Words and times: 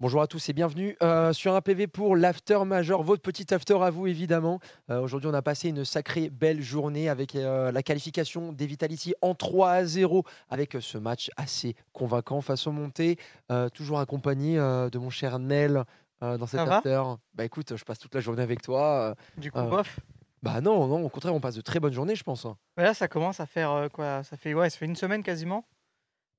Bonjour 0.00 0.22
à 0.22 0.26
tous 0.26 0.48
et 0.48 0.54
bienvenue 0.54 0.96
euh, 1.02 1.34
sur 1.34 1.54
un 1.54 1.60
PV 1.60 1.86
pour 1.86 2.16
l'After 2.16 2.64
Major, 2.64 3.02
votre 3.02 3.20
petit 3.20 3.52
after 3.52 3.76
à 3.82 3.90
vous 3.90 4.06
évidemment. 4.06 4.58
Euh, 4.88 5.00
Aujourd'hui, 5.02 5.28
on 5.28 5.34
a 5.34 5.42
passé 5.42 5.68
une 5.68 5.84
sacrée 5.84 6.30
belle 6.30 6.62
journée 6.62 7.10
avec 7.10 7.36
euh, 7.36 7.70
la 7.70 7.82
qualification 7.82 8.52
des 8.52 8.64
Vitality 8.66 9.12
en 9.20 9.34
3 9.34 9.70
à 9.70 9.84
0 9.84 10.24
avec 10.48 10.78
ce 10.80 10.96
match 10.96 11.30
assez 11.36 11.76
convaincant 11.92 12.40
face 12.40 12.66
au 12.66 12.72
montées. 12.72 13.18
Toujours 13.74 14.00
accompagné 14.00 14.56
de 14.56 14.98
mon 14.98 15.10
cher 15.10 15.38
Nel 15.38 15.84
dans 16.22 16.46
cet 16.46 16.60
after. 16.60 17.02
Bah 17.34 17.44
écoute, 17.44 17.76
je 17.76 17.84
passe 17.84 17.98
toute 17.98 18.14
la 18.14 18.20
journée 18.22 18.42
avec 18.42 18.62
toi. 18.62 19.14
Du 19.36 19.52
coup, 19.52 19.60
bof. 19.62 20.00
bah 20.42 20.60
non, 20.62 20.86
non, 20.86 21.04
au 21.04 21.08
contraire, 21.10 21.34
on 21.34 21.40
passe 21.40 21.56
de 21.56 21.60
très 21.60 21.78
bonnes 21.80 21.92
journées, 21.92 22.14
je 22.16 22.22
pense. 22.24 22.46
hein. 22.46 22.56
Là, 22.78 22.94
ça 22.94 23.06
commence 23.08 23.40
à 23.40 23.46
faire 23.46 23.88
quoi 23.92 24.22
Ça 24.22 24.36
fait 24.38 24.54
ouais, 24.54 24.70
ça 24.70 24.78
fait 24.78 24.86
une 24.86 24.96
semaine 24.96 25.22
quasiment. 25.22 25.66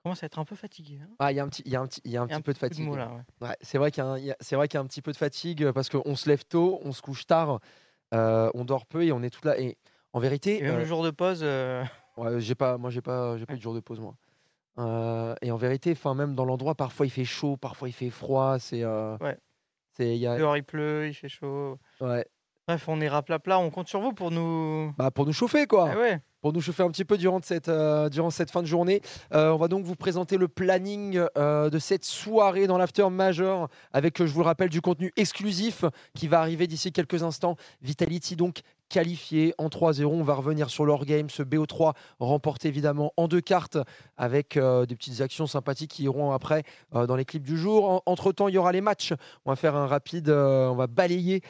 Commence 0.04 0.24
à 0.24 0.26
être 0.26 0.40
un 0.40 0.46
peu 0.46 0.56
fatigué. 0.56 1.00
hein. 1.04 1.10
Ah, 1.20 1.32
il 1.32 1.36
y 1.36 1.40
a 1.40 1.44
un 1.44 1.48
petit, 1.50 1.62
il 1.66 1.72
y 1.72 1.76
a 1.76 1.82
un 1.82 1.88
petit, 1.88 2.02
il 2.06 2.12
y 2.12 2.18
a 2.18 2.22
un 2.22 2.28
Il 2.28 2.32
y 2.32 2.34
a 2.34 2.38
petit 2.38 2.44
peu 2.44 2.54
de 2.54 2.58
fatigue. 2.58 2.90
ouais. 2.90 3.08
Ouais, 3.42 3.56
c'est 3.62 3.78
vrai 3.78 3.92
qu'il 3.92 4.04
y, 4.04 4.08
a 4.08 4.10
un- 4.10 4.18
il 4.18 4.26
y 4.26 4.32
a- 4.32 4.38
c'est 4.40 4.56
vrai 4.56 4.68
qu'il 4.68 4.78
y 4.78 4.80
a 4.80 4.82
un 4.82 4.88
petit 4.88 5.02
peu 5.04 5.12
de 5.12 5.18
fatigue 5.18 5.64
euh, 5.64 5.74
parce 5.74 5.90
qu'on 5.90 6.16
se 6.16 6.28
lève 6.28 6.44
tôt, 6.46 6.80
on 6.84 6.92
se 6.92 7.02
couche 7.04 7.28
tard, 7.28 7.60
euh, 8.14 8.50
on 8.56 8.66
dort 8.66 8.88
peu 8.88 9.04
et 9.06 9.12
on 9.12 9.22
est 9.22 9.30
tout 9.30 9.46
là. 9.48 9.60
Et 9.60 9.78
en 10.14 10.20
vérité, 10.20 10.58
Et 10.60 10.64
même 10.64 10.76
euh, 10.76 10.80
le 10.80 10.86
jour 10.86 11.04
de 11.04 11.12
pause, 11.12 11.42
euh, 11.44 11.84
ouais, 12.18 12.40
j'ai 12.42 12.56
pas, 12.56 12.78
moi 12.80 12.90
j'ai 12.90 13.02
pas, 13.02 13.38
j'ai 13.38 13.46
pas 13.46 13.54
eu 13.54 13.58
de 13.58 13.62
jour 13.62 13.76
de 13.76 13.80
pause 13.80 14.00
moi. 14.00 14.16
Euh, 14.80 15.36
et 15.42 15.52
en 15.52 15.58
vérité, 15.58 15.92
enfin 15.92 16.16
même 16.16 16.34
dans 16.36 16.46
l'endroit, 16.46 16.76
parfois 16.76 17.06
il 17.06 17.10
fait 17.12 17.26
chaud, 17.26 17.58
parfois 17.58 17.90
il 17.90 17.94
fait 17.94 18.10
froid. 18.10 18.58
C'est, 18.60 18.84
euh, 18.84 19.18
Ouais. 19.20 19.38
c'est, 19.92 20.16
il 20.16 20.20
y 20.22 20.28
a, 20.28 20.38
dehors 20.38 20.58
il 20.58 20.64
pleut, 20.64 21.08
il 21.10 21.14
fait 21.14 21.30
chaud. 21.30 21.78
ouais. 22.00 22.26
Bref, 22.68 22.88
on 22.88 23.02
est 23.02 23.10
rapla-pla. 23.10 23.60
On 23.60 23.70
compte 23.70 23.88
sur 23.88 24.02
vous 24.02 24.14
pour 24.14 24.32
nous. 24.32 24.94
Bah, 24.98 25.12
pour 25.12 25.26
nous 25.26 25.34
chauffer 25.34 25.66
quoi. 25.66 25.96
Ouais. 25.96 26.20
pour 26.42 26.54
nous 26.54 26.62
chauffer 26.62 26.84
un 26.84 26.90
petit 26.90 27.06
peu 27.06 27.18
durant 27.18 27.40
cette, 27.44 27.70
euh, 27.70 28.10
durant 28.10 28.30
cette 28.30 28.52
fin 28.52 28.62
de 28.62 28.68
journée. 28.68 29.02
Euh, 29.34 29.52
on 29.52 29.58
va 29.58 29.68
donc 29.68 29.86
vous 29.86 29.96
présenter 29.96 30.38
le 30.38 30.48
planning 30.48 31.22
euh, 31.38 31.70
de 31.70 31.80
cette 31.80 32.06
soirée 32.06 32.68
dans 32.68 32.78
l'after 32.78 33.10
major 33.10 33.68
avec, 33.94 34.24
je 34.24 34.32
vous 34.32 34.40
le 34.40 34.46
rappelle, 34.46 34.70
du 34.70 34.82
contenu 34.82 35.12
exclusif 35.18 35.86
qui 36.16 36.28
va 36.28 36.40
arriver 36.40 36.68
d'ici 36.68 36.92
quelques 36.92 37.24
instants. 37.24 37.56
Vitality 37.82 38.36
donc 38.36 38.62
qualifié 38.92 39.54
en 39.58 39.68
3-0. 39.68 40.06
On 40.06 40.24
va 40.24 40.34
revenir 40.34 40.70
sur 40.70 40.86
leur 40.86 41.06
game, 41.06 41.30
ce 41.30 41.44
BO3 41.44 41.94
remporté 42.20 42.68
évidemment 42.68 43.14
en 43.18 43.28
deux 43.28 43.42
cartes 43.42 43.78
avec 44.18 44.58
euh, 44.58 44.86
des 44.86 44.96
petites 44.96 45.22
actions 45.22 45.48
sympathiques 45.48 45.92
qui 45.92 46.04
iront 46.04 46.32
après 46.34 46.64
euh, 46.94 47.08
dans 47.08 47.16
les 47.16 47.26
clips 47.26 47.44
du 47.44 47.58
jour. 47.58 47.90
En- 47.90 48.02
Entre-temps, 48.06 48.48
il 48.50 48.56
y 48.56 48.58
aura 48.58 48.72
les 48.72 48.82
matchs. 48.82 49.14
On 49.46 49.52
va 49.52 49.56
faire 49.56 49.76
un 49.76 49.88
rapide, 49.88 50.30
euh, 50.30 50.68
on 50.68 50.76
va 50.76 50.88
balayer 50.88 51.42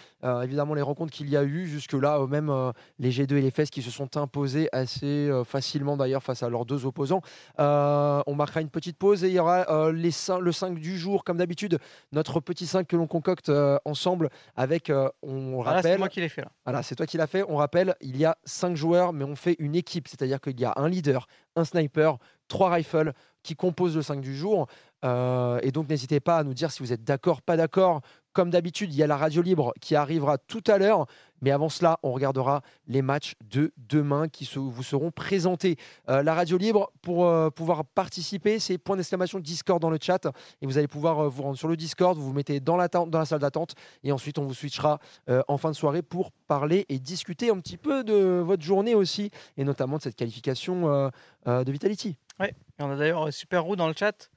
évidemment 0.44 0.76
les 0.76 0.84
rencontres 0.84 1.12
qu'il 1.12 1.30
y 1.30 1.36
a 1.36 1.44
eu 1.44 1.66
jusque-là, 1.66 2.20
même 2.28 2.54
les 3.00 3.10
G2 3.12 3.38
et 3.38 3.42
les 3.42 3.50
FES 3.50 3.72
qui 3.72 3.82
se 3.82 3.90
sont 3.90 4.18
imposés 4.18 4.70
assez 4.72 5.32
facilement 5.46 5.98
d'ailleurs 5.98 6.22
face 6.22 6.44
à 6.44 6.50
leurs 6.50 6.64
deux 6.66 6.86
opposants. 6.86 7.22
On 7.58 8.36
marquera 8.36 8.62
une 8.62 8.70
petite 8.70 8.98
pause 8.98 9.24
et 9.24 9.30
il 9.30 9.34
y 9.34 9.40
aura 9.40 9.92
les 9.92 10.12
le 10.40 10.52
5 10.52 10.78
du 10.78 10.98
jour, 11.00 11.24
comme 11.24 11.38
d'habitude, 11.38 11.80
notre 12.12 12.40
petit 12.40 12.68
5 12.68 12.86
que 12.88 12.96
l'on 12.96 13.08
concocte 13.08 13.52
ensemble 13.86 14.30
avec, 14.56 14.92
on 15.24 15.62
Ah, 15.62 15.66
là, 15.66 15.82
c'est 15.82 15.88
rappelle, 15.88 15.98
moi 16.00 16.10
qui 16.10 16.22
l'ai 16.22 16.30
fait 16.30 16.42
là. 16.42 16.52
voilà, 16.66 16.84
c'est 16.84 16.96
toi 16.96 17.08
qui 17.08 17.18
l'as 17.18 17.28
On 17.48 17.56
rappelle, 17.56 17.96
il 18.02 18.18
y 18.18 18.26
a 18.26 18.38
5 18.46 18.76
joueurs, 18.76 19.14
mais 19.14 19.24
on 19.24 19.36
fait 19.36 19.56
une 19.60 19.76
équipe, 19.76 20.08
c'est-à-dire 20.08 20.42
qu'il 20.42 20.60
y 20.60 20.66
a 20.66 20.74
un 20.76 20.90
leader, 20.90 21.28
un 21.56 21.64
sniper, 21.64 22.18
trois 22.48 22.72
rifles 22.72 23.14
qui 23.44 23.56
composent 23.56 23.96
le 23.96 24.02
5 24.02 24.22
du 24.22 24.36
jour. 24.36 24.68
Euh, 25.04 25.60
et 25.64 25.72
donc, 25.72 25.90
n'hésitez 25.90 26.20
pas 26.20 26.38
à 26.38 26.44
nous 26.44 26.54
dire 26.54 26.72
si 26.72 26.84
vous 26.84 26.94
êtes 26.94 27.04
d'accord, 27.04 27.42
pas 27.42 27.58
d'accord. 27.58 28.02
Comme 28.34 28.50
d'habitude, 28.50 28.94
il 28.94 28.98
y 28.98 29.04
a 29.04 29.08
la 29.08 29.18
radio 29.18 29.42
libre 29.42 29.74
qui 29.82 29.96
arrivera 29.96 30.38
tout 30.38 30.64
à 30.68 30.78
l'heure. 30.78 31.06
Mais 31.42 31.52
avant 31.52 31.70
cela, 31.70 32.00
on 32.04 32.12
regardera 32.12 32.62
les 32.88 33.02
matchs 33.02 33.34
de 33.50 33.74
demain 33.78 34.28
qui 34.30 34.46
se- 34.46 34.60
vous 34.60 34.84
seront 34.84 35.10
présentés. 35.12 35.76
Euh, 36.08 36.22
la 36.24 36.34
radio 36.36 36.56
libre, 36.58 36.92
pour 37.02 37.26
euh, 37.26 37.50
pouvoir 37.50 37.84
participer, 37.84 38.60
c'est 38.60 38.78
point 38.78 38.96
d'exclamation 38.96 39.40
Discord 39.40 39.82
dans 39.82 39.90
le 39.90 39.98
chat. 40.00 40.28
Et 40.62 40.66
vous 40.68 40.78
allez 40.78 40.88
pouvoir 40.88 41.20
euh, 41.20 41.28
vous 41.30 41.42
rendre 41.44 41.58
sur 41.58 41.68
le 41.68 41.76
Discord, 41.76 42.16
vous 42.18 42.24
vous 42.26 42.34
mettez 42.34 42.60
dans 42.60 42.78
la, 42.78 42.88
dans 42.88 43.08
la 43.20 43.26
salle 43.26 43.40
d'attente. 43.40 43.74
Et 44.04 44.12
ensuite, 44.12 44.38
on 44.38 44.44
vous 44.44 44.54
switchera 44.54 45.00
en 45.48 45.58
fin 45.58 45.72
de 45.72 45.76
soirée 45.76 46.02
pour 46.04 46.32
parler 46.32 46.86
et 46.90 47.00
discuter 47.00 47.50
un 47.50 47.60
petit 47.60 47.78
peu 47.78 48.04
de 48.04 48.40
votre 48.40 48.64
journée 48.64 48.96
aussi. 48.96 49.32
Et 49.58 49.64
notamment 49.64 49.98
de 49.98 50.04
cette 50.04 50.16
qualification 50.16 51.10
de 51.46 51.72
Vitality. 51.72 52.18
Et 52.50 52.54
on 52.84 52.92
a 52.92 52.96
d'ailleurs 52.96 53.34
Super 53.34 53.64
Roux 53.64 53.76
dans 53.76 53.88
le 53.88 53.94
chat. 53.98 54.30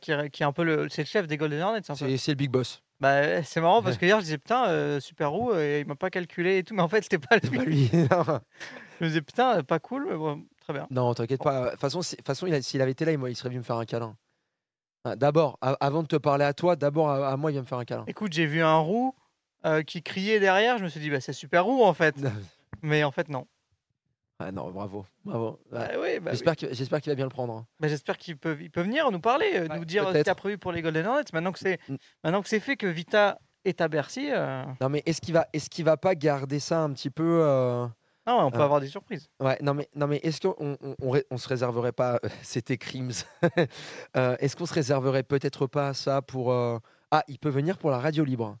qui, 0.00 0.12
est- 0.12 0.30
qui 0.30 0.42
est 0.42 0.46
un 0.46 0.52
peu 0.52 0.62
le, 0.64 0.88
c'est 0.88 1.02
le 1.02 1.06
chef 1.06 1.26
des 1.26 1.36
Golden 1.36 1.60
Hornets. 1.62 1.82
c'est 2.18 2.32
le 2.32 2.36
big 2.36 2.50
boss. 2.50 2.82
Bah, 3.00 3.42
c'est 3.42 3.60
marrant 3.62 3.82
parce 3.82 3.96
que 3.96 4.04
hier 4.04 4.18
je 4.18 4.24
disais 4.24 4.38
putain 4.38 4.68
euh, 4.68 5.00
Super 5.00 5.30
Roux 5.30 5.52
euh, 5.52 5.80
il 5.80 5.86
m'a 5.86 5.94
pas 5.94 6.10
calculé 6.10 6.58
et 6.58 6.64
tout 6.64 6.74
mais 6.74 6.82
en 6.82 6.88
fait 6.88 7.02
c'était 7.02 7.18
pas 7.18 7.38
lui. 7.38 7.56
pas 7.58 7.64
lui. 7.64 7.90
non, 8.10 8.40
Je 8.98 9.04
me 9.04 9.08
disais 9.08 9.22
putain 9.22 9.58
euh, 9.58 9.62
pas 9.62 9.78
cool 9.78 10.06
mais 10.10 10.16
bon, 10.16 10.44
très 10.60 10.74
bien. 10.74 10.86
non, 10.90 11.14
t'inquiète 11.14 11.42
pas. 11.42 11.64
De 11.66 11.70
toute 11.70 11.80
façon, 11.80 12.02
si- 12.02 12.16
s'il 12.62 12.82
avait 12.82 12.90
été 12.90 13.04
là, 13.06 13.12
il, 13.12 13.36
serait 13.36 13.48
venu 13.48 13.58
me 13.60 13.64
faire 13.64 13.76
un 13.76 13.86
câlin. 13.86 14.16
D'abord, 15.16 15.58
avant 15.62 16.02
de 16.02 16.08
te 16.08 16.16
parler 16.16 16.44
à 16.44 16.52
toi, 16.52 16.76
d'abord 16.76 17.08
à, 17.08 17.32
à 17.32 17.36
moi, 17.38 17.50
il 17.50 17.54
vient 17.54 17.62
me 17.62 17.66
faire 17.66 17.78
un 17.78 17.86
câlin. 17.86 18.04
Écoute 18.06 18.34
j'ai 18.34 18.44
vu 18.44 18.60
un 18.62 18.76
roux 18.76 19.14
euh, 19.64 19.82
qui 19.82 20.02
criait 20.02 20.40
derrière 20.40 20.76
je 20.78 20.84
me 20.84 20.88
suis 20.88 21.00
dit 21.00 21.08
bah 21.10 21.20
c'est 21.20 21.32
Super 21.32 21.64
Roux 21.64 21.82
en 21.82 21.94
fait 21.94 22.14
mais 22.82 23.02
en 23.04 23.10
fait 23.10 23.28
non. 23.30 23.46
Ah 24.42 24.50
non, 24.52 24.70
bravo. 24.70 25.04
bravo. 25.24 25.60
Bah, 25.70 25.88
ouais, 26.00 26.18
bah. 26.18 26.30
J'espère 26.32 26.56
qu'il 27.00 27.12
va 27.12 27.14
bien 27.14 27.26
le 27.26 27.30
prendre. 27.30 27.52
hein. 27.54 27.66
Bah, 27.78 27.88
J'espère 27.88 28.16
qu'il 28.16 28.36
peut, 28.38 28.56
il 28.60 28.70
peut 28.70 28.80
venir 28.82 29.10
nous 29.10 29.20
parler, 29.20 29.50
euh, 29.54 29.66
Ouais, 29.68 29.78
nous 29.78 29.84
dire 29.84 30.08
euh, 30.08 30.14
ce 30.14 30.18
qu'il 30.22 30.30
a 30.30 30.34
prévu 30.34 30.56
pour 30.58 30.72
les 30.72 30.80
Golden 30.82 31.06
Hornets. 31.06 31.24
Maintenant 31.34 31.52
que 31.52 31.58
c'est, 31.58 31.78
Mm. 31.88 31.96
maintenant 32.24 32.42
que 32.42 32.48
c'est 32.48 32.58
fait, 32.60 32.76
que 32.76 32.86
Vita 32.86 33.38
est 33.66 33.80
à 33.82 33.88
Bercy, 33.88 34.30
euh, 34.32 34.64
Non, 34.80 34.88
mais 34.88 35.02
est-ce 35.04 35.20
qu'il 35.20 35.34
va, 35.34 35.46
est-ce 35.52 35.68
qu'il 35.68 35.84
va 35.84 35.96
pas 35.98 36.14
garder 36.14 36.58
ça 36.58 36.80
un 36.82 36.90
petit 36.94 37.10
peu 37.10 37.40
euh, 37.42 37.86
non, 38.26 38.44
on 38.44 38.50
peut 38.50 38.62
avoir 38.62 38.80
des 38.80 38.86
surprises. 38.86 39.28
Ouais, 39.40 39.58
non 39.60 39.74
mais, 39.74 39.88
non 39.94 40.06
mais 40.06 40.18
est-ce 40.22 40.40
qu'on 40.40 40.54
on, 40.60 40.94
on 41.02 41.10
ré- 41.10 41.24
on 41.30 41.36
se 41.36 41.48
réserverait 41.48 41.92
pas, 41.92 42.20
c'était 42.42 42.76
Crims, 42.78 43.10
est-ce 44.14 44.56
qu'on 44.56 44.66
se 44.66 44.74
réserverait 44.74 45.22
peut-être 45.22 45.66
pas 45.66 45.94
ça 45.94 46.22
pour... 46.22 46.52
Ah, 47.12 47.24
il 47.28 47.38
peut 47.40 47.48
venir 47.48 47.76
pour 47.76 47.90
la 47.90 47.98
radio 47.98 48.24
libre. 48.24 48.56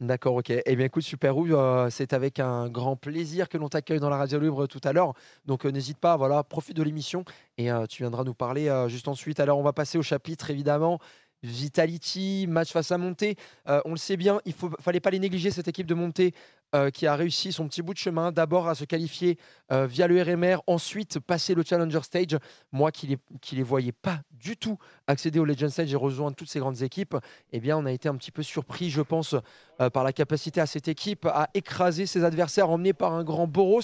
D'accord, 0.00 0.34
ok. 0.36 0.50
Eh 0.50 0.76
bien 0.76 0.86
écoute, 0.86 1.02
Super 1.02 1.34
Roux, 1.34 1.46
euh, 1.52 1.88
c'est 1.90 2.12
avec 2.12 2.40
un 2.40 2.68
grand 2.68 2.96
plaisir 2.96 3.48
que 3.48 3.58
l'on 3.58 3.68
t'accueille 3.68 4.00
dans 4.00 4.10
la 4.10 4.16
radio 4.16 4.38
libre 4.38 4.66
tout 4.66 4.80
à 4.84 4.92
l'heure. 4.92 5.14
Donc 5.44 5.64
euh, 5.64 5.70
n'hésite 5.70 5.98
pas, 5.98 6.16
voilà, 6.16 6.42
profite 6.42 6.76
de 6.76 6.82
l'émission 6.82 7.24
et 7.58 7.70
euh, 7.70 7.86
tu 7.86 8.02
viendras 8.02 8.24
nous 8.24 8.34
parler 8.34 8.70
juste 8.88 9.08
ensuite. 9.08 9.40
Alors 9.40 9.58
on 9.58 9.62
va 9.62 9.72
passer 9.72 9.98
au 9.98 10.02
chapitre 10.02 10.50
évidemment. 10.50 10.98
Vitality, 11.44 12.46
match 12.48 12.72
face 12.72 12.90
à 12.90 12.96
Monté. 12.96 13.36
Euh, 13.68 13.80
on 13.84 13.90
le 13.90 13.96
sait 13.98 14.16
bien, 14.16 14.40
il 14.46 14.54
ne 14.62 14.70
fallait 14.80 15.00
pas 15.00 15.10
les 15.10 15.18
négliger, 15.18 15.50
cette 15.50 15.68
équipe 15.68 15.86
de 15.86 15.94
Monté 15.94 16.32
euh, 16.74 16.90
qui 16.90 17.06
a 17.06 17.14
réussi 17.14 17.52
son 17.52 17.68
petit 17.68 17.82
bout 17.82 17.92
de 17.92 17.98
chemin. 17.98 18.32
D'abord 18.32 18.66
à 18.66 18.74
se 18.74 18.84
qualifier 18.84 19.38
euh, 19.70 19.86
via 19.86 20.08
le 20.08 20.20
RMR, 20.20 20.56
ensuite 20.66 21.20
passer 21.20 21.54
le 21.54 21.62
Challenger 21.62 22.00
Stage. 22.02 22.36
Moi 22.72 22.90
qui 22.90 23.06
les, 23.06 23.18
qui 23.40 23.54
les 23.54 23.62
voyais 23.62 23.92
pas 23.92 24.18
du 24.32 24.56
tout 24.56 24.76
accéder 25.06 25.38
au 25.38 25.44
Legend 25.44 25.70
Stage 25.70 25.92
et 25.92 25.96
rejoindre 25.96 26.34
toutes 26.34 26.48
ces 26.48 26.58
grandes 26.58 26.82
équipes, 26.82 27.16
eh 27.52 27.60
bien 27.60 27.78
on 27.78 27.86
a 27.86 27.92
été 27.92 28.08
un 28.08 28.16
petit 28.16 28.32
peu 28.32 28.42
surpris, 28.42 28.90
je 28.90 29.02
pense, 29.02 29.36
euh, 29.80 29.88
par 29.88 30.02
la 30.02 30.12
capacité 30.12 30.60
à 30.60 30.66
cette 30.66 30.88
équipe 30.88 31.26
à 31.26 31.48
écraser 31.54 32.06
ses 32.06 32.24
adversaires 32.24 32.68
emmenés 32.68 32.92
par 32.92 33.12
un 33.12 33.22
grand 33.22 33.46
Boros, 33.46 33.80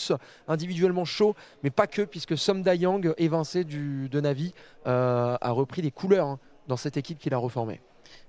individuellement 0.48 1.04
chaud, 1.04 1.36
mais 1.62 1.70
pas 1.70 1.86
que, 1.86 2.02
puisque 2.02 2.36
Som 2.36 2.62
Dayang, 2.62 3.14
évincé 3.18 3.62
du, 3.62 4.08
de 4.08 4.20
Navi, 4.20 4.52
a 4.84 5.50
repris 5.50 5.80
des 5.80 5.92
couleurs 5.92 6.26
hein, 6.26 6.38
dans 6.66 6.76
cette 6.76 6.96
équipe 6.96 7.20
qu'il 7.20 7.34
a 7.34 7.38
reformée. 7.38 7.80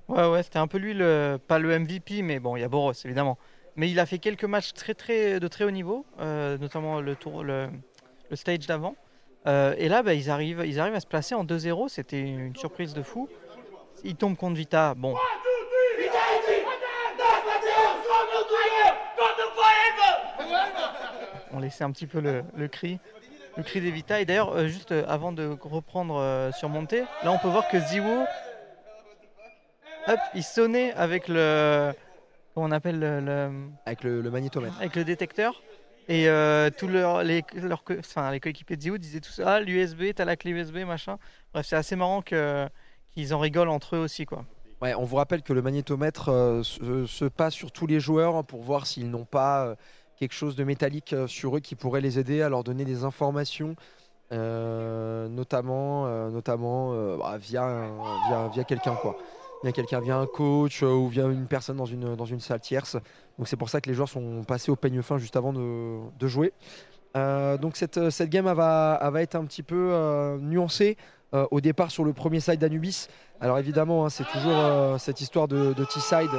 Ouais, 0.07 0.29
ouais, 0.29 0.43
c'était 0.43 0.59
un 0.59 0.67
peu 0.67 0.77
lui, 0.77 0.93
le, 0.93 1.39
pas 1.47 1.57
le 1.57 1.79
MVP, 1.79 2.21
mais 2.21 2.39
bon, 2.39 2.57
il 2.57 2.61
y 2.61 2.63
a 2.63 2.69
Boros 2.69 2.93
évidemment. 3.05 3.37
Mais 3.75 3.89
il 3.89 3.99
a 3.99 4.05
fait 4.05 4.19
quelques 4.19 4.43
matchs 4.43 4.73
très, 4.73 4.93
très, 4.93 5.39
de 5.39 5.47
très 5.47 5.63
haut 5.63 5.71
niveau, 5.71 6.05
euh, 6.19 6.57
notamment 6.57 6.99
le, 6.99 7.15
tour, 7.15 7.43
le, 7.43 7.69
le 8.29 8.35
stage 8.35 8.67
d'avant. 8.67 8.95
Euh, 9.47 9.73
et 9.77 9.87
là, 9.87 10.03
bah, 10.03 10.13
ils, 10.13 10.29
arrivent, 10.29 10.63
ils 10.65 10.79
arrivent 10.79 10.95
à 10.95 10.99
se 10.99 11.07
placer 11.07 11.35
en 11.35 11.45
2-0, 11.45 11.87
c'était 11.87 12.19
une 12.19 12.55
surprise 12.55 12.93
de 12.93 13.01
fou. 13.01 13.29
Ils 14.03 14.15
tombent 14.15 14.35
contre 14.35 14.55
Vita, 14.55 14.93
bon, 14.95 15.15
on 21.53 21.59
laissait 21.59 21.83
un 21.83 21.91
petit 21.91 22.07
peu 22.07 22.19
le, 22.19 22.43
le 22.55 22.67
cri, 22.67 22.99
le 23.57 23.63
cri 23.63 23.79
des 23.79 23.91
Vita. 23.91 24.19
Et 24.19 24.25
d'ailleurs, 24.25 24.53
euh, 24.53 24.67
juste 24.67 24.91
avant 24.91 25.31
de 25.31 25.55
reprendre 25.61 26.51
sur 26.57 26.67
Monté, 26.67 27.03
là 27.23 27.31
on 27.31 27.37
peut 27.37 27.47
voir 27.47 27.67
que 27.69 27.79
Ziwo, 27.79 28.25
hop, 30.07 30.19
il 30.35 30.43
sonnait 30.43 30.93
avec 30.93 31.27
le, 31.27 31.93
comment 32.53 32.67
on 32.67 32.71
appelle 32.71 32.99
le, 32.99 33.19
le- 33.19 33.51
Avec 33.85 34.03
le, 34.03 34.21
le 34.21 34.31
magnétomètre. 34.31 34.77
avec 34.79 34.95
le 34.95 35.03
détecteur. 35.03 35.61
Et 36.07 36.27
euh, 36.27 36.69
tous 36.75 36.87
leurs, 36.87 37.23
les, 37.23 37.43
leurs 37.53 37.83
co- 37.83 37.93
enfin, 37.99 38.31
les 38.31 38.39
coéquipiers 38.39 38.75
de 38.75 38.81
Ziwo 38.81 38.97
disaient 38.97 39.21
tout 39.21 39.31
ça, 39.31 39.55
ah, 39.55 39.59
l'USB, 39.61 40.13
t'as 40.15 40.25
la 40.25 40.35
clé 40.35 40.51
USB, 40.51 40.77
machin. 40.79 41.17
Bref, 41.53 41.65
c'est 41.67 41.75
assez 41.75 41.95
marrant 41.95 42.21
que, 42.21 42.67
qu'ils 43.11 43.33
en 43.33 43.39
rigolent 43.39 43.69
entre 43.71 43.95
eux 43.95 43.99
aussi, 43.99 44.25
quoi. 44.25 44.43
Ouais, 44.81 44.95
on 44.95 45.03
vous 45.03 45.15
rappelle 45.15 45.43
que 45.43 45.53
le 45.53 45.61
magnétomètre 45.61 46.29
euh, 46.29 46.63
se, 46.63 47.05
se 47.05 47.25
passe 47.25 47.53
sur 47.53 47.71
tous 47.71 47.85
les 47.85 47.99
joueurs 47.99 48.35
hein, 48.35 48.43
pour 48.43 48.63
voir 48.63 48.87
s'ils 48.87 49.11
n'ont 49.11 49.25
pas 49.25 49.65
euh, 49.67 49.75
quelque 50.17 50.33
chose 50.33 50.55
de 50.55 50.63
métallique 50.63 51.15
sur 51.27 51.55
eux 51.55 51.59
qui 51.59 51.75
pourrait 51.75 52.01
les 52.01 52.17
aider 52.19 52.41
à 52.41 52.49
leur 52.49 52.63
donner 52.63 52.83
des 52.83 53.03
informations, 53.03 53.75
notamment, 54.31 56.07
notamment 56.29 56.93
bah, 57.17 57.37
via, 57.37 57.87
via, 58.27 58.47
via 58.53 58.63
quelqu'un 58.63 58.95
quoi. 58.95 59.17
Via 59.63 59.71
quelqu'un, 59.71 59.99
via 59.99 60.17
un 60.17 60.25
coach 60.25 60.81
euh, 60.81 60.87
ou 60.87 61.07
via 61.07 61.25
une 61.27 61.45
personne 61.45 61.77
dans 61.77 61.85
une, 61.85 62.15
dans 62.15 62.25
une 62.25 62.39
salle 62.39 62.59
tierce. 62.61 62.97
Donc 63.37 63.47
c'est 63.47 63.57
pour 63.57 63.69
ça 63.69 63.79
que 63.79 63.89
les 63.89 63.95
joueurs 63.95 64.09
sont 64.09 64.43
passés 64.43 64.71
au 64.71 64.75
peigne 64.75 65.01
fin 65.01 65.17
juste 65.17 65.35
avant 65.35 65.53
de, 65.53 65.99
de 66.17 66.27
jouer. 66.27 66.53
Euh, 67.15 67.57
donc 67.57 67.75
cette, 67.75 68.09
cette 68.09 68.29
game 68.29 68.45
va, 68.45 69.09
va 69.11 69.21
être 69.21 69.35
un 69.35 69.45
petit 69.45 69.63
peu 69.63 69.89
euh, 69.91 70.37
nuancée. 70.39 70.97
euh, 71.33 71.45
au 71.51 71.61
départ 71.61 71.91
sur 71.91 72.03
le 72.03 72.13
premier 72.13 72.39
side 72.39 72.59
d'Anubis. 72.59 73.07
Alors 73.39 73.57
évidemment, 73.57 74.05
hein, 74.05 74.09
c'est 74.09 74.25
toujours 74.25 74.53
euh, 74.53 74.97
cette 74.97 75.21
histoire 75.21 75.47
de, 75.47 75.73
de 75.73 75.85
T-side 75.85 76.29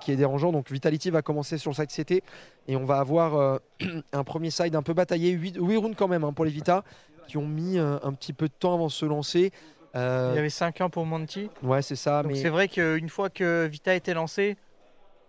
qui, 0.00 0.12
est 0.12 0.16
dérangeant. 0.16 0.52
Donc 0.52 0.70
Vitality 0.70 1.10
va 1.10 1.22
commencer 1.22 1.58
sur 1.58 1.70
le 1.70 1.74
side 1.74 1.90
CT 1.90 2.22
et 2.68 2.76
on 2.76 2.84
va 2.84 2.98
avoir 2.98 3.34
euh, 3.36 3.58
un 4.12 4.24
premier 4.24 4.50
side 4.50 4.76
un 4.76 4.82
peu 4.82 4.94
bataillé, 4.94 5.30
8, 5.30 5.58
rounds 5.58 5.96
quand 5.96 6.08
même 6.08 6.24
hein, 6.24 6.32
pour 6.32 6.44
les 6.44 6.50
Vita, 6.50 6.84
qui 7.26 7.36
ont 7.36 7.46
mis 7.46 7.78
euh, 7.78 7.98
un 8.02 8.12
petit 8.12 8.32
peu 8.32 8.48
de 8.48 8.54
temps 8.58 8.74
avant 8.74 8.86
de 8.86 8.92
se 8.92 9.06
lancer. 9.06 9.52
Euh, 9.94 10.30
Il 10.32 10.36
y 10.36 10.38
avait 10.38 10.50
5 10.50 10.80
ans 10.80 10.90
pour 10.90 11.04
Monty. 11.06 11.50
ouais, 11.62 11.82
c'est 11.82 11.96
ça. 11.96 12.22
Donc 12.22 12.32
mais 12.32 12.38
c'est 12.38 12.48
vrai 12.48 12.68
qu'une 12.68 13.08
fois 13.08 13.28
que 13.30 13.66
Vita 13.66 13.94
était 13.94 14.14
lancé, 14.14 14.56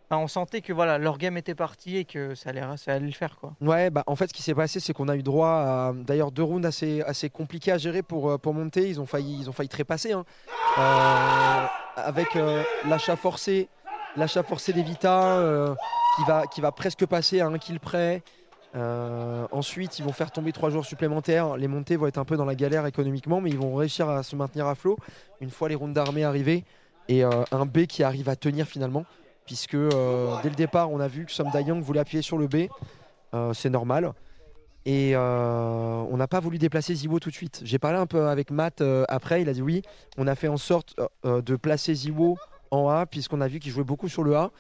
enfin, 0.10 0.22
on 0.22 0.28
sentait 0.28 0.62
que 0.62 0.72
voilà, 0.72 0.98
leur 0.98 1.18
game 1.18 1.36
était 1.38 1.56
parti 1.56 1.98
et 1.98 2.06
que 2.06 2.34
ça 2.36 2.52
allait, 2.52 2.62
ça 2.78 2.94
allait 2.94 3.06
le 3.08 3.12
faire. 3.12 3.38
Quoi. 3.40 3.54
Ouais, 3.62 3.90
bah, 3.90 4.04
en 4.08 4.16
fait, 4.16 4.28
ce 4.28 4.34
qui 4.34 4.42
s'est 4.42 4.56
passé, 4.56 4.80
c'est 4.80 4.94
qu'on 4.94 5.10
a 5.10 5.16
eu 5.16 5.24
droit 5.24 5.50
à 5.50 5.92
d'ailleurs 5.94 6.32
deux 6.32 6.44
rounds 6.44 6.66
assez, 6.66 7.02
assez 7.02 7.30
compliqués 7.30 7.72
à 7.74 7.78
gérer 7.78 8.04
pour, 8.04 8.30
euh, 8.32 8.38
pour 8.38 8.54
monter. 8.54 8.88
Ils 8.88 9.02
ont 9.02 9.06
failli, 9.06 9.38
ils 9.42 9.50
ont 9.50 9.54
failli 9.54 9.70
trépasser. 9.70 10.14
hein. 10.14 10.24
Euh, 10.78 11.66
avec 11.98 12.36
euh, 12.36 12.64
l'achat 12.88 13.16
forcé, 13.16 13.68
l'achat 14.16 14.44
forcé 14.44 14.74
des 14.74 14.82
Vita 14.84 15.38
euh, 15.38 15.76
qui, 16.16 16.24
va, 16.26 16.48
qui 16.48 16.62
va 16.62 16.72
presque 16.72 17.06
passer 17.06 17.42
à 17.42 17.48
un 17.48 17.58
kill 17.58 17.80
près. 17.80 18.24
Euh, 18.76 19.48
ensuite, 19.52 20.00
ils 20.00 20.06
vont 20.06 20.12
faire 20.12 20.32
tomber 20.32 20.52
trois 20.52 20.70
jours 20.70 20.86
supplémentaires. 20.86 21.58
Les 21.58 21.68
montées 21.68 21.96
vont 21.96 22.08
être 22.08 22.18
un 22.18 22.26
peu 22.26 22.38
dans 22.38 22.46
la 22.46 22.56
galère 22.56 22.86
économiquement, 22.86 23.40
mais 23.40 23.50
ils 23.50 23.58
vont 23.58 23.76
réussir 23.76 24.10
à 24.10 24.24
se 24.24 24.36
maintenir 24.36 24.68
à 24.68 24.76
flot 24.76 24.98
une 25.42 25.50
fois 25.50 25.70
les 25.70 25.76
rounds 25.76 25.94
d'armée 25.94 26.24
arrivés. 26.24 26.64
Et 27.08 27.24
euh, 27.24 27.44
un 27.52 27.66
B 27.66 27.86
qui 27.86 28.04
arrive 28.04 28.30
à 28.30 28.36
tenir 28.36 28.66
finalement, 28.66 29.06
puisque 29.46 29.76
euh, 29.76 30.36
dès 30.42 30.50
le 30.50 30.56
départ, 30.56 30.92
on 30.92 31.00
a 31.00 31.08
vu 31.08 31.26
que 31.26 31.32
Som 31.32 31.50
Dayang 31.52 31.82
voulait 31.82 32.00
appuyer 32.00 32.24
sur 32.24 32.38
le 32.38 32.48
B. 32.48 32.68
C'est 33.54 33.72
normal. 33.72 34.14
Et 34.86 35.16
on 35.18 36.18
n'a 36.18 36.28
pas 36.28 36.40
voulu 36.40 36.60
déplacer 36.60 36.94
Ziwo 36.94 37.20
tout 37.20 37.30
de 37.30 37.36
suite. 37.36 37.62
J'ai 37.64 37.80
parlé 37.80 37.98
un 37.98 38.06
peu 38.06 38.28
avec 38.28 38.52
Matt 38.52 38.84
après, 39.08 39.42
il 39.42 39.50
a 39.50 39.54
dit 39.54 39.64
oui, 39.64 39.82
on 40.18 40.28
a 40.28 40.36
fait 40.36 40.50
en 40.50 40.58
sorte 40.58 40.96
de 41.24 41.56
placer 41.56 41.96
Ziwo 41.96 42.38
en 42.70 42.90
A, 42.90 43.08
puisqu'on 43.08 43.42
a 43.42 43.48
vu 43.48 43.60
qu'il 43.60 43.72
jouait 43.72 43.84
beaucoup 43.84 44.08
sur 44.08 44.24
le 44.24 44.36
A. 44.36 44.52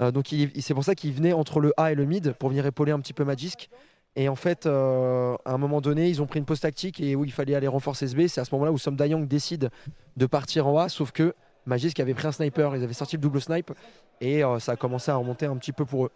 Euh, 0.00 0.10
donc 0.10 0.26
c'est 0.60 0.74
pour 0.74 0.84
ça 0.84 0.94
qu'il 0.94 1.12
venait 1.12 1.32
entre 1.32 1.60
le 1.60 1.72
A 1.76 1.92
et 1.92 1.94
le 1.94 2.04
mid, 2.04 2.32
pour 2.34 2.48
venir 2.50 2.64
épauler 2.66 2.92
un 2.92 3.00
petit 3.00 3.12
peu 3.12 3.24
Magisk. 3.24 3.68
Et 4.16 4.28
en 4.28 4.34
fait, 4.36 4.66
euh, 4.66 5.36
à 5.44 5.52
un 5.52 5.58
moment 5.58 5.80
donné, 5.80 6.08
ils 6.08 6.20
ont 6.22 6.26
pris 6.26 6.38
une 6.38 6.44
pause 6.44 6.60
tactique 6.60 7.00
et 7.00 7.14
où 7.14 7.24
il 7.24 7.32
fallait 7.32 7.54
aller 7.54 7.68
renforcer 7.68 8.08
ce 8.08 8.16
B. 8.16 8.26
C'est 8.26 8.40
à 8.40 8.44
ce 8.44 8.52
moment-là 8.54 8.72
où 8.72 8.78
Som 8.78 8.96
Dayang 8.96 9.26
décide 9.26 9.70
de 10.16 10.26
partir 10.26 10.66
en 10.66 10.76
A, 10.78 10.88
sauf 10.88 11.12
que 11.12 11.34
Magisk 11.66 12.00
avait 12.00 12.14
pris 12.14 12.26
un 12.26 12.32
sniper, 12.32 12.74
ils 12.74 12.82
avaient 12.82 12.94
sorti 12.94 13.16
le 13.16 13.20
double 13.22 13.40
snipe, 13.40 13.72
et 14.20 14.42
euh, 14.42 14.58
ça 14.58 14.72
a 14.72 14.76
commencé 14.76 15.10
à 15.10 15.16
remonter 15.16 15.46
un 15.46 15.56
petit 15.56 15.72
peu 15.72 15.84
pour 15.84 16.06
eux. 16.06 16.10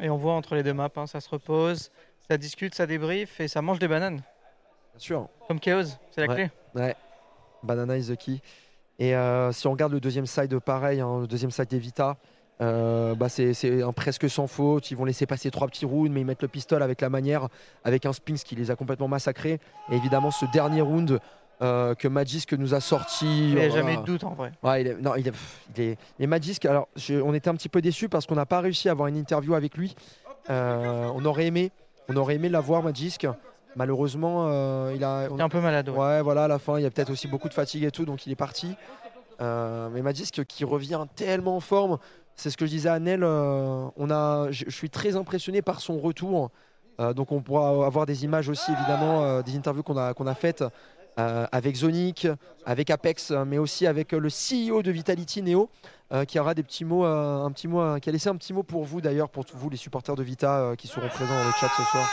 Et 0.00 0.10
on 0.10 0.16
voit 0.16 0.32
entre 0.34 0.54
les 0.56 0.62
deux 0.62 0.74
maps, 0.74 0.90
hein, 0.96 1.06
ça 1.06 1.20
se 1.20 1.28
repose, 1.28 1.90
ça 2.28 2.36
discute, 2.36 2.74
ça 2.74 2.86
débrief 2.86 3.40
et 3.40 3.48
ça 3.48 3.62
mange 3.62 3.78
des 3.78 3.88
bananes. 3.88 4.16
Bien 4.16 4.98
sûr. 4.98 5.28
Comme 5.48 5.60
Chaos, 5.60 5.84
c'est 6.10 6.26
la 6.26 6.28
Ouais. 6.28 6.34
clé. 6.34 6.50
Ouais, 6.74 6.96
Banana 7.62 7.96
is 7.96 8.08
the 8.08 8.16
key. 8.16 8.40
Et 8.98 9.14
euh, 9.14 9.52
si 9.52 9.66
on 9.66 9.70
regarde 9.72 9.92
le 9.92 10.00
deuxième 10.00 10.26
side, 10.26 10.58
pareil, 10.58 11.00
hein, 11.00 11.20
le 11.20 11.26
deuxième 11.26 11.50
side 11.50 11.68
d'Evita, 11.68 12.16
euh, 12.62 13.14
bah 13.14 13.28
c'est 13.28 13.82
un 13.82 13.92
presque 13.92 14.30
sans 14.30 14.46
faute. 14.46 14.90
Ils 14.90 14.96
vont 14.96 15.04
laisser 15.04 15.26
passer 15.26 15.50
trois 15.50 15.66
petits 15.68 15.84
rounds, 15.84 16.10
mais 16.12 16.20
ils 16.20 16.24
mettent 16.26 16.42
le 16.42 16.48
pistolet 16.48 16.84
avec 16.84 17.00
la 17.00 17.10
manière, 17.10 17.48
avec 17.84 18.06
un 18.06 18.12
Spinks 18.12 18.44
qui 18.44 18.54
les 18.54 18.70
a 18.70 18.76
complètement 18.76 19.08
massacrés. 19.08 19.58
Et 19.90 19.96
évidemment, 19.96 20.30
ce 20.30 20.46
dernier 20.52 20.80
round 20.80 21.18
euh, 21.60 21.94
que 21.94 22.08
Magisk 22.08 22.54
nous 22.54 22.74
a 22.74 22.80
sorti. 22.80 23.50
Il 23.50 23.54
n'y 23.54 23.60
a 23.62 23.68
oh 23.68 23.74
jamais 23.74 23.96
de 23.96 24.02
doute 24.02 24.24
en 24.24 24.34
vrai. 24.34 24.50
Ouais, 24.64 24.80
il 24.80 24.86
est- 24.88 24.96
non, 25.00 25.14
il 25.16 25.28
est, 25.28 25.32
il 25.76 25.82
est- 25.82 25.98
les 26.18 26.26
Magisk, 26.26 26.64
alors 26.64 26.88
je- 26.96 27.20
on 27.20 27.34
était 27.34 27.48
un 27.50 27.54
petit 27.54 27.68
peu 27.68 27.80
déçus 27.80 28.08
parce 28.08 28.26
qu'on 28.26 28.34
n'a 28.34 28.46
pas 28.46 28.60
réussi 28.60 28.88
à 28.88 28.92
avoir 28.92 29.06
une 29.08 29.16
interview 29.16 29.54
avec 29.54 29.76
lui. 29.76 29.94
Euh, 30.50 31.08
on 31.14 31.24
aurait 31.24 31.46
aimé, 31.46 31.70
on 32.08 32.16
aurait 32.16 32.34
aimé 32.34 32.48
l'avoir 32.48 32.82
Magisk. 32.82 33.26
Malheureusement, 33.76 34.48
il 34.90 35.02
a, 35.04 35.28
on- 35.30 35.36
Il 35.36 35.40
est 35.40 35.44
un 35.44 35.48
peu 35.48 35.60
malade. 35.60 35.88
ouais. 35.88 35.96
Ouais, 35.98 36.22
voilà, 36.22 36.44
à 36.44 36.48
la 36.48 36.58
fin, 36.58 36.78
il 36.78 36.82
y 36.82 36.86
a 36.86 36.90
peut-être 36.90 37.10
aussi 37.10 37.28
beaucoup 37.28 37.48
de 37.48 37.54
fatigue 37.54 37.84
et 37.84 37.90
tout, 37.90 38.04
donc 38.04 38.26
il 38.26 38.32
est 38.32 38.36
parti. 38.36 38.74
Euh, 39.40 39.88
mais 39.92 40.02
Magisk 40.02 40.44
qui 40.44 40.64
revient 40.64 41.04
tellement 41.16 41.56
en 41.56 41.60
forme, 41.60 41.98
c'est 42.42 42.50
ce 42.50 42.56
que 42.56 42.66
je 42.66 42.70
disais 42.70 42.88
à 42.88 42.98
Nel, 42.98 43.22
euh, 43.22 43.86
on 43.96 44.10
a, 44.10 44.50
je 44.50 44.64
je 44.66 44.70
suis 44.74 44.90
très 44.90 45.14
impressionné 45.16 45.62
par 45.62 45.80
son 45.80 45.98
retour. 46.00 46.50
Euh, 47.00 47.14
donc 47.14 47.30
on 47.32 47.40
pourra 47.40 47.86
avoir 47.86 48.04
des 48.04 48.24
images 48.24 48.48
aussi, 48.48 48.72
évidemment, 48.72 49.22
euh, 49.22 49.42
des 49.42 49.56
interviews 49.56 49.82
qu'on 49.84 49.96
a, 49.96 50.12
qu'on 50.12 50.26
a 50.26 50.34
faites 50.34 50.64
euh, 51.18 51.46
avec 51.52 51.76
Zonic, 51.76 52.26
avec 52.66 52.90
Apex, 52.90 53.30
mais 53.46 53.58
aussi 53.58 53.86
avec 53.86 54.12
le 54.12 54.28
CEO 54.28 54.82
de 54.82 54.90
Vitality, 54.90 55.42
Neo, 55.42 55.70
euh, 56.12 56.24
qui 56.24 56.38
aura 56.40 56.54
des 56.54 56.62
petits 56.64 56.84
mots, 56.84 57.04
euh, 57.06 57.44
un 57.44 57.52
petit 57.52 57.68
mot, 57.68 57.80
euh, 57.80 57.98
qui 57.98 58.08
a 58.08 58.12
laissé 58.12 58.28
un 58.28 58.36
petit 58.36 58.52
mot 58.52 58.62
pour 58.62 58.84
vous 58.84 59.00
d'ailleurs, 59.00 59.30
pour 59.30 59.44
tous 59.44 59.56
vous 59.56 59.70
les 59.70 59.76
supporters 59.76 60.16
de 60.16 60.22
Vita 60.22 60.58
euh, 60.58 60.74
qui 60.74 60.88
seront 60.88 61.08
présents 61.08 61.38
dans 61.38 61.44
le 61.46 61.52
chat 61.52 61.68
ce 61.68 61.82
soir. 61.84 62.08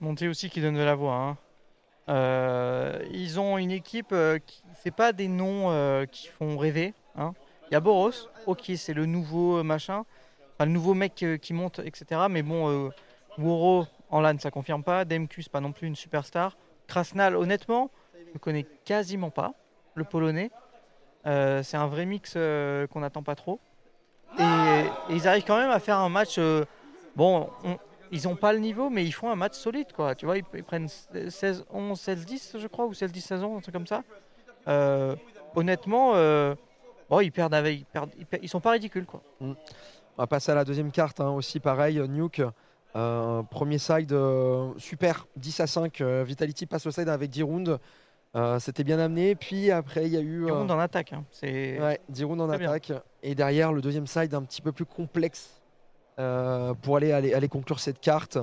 Monté 0.00 0.28
aussi 0.28 0.50
qui 0.50 0.60
donne 0.60 0.74
de 0.74 0.82
la 0.82 0.94
voix. 0.94 1.14
hein. 1.14 1.38
Euh, 2.08 3.02
ils 3.10 3.40
ont 3.40 3.56
une 3.56 3.70
équipe, 3.70 4.12
euh, 4.12 4.38
qui 4.38 4.62
c'est 4.82 4.90
pas 4.90 5.12
des 5.12 5.28
noms 5.28 5.70
euh, 5.70 6.04
qui 6.04 6.28
font 6.28 6.58
rêver. 6.58 6.92
hein. 7.16 7.32
Il 7.70 7.74
y 7.74 7.76
a 7.76 7.80
Boros, 7.80 8.10
ok, 8.46 8.72
c'est 8.76 8.92
le 8.92 9.06
nouveau 9.06 9.62
machin, 9.62 10.04
le 10.60 10.66
nouveau 10.66 10.92
mec 10.92 11.24
qui 11.40 11.54
monte, 11.54 11.78
etc. 11.78 12.28
Mais 12.28 12.42
bon, 12.42 12.90
Woro 13.38 13.86
en 14.10 14.20
LAN, 14.20 14.38
ça 14.38 14.50
confirme 14.50 14.82
pas. 14.84 15.04
DMQ, 15.06 15.42
c'est 15.42 15.50
pas 15.50 15.60
non 15.60 15.72
plus 15.72 15.86
une 15.86 15.96
superstar. 15.96 16.58
Krasnal, 16.86 17.34
honnêtement, 17.34 17.90
je 18.14 18.34
ne 18.34 18.38
connais 18.38 18.66
quasiment 18.84 19.30
pas 19.30 19.54
le 19.94 20.04
polonais. 20.04 20.50
C'est 21.24 21.76
un 21.76 21.86
vrai 21.86 22.04
mix 22.04 22.34
qu'on 22.34 23.00
n'attend 23.00 23.22
pas 23.22 23.34
trop. 23.34 23.60
Et, 24.38 24.84
ils 25.08 25.26
arrivent 25.26 25.44
quand 25.46 25.58
même 25.58 25.70
à 25.70 25.80
faire 25.80 25.98
un 25.98 26.10
match. 26.10 26.38
bon, 27.16 27.48
on- 27.64 27.78
ils 28.12 28.24
n'ont 28.24 28.36
pas 28.36 28.52
le 28.52 28.58
niveau, 28.58 28.90
mais 28.90 29.04
ils 29.04 29.12
font 29.12 29.30
un 29.30 29.36
match 29.36 29.54
solide, 29.54 29.92
quoi. 29.92 30.14
Tu 30.14 30.26
vois, 30.26 30.38
ils, 30.38 30.44
ils 30.54 30.64
prennent 30.64 30.88
16, 30.88 31.64
11, 31.70 31.98
16, 31.98 32.24
10, 32.26 32.56
je 32.58 32.66
crois, 32.66 32.86
ou 32.86 32.94
16, 32.94 33.12
10, 33.12 33.20
16, 33.20 33.42
11, 33.44 33.58
un 33.58 33.60
truc 33.60 33.74
comme 33.74 33.86
ça. 33.86 34.02
Euh, 34.68 35.14
honnêtement, 35.54 36.12
euh, 36.14 36.54
bon, 37.10 37.20
ils 37.20 37.32
perdent 37.32 37.54
avec, 37.54 37.80
ils, 37.80 37.84
perdent, 37.86 38.10
ils, 38.42 38.48
sont 38.48 38.60
pas 38.60 38.70
ridicules, 38.72 39.06
quoi. 39.06 39.22
On 39.40 39.54
va 40.16 40.26
passer 40.26 40.52
à 40.52 40.54
la 40.54 40.64
deuxième 40.64 40.90
carte, 40.92 41.20
hein, 41.20 41.30
aussi 41.30 41.60
pareil, 41.60 41.98
Nuke. 42.08 42.42
euh, 42.96 43.42
premier 43.42 43.78
side, 43.78 44.14
super, 44.78 45.26
10 45.36 45.60
à 45.60 45.66
5. 45.66 46.00
euh, 46.00 46.24
Vitality 46.24 46.66
passe 46.66 46.86
au 46.86 46.90
side 46.90 47.08
avec 47.08 47.30
10 47.30 47.42
rounds. 47.42 47.78
Euh, 48.36 48.58
C'était 48.58 48.84
bien 48.84 48.98
amené. 48.98 49.34
Puis 49.36 49.70
après, 49.70 50.06
il 50.06 50.12
y 50.12 50.16
a 50.16 50.20
eu 50.20 50.44
Ils 50.46 50.50
euh, 50.50 50.54
roulent 50.54 50.70
en 50.70 50.78
attaque. 50.78 51.12
hein. 51.12 51.24
C'est 51.30 51.80
ouais, 51.80 52.00
10 52.08 52.24
rounds 52.24 52.42
en 52.42 52.56
bien. 52.56 52.68
attaque. 52.70 52.92
Et 53.22 53.34
derrière, 53.34 53.72
le 53.72 53.80
deuxième 53.80 54.06
side 54.06 54.34
un 54.34 54.42
petit 54.42 54.60
peu 54.62 54.72
plus 54.72 54.84
complexe 54.84 55.60
pour 56.16 56.96
aller, 56.96 57.12
aller, 57.12 57.48
conclure 57.48 57.80
cette 57.80 58.00
carte. 58.00 58.38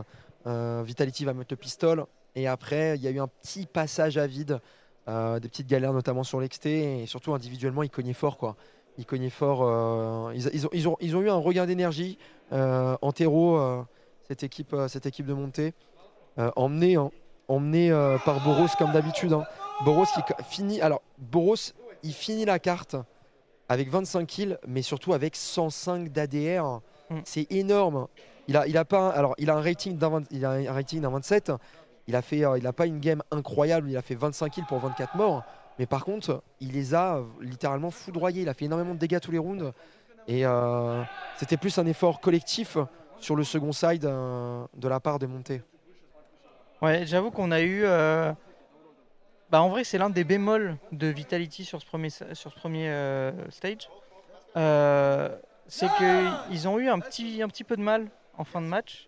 Euh, 0.48 0.82
Vitality 0.86 1.26
va 1.26 1.34
mettre 1.34 1.54
le 1.54 1.58
pistol. 1.58 2.06
Et 2.36 2.48
après, 2.48 2.96
il 2.98 3.02
y 3.04 3.08
a 3.08 3.12
eu 3.12 3.20
un 3.20 3.28
petit 3.28 3.66
passage 3.66 4.18
à 4.18 4.28
vide. 4.28 4.60
euh, 5.08 5.40
des 5.40 5.50
petites 5.50 5.68
galères, 5.68 5.94
notamment 5.94 6.24
sur 6.24 6.40
l'XT. 6.40 6.66
Et 6.68 7.06
surtout, 7.08 7.34
individuellement, 7.34 7.84
ils 7.84 7.90
cognaient 7.90 8.14
fort. 8.14 8.38
Quoi. 8.38 8.56
Ils 8.98 9.06
cognaient 9.06 9.30
fort. 9.32 9.62
euh, 9.64 10.32
ils, 10.36 10.66
ont, 10.68 10.70
ils, 10.74 10.88
ont, 10.88 10.98
ils 11.02 11.16
ont 11.16 11.22
eu 11.22 11.30
un 11.30 11.36
regain 11.36 11.66
d'énergie 11.66 12.18
euh, 12.54 12.96
en 13.02 13.12
terreau, 13.12 13.58
euh, 13.58 13.82
cette, 14.28 14.44
équipe, 14.44 14.74
euh, 14.74 14.88
cette 14.88 15.06
équipe 15.08 15.26
de 15.26 15.34
montée. 15.34 15.74
Euh, 16.38 16.52
emmené 16.56 16.96
hein, 16.96 17.10
euh, 17.50 18.18
par 18.20 18.44
Boros 18.44 18.68
comme 18.78 18.92
d'habitude. 18.94 19.34
hein. 19.34 19.44
Boros 19.84 20.06
qui 20.06 20.22
finit. 20.50 20.82
Alors, 20.82 21.02
Boros, 21.18 21.56
il 22.04 22.14
finit 22.14 22.46
la 22.46 22.60
carte 22.60 22.96
avec 23.70 23.90
25 23.90 24.26
kills, 24.28 24.58
mais 24.68 24.82
surtout 24.84 25.14
avec 25.14 25.36
105 25.36 26.10
d'ADR. 26.10 26.82
Mm. 27.12 27.22
C'est 27.26 27.52
énorme. 27.52 28.08
Il 28.48 28.58
a, 28.58 28.66
il 28.68 28.78
a 28.78 28.86
pas, 28.86 29.00
un- 29.00 29.10
alors, 29.10 29.36
il 29.38 29.50
a 29.50 29.56
un 29.56 29.62
rating 29.62 29.98
d'un 29.98 30.10
20 30.10 30.24
il 30.32 30.46
a 30.46 30.52
un 30.52 30.72
rating 30.74 31.02
d'un 31.02 31.10
27. 31.10 31.52
Il 32.08 32.16
a 32.16 32.22
fait, 32.22 32.44
euh, 32.44 32.58
il 32.58 32.66
a 32.66 32.74
pas 32.74 32.86
une 32.88 33.00
game 33.00 33.22
incroyable. 33.32 33.90
Il 33.90 33.98
a 33.98 34.02
fait 34.02 34.16
25 34.16 34.50
kills 34.50 34.66
pour 34.66 34.80
24 34.80 35.16
morts. 35.16 35.44
Mais 35.80 35.86
par 35.86 36.04
contre, 36.04 36.42
il 36.60 36.72
les 36.74 36.94
a 36.96 37.18
euh, 37.18 37.24
littéralement 37.42 37.92
foudroyés. 37.92 38.42
Il 38.42 38.50
a 38.50 38.54
fait 38.54 38.66
énormément 38.66 38.94
de 38.94 39.00
dégâts 39.00 39.20
tous 39.20 39.32
les 39.32 39.38
rounds. 39.38 39.72
Et 40.28 40.46
euh, 40.46 41.04
c'était 41.38 41.58
plus 41.58 41.78
un 41.78 41.86
effort 41.86 42.20
collectif 42.20 42.78
sur 43.20 43.36
le 43.36 43.44
second 43.44 43.72
side 43.72 44.06
euh, 44.06 44.64
de 44.76 44.88
la 44.88 45.00
part 45.00 45.20
des 45.20 45.28
montées. 45.28 45.62
Ouais, 46.82 47.06
j'avoue 47.06 47.30
qu'on 47.32 47.52
a 47.52 47.62
eu. 47.62 47.84
euh, 47.84 48.32
Bah, 49.52 49.62
en 49.62 49.70
vrai, 49.70 49.84
c'est 49.84 49.98
l'un 49.98 50.10
des 50.10 50.24
bémols 50.24 50.78
de 50.92 51.08
Vitality 51.08 51.64
sur 51.66 51.80
ce 51.82 51.86
premier, 51.86 52.10
sur 52.10 52.36
ce 52.36 52.50
premier 52.60 52.92
stage. 53.50 53.90
C'est 55.74 55.88
qu'ils 55.98 56.68
ont 56.68 56.78
eu 56.80 56.90
un 56.90 57.00
petit, 57.00 57.42
un 57.42 57.48
petit 57.48 57.64
peu 57.64 57.78
de 57.78 57.82
mal 57.82 58.08
en 58.38 58.44
fin 58.44 58.60
de 58.62 58.66
match. 58.68 59.08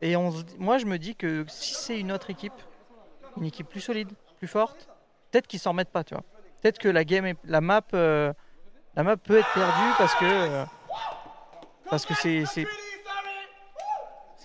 Et 0.00 0.14
on 0.14 0.32
moi, 0.58 0.78
je 0.78 0.86
me 0.86 0.96
dis 0.96 1.16
que 1.16 1.44
si 1.48 1.74
c'est 1.74 1.98
une 1.98 2.12
autre 2.12 2.30
équipe, 2.30 2.52
une 3.36 3.44
équipe 3.46 3.68
plus 3.68 3.80
solide, 3.80 4.10
plus 4.38 4.46
forte, 4.46 4.88
peut-être 5.32 5.48
qu'ils 5.48 5.58
s'en 5.58 5.70
remettent 5.70 5.90
pas, 5.90 6.04
tu 6.04 6.14
vois. 6.14 6.22
Peut-être 6.62 6.78
que 6.78 6.88
la 6.88 7.04
game, 7.04 7.26
est- 7.26 7.36
la 7.44 7.60
map, 7.60 7.82
euh, 7.94 8.32
la 8.94 9.02
map 9.02 9.16
peut 9.16 9.38
être 9.38 9.52
perdue 9.54 9.90
parce 9.98 10.14
que 10.14 10.24
euh, 10.24 10.64
parce 11.90 12.06
que 12.06 12.14
c'est 12.14 12.44
c'est 12.46 12.64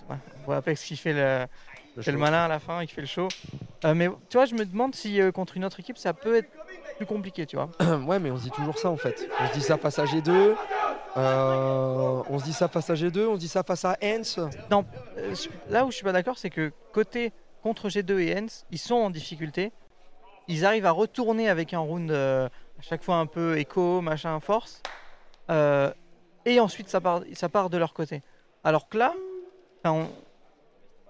on 0.08 0.16
voit 0.44 0.56
Apex 0.56 0.82
qui 0.82 0.96
fait 0.96 1.12
le 1.12 1.46
Le 1.96 2.02
fait 2.02 2.10
le 2.10 2.18
show. 2.18 2.20
malin 2.22 2.44
à 2.44 2.48
la 2.48 2.58
fin, 2.58 2.82
il 2.82 2.88
fait 2.88 3.00
le 3.02 3.06
show. 3.06 3.28
Euh, 3.84 3.94
mais 3.94 4.08
tu 4.28 4.36
vois, 4.38 4.46
je 4.46 4.54
me 4.56 4.64
demande 4.64 4.94
si 4.94 5.20
euh, 5.20 5.30
contre 5.30 5.56
une 5.56 5.64
autre 5.64 5.78
équipe, 5.78 5.98
ça 5.98 6.14
peut 6.14 6.34
être 6.36 6.50
plus 6.96 7.06
compliqué, 7.06 7.46
tu 7.46 7.56
vois. 7.56 7.70
ouais, 8.06 8.18
mais 8.18 8.30
on 8.32 8.36
se 8.36 8.42
dit 8.42 8.50
toujours 8.50 8.76
ça 8.78 8.90
en 8.90 8.96
fait. 8.96 9.28
On 9.40 9.46
se 9.48 9.52
dit 9.52 9.62
ça 9.62 9.78
face 9.78 9.98
à 10.00 10.04
G2. 10.04 10.56
Euh, 11.16 12.22
on 12.28 12.38
se 12.38 12.44
dit 12.44 12.52
ça 12.52 12.68
face 12.68 12.90
à 12.90 12.94
G2. 12.94 13.26
On 13.26 13.34
se 13.34 13.40
dit 13.40 13.48
ça 13.48 13.62
face 13.62 13.84
à 13.84 13.96
Hens. 14.02 14.38
Non, 14.70 14.84
euh, 15.18 15.34
là 15.68 15.84
où 15.84 15.90
je 15.90 15.96
suis 15.96 16.04
pas 16.04 16.12
d'accord, 16.12 16.38
c'est 16.38 16.50
que 16.50 16.72
côté 16.92 17.32
contre 17.62 17.88
G2 17.88 18.18
et 18.20 18.38
Hens, 18.38 18.64
ils 18.70 18.78
sont 18.78 18.94
en 18.94 19.10
difficulté. 19.10 19.72
Ils 20.48 20.64
arrivent 20.64 20.86
à 20.86 20.90
retourner 20.90 21.48
avec 21.48 21.74
un 21.74 21.78
round 21.80 22.10
euh, 22.10 22.46
à 22.78 22.82
chaque 22.82 23.02
fois 23.02 23.16
un 23.16 23.26
peu 23.26 23.58
écho, 23.58 24.00
machin, 24.00 24.38
force. 24.40 24.82
Et 26.46 26.58
ensuite, 26.60 26.88
ça 26.88 27.00
part, 27.00 27.22
ça 27.34 27.48
part 27.48 27.68
de 27.70 27.76
leur 27.76 27.92
côté. 27.92 28.22
Alors 28.64 28.88
que 28.88 28.96
là, 28.96 29.12
on- 29.84 30.08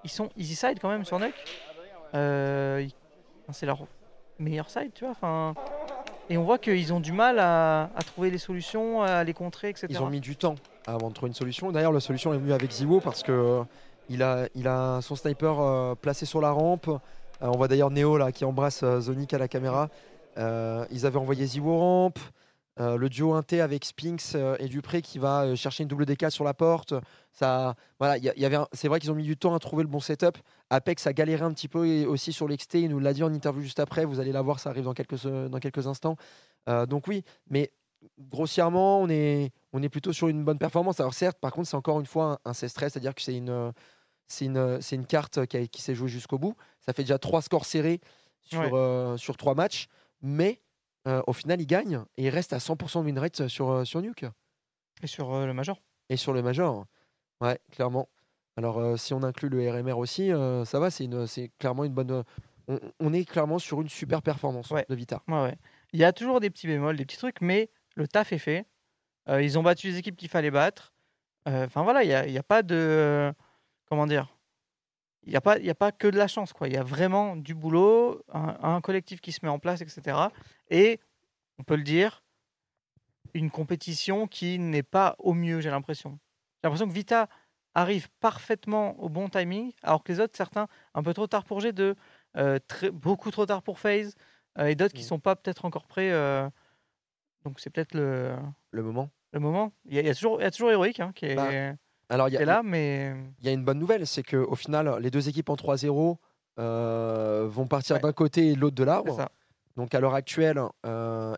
ils 0.02 0.10
sont 0.10 0.28
easy 0.36 0.56
side 0.56 0.78
quand 0.80 0.88
même 0.88 1.04
sur 1.04 1.18
enfin, 3.42 3.52
c'est 3.52 3.66
leur 3.66 3.86
meilleur 4.38 4.68
side, 4.70 4.92
tu 4.94 5.04
vois. 5.04 5.12
Enfin, 5.12 5.54
et 6.30 6.38
on 6.38 6.44
voit 6.44 6.58
qu'ils 6.58 6.92
ont 6.92 7.00
du 7.00 7.10
mal 7.10 7.40
à, 7.40 7.90
trouver 8.06 8.30
les 8.30 8.38
solutions, 8.38 9.02
à 9.02 9.24
les 9.24 9.34
contrer, 9.34 9.68
etc. 9.68 9.88
Ils 9.90 10.00
ont 10.00 10.08
mis 10.08 10.20
du 10.20 10.36
temps 10.36 10.54
avant 10.86 11.08
de 11.08 11.14
trouver 11.14 11.28
une 11.28 11.34
solution. 11.34 11.72
D'ailleurs, 11.72 11.92
la 11.92 11.98
solution 11.98 12.32
est 12.32 12.38
venue 12.38 12.52
avec 12.52 12.70
Ziwo 12.70 13.00
parce 13.00 13.24
que 13.24 13.32
euh, 13.32 14.48
il 14.54 14.68
a, 14.68 15.00
son 15.02 15.16
sniper 15.16 15.60
euh, 15.60 15.94
placé 15.96 16.26
sur 16.26 16.40
la 16.40 16.52
rampe. 16.52 16.86
Euh, 16.86 16.98
on 17.40 17.56
voit 17.56 17.66
d'ailleurs 17.66 17.90
Neo 17.90 18.16
là 18.16 18.30
qui 18.30 18.44
embrasse 18.44 18.84
Zonic 19.00 19.34
à 19.34 19.38
la 19.38 19.48
caméra. 19.48 19.88
Ils 20.36 21.04
avaient 21.04 21.18
envoyé 21.18 21.44
Ziwo 21.44 21.76
rampe. 21.76 22.20
Le 22.78 23.08
duo 23.08 23.34
inté 23.34 23.60
avec 23.60 23.84
Spinks 23.84 24.36
et 24.58 24.68
Dupré 24.68 25.02
qui 25.02 25.18
va 25.18 25.54
chercher 25.56 25.82
une 25.82 25.88
double 25.88 26.06
DK 26.06 26.30
sur 26.30 26.44
la 26.44 26.54
porte. 26.54 26.94
Ça, 27.32 27.74
voilà, 27.98 28.16
il 28.16 28.24
y 28.24 28.58
c'est 28.72 28.88
vrai 28.88 29.00
qu'ils 29.00 29.10
ont 29.10 29.16
mis 29.16 29.24
du 29.24 29.36
temps 29.36 29.54
à 29.54 29.58
trouver 29.58 29.82
le 29.82 29.88
bon 29.88 30.00
setup. 30.00 30.38
Apex 30.70 31.06
a 31.06 31.12
galéré 31.12 31.42
un 31.44 31.52
petit 31.52 31.68
peu 31.68 31.86
et 31.86 32.06
aussi 32.06 32.32
sur 32.32 32.46
l'XT. 32.48 32.74
Il 32.74 32.88
nous 32.90 33.00
l'a 33.00 33.12
dit 33.12 33.22
en 33.24 33.32
interview 33.32 33.60
juste 33.62 33.80
après. 33.80 34.04
Vous 34.04 34.20
allez 34.20 34.32
la 34.32 34.40
voir, 34.42 34.60
ça 34.60 34.70
arrive 34.70 34.84
dans 34.84 34.94
quelques, 34.94 35.26
dans 35.26 35.58
quelques 35.58 35.86
instants. 35.86 36.16
Euh, 36.68 36.86
donc 36.86 37.06
oui, 37.08 37.24
mais 37.48 37.72
grossièrement, 38.18 39.00
on 39.00 39.08
est, 39.08 39.50
on 39.72 39.82
est 39.82 39.88
plutôt 39.88 40.12
sur 40.12 40.28
une 40.28 40.44
bonne 40.44 40.58
performance. 40.58 41.00
Alors 41.00 41.14
certes, 41.14 41.38
par 41.40 41.52
contre, 41.52 41.68
c'est 41.68 41.76
encore 41.76 42.00
une 42.00 42.06
fois 42.06 42.38
un, 42.44 42.50
un 42.50 42.52
16-13, 42.52 42.90
c'est-à-dire 42.90 43.14
que 43.14 43.22
c'est 43.22 43.36
une, 43.36 43.72
c'est 44.26 44.44
une, 44.46 44.80
c'est 44.80 44.96
une 44.96 45.06
carte 45.06 45.46
qui, 45.46 45.56
a- 45.56 45.66
qui 45.66 45.82
s'est 45.82 45.94
jouée 45.94 46.08
jusqu'au 46.08 46.38
bout. 46.38 46.54
Ça 46.80 46.92
fait 46.92 47.02
déjà 47.02 47.18
trois 47.18 47.42
scores 47.42 47.66
serrés 47.66 48.00
sur, 48.42 48.60
Ouais. 48.60 48.70
euh, 48.72 49.16
sur 49.16 49.36
trois 49.36 49.54
matchs, 49.54 49.88
mais 50.22 50.60
euh, 51.08 51.22
au 51.26 51.32
final, 51.32 51.60
il 51.60 51.66
gagne 51.66 52.02
et 52.16 52.24
il 52.24 52.28
reste 52.30 52.52
à 52.52 52.58
100% 52.58 53.00
de 53.00 53.06
win 53.06 53.18
rate 53.18 53.48
sur, 53.48 53.86
sur 53.86 54.02
Nuke 54.02 54.24
Et 55.02 55.06
sur 55.06 55.46
le 55.46 55.52
Major. 55.54 55.80
et 56.08 56.16
sur 56.16 56.32
le 56.32 56.42
Major. 56.42 56.86
Ouais, 57.40 57.58
clairement. 57.72 58.08
Alors, 58.60 58.78
euh, 58.78 58.96
si 58.98 59.14
on 59.14 59.22
inclut 59.22 59.48
le 59.48 59.70
RMR 59.70 59.96
aussi, 59.96 60.30
euh, 60.30 60.66
ça 60.66 60.78
va, 60.78 60.90
c'est 60.90 61.08
clairement 61.58 61.84
une 61.84 61.94
bonne. 61.94 62.24
On, 62.68 62.78
on 63.00 63.12
est 63.14 63.24
clairement 63.24 63.58
sur 63.58 63.80
une 63.80 63.88
super 63.88 64.20
performance 64.20 64.70
Ouais. 64.70 64.84
de 64.86 64.94
Vita. 64.94 65.22
Ouais, 65.28 65.40
ouais. 65.42 65.56
Il 65.94 65.98
y 65.98 66.04
a 66.04 66.12
toujours 66.12 66.40
des 66.40 66.50
petits 66.50 66.66
bémols, 66.66 66.98
des 66.98 67.06
petits 67.06 67.16
trucs, 67.16 67.40
mais 67.40 67.70
le 67.96 68.06
taf 68.06 68.34
est 68.34 68.38
fait. 68.38 68.66
Euh, 69.30 69.42
ils 69.42 69.58
ont 69.58 69.62
battu 69.62 69.86
les 69.88 69.96
équipes 69.96 70.14
qu'il 70.16 70.28
fallait 70.28 70.50
battre. 70.50 70.92
Euh, 71.48 71.64
Enfin 71.64 71.84
voilà, 71.84 72.02
il 72.04 72.08
n'y 72.08 72.12
a, 72.14 72.26
il 72.26 72.32
y 72.34 72.38
a 72.38 72.42
pas 72.42 72.62
de. 72.62 73.32
Comment 73.88 74.06
dire 74.06 74.28
Il 75.24 75.30
n'y 75.30 75.36
a, 75.36 75.40
pas- 75.40 75.56
il 75.58 75.64
y 75.64 75.70
a 75.70 75.74
pas 75.74 75.90
que 75.90 76.06
de 76.08 76.18
la 76.18 76.28
chance. 76.28 76.52
quoi. 76.52 76.68
Il 76.68 76.74
y 76.74 76.76
a 76.76 76.82
vraiment 76.84 77.36
du 77.36 77.54
boulot, 77.54 78.22
un, 78.30 78.58
un 78.62 78.80
collectif 78.82 79.22
qui 79.22 79.32
se 79.32 79.40
met 79.42 79.48
en 79.48 79.58
place, 79.58 79.80
etc. 79.80 80.18
Et, 80.68 81.00
on 81.58 81.62
peut 81.62 81.76
le 81.76 81.82
dire, 81.82 82.22
une 83.32 83.50
compétition 83.50 84.26
qui 84.26 84.58
n'est 84.58 84.82
pas 84.82 85.16
au 85.18 85.32
mieux, 85.32 85.60
j'ai 85.62 85.70
l'impression. 85.70 86.18
J'ai 86.62 86.66
l'impression 86.68 86.86
que 86.88 86.92
Vita 86.92 87.28
arrive 87.74 88.08
parfaitement 88.20 88.98
au 89.00 89.08
bon 89.08 89.28
timing, 89.28 89.72
alors 89.82 90.02
que 90.02 90.12
les 90.12 90.20
autres, 90.20 90.36
certains, 90.36 90.66
un 90.94 91.02
peu 91.02 91.14
trop 91.14 91.26
tard 91.26 91.44
pour 91.44 91.60
G2, 91.60 91.94
euh, 92.36 92.58
très- 92.66 92.90
beaucoup 92.90 93.30
trop 93.30 93.46
tard 93.46 93.62
pour 93.62 93.78
FaZe, 93.78 94.14
euh, 94.58 94.66
et 94.66 94.74
d'autres 94.74 94.94
qui 94.94 95.02
Mhm. 95.02 95.08
sont 95.08 95.18
pas 95.20 95.36
peut-être 95.36 95.64
encore 95.64 95.86
prêts. 95.86 96.10
euh, 96.12 96.48
donc 97.44 97.60
c'est 97.60 97.70
peut-être 97.70 97.94
le, 97.94 98.34
Le 98.72 98.82
moment. 98.82 99.08
le 99.32 99.40
moment. 99.40 99.72
Il 99.86 99.94
y, 99.94 99.98
a- 99.98 100.02
il 100.02 100.06
y 100.06 100.10
a 100.10 100.14
toujours, 100.14 100.40
y 100.42 100.44
a 100.44 100.50
toujours 100.50 100.70
Heroic 100.70 101.00
hein, 101.00 101.12
qui 101.14 101.26
est, 101.26 101.34
Bah, 101.36 101.50
Alors, 102.08 102.28
qui 102.28 102.34
est 102.36 102.44
là, 102.44 102.62
mais 102.64 103.14
il 103.38 103.46
y 103.46 103.48
a 103.48 103.52
une 103.52 103.64
bonne 103.64 103.78
nouvelle, 103.78 104.06
c'est 104.06 104.22
qu'au 104.24 104.56
final, 104.56 104.98
les 105.00 105.10
deux 105.10 105.28
équipes 105.28 105.48
en 105.48 105.56
3-0 105.56 106.18
euh, 106.58 107.46
vont 107.48 107.66
partir 107.68 107.96
Ouais. 107.96 108.02
d'un 108.02 108.12
côté 108.12 108.48
et 108.48 108.54
de 108.54 108.60
l'autre 108.60 108.74
de 108.74 108.84
l'arbre. 108.84 109.26
Donc 109.76 109.94
à 109.94 110.00
l'heure 110.00 110.14
actuelle, 110.14 110.60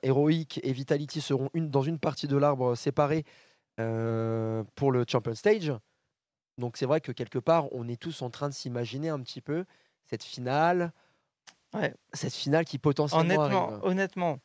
Heroic 0.02 0.58
et 0.62 0.72
Vitality 0.72 1.20
seront 1.20 1.50
une, 1.52 1.68
dans 1.70 1.82
une 1.82 1.98
partie 1.98 2.26
de 2.26 2.36
l'arbre 2.38 2.74
séparée 2.74 3.24
pour 3.76 4.92
le 4.92 5.04
Champion 5.06 5.34
Stage. 5.34 5.72
Donc 6.62 6.76
c'est 6.76 6.86
vrai 6.86 7.00
que 7.00 7.10
quelque 7.10 7.40
part, 7.40 7.66
on 7.74 7.88
est 7.88 8.00
tous 8.00 8.22
en 8.22 8.30
train 8.30 8.48
de 8.48 8.54
s'imaginer 8.54 9.08
un 9.08 9.20
petit 9.20 9.40
peu 9.40 9.64
cette 10.04 10.22
finale, 10.22 10.92
Ouais. 11.74 11.92
cette 12.12 12.34
finale 12.34 12.64
qui 12.64 12.78
potentiellement 12.78 13.24
Honnêtement, 13.34 13.68
arrive. 13.70 13.84
honnêtement, 13.84 14.38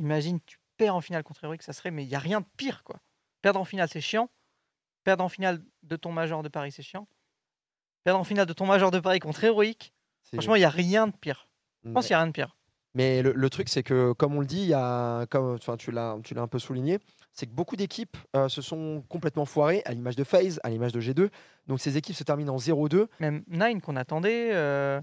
imagine 0.00 0.40
tu 0.44 0.58
perds 0.76 0.96
en 0.96 1.00
finale 1.00 1.22
contre 1.22 1.44
Heroic, 1.44 1.62
ça 1.62 1.72
serait, 1.72 1.92
mais 1.92 2.02
il 2.04 2.08
n'y 2.08 2.16
a 2.16 2.18
rien 2.18 2.40
de 2.40 2.46
pire. 2.56 2.82
quoi. 2.82 2.96
Perdre 3.42 3.60
en 3.60 3.64
finale, 3.64 3.88
c'est 3.88 4.00
chiant. 4.00 4.28
Perdre 5.04 5.22
en 5.22 5.28
finale 5.28 5.62
de 5.84 5.94
ton 5.94 6.10
major 6.10 6.42
de 6.42 6.48
Paris, 6.48 6.72
c'est 6.72 6.82
chiant. 6.82 7.06
Perdre 8.02 8.18
en 8.18 8.24
finale 8.24 8.46
de 8.46 8.52
ton 8.52 8.66
major 8.66 8.90
de 8.90 8.98
Paris 8.98 9.20
contre 9.20 9.38
C'est- 9.40 10.36
franchement, 10.36 10.56
il 10.56 10.60
n'y 10.60 10.64
a 10.64 10.68
rien 10.70 11.06
de 11.06 11.12
pire. 11.16 11.48
Je 11.84 11.92
pense 11.92 12.06
qu'il 12.06 12.14
n'y 12.14 12.16
a 12.16 12.22
rien 12.22 12.26
de 12.26 12.32
pire. 12.32 12.56
Mais 12.94 13.22
le, 13.22 13.32
le 13.32 13.50
truc, 13.50 13.68
c'est 13.68 13.84
que, 13.84 14.12
comme 14.14 14.34
on 14.34 14.40
le 14.40 14.46
dit, 14.46 14.62
il 14.62 14.68
y 14.68 14.74
a, 14.74 15.26
comme, 15.26 15.54
enfin, 15.54 15.76
tu 15.76 15.92
l'as, 15.92 16.18
tu 16.24 16.34
l'as 16.34 16.42
un 16.42 16.48
peu 16.48 16.58
souligné, 16.58 16.98
c'est 17.36 17.46
que 17.46 17.52
beaucoup 17.52 17.76
d'équipes 17.76 18.16
euh, 18.34 18.48
se 18.48 18.62
sont 18.62 19.04
complètement 19.08 19.44
foirées, 19.44 19.82
à 19.84 19.92
l'image 19.92 20.16
de 20.16 20.24
FaZe, 20.24 20.58
à 20.64 20.70
l'image 20.70 20.92
de 20.92 21.00
G2. 21.00 21.28
Donc 21.66 21.80
ces 21.80 21.96
équipes 21.96 22.16
se 22.16 22.24
terminent 22.24 22.54
en 22.54 22.58
0-2. 22.58 23.06
Même 23.20 23.44
Nine 23.46 23.80
qu'on 23.80 23.96
attendait, 23.96 24.54
euh, 24.54 25.00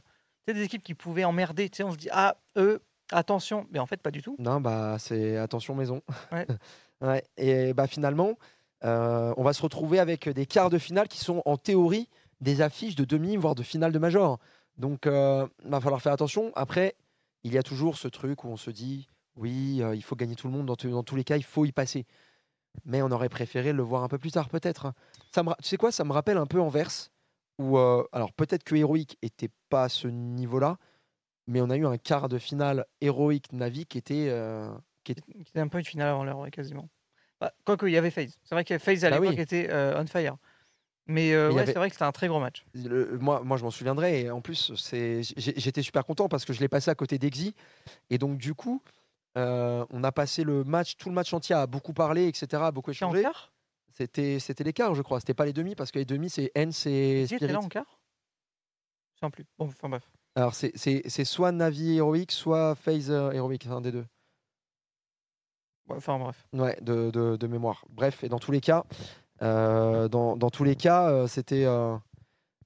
c'est 0.48 0.56
des 0.56 0.64
équipes 0.64 0.84
qui 0.84 0.96
pouvaient 0.96 1.24
emmerder. 1.24 1.70
Tu 1.70 1.78
sais, 1.78 1.84
on 1.84 1.92
se 1.92 1.98
dit, 1.98 2.10
ah, 2.12 2.36
eux, 2.58 2.82
attention. 3.12 3.68
Mais 3.72 3.80
en 3.80 3.86
fait, 3.86 4.02
pas 4.02 4.12
du 4.12 4.22
tout. 4.24 4.36
Non, 4.40 4.60
bah 4.60 4.98
c'est 5.00 5.38
attention 5.38 5.76
maison. 5.76 6.02
Ouais. 6.32 6.46
Ouais, 7.02 7.22
Et 7.36 7.74
bah 7.74 7.86
finalement, 7.86 8.38
euh, 8.86 9.34
on 9.36 9.44
va 9.44 9.52
se 9.52 9.62
retrouver 9.62 10.00
avec 10.00 10.30
des 10.30 10.46
quarts 10.46 10.70
de 10.70 10.78
finale 10.78 11.10
qui 11.10 11.20
sont 11.20 11.42
en 11.46 11.58
théorie 11.58 12.08
des 12.40 12.62
affiches 12.62 12.96
de 12.96 13.04
demi, 13.04 13.36
voire 13.36 13.56
de 13.56 13.64
finale 13.64 13.92
de 13.92 14.00
major. 14.00 14.40
Donc, 14.78 15.06
euh, 15.06 15.46
va 15.66 15.82
falloir 15.82 16.02
faire 16.02 16.14
attention. 16.14 16.54
Après, 16.56 16.96
il 17.44 17.52
y 17.52 17.58
a 17.58 17.64
toujours 17.64 17.98
ce 17.98 18.08
truc 18.08 18.46
où 18.46 18.48
on 18.48 18.56
se 18.56 18.72
dit, 18.72 19.08
oui, 19.36 19.80
euh, 19.82 19.96
il 19.96 20.04
faut 20.04 20.16
gagner 20.16 20.36
tout 20.36 20.48
le 20.48 20.54
monde. 20.54 20.66
Dans, 20.66 20.76
tous- 20.76 20.90
dans 20.90 21.04
tous 21.04 21.16
les 21.16 21.24
cas, 21.24 21.38
il 21.38 21.44
faut 21.44 21.66
y 21.66 21.72
passer. 21.72 22.06
Mais 22.86 23.02
on 23.02 23.12
aurait 23.12 23.30
préféré 23.30 23.72
le 23.74 23.84
voir 23.84 24.04
un 24.04 24.08
peu 24.08 24.18
plus 24.18 24.32
tard, 24.32 24.50
peut-être. 24.50 24.94
Ça 25.32 25.44
me, 25.44 25.50
ra- 25.50 25.58
tu 25.62 25.68
sais 25.70 25.78
quoi, 25.78 25.92
ça 25.92 26.04
me 26.04 26.12
rappelle 26.12 26.38
un 26.38 26.48
peu 26.48 26.60
Anvers, 26.60 27.10
où, 27.60 27.78
euh, 27.78 28.04
alors 28.12 28.34
peut-être 28.34 28.64
que 28.64 28.76
Heroic 28.76 29.16
était 29.22 29.50
pas 29.70 29.84
à 29.84 29.90
ce 29.90 30.08
niveau-là, 30.08 30.78
mais 31.48 31.62
on 31.62 31.70
a 31.70 31.78
eu 31.78 31.86
un 31.86 31.98
quart 31.98 32.30
de 32.30 32.40
finale 32.40 32.86
Heroic 33.02 33.42
Navi 33.52 33.86
qui 33.86 33.98
était, 34.00 34.28
euh, 34.30 34.74
C'était 35.06 35.60
un 35.60 35.68
peu 35.68 35.78
une 35.80 35.86
finale 35.86 36.10
avant 36.10 36.24
l'heure, 36.24 36.50
quasiment. 36.52 36.90
Bah, 37.40 37.54
Quoique, 37.66 37.86
il 37.86 37.92
y 37.94 37.98
avait 37.98 38.10
FaZe. 38.12 38.38
C'est 38.44 38.56
vrai 38.56 38.64
que 38.64 38.78
FaZe, 38.78 39.04
à 39.06 39.10
Bah 39.12 39.20
oui. 39.20 39.28
l'époque, 39.28 39.40
était 39.40 39.70
on 39.72 40.06
fire. 40.08 40.38
Mais, 41.06 41.34
euh, 41.34 41.52
ouais, 41.52 41.62
avait- 41.62 41.74
c'est 41.74 41.78
vrai 41.80 41.90
que 41.90 41.96
c'était 41.96 42.06
un 42.06 42.12
très 42.14 42.28
gros 42.30 42.40
match. 42.40 42.66
Le- 42.74 43.18
moi, 43.20 43.42
moi, 43.44 43.58
je 43.58 43.64
m'en 43.66 43.72
souviendrai. 43.72 44.22
Et 44.22 44.32
en 44.32 44.40
plus, 44.42 44.72
j'étais 45.38 45.82
super 45.82 46.06
content 46.06 46.30
parce 46.30 46.46
que 46.46 46.54
je 46.54 46.62
l'ai 46.62 46.70
passé 46.70 46.90
à 46.90 46.96
côté 46.96 47.18
d'Exy. 47.20 47.54
Et 48.10 48.18
donc, 48.18 48.38
du 48.38 48.54
coup, 48.56 48.82
euh, 49.38 49.86
on 49.90 50.04
a 50.04 50.12
passé 50.12 50.44
le 50.44 50.64
match, 50.64 50.96
tout 50.98 51.10
le 51.10 51.16
match 51.16 51.34
entier 51.34 51.56
à 51.56 51.66
beaucoup 51.68 51.94
parler, 51.94 52.28
etc., 52.28 52.64
à 52.66 52.72
beaucoup 52.72 52.92
échanger. 52.92 53.24
C'était, 53.92 54.40
c'était 54.40 54.64
les 54.64 54.74
quarts, 54.74 54.96
je 54.96 55.02
crois. 55.04 55.20
C'était 55.20 55.34
pas 55.36 55.46
les 55.46 55.54
demi 55.54 55.76
parce 55.76 55.92
que 55.92 56.00
les 56.00 56.06
demi, 56.06 56.30
c'est 56.30 56.52
Hens 56.58 56.86
et 56.88 57.26
Spirit. 57.28 57.54
là 57.54 57.60
en 57.60 57.68
quart? 57.68 58.00
Je 59.22 59.26
sais 59.26 59.30
plus. 59.32 59.46
Bon, 59.58 59.66
enfin 59.68 59.90
bref. 59.90 60.10
Alors, 60.36 60.56
c'est, 60.56 60.72
c'est, 60.76 61.04
c'est 61.08 61.26
soit 61.26 61.52
Navi 61.52 61.98
Heroic, 61.98 62.32
soit 62.32 62.76
euh, 62.88 63.32
Heroic, 63.32 63.68
un 63.70 63.82
des 63.82 63.92
deux. 63.92 64.06
Enfin 65.90 66.18
bref. 66.18 66.48
Ouais, 66.54 66.78
de, 66.82 67.12
de- 67.12 67.36
de 67.36 67.48
mémoire. 67.48 67.86
Bref, 67.90 68.24
et 68.24 68.30
dans 68.30 68.40
tous 68.40 68.52
les 68.52 68.62
cas, 68.62 68.84
euh, 69.42 70.08
dans, 70.08 70.36
dans 70.38 70.50
tous 70.50 70.64
les 70.64 70.76
cas, 70.76 71.10
euh, 71.12 71.28
c'était 71.28 71.66
euh, 71.66 71.96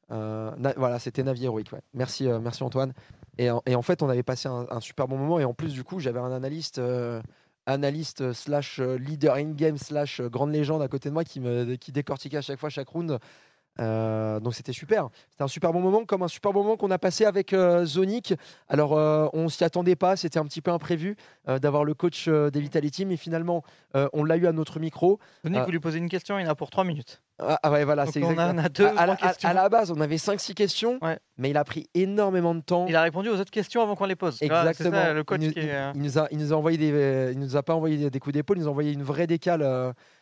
voilà, 0.09 0.99
c'était 0.99 1.23
Navi 1.23 1.43
héroïque. 1.43 1.73
ouais. 1.73 1.81
Merci, 1.93 2.27
merci 2.41 2.63
Antoine. 2.63 2.93
Et, 3.37 3.49
en- 3.51 3.81
fait, 3.81 4.01
on 4.01 4.09
avait 4.09 4.23
passé 4.23 4.47
un, 4.49 4.81
super 4.81 5.07
bon 5.07 5.17
moment. 5.17 5.39
Et 5.39 5.45
en 5.45 5.53
plus, 5.53 5.73
du 5.73 5.83
coup, 5.83 5.99
j'avais 5.99 6.19
un 6.19 6.31
analyste, 6.31 6.79
euh, 6.79 7.21
analyste 7.65 8.33
slash 8.33 8.79
euh, 8.79 8.97
leader 8.97 9.35
in 9.35 9.51
game 9.51 9.77
slash 9.77 10.19
euh, 10.21 10.29
grande 10.29 10.51
légende 10.51 10.81
à 10.81 10.87
côté 10.87 11.09
de 11.09 11.13
moi 11.13 11.23
qui 11.23 11.39
me 11.39 11.75
qui 11.75 11.91
décortiquait 11.91 12.37
à 12.37 12.41
chaque 12.41 12.59
fois 12.59 12.69
chaque 12.69 12.87
round. 12.89 13.19
Euh, 13.79 14.39
donc 14.39 14.55
c'était 14.55 14.73
super. 14.73 15.09
C'était 15.31 15.43
un 15.43 15.47
super 15.47 15.71
bon 15.73 15.79
moment, 15.81 16.05
comme 16.05 16.23
un 16.23 16.27
super 16.27 16.51
bon 16.53 16.63
moment 16.63 16.77
qu'on 16.77 16.91
a 16.91 16.97
passé 16.97 17.25
avec 17.25 17.53
euh, 17.53 17.85
Zonic. 17.85 18.33
Alors 18.69 18.97
euh, 18.97 19.27
on 19.33 19.49
s'y 19.49 19.63
attendait 19.63 19.95
pas, 19.95 20.15
c'était 20.15 20.39
un 20.39 20.45
petit 20.45 20.61
peu 20.61 20.71
imprévu 20.71 21.15
euh, 21.47 21.59
d'avoir 21.59 21.83
le 21.83 21.93
coach 21.93 22.27
euh, 22.27 22.49
des 22.49 22.59
Vitality, 22.61 23.05
mais 23.05 23.17
finalement 23.17 23.63
on 24.13 24.23
l'a 24.23 24.37
eu 24.37 24.45
à 24.45 24.51
notre 24.51 24.79
micro. 24.79 25.19
Ah. 25.43 25.63
vous 25.63 25.71
lui 25.71 25.79
posez 25.79 25.97
une 25.97 26.09
question, 26.09 26.37
il 26.37 26.45
en 26.47 26.51
a 26.51 26.55
pour 26.55 26.69
3 26.69 26.83
minutes. 26.83 27.21
Ah, 27.39 27.57
ah 27.63 27.71
ouais, 27.71 27.83
voilà, 27.83 28.05
c'est 28.07 28.23
on, 28.23 28.29
a, 28.29 28.31
exact. 28.31 28.53
on 28.53 28.57
a 28.59 28.69
deux, 28.69 28.85
à, 28.85 28.89
à 29.01 29.05
la, 29.07 29.15
trois 29.15 29.27
à- 29.27 29.31
questions. 29.31 29.49
à 29.49 29.53
la 29.53 29.69
base, 29.69 29.91
on 29.91 30.01
avait 30.01 30.15
5-6 30.17 30.53
questions, 30.53 30.97
Ouais. 31.01 31.17
mais 31.37 31.49
il 31.51 31.57
a 31.57 31.63
pris 31.63 31.87
énormément 31.95 32.53
de 32.55 32.61
temps. 32.61 32.85
Il 32.87 32.95
a 32.95 33.01
répondu 33.01 33.29
aux 33.29 33.39
autres 33.39 33.49
questions 33.51 33.81
avant 33.81 33.95
qu'on 33.95 34.05
les 34.05 34.15
pose. 34.15 34.37
Exactement. 34.41 34.91
ça, 34.91 35.13
le 35.13 35.23
coach 35.23 35.39
il, 35.41 35.47
nous, 35.47 35.53
qui 35.53 35.59
est, 35.59 35.63
il- 35.65 35.91
il 35.95 36.01
nous 36.03 36.17
a, 36.19 36.27
il 36.31 36.37
nous 36.37 36.53
a 36.53 36.55
envoyé 36.55 36.77
des, 36.77 37.31
il 37.33 37.39
nous 37.39 37.55
a 37.55 37.63
pas 37.63 37.73
envoyé 37.75 38.09
des 38.09 38.19
coups 38.19 38.33
d'épaule, 38.33 38.57
il 38.57 38.61
nous 38.61 38.67
a 38.67 38.71
envoyé 38.71 38.91
une 38.91 39.03
vraie 39.03 39.25
décale, 39.27 39.63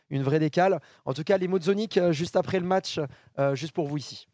une 0.10 0.24
vraie 0.24 0.40
décale. 0.40 0.80
En 1.06 1.14
tout 1.14 1.24
cas, 1.24 1.38
les 1.38 1.48
mots 1.48 1.60
de 1.60 1.64
Zonic 1.64 1.98
euh, 1.98 2.12
juste 2.12 2.36
après 2.36 2.60
le 2.60 2.66
match, 2.66 3.00
euh, 3.40 3.56
juste 3.56 3.74
pour 3.74 3.88
vous 3.88 3.98
ici. 3.98 4.28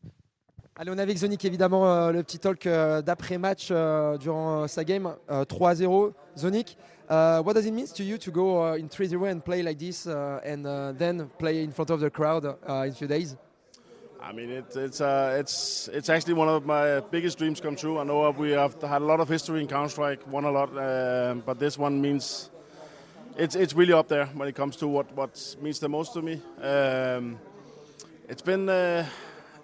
Allez, 0.77 0.89
on 0.89 0.97
est 0.97 1.01
avec 1.01 1.17
Zonic 1.17 1.43
évidemment 1.43 1.85
euh, 1.85 2.11
le 2.11 2.23
petit 2.23 2.39
talk 2.39 2.65
euh, 2.65 3.01
d'après 3.01 3.37
match 3.37 3.67
euh, 3.71 4.17
durant 4.17 4.63
euh, 4.63 4.67
sa 4.67 4.83
game 4.83 5.13
euh, 5.29 5.43
3-0. 5.43 6.13
Zonic, 6.37 6.77
uh, 7.09 7.41
what 7.43 7.53
does 7.53 7.65
it 7.65 7.73
mean 7.73 7.85
to 7.85 8.03
you 8.03 8.17
to 8.17 8.31
go 8.31 8.63
uh, 8.63 8.77
in 8.77 8.87
3-0 8.87 9.31
and 9.31 9.41
play 9.41 9.61
like 9.61 9.77
this 9.77 10.07
uh, 10.07 10.39
and 10.45 10.65
uh, 10.65 10.93
then 10.97 11.27
play 11.37 11.63
in 11.63 11.71
front 11.71 11.89
of 11.91 11.99
the 11.99 12.09
crowd 12.09 12.45
uh, 12.45 12.85
in 12.87 12.93
few 12.93 13.07
days? 13.07 13.35
I 14.23 14.31
mean, 14.33 14.49
it, 14.49 14.75
it's 14.75 15.01
uh, 15.01 15.35
it's 15.39 15.89
it's 15.91 16.07
actually 16.07 16.35
one 16.35 16.47
of 16.47 16.63
my 16.65 17.01
biggest 17.11 17.39
dreams 17.39 17.59
come 17.59 17.75
true. 17.75 17.99
I 17.99 18.03
know 18.03 18.29
we 18.31 18.51
have 18.51 18.79
had 18.81 19.01
a 19.01 19.05
lot 19.05 19.19
of 19.19 19.27
history 19.27 19.61
in 19.61 19.67
Counter 19.67 19.89
Strike, 19.89 20.25
won 20.31 20.45
a 20.45 20.51
lot, 20.51 20.69
uh, 20.77 21.33
but 21.43 21.57
this 21.59 21.77
one 21.77 21.99
means 21.99 22.51
it's 23.37 23.55
it's 23.55 23.73
really 23.73 23.93
up 23.93 24.07
there 24.07 24.25
when 24.27 24.47
it 24.47 24.55
comes 24.55 24.75
to 24.77 24.87
what 24.87 25.11
what 25.15 25.55
means 25.61 25.79
the 25.79 25.89
most 25.89 26.13
to 26.13 26.21
me. 26.21 26.41
Um, 26.61 27.39
it's 28.27 28.41
been. 28.41 28.69
Uh, 28.69 29.05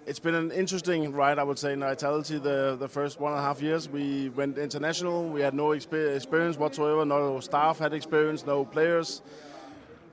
it's 0.06 0.18
been 0.18 0.34
an 0.34 0.50
interesting 0.52 1.12
ride, 1.12 1.38
I 1.38 1.42
would 1.42 1.58
say, 1.58 1.74
in 1.74 1.80
Vitality. 1.80 2.38
The 2.38 2.76
the 2.80 2.88
first 2.88 3.20
one 3.20 3.32
and 3.32 3.40
a 3.40 3.42
half 3.42 3.60
years, 3.60 3.90
we 3.90 4.30
went 4.30 4.56
international. 4.56 5.28
We 5.28 5.42
had 5.42 5.52
no 5.52 5.72
experience 5.72 6.56
whatsoever. 6.56 7.04
No 7.04 7.40
staff 7.40 7.78
had 7.78 7.92
experience. 7.92 8.46
No 8.46 8.64
players. 8.64 9.20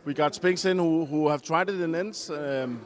We 0.04 0.14
got 0.14 0.36
Spinks 0.36 0.66
in 0.66 0.80
who, 0.80 1.06
who 1.06 1.30
have 1.30 1.42
tried 1.42 1.70
it 1.70 1.80
in 1.80 1.96
ends. 1.96 2.30
Um, 2.30 2.82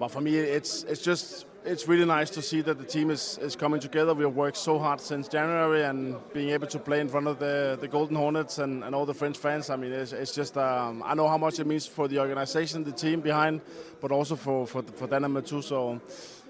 but 0.00 0.08
for 0.08 0.20
me, 0.20 0.38
it's 0.38 0.82
it's 0.84 1.02
just 1.02 1.46
it's 1.64 1.86
really 1.86 2.04
nice 2.04 2.30
to 2.30 2.42
see 2.42 2.62
that 2.62 2.78
the 2.78 2.84
team 2.84 3.10
is, 3.10 3.38
is 3.38 3.54
coming 3.54 3.80
together. 3.80 4.14
We 4.14 4.24
have 4.24 4.34
worked 4.34 4.56
so 4.56 4.78
hard 4.78 5.00
since 5.00 5.28
January 5.28 5.84
and 5.84 6.16
being 6.32 6.50
able 6.50 6.66
to 6.68 6.78
play 6.78 7.00
in 7.00 7.08
front 7.08 7.26
of 7.26 7.38
the, 7.38 7.76
the 7.80 7.88
Golden 7.88 8.16
Hornets 8.16 8.58
and, 8.58 8.82
and 8.82 8.94
all 8.94 9.04
the 9.04 9.14
French 9.14 9.36
fans. 9.36 9.68
I 9.68 9.76
mean, 9.76 9.92
it's, 9.92 10.12
it's 10.12 10.34
just, 10.34 10.56
um, 10.56 11.02
I 11.04 11.14
know 11.14 11.28
how 11.28 11.36
much 11.36 11.58
it 11.58 11.66
means 11.66 11.86
for 11.86 12.08
the 12.08 12.18
organization, 12.18 12.82
the 12.82 12.92
team 12.92 13.20
behind, 13.20 13.60
but 14.00 14.10
also 14.10 14.36
for, 14.36 14.66
for, 14.66 14.82
for 14.82 15.06
Dynamo 15.06 15.40
too. 15.42 15.60
So 15.60 16.00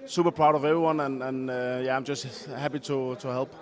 super 0.05 0.31
proud 0.31 0.55
of 0.55 0.63
everyone 0.63 1.01
and, 1.01 1.21
and 1.21 1.49
uh, 1.49 1.81
yeah, 1.83 1.95
I'm 1.95 2.05
just 2.05 2.45
happy 2.45 2.79
to, 2.79 3.15
to 3.15 3.27
help. 3.27 3.53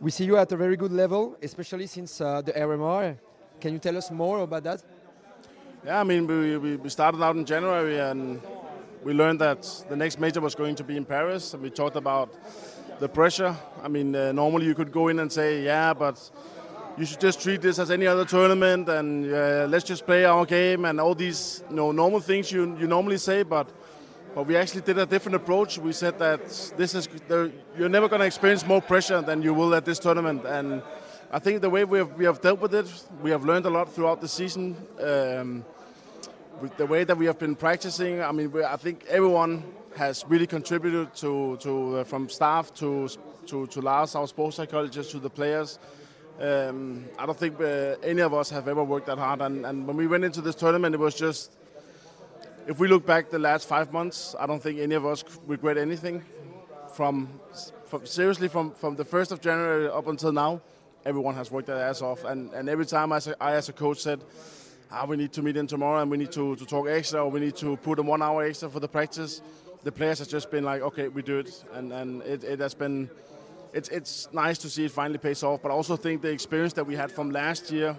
We 0.00 0.10
see 0.10 0.24
you 0.24 0.36
at 0.36 0.50
a 0.52 0.56
very 0.56 0.76
good 0.76 0.92
level, 0.92 1.36
especially 1.42 1.86
since 1.86 2.20
uh, 2.20 2.42
the 2.42 2.52
RMR. 2.52 3.16
Can 3.60 3.72
you 3.72 3.78
tell 3.78 3.96
us 3.96 4.10
more 4.10 4.40
about 4.40 4.64
that? 4.64 4.82
Yeah, 5.84 6.00
I 6.00 6.04
mean, 6.04 6.26
we, 6.26 6.76
we 6.76 6.88
started 6.90 7.22
out 7.22 7.34
in 7.34 7.44
January 7.44 7.98
and 7.98 8.40
we 9.04 9.12
learned 9.12 9.40
that 9.40 9.62
the 9.88 9.96
next 9.96 10.20
major 10.20 10.40
was 10.40 10.54
going 10.54 10.76
to 10.76 10.84
be 10.84 10.96
in 10.96 11.04
Paris, 11.04 11.54
and 11.54 11.62
we 11.62 11.70
talked 11.70 11.96
about 11.96 12.32
the 13.00 13.08
pressure. 13.08 13.56
I 13.82 13.88
mean, 13.88 14.14
uh, 14.14 14.32
normally 14.32 14.66
you 14.66 14.74
could 14.74 14.92
go 14.92 15.08
in 15.08 15.18
and 15.18 15.30
say, 15.30 15.64
yeah, 15.64 15.92
but 15.92 16.30
you 16.96 17.04
should 17.04 17.20
just 17.20 17.40
treat 17.40 17.60
this 17.60 17.78
as 17.78 17.90
any 17.90 18.06
other 18.06 18.24
tournament, 18.24 18.88
and 18.88 19.32
uh, 19.32 19.66
let's 19.68 19.84
just 19.84 20.06
play 20.06 20.24
our 20.24 20.46
game, 20.46 20.84
and 20.84 21.00
all 21.00 21.14
these 21.14 21.64
you 21.68 21.76
know 21.76 21.90
normal 21.90 22.20
things 22.20 22.52
you 22.52 22.76
you 22.78 22.86
normally 22.86 23.18
say, 23.18 23.42
but. 23.42 23.68
But 24.34 24.46
we 24.46 24.56
actually 24.56 24.80
did 24.80 24.96
a 24.96 25.04
different 25.04 25.36
approach. 25.36 25.76
We 25.76 25.92
said 25.92 26.18
that 26.18 26.40
this 26.78 26.94
is 26.94 27.06
you're 27.78 27.90
never 27.90 28.08
going 28.08 28.20
to 28.20 28.26
experience 28.26 28.66
more 28.66 28.80
pressure 28.80 29.20
than 29.20 29.42
you 29.42 29.52
will 29.52 29.74
at 29.74 29.84
this 29.84 29.98
tournament, 29.98 30.46
and 30.46 30.82
I 31.30 31.38
think 31.38 31.60
the 31.60 31.68
way 31.68 31.84
we 31.84 31.98
have, 31.98 32.12
we 32.12 32.24
have 32.24 32.40
dealt 32.40 32.60
with 32.60 32.74
it, 32.74 32.86
we 33.22 33.30
have 33.30 33.44
learned 33.44 33.66
a 33.66 33.70
lot 33.70 33.92
throughout 33.92 34.22
the 34.22 34.28
season. 34.28 34.74
Um, 34.98 35.66
the 36.68 36.86
way 36.86 37.04
that 37.04 37.16
we 37.16 37.26
have 37.26 37.38
been 37.38 37.56
practicing, 37.56 38.22
I 38.22 38.32
mean, 38.32 38.52
I 38.64 38.76
think 38.76 39.04
everyone 39.08 39.64
has 39.96 40.24
really 40.28 40.46
contributed 40.46 41.14
to, 41.16 41.56
to 41.58 41.98
uh, 41.98 42.04
from 42.04 42.28
staff 42.28 42.72
to, 42.74 43.08
to, 43.46 43.66
to 43.66 43.80
Lars, 43.80 44.14
our 44.14 44.26
sports 44.26 44.56
psychologist, 44.56 45.10
to 45.10 45.18
the 45.18 45.30
players. 45.30 45.78
Um, 46.40 47.04
I 47.18 47.26
don't 47.26 47.38
think 47.38 47.60
uh, 47.60 47.96
any 48.02 48.22
of 48.22 48.32
us 48.32 48.50
have 48.50 48.68
ever 48.68 48.82
worked 48.82 49.06
that 49.06 49.18
hard. 49.18 49.42
And, 49.42 49.66
and 49.66 49.86
when 49.86 49.96
we 49.96 50.06
went 50.06 50.24
into 50.24 50.40
this 50.40 50.54
tournament, 50.54 50.94
it 50.94 50.98
was 50.98 51.14
just, 51.14 51.52
if 52.66 52.78
we 52.78 52.88
look 52.88 53.04
back 53.04 53.30
the 53.30 53.38
last 53.38 53.68
five 53.68 53.92
months, 53.92 54.34
I 54.38 54.46
don't 54.46 54.62
think 54.62 54.78
any 54.78 54.94
of 54.94 55.04
us 55.04 55.24
regret 55.46 55.76
anything. 55.76 56.24
From, 56.94 57.40
from 57.86 58.06
seriously, 58.06 58.48
from, 58.48 58.72
from 58.72 58.96
the 58.96 59.04
1st 59.04 59.32
of 59.32 59.40
January 59.40 59.88
up 59.88 60.06
until 60.06 60.32
now, 60.32 60.60
everyone 61.04 61.34
has 61.34 61.50
worked 61.50 61.66
their 61.66 61.82
ass 61.82 62.02
off. 62.02 62.24
And, 62.24 62.52
and 62.52 62.68
every 62.68 62.86
time 62.86 63.12
I, 63.12 63.20
I, 63.40 63.52
as 63.52 63.68
a 63.68 63.72
coach, 63.72 64.00
said, 64.00 64.20
ah, 64.92 65.06
we 65.06 65.16
need 65.16 65.32
to 65.32 65.42
meet 65.42 65.56
in 65.56 65.66
tomorrow 65.66 66.02
and 66.02 66.10
we 66.10 66.16
need 66.16 66.32
to, 66.32 66.54
to 66.56 66.66
talk 66.66 66.86
extra 66.88 67.24
or 67.24 67.30
we 67.30 67.40
need 67.40 67.56
to 67.56 67.76
put 67.78 67.98
in 67.98 68.06
one 68.06 68.22
hour 68.22 68.44
extra 68.44 68.68
for 68.68 68.80
the 68.80 68.88
practice. 68.88 69.40
The 69.82 69.92
players 69.92 70.18
have 70.20 70.28
just 70.28 70.50
been 70.50 70.64
like, 70.64 70.82
okay, 70.82 71.08
we 71.08 71.22
do 71.22 71.38
it. 71.38 71.64
And, 71.72 71.92
and 71.92 72.22
it, 72.22 72.44
it 72.44 72.60
has 72.60 72.74
been, 72.74 73.10
it's, 73.72 73.88
it's 73.88 74.28
nice 74.32 74.58
to 74.58 74.70
see 74.70 74.84
it 74.84 74.92
finally 74.92 75.18
pays 75.18 75.42
off. 75.42 75.62
But 75.62 75.70
I 75.70 75.74
also 75.74 75.96
think 75.96 76.22
the 76.22 76.30
experience 76.30 76.72
that 76.74 76.86
we 76.86 76.94
had 76.94 77.10
from 77.10 77.30
last 77.30 77.70
year 77.70 77.96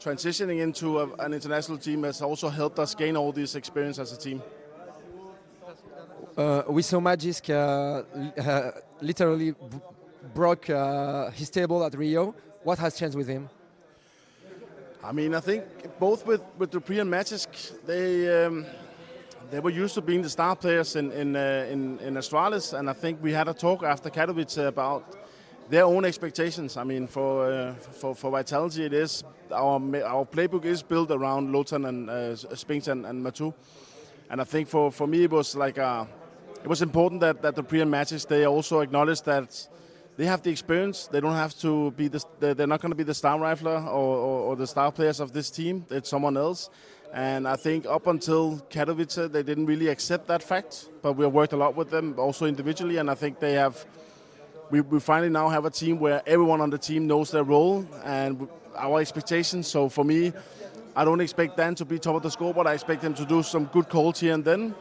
transitioning 0.00 0.60
into 0.60 1.00
a, 1.00 1.12
an 1.14 1.32
international 1.32 1.78
team 1.78 2.02
has 2.02 2.22
also 2.22 2.48
helped 2.48 2.78
us 2.78 2.94
gain 2.94 3.16
all 3.16 3.32
this 3.32 3.54
experience 3.54 3.98
as 3.98 4.12
a 4.12 4.18
team. 4.18 4.42
Uh, 6.36 6.62
we 6.68 6.82
saw 6.82 6.98
Magisk 6.98 7.48
uh, 7.48 8.02
uh, 8.40 8.70
literally 9.00 9.54
broke 10.34 10.68
uh, 10.68 11.30
his 11.30 11.48
table 11.48 11.82
at 11.84 11.94
Rio. 11.94 12.34
What 12.62 12.78
has 12.78 12.96
changed 12.96 13.16
with 13.16 13.28
him? 13.28 13.48
I 15.06 15.12
mean, 15.12 15.36
I 15.36 15.40
think 15.40 15.64
both 16.00 16.26
with 16.26 16.42
with 16.58 16.72
Dupree 16.72 16.98
and 16.98 17.08
Magisk, 17.08 17.48
they 17.86 18.44
um, 18.44 18.66
they 19.52 19.60
were 19.60 19.70
used 19.70 19.94
to 19.94 20.02
being 20.02 20.20
the 20.20 20.28
star 20.28 20.56
players 20.56 20.96
in 20.96 21.12
in, 21.12 21.36
uh, 21.36 21.68
in 21.70 22.00
in 22.00 22.14
Astralis, 22.16 22.76
and 22.76 22.90
I 22.90 22.92
think 22.92 23.22
we 23.22 23.32
had 23.32 23.46
a 23.46 23.54
talk 23.54 23.84
after 23.84 24.10
Katowice 24.10 24.66
about 24.66 25.04
their 25.70 25.84
own 25.84 26.04
expectations. 26.04 26.76
I 26.76 26.82
mean, 26.82 27.06
for 27.06 27.52
uh, 27.52 27.74
for 27.74 28.16
for 28.16 28.32
Vitality, 28.32 28.84
it 28.84 28.92
is 28.92 29.22
our 29.52 29.78
our 30.04 30.26
playbook 30.26 30.64
is 30.64 30.82
built 30.82 31.12
around 31.12 31.54
Lotan 31.54 31.86
and 31.86 32.10
uh, 32.10 32.34
Spinks 32.56 32.88
and, 32.88 33.06
and 33.06 33.24
Matu, 33.24 33.54
and 34.28 34.40
I 34.40 34.44
think 34.44 34.68
for 34.68 34.90
for 34.90 35.06
me 35.06 35.22
it 35.22 35.30
was 35.30 35.54
like 35.54 35.78
a, 35.78 36.08
it 36.64 36.68
was 36.68 36.82
important 36.82 37.20
that 37.20 37.42
that 37.42 37.54
Dupree 37.54 37.80
and 37.80 37.92
Magisk 37.92 38.26
they 38.26 38.44
also 38.44 38.80
acknowledged 38.80 39.24
that 39.26 39.68
they 40.16 40.24
have 40.24 40.42
the 40.42 40.50
experience. 40.50 41.06
They 41.08 41.20
don't 41.20 41.34
have 41.34 41.54
to 41.58 41.90
be 41.92 42.08
the. 42.08 42.24
They're 42.40 42.66
not 42.66 42.80
going 42.80 42.90
to 42.90 42.96
be 42.96 43.04
the 43.04 43.14
star 43.14 43.38
rifler 43.38 43.84
or, 43.84 44.16
or, 44.16 44.38
or, 44.48 44.56
the 44.56 44.66
star 44.66 44.90
players 44.90 45.20
of 45.20 45.32
this 45.32 45.50
team. 45.50 45.84
It's 45.90 46.08
someone 46.08 46.36
else. 46.36 46.70
And 47.12 47.46
I 47.46 47.56
think 47.56 47.86
up 47.86 48.06
until 48.06 48.58
Katowice, 48.70 49.30
they 49.30 49.42
didn't 49.42 49.66
really 49.66 49.88
accept 49.88 50.26
that 50.28 50.42
fact. 50.42 50.88
But 51.02 51.14
we 51.14 51.24
have 51.24 51.32
worked 51.32 51.52
a 51.52 51.56
lot 51.56 51.76
with 51.76 51.90
them, 51.90 52.14
also 52.18 52.46
individually. 52.46 52.96
And 52.96 53.10
I 53.10 53.14
think 53.14 53.40
they 53.40 53.52
have. 53.52 53.84
We, 54.70 54.80
we 54.80 54.98
finally 54.98 55.28
now 55.28 55.48
have 55.48 55.64
a 55.64 55.70
team 55.70 56.00
where 56.00 56.22
everyone 56.26 56.60
on 56.60 56.70
the 56.70 56.78
team 56.78 57.06
knows 57.06 57.30
their 57.30 57.44
role 57.44 57.86
and 58.02 58.48
our 58.76 59.00
expectations. 59.00 59.68
So 59.68 59.88
for 59.88 60.04
me, 60.04 60.32
I 60.96 61.04
don't 61.04 61.20
expect 61.20 61.56
Dan 61.56 61.74
to 61.76 61.84
be 61.84 61.98
top 61.98 62.16
of 62.16 62.22
the 62.22 62.30
scoreboard. 62.30 62.66
I 62.66 62.74
expect 62.74 63.02
him 63.02 63.14
to 63.14 63.24
do 63.24 63.42
some 63.42 63.66
good 63.66 63.88
calls 63.88 64.18
here 64.18 64.34
and 64.34 64.44
then. 64.44 64.74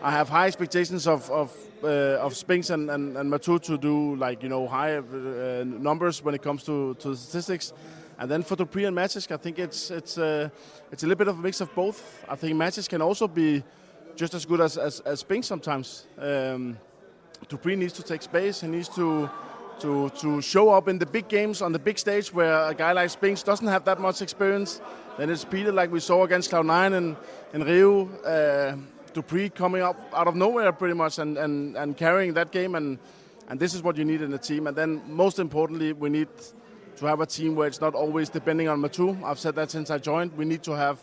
I 0.00 0.12
have 0.12 0.28
high 0.28 0.46
expectations 0.46 1.08
of, 1.08 1.28
of 1.30 1.56
uh, 1.82 2.18
of 2.20 2.36
Spinks 2.36 2.70
and, 2.70 2.90
and, 2.90 3.16
and 3.16 3.30
Matu 3.30 3.60
to 3.62 3.76
do 3.76 4.14
like 4.16 4.42
you 4.42 4.48
know 4.48 4.66
high 4.66 4.96
uh, 4.96 5.64
numbers 5.64 6.22
when 6.22 6.34
it 6.34 6.42
comes 6.42 6.62
to, 6.64 6.94
to 6.94 7.16
statistics. 7.16 7.72
And 8.18 8.30
then 8.30 8.42
for 8.42 8.56
Dupree 8.56 8.84
and 8.84 8.96
Magisk, 8.96 9.32
I 9.32 9.36
think 9.36 9.58
it's 9.58 9.90
it's 9.90 10.18
uh, 10.18 10.50
it's 10.92 11.02
a 11.02 11.06
little 11.06 11.18
bit 11.18 11.28
of 11.28 11.38
a 11.38 11.42
mix 11.42 11.60
of 11.60 11.74
both. 11.74 12.24
I 12.28 12.36
think 12.36 12.54
Magisk 12.54 12.88
can 12.90 13.02
also 13.02 13.26
be 13.26 13.62
just 14.14 14.34
as 14.34 14.44
good 14.46 14.60
as 14.60 14.78
as, 14.78 15.00
as 15.00 15.20
Spinks 15.20 15.46
sometimes. 15.46 16.06
Um, 16.18 16.78
Dupree 17.48 17.76
needs 17.76 17.92
to 17.94 18.02
take 18.02 18.22
space. 18.22 18.60
He 18.60 18.68
needs 18.68 18.88
to 18.90 19.28
to 19.80 20.10
to 20.10 20.40
show 20.40 20.70
up 20.70 20.88
in 20.88 20.98
the 20.98 21.06
big 21.06 21.28
games 21.28 21.60
on 21.60 21.72
the 21.72 21.78
big 21.78 21.98
stage 21.98 22.32
where 22.32 22.68
a 22.68 22.74
guy 22.74 22.92
like 22.92 23.10
Spinks 23.10 23.42
doesn't 23.42 23.68
have 23.68 23.84
that 23.84 24.00
much 24.00 24.22
experience. 24.22 24.80
Then 25.16 25.30
it's 25.30 25.44
Peter 25.44 25.72
like 25.72 25.90
we 25.90 26.00
saw 26.00 26.24
against 26.24 26.50
Cloud9 26.50 26.96
in, 26.96 27.16
in 27.52 27.64
Rio. 27.64 28.08
Uh, 28.24 28.76
Dupree 29.18 29.50
coming 29.50 29.82
up 29.82 29.98
out 30.14 30.28
of 30.28 30.36
nowhere 30.36 30.70
pretty 30.70 30.94
much 30.94 31.18
and, 31.18 31.36
and, 31.36 31.76
and 31.76 31.96
carrying 31.96 32.34
that 32.34 32.52
game 32.52 32.76
and 32.76 32.98
and 33.48 33.58
this 33.58 33.74
is 33.74 33.82
what 33.82 33.96
you 33.96 34.04
need 34.04 34.22
in 34.22 34.32
a 34.32 34.38
team 34.38 34.68
and 34.68 34.76
then 34.76 35.02
most 35.08 35.40
importantly 35.40 35.92
we 35.92 36.08
need 36.08 36.28
to 36.96 37.04
have 37.06 37.20
a 37.20 37.26
team 37.26 37.56
where 37.56 37.66
it's 37.66 37.80
not 37.80 37.94
always 37.94 38.28
depending 38.28 38.68
on 38.68 38.80
Matu. 38.80 39.20
I've 39.24 39.40
said 39.40 39.56
that 39.56 39.70
since 39.72 39.90
I 39.90 39.98
joined. 39.98 40.36
We 40.36 40.44
need 40.44 40.62
to 40.64 40.72
have 40.76 40.98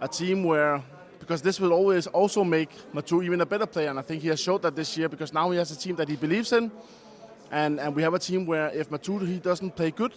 a 0.00 0.08
team 0.08 0.44
where 0.44 0.82
because 1.18 1.42
this 1.42 1.60
will 1.60 1.74
always 1.74 2.06
also 2.06 2.42
make 2.42 2.70
Matu 2.94 3.22
even 3.22 3.42
a 3.42 3.46
better 3.46 3.66
player 3.66 3.90
and 3.90 3.98
I 3.98 4.02
think 4.02 4.22
he 4.22 4.28
has 4.28 4.40
showed 4.40 4.62
that 4.62 4.74
this 4.74 4.96
year 4.96 5.10
because 5.10 5.34
now 5.34 5.50
he 5.50 5.58
has 5.58 5.70
a 5.70 5.76
team 5.76 5.96
that 5.96 6.08
he 6.08 6.16
believes 6.16 6.52
in 6.52 6.72
and 7.50 7.78
and 7.80 7.94
we 7.94 8.00
have 8.00 8.14
a 8.14 8.18
team 8.18 8.46
where 8.46 8.68
if 8.68 8.88
Matu 8.88 9.26
he 9.26 9.38
doesn't 9.40 9.76
play 9.76 9.90
good 9.90 10.14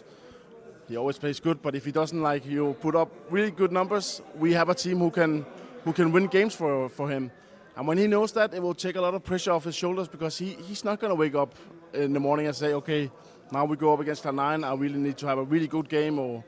he 0.88 0.95
always 0.95 1.17
plays 1.17 1.41
good 1.41 1.62
but 1.62 1.75
if 1.75 1.84
he 1.84 1.91
doesn't 1.91 2.21
like 2.21 2.45
you 2.45 2.77
put 2.79 2.95
up 2.95 3.10
really 3.29 3.51
good 3.51 3.73
numbers 3.73 4.21
we 4.36 4.53
have 4.53 4.69
a 4.69 4.75
team 4.75 4.99
who 4.99 5.12
can 5.12 5.45
who 5.83 5.93
can 5.93 6.11
win 6.11 6.27
games 6.27 6.55
for, 6.55 6.89
for 6.89 7.09
him. 7.09 7.31
And 7.75 7.87
when 7.87 7.97
he 7.97 8.07
knows 8.07 8.33
that, 8.33 8.53
it 8.53 8.61
will 8.61 8.73
take 8.73 8.95
a 8.95 9.01
lot 9.01 9.13
of 9.13 9.23
pressure 9.23 9.51
off 9.51 9.63
his 9.63 9.75
shoulders 9.75 10.07
because 10.07 10.37
he, 10.37 10.57
he's 10.67 10.83
not 10.83 10.99
going 10.99 11.09
to 11.09 11.15
wake 11.15 11.35
up 11.35 11.55
in 11.93 12.13
the 12.13 12.19
morning 12.19 12.47
and 12.47 12.55
say, 12.55 12.73
okay, 12.73 13.09
now 13.51 13.65
we 13.65 13.77
go 13.77 13.93
up 13.93 13.99
against 13.99 14.25
a 14.25 14.31
nine. 14.31 14.63
I 14.63 14.73
really 14.73 14.99
need 14.99 15.17
to 15.17 15.27
have 15.27 15.37
a 15.37 15.43
really 15.43 15.67
good 15.67 15.87
game 15.87 16.19
or, 16.19 16.43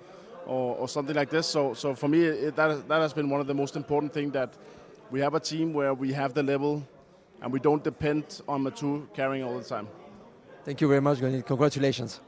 or, 0.46 0.76
or 0.76 0.88
something 0.90 1.16
like 1.16 1.30
this. 1.30 1.48
So, 1.48 1.74
so 1.74 1.96
for 1.96 2.08
me, 2.08 2.24
it, 2.24 2.56
that, 2.56 2.88
that 2.88 3.02
has 3.02 3.14
been 3.14 3.30
one 3.30 3.40
of 3.40 3.48
the 3.48 3.54
most 3.54 3.76
important 3.76 4.14
things 4.14 4.34
that 4.34 4.58
we 5.10 5.20
have 5.22 5.34
a 5.34 5.40
team 5.40 5.74
where 5.74 5.94
we 5.94 6.12
have 6.14 6.34
the 6.34 6.44
level 6.44 6.86
and 7.42 7.52
we 7.52 7.60
don't 7.60 7.84
depend 7.84 8.42
on 8.48 8.64
Matu 8.64 9.12
carrying 9.14 9.44
all 9.44 9.58
the 9.58 9.64
time. 9.64 9.88
Thank 10.64 10.82
you 10.82 10.88
very 10.88 11.02
much, 11.02 11.20
Gonit. 11.20 11.46
Congratulations. 11.46 12.22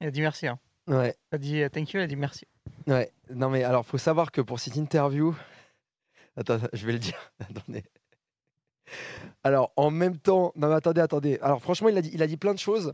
Il 0.00 0.08
a 0.08 0.10
dit 0.10 0.20
merci. 0.20 0.46
Hein. 0.46 0.58
Ouais. 0.86 1.14
Il 1.32 1.36
a 1.36 1.38
dit 1.38 1.68
thank 1.72 1.94
you, 1.94 2.00
il 2.00 2.04
a 2.04 2.06
dit 2.06 2.16
merci. 2.16 2.44
Non 2.86 3.50
mais 3.50 3.64
alors 3.64 3.86
faut 3.86 3.98
savoir 3.98 4.30
que 4.30 4.40
pour 4.40 4.60
cette 4.60 4.76
interview, 4.76 5.34
attends, 6.36 6.58
je 6.72 6.86
vais 6.86 6.92
le 6.92 6.98
dire. 6.98 7.32
attendez. 7.40 7.84
Alors 9.42 9.72
en 9.76 9.90
même 9.90 10.18
temps, 10.18 10.52
non 10.56 10.68
mais 10.68 10.74
attendez, 10.74 11.00
attendez. 11.00 11.38
Alors 11.40 11.62
franchement, 11.62 11.88
il 11.88 12.22
a 12.22 12.26
dit, 12.26 12.36
plein 12.36 12.54
de 12.54 12.58
choses, 12.58 12.92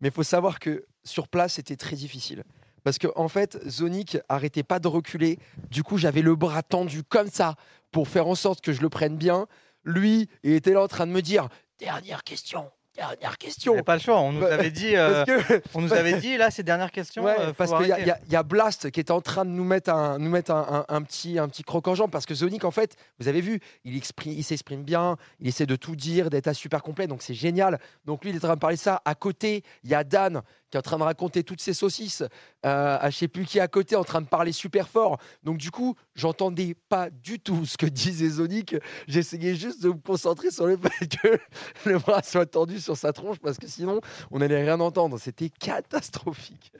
mais 0.00 0.10
faut 0.10 0.22
savoir 0.22 0.58
que 0.58 0.86
sur 1.04 1.28
place 1.28 1.54
c'était 1.54 1.76
très 1.76 1.96
difficile 1.96 2.44
parce 2.86 2.98
que 2.98 3.08
en 3.16 3.26
fait, 3.26 3.58
Zonic 3.68 4.16
arrêtait 4.28 4.62
pas 4.62 4.78
de 4.78 4.86
reculer. 4.86 5.40
Du 5.70 5.82
coup, 5.82 5.98
j'avais 5.98 6.22
le 6.22 6.36
bras 6.36 6.62
tendu 6.62 7.02
comme 7.02 7.26
ça 7.26 7.56
pour 7.90 8.06
faire 8.06 8.28
en 8.28 8.36
sorte 8.36 8.60
que 8.60 8.72
je 8.72 8.80
le 8.80 8.88
prenne 8.88 9.16
bien. 9.16 9.48
Lui, 9.82 10.28
il 10.44 10.52
était 10.52 10.72
là 10.72 10.82
en 10.82 10.86
train 10.86 11.04
de 11.04 11.10
me 11.10 11.20
dire 11.20 11.48
dernière 11.80 12.22
question. 12.22 12.70
Dernière 12.96 13.36
question. 13.38 13.74
N'y 13.76 13.82
pas 13.82 13.94
le 13.94 14.00
choix. 14.00 14.20
On 14.20 14.32
nous 14.32 14.44
avait 14.44 14.70
dit, 14.70 14.92
euh, 14.96 15.24
que- 15.24 15.62
on 15.74 15.80
nous 15.82 15.92
avait 15.92 16.18
dit 16.18 16.36
là, 16.36 16.50
ces 16.50 16.62
dernières 16.62 16.90
questions. 16.90 17.24
Ouais, 17.24 17.36
euh, 17.38 17.52
parce 17.52 17.72
qu'il 17.72 17.86
y, 17.86 17.88
y 17.88 18.10
a- 18.10 18.18
il 18.26 18.32
y 18.32 18.36
a 18.36 18.42
Blast 18.42 18.90
qui 18.90 19.00
est 19.00 19.10
en 19.10 19.20
train 19.20 19.44
de 19.44 19.50
nous 19.50 19.64
mettre 19.64 19.90
un, 19.90 20.18
nous 20.18 20.30
mettre 20.30 20.50
un, 20.52 20.84
un- 20.88 20.94
un 20.96 21.02
petit, 21.02 21.38
un 21.38 21.48
petit 21.48 21.62
croc 21.62 21.86
en 21.88 21.94
jambe 21.94 22.10
parce 22.10 22.26
que 22.26 22.34
Zonic, 22.34 22.64
en 22.64 22.70
fait, 22.70 22.96
vous 23.18 23.28
avez 23.28 23.40
vu, 23.40 23.60
il, 23.84 23.96
exprime- 23.96 24.32
il 24.36 24.42
s'exprime 24.44 24.82
bien, 24.82 25.16
il 25.40 25.48
essaie 25.48 25.66
de 25.66 25.76
tout 25.76 25.96
dire, 25.96 26.30
d'être 26.30 26.48
à 26.48 26.54
super 26.54 26.82
complet, 26.82 27.06
donc 27.06 27.22
c'est 27.22 27.34
génial. 27.34 27.78
Donc 28.04 28.24
lui, 28.24 28.30
il 28.30 28.36
est 28.36 28.44
en 28.44 28.48
train 28.48 28.54
de 28.54 28.60
parler 28.60 28.76
de 28.76 28.80
ça. 28.80 29.02
À 29.04 29.14
côté, 29.14 29.62
il 29.84 29.90
y 29.90 29.94
a 29.94 30.02
Dan 30.04 30.42
qui 30.76 30.78
est 30.78 30.86
en 30.86 30.90
train 30.90 30.98
de 30.98 31.02
raconter 31.04 31.42
toutes 31.42 31.60
ses 31.62 31.72
saucisses 31.72 32.22
euh, 32.64 32.98
à 33.00 33.08
je 33.10 33.16
sais 33.16 33.28
plus 33.28 33.44
qui 33.46 33.60
à 33.60 33.68
côté, 33.68 33.96
en 33.96 34.04
train 34.04 34.20
de 34.20 34.26
parler 34.26 34.52
super 34.52 34.88
fort. 34.88 35.18
Donc 35.42 35.56
du 35.56 35.70
coup, 35.70 35.94
j'entendais 36.14 36.74
pas 36.88 37.08
du 37.10 37.40
tout 37.40 37.64
ce 37.64 37.76
que 37.78 37.86
disait 37.86 38.28
Zonic. 38.28 38.76
J'essayais 39.08 39.54
juste 39.54 39.82
de 39.82 39.88
me 39.88 39.94
concentrer 39.94 40.50
sur 40.50 40.66
le 40.66 40.76
fait 40.98 41.08
que 41.16 41.38
le 41.88 41.98
bras 41.98 42.22
soit 42.22 42.44
tendu 42.46 42.78
sur 42.78 42.96
sa 42.96 43.12
tronche 43.12 43.38
parce 43.38 43.56
que 43.58 43.66
sinon, 43.66 44.00
on 44.30 44.38
n'allait 44.40 44.62
rien 44.62 44.78
entendre. 44.80 45.18
C'était 45.18 45.48
catastrophique. 45.48 46.72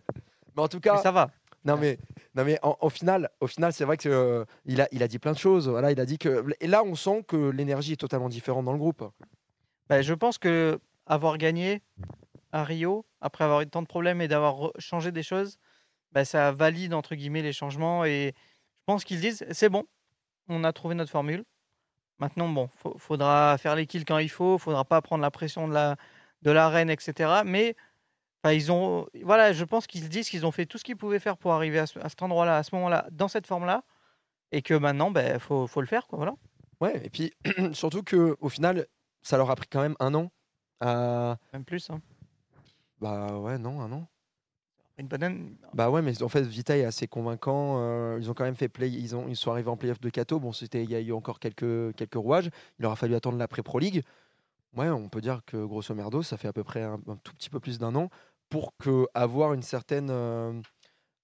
Mais 0.57 0.63
en 0.63 0.69
tout 0.69 0.81
cas, 0.81 0.97
Mais 0.97 1.03
ça 1.03 1.13
va. 1.13 1.31
non 1.65 1.77
mais, 1.77 1.99
non 2.35 2.45
mais 2.45 2.59
en- 2.63 2.77
au 2.81 2.91
final, 2.91 3.31
au 3.41 3.47
final, 3.47 3.73
c'est 3.73 3.85
vrai 3.85 3.97
que 3.97 4.09
euh, 4.09 4.45
il 4.67 4.81
a, 4.81 4.89
il 4.93 5.03
a 5.03 5.09
dit 5.09 5.19
plein 5.19 5.33
de 5.33 5.39
choses. 5.39 5.69
Voilà, 5.69 5.91
il 5.93 6.01
a 6.01 6.07
dit 6.07 6.19
que 6.19 6.45
et 6.61 6.67
là, 6.67 6.83
on 6.85 6.95
sent 6.95 7.25
que 7.27 7.37
l'énergie 7.51 7.93
est 7.93 7.97
totalement 8.01 8.29
différente 8.29 8.65
dans 8.67 8.73
le 8.73 8.79
groupe. 8.79 9.05
Bah, 9.89 10.03
je 10.03 10.13
pense 10.15 10.37
que 10.39 10.79
avoir 11.07 11.39
gagné 11.39 11.83
à 12.57 12.65
Rio, 12.65 13.05
après 13.21 13.45
avoir 13.45 13.61
eu 13.61 13.67
tant 13.67 13.83
de 13.83 13.87
problèmes 13.87 14.21
et 14.21 14.29
d'avoir 14.29 14.71
changé 14.79 15.13
des 15.13 15.23
choses, 15.23 15.59
bah, 16.13 16.25
ça 16.25 16.53
valide 16.53 16.95
entre 16.95 17.15
guillemets 17.15 17.43
les 17.43 17.53
changements. 17.53 18.05
Et 18.05 18.35
je 18.37 18.83
pense 18.87 19.05
qu'ils 19.05 19.19
se 19.19 19.23
disent 19.23 19.47
c'est 19.51 19.69
bon, 19.69 19.85
on 20.49 20.65
a 20.65 20.73
trouvé 20.73 20.95
notre 20.95 21.11
formule. 21.11 21.45
Maintenant, 22.19 22.49
bon, 22.49 22.71
faudra 22.97 23.59
faire 23.59 23.77
les 23.77 23.87
kills 23.87 24.07
quand 24.07 24.19
il 24.19 24.31
faut, 24.31 24.57
faudra 24.59 24.85
pas 24.87 25.03
prendre 25.03 25.21
la 25.23 25.31
pression 25.31 25.69
de 25.69 25.75
la 25.75 25.97
de 26.43 26.51
l'arène, 26.51 26.89
etc. 26.91 27.43
Mais 27.45 27.77
enfin, 28.43 28.55
ils 28.55 28.73
ont, 28.73 29.07
voilà, 29.23 29.53
je 29.53 29.65
pense 29.65 29.87
qu'ils 29.87 30.03
se 30.05 30.09
disent 30.09 30.29
qu'ils 30.31 30.47
ont 30.47 30.53
fait 30.53 30.65
tout 30.67 30.79
ce 30.79 30.85
qu'ils 30.85 30.97
pouvaient 30.97 31.19
faire 31.19 31.37
pour 31.37 31.53
arriver 31.53 31.79
à, 31.79 31.87
ce- 31.87 31.99
à 31.99 32.09
cet 32.09 32.23
endroit-là, 32.23 32.57
à 32.57 32.63
ce 32.63 32.75
moment-là, 32.77 33.07
dans 33.13 33.29
cette 33.29 33.47
forme-là, 33.47 33.83
et 34.53 34.63
que 34.63 34.75
maintenant, 34.75 35.11
ben, 35.11 35.39
faut, 35.41 35.67
faut 35.67 35.81
le 35.83 35.87
faire, 35.87 36.07
quoi. 36.07 36.17
Voilà. 36.19 36.35
Ouais, 36.81 37.05
et 37.05 37.11
puis 37.11 37.33
surtout 37.73 38.03
que 38.03 38.37
au 38.41 38.49
final, 38.49 38.87
ça 39.23 39.37
leur 39.37 39.51
a 39.51 39.57
pris 39.57 39.67
quand 39.69 39.83
même 39.83 39.97
un 40.01 40.15
an. 40.15 40.31
à- 40.81 41.37
Même 41.53 41.65
plus. 41.65 41.91
hein. 41.91 42.01
Bah 43.01 43.39
ouais, 43.39 43.59
non, 43.59 43.81
un 43.81 43.93
an. 43.93 44.09
Une 44.99 45.09
bonne 45.09 45.23
année- 45.23 45.53
Bah 45.75 45.91
ouais, 45.91 46.01
mais 46.01 46.23
en 46.23 46.29
fait, 46.29 46.43
Vita 46.43 46.77
est 46.77 46.85
assez 46.85 47.07
convaincant. 47.07 47.77
euh, 47.81 48.17
ils 48.19 48.31
ont 48.31 48.35
quand 48.35 48.45
même 48.45 48.57
fait 48.57 48.69
play. 48.69 48.91
Ils, 48.91 49.15
ont, 49.15 49.29
ils 49.29 49.37
sont 49.37 49.51
arrivés 49.51 49.69
en 49.69 49.77
playoff 49.77 50.01
de 50.01 50.09
Cato. 50.09 50.41
Bon, 50.41 50.53
c'était, 50.53 50.83
il 50.85 50.91
y 50.91 50.95
a 50.95 51.01
eu 51.01 51.13
encore 51.13 51.39
quelques, 51.39 51.95
quelques 51.97 52.15
rouages. 52.15 52.51
Il 52.79 52.87
aura 52.87 52.97
fallu 52.97 53.15
attendre 53.15 53.37
l'après 53.37 53.63
Pro 53.63 53.79
League. 53.79 54.03
Ouais, 54.75 54.89
on 54.89 55.09
peut 55.09 55.21
dire 55.21 55.43
que 55.47 55.63
grosso 55.65 55.95
merdo, 55.95 56.23
ça 56.23 56.37
fait 56.39 56.49
à 56.49 56.53
peu 56.53 56.65
près 56.65 56.83
un, 56.83 56.99
un 57.09 57.17
tout 57.17 57.35
petit 57.35 57.51
peu 57.51 57.61
plus 57.61 57.79
d'un 57.79 57.95
an 57.95 58.09
pour 58.49 58.75
que 58.79 59.07
avoir 59.15 59.53
une 59.53 59.63
certaine, 59.63 60.09
euh, 60.11 60.53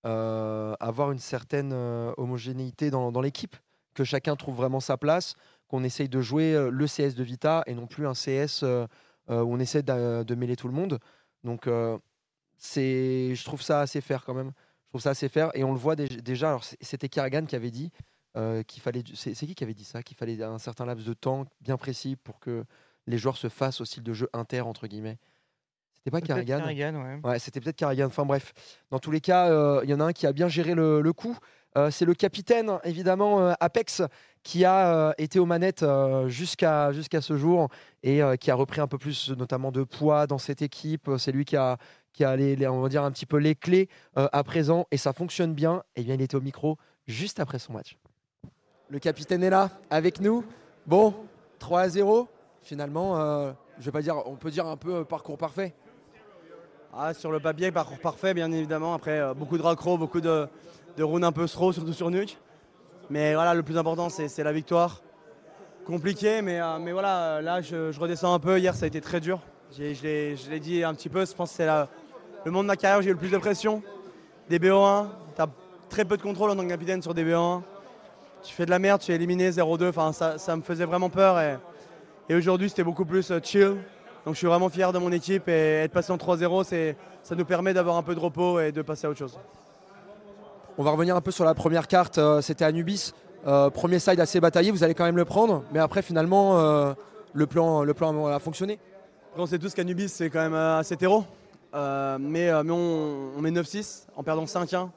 euh, 0.06 0.74
avoir 0.80 1.12
une 1.12 1.18
certaine 1.18 1.72
homogénéité 2.16 2.90
dans, 2.90 3.12
dans 3.12 3.20
l'équipe, 3.20 3.56
que 3.94 4.04
chacun 4.04 4.36
trouve 4.36 4.56
vraiment 4.56 4.80
sa 4.80 4.96
place, 4.96 5.34
qu'on 5.68 5.84
essaye 5.84 6.08
de 6.08 6.20
jouer 6.20 6.68
le 6.70 6.86
CS 6.86 7.14
de 7.14 7.22
Vita 7.22 7.62
et 7.66 7.74
non 7.74 7.86
plus 7.86 8.06
un 8.06 8.14
CS 8.14 8.62
où 8.64 8.84
on 9.32 9.58
essaie 9.60 9.82
d'a- 9.82 10.24
de 10.24 10.34
mêler 10.34 10.56
tout 10.56 10.66
le 10.68 10.74
monde. 10.74 10.98
Donc 11.44 11.66
euh, 11.66 11.98
c'est, 12.58 13.34
je 13.34 13.44
trouve 13.44 13.62
ça 13.62 13.80
assez 13.80 14.00
fair 14.00 14.24
quand 14.24 14.34
même. 14.34 14.52
Je 14.84 14.88
trouve 14.90 15.00
ça 15.00 15.10
assez 15.10 15.28
fair 15.28 15.50
et 15.54 15.64
on 15.64 15.72
le 15.72 15.78
voit 15.78 15.96
dé- 15.96 16.08
déjà. 16.08 16.48
Alors 16.50 16.64
c'était 16.64 17.08
Kerrigan 17.08 17.46
qui 17.46 17.56
avait 17.56 17.70
dit 17.70 17.90
euh, 18.36 18.62
qu'il 18.62 18.82
fallait. 18.82 19.02
C'est 19.14 19.34
qui 19.34 19.54
qui 19.54 19.64
avait 19.64 19.74
dit 19.74 19.84
ça? 19.84 20.02
Qu'il 20.02 20.16
fallait 20.16 20.42
un 20.42 20.58
certain 20.58 20.84
laps 20.86 21.06
de 21.06 21.14
temps 21.14 21.46
bien 21.60 21.76
précis 21.76 22.16
pour 22.16 22.38
que 22.40 22.64
les 23.06 23.18
joueurs 23.18 23.36
se 23.36 23.48
fassent 23.48 23.80
au 23.80 23.84
style 23.84 24.02
de 24.02 24.12
jeu 24.12 24.28
inter 24.32 24.60
entre 24.60 24.86
guillemets. 24.86 25.18
C'était 25.94 26.10
pas 26.10 26.20
Kerrigan? 26.26 26.58
Ouais. 26.64 27.20
Ouais, 27.24 27.38
c'était 27.38 27.60
peut-être 27.60 27.76
Carrigan. 27.76 28.06
Enfin 28.06 28.24
bref, 28.24 28.52
dans 28.90 28.98
tous 28.98 29.10
les 29.10 29.20
cas, 29.20 29.50
euh, 29.50 29.80
il 29.84 29.90
y 29.90 29.94
en 29.94 30.00
a 30.00 30.04
un 30.04 30.12
qui 30.12 30.26
a 30.26 30.32
bien 30.32 30.48
géré 30.48 30.74
le, 30.74 31.00
le 31.00 31.12
coup. 31.12 31.36
Euh, 31.78 31.90
c'est 31.90 32.04
le 32.04 32.14
capitaine, 32.14 32.78
évidemment, 32.84 33.40
euh, 33.40 33.52
Apex, 33.60 34.02
qui 34.42 34.64
a 34.64 34.94
euh, 35.08 35.12
été 35.18 35.38
aux 35.38 35.46
manettes 35.46 35.82
euh, 35.82 36.28
jusqu'à 36.28 36.92
jusqu'à 36.92 37.20
ce 37.20 37.36
jour 37.36 37.68
et 38.02 38.22
euh, 38.22 38.36
qui 38.36 38.50
a 38.50 38.54
repris 38.54 38.80
un 38.80 38.86
peu 38.88 38.98
plus, 38.98 39.30
notamment 39.30 39.72
de 39.72 39.82
poids 39.82 40.26
dans 40.26 40.38
cette 40.38 40.60
équipe. 40.62 41.08
C'est 41.18 41.32
lui 41.32 41.44
qui 41.44 41.56
a, 41.56 41.78
qui 42.12 42.24
a 42.24 42.36
les, 42.36 42.56
les- 42.56 42.66
on 42.68 42.80
va 42.82 42.88
dire, 42.88 43.04
un 43.04 43.10
petit 43.10 43.24
peu 43.26 43.38
les 43.38 43.54
clés 43.54 43.88
euh, 44.18 44.28
à 44.32 44.44
présent 44.44 44.86
et 44.90 44.96
ça 44.98 45.12
fonctionne 45.12 45.54
bien. 45.54 45.82
Et 45.96 46.02
bien, 46.02 46.14
il 46.14 46.22
était 46.22 46.36
au 46.36 46.40
micro 46.42 46.76
juste 47.06 47.40
après 47.40 47.58
son 47.58 47.72
match. 47.72 47.96
Le 48.88 48.98
capitaine 48.98 49.42
est 49.42 49.50
là, 49.50 49.70
avec 49.88 50.20
nous. 50.20 50.44
Bon, 50.86 51.14
3 51.58 51.80
à 51.80 51.88
0. 51.88 52.28
Finalement, 52.62 53.18
euh, 53.18 53.52
je 53.78 53.86
vais 53.86 53.92
pas 53.92 54.02
dire, 54.02 54.16
on 54.26 54.36
peut 54.36 54.50
dire 54.50 54.66
un 54.66 54.76
peu 54.76 55.04
parcours 55.04 55.38
parfait. 55.38 55.72
Ah, 56.94 57.14
sur 57.14 57.32
le 57.32 57.40
papier, 57.40 57.72
parcours 57.72 57.98
parfait, 57.98 58.34
bien 58.34 58.52
évidemment. 58.52 58.92
Après, 58.92 59.18
euh, 59.18 59.32
beaucoup 59.32 59.56
de 59.56 59.62
raccros, 59.62 59.96
beaucoup 59.96 60.20
de, 60.20 60.46
de 60.96 61.02
rounds 61.02 61.24
un 61.26 61.32
peu 61.32 61.46
slow, 61.46 61.72
surtout 61.72 61.92
sur 61.92 62.10
Nuke. 62.10 62.38
Mais 63.10 63.34
voilà, 63.34 63.54
le 63.54 63.62
plus 63.62 63.76
important, 63.76 64.08
c'est 64.08 64.42
la 64.42 64.52
victoire. 64.52 65.02
Compliqué, 65.86 66.42
mais, 66.42 66.60
euh, 66.60 66.78
voilà, 66.92 67.18
euh, 67.18 67.40
là, 67.40 67.60
je, 67.60 67.98
redescends 67.98 68.32
un 68.34 68.38
peu. 68.38 68.58
Hier, 68.58 68.74
ça 68.74 68.84
a 68.84 68.88
été 68.88 69.00
très 69.00 69.20
dur. 69.20 69.40
Je 69.76 70.50
l'ai 70.50 70.60
dit 70.60 70.84
un 70.84 70.94
petit 70.94 71.08
peu, 71.08 71.26
je 71.26 71.32
pense 71.32 71.50
que 71.50 71.56
c'est 71.56 71.66
le 71.66 72.50
moment 72.50 72.62
de 72.62 72.68
ma 72.68 72.76
carrière 72.76 73.00
où 73.00 73.02
j'ai 73.02 73.10
eu 73.10 73.14
le 73.14 73.18
plus 73.18 73.30
de 73.30 73.38
pression. 73.38 73.82
Des 74.48 74.58
BO1, 74.58 75.06
tu 75.34 75.42
as 75.42 75.48
très 75.88 76.04
peu 76.04 76.16
de 76.16 76.22
contrôle 76.22 76.50
en 76.50 76.56
tant 76.56 76.62
que 76.62 76.68
capitaine 76.68 77.02
sur 77.02 77.14
des 77.14 77.24
BO1. 77.24 77.62
Tu 78.42 78.54
fais 78.54 78.64
de 78.64 78.70
la 78.70 78.78
merde, 78.78 79.00
tu 79.00 79.12
es 79.12 79.14
éliminé 79.14 79.50
0-2. 79.50 79.88
Enfin, 79.88 80.12
ça, 80.12 80.56
me 80.56 80.62
faisait 80.62 80.84
vraiment 80.84 81.10
peur. 81.10 81.40
Et, 81.40 81.56
et 82.28 82.34
aujourd'hui, 82.34 82.68
c'était 82.68 82.84
beaucoup 82.84 83.04
plus 83.04 83.30
euh, 83.30 83.40
chill. 83.42 83.76
Donc 84.24 84.34
je 84.34 84.38
suis 84.38 84.46
vraiment 84.46 84.68
fier 84.68 84.92
de 84.92 84.98
mon 84.98 85.10
équipe 85.10 85.48
et 85.48 85.82
être 85.84 85.92
passé 85.92 86.12
en 86.12 86.16
3-0, 86.16 86.62
c'est- 86.64 86.96
ça 87.24 87.34
nous 87.34 87.44
permet 87.44 87.74
d'avoir 87.74 87.96
un 87.96 88.02
peu 88.04 88.14
de 88.14 88.20
repos 88.20 88.60
et 88.60 88.70
de 88.70 88.82
passer 88.82 89.06
à 89.06 89.10
autre 89.10 89.18
chose. 89.18 89.36
On 90.78 90.84
va 90.84 90.90
revenir 90.90 91.14
un 91.14 91.20
peu 91.20 91.30
sur 91.30 91.44
la 91.44 91.52
première 91.52 91.86
carte. 91.86 92.16
euh, 92.16 92.40
C'était 92.40 92.64
Anubis. 92.64 93.12
Euh, 93.46 93.68
premier 93.68 93.98
side 93.98 94.20
assez 94.20 94.40
bataillé, 94.40 94.70
vous 94.70 94.82
allez 94.82 94.94
quand 94.94 95.04
même 95.04 95.18
le 95.18 95.26
prendre. 95.26 95.64
Mais 95.70 95.78
après, 95.78 96.00
finalement, 96.00 96.58
euh, 96.58 96.94
le, 97.34 97.46
plan, 97.46 97.82
le 97.82 97.92
plan 97.92 98.26
a 98.28 98.38
fonctionné. 98.38 98.78
On 99.36 99.44
sait 99.44 99.58
tous 99.58 99.74
qu'Anubis, 99.74 100.08
c'est 100.08 100.30
quand 100.30 100.40
même 100.40 100.54
assez 100.54 100.96
terreau. 100.96 101.24
Mais 101.74 102.52
on, 102.54 103.40
met 103.40 103.50
9-6 103.50 104.06
en 104.16 104.22
perdant 104.22 104.44
5-1. 104.44 104.88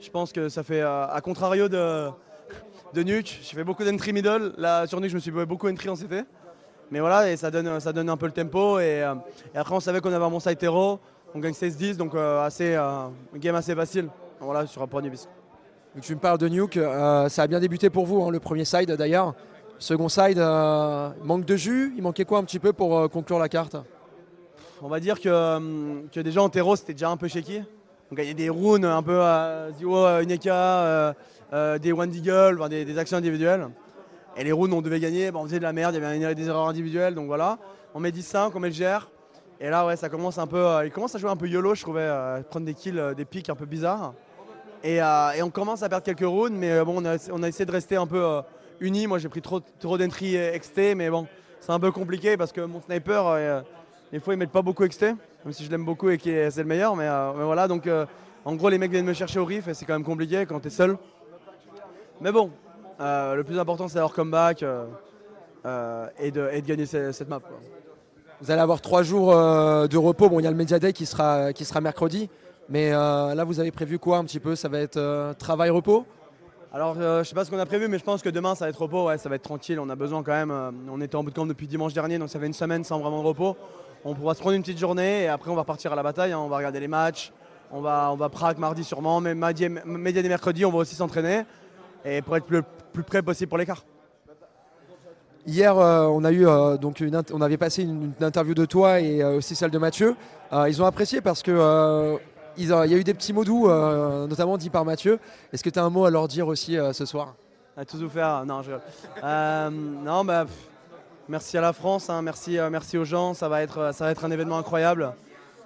Je 0.00 0.10
pense 0.10 0.32
que 0.32 0.48
ça 0.48 0.62
fait, 0.62 0.82
à 0.82 1.20
contrario 1.22 1.68
de, 1.68 2.10
Nuke, 2.96 3.40
j'ai 3.42 3.56
fait 3.56 3.64
beaucoup 3.64 3.84
d'entry 3.84 4.12
middle. 4.12 4.52
Là, 4.58 4.86
sur 4.86 5.00
Nuke, 5.00 5.10
je 5.10 5.16
me 5.16 5.20
suis 5.20 5.30
beaucoup 5.32 5.68
entry 5.68 5.88
en 5.88 5.96
CT. 5.96 6.24
Mais 6.92 7.00
voilà, 7.00 7.30
et 7.32 7.36
ça 7.36 7.50
donne, 7.50 7.80
ça 7.80 7.92
donne 7.92 8.10
un 8.10 8.16
peu 8.16 8.26
le 8.26 8.32
tempo. 8.32 8.78
Et, 8.78 9.02
après, 9.54 9.74
on 9.74 9.80
savait 9.80 10.00
qu'on 10.00 10.12
avait 10.12 10.24
un 10.24 10.30
bon 10.30 10.40
side 10.40 10.58
terreau. 10.58 11.00
On 11.34 11.40
gagne 11.40 11.52
16-10, 11.54 11.96
donc 11.96 12.14
euh, 12.14 12.44
assez, 12.44 12.78
game 13.34 13.56
assez 13.56 13.74
facile. 13.74 14.08
Voilà, 14.44 14.66
sur 14.66 14.86
pour 14.86 14.98
Anubis. 14.98 15.26
Donc, 15.94 16.02
tu 16.04 16.14
me 16.14 16.20
parles 16.20 16.38
de 16.38 16.48
Nuke. 16.48 16.76
euh, 16.76 17.28
ça 17.28 17.42
a 17.42 17.46
bien 17.46 17.60
débuté 17.60 17.88
pour 17.88 18.04
vous, 18.06 18.22
hein, 18.22 18.30
le 18.30 18.40
premier 18.40 18.64
side 18.64 18.90
d'ailleurs. 18.92 19.34
Second 19.78 20.08
side, 20.08 20.38
euh, 20.38 21.10
manque 21.22 21.44
de 21.44 21.56
jus. 21.56 21.92
Il 21.96 22.02
manquait 22.02 22.24
quoi 22.24 22.38
un 22.38 22.44
petit 22.44 22.58
peu 22.58 22.72
pour 22.72 22.96
euh, 22.98 23.08
conclure 23.08 23.38
la 23.38 23.48
carte? 23.48 23.76
On 24.82 24.88
va 24.88 25.00
dire 25.00 25.20
que, 25.20 25.28
euh, 25.28 26.02
que 26.12 26.20
déjà 26.20 26.42
en 26.42 26.48
terreau 26.48 26.76
c'était 26.76 26.92
déjà 26.92 27.10
un 27.10 27.16
peu 27.16 27.28
shaky. 27.28 27.62
On 28.10 28.14
gagnait 28.14 28.34
des 28.34 28.50
runes 28.50 28.84
un 28.84 29.02
peu 29.02 29.20
à 29.20 29.68
Zio, 29.78 29.96
euh, 29.96 30.22
Uneka, 30.22 31.14
des 31.78 31.92
One 31.92 32.10
Deagle, 32.10 32.56
enfin, 32.58 32.68
des, 32.68 32.84
des 32.84 32.98
actions 32.98 33.16
individuelles. 33.16 33.68
Et 34.36 34.44
les 34.44 34.52
runes 34.52 34.72
on 34.72 34.82
devait 34.82 35.00
gagner, 35.00 35.30
bah, 35.30 35.38
on 35.40 35.44
faisait 35.44 35.58
de 35.58 35.62
la 35.62 35.72
merde, 35.72 35.94
il 35.94 36.02
y 36.20 36.24
avait 36.24 36.34
des 36.34 36.48
erreurs 36.48 36.68
individuelles, 36.68 37.14
donc 37.14 37.26
voilà. 37.26 37.58
On 37.94 38.00
met 38.00 38.10
10-5, 38.10 38.50
on 38.54 38.60
met 38.60 38.70
le 38.70 38.74
GR. 38.74 39.08
Et 39.60 39.70
là 39.70 39.86
ouais 39.86 39.96
ça 39.96 40.08
commence 40.08 40.38
un 40.38 40.46
peu. 40.46 40.66
il 40.84 40.90
commence 40.90 41.14
à 41.14 41.18
jouer 41.18 41.30
un 41.30 41.36
peu 41.36 41.46
YOLO 41.46 41.74
je 41.74 41.82
trouvais, 41.82 42.10
prendre 42.50 42.66
des 42.66 42.74
kills, 42.74 43.00
des 43.16 43.24
pics 43.24 43.48
un 43.48 43.54
peu 43.54 43.66
bizarres. 43.66 44.12
Et, 44.84 45.00
euh, 45.00 45.32
et 45.32 45.42
on 45.42 45.48
commence 45.48 45.82
à 45.82 45.88
perdre 45.88 46.04
quelques 46.04 46.20
runes, 46.20 46.56
mais 46.56 46.70
euh, 46.70 46.84
bon 46.84 47.02
on 47.02 47.42
a, 47.42 47.48
essayé 47.48 47.64
de 47.64 47.72
rester 47.72 47.96
un 47.96 48.06
peu 48.06 48.22
euh, 48.22 48.42
unis. 48.80 49.06
Moi 49.06 49.18
j'ai 49.18 49.30
pris 49.30 49.40
trop, 49.40 49.60
trop 49.80 49.96
d'entry 49.96 50.36
XT, 50.58 50.94
mais 50.94 51.08
bon 51.08 51.26
c'est 51.60 51.72
un 51.72 51.80
peu 51.80 51.90
compliqué 51.90 52.36
parce 52.36 52.52
que 52.52 52.60
mon 52.60 52.82
sniper. 52.82 53.26
euh, 53.26 53.60
des 54.12 54.20
fois, 54.20 54.34
ils 54.34 54.36
mettent 54.36 54.52
pas 54.52 54.62
beaucoup 54.62 54.86
XT, 54.86 55.02
même 55.44 55.52
si 55.52 55.64
je 55.64 55.70
l'aime 55.70 55.84
beaucoup 55.84 56.08
et 56.08 56.18
que 56.18 56.48
c'est 56.50 56.62
le 56.62 56.68
meilleur. 56.68 56.94
Mais, 56.94 57.08
voilà, 57.42 57.66
donc 57.66 57.88
en 58.44 58.54
gros, 58.54 58.68
les 58.68 58.78
mecs 58.78 58.92
viennent 58.92 59.06
me 59.06 59.12
chercher 59.12 59.40
au 59.40 59.44
riff 59.44 59.66
et 59.66 59.74
c'est 59.74 59.84
quand 59.86 59.94
même 59.94 60.04
compliqué 60.04 60.46
quand 60.46 60.60
tu 60.60 60.68
es 60.68 60.70
seul. 60.70 60.96
Mais 62.20 62.30
bon, 62.30 62.52
le 63.00 63.42
plus 63.42 63.58
important, 63.58 63.88
c'est 63.88 63.98
leur 63.98 64.12
comeback 64.12 64.62
et, 64.62 66.30
de, 66.30 66.60
gagner 66.60 66.86
ce- 66.86 67.10
cette 67.10 67.28
map. 67.28 67.40
quoi. 67.40 67.58
Vous 68.40 68.52
allez 68.52 68.60
avoir 68.60 68.80
trois 68.80 69.02
jours 69.02 69.32
de 69.32 69.96
repos. 69.96 70.28
Bon, 70.28 70.38
il 70.38 70.44
y 70.44 70.46
a 70.46 70.50
le 70.50 70.56
Media 70.56 70.78
Day 70.78 70.92
qui 70.92 71.06
sera, 71.06 71.52
qui 71.52 71.64
sera 71.64 71.80
mercredi. 71.80 72.28
Mais 72.68 72.92
euh, 72.92 73.34
là, 73.34 73.44
vous 73.44 73.60
avez 73.60 73.70
prévu 73.70 73.98
quoi 73.98 74.18
un 74.18 74.24
petit 74.24 74.40
peu? 74.40 74.56
Ça 74.56 74.68
va 74.68 74.80
être 74.80 74.96
euh, 74.96 75.34
travail-repos 75.34 76.06
Alors, 76.72 76.96
euh, 76.98 77.22
je 77.22 77.28
sais 77.28 77.34
pas 77.34 77.44
ce 77.44 77.50
qu'on 77.50 77.58
a 77.58 77.66
prévu, 77.66 77.88
mais 77.88 77.98
je 77.98 78.04
pense 78.04 78.22
que 78.22 78.30
demain, 78.30 78.54
ça 78.54 78.64
va 78.64 78.70
être 78.70 78.80
repos. 78.80 79.06
Ouais, 79.06 79.18
ça 79.18 79.28
va 79.28 79.36
être 79.36 79.42
tranquille. 79.42 79.78
On 79.78 79.90
a 79.90 79.96
besoin 79.96 80.22
quand 80.22 80.32
même. 80.32 80.50
euh, 80.50 80.70
on 80.90 81.00
était 81.00 81.16
en 81.16 81.24
bootcamp 81.24 81.46
depuis 81.46 81.66
dimanche 81.66 81.92
dernier, 81.92 82.18
donc 82.18 82.30
ça 82.30 82.38
fait 82.40 82.46
une 82.46 82.54
semaine 82.54 82.84
sans 82.84 82.98
vraiment 82.98 83.20
de 83.20 83.26
repos. 83.26 83.56
On 84.04 84.14
pourra 84.14 84.34
se 84.34 84.40
prendre 84.40 84.56
une 84.56 84.62
petite 84.62 84.78
journée 84.78 85.24
et 85.24 85.28
après, 85.28 85.50
on 85.50 85.54
va 85.54 85.62
repartir 85.62 85.92
à 85.92 85.96
la 85.96 86.02
bataille. 86.02 86.32
hein. 86.32 86.38
On 86.38 86.48
va 86.48 86.56
regarder 86.56 86.80
les 86.80 86.88
matchs, 86.88 87.32
On 87.70 87.80
va, 87.80 88.10
on 88.12 88.16
va 88.16 88.28
Prague 88.28 88.58
mardi 88.58 88.84
sûrement, 88.84 89.20
mais 89.20 89.34
mardi, 89.34 89.64
et 89.64 89.68
mercredi, 89.68 90.64
on 90.64 90.70
va 90.70 90.78
aussi 90.78 90.94
s'entraîner 90.94 91.44
et 92.04 92.20
pour 92.20 92.36
être 92.36 92.50
le 92.50 92.62
plus 92.92 93.02
près 93.02 93.22
possible 93.22 93.48
pour 93.48 93.56
l'écart. 93.58 93.82
Hier, 95.46 95.76
euh, 95.76 96.06
on 96.06 96.22
a 96.24 96.32
eu 96.32 96.46
donc 96.78 97.00
une 97.00 97.22
on 97.32 97.40
avait 97.40 97.56
passé 97.56 97.82
une, 97.82 98.12
interview 98.20 98.54
de 98.54 98.64
toi 98.64 99.00
et 99.00 99.22
aussi 99.24 99.54
celle 99.54 99.70
de 99.70 99.78
Mathieu. 99.78 100.16
ils 100.52 100.82
ont 100.82 100.86
apprécié 100.86 101.20
parce 101.20 101.42
que 101.42 102.18
il 102.56 102.66
y 102.66 102.72
a 102.72 102.86
eu 102.86 103.04
des 103.04 103.14
petits 103.14 103.32
mots 103.32 103.44
doux, 103.44 103.68
notamment 103.68 104.56
dit 104.56 104.70
par 104.70 104.84
Mathieu. 104.84 105.18
Est-ce 105.52 105.62
que 105.62 105.70
tu 105.70 105.78
as 105.78 105.84
un 105.84 105.90
mot 105.90 106.04
à 106.04 106.10
leur 106.10 106.28
dire 106.28 106.46
aussi 106.48 106.76
ce 106.92 107.04
soir? 107.04 107.34
À 107.76 107.84
tous 107.84 107.98
vous 107.98 108.08
faire. 108.08 108.44
Non, 108.46 108.62
je... 108.62 108.72
non, 109.70 110.24
bah, 110.24 110.46
merci 111.28 111.58
à 111.58 111.60
la 111.60 111.72
France, 111.72 112.08
hein, 112.10 112.22
merci, 112.22 112.58
merci 112.70 112.96
aux 112.98 113.04
gens. 113.04 113.34
Ça 113.34 113.48
va 113.48 113.62
être, 113.62 113.92
ça 113.92 114.04
va 114.04 114.10
être 114.10 114.24
un 114.24 114.30
événement 114.30 114.58
incroyable. 114.58 115.12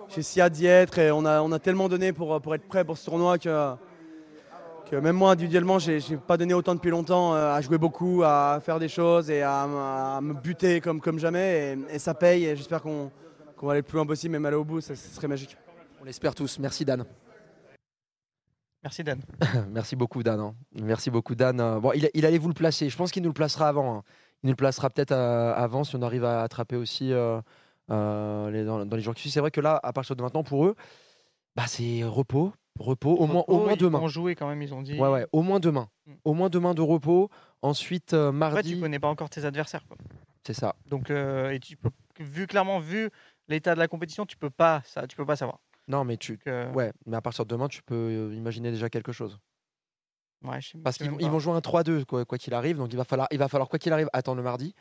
J'ai 0.08 0.22
si 0.22 0.40
hâte 0.40 0.54
d'y 0.54 0.66
être 0.66 0.98
et 0.98 1.10
on 1.10 1.24
a, 1.26 1.42
on 1.42 1.52
a 1.52 1.58
tellement 1.58 1.88
donné 1.88 2.12
pour, 2.12 2.40
pour 2.40 2.54
être 2.54 2.66
prêt 2.66 2.84
pour 2.84 2.96
ce 2.96 3.04
tournoi 3.04 3.36
que 3.38 3.76
même 4.96 5.16
moi 5.16 5.32
individuellement, 5.32 5.78
j'ai 5.78 6.00
pas 6.26 6.36
donné 6.36 6.54
autant 6.54 6.74
depuis 6.74 6.90
longtemps 6.90 7.34
euh, 7.34 7.52
à 7.52 7.60
jouer 7.60 7.78
beaucoup, 7.78 8.22
à 8.24 8.60
faire 8.64 8.78
des 8.78 8.88
choses 8.88 9.30
et 9.30 9.42
à, 9.42 10.20
me 10.22 10.32
buter 10.32 10.80
comme, 10.80 11.00
comme 11.00 11.18
jamais. 11.18 11.76
Et, 11.90 11.98
ça 11.98 12.14
paye 12.14 12.46
et 12.46 12.56
j'espère 12.56 12.82
qu'on 12.82 13.10
va 13.62 13.72
aller 13.72 13.80
le 13.80 13.86
plus 13.86 13.96
loin 13.96 14.06
possible, 14.06 14.32
même 14.32 14.46
aller 14.46 14.56
au 14.56 14.64
bout, 14.64 14.80
ça, 14.80 14.94
serait 14.94 15.28
magique. 15.28 15.56
On 16.00 16.04
l'espère 16.04 16.34
tous. 16.34 16.58
Merci 16.58 16.84
Dan. 16.84 17.04
Merci 18.82 19.04
Dan. 19.04 19.20
Merci 19.70 19.96
beaucoup 19.96 20.22
Dan. 20.22 20.40
Hein. 20.40 20.54
Merci 20.72 21.10
beaucoup 21.10 21.34
Dan. 21.34 21.80
Bon, 21.80 21.92
il, 21.92 22.26
allait 22.26 22.38
vous 22.38 22.48
le 22.48 22.54
placer. 22.54 22.88
Je 22.88 22.96
pense 22.96 23.10
qu'il 23.10 23.22
nous 23.22 23.30
le 23.30 23.34
placera 23.34 23.68
avant. 23.68 23.96
Hein. 23.96 24.02
Il 24.42 24.46
nous 24.46 24.52
le 24.52 24.56
placera 24.56 24.90
peut-être 24.90 25.12
euh, 25.12 25.52
avant 25.54 25.84
si 25.84 25.96
on 25.96 26.02
arrive 26.02 26.24
à 26.24 26.42
attraper 26.42 26.76
aussi 26.76 27.12
euh, 27.12 28.50
les, 28.50 28.64
dans, 28.64 28.84
les 28.84 29.02
jours 29.02 29.14
qui 29.14 29.22
suivent. 29.22 29.32
C'est 29.32 29.40
vrai 29.40 29.50
que 29.50 29.60
là, 29.60 29.80
à 29.82 29.92
partir 29.92 30.14
de 30.14 30.22
maintenant, 30.22 30.44
pour 30.44 30.66
eux, 30.66 30.76
bah, 31.56 31.64
c'est 31.66 32.04
repos, 32.04 32.52
repos, 32.78 33.16
au 33.16 33.26
moins, 33.26 33.44
au 33.48 33.64
moins 33.64 33.76
demain. 33.76 33.98
Ils 33.98 34.02
vont 34.02 34.08
jouer 34.08 34.34
quand 34.34 34.48
même, 34.48 34.62
ils 34.62 34.74
ont 34.74 34.82
dit. 34.82 34.98
Ouais, 34.98 35.08
ouais, 35.08 35.26
au 35.32 35.42
moins 35.42 35.58
demain. 35.58 35.88
Mm. 36.06 36.12
Au 36.24 36.34
moins 36.34 36.48
demain 36.48 36.74
de 36.74 36.82
repos. 36.82 37.30
Ensuite, 37.62 38.14
euh, 38.14 38.30
mardi. 38.30 38.58
Après, 38.58 38.70
tu 38.70 38.80
connais 38.80 39.00
pas 39.00 39.08
encore 39.08 39.30
tes 39.30 39.44
adversaires. 39.44 39.84
C'est 40.46 40.54
ça. 40.54 40.76
Donc, 40.86 41.10
euh, 41.10 41.50
et 41.50 41.58
tu 41.58 41.76
peux, 41.76 41.90
vu 42.20 42.46
clairement, 42.46 42.78
vu 42.78 43.10
l'état 43.48 43.74
de 43.74 43.80
la 43.80 43.88
compétition, 43.88 44.24
tu 44.24 44.36
peux 44.36 44.50
pas, 44.50 44.82
ça, 44.84 45.06
tu 45.06 45.16
peux 45.16 45.26
pas 45.26 45.36
savoir. 45.36 45.58
Non, 45.88 46.04
mais 46.04 46.16
tu, 46.16 46.38
euh, 46.46 46.70
ouais, 46.72 46.92
mais 47.06 47.16
à 47.16 47.20
partir 47.22 47.44
de 47.44 47.50
demain, 47.50 47.68
tu 47.68 47.82
peux 47.82 48.32
imaginer 48.34 48.70
déjà 48.70 48.90
quelque 48.90 49.12
chose. 49.12 49.38
Ouais, 50.44 50.60
je 50.60 50.68
sais 50.68 50.78
Parce 50.78 50.98
qu'ils 50.98 51.10
vont 51.10 51.38
jouer 51.38 51.54
un 51.54 51.60
3-2 51.60 52.04
quoi 52.04 52.38
qu'il 52.38 52.54
arrive, 52.54 52.76
donc 52.76 52.92
il 52.92 52.96
va 52.96 53.04
falloir, 53.04 53.26
il 53.30 53.38
va 53.38 53.48
falloir 53.48 53.68
quoi 53.68 53.78
qu'il 53.78 53.92
arrive 53.92 54.08
attendre 54.12 54.36
le 54.36 54.42
mardi. 54.42 54.74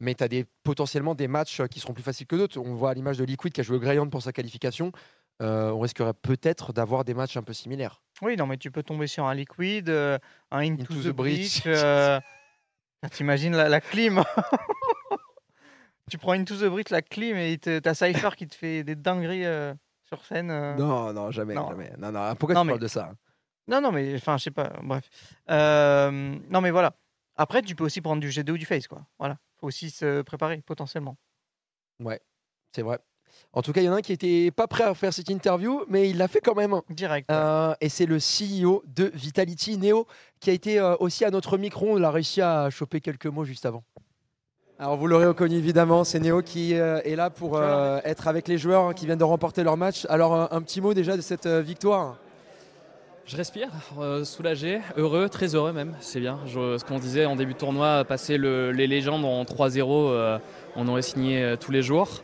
Mais 0.00 0.14
tu 0.14 0.22
as 0.22 0.28
des, 0.28 0.44
potentiellement 0.62 1.14
des 1.14 1.26
matchs 1.26 1.62
qui 1.68 1.80
seront 1.80 1.94
plus 1.94 2.02
faciles 2.02 2.26
que 2.26 2.36
d'autres. 2.36 2.58
On 2.58 2.74
voit 2.74 2.90
à 2.90 2.94
l'image 2.94 3.16
de 3.18 3.24
Liquid 3.24 3.52
qui 3.52 3.60
a 3.60 3.64
joué 3.64 3.78
Greyhound 3.78 4.10
pour 4.10 4.22
sa 4.22 4.32
qualification. 4.32 4.92
Euh, 5.42 5.70
on 5.70 5.80
risquerait 5.80 6.14
peut-être 6.14 6.72
d'avoir 6.72 7.04
des 7.04 7.14
matchs 7.14 7.36
un 7.36 7.42
peu 7.42 7.52
similaires. 7.52 8.02
Oui, 8.22 8.36
non, 8.36 8.46
mais 8.46 8.56
tu 8.56 8.70
peux 8.70 8.82
tomber 8.82 9.06
sur 9.06 9.24
un 9.24 9.34
Liquid, 9.34 9.88
euh, 9.88 10.18
un 10.50 10.60
Into, 10.60 11.02
the, 11.02 11.08
Breach. 11.08 11.62
Euh, 11.66 12.20
t'imagines 13.10 13.54
la, 13.54 13.80
clim 13.80 14.22
Tu 16.10 16.18
prends 16.18 16.32
Into 16.32 16.56
the 16.56 16.64
Breach, 16.64 16.90
la 16.90 17.02
clim, 17.02 17.36
et 17.36 17.58
t'as 17.58 17.94
Cypher 17.94 18.30
qui 18.36 18.46
te 18.46 18.54
fait 18.54 18.84
des 18.84 18.96
dingueries 18.96 19.44
sur 20.06 20.24
scène. 20.24 20.48
Non, 20.76 21.12
non, 21.12 21.30
jamais, 21.30 21.54
non. 21.54 21.68
jamais. 21.68 21.92
Non, 21.98 22.12
non, 22.12 22.34
pourquoi 22.36 22.60
tu 22.60 22.66
parles 22.66 22.80
de 22.80 22.88
ça? 22.88 23.12
Non, 23.68 23.80
non, 23.80 23.90
mais 23.92 24.14
enfin, 24.14 24.36
je 24.36 24.44
sais 24.44 24.50
pas. 24.50 24.72
Bref. 24.82 25.08
non, 25.48 26.60
mais 26.60 26.70
voilà. 26.70 26.94
Après, 27.36 27.62
tu 27.62 27.74
peux 27.74 27.84
aussi 27.84 28.00
prendre 28.00 28.20
du 28.20 28.30
G2 28.30 28.52
ou 28.52 28.58
du 28.58 28.66
Face, 28.66 28.88
quoi. 28.88 29.06
Voilà. 29.18 29.38
Faut 29.60 29.66
aussi 29.66 29.90
se 29.90 30.22
préparer, 30.22 30.62
potentiellement. 30.64 31.16
Ouais, 32.00 32.20
c'est 32.72 32.82
vrai. 32.82 32.98
En 33.52 33.62
tout 33.62 33.72
cas, 33.72 33.80
il 33.80 33.84
y 33.84 33.88
en 33.88 33.92
a 33.92 33.96
un 33.96 34.02
qui 34.02 34.12
était 34.12 34.50
pas 34.50 34.66
prêt 34.66 34.84
à 34.84 34.94
faire 34.94 35.12
cette 35.12 35.30
interview, 35.30 35.84
mais 35.88 36.08
il 36.10 36.18
l'a 36.18 36.28
fait 36.28 36.40
quand 36.40 36.54
même. 36.54 36.80
Direct. 36.90 37.30
Euh, 37.30 37.74
et 37.80 37.88
c'est 37.88 38.06
le 38.06 38.16
CEO 38.16 38.82
de 38.86 39.10
Vitality, 39.14 39.78
Neo, 39.78 40.06
qui 40.40 40.50
a 40.50 40.52
été 40.52 40.78
euh, 40.78 40.96
aussi 41.00 41.24
à 41.24 41.30
notre 41.30 41.58
micro. 41.58 41.98
On 41.98 42.02
a 42.02 42.10
réussi 42.10 42.40
à 42.40 42.70
choper 42.70 43.00
quelques 43.00 43.26
mots 43.26 43.44
juste 43.44 43.66
avant. 43.66 43.84
Alors 44.78 44.96
vous 44.98 45.06
l'aurez 45.06 45.26
reconnu 45.26 45.56
évidemment, 45.56 46.04
c'est 46.04 46.20
Neo 46.20 46.42
qui 46.42 46.74
euh, 46.74 47.00
est 47.04 47.16
là 47.16 47.30
pour 47.30 47.58
être 48.04 48.28
avec 48.28 48.46
les 48.46 48.58
joueurs 48.58 48.94
qui 48.94 49.06
viennent 49.06 49.18
de 49.18 49.24
remporter 49.24 49.64
leur 49.64 49.78
match. 49.78 50.06
Alors 50.10 50.52
un, 50.52 50.60
petit 50.60 50.82
mot 50.82 50.92
déjà 50.92 51.16
de 51.16 51.22
cette 51.22 51.46
victoire. 51.46 52.16
Je 53.24 53.36
respire, 53.36 53.68
soulagé, 54.22 54.80
heureux, 54.96 55.28
très 55.28 55.54
heureux 55.54 55.72
même, 55.72 55.94
c'est 56.00 56.20
bien. 56.20 56.38
ce 56.46 56.84
qu'on 56.84 56.98
disait 56.98 57.24
en 57.24 57.34
début 57.36 57.54
de 57.54 57.58
tournoi, 57.58 58.04
passer 58.04 58.38
les 58.38 58.86
légendes 58.86 59.24
en 59.24 59.42
3-0, 59.44 60.38
on 60.76 60.88
aurait 60.88 61.02
signé 61.02 61.56
tous 61.58 61.72
les 61.72 61.82
jours. 61.82 62.22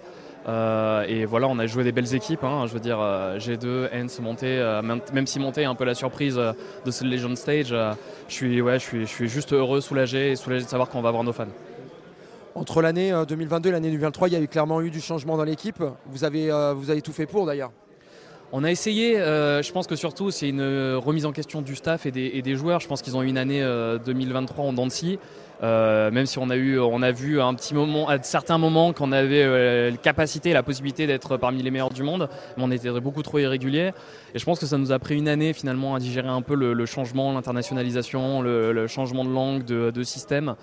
Euh, 0.48 1.04
et 1.06 1.24
voilà, 1.24 1.48
on 1.48 1.58
a 1.58 1.66
joué 1.66 1.84
des 1.84 1.92
belles 1.92 2.14
équipes. 2.14 2.44
Hein. 2.44 2.66
je 2.66 2.72
veux 2.72 2.80
dire, 2.80 2.98
euh, 3.00 3.38
G2, 3.38 3.88
Hens, 3.94 4.20
Monté, 4.20 4.58
euh, 4.58 4.82
même, 4.82 5.26
si 5.26 5.38
Monté 5.38 5.62
est 5.62 5.66
un 5.66 5.74
peu 5.74 5.84
la 5.84 5.94
surprise 5.94 6.36
de 6.36 6.90
ce 6.90 7.04
Legend 7.04 7.36
Stage, 7.36 7.74
je, 8.28 8.34
suis, 8.34 8.60
ouais, 8.60 8.78
je, 8.78 8.84
suis, 8.84 9.00
je 9.00 9.10
suis 9.10 9.28
juste 9.28 9.52
heureux, 9.52 9.80
soulagé 9.80 10.32
et 10.32 10.36
soulagé 10.36 10.64
de 10.64 10.70
savoir 10.70 10.88
qu'on 10.88 11.02
va 11.02 11.08
avoir 11.08 11.24
nos 11.24 11.32
fans. 11.32 11.46
Entre 12.54 12.82
l'année 12.82 13.12
2022 13.26 13.68
et 13.68 13.72
l'année 13.72 13.88
2023, 13.88 14.28
il 14.28 14.34
y 14.34 14.36
a 14.36 14.40
eu 14.40 14.48
clairement 14.48 14.80
eu 14.82 14.90
du 14.90 15.00
changement 15.00 15.36
dans 15.36 15.44
l'équipe. 15.44 15.82
Vous 16.06 16.24
avez, 16.24 16.50
vous 16.76 16.90
avez 16.90 17.00
tout 17.00 17.12
fait 17.12 17.26
pour 17.26 17.46
d'ailleurs. 17.46 17.72
On 18.52 18.64
a 18.64 18.70
essayé, 18.70 19.14
je 19.16 19.72
pense 19.72 19.86
que 19.86 19.96
surtout 19.96 20.30
c'est 20.30 20.50
une 20.50 20.96
remise 20.96 21.24
en 21.24 21.32
question 21.32 21.62
du 21.62 21.74
staff 21.74 22.04
et 22.04 22.10
des, 22.10 22.54
joueurs. 22.54 22.80
Je 22.80 22.88
pense 22.88 23.00
qu'ils 23.00 23.16
ont 23.16 23.22
eu 23.22 23.28
une 23.28 23.38
année 23.38 23.62
2023 24.04 24.66
en 24.66 24.74
euh, 25.62 26.10
même 26.10 26.26
si 26.26 26.38
on 26.38 26.50
a 26.50 26.56
eu, 26.56 26.78
on 26.80 27.02
a 27.02 27.12
vu 27.12 27.40
un 27.40 27.54
petit 27.54 27.74
moment, 27.74 28.08
à 28.08 28.20
certains 28.22 28.58
moments, 28.58 28.92
qu'on 28.92 29.12
avait 29.12 29.44
euh, 29.44 29.90
la 29.90 29.96
capacité, 29.96 30.52
la 30.52 30.64
possibilité 30.64 31.06
d'être 31.06 31.36
parmi 31.36 31.62
les 31.62 31.70
meilleurs 31.70 31.90
du 31.90 32.02
monde, 32.02 32.28
mais 32.56 32.64
on 32.64 32.70
était 32.72 32.90
beaucoup 33.00 33.22
trop 33.22 33.38
irrégulier. 33.38 33.92
Et 34.34 34.38
je 34.38 34.44
pense 34.44 34.58
que 34.58 34.66
ça 34.66 34.76
nous 34.76 34.90
a 34.90 34.98
pris 34.98 35.16
une 35.16 35.28
année 35.28 35.52
finalement 35.52 35.94
à 35.94 36.00
digérer 36.00 36.28
un 36.28 36.42
peu 36.42 36.56
le, 36.56 36.86
changement, 36.86 37.32
l'internationalisation, 37.32 38.42
le, 38.42 38.86
changement 38.88 39.24
de 39.24 39.30
langue, 39.30 39.64
de 39.64 40.02
système. 40.02 40.56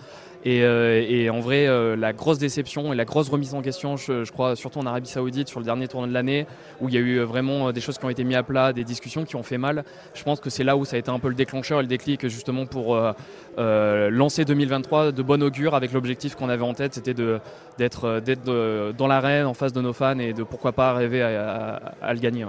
Euh, 0.48 1.06
et, 1.08 1.30
en 1.30 1.40
vrai, 1.40 1.68
euh, 1.68 1.96
la 1.96 2.14
grosse 2.14 2.38
déception 2.38 2.94
et 2.94 2.96
la 2.96 3.06
grosse 3.06 3.30
remise 3.30 3.54
en 3.54 3.62
question, 3.62 3.98
je, 3.98 4.30
crois, 4.32 4.56
surtout 4.56 4.80
en 4.80 4.86
Arabie 4.86 5.10
Saoudite, 5.10 5.50
sur 5.50 5.60
le 5.60 5.66
dernier 5.66 5.88
tournoi 5.88 6.08
de 6.08 6.14
l'année, 6.14 6.46
où 6.80 6.88
il 6.88 6.96
y 6.96 6.98
a 6.98 7.02
eu 7.02 7.20
vraiment 7.20 7.72
des 7.72 7.82
choses 7.82 7.98
qui 7.98 8.06
ont 8.06 8.10
été 8.10 8.24
mises 8.24 8.38
à 8.38 8.44
plat, 8.44 8.74
des 8.74 8.84
discussions 8.84 9.26
qui 9.26 9.36
ont 9.36 9.44
fait 9.44 9.58
mal. 9.58 9.84
Je 10.14 10.24
pense 10.24 10.40
que 10.40 10.50
c'est 10.50 10.64
là 10.64 10.78
où 10.78 10.86
ça 10.86 10.96
a 10.96 11.00
été 11.00 11.12
un 11.12 11.20
peu 11.20 11.30
le 11.30 11.36
déclencheur 11.36 11.80
et 11.80 11.84
le 11.84 11.88
déclic, 11.88 12.28
justement, 12.28 12.66
pour 12.66 12.98
euh, 13.58 14.10
lancer 14.10 14.46
2023 14.46 15.12
de 15.12 15.22
bon 15.22 15.44
augure, 15.44 15.76
avec 15.76 15.92
l'objectif 15.92 16.36
qu'on 16.36 16.50
avait 16.50 16.64
en 16.64 16.74
tête, 16.74 16.94
c'était 16.94 17.16
d'être 17.78 18.22
dans 18.98 19.08
l'arène, 19.08 19.46
en 19.46 19.54
face 19.54 19.74
de 19.74 19.82
nos 19.82 19.94
fans, 19.94 20.20
et 20.20 20.34
de 20.34 20.44
pourquoi 20.44 20.72
pas 20.72 20.94
rêver 20.94 21.22
à, 21.22 22.14
le 22.14 22.20
gagner. 22.20 22.46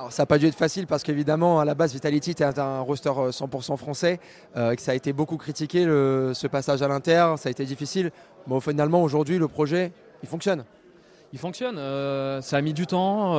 Alors, 0.00 0.10
ça 0.10 0.22
n'a 0.22 0.26
pas 0.26 0.38
dû 0.38 0.46
être 0.46 0.54
facile 0.54 0.86
parce 0.86 1.02
qu'évidemment, 1.02 1.60
à 1.60 1.66
la 1.66 1.74
base, 1.74 1.92
Vitality 1.92 2.30
était 2.30 2.58
un 2.58 2.80
roster 2.80 3.10
100% 3.10 3.72
euh, 3.72 3.76
français, 3.76 4.18
euh, 4.56 4.74
que 4.74 4.80
ça 4.80 4.92
a 4.92 4.94
été 4.94 5.12
beaucoup 5.12 5.36
critiqué, 5.36 5.84
ce 5.84 6.46
passage 6.46 6.80
à 6.80 6.88
l'Inter, 6.88 7.34
ça 7.36 7.50
a 7.50 7.52
été 7.52 7.66
difficile. 7.66 8.10
Mais 8.46 8.58
finalement, 8.60 9.02
aujourd'hui, 9.02 9.36
le 9.36 9.46
projet, 9.46 9.92
il 10.22 10.28
fonctionne. 10.30 10.64
Il 11.34 11.38
fonctionne, 11.38 11.76
euh, 11.76 12.40
ça 12.40 12.56
a 12.56 12.62
mis 12.62 12.72
du 12.72 12.86
temps. 12.86 13.34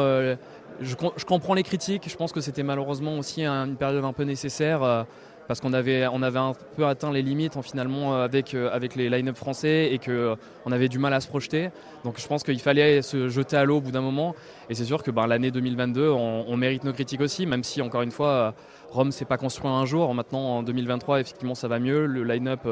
Je, 0.82 1.26
comprends 1.26 1.56
les 1.56 1.64
critiques, 1.64 2.08
je 2.08 2.16
pense 2.16 2.32
que 2.32 2.42
c'était 2.42 2.62
malheureusement 2.62 3.18
aussi 3.18 3.44
une 3.44 3.76
période 3.76 4.06
un 4.06 4.14
peu 4.14 4.24
nécessaire 4.24 5.08
parce 5.52 5.60
qu'on 5.60 5.74
avait, 5.74 6.08
on 6.08 6.22
avait 6.22 6.40
un 6.40 6.54
peu 6.78 6.86
atteint 6.86 7.12
les 7.12 7.22
limites 7.22 7.58
en, 7.58 7.62
finalement 7.62 8.16
euh, 8.16 8.24
avec, 8.24 8.54
euh, 8.54 8.70
avec 8.72 8.96
les 8.96 9.10
line-up 9.10 9.36
français 9.36 9.90
et 9.92 9.98
qu'on 9.98 10.12
euh, 10.12 10.36
avait 10.72 10.88
du 10.88 10.98
mal 10.98 11.14
à 11.14 11.20
se 11.20 11.28
projeter. 11.28 11.72
Donc 12.06 12.22
je 12.22 12.26
pense 12.26 12.44
qu'il 12.44 12.62
fallait 12.62 13.02
se 13.02 13.28
jeter 13.28 13.58
à 13.58 13.66
l'eau 13.66 13.80
au 13.80 13.82
bout 13.82 13.92
d'un 13.92 14.00
moment. 14.00 14.34
Et 14.70 14.76
c'est 14.76 14.86
sûr 14.86 15.04
que 15.04 15.12
ben, 15.12 15.28
l'année 15.28 15.52
2022, 15.52 16.08
on, 16.08 16.56
mérite 16.56 16.86
nos 16.86 16.94
critiques 16.94 17.20
aussi, 17.20 17.46
même 17.46 17.66
si 17.66 17.82
encore 17.82 18.02
une 18.02 18.12
fois, 18.12 18.54
Rome 18.92 19.12
s'est 19.12 19.26
pas 19.26 19.36
construit 19.36 19.70
un 19.70 19.84
jour. 19.84 20.16
Maintenant, 20.16 20.40
en 20.40 20.64
2023, 20.64 21.20
effectivement, 21.20 21.54
ça 21.54 21.68
va 21.68 21.80
mieux. 21.80 22.06
Le 22.06 22.24
line-up 22.24 22.66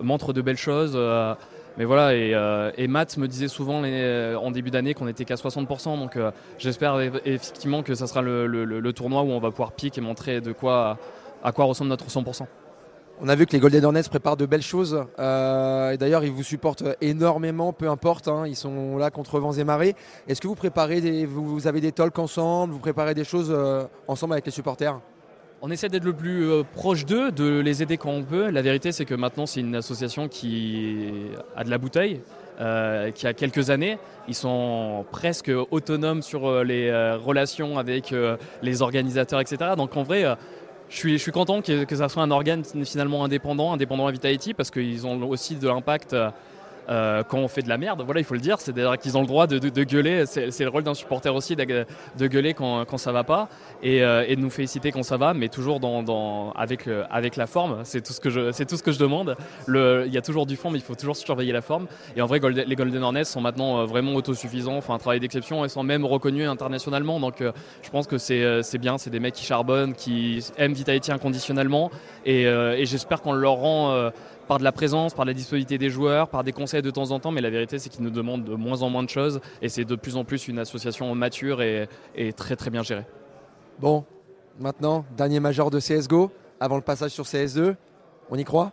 montre 0.00 0.32
de 0.32 0.40
belles 0.40 0.56
choses. 0.56 0.96
mais 1.76 1.84
voilà, 1.84 2.14
et, 2.14 2.86
Matt 2.86 3.16
me 3.16 3.26
disait 3.26 3.48
souvent 3.48 3.82
en 3.82 4.50
début 4.52 4.70
d'année 4.70 4.94
qu'on 4.94 5.08
était 5.08 5.24
qu'à 5.24 5.34
60%. 5.34 5.98
Donc 5.98 6.16
j'espère 6.58 7.00
effectivement 7.24 7.82
que 7.82 7.96
ça 7.96 8.06
sera 8.06 8.22
le, 8.22 8.92
tournoi 8.92 9.22
où 9.22 9.32
on 9.32 9.40
va 9.40 9.50
pouvoir 9.50 9.72
piquer 9.72 10.00
et 10.00 10.04
montrer 10.04 10.40
de 10.40 10.52
quoi 10.52 10.96
à 11.44 11.52
quoi 11.52 11.66
ressemble 11.66 11.90
notre 11.90 12.08
100%. 12.08 12.46
On 13.20 13.28
a 13.28 13.36
vu 13.36 13.46
que 13.46 13.52
les 13.52 13.60
Golden 13.60 13.84
Hornets 13.84 14.02
préparent 14.02 14.36
de 14.36 14.46
belles 14.46 14.62
choses. 14.62 15.04
Euh, 15.20 15.92
et 15.92 15.96
d'ailleurs, 15.96 16.24
ils 16.24 16.32
vous 16.32 16.42
supportent 16.42 16.82
énormément, 17.00 17.72
peu 17.72 17.88
importe. 17.88 18.26
Hein. 18.26 18.44
ils 18.46 18.56
sont 18.56 18.96
là 18.96 19.10
contre 19.10 19.38
vents 19.38 19.52
et 19.52 19.62
marées. 19.62 19.94
Est-ce 20.26 20.40
que 20.40 20.48
vous 20.48 20.56
préparez 20.56 21.00
des, 21.00 21.24
vous, 21.24 21.68
avez 21.68 21.80
des 21.80 21.92
talks 21.92 22.18
ensemble 22.18 22.72
Vous 22.72 22.80
préparez 22.80 23.14
des 23.14 23.22
choses 23.22 23.52
euh, 23.54 23.84
ensemble 24.08 24.32
avec 24.32 24.46
les 24.46 24.52
supporters? 24.52 24.98
On 25.62 25.70
essaie 25.70 25.88
d'être 25.88 26.04
le 26.04 26.12
plus 26.12 26.50
euh, 26.50 26.62
proche 26.64 27.06
d'eux, 27.06 27.30
de 27.30 27.60
les 27.60 27.82
aider 27.82 27.98
quand 27.98 28.10
on 28.10 28.24
peut. 28.24 28.50
La 28.50 28.62
vérité, 28.62 28.90
c'est 28.90 29.04
que 29.04 29.14
maintenant, 29.14 29.46
c'est 29.46 29.60
une 29.60 29.76
association 29.76 30.28
qui 30.28 31.30
a 31.54 31.62
de 31.62 31.70
la 31.70 31.78
bouteille, 31.78 32.20
qui 33.14 33.26
a 33.26 33.32
quelques 33.32 33.70
années. 33.70 33.98
Ils 34.26 34.34
sont 34.34 35.04
presque 35.12 35.50
autonomes 35.70 36.22
sur 36.22 36.64
les 36.64 36.92
relations 37.16 37.78
avec 37.78 38.14
les 38.62 38.82
organisateurs, 38.82 39.40
etc. 39.40 39.72
Donc 39.76 39.96
en 39.96 40.02
vrai, 40.02 40.24
je 40.88 40.96
suis, 40.96 41.12
je 41.12 41.22
suis 41.22 41.32
content 41.32 41.62
que, 41.62 41.84
que, 41.84 41.96
ça 41.96 42.08
soit 42.08 42.22
un 42.22 42.30
organe 42.30 42.64
finalement 42.84 43.24
indépendant, 43.24 43.72
indépendant 43.72 44.06
à 44.06 44.12
Vitality, 44.12 44.54
parce 44.54 44.70
qu'ils 44.70 45.06
ont 45.06 45.28
aussi 45.28 45.56
de 45.56 45.68
l'impact 45.68 46.14
euh, 46.88 47.22
quand 47.22 47.38
on 47.38 47.48
fait 47.48 47.62
de 47.62 47.68
la 47.68 47.78
merde. 47.78 48.02
Voilà, 48.04 48.20
il 48.20 48.24
faut 48.24 48.34
le 48.34 48.40
dire. 48.40 48.60
C'est-à-dire 48.60 48.98
qu'ils 48.98 49.16
ont 49.16 49.20
le 49.20 49.26
droit 49.26 49.46
de, 49.46 49.84
gueuler. 49.84 50.24
C'est 50.26 50.60
le 50.60 50.68
rôle 50.68 50.82
d'un 50.82 50.94
supporter 50.94 51.34
aussi 51.34 51.56
de, 51.56 52.26
gueuler 52.26 52.54
quand, 52.54 52.84
quand 52.84 52.98
ça 52.98 53.12
va 53.12 53.24
pas 53.24 53.48
euh, 53.84 54.24
et, 54.26 54.36
de 54.36 54.40
nous 54.40 54.50
féliciter 54.50 54.92
quand 54.92 55.02
ça 55.02 55.16
va, 55.16 55.34
mais 55.34 55.48
toujours 55.48 55.80
dans, 55.80 56.52
avec, 56.52 56.88
avec 57.10 57.36
la 57.36 57.46
forme. 57.46 57.80
C'est 57.84 58.02
tout, 58.02 58.12
ce 58.12 58.20
que 58.20 58.30
je, 58.30 58.64
tout 58.64 58.76
ce 58.76 58.82
que 58.82 58.92
je 58.92 58.98
demande. 58.98 59.36
il 59.68 60.12
y 60.12 60.18
a 60.18 60.22
toujours 60.22 60.46
du 60.46 60.56
fond, 60.56 60.70
mais 60.70 60.78
il 60.78 60.84
faut 60.84 60.94
toujours 60.94 61.16
surveiller 61.16 61.52
la 61.52 61.62
forme. 61.62 61.86
Et 62.16 62.22
en 62.22 62.26
vrai, 62.26 62.40
les 62.40 62.76
Golden 62.76 63.02
Hornets 63.02 63.24
sont 63.24 63.40
maintenant 63.40 63.84
vraiment 63.84 64.14
autosuffisants, 64.14 64.80
font 64.80 64.94
un 64.94 64.98
travail 64.98 65.20
d'exception 65.20 65.64
et 65.64 65.68
sont 65.68 65.82
même 65.82 66.04
reconnus 66.04 66.48
internationalement. 66.48 67.20
Donc 67.20 67.36
je 67.40 67.90
pense 67.90 68.06
que 68.06 68.18
c'est 68.18 68.78
bien. 68.78 68.98
C'est 68.98 69.10
des 69.10 69.20
mecs 69.20 69.34
qui 69.34 69.44
charbonnent, 69.44 69.94
qui 69.94 70.44
aiment 70.58 70.74
Vitality 70.74 71.12
inconditionnellement. 71.12 71.90
Et, 72.24 72.42
et 72.42 72.86
j'espère 72.86 73.22
qu'on 73.22 73.32
leur 73.32 73.54
rend 73.54 74.10
par 74.46 74.58
de 74.58 74.64
la 74.64 74.72
présence, 74.72 75.14
par 75.14 75.24
la 75.24 75.32
disponibilité 75.32 75.78
des 75.78 75.90
joueurs, 75.90 76.28
par 76.28 76.44
des 76.44 76.52
conseils 76.52 76.82
de 76.82 76.90
temps 76.90 77.10
en 77.10 77.20
temps, 77.20 77.30
mais 77.30 77.40
la 77.40 77.50
vérité 77.50 77.78
c'est 77.78 77.88
qu'ils 77.88 78.04
nous 78.04 78.10
demandent 78.10 78.44
de 78.44 78.54
moins 78.54 78.82
en 78.82 78.90
moins 78.90 79.02
de 79.02 79.08
choses 79.08 79.40
et 79.62 79.68
c'est 79.68 79.84
de 79.84 79.96
plus 79.96 80.16
en 80.16 80.24
plus 80.24 80.48
une 80.48 80.58
association 80.58 81.14
mature 81.14 81.62
et, 81.62 81.88
très 82.36 82.56
très 82.56 82.70
bien 82.70 82.82
gérée. 82.82 83.06
Bon, 83.78 84.04
maintenant, 84.60 85.04
dernier 85.16 85.40
major 85.40 85.70
de 85.70 85.78
CSGO, 85.78 86.30
avant 86.60 86.76
le 86.76 86.82
passage 86.82 87.10
sur 87.10 87.24
CS2, 87.24 87.74
on 88.30 88.36
y 88.36 88.44
croit? 88.44 88.72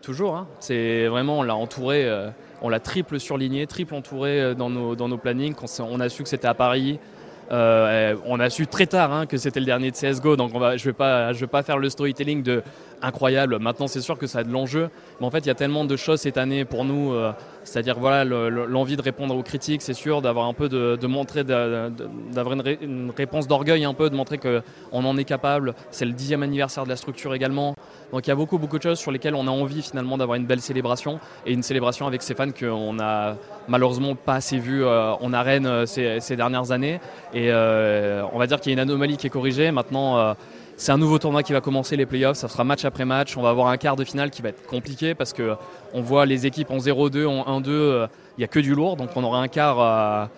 Toujours, 0.00 0.36
hein. 0.36 0.46
c'est 0.60 1.06
vraiment, 1.06 1.38
on 1.38 1.42
l'a 1.42 1.56
entouré, 1.56 2.04
euh, 2.04 2.28
on 2.60 2.68
l'a 2.68 2.80
triple 2.80 3.18
surligné, 3.18 3.66
triple 3.66 3.94
entouré 3.94 4.38
euh, 4.38 4.54
dans 4.54 4.68
nos, 4.68 4.94
dans 4.96 5.08
nos 5.08 5.16
plannings, 5.16 5.54
on 5.80 5.98
a 5.98 6.10
su 6.10 6.22
que 6.22 6.28
c'était 6.28 6.46
à 6.46 6.52
Paris, 6.52 6.98
euh, 7.52 8.16
on 8.26 8.40
a 8.40 8.50
su 8.50 8.66
très 8.66 8.86
tard 8.86 9.12
hein, 9.12 9.26
que 9.26 9.36
c'était 9.36 9.60
le 9.60 9.66
dernier 9.66 9.90
de 9.90 9.96
CSGO, 9.96 10.36
donc 10.36 10.52
on 10.54 10.58
va, 10.58 10.76
je 10.76 10.82
ne 10.82 10.90
vais, 10.90 10.96
pas, 10.96 11.32
vais 11.32 11.46
pas 11.46 11.62
faire 11.62 11.78
le 11.78 11.88
storytelling 11.90 12.42
de 12.42 12.62
incroyable. 13.02 13.58
Maintenant, 13.58 13.86
c'est 13.86 14.00
sûr 14.00 14.18
que 14.18 14.26
ça 14.26 14.40
a 14.40 14.44
de 14.44 14.50
l'enjeu, 14.50 14.90
mais 15.20 15.26
en 15.26 15.30
fait, 15.30 15.40
il 15.40 15.46
y 15.46 15.50
a 15.50 15.54
tellement 15.54 15.84
de 15.84 15.96
choses 15.96 16.20
cette 16.20 16.38
année 16.38 16.64
pour 16.64 16.84
nous. 16.84 17.12
Euh, 17.12 17.32
c'est-à-dire 17.64 17.98
voilà 17.98 18.24
l'envie 18.24 18.96
de 18.96 19.02
répondre 19.02 19.36
aux 19.36 19.42
critiques, 19.42 19.82
c'est 19.82 19.94
sûr, 19.94 20.22
d'avoir 20.22 20.46
un 20.46 20.52
peu 20.52 20.68
de, 20.68 21.06
montrer, 21.06 21.44
d'avoir 21.44 22.52
une, 22.52 23.12
réponse 23.16 23.48
d'orgueil 23.48 23.84
un 23.84 23.94
peu, 23.94 24.10
de 24.10 24.14
montrer 24.14 24.38
qu'on 24.38 25.04
en 25.04 25.16
est 25.16 25.24
capable. 25.24 25.74
C'est 25.90 26.04
le 26.04 26.12
dixième 26.12 26.42
anniversaire 26.42 26.84
de 26.84 26.88
la 26.88 26.96
structure 26.96 27.34
également. 27.34 27.74
Donc 28.12 28.26
il 28.26 28.30
y 28.30 28.32
a 28.32 28.36
beaucoup 28.36 28.58
beaucoup 28.58 28.78
de 28.78 28.82
choses 28.82 28.98
sur 28.98 29.10
lesquelles 29.10 29.34
on 29.34 29.46
a 29.48 29.50
envie 29.50 29.82
finalement 29.82 30.16
d'avoir 30.16 30.36
une 30.36 30.46
belle 30.46 30.60
célébration 30.60 31.18
et 31.46 31.52
une 31.52 31.62
célébration 31.62 32.06
avec 32.06 32.22
ces 32.22 32.34
fans 32.34 32.50
qu'on 32.52 33.00
a 33.00 33.36
malheureusement 33.68 34.14
pas 34.14 34.34
assez 34.34 34.58
vu 34.58 34.84
euh, 34.84 35.12
en 35.14 35.32
arène 35.32 35.66
euh, 35.66 35.86
ces, 35.86 36.36
dernières 36.36 36.70
années. 36.70 37.00
Et 37.32 37.50
euh, 37.50 38.22
on 38.32 38.38
va 38.38 38.46
dire 38.46 38.60
qu'il 38.60 38.70
y 38.70 38.72
a 38.72 38.74
une 38.74 38.88
anomalie 38.88 39.16
qui 39.16 39.26
est 39.26 39.30
corrigée. 39.30 39.70
Maintenant 39.70 40.34
c'est 40.84 40.92
un 40.92 40.98
nouveau 40.98 41.18
tournoi 41.18 41.42
qui 41.42 41.54
va 41.54 41.62
commencer 41.62 41.96
les 41.96 42.04
playoffs, 42.04 42.36
ça 42.36 42.46
sera 42.46 42.62
match 42.62 42.84
après 42.84 43.06
match. 43.06 43.38
On 43.38 43.42
va 43.42 43.48
avoir 43.48 43.68
un 43.68 43.78
quart 43.78 43.96
de 43.96 44.04
finale 44.04 44.28
qui 44.28 44.42
va 44.42 44.50
être 44.50 44.66
compliqué 44.66 45.14
parce 45.14 45.32
que 45.32 45.54
on 45.94 46.02
voit 46.02 46.26
les 46.26 46.44
équipes 46.44 46.70
en 46.70 46.76
0-2, 46.76 47.24
en 47.24 47.58
1-2, 47.62 47.70
il 47.70 48.08
n'y 48.36 48.44
a 48.44 48.48
que 48.48 48.60
du 48.60 48.74
lourd, 48.74 48.96
donc 48.96 49.08
on 49.16 49.24
aura 49.24 49.38
un 49.38 49.48
quart 49.48 50.28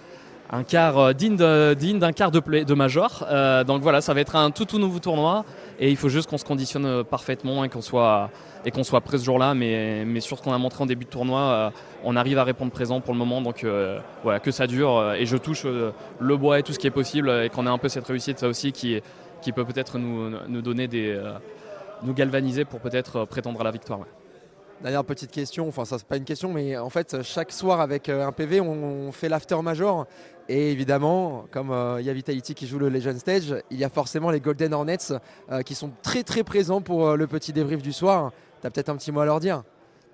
un 0.50 0.62
quart 0.62 0.98
euh, 0.98 1.12
digne 1.12 1.98
d'un 1.98 2.12
quart 2.12 2.30
de, 2.30 2.40
de 2.62 2.74
major. 2.74 3.26
Euh, 3.28 3.64
donc 3.64 3.82
voilà, 3.82 4.00
ça 4.00 4.14
va 4.14 4.20
être 4.20 4.36
un 4.36 4.50
tout, 4.50 4.78
nouveau 4.78 4.98
tournoi 4.98 5.44
et 5.78 5.90
il 5.90 5.96
faut 5.96 6.08
juste 6.08 6.30
qu'on 6.30 6.38
se 6.38 6.44
conditionne 6.44 6.86
euh, 6.86 7.02
parfaitement 7.02 7.64
et 7.64 7.68
qu'on 7.68 7.82
soit, 7.82 8.30
et 8.64 8.70
qu'on 8.70 8.84
soit 8.84 9.00
prêt 9.00 9.18
ce 9.18 9.24
jour-là. 9.24 9.54
Mais, 9.54 10.04
mais 10.04 10.20
sur 10.20 10.38
ce 10.38 10.42
qu'on 10.42 10.52
a 10.52 10.58
montré 10.58 10.82
en 10.82 10.86
début 10.86 11.04
de 11.04 11.10
tournoi, 11.10 11.72
on 12.04 12.16
arrive 12.16 12.38
à 12.38 12.44
répondre 12.44 12.70
présent 12.70 13.00
pour 13.00 13.12
le 13.12 13.18
moment. 13.18 13.40
Donc 13.40 13.66
voilà, 14.22 14.40
que 14.40 14.50
ça 14.50 14.66
dure 14.66 15.14
et 15.14 15.26
je 15.26 15.36
touche 15.36 15.64
le 15.64 16.36
bois 16.36 16.58
et 16.58 16.62
tout 16.62 16.72
ce 16.72 16.78
qui 16.78 16.86
est 16.86 16.90
possible 16.90 17.30
et 17.30 17.48
qu'on 17.48 17.66
ait 17.66 17.70
un 17.70 17.78
peu 17.78 17.88
cette 17.88 18.06
réussite, 18.06 18.38
ça 18.38 18.48
aussi, 18.48 18.72
qui, 18.72 19.00
qui 19.40 19.52
peut 19.52 19.64
peut-être 19.64 19.98
nous, 19.98 20.62
donner 20.62 20.88
des. 20.88 21.20
nous 22.02 22.14
galvaniser 22.14 22.64
pour 22.64 22.80
peut-être 22.80 23.24
prétendre 23.24 23.60
à 23.60 23.64
la 23.64 23.70
victoire. 23.70 24.00
Dernière 24.82 25.04
petite 25.04 25.30
question, 25.30 25.68
enfin 25.68 25.86
ça 25.86 25.98
c'est 25.98 26.06
pas 26.06 26.18
une 26.18 26.24
question, 26.24 26.52
mais 26.52 26.76
en 26.76 26.90
fait 26.90 27.22
chaque 27.22 27.50
soir 27.50 27.80
avec 27.80 28.10
un 28.10 28.30
PV 28.30 28.60
on 28.60 29.10
fait 29.10 29.30
l'after 29.30 29.60
major 29.62 30.06
et 30.48 30.70
évidemment, 30.70 31.46
comme 31.50 31.70
euh, 31.72 32.00
il 32.00 32.06
y 32.06 32.10
a 32.10 32.12
Vitality 32.12 32.54
qui 32.54 32.66
joue 32.66 32.78
le 32.78 32.88
Legend 32.88 33.18
Stage, 33.18 33.54
il 33.70 33.78
y 33.78 33.84
a 33.84 33.88
forcément 33.88 34.30
les 34.30 34.40
Golden 34.40 34.74
Hornets 34.74 35.12
euh, 35.50 35.62
qui 35.62 35.74
sont 35.74 35.90
très 36.02 36.22
très 36.22 36.44
présents 36.44 36.80
pour 36.80 37.08
euh, 37.08 37.16
le 37.16 37.26
petit 37.26 37.52
débrief 37.52 37.82
du 37.82 37.92
soir. 37.92 38.32
Tu 38.62 38.70
peut-être 38.70 38.88
un 38.88 38.96
petit 38.96 39.10
mot 39.10 39.20
à 39.20 39.24
leur 39.24 39.40
dire? 39.40 39.64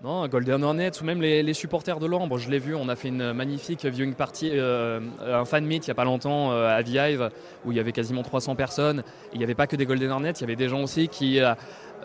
Non, 0.02 0.26
Golden 0.26 0.64
Hornets 0.64 1.00
ou 1.00 1.04
même 1.04 1.22
les, 1.22 1.54
supporters 1.54 2.00
de 2.00 2.06
l'Ambre, 2.06 2.38
je 2.38 2.50
l'ai 2.50 2.58
vu, 2.58 2.74
on 2.74 2.88
a 2.88 2.96
fait 2.96 3.08
une 3.08 3.32
magnifique 3.32 3.84
viewing 3.84 4.14
party, 4.14 4.52
un 4.58 5.44
fan 5.44 5.64
meet 5.64 5.86
il 5.86 5.90
n'y 5.90 5.92
a 5.92 5.94
pas 5.94 6.04
longtemps 6.04 6.50
à 6.50 6.82
Vive 6.82 7.30
où 7.64 7.70
il 7.70 7.76
y 7.76 7.80
avait 7.80 7.92
quasiment 7.92 8.22
300 8.22 8.56
personnes. 8.56 9.04
Il 9.32 9.38
n'y 9.38 9.44
avait 9.44 9.54
pas 9.54 9.68
que 9.68 9.76
des 9.76 9.86
Golden 9.86 10.10
Hornets, 10.10 10.32
il 10.32 10.40
y 10.40 10.44
avait 10.44 10.56
des 10.56 10.68
gens 10.68 10.82
aussi 10.82 11.06
qui 11.06 11.40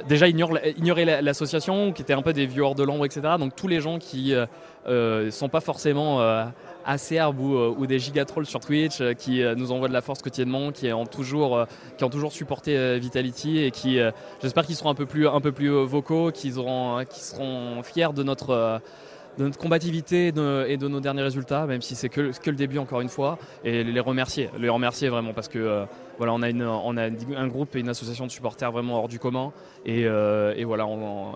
déjà 0.07 0.27
ignoraient 0.27 1.21
l'association, 1.21 1.91
qui 1.93 2.01
étaient 2.01 2.13
un 2.13 2.21
peu 2.21 2.33
des 2.33 2.45
viewers 2.45 2.75
de 2.75 2.83
l'Ambre, 2.83 3.05
etc. 3.05 3.21
Donc 3.39 3.55
tous 3.55 3.67
les 3.67 3.81
gens 3.81 3.99
qui 3.99 4.33
ne 4.87 5.29
sont 5.29 5.49
pas 5.49 5.61
forcément 5.61 6.21
Acerbe 6.87 7.39
ou, 7.41 7.55
euh, 7.55 7.75
ou 7.77 7.85
des 7.85 7.99
gigatrolls 7.99 8.45
sur 8.45 8.61
Twitch 8.61 9.01
euh, 9.01 9.13
qui 9.13 9.43
euh, 9.43 9.55
nous 9.55 9.73
envoient 9.73 9.89
de 9.89 9.93
la 9.93 10.01
force 10.01 10.21
quotidiennement, 10.21 10.71
qui 10.71 10.91
ont 10.93 11.05
toujours, 11.05 11.65
qui 11.97 12.03
ont 12.05 12.09
toujours 12.09 12.31
supporté 12.31 12.97
Vitality 12.97 13.59
et 13.59 13.71
qui, 13.71 13.99
j'espère 14.41 14.65
qu'ils 14.65 14.75
seront 14.75 14.89
un 14.89 14.95
peu 14.95 15.05
plus, 15.05 15.27
un 15.27 15.41
peu 15.41 15.51
plus 15.51 15.69
vocaux, 15.69 16.31
qu'ils 16.31 16.53
seront 16.53 17.83
fiers 17.83 18.13
de 18.13 18.23
notre 18.23 18.81
de 19.37 19.43
notre 19.43 19.57
combativité 19.57 20.27
et 20.27 20.31
de, 20.31 20.87
nos 20.87 20.99
derniers 20.99 21.21
résultats, 21.21 21.65
même 21.65 21.81
si 21.81 21.95
c'est 21.95 22.09
que, 22.09 22.31
que, 22.37 22.49
le 22.49 22.55
début 22.55 22.77
encore 22.77 23.01
une 23.01 23.09
fois, 23.09 23.37
et 23.63 23.83
les 23.83 23.99
remercier, 23.99 24.49
les 24.57 24.69
remercier 24.69 25.09
vraiment 25.09 25.33
parce 25.33 25.47
que 25.47 25.85
voilà, 26.17 26.33
on 26.33 26.41
a, 26.41 26.49
une, 26.49 26.63
on 26.63 26.97
a 26.97 27.03
un 27.03 27.47
groupe 27.47 27.75
et 27.75 27.79
une 27.79 27.89
association 27.89 28.25
de 28.25 28.31
supporters 28.31 28.71
vraiment 28.71 28.99
hors 28.99 29.07
du 29.07 29.19
commun, 29.19 29.53
et, 29.85 30.01
et 30.01 30.63
voilà, 30.63 30.87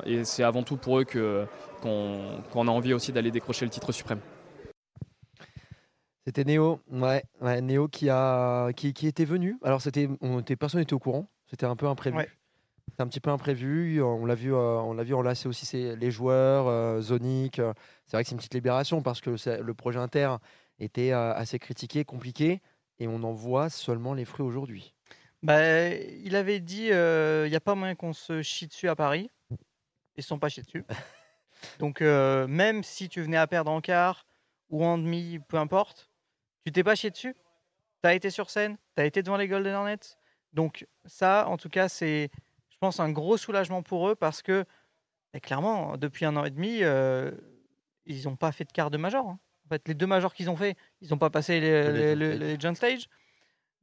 et 0.05 0.23
c'est 0.23 0.43
avant 0.43 0.63
tout 0.63 0.77
pour 0.77 0.99
eux 0.99 1.03
que 1.03 1.45
qu'on 1.81 2.67
a 2.67 2.71
envie 2.71 2.93
aussi 2.93 3.11
d'aller 3.11 3.31
décrocher 3.31 3.65
le 3.65 3.71
titre 3.71 3.91
suprême. 3.91 4.19
C'était 6.25 6.43
Néo, 6.43 6.79
ouais, 6.91 7.23
Néo 7.61 7.87
qui 7.87 8.09
a 8.09 8.71
qui, 8.73 8.93
qui 8.93 9.07
était 9.07 9.25
venu. 9.25 9.57
Alors 9.63 9.81
c'était, 9.81 10.07
on 10.21 10.39
était, 10.39 10.55
personne 10.55 10.79
n'était 10.79 10.93
au 10.93 10.99
courant. 10.99 11.27
C'était 11.49 11.65
un 11.65 11.75
peu 11.75 11.87
imprévu. 11.87 12.17
C'était 12.91 13.03
un 13.03 13.07
petit 13.07 13.21
peu 13.21 13.29
imprévu. 13.29 14.03
On 14.03 14.25
l'a 14.25 14.35
vu, 14.35 14.53
euh, 14.53 14.57
on 14.81 14.93
l'a 14.93 15.03
vu 15.03 15.13
enlacer 15.13 15.47
aussi 15.47 15.65
c'est 15.65 15.95
les 15.95 16.11
joueurs, 16.11 16.67
euh, 16.67 16.99
Zonic. 16.99 17.57
Euh, 17.59 17.73
c'est 18.05 18.17
vrai 18.17 18.23
que 18.23 18.29
c'est 18.29 18.33
une 18.33 18.39
petite 18.39 18.53
libération 18.53 19.01
parce 19.01 19.21
que 19.21 19.29
le 19.29 19.73
projet 19.73 19.97
Inter 19.97 20.35
était 20.77 21.11
assez 21.11 21.57
critiqué, 21.57 22.03
compliqué, 22.03 22.59
et 22.99 23.07
on 23.07 23.23
en 23.23 23.31
voit 23.31 23.69
seulement 23.69 24.13
les 24.13 24.25
fruits 24.25 24.45
aujourd'hui. 24.45 24.93
Bah, 25.41 25.89
il 25.89 26.35
avait 26.35 26.59
dit, 26.59 26.87
il 26.87 27.49
n'y 27.49 27.55
a 27.55 27.61
pas 27.63 27.75
moyen 27.75 27.95
qu'on 27.95 28.13
se 28.13 28.41
chie 28.41 28.67
dessus 28.67 28.89
à 28.89 28.95
Paris. 28.95 29.29
Ils 29.51 29.57
ne 30.17 30.23
sont 30.23 30.39
pas 30.39 30.49
chiés 30.49 30.63
dessus. 30.63 30.83
Donc 31.79 32.01
même 32.01 32.83
si 32.83 33.07
tu 33.07 33.21
venais 33.21 33.37
à 33.37 33.47
perdre 33.47 33.71
en 33.71 33.79
quart 33.79 34.25
ou 34.69 34.83
en 34.83 34.97
demi, 34.97 35.39
peu 35.47 35.57
importe, 35.57 36.09
tu 36.65 36.73
t'es 36.73 36.83
pas 36.83 36.95
chié 36.95 37.11
dessus 37.11 37.35
Tu 38.03 38.09
as 38.09 38.15
été 38.15 38.29
sur 38.29 38.49
scène 38.49 38.75
Tu 38.97 39.03
as 39.03 39.05
été 39.05 39.23
devant 39.23 39.37
les 39.37 39.47
Golden 39.47 39.75
Hornets 39.75 40.17
Donc 40.51 40.87
ça, 41.05 41.47
en 41.47 41.57
tout 41.57 41.69
cas, 41.69 41.87
c'est, 41.87 42.31
pense, 42.81 42.99
un 42.99 43.09
gros 43.11 43.37
soulagement 43.37 43.81
pour 43.81 44.09
eux 44.09 44.15
parce 44.15 44.41
que, 44.41 44.65
bah, 45.33 45.39
clairement, 45.39 45.97
depuis 45.97 46.25
un 46.25 46.35
an 46.35 46.43
et 46.43 46.49
demi, 46.49 46.79
euh, 46.81 47.31
ils 48.05 48.25
n'ont 48.25 48.35
pas 48.35 48.51
fait 48.51 48.65
de 48.65 48.71
quart 48.71 48.91
de 48.91 48.97
major. 48.97 49.27
Hein. 49.27 49.39
En 49.65 49.69
fait, 49.69 49.87
les 49.87 49.93
deux 49.93 50.07
majors 50.07 50.33
qu'ils 50.33 50.49
ont 50.49 50.57
fait, 50.57 50.75
ils 51.01 51.09
n'ont 51.11 51.17
pas 51.17 51.29
passé 51.29 51.59
les, 51.59 52.15
les, 52.15 52.75
Stage. 52.75 53.07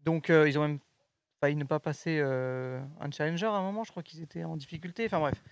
Donc, 0.04 0.28
euh, 0.28 0.48
ils 0.48 0.58
ont 0.58 0.62
même 0.62 0.78
failli 1.40 1.56
ne 1.56 1.64
pas 1.64 1.78
passer 1.78 2.18
euh, 2.20 2.80
un 3.00 3.10
challenger 3.10 3.46
à 3.46 3.52
un 3.52 3.62
moment. 3.62 3.84
Je 3.84 3.90
crois 3.90 4.02
qu'ils 4.02 4.20
étaient 4.22 4.44
en 4.44 4.56
difficulté. 4.56 5.06
Enfin 5.06 5.20
bref. 5.20 5.42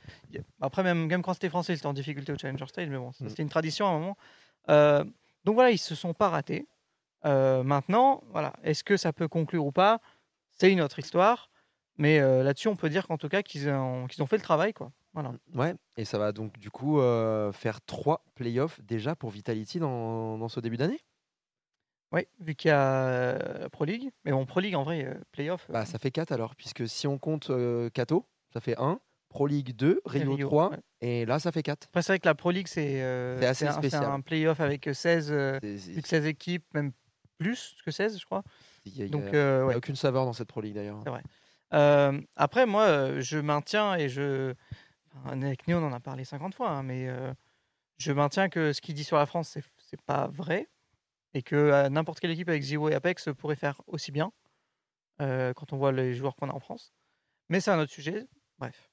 Après, 0.61 0.83
même, 0.83 1.07
même 1.07 1.23
quand 1.23 1.33
c'était 1.33 1.49
français, 1.49 1.73
ils 1.73 1.77
étaient 1.77 1.87
en 1.87 1.95
difficulté 1.95 2.33
au 2.33 2.37
challenger 2.37 2.67
stage. 2.67 2.89
Mais 2.89 2.99
bon, 2.99 3.11
mm. 3.21 3.29
c'était 3.29 3.43
une 3.43 3.49
tradition 3.49 3.87
à 3.87 3.91
un 3.91 3.99
moment. 3.99 4.17
donc 5.45 5.55
voilà, 5.55 5.71
ils 5.71 5.79
se 5.79 5.95
sont 5.95 6.13
pas 6.13 6.29
ratés. 6.29 6.67
Euh, 7.27 7.63
maintenant, 7.63 8.23
voilà, 8.31 8.53
est-ce 8.63 8.85
que 8.85 8.97
ça 8.97 9.13
peut 9.13 9.29
conclure 9.29 9.67
ou 9.67 9.73
pas? 9.73 10.01
C'est 10.53 10.71
une 10.71 10.81
autre 10.81 10.99
histoire. 10.99 11.51
Mais 11.99 12.21
euh, 12.21 12.43
là-dessus, 12.43 12.69
on 12.69 12.77
peut 12.77 12.91
dire 12.91 13.07
qu'en 13.07 13.17
tout 13.17 13.29
cas, 13.29 13.43
qu'ils 13.43 13.69
ont, 13.69 14.07
qu'ils 14.07 14.23
ont 14.23 14.27
fait 14.27 14.37
le 14.37 14.43
travail. 14.43 14.73
Quoi. 14.73 14.93
Voilà. 15.15 15.33
Ouais, 15.55 15.75
et 15.97 16.05
ça 16.05 16.19
va 16.19 16.33
donc 16.33 16.59
du 16.59 16.71
coup 16.71 17.01
euh, 17.01 17.53
faire 17.53 17.81
trois 17.81 18.25
playoffs 18.35 18.81
déjà 18.83 19.17
pour 19.17 19.31
Vitality 19.31 19.79
dans, 19.79 20.37
dans 20.39 20.49
ce 20.49 20.61
début 20.61 20.77
d'année? 20.77 21.01
Oui, 22.13 22.27
vu 22.39 22.55
qu'il 22.55 22.69
y 22.69 22.73
a 22.73 23.69
Pro 23.73 23.85
League. 23.85 24.11
Mais 24.25 24.33
bon, 24.33 24.47
Pro 24.47 24.61
League 24.61 24.77
en 24.77 24.85
vrai, 24.85 25.19
playoff. 25.33 25.67
Bah, 25.71 25.85
ça 25.85 25.99
fait 25.99 26.11
4 26.11 26.33
alors, 26.33 26.55
puisque 26.55 26.89
si 26.89 27.07
on 27.07 27.19
compte 27.19 27.51
Kato, 27.93 28.27
ça 28.53 28.61
fait 28.61 28.79
1. 28.79 29.01
Pro 29.29 29.49
League 29.49 29.75
2, 29.75 30.01
Rio, 30.07 30.37
3, 30.37 30.71
et 31.03 31.27
là 31.27 31.39
ça 31.39 31.53
fait 31.53 31.63
4. 31.63 31.89
Après, 31.89 32.01
c'est 32.01 32.13
vrai 32.13 32.21
que 32.21 32.29
la 32.29 32.35
Pro 32.35 32.53
League, 32.53 32.69
c'est 32.69 33.03
assez 33.45 33.67
spécial. 33.71 34.03
C'est 34.05 34.09
un 34.09 34.21
playoff 34.21 34.61
avec 34.61 34.89
16, 34.91 35.61
16 35.63 36.27
équipes, 36.27 36.65
même 36.73 36.93
plus 37.39 37.77
que 37.85 37.91
16, 37.91 38.19
je 38.19 38.25
crois. 38.25 38.43
Il 38.85 38.93
n'y 38.93 39.03
a, 39.03 39.35
euh, 39.35 39.75
aucune 39.75 39.97
saveur 39.97 40.25
dans 40.25 40.33
cette 40.33 40.49
Pro 40.49 40.61
League 40.61 40.75
d'ailleurs. 40.75 41.01
C'est 41.05 41.11
vrai. 41.11 41.23
Euh, 41.73 42.21
après, 42.37 42.67
moi, 42.67 43.21
je 43.21 43.39
maintiens 43.39 43.95
et 43.97 44.09
je. 44.09 44.55
avec 45.27 45.67
Néo, 45.67 45.79
on 45.79 45.87
en 45.87 45.93
a 45.93 46.01
parlé 46.01 46.25
50 46.25 46.55
fois, 46.55 46.71
hein, 46.71 46.83
mais 46.83 47.09
je 47.99 48.13
maintiens 48.13 48.49
que 48.49 48.73
ce 48.73 48.81
qu'il 48.81 48.95
dit 48.95 49.05
sur 49.05 49.17
la 49.17 49.27
France, 49.27 49.49
c'est, 49.49 49.65
c'est 49.79 50.01
pas 50.03 50.29
vrai. 50.29 50.69
Et 51.35 51.43
que 51.43 51.89
n'importe 51.89 52.21
quelle 52.21 52.31
équipe 52.31 52.49
avec 52.49 52.63
Zio 52.63 52.89
et 52.89 52.95
Apex 52.95 53.29
pourrait 53.37 53.57
faire 53.57 53.81
aussi 53.87 54.13
bien 54.13 54.33
quand 55.19 55.73
on 55.73 55.77
voit 55.77 55.93
les 55.93 56.15
joueurs 56.15 56.35
qu'on 56.37 56.49
a 56.51 56.53
en 56.55 56.61
France. 56.61 56.93
Mais 57.49 57.61
c'est 57.61 57.71
un 57.71 57.79
autre 57.79 57.93
sujet. 57.93 58.27
Bref. 58.59 58.91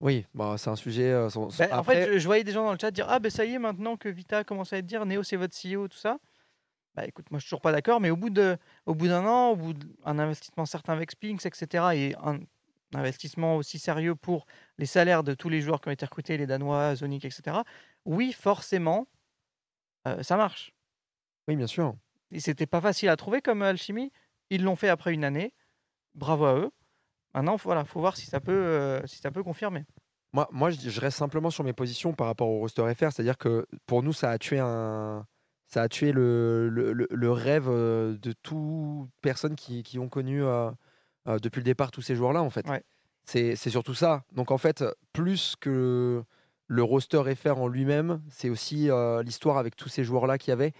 Oui, 0.00 0.26
bah, 0.34 0.56
c'est 0.58 0.70
un 0.70 0.76
sujet. 0.76 1.12
son- 1.30 1.50
son- 1.50 1.62
Ben, 1.64 1.72
En 1.72 1.78
après- 1.78 1.94
fait, 2.06 2.12
je, 2.14 2.18
je 2.18 2.26
voyais 2.26 2.44
des 2.44 2.52
gens 2.52 2.64
dans 2.64 2.72
le 2.72 2.78
chat 2.78 2.90
dire 2.90 3.06
Ah, 3.08 3.20
ben 3.20 3.30
ça 3.30 3.44
y 3.44 3.54
est, 3.54 3.58
maintenant 3.58 3.96
que 3.96 4.08
Vita 4.08 4.44
commence 4.44 4.72
à 4.72 4.78
être 4.78 4.86
dire 4.86 5.06
Néo, 5.06 5.22
c'est 5.22 5.36
votre 5.36 5.54
CEO, 5.54 5.88
tout 5.88 5.96
ça. 5.96 6.18
Bah 6.94 7.04
écoute, 7.06 7.30
moi 7.30 7.38
je 7.38 7.44
suis 7.44 7.50
toujours 7.50 7.60
pas 7.60 7.72
d'accord, 7.72 8.00
mais 8.00 8.10
au 8.10 8.16
bout 8.16 8.30
de, 8.30 8.56
au 8.86 8.94
bout 8.94 9.08
d'un 9.08 9.26
an, 9.26 9.50
au 9.50 9.56
bout 9.56 9.72
d'un 9.72 10.18
investissement 10.18 10.64
certain 10.64 10.92
avec 10.92 11.10
Spinks, 11.10 11.44
etc., 11.44 11.84
et 11.94 12.14
un 12.22 12.38
investissement 12.94 13.56
aussi 13.56 13.80
sérieux 13.80 14.14
pour 14.14 14.46
les 14.78 14.86
salaires 14.86 15.24
de 15.24 15.34
tous 15.34 15.48
les 15.48 15.60
joueurs 15.60 15.80
qui 15.80 15.88
ont 15.88 15.92
été 15.92 16.04
recrutés, 16.04 16.36
les 16.36 16.46
Danois, 16.46 16.94
Zonic, 16.94 17.24
etc., 17.24 17.58
oui, 18.04 18.32
forcément, 18.32 19.08
euh, 20.06 20.22
ça 20.22 20.36
marche. 20.36 20.72
Oui, 21.48 21.56
bien 21.56 21.66
sûr. 21.66 21.94
Et 22.30 22.38
c'était 22.38 22.66
pas 22.66 22.80
facile 22.80 23.08
à 23.08 23.16
trouver 23.16 23.40
comme 23.40 23.62
alchimie. 23.62 24.12
Ils 24.50 24.62
l'ont 24.62 24.76
fait 24.76 24.88
après 24.88 25.12
une 25.12 25.24
année. 25.24 25.52
Bravo 26.14 26.44
à 26.44 26.54
eux. 26.56 26.70
Maintenant, 27.34 27.56
voilà, 27.56 27.84
faut 27.84 28.00
voir 28.00 28.16
si 28.16 28.26
ça 28.26 28.40
peut, 28.40 28.52
euh, 28.52 29.04
si 29.06 29.18
ça 29.18 29.30
peut 29.30 29.42
confirmer. 29.42 29.84
Moi, 30.32 30.48
moi 30.52 30.70
je, 30.70 30.88
je 30.88 31.00
reste 31.00 31.18
simplement 31.18 31.50
sur 31.50 31.64
mes 31.64 31.72
positions 31.72 32.12
par 32.12 32.28
rapport 32.28 32.48
au 32.48 32.60
roster 32.60 32.82
FR. 32.94 33.10
C'est-à-dire 33.10 33.38
que 33.38 33.66
pour 33.86 34.02
nous, 34.02 34.12
ça 34.12 34.30
a 34.30 34.38
tué, 34.38 34.58
un, 34.58 35.26
ça 35.74 35.82
a 35.82 35.88
tué 35.88 36.12
le, 36.12 36.68
le, 36.68 36.92
le- 36.92 37.08
le 37.10 37.30
rêve 37.32 37.66
euh, 37.68 38.16
de 38.18 38.32
toute 38.32 39.08
personne 39.22 39.56
qui, 39.56 39.82
qui 39.82 39.98
ont 39.98 40.08
connu 40.08 40.42
euh, 40.44 40.70
euh, 41.26 41.38
depuis 41.40 41.58
le 41.58 41.64
départ 41.64 41.90
tous 41.90 42.00
ces 42.02 42.14
joueurs-là, 42.14 42.42
en 42.42 42.50
fait. 42.50 42.66
Ouais. 42.68 42.82
C'est 43.24 43.56
surtout 43.56 43.94
ça. 43.94 44.22
Donc, 44.32 44.50
en 44.50 44.58
fait, 44.58 44.84
plus 45.12 45.56
que 45.58 46.22
le 46.68 46.82
roster 46.82 47.22
FR 47.34 47.58
en 47.58 47.66
lui-même, 47.68 48.22
c'est 48.30 48.50
aussi 48.50 48.88
euh, 48.90 49.22
l'histoire 49.22 49.58
avec 49.58 49.74
tous 49.76 49.88
ces 49.88 50.04
joueurs-là 50.04 50.38
qu'il 50.38 50.50
y 50.50 50.52
avait, 50.52 50.72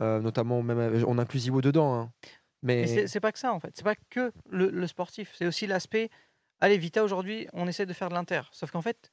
notamment, 0.00 0.62
même 0.62 1.04
on 1.06 1.18
inclut 1.18 1.40
Ziwo 1.40 1.60
dedans. 1.60 1.92
hein. 1.94 2.12
Mais 2.62 2.86
Mais, 2.86 3.06
c'est 3.06 3.20
pas 3.20 3.32
que 3.32 3.38
ça 3.38 3.52
en 3.52 3.60
fait. 3.60 3.72
C'est 3.74 3.84
pas 3.84 3.96
que 4.10 4.32
le, 4.48 4.70
le 4.70 4.86
sportif. 4.86 5.32
C'est 5.36 5.46
aussi 5.46 5.66
l'aspect. 5.66 6.08
Allez, 6.60 6.78
Vita 6.78 7.04
aujourd'hui, 7.04 7.46
on 7.52 7.66
essaie 7.68 7.84
de 7.86 7.92
faire 7.92 8.08
de 8.08 8.14
l'inter. 8.14 8.40
Sauf 8.52 8.70
qu'en 8.70 8.82
fait, 8.82 9.12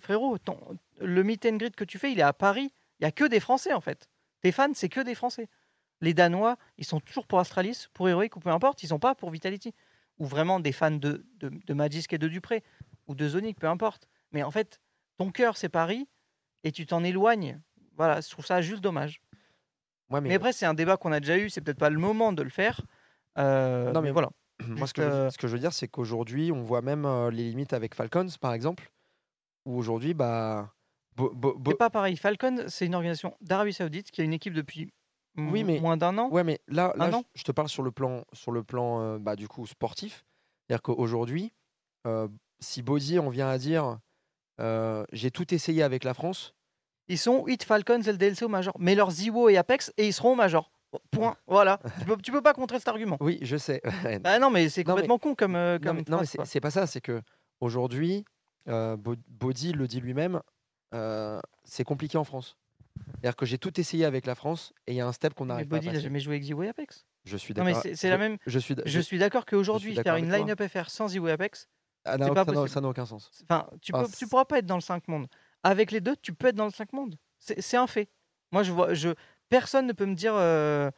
frérot, 0.00 0.38
ton- 0.38 0.58
le 1.00 1.22
meet 1.22 1.44
and 1.46 1.56
greet 1.56 1.74
que 1.76 1.84
tu 1.84 1.98
fais, 1.98 2.12
il 2.12 2.18
est 2.18 2.22
à 2.22 2.32
Paris. 2.32 2.72
Il 3.00 3.04
y 3.04 3.06
a 3.06 3.12
que 3.12 3.24
des 3.24 3.40
Français 3.40 3.72
en 3.72 3.80
fait. 3.80 4.08
Tes 4.42 4.52
fans, 4.52 4.72
c'est 4.74 4.88
que 4.88 5.00
des 5.00 5.14
Français. 5.14 5.48
Les 6.00 6.14
Danois, 6.14 6.56
ils 6.78 6.84
sont 6.84 7.00
toujours 7.00 7.26
pour 7.26 7.38
Astralis, 7.38 7.86
pour 7.94 8.08
Heroic 8.08 8.36
ou 8.36 8.40
peu 8.40 8.50
importe. 8.50 8.82
Ils 8.82 8.88
sont 8.88 8.98
pas 8.98 9.14
pour 9.14 9.30
Vitality. 9.30 9.72
Ou 10.18 10.26
vraiment 10.26 10.60
des 10.60 10.72
fans 10.72 10.90
de, 10.90 11.24
de, 11.38 11.48
de 11.48 11.74
Magisk 11.74 12.12
et 12.12 12.18
de 12.18 12.28
Dupré. 12.28 12.62
Ou 13.06 13.14
de 13.14 13.28
Zonic, 13.28 13.58
peu 13.58 13.68
importe. 13.68 14.08
Mais 14.32 14.42
en 14.42 14.50
fait, 14.50 14.80
ton 15.16 15.30
cœur, 15.30 15.56
c'est 15.56 15.68
Paris. 15.68 16.08
Et 16.64 16.72
tu 16.72 16.86
t'en 16.86 17.02
éloignes. 17.04 17.60
Voilà, 17.96 18.20
je 18.20 18.28
trouve 18.30 18.44
ça 18.46 18.60
juste 18.62 18.82
dommage. 18.82 19.20
Ouais, 20.10 20.20
mais- 20.20 20.30
Mais 20.30 20.34
après, 20.34 20.52
c'est 20.52 20.66
un 20.66 20.74
débat 20.74 20.96
qu'on 20.96 21.12
a 21.12 21.20
déjà 21.20 21.38
eu. 21.38 21.48
C'est 21.50 21.60
peut-être 21.60 21.78
pas 21.78 21.90
le 21.90 21.98
moment 21.98 22.32
de 22.32 22.42
le 22.42 22.50
faire. 22.50 22.80
Euh, 23.38 23.92
Non, 23.92 24.00
mais 24.00 24.08
mais- 24.08 24.12
voilà. 24.12 24.30
Moi, 24.66 24.76
ce 24.76 24.80
Juste, 24.80 24.92
que, 24.94 25.02
je, 25.02 25.06
veux- 25.08 25.12
euh, 25.14 25.30
ce 25.30 25.38
que 25.38 25.46
je 25.48 25.52
veux 25.52 25.58
dire, 25.60 25.72
c'est 25.72 25.88
qu'aujourd'hui, 25.88 26.52
on 26.52 26.62
voit 26.62 26.82
même 26.82 27.04
euh, 27.06 27.30
les 27.30 27.44
limites 27.48 27.72
avec 27.72 27.94
Falcons, 27.94 28.26
par 28.40 28.52
exemple, 28.54 28.90
où 29.66 29.76
aujourd'hui, 29.76 30.14
bah, 30.14 30.72
C'est 31.18 31.76
pas 31.76 31.90
pareil. 31.90 32.16
Falcon, 32.16 32.64
c'est 32.68 32.86
une 32.86 32.94
organisation 32.94 33.36
d'Arabie 33.40 33.72
Saoudite 33.72 34.10
qui 34.10 34.20
a 34.20 34.24
une 34.24 34.32
équipe 34.32 34.54
depuis 34.54 34.92
Oui, 35.36 35.64
mais- 35.64 35.80
moins 35.80 35.96
d'un 35.96 36.16
an. 36.18 36.28
ouais, 36.30 36.44
mais 36.44 36.60
là, 36.68 36.92
je, 36.96 37.02
an 37.02 37.22
je 37.34 37.42
te 37.44 37.52
parle 37.52 37.68
sur 37.68 37.82
le 37.82 37.90
plan, 37.90 38.24
sur 38.32 38.52
le 38.52 38.62
plan, 38.62 39.00
euh, 39.00 39.18
bah, 39.18 39.36
du 39.36 39.48
coup, 39.48 39.66
sportif. 39.66 40.24
C'est-à-dire 40.66 40.82
qu'aujourd'hui, 40.82 41.52
euh, 42.06 42.28
si 42.60 42.82
Baudier, 42.82 43.18
on 43.18 43.30
vient 43.30 43.48
à 43.48 43.58
dire, 43.58 43.98
euh, 44.60 45.04
j'ai 45.12 45.30
tout 45.30 45.52
essayé 45.54 45.82
avec 45.82 46.04
la 46.04 46.14
France, 46.14 46.54
Ils 47.08 47.18
sont 47.18 47.44
8 47.44 47.64
Falcons 47.64 48.00
et 48.00 48.12
le 48.12 48.16
DLC 48.16 48.44
au 48.44 48.48
Major. 48.48 48.74
Mais 48.78 48.94
leurs 48.94 49.10
Ziwo 49.10 49.48
et 49.48 49.56
Apex, 49.56 49.92
et 49.98 50.06
ils 50.06 50.12
seront 50.12 50.32
au 50.32 50.36
Major. 50.36 50.70
Point. 51.10 51.36
Voilà. 51.46 51.80
tu, 52.00 52.04
peux, 52.06 52.16
tu 52.18 52.30
peux 52.32 52.42
pas 52.42 52.54
contrer 52.54 52.78
cet 52.78 52.88
argument. 52.88 53.16
oui, 53.20 53.38
je 53.42 53.56
sais. 53.56 53.82
Ah 54.24 54.38
non, 54.38 54.50
mais 54.50 54.68
c'est 54.68 54.80
mais- 54.82 54.84
complètement 54.84 55.18
con 55.18 55.34
comme. 55.34 55.52
non, 55.54 55.78
comme 55.82 55.96
mais, 55.96 56.04
non, 56.08 56.20
mais 56.20 56.26
phrase, 56.26 56.48
c'est 56.48 56.60
pas 56.60 56.70
ça, 56.70 56.86
c'est 56.86 57.00
que 57.00 57.20
aujourd'hui, 57.60 58.24
Bo- 58.66 59.16
Baudy 59.28 59.72
le 59.72 59.88
dit 59.88 60.00
lui-même, 60.00 60.40
euh, 60.94 61.40
c'est 61.64 61.84
compliqué 61.84 62.18
en 62.18 62.24
France. 62.24 62.56
C'est-à-dire 63.14 63.36
que 63.36 63.46
j'ai 63.46 63.58
tout 63.58 63.78
essayé 63.80 64.04
avec 64.04 64.26
la 64.26 64.34
France 64.34 64.72
et 64.86 64.92
il 64.92 64.96
y 64.96 65.00
a 65.00 65.06
un 65.06 65.12
step 65.12 65.34
qu'on 65.34 65.44
Mais 65.44 65.54
n'arrive 65.54 65.68
pas 65.68 65.76
à 65.76 65.78
Body, 65.78 65.88
passer. 65.88 66.00
jamais 66.00 66.20
joué 66.20 66.36
avec 66.36 66.48
et 66.50 66.68
Apex? 66.68 67.06
Je 67.24 67.36
suis 67.36 67.54
Non, 67.54 67.64
d'accord. 67.64 67.82
c'est 67.94 68.10
la 68.10 68.18
même. 68.18 68.36
Je 68.46 68.58
suis. 68.58 68.74
Je 68.84 69.00
suis 69.00 69.18
d'accord 69.18 69.46
qu'aujourd'hui, 69.46 69.94
faire 69.94 70.16
une 70.16 70.30
line-up 70.30 70.62
FR 70.66 70.90
sans 70.90 71.14
et 71.14 71.30
Apex, 71.30 71.68
Ah, 72.04 72.12
c'est 72.12 72.18
pas 72.18 72.24
ça 72.26 72.32
n'a- 72.34 72.44
possible. 72.44 72.68
ça 72.68 72.80
n'a 72.80 72.88
aucun 72.88 73.06
sens. 73.06 73.30
Enfin, 73.48 73.68
tu, 73.80 73.92
Ah, 73.94 74.02
peux, 74.02 74.08
tu 74.16 74.26
pourras 74.26 74.44
pas 74.44 74.58
être 74.58 74.66
dans 74.66 74.74
le 74.76 74.80
5 74.82 75.06
monde. 75.08 75.26
Avec 75.62 75.92
les 75.92 76.00
deux, 76.00 76.16
tu 76.16 76.34
peux 76.34 76.48
être 76.48 76.56
dans 76.56 76.64
le 76.64 76.72
5 76.72 76.92
monde. 76.92 77.16
C'est 77.38 77.76
un 77.76 77.86
fait. 77.86 78.08
Moi, 78.50 78.62
je 78.64 78.72
vois, 78.72 78.92
je, 78.92 79.10
personne 79.48 79.86
ne 79.86 79.92
peut 79.92 80.04
me 80.06 80.14
dire 80.14 80.34
euh, 80.34 80.90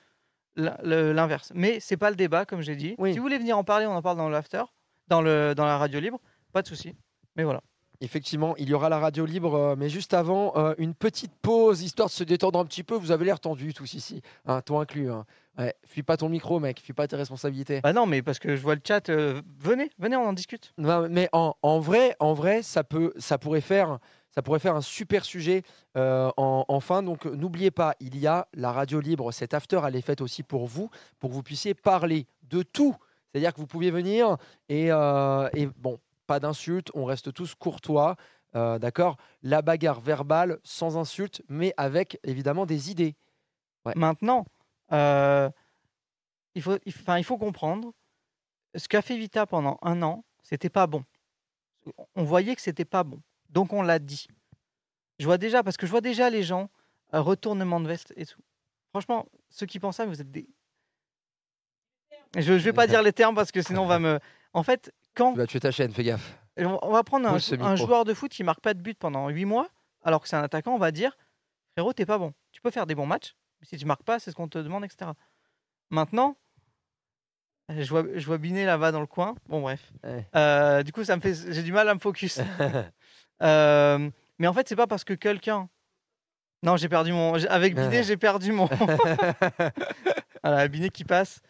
l'inverse. 0.57 1.53
Mais 1.55 1.79
c'est 1.81 1.97
pas 1.97 2.11
le 2.11 2.17
débat, 2.17 2.45
comme 2.47 2.61
j'ai 2.63 2.77
dit. 2.77 2.95
Oui. 2.99 3.13
Si 3.13 3.19
vous 3.19 3.25
voulez 3.25 3.39
venir 3.39 3.57
en 3.59 3.65
parler, 3.65 3.87
on 3.87 3.93
en 3.95 4.03
parle 4.03 4.17
dans 4.17 4.29
l'after, 4.29 4.65
dans, 5.09 5.21
le, 5.23 5.55
dans 5.55 5.67
la 5.67 5.79
radio 5.79 6.01
libre. 6.01 6.21
Pas 6.53 6.63
de 6.63 6.69
souci. 6.69 6.95
Mais 7.37 7.45
voilà. 7.45 7.63
Effectivement, 8.05 8.55
il 8.59 8.69
y 8.69 8.75
aura 8.75 8.91
la 8.91 8.99
radio 8.99 9.25
libre, 9.25 9.55
euh, 9.55 9.77
mais 9.79 9.89
juste 9.89 10.13
avant, 10.13 10.53
euh, 10.57 10.75
une 10.77 10.95
petite 10.95 11.33
pause, 11.41 11.83
histoire 11.83 12.09
de 12.09 12.13
se 12.13 12.23
détendre 12.23 12.59
un 12.59 12.67
petit 12.67 12.83
peu. 12.83 12.95
Vous 12.95 13.13
avez 13.13 13.25
l'air 13.25 13.41
tendu 13.41 13.73
tous 13.73 13.95
ici, 13.95 14.21
hein, 14.45 14.61
toi 14.61 14.83
inclus. 14.83 15.11
Hein. 15.11 15.25
Ouais, 15.57 15.75
fuis 15.87 16.03
pas 16.03 16.19
ton 16.19 16.29
micro, 16.29 16.61
mec, 16.61 16.81
fuis 16.81 16.93
pas 16.93 17.09
tes 17.09 17.17
responsabilités. 17.17 17.81
Bah 17.81 17.95
non, 17.95 18.05
mais 18.05 18.21
parce 18.21 18.39
que 18.39 18.57
je 18.57 18.61
vois 18.61 18.75
le 18.75 18.83
chat. 18.87 19.09
euh, 19.09 19.41
venez, 19.59 19.89
venez, 19.99 20.17
on 20.17 20.27
en 20.27 20.33
discute. 20.35 20.75
Non, 20.77 21.09
mais 21.09 21.31
en, 21.33 21.55
en 21.63 21.81
vrai, 21.81 22.15
en 22.21 22.35
vrai, 22.35 22.63
ça 22.63 22.85
peut, 22.85 23.15
ça 23.17 23.39
pourrait 23.39 23.63
faire, 23.63 23.99
ça 24.35 24.43
pourrait 24.43 24.59
faire 24.59 24.77
un 24.77 24.83
super 24.83 25.25
sujet 25.25 25.63
euh, 25.97 26.31
en, 26.37 26.67
en 26.69 26.81
fin. 26.81 27.03
Donc, 27.03 27.25
n'oubliez 27.25 27.71
pas, 27.71 27.95
il 28.01 28.19
y 28.19 28.27
a 28.27 28.49
la 28.53 28.71
radio 28.71 29.01
libre. 29.01 29.33
Cette 29.33 29.55
after, 29.55 29.81
elle 29.87 29.97
est 29.97 30.03
faite 30.03 30.21
aussi 30.21 30.43
pour 30.43 30.67
vous, 30.67 30.91
pour 31.21 31.31
que 31.31 31.35
vous 31.35 31.43
puissiez 31.43 31.73
parler 31.73 32.27
de 32.51 32.63
tout. 32.63 32.97
C'est-à-dire 33.33 33.55
que 33.55 33.61
vous 33.61 33.67
pouvez 33.67 33.91
venir 33.91 34.37
et, 34.69 34.93
euh, 34.93 35.49
et 35.55 35.67
bon, 35.67 35.99
pas 36.27 36.41
d'insultes, 36.41 36.91
on 36.95 37.05
reste 37.05 37.33
tous 37.33 37.55
courtois, 37.55 38.17
euh, 38.57 38.79
d'accord? 38.79 39.17
La 39.43 39.63
bagarre 39.63 40.01
verbale, 40.01 40.59
sans 40.63 40.97
insultes, 40.97 41.43
mais 41.49 41.75
avec 41.77 42.19
évidemment 42.23 42.67
des 42.67 42.91
idées. 42.91 43.17
Maintenant, 43.97 44.47
euh, 44.93 45.51
il, 46.55 46.63
faut, 46.63 46.79
il, 46.87 46.93
enfin, 46.93 47.19
il 47.19 47.25
faut 47.25 47.37
comprendre 47.37 47.93
ce 48.75 48.89
qu'a 48.89 49.03
fait 49.03 49.17
Vita 49.17 49.47
pendant 49.47 49.79
un 49.83 50.03
an, 50.03 50.25
c'était 50.43 50.71
pas 50.71 50.87
bon. 50.87 51.05
On 52.15 52.25
voyait 52.25 52.55
que 52.55 52.63
c'était 52.63 52.85
pas 52.85 53.05
bon. 53.05 53.21
Donc 53.51 53.73
on 53.73 53.83
l'a 53.83 53.99
dit. 53.99 54.27
Je 55.19 55.27
vois 55.27 55.39
déjà, 55.39 55.63
parce 55.63 55.77
que 55.77 55.87
je 55.87 55.91
vois 55.91 56.01
déjà 56.01 56.31
les 56.31 56.43
gens, 56.43 56.71
euh, 57.13 57.21
retournement 57.21 57.81
de 57.81 57.89
veste 57.89 58.13
et 58.17 58.27
tout. 58.27 58.41
Franchement, 58.91 59.27
ceux 59.51 59.67
qui 59.67 59.79
pensent 59.79 59.97
ça, 59.97 60.07
vous 60.07 60.21
êtes 60.21 60.31
des. 60.31 60.49
Je 62.37 62.53
ne 62.53 62.59
vais 62.59 62.73
pas 62.73 62.87
dire 62.87 63.03
les 63.03 63.13
termes 63.13 63.35
parce 63.35 63.53
que 63.53 63.63
sinon 63.63 63.83
on 63.83 63.87
va 63.87 63.99
me. 63.99 64.19
En 64.53 64.63
fait, 64.63 64.93
quand 65.15 65.33
Tu 65.33 65.39
vas 65.39 65.47
tuer 65.47 65.61
ta 65.61 65.71
chaîne, 65.71 65.93
fais 65.93 66.05
gaffe. 66.05 66.39
on 66.59 66.79
on 66.83 66.93
va 66.93 67.03
prendre 67.03 67.29
un, 67.29 67.77
joueur 67.77 68.05
de 68.05 68.15
foot 68.15 68.31
qui 68.31 68.45
marque 68.45 68.61
pas 68.61 68.75
de 68.75 68.81
but 68.81 68.99
pendant 68.99 69.29
8 69.29 69.45
mois, 69.45 69.69
alors 70.03 70.21
que 70.21 70.29
c'est 70.29 70.37
un 70.37 70.43
attaquant, 70.43 70.75
on 70.75 70.79
va 70.79 70.91
dire 70.91 71.17
frérot, 71.75 71.93
t'es 71.93 72.07
pas 72.07 72.19
bon. 72.19 72.33
Tu 72.53 72.61
peux 72.61 72.71
faire 72.71 72.87
des 72.87 72.95
bons 72.95 73.07
matchs, 73.07 73.35
mais 73.61 73.67
si 73.67 73.77
tu 73.77 73.85
marques 73.85 74.05
pas, 74.05 74.19
c'est 74.19 74.31
ce 74.31 74.37
qu'on 74.37 74.49
te 74.49 74.59
demande, 74.59 74.85
etc. 74.85 75.11
Maintenant, 75.91 76.37
je 77.69 77.89
vois, 77.89 78.05
je 78.15 78.27
vois 78.27 78.39
Binet 78.39 78.65
là-bas 78.65 78.93
dans 78.93 79.01
le 79.01 79.07
coin. 79.07 79.35
Bon, 79.49 79.61
bref. 79.61 79.93
Ouais. 80.05 80.27
Euh, 80.37 80.83
du 80.83 80.93
coup, 80.93 81.05
ça 81.05 81.17
me 81.17 81.21
fait, 81.21 81.35
j'ai 81.53 81.63
du 81.63 81.73
mal 81.73 81.89
à 81.89 81.95
me 81.95 82.01
focus. 82.01 82.41
Euh, 83.43 84.11
mais 84.39 84.47
en 84.47 84.53
fait, 84.53 84.69
c'est 84.69 84.77
pas 84.77 84.87
parce 84.87 85.03
que 85.03 85.13
quelqu'un. 85.13 85.69
Non, 86.63 86.77
j'ai 86.77 86.89
perdu 86.89 87.13
mon. 87.13 87.35
Avec 87.47 87.75
Binet, 87.75 88.05
j'ai 88.05 88.17
perdu 88.17 88.53
mon. 88.53 88.67
voilà, 90.45 90.69
Binet 90.69 90.89
qui 90.89 91.03
passe. 91.03 91.41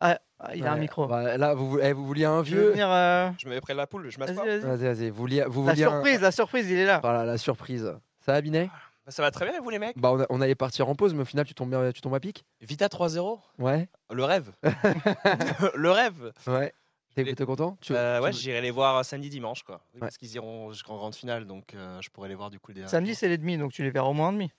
Ah, 0.00 0.18
ah, 0.38 0.54
il 0.56 0.66
a 0.66 0.72
un 0.72 0.76
micro. 0.76 1.06
bah, 1.06 1.36
là, 1.36 1.54
vous, 1.54 1.78
eh, 1.78 1.92
vous 1.92 2.06
vouliez 2.06 2.24
un 2.24 2.42
Tu 2.42 2.52
vieux. 2.52 2.70
venir, 2.70 2.88
euh, 2.90 3.30
Je 3.38 3.46
me 3.48 3.54
mets 3.54 3.60
près 3.60 3.74
de 3.74 3.78
la 3.78 3.86
poule, 3.86 4.08
je 4.10 4.18
Vas-y, 4.18 4.30
m'assois. 4.34 4.44
vas-y. 4.46 4.60
Vas-y, 4.60 4.84
vas-y. 4.94 5.10
Vous 5.10 5.16
vouliez, 5.16 5.44
vous 5.46 5.64
La 5.66 5.72
vouliez 5.72 5.84
un- 5.84 5.90
surprise, 5.90 6.20
la 6.20 6.30
surprise, 6.32 6.70
il 6.70 6.78
est 6.78 6.86
là. 6.86 7.00
Voilà, 7.02 7.24
la 7.24 7.36
surprise. 7.38 7.94
Ça 8.24 8.32
va, 8.32 8.40
Binet? 8.40 8.70
Bah, 9.04 9.12
ça 9.12 9.22
va 9.22 9.30
très 9.30 9.44
bien, 9.48 9.60
vous 9.60 9.70
les 9.70 9.78
mecs? 9.78 9.98
Bah, 9.98 10.12
on, 10.12 10.20
a- 10.20 10.26
on 10.30 10.40
allait 10.40 10.54
partir 10.54 10.88
en 10.88 10.94
pause, 10.94 11.12
mais 11.14 11.22
au 11.22 11.26
final, 11.26 11.44
tu 11.44 11.54
tombes, 11.54 11.70
bien- 11.70 11.92
tu 11.92 12.00
tombes 12.00 12.14
à 12.14 12.20
pic 12.20 12.44
Vita 12.60 12.88
3-0 12.88 13.40
Ouais. 13.58 13.88
Le 14.12 14.24
rêve 14.24 14.50
Le 15.74 15.90
rêve 15.90 16.32
Ouais. 16.46 16.72
T'es 17.14 17.34
content? 17.44 17.76
Tu, 17.82 17.92
Euh, 17.94 18.20
Ouais, 18.20 18.30
tu- 18.30 18.38
j'irai 18.38 18.62
les 18.62 18.70
voir 18.70 19.04
samedi, 19.04 19.28
dimanche, 19.28 19.62
quoi. 19.62 19.82
Oui. 19.94 20.00
Parce 20.00 20.16
qu'ils 20.16 20.32
iront 20.36 20.70
jusqu'en 20.72 20.96
grande 20.96 21.14
finale, 21.14 21.44
donc 21.44 21.74
euh, 21.74 22.00
je 22.00 22.08
pourrais 22.08 22.28
les 22.28 22.34
voir 22.34 22.48
du 22.50 22.58
coup. 22.58 22.70
le 22.70 22.76
dernier 22.76 22.88
Samedi, 22.88 23.14
c'est 23.14 23.28
les 23.28 23.36
demi, 23.36 23.58
donc 23.58 23.72
tu 23.72 23.82
les 23.82 23.90
verras 23.90 24.08
au 24.08 24.12
moins 24.14 24.28
en 24.28 24.32
demi. 24.32 24.50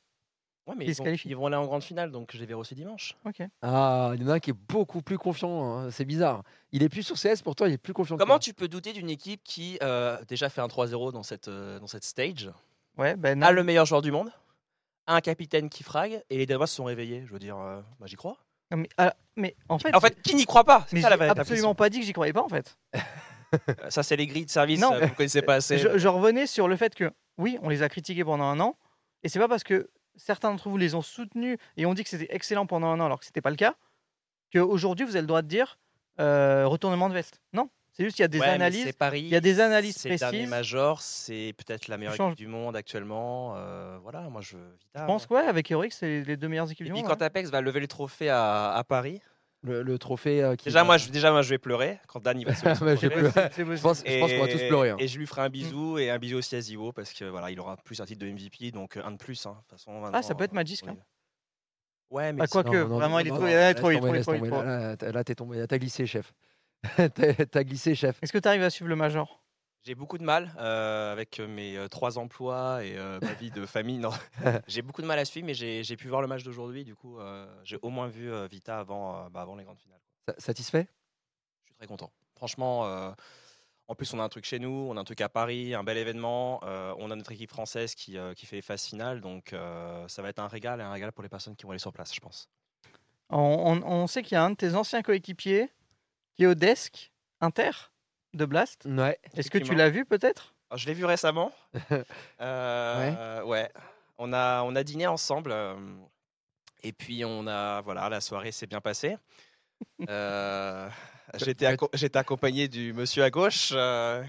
Ouais, 0.68 0.76
mais 0.78 0.86
ils 0.86 0.94
vont, 0.96 1.04
qualifient. 1.04 1.30
ils 1.30 1.36
vont 1.36 1.48
aller 1.48 1.56
en 1.56 1.66
grande 1.66 1.84
finale, 1.84 2.12
donc 2.12 2.30
je 2.34 2.38
les 2.40 2.46
verrai 2.46 2.60
aussi 2.60 2.76
dimanche. 2.76 3.16
Ah, 3.62 4.12
il 4.16 4.22
y 4.22 4.26
en 4.26 4.30
a 4.30 4.34
un 4.36 4.40
qui 4.40 4.52
est 4.52 4.56
beaucoup 4.70 5.02
plus 5.02 5.18
confiant. 5.18 5.78
hein, 5.80 5.92
C'est 5.92 6.06
bizarre. 6.06 6.44
Il 6.72 6.84
est 6.84 6.90
plus 6.90 7.02
sur 7.04 7.16
CS, 7.16 7.42
pourtant, 7.44 7.66
il 7.66 7.74
est 7.74 7.78
plus 7.80 7.94
confiant. 7.94 8.16
Comment 8.18 8.38
tu 8.40 8.54
peux 8.54 8.68
douter 8.68 8.94
d'une 8.94 9.10
équipe 9.10 9.42
qui 9.44 9.78
euh, 9.82 10.18
déjà 10.28 10.50
fait 10.50 10.62
un 10.62 10.68
3-0 10.68 11.12
dans 11.12 11.24
cette, 11.24 11.48
euh, 11.48 11.80
dans 11.80 11.88
cette 11.88 12.04
stage, 12.04 12.50
Ouais, 12.98 13.16
ben 13.16 13.42
a 13.42 13.52
le 13.52 13.64
meilleur 13.64 13.86
joueur 13.86 14.02
du 14.02 14.12
monde, 14.12 14.32
a 15.08 15.16
un 15.16 15.22
capitaine 15.22 15.70
qui 15.70 15.82
frague, 15.84 16.22
et 16.30 16.38
les 16.38 16.46
Danois 16.46 16.68
se 16.68 16.76
sont 16.76 16.84
réveillés 16.84 17.24
Je 17.26 17.32
veux 17.34 17.40
dire, 17.40 17.58
euh, 17.58 17.82
bah, 18.00 18.06
j'y 18.06 18.16
crois. 18.16 18.38
Non, 18.70 18.78
Mais, 18.78 18.90
ah, 18.98 19.16
mais 19.36 19.56
en 19.68 19.80
fait, 19.80 19.96
En 19.96 20.00
fait, 20.00 20.22
qui 20.22 20.36
n'y 20.36 20.46
croit 20.46 20.64
pas? 20.64 20.86
C'est 20.88 20.96
mais 20.98 21.02
ça 21.02 21.10
la 21.10 21.16
j'ai 21.16 21.26
vraie 21.30 21.40
absolument 21.40 21.74
pas 21.76 21.90
dit 21.90 22.00
que 22.00 22.06
j'y 22.06 22.14
croyais 22.14 22.34
pas 22.34 22.44
en 22.44 22.50
fait. 22.50 22.78
Euh, 23.68 23.90
Ça, 23.90 24.02
c'est 24.02 24.16
les 24.16 24.28
grilles 24.28 24.46
de 24.46 24.50
service, 24.50 24.80
Non. 24.80 24.98
vous 24.98 25.14
connaissez 25.14 25.42
pas 25.42 25.56
assez. 25.56 25.78
Je, 25.78 25.98
je 25.98 26.08
revenais 26.08 26.48
sur 26.48 26.70
le 26.70 26.78
fait 26.78 26.96
que 26.96 27.12
oui, 27.38 27.58
on 27.62 27.68
les 27.68 27.84
a 27.84 27.90
critiqués 27.90 28.24
pendant 28.24 28.46
un 28.46 28.62
an, 28.62 28.78
et 29.24 29.28
c'est 29.30 29.40
pas 29.40 29.50
parce 29.50 29.66
que 29.66 29.90
certains 30.16 30.52
d'entre 30.52 30.70
vous 30.70 30.78
les 30.78 30.96
ont 30.96 31.02
soutenus 31.02 31.58
et 31.78 31.86
ont 31.86 31.94
dit 31.94 32.04
que 32.04 32.10
c'était 32.10 32.34
excellent 32.34 32.66
pendant 32.66 32.88
un 32.88 33.00
an 33.00 33.06
alors 33.06 33.20
que 33.20 33.26
c'était 33.26 33.42
pas 33.42 33.50
le 33.50 33.56
cas, 33.56 33.76
qu'aujourd'hui 34.54 35.06
vous 35.06 35.12
avez 35.16 35.22
le 35.22 35.28
droit 35.28 35.42
de 35.42 35.48
dire 35.48 35.78
euh, 36.20 36.68
retournement 36.68 37.10
de 37.10 37.14
veste. 37.14 37.42
Non, 37.54 37.70
c'est 37.94 38.04
juste 38.04 38.16
qu'il 38.18 38.24
y 38.24 38.26
a 38.26 38.30
des 38.30 38.40
Ouais, 38.40 38.48
analyses. 38.48 38.84
c'est 38.84 38.98
Paris. 38.98 39.22
il 39.22 39.28
y 39.30 39.36
a 39.36 39.40
des 39.42 39.60
analyses 39.60 39.96
C'est 39.98 40.16
précises. 40.18 40.50
major, 40.50 41.02
c'est 41.02 41.54
peut-être 41.58 41.88
la 41.88 41.98
meilleure 41.98 42.14
équipe 42.16 42.36
du 42.36 42.48
monde 42.48 42.76
actuellement. 42.76 43.54
euh, 43.58 43.98
voilà, 44.02 44.22
moi 44.30 44.42
je. 44.42 44.58
Vita, 44.58 45.02
Je 45.02 45.06
pense 45.06 45.28
ouais, 45.28 45.42
avec 45.42 45.70
Heroic, 45.72 45.92
c'est 45.92 46.24
les 46.24 46.38
deux 46.38 46.48
meilleures 46.48 46.70
équipes 46.72 46.86
Et 46.86 46.90
du 46.90 46.94
puis 46.94 47.02
monde. 47.02 47.10
quand 47.10 47.22
hein. 47.22 47.28
Apex 47.28 47.50
va 47.50 47.62
lever 47.62 47.80
le 47.80 47.88
trophée 47.88 48.30
à, 48.30 48.74
à 48.74 48.84
Paris, 48.84 49.22
Le, 49.64 49.84
le 49.84 50.00
trophée 50.00 50.44
euh, 50.44 50.56
qui. 50.56 50.66
déjà 50.66 50.80
va- 50.80 50.86
moi, 50.86 50.98
je, 50.98 51.10
déjà 51.10 51.30
moi 51.32 51.44
je 51.44 51.50
vais 51.52 51.60
pleurer 51.60 52.00
quand 52.08 52.20
Dan 52.24 52.40
il 52.40 52.46
va 52.48 52.56
se 52.56 52.66
Ouais, 52.84 52.98
j'ai 52.98 53.10
pleurer. 53.12 53.30
Je 53.56 53.82
pense, 53.82 54.04
je 54.06 54.20
pense 54.20 54.32
qu'on 54.32 54.40
va 54.40 54.48
tous 54.48 54.58
pleurer. 54.68 54.90
hein. 54.90 54.96
Et 55.00 55.08
je 55.08 55.20
lui 55.20 55.28
ferai 55.28 55.42
un 55.42 55.50
bisou 55.50 56.00
et 56.00 56.10
un 56.10 56.18
bisou 56.18 56.38
aussi 56.38 56.56
à 56.56 56.62
Zivo 56.62 56.92
parce 56.92 57.14
que 57.14 57.26
voilà, 57.26 57.52
il 57.52 57.60
aura 57.60 57.78
plus 57.78 58.02
un 58.02 58.06
titre 58.06 58.26
de 58.26 58.32
MVP, 58.32 58.72
donc 58.72 58.98
euh, 58.98 59.04
un 59.06 59.12
de 59.12 59.18
plus. 59.18 59.46
hein, 59.46 59.52
de 59.52 59.56
toute 59.58 59.72
façon, 59.80 60.04
Ah, 60.12 60.22
ça 60.24 60.34
peut 60.34 60.46
être 60.46 60.54
Magisk. 60.54 60.86
oui. 60.88 60.94
hein. 60.94 61.04
Ouais, 62.10 62.34
mais 62.34 62.42
Ah, 62.42 62.48
quoi 62.48 62.62
sinon- 62.64 62.72
que, 62.74 62.78
Non, 62.78 62.88
non, 62.90 62.96
vraiment, 62.98 63.16
non, 63.16 63.20
il 63.20 63.28
est 63.28 63.30
non, 63.30 63.36
trop- 63.36 63.44
non, 63.46 63.50
il 63.50 63.54
est 63.54 63.74
trop- 63.76 63.92
il 63.92 64.46
est 64.46 64.50
trop-. 64.50 65.12
Là, 65.14 65.24
t'es 65.24 65.36
tombé, 65.36 65.66
t'as 65.68 65.78
glissé, 65.78 66.06
chef. 66.08 66.34
T'as 66.98 67.34
t'as 67.46 67.64
glissé, 67.64 67.94
chef. 67.94 68.18
Est-ce 68.24 68.34
que 68.34 68.40
tu 68.40 68.48
arrives 68.48 68.64
à 68.64 68.70
suivre 68.72 68.90
le 68.90 68.96
Major? 68.96 69.41
J'ai 69.84 69.96
beaucoup 69.96 70.20
de 70.20 70.24
mal 70.24 70.54
euh, 70.60 71.12
avec 71.12 71.40
euh, 71.40 71.48
mes 71.48 71.76
euh, 71.76 71.88
trois 71.88 72.20
emplois 72.20 72.84
et 72.86 72.98
euh, 72.98 73.20
ma 73.22 73.34
vie 73.34 73.50
de 73.50 73.66
famille. 73.66 73.98
Non, 73.98 74.12
j'ai 74.68 74.84
beaucoup 74.84 75.02
de 75.02 75.08
mal 75.08 75.18
à 75.18 75.26
suivre, 75.26 75.48
mais 75.48 75.56
j'ai 75.56 75.98
pu 75.98 76.08
voir 76.08 76.22
le 76.22 76.28
match 76.28 76.44
d'aujourd'hui. 76.44 76.84
Du 76.86 76.96
coup, 76.96 77.20
euh, 77.20 77.48
j'ai 77.64 77.80
au 77.82 77.90
moins 77.90 78.08
vu 78.08 78.32
euh, 78.32 78.46
Vita 78.48 78.78
avant, 78.80 79.26
euh, 79.26 79.30
bah, 79.30 79.42
avant 79.42 79.56
les 79.56 79.64
grandes 79.64 79.80
finales. 79.80 80.00
Sa- 80.28 80.36
Satisfait? 80.40 80.88
Je 81.66 81.72
suis 81.72 81.78
très 81.78 81.88
content. 81.88 82.12
Franchement, 82.36 82.86
euh, 82.86 83.12
en 83.88 83.96
plus, 83.96 84.14
on 84.14 84.20
a 84.20 84.24
un 84.24 84.30
truc 84.30 84.46
chez 84.46 84.60
nous, 84.60 84.70
on 84.90 84.98
a 84.98 85.02
un 85.02 85.04
truc 85.04 85.20
à 85.22 85.30
Paris, 85.30 85.74
un 85.74 85.84
bel 85.84 85.98
événement. 85.98 86.60
euh, 86.64 86.94
on 87.00 87.10
a 87.10 87.16
notre 87.16 87.32
équipe 87.32 87.50
française 87.50 87.96
qui, 87.96 88.20
euh, 88.20 88.36
qui 88.36 88.46
fait 88.46 88.58
les 88.58 88.62
phases 88.62 88.86
finales, 88.86 89.20
donc 89.20 89.52
euh, 89.54 90.08
ça 90.08 90.22
va 90.22 90.30
être 90.30 90.40
un 90.40 90.48
régal 90.48 90.80
et 90.80 90.84
un 90.84 90.92
régal 90.92 91.12
pour 91.12 91.24
les 91.24 91.30
personnes 91.30 91.56
qui 91.56 91.64
vont 91.64 91.72
aller 91.72 91.80
sur 91.80 91.92
place, 91.92 92.14
je 92.14 92.20
pense. 92.20 92.50
on, 93.32 93.38
on- 93.40 93.84
on 93.84 94.08
sait 94.08 94.22
qu'il 94.22 94.34
y 94.34 94.38
a 94.38 94.44
un 94.44 94.52
de 94.52 94.56
tes 94.56 94.76
anciens 94.76 95.02
coéquipiers 95.02 95.72
qui 96.36 96.44
est 96.44 96.48
au 96.48 96.54
desk 96.56 97.12
Inter? 97.42 97.72
De 98.34 98.46
Blast. 98.46 98.86
Ouais. 98.86 99.18
Est-ce 99.36 99.50
que 99.52 99.58
tu 99.58 99.76
l'as 99.76 99.90
vu 99.90 100.06
peut-être? 100.06 100.54
Alors, 100.70 100.78
je 100.80 100.88
l'ai 100.88 100.94
vu 100.94 101.06
récemment. 101.06 101.52
Euh, 102.42 103.44
ouais. 103.44 103.70
On 104.18 104.34
a, 104.34 104.62
on 104.64 104.76
a 104.76 104.84
dîné 104.84 105.08
ensemble. 105.08 105.52
euh, 105.52 105.76
et 106.84 106.92
puis, 106.94 107.24
on 107.26 107.46
a, 107.48 107.82
voilà, 107.82 108.10
la 108.10 108.22
soirée 108.22 108.52
s'est 108.52 108.68
bien 108.68 108.82
passée. 108.82 109.18
Euh, 110.10 110.90
J'étais 111.38 111.66
acco- 111.66 111.90
j'étais 111.94 112.18
accompagné 112.20 112.68
du 112.68 112.92
monsieur 112.94 113.24
à 113.24 113.30
gauche, 113.30 113.70
euh, 113.74 114.22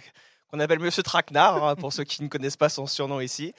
qu'on 0.50 0.61
appelle 0.61 0.78
monsieur 0.78 1.03
Traquenard, 1.03 1.64
hein, 1.64 1.74
pour 1.74 1.92
ceux 1.92 2.05
qui 2.05 2.22
ne 2.22 2.28
connaissent 2.28 2.57
pas 2.57 2.68
son 2.68 2.86
surnom 2.86 3.18
ici. 3.20 3.55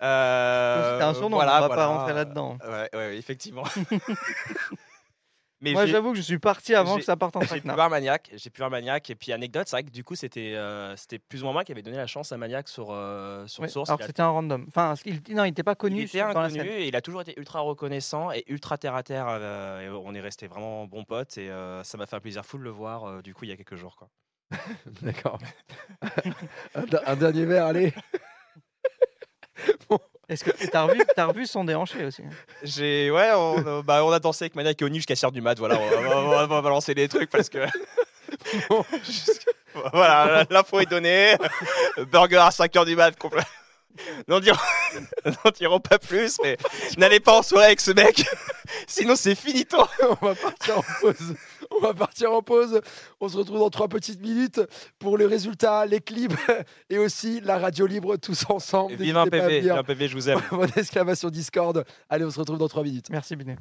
Euh, 0.00 0.92
C'était 0.92 1.04
un 1.04 1.12
surnom, 1.14 1.36
voilà, 1.36 1.58
on 1.58 1.60
va 1.60 1.66
voilà. 1.66 1.82
pas 1.82 1.86
rentrer 1.88 2.14
là-dedans. 2.14 2.56
Ouais, 2.66 2.88
ouais, 2.94 3.16
effectivement. 3.18 3.64
Mais 5.60 5.72
Moi, 5.72 5.86
j'avoue 5.86 6.12
que 6.12 6.16
je 6.16 6.22
suis 6.22 6.38
parti 6.38 6.72
avant 6.76 6.98
que 6.98 7.02
ça 7.02 7.16
parte 7.16 7.34
en 7.34 7.40
j'ai 7.40 7.46
pu 7.46 7.50
traquenard. 7.54 7.74
voir 7.76 7.90
Maniac, 7.90 8.30
j'ai 8.32 8.48
pu 8.48 8.58
voir 8.58 8.70
Maniac, 8.70 9.10
et 9.10 9.16
puis 9.16 9.32
anecdote, 9.32 9.66
c'est 9.66 9.74
vrai 9.74 9.82
que 9.82 9.90
du 9.90 10.04
coup 10.04 10.14
c'était 10.14 10.54
euh, 10.54 10.94
c'était 10.94 11.18
plus 11.18 11.40
ou 11.42 11.46
moins 11.46 11.52
moi 11.52 11.64
qui 11.64 11.72
avait 11.72 11.82
donné 11.82 11.96
la 11.96 12.06
chance 12.06 12.30
à 12.30 12.36
Maniac 12.36 12.68
sur, 12.68 12.90
euh, 12.92 13.44
sur 13.48 13.64
Ouais, 13.64 13.68
Source. 13.68 13.90
alors 13.90 14.00
c'était 14.06 14.22
un 14.22 14.28
random. 14.28 14.66
Enfin, 14.68 14.94
il, 15.04 15.14
non, 15.34 15.42
il 15.44 15.48
n'était 15.48 15.64
pas 15.64 15.74
connu 15.74 15.96
il 15.96 16.02
était 16.04 16.18
sur- 16.18 16.32
dans 16.32 16.42
la 16.42 16.46
inconnu 16.46 16.60
scène. 16.68 16.78
et 16.78 16.86
il 16.86 16.94
a 16.94 17.00
toujours 17.00 17.22
été 17.22 17.34
ultra 17.36 17.58
reconnaissant 17.60 18.30
et 18.30 18.44
ultra 18.46 18.78
terre 18.78 18.94
à 18.94 19.02
terre. 19.02 19.26
euh, 19.28 19.80
et 19.80 19.88
on 19.88 20.14
est 20.14 20.20
resté 20.20 20.46
vraiment 20.46 20.86
bons 20.86 21.02
potes 21.04 21.38
et 21.38 21.50
euh, 21.50 21.82
ça 21.82 21.98
m'a 21.98 22.06
fait 22.06 22.14
un 22.14 22.20
plaisir 22.20 22.46
fou 22.46 22.58
de 22.58 22.62
le 22.62 22.70
voir 22.70 23.04
euh, 23.04 23.20
du 23.22 23.34
coup 23.34 23.44
il 23.44 23.48
y 23.48 23.52
a 23.52 23.56
quelques 23.56 23.74
jours. 23.74 23.96
Quoi. 23.96 24.08
D'accord. 25.02 25.38
un, 26.76 26.84
un 27.04 27.16
dernier 27.16 27.46
verre, 27.46 27.66
allez. 27.66 27.92
Est-ce 30.28 30.44
que 30.44 30.50
t'as 30.66 30.82
revu, 30.82 31.00
t'as 31.16 31.24
revu 31.24 31.46
son 31.46 31.64
déhanché 31.64 32.04
aussi 32.04 32.22
hein? 32.22 32.30
J'ai 32.62 33.10
ouais, 33.10 33.30
on, 33.34 33.66
euh, 33.66 33.82
bah, 33.82 34.04
on 34.04 34.12
a 34.12 34.18
dansé 34.18 34.44
avec 34.44 34.56
Maniac 34.56 34.80
et 34.80 34.84
Oni 34.84 34.96
jusqu'à 34.98 35.16
6 35.16 35.26
du 35.32 35.40
mat. 35.40 35.58
Voilà, 35.58 35.76
on 35.78 35.88
va, 35.88 35.96
on 36.18 36.28
va- 36.28 36.44
on 36.44 36.46
va 36.48 36.62
balancer 36.62 36.94
des 36.94 37.08
trucs 37.08 37.30
parce 37.30 37.48
que 37.48 37.58
voilà, 39.92 40.44
l'info 40.50 40.80
est 40.80 40.86
donnée. 40.90 41.34
Burger 42.10 42.36
à 42.38 42.50
5 42.50 42.72
h 42.72 42.84
du 42.84 42.96
mat. 42.96 43.16
complet. 43.18 43.42
N'en 44.28 44.38
dirons, 44.38 44.56
dirons 45.58 45.80
pas 45.80 45.98
plus, 45.98 46.36
mais 46.42 46.56
n'allez 46.98 47.18
pas 47.18 47.38
en 47.38 47.42
soirée 47.42 47.66
avec 47.66 47.80
ce 47.80 47.90
mec, 47.90 48.24
sinon 48.86 49.16
c'est 49.16 49.34
finito. 49.34 49.76
On 50.20 50.26
va 50.26 50.34
partir 50.36 50.78
en 50.78 50.84
pause. 51.00 51.34
On 51.78 51.80
va 51.80 51.94
partir 51.94 52.32
en 52.32 52.42
pause. 52.42 52.80
On 53.20 53.28
se 53.28 53.36
retrouve 53.36 53.58
dans 53.58 53.70
trois 53.70 53.88
petites 53.88 54.20
minutes 54.20 54.60
pour 54.98 55.16
les 55.16 55.26
résultats, 55.26 55.86
les 55.86 56.00
clips 56.00 56.32
et 56.90 56.98
aussi 56.98 57.40
la 57.40 57.58
radio 57.58 57.86
libre 57.86 58.16
tous 58.16 58.44
ensemble. 58.48 58.94
Vive 58.96 59.16
un 59.16 59.26
PV, 59.26 59.60
vive 59.60 59.72
un 59.72 59.84
PV, 59.84 60.08
je 60.08 60.14
vous 60.14 60.28
aime. 60.28 60.40
Mon 60.52 60.64
exclamation 60.66 61.30
Discord. 61.30 61.84
Allez, 62.08 62.24
on 62.24 62.30
se 62.30 62.38
retrouve 62.40 62.58
dans 62.58 62.68
trois 62.68 62.82
minutes. 62.82 63.10
Merci 63.10 63.36
Binet. 63.36 63.56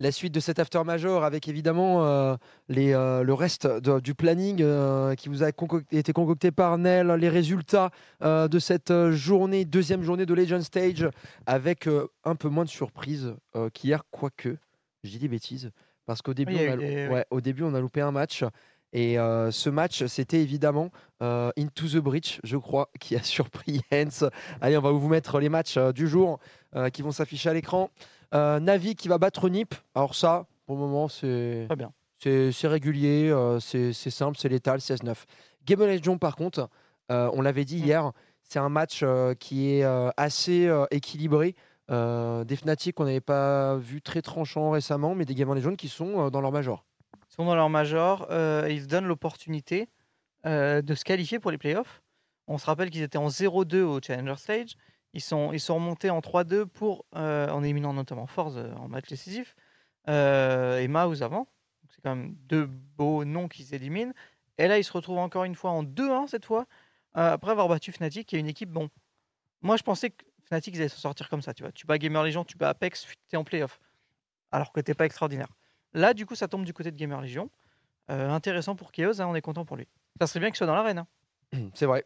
La 0.00 0.10
suite 0.10 0.34
de 0.34 0.40
cet 0.40 0.58
after 0.58 0.82
major 0.82 1.22
avec 1.22 1.46
évidemment 1.46 2.04
euh, 2.04 2.34
les, 2.68 2.92
euh, 2.92 3.22
le 3.22 3.34
reste 3.34 3.68
de- 3.68 4.00
du 4.00 4.14
planning 4.14 4.60
euh, 4.60 5.14
qui 5.14 5.28
vous 5.28 5.44
a 5.44 5.50
été 5.92 6.12
concocté 6.12 6.50
par 6.50 6.76
Nel, 6.76 7.06
les 7.12 7.28
résultats 7.28 7.90
euh, 8.24 8.48
de 8.48 8.58
cette 8.58 8.92
journée, 9.12 9.64
deuxième 9.64 10.02
journée 10.02 10.26
de 10.26 10.34
Legend 10.34 10.60
Stage 10.62 11.08
avec 11.46 11.86
euh, 11.86 12.08
un 12.24 12.34
peu 12.34 12.48
moins 12.48 12.64
de 12.64 12.68
surprises 12.70 13.32
euh, 13.54 13.70
qu'hier, 13.70 14.02
quoique, 14.10 14.56
j'ai 15.04 15.10
dit 15.10 15.18
des 15.20 15.28
bêtises, 15.28 15.70
parce 16.06 16.22
qu'au 16.22 16.34
début, 16.34 16.56
on 16.56 16.72
a, 16.72 16.76
ouais, 16.76 17.26
au 17.30 17.40
début 17.40 17.62
on 17.62 17.74
a 17.74 17.80
loupé 17.80 18.00
un 18.00 18.10
match. 18.12 18.44
Et 18.92 19.18
euh, 19.18 19.50
ce 19.50 19.70
match, 19.70 20.04
c'était 20.06 20.40
évidemment 20.42 20.90
euh, 21.22 21.50
Into 21.58 21.88
the 21.88 21.96
Breach, 21.96 22.40
je 22.44 22.56
crois, 22.56 22.90
qui 23.00 23.16
a 23.16 23.22
surpris 23.22 23.80
Hens. 23.92 24.24
Allez, 24.60 24.76
on 24.76 24.82
va 24.82 24.90
vous 24.90 25.08
mettre 25.08 25.40
les 25.40 25.48
matchs 25.48 25.76
euh, 25.76 25.92
du 25.92 26.08
jour 26.08 26.38
qui 26.94 27.02
vont 27.02 27.12
s'afficher 27.12 27.50
à 27.50 27.52
l'écran. 27.52 27.90
Navi 28.32 28.94
qui 28.94 29.08
va 29.08 29.18
battre 29.18 29.50
Nip. 29.50 29.74
Alors 29.94 30.14
ça, 30.14 30.46
pour 30.64 30.76
le 30.76 30.80
moment, 30.80 31.06
c'est 31.06 31.68
régulier, 32.64 33.30
c'est 33.60 33.92
simple, 33.92 34.38
c'est 34.40 34.48
létal, 34.48 34.78
16-9. 34.78 35.14
Game 35.66 35.82
of 35.82 35.86
Legends, 35.86 36.16
par 36.16 36.34
contre, 36.34 36.70
on 37.10 37.42
l'avait 37.42 37.66
dit 37.66 37.82
Mm. 37.82 37.84
hier, 37.84 38.12
c'est 38.40 38.58
un 38.58 38.70
match 38.70 39.04
qui 39.38 39.70
est 39.70 39.84
assez 40.16 40.70
équilibré. 40.90 41.54
Euh, 41.92 42.44
des 42.44 42.56
Fnatic 42.56 42.94
qu'on 42.94 43.04
n'avait 43.04 43.20
pas 43.20 43.76
vu 43.76 44.02
très 44.02 44.22
tranchant 44.22 44.70
récemment, 44.70 45.14
mais 45.14 45.24
des 45.24 45.34
Game 45.34 45.50
of 45.50 45.56
Legends 45.56 45.76
qui 45.76 45.88
sont 45.88 46.26
euh, 46.26 46.30
dans 46.30 46.40
leur 46.40 46.52
major. 46.52 46.84
Ils 47.30 47.34
sont 47.34 47.44
dans 47.44 47.54
leur 47.54 47.70
major, 47.70 48.26
euh, 48.30 48.66
ils 48.70 48.82
se 48.82 48.86
donnent 48.86 49.06
l'opportunité 49.06 49.88
euh, 50.46 50.82
de 50.82 50.94
se 50.94 51.04
qualifier 51.04 51.38
pour 51.38 51.50
les 51.50 51.58
playoffs. 51.58 52.02
On 52.46 52.58
se 52.58 52.66
rappelle 52.66 52.90
qu'ils 52.90 53.02
étaient 53.02 53.18
en 53.18 53.28
0-2 53.28 53.82
au 53.82 54.00
Challenger 54.02 54.36
Stage. 54.36 54.76
Ils 55.14 55.20
sont, 55.20 55.52
ils 55.52 55.60
sont 55.60 55.74
remontés 55.74 56.10
en 56.10 56.20
3-2 56.20 56.66
pour, 56.66 57.04
en 57.12 57.62
éliminant 57.62 57.92
notamment 57.92 58.26
Force 58.26 58.56
en 58.56 58.88
match 58.88 59.08
décisif 59.08 59.54
et 60.08 60.88
Mouse 60.88 61.22
avant. 61.22 61.46
C'est 61.90 62.00
quand 62.02 62.16
même 62.16 62.34
deux 62.48 62.66
beaux 62.66 63.24
noms 63.24 63.46
qui 63.46 63.62
s'éliminent. 63.62 64.12
Et 64.58 64.68
là, 64.68 64.78
ils 64.78 64.84
se 64.84 64.92
retrouvent 64.92 65.18
encore 65.18 65.44
une 65.44 65.54
fois 65.54 65.70
en 65.70 65.84
2-1 65.84 66.28
cette 66.28 66.46
fois, 66.46 66.66
après 67.14 67.50
avoir 67.50 67.68
battu 67.68 67.92
Fnatic, 67.92 68.26
qui 68.26 68.36
est 68.36 68.40
une 68.40 68.48
équipe. 68.48 68.70
Bon, 68.70 68.88
moi 69.60 69.76
je 69.76 69.82
pensais 69.82 70.10
que 70.10 70.24
Fnatic 70.52 70.74
ils 70.74 70.80
allaient 70.80 70.88
s'en 70.88 70.98
sortir 70.98 71.30
comme 71.30 71.40
ça. 71.40 71.54
Tu 71.54 71.62
vois, 71.62 71.72
tu 71.72 71.86
bats 71.86 71.96
Gamer 71.96 72.22
Legion, 72.22 72.44
tu 72.44 72.58
bats 72.58 72.68
Apex, 72.68 73.06
tu 73.06 73.14
es 73.32 73.36
en 73.38 73.44
playoff. 73.44 73.80
Alors 74.50 74.70
que 74.70 74.80
t'es 74.80 74.92
pas 74.92 75.06
extraordinaire. 75.06 75.48
Là, 75.94 76.12
du 76.12 76.26
coup, 76.26 76.34
ça 76.34 76.46
tombe 76.46 76.64
du 76.66 76.74
côté 76.74 76.90
de 76.90 76.96
Gamer 76.96 77.22
Legion. 77.22 77.48
Euh, 78.10 78.28
intéressant 78.28 78.76
pour 78.76 78.92
Chaos, 78.92 79.18
hein, 79.22 79.26
on 79.26 79.34
est 79.34 79.40
content 79.40 79.64
pour 79.64 79.78
lui. 79.78 79.88
Ça 80.20 80.26
serait 80.26 80.40
bien 80.40 80.50
qu'il 80.50 80.56
soit 80.58 80.66
dans 80.66 80.74
l'arène. 80.74 80.98
hein. 80.98 81.70
C'est 81.72 81.86
vrai. 81.86 82.04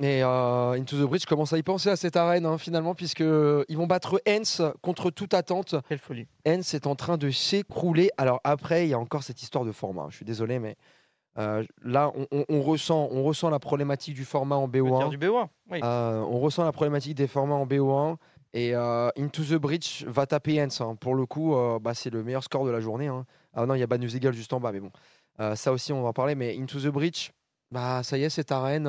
Et 0.00 0.22
euh, 0.22 0.70
Into 0.80 0.96
the 0.96 1.08
Bridge 1.08 1.26
commence 1.26 1.52
à 1.52 1.58
y 1.58 1.62
penser 1.62 1.90
à 1.90 1.96
cette 1.96 2.16
arène 2.16 2.46
hein, 2.46 2.56
finalement, 2.56 2.94
puisque 2.94 3.20
ils 3.20 3.76
vont 3.76 3.86
battre 3.86 4.22
Hens 4.26 4.62
contre 4.80 5.10
toute 5.10 5.34
attente. 5.34 5.74
Quelle 5.88 5.98
folie. 5.98 6.26
Hens 6.46 6.72
est 6.72 6.86
en 6.86 6.94
train 6.94 7.18
de 7.18 7.30
s'écrouler. 7.30 8.10
Alors 8.16 8.40
après, 8.44 8.86
il 8.86 8.90
y 8.90 8.94
a 8.94 8.98
encore 8.98 9.24
cette 9.24 9.42
histoire 9.42 9.64
de 9.66 9.72
format. 9.72 10.02
hein. 10.04 10.08
Je 10.10 10.16
suis 10.16 10.24
désolé, 10.24 10.58
mais 10.58 10.76
euh, 11.38 11.64
là, 11.82 12.10
on, 12.16 12.26
on- 12.32 12.44
on 12.48 12.62
ressent, 12.62 13.08
on 13.12 13.22
ressent 13.22 13.48
la 13.50 13.58
problématique 13.58 14.14
du 14.14 14.24
format 14.24 14.56
en 14.56 14.66
Le 14.66 14.72
tir 14.72 14.84
BO1. 14.84 15.10
du 15.10 15.18
BO1. 15.18 15.46
Oui. 15.70 15.80
Euh, 15.82 16.20
on 16.20 16.38
ressent 16.40 16.64
la 16.64 16.72
problématique 16.72 17.14
des 17.14 17.26
formats 17.28 17.54
en 17.54 17.66
BO1. 17.66 18.16
Et 18.54 18.74
euh, 18.74 19.10
Into 19.18 19.42
the 19.44 19.54
Breach 19.54 20.04
va 20.06 20.26
taper 20.26 20.60
Hens. 20.62 20.80
hein. 20.80 20.96
Pour 20.98 21.14
le 21.14 21.26
coup, 21.26 21.54
bah, 21.80 21.92
c'est 21.94 22.10
le 22.10 22.24
meilleur 22.24 22.42
score 22.42 22.64
de 22.64 22.70
la 22.70 22.80
journée. 22.80 23.06
hein. 23.08 23.24
Ah 23.54 23.66
non, 23.66 23.74
il 23.74 23.80
y 23.80 23.82
a 23.82 23.86
Bad 23.86 24.00
News 24.00 24.14
Eagle 24.16 24.32
juste 24.32 24.52
en 24.52 24.60
bas, 24.60 24.72
mais 24.72 24.80
bon. 24.80 24.90
Ça 25.54 25.70
aussi, 25.72 25.92
on 25.92 26.02
va 26.02 26.08
en 26.08 26.12
parler. 26.12 26.34
Mais 26.34 26.56
Into 26.58 26.80
the 26.80 26.86
Breach, 26.88 27.32
bah, 27.70 28.02
ça 28.02 28.16
y 28.18 28.24
est, 28.24 28.30
cette 28.30 28.50
arène. 28.50 28.88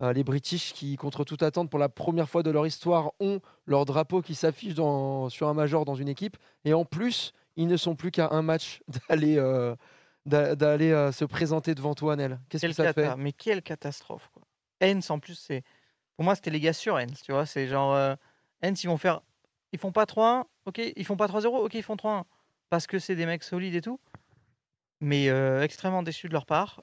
les 0.00 0.22
British 0.24 0.72
qui, 0.74 0.96
contre 0.96 1.24
toute 1.24 1.42
attente, 1.42 1.68
pour 1.70 1.80
la 1.80 1.88
première 1.88 2.28
fois 2.28 2.42
de 2.44 2.50
leur 2.52 2.66
histoire, 2.66 3.10
ont 3.18 3.40
leur 3.66 3.84
drapeau 3.84 4.22
qui 4.22 4.34
s'affiche 4.36 4.74
sur 4.74 5.48
un 5.48 5.54
major 5.54 5.84
dans 5.84 5.96
une 5.96 6.08
équipe. 6.08 6.36
Et 6.64 6.72
en 6.72 6.84
plus, 6.84 7.32
ils 7.56 7.66
ne 7.66 7.76
sont 7.76 7.96
plus 7.96 8.12
qu'à 8.12 8.28
un 8.30 8.42
match 8.42 8.80
d'aller 9.10 9.34
d'a- 9.36 9.76
d'aller 10.28 10.92
euh, 10.92 11.12
se 11.12 11.24
présenter 11.24 11.74
devant 11.74 11.94
toi, 11.94 12.16
Nel. 12.16 12.38
Qu'est-ce 12.48 12.66
que 12.66 12.72
ça 12.72 12.84
cata, 12.84 13.10
fait? 13.12 13.16
mais 13.16 13.32
quelle 13.32 13.62
catastrophe. 13.62 14.30
Quoi. 14.32 14.42
Hens, 14.82 15.10
en 15.10 15.18
plus, 15.18 15.34
c'est. 15.34 15.62
Pour 16.16 16.24
moi, 16.24 16.34
c'était 16.34 16.50
les 16.50 16.60
gars 16.60 16.72
sur 16.72 16.94
Hens. 16.94 17.22
Tu 17.22 17.32
vois, 17.32 17.46
c'est 17.46 17.66
genre. 17.68 17.94
euh, 17.94 18.14
Hens, 18.64 18.82
ils 18.84 18.88
vont 18.88 18.96
faire. 18.98 19.20
Ils 19.72 19.78
font 19.78 19.92
pas 19.92 20.04
3-1, 20.04 20.44
ok. 20.66 20.80
Ils 20.96 21.04
font 21.04 21.16
pas 21.16 21.26
3-0, 21.26 21.46
ok, 21.46 21.74
ils 21.74 21.82
font 21.82 21.96
3-1. 21.96 22.24
Parce 22.70 22.86
que 22.86 22.98
c'est 22.98 23.16
des 23.16 23.26
mecs 23.26 23.42
solides 23.44 23.74
et 23.74 23.80
tout. 23.80 24.00
Mais 25.00 25.28
euh, 25.28 25.62
extrêmement 25.62 26.02
déçus 26.02 26.28
de 26.28 26.32
leur 26.32 26.46
part. 26.46 26.82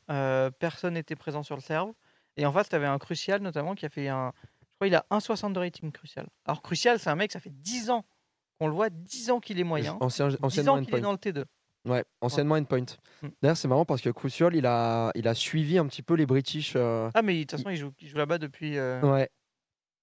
Personne 0.60 0.93
n'était 0.93 1.16
présent 1.16 1.43
sur 1.43 1.56
le 1.56 1.62
serve. 1.62 1.91
Et 2.38 2.46
en 2.46 2.52
face, 2.52 2.70
tu 2.70 2.76
avais 2.76 2.86
un 2.86 2.98
Crucial 2.98 3.41
notamment 3.41 3.76
qui 3.76 3.86
a 3.86 3.89
fait 3.89 4.08
un. 4.08 4.34
Je 4.62 4.76
crois 4.76 4.88
qu'il 4.88 4.96
a 4.96 5.06
1,60 5.10 5.54
de 5.54 5.60
rating 5.60 5.91
Crucial. 5.91 6.28
Alors, 6.46 6.62
Crucial, 6.62 7.00
c'est 7.00 7.10
un 7.10 7.16
mec, 7.16 7.32
ça 7.32 7.39
fait 7.39 7.50
10 7.54 7.89
ans 7.91 8.06
qu'on 8.60 8.68
le 8.68 8.74
voit, 8.74 8.89
10 8.89 9.32
ans 9.32 9.39
qu'il 9.39 9.60
est 9.60 9.64
moyen. 9.64 9.98
Ancien, 10.02 10.28
10 10.30 10.38
anciennement 10.41 10.74
ans 10.74 10.84
qu'il 10.84 10.96
est 10.96 11.02
dans 11.02 11.12
le 11.14 11.18
T2. 11.18 11.46
Ouais, 11.86 12.03
anciennement 12.21 12.55
endpoint. 12.55 12.86
Mm. 13.21 13.27
D'ailleurs, 13.41 13.57
c'est 13.57 13.67
marrant 13.67 13.86
parce 13.86 14.01
que 14.01 14.09
Crucial, 14.09 14.55
il 14.55 14.65
a, 14.65 15.11
il 15.15 15.27
a 15.27 15.33
suivi 15.36 15.77
un 15.77 15.86
petit 15.86 16.01
peu 16.01 16.15
les 16.15 16.25
British. 16.25 16.73
euh, 16.75 17.09
Ah, 17.13 17.21
mais 17.21 17.36
de 17.36 17.39
toute 17.41 17.51
façon, 17.51 17.69
il 17.69 17.77
joue, 17.77 17.91
il 18.01 18.07
joue 18.07 18.17
là-bas 18.17 18.38
depuis. 18.39 18.77
euh, 18.77 19.01
Ouais. 19.01 19.29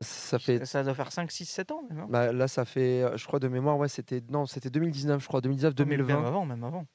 Ça 0.00 0.38
fait. 0.40 0.64
Ça 0.66 0.82
doit 0.82 0.94
faire 0.94 1.12
5, 1.12 1.30
6, 1.30 1.44
7 1.44 1.70
ans, 1.70 1.82
même. 1.88 2.00
hein. 2.00 2.06
bah, 2.10 2.32
là, 2.32 2.48
ça 2.48 2.64
fait, 2.64 3.02
euh, 3.02 3.16
je 3.16 3.24
crois 3.26 3.38
de 3.38 3.46
mémoire, 3.48 3.78
ouais, 3.78 3.88
c'était 3.88 4.20
non, 4.30 4.46
c'était 4.46 4.70
2019, 4.70 5.22
je 5.22 5.28
crois, 5.28 5.40
2019, 5.40 5.74
Mais 5.78 5.84
Même 5.84 5.98
2020. 6.06 6.26
avant, 6.26 6.44
même 6.46 6.64
avant. 6.64 6.86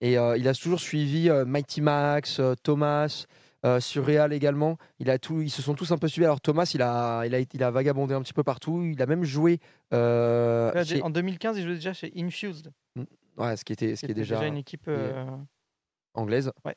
Et 0.00 0.18
euh, 0.18 0.36
il 0.36 0.46
a 0.48 0.54
toujours 0.54 0.80
suivi 0.80 1.30
Mighty 1.46 1.80
Max, 1.80 2.40
Thomas, 2.62 3.24
Surreal 3.80 4.32
également. 4.32 4.76
Il 4.98 5.10
a 5.10 5.18
tout, 5.18 5.40
ils 5.42 5.50
se 5.50 5.62
sont 5.62 5.74
tous 5.74 5.90
un 5.92 5.96
peu 5.98 6.06
suivis. 6.08 6.26
Alors 6.26 6.40
Thomas, 6.40 6.70
il 6.74 6.82
a, 6.82 7.24
il 7.24 7.34
a, 7.34 7.40
il 7.40 7.62
a 7.64 7.70
vagabondé 7.70 8.14
un 8.14 8.20
petit 8.22 8.34
peu 8.34 8.42
partout. 8.44 8.82
Il 8.84 9.00
a 9.00 9.06
même 9.06 9.24
joué. 9.24 9.58
Là, 9.90 10.84
chez- 10.84 11.02
En 11.02 11.10
2015, 11.10 11.56
il 11.58 11.64
jouait 11.64 11.74
déjà 11.74 11.92
chez 11.92 12.12
Infused. 12.16 12.72
Ouais, 13.36 13.56
ce 13.56 13.64
qui 13.64 13.72
était, 13.72 13.96
ce 13.96 14.00
qui 14.00 14.06
est 14.06 14.10
était 14.10 14.20
déjà, 14.20 14.46
une 14.46 14.56
équipe. 14.56 14.84
euh, 14.88 15.24
anglaise. 16.14 16.50
Ouais. 16.64 16.74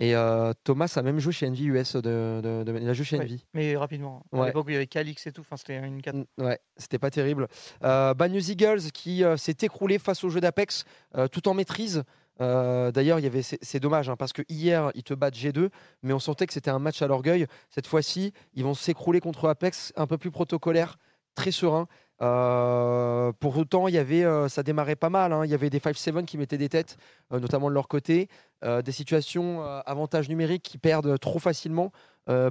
Et 0.00 0.14
euh, 0.14 0.52
Thomas 0.62 0.92
a 0.94 1.02
même 1.02 1.18
joué 1.18 1.32
chez 1.32 1.48
Envy 1.48 1.64
US. 1.66 1.96
De, 1.96 2.00
de- 2.42 2.62
de- 2.64 2.78
il 2.80 2.88
a 2.88 2.92
joué 2.92 3.04
chez 3.04 3.18
Ouais. 3.18 3.24
Envy. 3.24 3.44
Mais 3.52 3.76
rapidement. 3.76 4.22
À 4.32 4.36
Ouais. 4.38 4.46
l'époque 4.46 4.66
où 4.66 4.70
il 4.70 4.74
y 4.74 4.76
avait 4.76 4.86
Calix 4.86 5.26
et 5.26 5.32
tout, 5.32 5.40
enfin, 5.40 5.56
c'était 5.56 5.76
une 5.76 6.00
cata. 6.00 6.18
Ouais, 6.38 6.60
c'était 6.76 7.00
pas 7.00 7.10
terrible. 7.10 7.48
Euh, 7.82 8.14
Bad 8.14 8.30
News 8.32 8.50
Eagles 8.50 8.92
qui 8.94 9.24
euh, 9.24 9.36
s'est 9.36 9.56
écroulé 9.62 9.98
face 9.98 10.22
au 10.22 10.28
jeu 10.30 10.40
d'Apex 10.40 10.84
euh, 11.16 11.26
tout 11.26 11.48
en 11.48 11.54
maîtrise. 11.54 12.04
Euh, 12.40 12.92
D'ailleurs, 12.92 13.18
il 13.18 13.24
y 13.24 13.26
avait, 13.26 13.42
c'est 13.42 13.58
c'est 13.60 13.80
dommage 13.80 14.08
hein, 14.08 14.14
parce 14.16 14.32
que 14.32 14.42
hier 14.48 14.92
ils 14.94 15.02
te 15.02 15.12
battent 15.12 15.34
G2, 15.34 15.70
mais 16.04 16.12
on 16.12 16.20
sentait 16.20 16.46
que 16.46 16.52
c'était 16.52 16.70
un 16.70 16.78
match 16.78 17.02
à 17.02 17.08
l'orgueil. 17.08 17.46
Cette 17.68 17.88
fois-ci, 17.88 18.32
ils 18.54 18.62
vont 18.62 18.74
s'écrouler 18.74 19.18
contre 19.18 19.48
Apex, 19.48 19.92
un 19.96 20.06
peu 20.06 20.16
plus 20.18 20.30
protocolaire, 20.30 20.96
très 21.34 21.50
serein. 21.50 21.88
Euh, 22.20 23.32
pour 23.38 23.56
autant, 23.56 23.88
il 23.88 23.94
y 23.94 23.98
avait, 23.98 24.24
euh, 24.24 24.48
ça 24.48 24.62
démarrait 24.62 24.96
pas 24.96 25.10
mal. 25.10 25.32
hein. 25.32 25.44
Il 25.44 25.50
y 25.50 25.54
avait 25.54 25.70
des 25.70 25.78
5-7 25.78 26.24
qui 26.24 26.36
mettaient 26.38 26.58
des 26.58 26.68
têtes, 26.68 26.96
euh, 27.32 27.38
notamment 27.40 27.68
de 27.68 27.74
leur 27.74 27.88
côté. 27.88 28.28
Des 28.62 28.90
situations 28.90 29.62
euh, 29.62 29.78
avantage 29.86 30.28
numérique 30.28 30.64
qui 30.64 30.78
perdent 30.78 31.16
trop 31.20 31.38
facilement, 31.38 31.92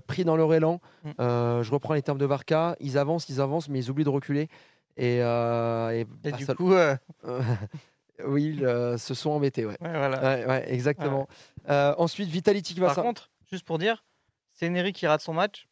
pris 0.07 0.23
dans 0.23 0.37
leur 0.37 0.53
élan. 0.53 0.79
Mm. 1.03 1.11
Je 1.19 1.69
reprends 1.71 1.93
les 1.95 2.01
termes 2.01 2.17
de 2.17 2.25
Varka. 2.25 2.77
Ils 2.79 2.97
avancent, 2.97 3.27
ils 3.27 3.41
avancent, 3.41 3.67
mais 3.67 3.79
ils 3.79 3.89
oublient 3.91 4.05
de 4.05 4.09
reculer. 4.09 4.47
Et, 4.95 5.17
et 5.17 5.19
Et 5.19 6.05
bah, 6.23 6.31
du 6.31 6.45
ça- 6.45 6.55
coup, 6.55 6.71
oui, 8.25 8.57
ils 8.59 8.99
se 8.99 9.13
sont 9.13 9.31
embêtés. 9.31 9.65
Ouais, 9.65 9.75
ouais, 9.81 9.97
voilà. 9.97 10.21
ouais, 10.21 10.45
ouais, 10.45 10.73
exactement. 10.73 11.27
Ensuite, 11.67 12.29
Vitality 12.29 12.73
qui 12.73 12.79
va 12.79 12.93
Par 12.95 13.03
contre, 13.03 13.29
juste 13.51 13.65
pour 13.65 13.77
dire, 13.77 14.05
c'est 14.53 14.69
Neri 14.69 14.93
qui 14.93 15.07
rate 15.07 15.21
son 15.21 15.33
match. 15.33 15.67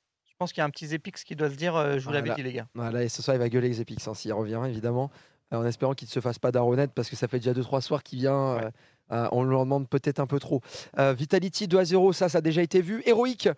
Pense 0.45 0.53
qu'il 0.53 0.59
y 0.59 0.61
a 0.61 0.65
un 0.65 0.69
petit 0.69 0.85
Zepix 0.85 1.23
qui 1.23 1.35
doit 1.35 1.49
se 1.49 1.55
dire 1.55 1.75
euh, 1.75 1.97
Je 1.97 2.05
vous 2.05 2.11
l'avais 2.11 2.27
Voilà. 2.29 2.35
dit, 2.35 2.43
les 2.43 2.53
gars. 2.53 2.67
Voilà, 2.75 3.01
et 3.01 3.09
ce 3.09 3.23
soir, 3.23 3.35
il 3.35 3.39
va 3.39 3.49
gueuler 3.49 3.81
Epics 3.81 4.07
hein, 4.07 4.13
s'il 4.13 4.31
revient, 4.31 4.61
évidemment. 4.67 5.09
Euh, 5.51 5.57
en 5.57 5.65
espérant 5.65 5.95
qu'il 5.95 6.07
ne 6.07 6.11
se 6.11 6.19
fasse 6.19 6.37
pas 6.37 6.51
d'Aronet 6.51 6.87
parce 6.89 7.09
que 7.09 7.15
ça 7.15 7.27
fait 7.27 7.39
déjà 7.39 7.53
2-3 7.59 7.81
soirs 7.81 8.03
qu'il 8.03 8.19
vient. 8.19 8.57
euh, 8.59 8.69
euh, 9.11 9.27
on 9.31 9.41
leur 9.41 9.61
demande 9.61 9.89
peut-être 9.89 10.19
un 10.19 10.27
peu 10.27 10.37
trop. 10.39 10.61
Vitality 10.99 11.67
2 11.67 11.79
à 11.79 11.83
0, 11.85 12.13
ça, 12.13 12.29
ça 12.29 12.37
a 12.37 12.41
déjà 12.41 12.61
été 12.61 12.79
vu. 12.81 13.01
Héroïque 13.07 13.49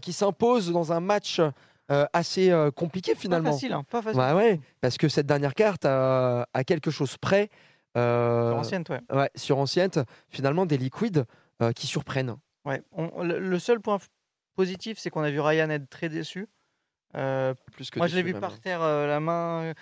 qui 0.00 0.12
s'impose 0.14 0.72
dans 0.72 0.92
un 0.94 1.00
match 1.00 1.42
assez 1.90 2.50
compliqué 2.74 3.12
Pas 3.12 3.20
finalement. 3.20 3.52
facile, 3.52 3.74
hein, 3.74 3.84
pas 3.90 4.00
facile. 4.00 4.18
Ouais, 4.18 4.32
ouais, 4.32 4.60
parce 4.80 4.96
que 4.96 5.08
cette 5.10 5.26
dernière 5.26 5.52
carte 5.54 5.84
a, 5.84 6.46
a 6.54 6.64
quelque 6.64 6.90
chose 6.90 7.18
près. 7.18 7.50
Sur 7.94 8.02
ancienne, 8.56 8.84
ouais. 8.88 9.00
ouais, 9.14 9.30
sur 9.34 9.58
ancienne, 9.58 9.90
finalement, 10.30 10.64
des 10.64 10.78
liquides 10.78 11.26
qui 11.74 11.86
surprennent. 11.86 12.36
Ouais. 12.64 12.82
On- 12.92 13.22
le, 13.24 13.58
seul 13.58 13.80
point 13.80 13.98
positif, 14.58 14.98
c'est 14.98 15.08
qu'on 15.08 15.22
a 15.22 15.30
vu 15.30 15.38
Ryan 15.38 15.70
être 15.70 15.88
très 15.88 16.08
déçu. 16.08 16.48
Euh, 17.14 17.54
Plus 17.74 17.90
que 17.90 18.00
moi, 18.00 18.08
je 18.08 18.16
l'ai 18.16 18.24
vu 18.24 18.34
par 18.34 18.58
terre, 18.58 18.82
euh, 18.82 19.06
la 19.06 19.20
main 19.20 19.72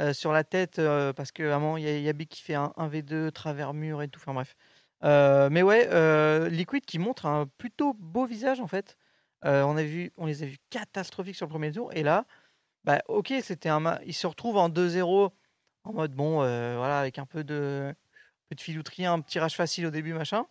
euh, 0.00 0.14
sur 0.14 0.32
la 0.32 0.42
tête, 0.42 0.80
parce 1.14 1.32
que 1.32 1.42
vraiment, 1.42 1.76
il 1.76 1.84
y 1.84 1.86
a 1.86 1.98
Yabi 1.98 2.26
qui 2.26 2.40
fait 2.40 2.54
un 2.54 2.72
1v2, 2.78 3.30
travers 3.30 3.74
mur 3.74 4.00
et 4.00 4.08
tout. 4.08 4.18
Enfin 4.18 4.32
bref. 4.32 4.56
Mais 5.02 5.60
ouais, 5.60 6.48
Liquid 6.48 6.86
qui 6.86 6.98
montre 6.98 7.26
un 7.26 7.46
plutôt 7.58 7.92
beau 7.92 8.24
visage 8.24 8.60
en 8.60 8.66
fait. 8.66 8.96
On, 9.42 9.76
a 9.76 9.82
vu, 9.82 10.12
on 10.16 10.24
les 10.24 10.42
a 10.42 10.46
vus 10.46 10.58
catastrophiques 10.70 11.36
sur 11.36 11.44
le 11.44 11.50
premier 11.50 11.70
tour. 11.70 11.90
Et 11.92 12.02
là, 12.02 12.24
bah, 12.84 13.02
ok, 13.08 13.34
c'était 13.42 13.68
un 13.68 14.00
ils 14.06 14.14
se 14.14 14.26
retrouvent 14.26 14.56
en 14.56 14.70
2-0 14.70 15.30
en 15.84 15.92
mode 15.92 16.14
bon, 16.14 16.36
voilà, 16.36 17.00
avec 17.00 17.18
un 17.18 17.26
peu 17.26 17.44
de, 17.44 17.90
un 17.90 18.44
peu 18.48 18.54
de 18.54 18.62
filouterie, 18.62 19.04
un 19.04 19.20
tirage 19.20 19.56
facile 19.56 19.84
au 19.84 19.90
début, 19.90 20.14
machin. 20.14 20.46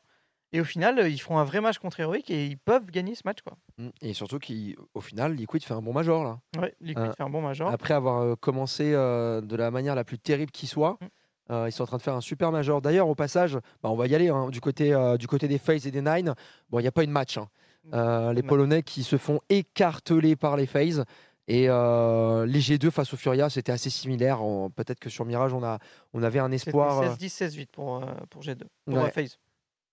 Et 0.54 0.60
au 0.60 0.64
final, 0.66 1.00
euh, 1.00 1.08
ils 1.10 1.20
font 1.20 1.38
un 1.38 1.44
vrai 1.46 1.62
match 1.62 1.78
contre 1.80 2.00
Heroic 2.02 2.30
et 2.30 2.46
ils 2.46 2.58
peuvent 2.58 2.86
gagner 2.92 3.16
ce 3.16 3.22
match. 3.26 3.40
Quoi. 3.42 3.58
Mm. 3.78 3.88
Et 4.02 4.14
surtout 4.14 4.38
qu'au 4.40 5.02
final, 5.02 5.34
Liquid 5.34 5.64
fait 5.64 5.74
un 5.74 5.82
bon 5.82 5.94
major 5.94 6.24
là. 6.24 6.40
Ouais, 6.60 6.76
Liquid 6.82 7.04
Euh, 7.06 7.14
fait 7.14 7.24
un 7.24 7.30
bon 7.30 7.42
major. 7.42 7.70
Après 7.70 7.94
avoir 7.94 8.22
euh, 8.22 8.36
commencé 8.36 8.92
euh, 8.94 9.40
de 9.42 9.56
la 9.56 9.72
manière 9.72 9.96
la 9.96 10.04
plus 10.04 10.20
terrible 10.20 10.52
qui 10.52 10.68
soit, 10.68 10.98
Mm. 11.02 11.06
euh, 11.52 11.70
ils 11.70 11.72
sont 11.72 11.84
en 11.84 11.88
train 11.88 11.98
de 11.98 12.02
faire 12.02 12.16
un 12.16 12.22
super 12.22 12.52
major. 12.52 12.82
D'ailleurs, 12.82 13.08
au 13.08 13.16
passage, 13.16 13.56
bah, 13.82 13.90
on 13.90 13.96
va 13.96 14.08
y 14.08 14.16
aller 14.16 14.30
hein, 14.30 14.50
du, 14.50 14.60
côté, 14.62 14.94
du 15.18 15.28
côté 15.28 15.48
des 15.48 15.58
FaZe 15.58 15.88
et 15.88 15.92
des 15.92 16.02
Nine. 16.02 16.34
Bon, 16.70 16.80
il 16.80 16.82
n'y 16.84 16.88
a 16.88 16.92
pas 16.92 17.04
eu 17.04 17.08
de 17.08 17.12
match. 17.12 17.38
hein. 17.38 17.48
Euh, 17.94 18.32
les. 18.34 18.44
Polonais 18.44 18.84
qui 18.84 19.02
se 19.04 19.18
font 19.18 19.40
écarteler 19.50 20.36
par 20.36 20.56
les 20.58 20.66
FaZe. 20.68 21.04
Et 21.48 21.66
euh, 21.68 22.46
les 22.46 22.60
G2 22.60 22.92
face 22.92 23.14
au 23.14 23.18
Furia, 23.18 23.50
c'était 23.50 23.72
assez 23.72 23.90
similaire. 23.90 24.40
Peut-être 24.76 25.00
que 25.00 25.10
sur 25.10 25.26
Mirage, 25.26 25.54
on, 25.54 25.64
a, 25.64 25.80
on 26.14 26.22
avait 26.24 26.40
un 26.40 26.52
espoir. 26.52 27.00
euh, 27.00 27.10
16-10, 27.16 27.30
16-8 27.30 27.68
pour, 27.72 27.98
euh, 27.98 28.06
pour 28.30 28.42
G2. 28.44 28.62
Pour 28.86 28.96
Ouais. 28.96 29.10
FaZe. 29.12 29.38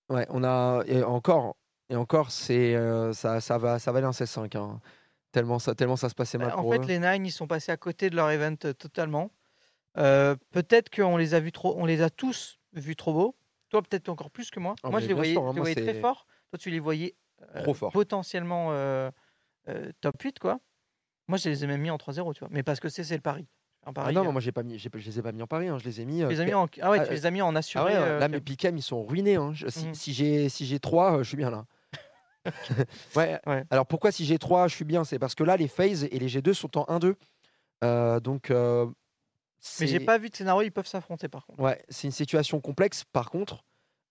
Ouais, 0.09 0.25
on 0.29 0.43
a 0.43 0.83
et 0.87 1.03
encore 1.03 1.55
et 1.89 1.95
encore 1.95 2.31
c'est 2.31 2.75
euh, 2.75 3.13
ça, 3.13 3.41
ça 3.41 3.57
va 3.57 3.77
ça 3.79 3.91
va 3.91 3.99
aller 3.99 4.07
16-5 4.07 4.57
hein. 4.57 4.81
tellement 5.31 5.59
ça 5.59 5.75
tellement 5.75 5.95
ça 5.95 6.09
se 6.09 6.15
passait 6.15 6.37
mal 6.37 6.49
Bah, 6.49 6.57
en 6.57 6.61
pour 6.61 6.73
fait, 6.73 6.79
eux. 6.79 6.85
les 6.85 6.99
Nine, 6.99 7.25
ils 7.25 7.31
sont 7.31 7.47
passés 7.47 7.71
à 7.71 7.77
côté 7.77 8.09
de 8.09 8.15
leur 8.15 8.29
event 8.31 8.55
euh, 8.65 8.73
totalement. 8.73 9.31
Euh, 9.97 10.35
peut-être 10.51 10.89
qu'on 10.95 11.17
les 11.17 11.33
a 11.33 11.39
vus 11.39 11.51
trop, 11.51 11.75
on 11.77 11.85
les 11.85 12.01
a 12.01 12.09
tous 12.09 12.59
vus 12.73 12.95
trop 12.95 13.13
beaux. 13.13 13.35
Toi, 13.69 13.81
peut-être 13.83 14.09
encore 14.09 14.31
plus 14.31 14.49
que 14.49 14.59
moi. 14.59 14.75
Ah, 14.83 14.89
moi, 14.89 14.99
je 14.99 15.05
les 15.07 15.13
bien 15.13 15.15
voyais, 15.17 15.33
sûr, 15.33 15.43
hein, 15.43 15.49
je 15.51 15.55
les 15.55 15.59
moi, 15.61 15.73
voyais 15.73 15.75
très 15.91 15.99
forts. 15.99 16.25
Toi, 16.51 16.57
tu 16.59 16.69
les 16.71 16.79
voyais 16.79 17.15
euh, 17.55 17.63
Trop 17.63 17.89
potentiellement 17.91 18.71
top 20.01 20.21
8, 20.21 20.39
quoi. 20.39 20.59
Moi, 21.27 21.37
je 21.37 21.49
les 21.49 21.63
ai 21.63 21.67
même 21.67 21.81
mis 21.81 21.91
en 21.91 21.97
3-0, 21.97 22.33
tu 22.33 22.39
vois. 22.39 22.49
Mais 22.51 22.63
parce 22.63 22.79
que 22.79 22.89
c'est 22.89 23.03
c'est 23.03 23.15
le 23.15 23.21
pari. 23.21 23.47
Ah 23.89 23.93
pari 23.93 24.13
non, 24.15 24.21
euh, 24.21 24.23
non, 24.25 24.31
moi 24.31 24.41
j'ai 24.41 24.51
pas 24.51 24.63
mis 24.63 24.77
je 24.79 24.89
les 24.89 25.19
ai 25.19 25.21
pas 25.21 25.31
mis 25.31 25.41
en 25.41 25.47
pari 25.47 25.67
hein, 25.67 25.77
je 25.77 25.85
les 25.85 26.01
ai 26.01 26.05
mis 26.05 26.17
tu 26.19 26.23
euh, 26.25 26.29
les 26.29 26.39
as 26.39 26.45
mis 26.45 26.53
en... 26.53 26.67
Ah 26.81 26.91
ouais, 26.91 26.99
Ah, 27.01 27.05
tu 27.07 27.13
les 27.13 27.25
as 27.25 27.31
mis 27.31 27.41
en 27.41 27.55
Ah 27.55 27.59
assuré. 27.59 27.83
ouais, 27.93 27.95
euh, 27.95 28.19
là 28.19 28.27
mes 28.27 28.39
Picam 28.41 28.75
ils 28.77 28.81
sont 28.83 29.03
ruinés 29.03 29.35
hein. 29.35 29.51
Je- 29.53 29.67
si, 29.69 29.85
Mhm. 29.87 29.93
si 29.93 30.13
j'ai 30.13 30.49
si 30.49 30.65
j'ai 30.65 30.79
3 30.79 31.23
je 31.23 31.27
suis 31.27 31.37
bien 31.37 31.49
là. 31.51 31.65
ouais, 33.15 33.39
Ouais. 33.45 33.63
Alors 33.69 33.85
pourquoi 33.85 34.11
si 34.11 34.25
j'ai 34.25 34.37
3 34.39 34.67
je 34.67 34.75
suis 34.75 34.85
bien? 34.85 35.03
C'est 35.03 35.19
parce 35.19 35.35
que 35.35 35.43
là 35.43 35.57
les 35.57 35.67
FaZe 35.67 36.05
et 36.05 36.19
les 36.19 36.27
G2 36.27 36.53
sont 36.53 36.77
en 36.77 36.85
1-2. 36.87 37.15
Euh, 37.83 38.19
donc 38.19 38.51
euh, 38.51 38.85
Mais 39.79 39.87
j'ai 39.87 39.99
pas 39.99 40.17
vu 40.17 40.29
de 40.29 40.35
scénario, 40.35 40.61
ils 40.63 40.71
peuvent 40.71 40.87
s'affronter 40.87 41.27
par 41.27 41.45
contre. 41.45 41.61
Ouais, 41.61 41.83
c'est 41.89 42.07
une 42.07 42.11
situation 42.13 42.59
complexe. 42.61 43.03
Par 43.05 43.29
contre, 43.29 43.63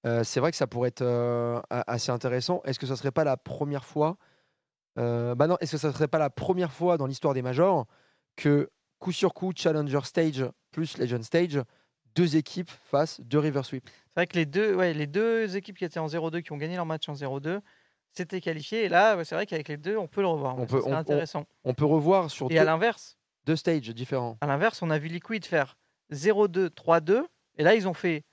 euh, 0.06 0.24
c'est 0.24 0.40
vrai 0.40 0.50
que 0.50 0.56
ça 0.56 0.66
pourrait 0.66 0.88
être 0.88 1.02
euh, 1.02 1.60
assez 1.70 2.10
intéressant. 2.10 2.60
Est-ce 2.64 2.78
que 2.78 2.86
ça 2.86 2.96
serait 2.96 3.10
pas 3.10 3.24
la 3.24 3.36
première 3.36 3.84
fois 3.84 4.16
euh, 4.98 5.34
Bah 5.34 5.46
non, 5.46 5.56
est-ce 5.60 5.72
que 5.72 5.78
ça 5.78 5.92
serait 5.92 6.08
pas 6.08 6.18
la 6.18 6.30
première 6.30 6.72
fois 6.72 6.96
dans 6.98 7.06
l'histoire 7.06 7.34
des 7.34 7.42
majors 7.42 7.86
que 8.36 8.70
coup 8.98 9.12
sur 9.12 9.34
coup 9.34 9.52
Challenger 9.56 10.00
Stage 10.04 10.44
plus 10.72 10.98
Legend 10.98 11.22
Stage, 11.22 11.60
deux 12.14 12.36
équipes 12.36 12.70
face 12.90 13.20
deux 13.20 13.38
River 13.38 13.62
Sweep. 13.62 13.88
C'est 13.88 14.12
vrai 14.16 14.26
que 14.26 14.36
les 14.36 14.46
deux, 14.46 14.74
ouais, 14.74 14.92
les 14.94 15.06
deux 15.06 15.56
équipes 15.56 15.78
qui 15.78 15.84
étaient 15.84 16.00
en 16.00 16.06
0-2, 16.08 16.40
qui 16.42 16.52
ont 16.52 16.56
gagné 16.56 16.76
leur 16.76 16.86
match 16.86 17.08
en 17.08 17.14
0-2, 17.14 17.60
s'étaient 18.12 18.40
qualifiées. 18.40 18.84
Et 18.84 18.88
là, 18.88 19.22
c'est 19.24 19.34
vrai 19.34 19.46
qu'avec 19.46 19.68
les 19.68 19.76
deux, 19.76 19.96
on 19.96 20.08
peut 20.08 20.20
le 20.22 20.26
revoir. 20.26 20.56
On 20.56 20.60
ouais, 20.60 20.66
peut- 20.66 20.78
ça, 20.80 20.84
c'est 20.86 20.90
on- 20.90 20.94
on- 20.94 20.98
intéressant. 20.98 21.46
On 21.64 21.74
peut 21.74 21.84
revoir 21.84 22.30
sur 22.30 22.50
Et 22.50 22.58
à 22.58 22.62
deux, 22.62 22.66
l'inverse, 22.66 23.16
deux 23.44 23.56
stages 23.56 23.88
différents. 23.90 24.36
à 24.40 24.46
l'inverse, 24.46 24.82
on 24.82 24.90
a 24.90 24.98
vu 24.98 25.08
Liquid 25.08 25.44
faire 25.44 25.76
0-2, 26.10 26.70
3-2. 26.70 27.26
Et 27.56 27.62
là, 27.62 27.74
ils 27.74 27.86
ont 27.86 27.94
fait 27.94 28.24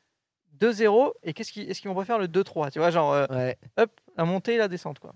2-0. 0.59 1.13
Et 1.23 1.33
qu'est-ce 1.33 1.51
qu'ils, 1.51 1.69
est-ce 1.69 1.81
qu'ils 1.81 1.89
vont 1.89 1.95
pas 1.95 2.05
faire 2.05 2.19
le 2.19 2.27
2-3 2.27 2.71
Tu 2.71 2.79
vois, 2.79 2.89
genre, 2.91 3.13
euh, 3.13 3.25
Ouais, 3.29 3.57
hop, 3.77 3.91
la 4.17 4.25
montée 4.25 4.55
et 4.55 4.57
la 4.57 4.67
descente, 4.67 4.99
quoi. 4.99 5.13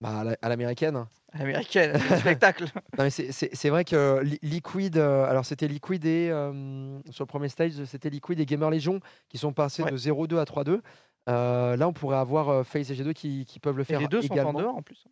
Bah, 0.00 0.20
à 0.20 0.24
la- 0.24 0.36
à 0.42 0.48
l'américaine. 0.48 1.04
À 1.32 1.38
l'américaine, 1.38 1.92
spectacle. 2.42 2.64
Non, 2.96 3.04
mais 3.04 3.10
c'est- 3.10 3.68
vrai 3.68 3.84
que 3.84 4.20
Li- 4.22 4.38
Liquid, 4.42 4.96
euh, 4.96 5.24
alors 5.24 5.44
c'était 5.44 5.68
Liquid 5.68 6.04
et 6.06 6.30
euh, 6.30 6.98
sur 7.10 7.24
le 7.24 7.26
premier 7.28 7.48
stage, 7.48 7.72
c'était 7.84 8.08
Liquid 8.10 8.40
et 8.40 8.46
Gamer 8.46 8.70
Legion 8.70 9.00
qui 9.28 9.36
sont 9.38 9.52
passés 9.52 9.82
Ouais. 9.82 9.90
de 9.90 9.96
0-2 9.96 10.38
à 10.38 10.44
3-2. 10.44 10.80
Euh, 11.28 11.76
là, 11.76 11.86
on 11.86 11.92
pourrait 11.92 12.16
avoir 12.16 12.64
FaZe 12.66 12.90
et 12.92 12.94
G2 12.94 13.12
qui, 13.12 13.44
qui 13.44 13.60
peuvent 13.60 13.76
le 13.76 13.82
Et 13.82 13.84
faire 13.84 14.00
les 14.00 14.08
deux 14.08 14.22
sont 14.22 14.32
également. 14.32 14.50
en 14.50 14.60
dehors 14.60 14.76
en 14.76 14.82
plus. 14.82 15.04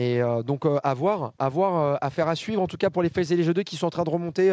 Et 0.00 0.22
euh, 0.22 0.44
donc, 0.44 0.64
euh, 0.64 0.78
à 0.84 0.94
voir, 0.94 1.32
à 1.40 1.48
voir, 1.48 1.76
euh, 1.76 1.96
affaire 2.00 2.28
à 2.28 2.36
suivre, 2.36 2.62
en 2.62 2.68
tout 2.68 2.76
cas 2.76 2.88
pour 2.88 3.02
les 3.02 3.08
FaZe 3.08 3.32
et 3.32 3.36
les 3.36 3.44
G2 3.44 3.64
qui 3.64 3.76
sont 3.76 3.88
en 3.88 3.90
train 3.90 4.04
de 4.04 4.10
remonter 4.10 4.48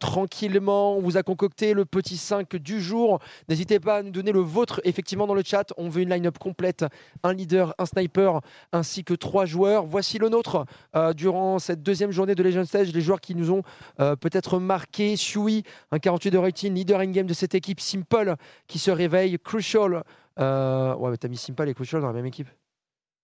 tranquillement. 0.00 0.96
On 0.96 1.00
vous 1.00 1.16
a 1.16 1.22
concocté 1.22 1.72
le 1.72 1.84
petit 1.84 2.16
5 2.16 2.56
du 2.56 2.80
jour. 2.80 3.20
N'hésitez 3.48 3.78
pas 3.78 3.98
à 3.98 4.02
nous 4.02 4.10
donner 4.10 4.32
le 4.32 4.40
vôtre, 4.40 4.80
effectivement, 4.82 5.28
dans 5.28 5.34
le 5.34 5.44
chat. 5.44 5.72
On 5.76 5.88
veut 5.88 6.02
une 6.02 6.10
line-up 6.10 6.38
complète, 6.38 6.84
un 7.22 7.32
leader, 7.32 7.74
un 7.78 7.86
sniper, 7.86 8.40
ainsi 8.72 9.04
que 9.04 9.14
trois 9.14 9.44
joueurs. 9.44 9.86
Voici 9.86 10.18
le 10.18 10.28
nôtre 10.28 10.66
durant 11.14 11.60
cette 11.60 11.82
deuxième 11.82 12.10
journée 12.10 12.34
de 12.34 12.42
Legend 12.42 12.66
Stage. 12.66 12.92
Les 12.92 13.00
joueurs 13.00 13.20
qui 13.20 13.36
nous 13.36 13.52
ont 13.52 13.62
peut-être 13.96 14.58
marqué. 14.58 15.16
Shui, 15.16 15.62
un 15.92 16.00
48 16.00 16.30
de 16.32 16.38
rating, 16.38 16.74
leader 16.74 16.98
in-game 16.98 17.26
de 17.26 17.34
cette 17.34 17.54
équipe. 17.54 17.78
Simple, 17.78 18.34
qui 18.66 18.80
se 18.80 18.90
réveille. 18.90 19.38
Crucial. 19.38 20.02
Ouais, 20.36 21.10
mais 21.10 21.16
t'as 21.18 21.28
mis 21.28 21.36
Simple 21.36 21.68
et 21.68 21.74
Crucial 21.74 22.00
dans 22.00 22.08
la 22.08 22.14
même 22.14 22.26
équipe 22.26 22.48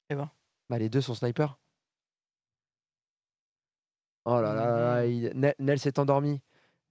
Eh 0.08 0.14
ben. 0.14 0.30
Bah, 0.70 0.78
les 0.78 0.88
deux 0.88 1.00
sont 1.00 1.14
snipers. 1.14 1.58
Oh 4.24 4.40
là 4.40 4.54
là, 4.54 4.66
là 4.70 4.80
là, 4.80 5.06
il- 5.06 5.32
Nel, 5.34 5.54
Nel 5.58 5.78
s'est 5.80 5.98
endormi. 5.98 6.40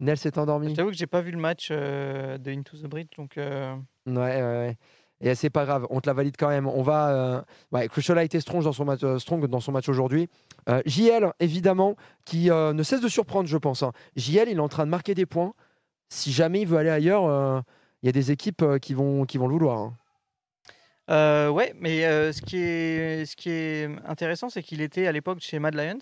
Nel 0.02 0.18
s'est 0.18 0.38
endormi. 0.38 0.76
J'avoue 0.76 0.90
que 0.90 0.98
j'ai 0.98 1.08
pas 1.08 1.22
vu 1.22 1.32
le 1.32 1.38
match 1.38 1.70
euh, 1.72 2.38
de 2.38 2.52
Into 2.52 2.78
the 2.78 2.88
Bridge, 2.88 3.08
donc. 3.18 3.38
euh, 3.38 3.74
Ouais, 4.06 4.14
ouais, 4.16 4.42
ouais. 4.42 4.78
Et 5.22 5.34
c'est 5.36 5.50
pas 5.50 5.66
grave, 5.66 5.86
on 5.90 6.00
te 6.02 6.08
la 6.10 6.14
valide 6.14 6.36
quand 6.38 6.50
même. 6.50 6.68
On 6.68 6.82
va. 6.82 7.10
euh, 7.10 7.42
Ouais, 7.72 7.88
Crucial 7.88 8.18
a 8.18 8.24
été 8.24 8.40
strong 8.42 8.64
dans 8.64 8.74
son 8.74 8.84
match, 8.86 9.04
euh, 9.04 9.18
strong 9.20 9.46
dans 9.48 9.60
son 9.62 9.72
match 9.72 9.88
aujourd'hui. 9.90 10.30
JL, 10.86 11.32
évidemment, 11.40 11.96
qui 12.26 12.50
ne 12.50 12.84
cesse 12.84 13.02
de 13.02 13.08
surprendre, 13.08 13.48
je 13.48 13.58
pense. 13.58 13.82
hein. 13.84 13.92
JL, 14.18 14.50
il 14.50 14.58
est 14.58 14.60
en 14.60 14.70
train 14.70 14.86
de 14.86 14.92
marquer 14.92 15.16
des 15.16 15.26
points. 15.26 15.54
Si 16.10 16.32
jamais 16.34 16.62
il 16.62 16.68
veut 16.68 16.78
aller 16.78 16.90
ailleurs, 16.90 17.64
il 18.02 18.06
y 18.06 18.10
a 18.10 18.12
des 18.14 18.32
équipes 18.32 18.64
qui 18.82 18.94
vont, 18.94 19.26
qui 19.26 19.38
vont 19.38 19.48
le 19.48 19.54
vouloir. 19.54 19.78
hein. 19.80 19.94
Euh, 21.10 21.50
ouais, 21.50 21.74
mais 21.80 22.06
euh, 22.06 22.32
ce, 22.32 22.42
qui 22.42 22.58
est, 22.58 23.26
ce 23.26 23.36
qui 23.36 23.50
est 23.50 23.90
intéressant, 24.06 24.50
c'est 24.50 24.62
qu'il 24.62 24.82
était 24.82 25.08
à 25.08 25.12
l'époque 25.12 25.40
chez 25.40 25.58
Mad 25.60 25.74
Lions. 25.76 25.98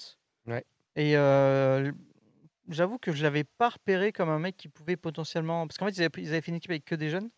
Ouais. 0.47 0.65
Et 0.95 1.15
euh, 1.15 1.91
j'avoue 2.69 2.97
que 2.97 3.11
je 3.13 3.23
l'avais 3.23 3.43
pas 3.45 3.69
repéré 3.69 4.11
comme 4.11 4.29
un 4.29 4.39
mec 4.39 4.57
qui 4.57 4.67
pouvait 4.67 4.97
potentiellement. 4.97 5.65
Parce 5.67 5.77
qu'en 5.77 5.85
fait, 5.85 5.91
ils 5.91 6.01
avaient, 6.03 6.11
ils 6.17 6.27
avaient 6.29 6.41
fait 6.41 6.51
une 6.51 6.57
équipe 6.57 6.71
avec 6.71 6.85
que 6.85 6.95
des 6.95 7.09
jeunes. 7.09 7.29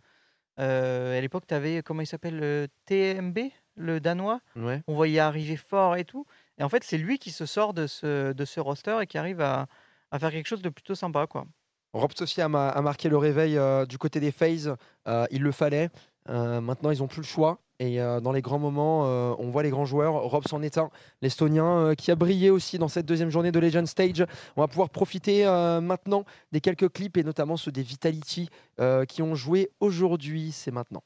Euh, 0.60 1.18
à 1.18 1.22
l'époque, 1.22 1.46
tu 1.48 1.54
avais, 1.54 1.82
comment 1.84 2.02
il 2.02 2.08
s'appelle, 2.08 2.38
le 2.38 2.68
TMB, 2.86 3.38
le 3.76 4.00
danois. 4.00 4.42
Ouais. 4.56 4.82
On 4.88 4.96
voyait 4.96 5.20
arriver 5.20 5.56
fort 5.56 5.96
et 5.96 6.06
tout. 6.06 6.26
Et 6.58 6.64
en 6.64 6.70
fait, 6.70 6.84
c'est 6.84 6.98
lui 6.98 7.20
qui 7.20 7.32
se 7.32 7.46
sort 7.46 7.74
de 7.74 7.88
ce, 7.88 8.34
de 8.34 8.46
ce 8.46 8.60
roster 8.60 8.98
et 9.02 9.08
qui 9.08 9.18
arrive 9.18 9.42
à, 9.42 9.68
à 10.12 10.20
faire 10.20 10.32
quelque 10.32 10.48
chose 10.48 10.62
de 10.62 10.70
plutôt 10.70 10.96
sympa. 10.96 11.28
Quoi. 11.28 11.46
Robs 11.94 12.12
aussi 12.20 12.42
a, 12.42 12.50
ma- 12.50 12.70
a 12.70 12.82
marqué 12.82 13.10
le 13.10 13.18
réveil 13.18 13.58
euh, 13.58 13.86
du 13.86 13.98
côté 13.98 14.20
des 14.20 14.32
FaZe. 14.32 14.76
Euh, 15.08 15.26
il 15.32 15.42
le 15.42 15.52
fallait. 15.52 15.90
Euh, 16.30 16.62
maintenant, 16.62 16.92
ils 16.92 17.00
n'ont 17.00 17.08
plus 17.08 17.22
le 17.22 17.28
choix. 17.28 17.60
Et 17.82 18.02
euh, 18.02 18.20
dans 18.20 18.34
les 18.34 18.42
grands 18.42 18.60
moments, 18.60 19.04
euh, 19.06 19.34
on 19.40 19.50
voit 19.50 19.64
les 19.64 19.70
grands 19.70 19.86
joueurs. 19.86 20.14
Robs 20.14 20.44
en 20.52 20.62
est 20.62 20.78
un, 20.78 20.90
l'Estonien, 21.22 21.66
euh, 21.66 21.96
qui 21.96 22.12
a 22.12 22.16
brillé 22.16 22.50
aussi 22.50 22.78
dans 22.78 22.90
cette 22.90 23.06
deuxième 23.06 23.30
journée 23.30 23.54
de 23.54 23.60
Legend 23.60 23.88
Stage. 23.88 24.26
On 24.58 24.62
va 24.62 24.68
pouvoir 24.68 24.90
profiter 24.90 25.46
euh, 25.46 25.80
maintenant 25.80 26.26
des 26.52 26.60
quelques 26.60 26.92
clips 26.92 27.16
et 27.16 27.24
notamment 27.24 27.56
ceux 27.56 27.72
des 27.72 27.82
Vitality 27.82 28.50
euh, 28.82 29.06
qui 29.06 29.22
ont 29.22 29.34
joué 29.34 29.72
aujourd'hui. 29.80 30.52
C'est 30.52 30.72
maintenant. 30.72 31.04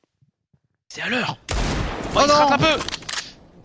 C'est 0.89 1.01
à 1.03 1.09
l'heure 1.09 1.37
Oh, 2.15 2.19
il 2.23 2.29
se 2.29 2.33
rate 2.33 2.51
un 2.51 2.57
peu 2.57 2.83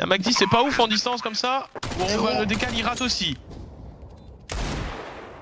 Un 0.00 0.06
Magdi 0.06 0.32
c'est 0.32 0.46
pas 0.46 0.62
ouf 0.62 0.78
en 0.78 0.86
distance 0.86 1.20
comme 1.20 1.34
ça. 1.34 1.68
Bon, 1.98 2.06
on 2.34 2.40
le 2.40 2.46
décal 2.46 2.70
il 2.74 2.82
rate 2.82 3.00
aussi. 3.00 3.36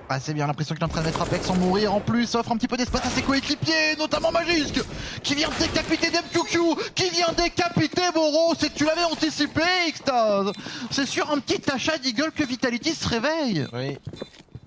Ah, 0.09 0.21
c'est 0.21 0.35
bien 0.35 0.47
l'impression 0.47 0.75
qu'il 0.77 0.83
est 0.83 0.85
en 0.85 0.89
train 0.89 1.01
de 1.01 1.07
mettre 1.07 1.21
Apex 1.21 1.47
sans 1.47 1.57
mourir. 1.57 1.93
En 1.93 2.01
plus, 2.01 2.33
offre 2.37 2.53
un 2.53 2.57
petit 2.57 2.69
peu 2.69 2.77
d'espace 2.77 3.05
à 3.07 3.11
ses 3.11 3.23
coéquipiers, 3.23 3.97
notamment 3.99 4.31
Magisk, 4.31 4.81
qui 5.23 5.35
vient 5.35 5.51
décapiter 5.59 6.11
DemQQ, 6.11 6.59
qui 6.95 7.11
vient 7.11 7.33
décapiter 7.37 8.03
Boro. 8.15 8.55
C'est 8.57 8.73
que 8.73 8.79
tu 8.79 8.85
l'avais 8.85 9.03
anticipé, 9.05 9.63
Xtase. 9.91 10.53
C'est 10.93 11.07
sur 11.07 11.29
un 11.33 11.41
petit 11.41 11.61
achat 11.73 11.99
d'Eagle 11.99 12.31
que 12.31 12.45
Vitality 12.45 12.95
se 12.95 13.09
réveille. 13.09 13.67
Oui. 13.73 13.99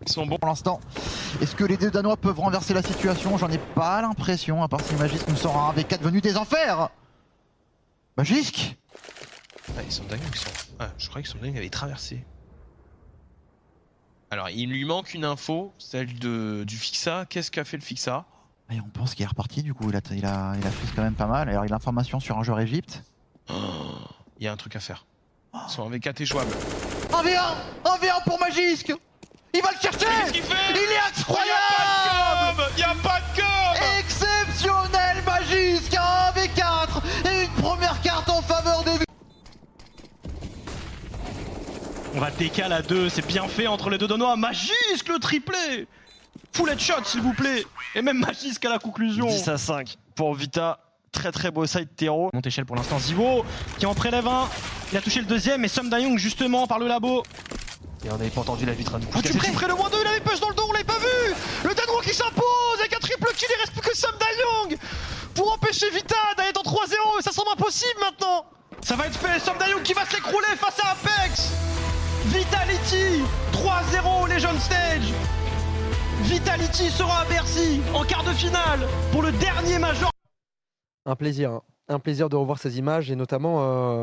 Ils 0.06 0.12
sont 0.12 0.26
bons. 0.26 0.38
Pour 0.38 0.50
l'instant, 0.50 0.82
est-ce 1.42 1.56
que 1.56 1.64
les 1.64 1.78
deux 1.78 1.92
Danois 1.92 2.18
peuvent 2.18 2.40
renverser 2.40 2.74
la 2.74 2.84
situation? 2.84 3.38
J'en 3.38 3.50
ai 3.50 3.60
pas 3.60 4.02
l'impression, 4.02 4.62
à 4.62 4.68
part 4.68 4.82
si 4.82 4.94
Magisk 4.96 5.26
nous 5.30 5.38
sort 5.38 5.56
un 5.56 5.74
V4 5.74 6.02
venu 6.02 6.20
des 6.20 6.36
enfers. 6.36 6.90
Magisk 8.18 8.76
Ah, 9.78 9.82
ils 9.86 9.92
sont 9.92 10.04
dingues, 10.04 10.20
ils 10.34 10.38
sont. 10.38 10.50
Ah, 10.80 10.90
je 10.98 11.08
croyais 11.08 11.24
que 11.24 11.30
son 11.30 11.38
dingue 11.38 11.58
avait 11.58 11.70
traversé. 11.70 12.26
Alors, 14.32 14.50
il 14.50 14.70
lui 14.70 14.86
manque 14.86 15.14
une 15.14 15.26
info, 15.26 15.74
celle 15.80 16.18
de, 16.20 16.64
du 16.66 16.78
Fixa. 16.78 17.26
Qu'est-ce 17.28 17.50
qu'a 17.50 17.64
fait 17.66 17.78
le 17.78 17.84
Fixa? 17.84 18.26
Et 18.72 18.80
on 18.80 18.90
pense 18.90 19.16
qu'il 19.16 19.24
est 19.24 19.28
reparti, 19.28 19.64
du 19.64 19.74
coup, 19.74 19.90
il 19.90 19.96
a, 19.96 20.02
il 20.12 20.26
a, 20.26 20.54
il 20.56 20.68
a 20.68 20.70
quand 20.96 21.02
même 21.02 21.16
pas 21.16 21.26
mal. 21.26 21.50
Alors, 21.50 21.66
il 21.66 21.70
a 21.70 21.76
l'information 21.76 22.20
sur 22.20 22.38
un 22.38 22.44
joueur 22.44 22.60
Égypte. 22.60 23.04
Oh, 23.52 23.56
Il 24.40 24.46
y 24.46 24.48
a 24.48 24.52
un 24.52 24.58
truc 24.58 24.76
à 24.76 24.80
faire. 24.80 25.06
Son 25.68 25.90
V4 25.90 26.22
est 26.22 26.26
jouable. 26.26 26.52
1v1 27.12 27.56
1v1 27.86 28.24
pour 28.24 28.40
Magisk 28.40 28.94
Il 29.56 29.62
va 29.64 29.72
le 29.72 29.80
chercher 29.82 30.06
Qu'est-ce 30.06 30.32
qu'il 30.32 30.44
fait? 30.44 30.56
Il 30.72 30.78
est 30.78 31.20
incroyable 31.20 32.72
Il 32.78 32.82
y 32.82 32.84
a 32.84 32.94
pas 33.02 33.20
de 33.20 33.36
com 33.42 33.84
Exceptionnel 34.00 35.24
Magisk 35.26 35.96
Un 35.96 36.32
1v4 36.34 37.02
et 37.32 37.46
une 37.46 37.64
première 37.64 38.00
carte 38.02 38.30
en 38.30 38.44
faveur 38.44 38.84
des 38.84 38.92
On 42.16 42.20
va 42.20 42.32
décaler 42.32 42.76
à 42.76 42.82
deux, 42.82 43.10
c'est 43.10 43.26
bien 43.26 43.48
fait 43.48 43.68
entre 43.68 43.90
les 43.90 43.98
deux 43.98 44.08
Danois. 44.08 44.36
Magisk 44.36 45.08
le 45.08 45.20
triplé 45.20 45.88
Full 46.54 46.70
headshot 46.70 47.04
s'il 47.04 47.22
vous 47.22 47.34
plaît 47.34 47.64
Et 47.96 48.02
même 48.02 48.18
Magisk 48.18 48.66
à 48.66 48.70
la 48.70 48.80
conclusion 48.80 49.28
10 49.28 49.48
à 49.48 49.58
5 49.58 49.96
pour 50.16 50.34
Vita. 50.34 50.80
Très 51.12 51.32
très 51.32 51.50
beau 51.50 51.66
side 51.66 51.90
terreau. 51.96 52.30
Monte 52.34 52.46
échelle 52.46 52.66
pour 52.66 52.76
l'instant 52.76 53.00
Zivo 53.00 53.44
qui 53.80 53.86
en 53.86 53.96
prélève 53.96 54.28
un. 54.28 54.48
Il 54.92 54.98
a 54.98 55.02
touché 55.02 55.20
le 55.20 55.26
deuxième 55.26 55.64
et 55.66 55.68
Sam 55.68 55.90
Dayong 55.90 56.18
justement 56.18 56.68
par 56.68 56.78
le 56.78 56.88
labo. 56.88 57.24
Et 58.06 58.12
on 58.12 58.18
n'avait 58.18 58.30
pas 58.30 58.42
entendu 58.42 58.66
la 58.66 58.74
vitre 58.74 58.98
du 59.00 59.08
coup. 59.08 59.22
Tu 59.22 59.34
près 59.34 59.68
le 59.68 59.76
moins 59.76 59.90
2, 59.90 59.98
il 60.02 60.08
avait 60.08 60.20
push 60.20 60.40
dans 60.40 60.50
le 60.50 60.56
dos, 60.56 60.66
on 60.70 60.72
l'avait 60.72 60.84
pas 60.86 61.00
vu 61.00 61.34
Le 61.64 61.74
Danois 61.74 62.02
qui 62.04 62.14
s'impose 62.14 62.80
avec 62.80 62.94
un 62.94 63.00
triple 63.00 63.28
kill, 63.36 63.48
il 63.50 63.60
reste 63.60 63.74
plus 63.74 63.90
que 63.90 63.98
Sam 63.98 64.14
Dayong 64.20 64.80
pour 65.34 65.52
empêcher 65.54 65.90
Vita 65.90 66.16
d'aller 66.38 66.54
dans 66.54 66.62
3-0 66.62 67.20
et 67.20 67.24
ça 67.24 67.32
semble 67.32 67.50
impossible 67.54 68.00
maintenant 68.00 68.46
Ça 68.82 68.96
va 68.96 69.08
être 69.08 69.18
fait, 69.18 69.40
Sam 69.40 69.58
Dayong 69.58 69.82
qui 69.84 69.94
va 69.94 70.06
s'écrouler 70.06 70.56
face 70.58 70.80
à 70.84 70.92
Apex 70.92 71.52
Vitality 72.34 73.24
3-0 73.54 74.30
Legend 74.32 74.60
Stage 74.60 75.12
Vitality 76.22 76.90
sera 76.92 77.22
à 77.22 77.26
Bercy 77.26 77.82
en 77.96 78.04
quart 78.04 78.24
de 78.24 78.30
finale 78.30 78.82
pour 79.12 79.24
le 79.24 79.32
dernier 79.32 79.80
major 79.80 80.12
Un 81.08 81.16
plaisir. 81.16 81.50
hein. 81.52 81.62
Un 81.88 81.98
plaisir 81.98 82.30
de 82.30 82.36
revoir 82.36 82.60
ces 82.60 82.78
images 82.78 83.10
et 83.10 83.16
notamment 83.16 83.62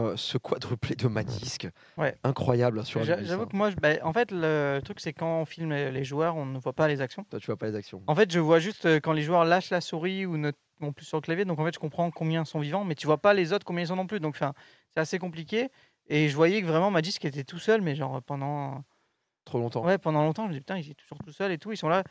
euh, 0.09 0.14
ce 0.16 0.39
quadruplé 0.39 0.97
de 0.97 1.07
Magisk. 1.07 1.68
Ouais. 1.97 2.16
Incroyable 2.24 2.85
sur 2.85 3.01
J'avoue 3.05 3.47
que 3.47 3.55
moi, 3.57 3.70
je- 3.70 3.77
bah, 3.77 3.91
en 4.03 4.12
fait, 4.12 4.33
le 4.33 4.81
truc, 4.85 4.99
c'est 4.99 5.12
quand 5.12 5.43
on 5.43 5.45
filme 5.45 5.70
les 5.70 5.93
les 5.93 6.03
joueurs, 6.03 6.35
on 6.35 6.47
ne 6.47 6.59
voit 6.59 6.72
pas 6.72 6.89
les 6.89 7.01
actions. 7.01 7.22
Toi, 7.31 7.39
tu 7.39 7.47
vois 7.47 7.57
pas 7.57 7.68
les 7.68 7.77
actions. 7.77 8.03
En 8.09 8.16
fait, 8.16 8.33
je 8.33 8.41
vois 8.41 8.59
juste 8.59 8.87
euh, 8.87 8.99
quand 8.99 9.12
les 9.12 9.22
joueurs 9.22 9.45
lâchent 9.45 9.70
la 9.70 9.81
souris 9.81 10.27
ou 10.27 10.37
ne 10.37 10.51
vont 10.81 10.93
plus 10.93 11.05
sur 11.07 11.16
le 11.18 11.22
clavier. 11.22 11.45
Donc, 11.45 11.61
en 11.61 11.64
fait, 11.64 11.74
je 11.74 11.79
comprends 11.79 12.11
combien 12.11 12.45
sont 12.45 12.59
vivants, 12.59 12.83
mais 12.83 12.97
tu 12.97 13.07
vois 13.07 13.18
pas 13.18 13.35
les 13.35 13.53
autres 13.53 13.64
combien 13.64 13.85
ils 13.85 13.89
sont 13.89 13.95
non 13.97 14.09
plus. 14.09 14.18
Donc, 14.18 14.35
enfin, 14.35 14.53
c'est 14.95 15.01
assez 15.01 15.20
compliqué. 15.20 15.68
Et 16.09 16.28
je 16.28 16.36
voyais 16.36 16.61
que 16.62 16.66
vraiment 16.66 16.90
Magisk 16.90 17.24
était 17.24 17.44
tout 17.44 17.59
seul, 17.59 17.80
mais 17.82 17.94
genre 17.96 18.22
pendant, 18.22 18.84
Trop 19.44 19.59
longtemps. 19.59 19.84
ouais, 19.84 19.98
pendant 19.98 20.22
longtemps, 20.24 20.44
je 20.44 20.48
me 20.48 20.54
dis 20.54 20.61
putain, 20.61 20.78
il 20.78 20.90
est 20.90 20.94
toujours 20.94 21.18
tout 21.24 21.32
seul 21.32 21.52
et 21.52 21.59
tout. 21.59 21.72
Ils 21.72 21.76
sont 21.76 21.88
là, 21.88 22.02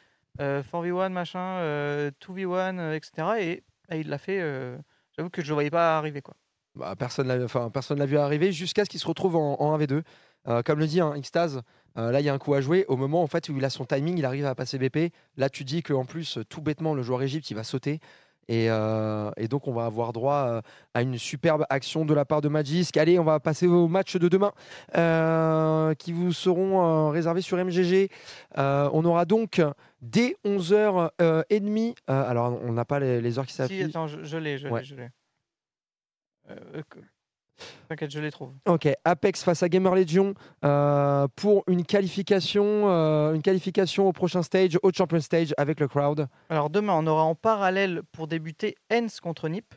euh, 0.41 0.61
4v1, 0.63 1.09
machin, 1.09 1.39
euh, 1.59 2.11
2v1, 2.19 2.77
euh, 2.79 2.93
etc. 2.95 3.27
Et, 3.39 3.63
il 3.97 4.09
l'a 4.09 4.17
fait. 4.17 4.39
euh, 4.41 4.77
J'avoue 5.15 5.29
que 5.29 5.41
je 5.41 5.47
le 5.47 5.53
voyais 5.53 5.69
pas 5.69 5.97
arriver, 5.97 6.21
quoi. 6.21 6.33
Bah, 6.75 6.93
personne 6.97 7.27
l'a 7.27 7.41
enfin, 7.45 7.69
personne 7.69 7.99
l'a 7.99 8.05
vu 8.05 8.17
arriver 8.17 8.51
jusqu'à 8.51 8.83
ce 8.83 8.89
qu'il 8.89 8.99
se 8.99 9.07
retrouve 9.07 9.37
en, 9.37 9.61
en 9.61 9.77
1v2. 9.77 10.03
Euh, 10.47 10.61
comme 10.61 10.77
le 10.79 10.87
dit 10.87 10.99
hein, 10.99 11.13
Xtase, 11.17 11.61
euh, 11.97 12.11
là 12.11 12.19
il 12.19 12.25
y 12.25 12.29
a 12.29 12.33
un 12.33 12.37
coup 12.37 12.53
à 12.53 12.59
jouer. 12.59 12.85
Au 12.89 12.97
moment 12.97 13.23
en 13.23 13.27
fait, 13.27 13.47
où 13.47 13.57
il 13.57 13.63
a 13.63 13.69
son 13.69 13.85
timing, 13.85 14.17
il 14.17 14.25
arrive 14.25 14.45
à 14.45 14.55
passer 14.55 14.77
BP. 14.77 15.13
Là 15.37 15.49
tu 15.49 15.63
dis 15.63 15.81
qu'en 15.83 16.03
plus, 16.03 16.37
tout 16.49 16.61
bêtement, 16.61 16.93
le 16.93 17.01
joueur 17.01 17.21
Égypte 17.23 17.49
il 17.49 17.53
va 17.55 17.63
sauter. 17.63 18.01
Et, 18.47 18.69
euh, 18.69 19.31
et 19.37 19.47
donc 19.47 19.67
on 19.67 19.73
va 19.73 19.85
avoir 19.85 20.13
droit 20.13 20.45
euh, 20.47 20.61
à 20.93 21.01
une 21.01 21.17
superbe 21.17 21.65
action 21.69 22.05
de 22.05 22.13
la 22.13 22.25
part 22.25 22.41
de 22.41 22.47
Magisk. 22.47 22.95
Allez, 22.97 23.17
on 23.17 23.23
va 23.23 23.39
passer 23.39 23.65
au 23.67 23.87
match 23.87 24.15
de 24.17 24.27
demain 24.27 24.51
euh, 24.95 25.93
qui 25.95 26.11
vous 26.13 26.31
seront 26.31 26.83
euh, 26.85 27.09
réservés 27.09 27.41
sur 27.41 27.57
MGG. 27.57 28.09
On 28.55 29.03
aura 29.05 29.25
donc 29.25 29.61
dès 30.01 30.35
11h30. 30.45 31.95
alors 32.07 32.59
on 32.63 32.71
n'a 32.71 32.85
pas 32.85 32.99
les, 32.99 33.19
les 33.21 33.39
heures 33.39 33.45
qui 33.47 33.53
Si, 33.53 33.57
s'affichent. 33.57 33.85
attends, 33.89 34.07
je, 34.07 34.23
je 34.23 34.37
l'ai, 34.37 34.57
je 34.59 34.67
Ouais. 34.67 34.83
l'ai, 34.83 35.09
T'inquiète, 37.87 38.11
je 38.11 38.19
les 38.19 38.31
trouve. 38.31 38.53
Ok, 38.65 38.87
Apex 39.03 39.43
face 39.43 39.63
à 39.63 39.69
Gamer 39.69 39.95
Legion 39.95 40.33
euh, 40.63 41.27
pour 41.35 41.63
une 41.67 41.85
qualification, 41.85 42.89
euh, 42.89 43.33
une 43.33 43.41
qualification 43.41 44.07
au 44.07 44.13
prochain 44.13 44.41
stage, 44.43 44.77
au 44.83 44.91
Champion 44.91 45.19
Stage 45.19 45.53
avec 45.57 45.79
le 45.79 45.87
crowd. 45.87 46.27
Alors 46.49 46.69
demain, 46.69 46.93
on 46.93 47.07
aura 47.07 47.23
en 47.23 47.35
parallèle 47.35 48.01
pour 48.11 48.27
débuter 48.27 48.75
Hens 48.91 49.19
contre 49.19 49.49
NiP, 49.49 49.73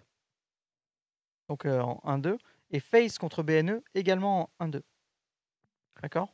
donc 1.48 1.66
euh, 1.66 1.80
en 1.80 2.18
1-2, 2.18 2.36
et 2.70 2.80
Face 2.80 3.18
contre 3.18 3.42
BNE 3.42 3.80
également 3.94 4.50
en 4.58 4.68
1-2. 4.68 4.80
D'accord? 6.02 6.28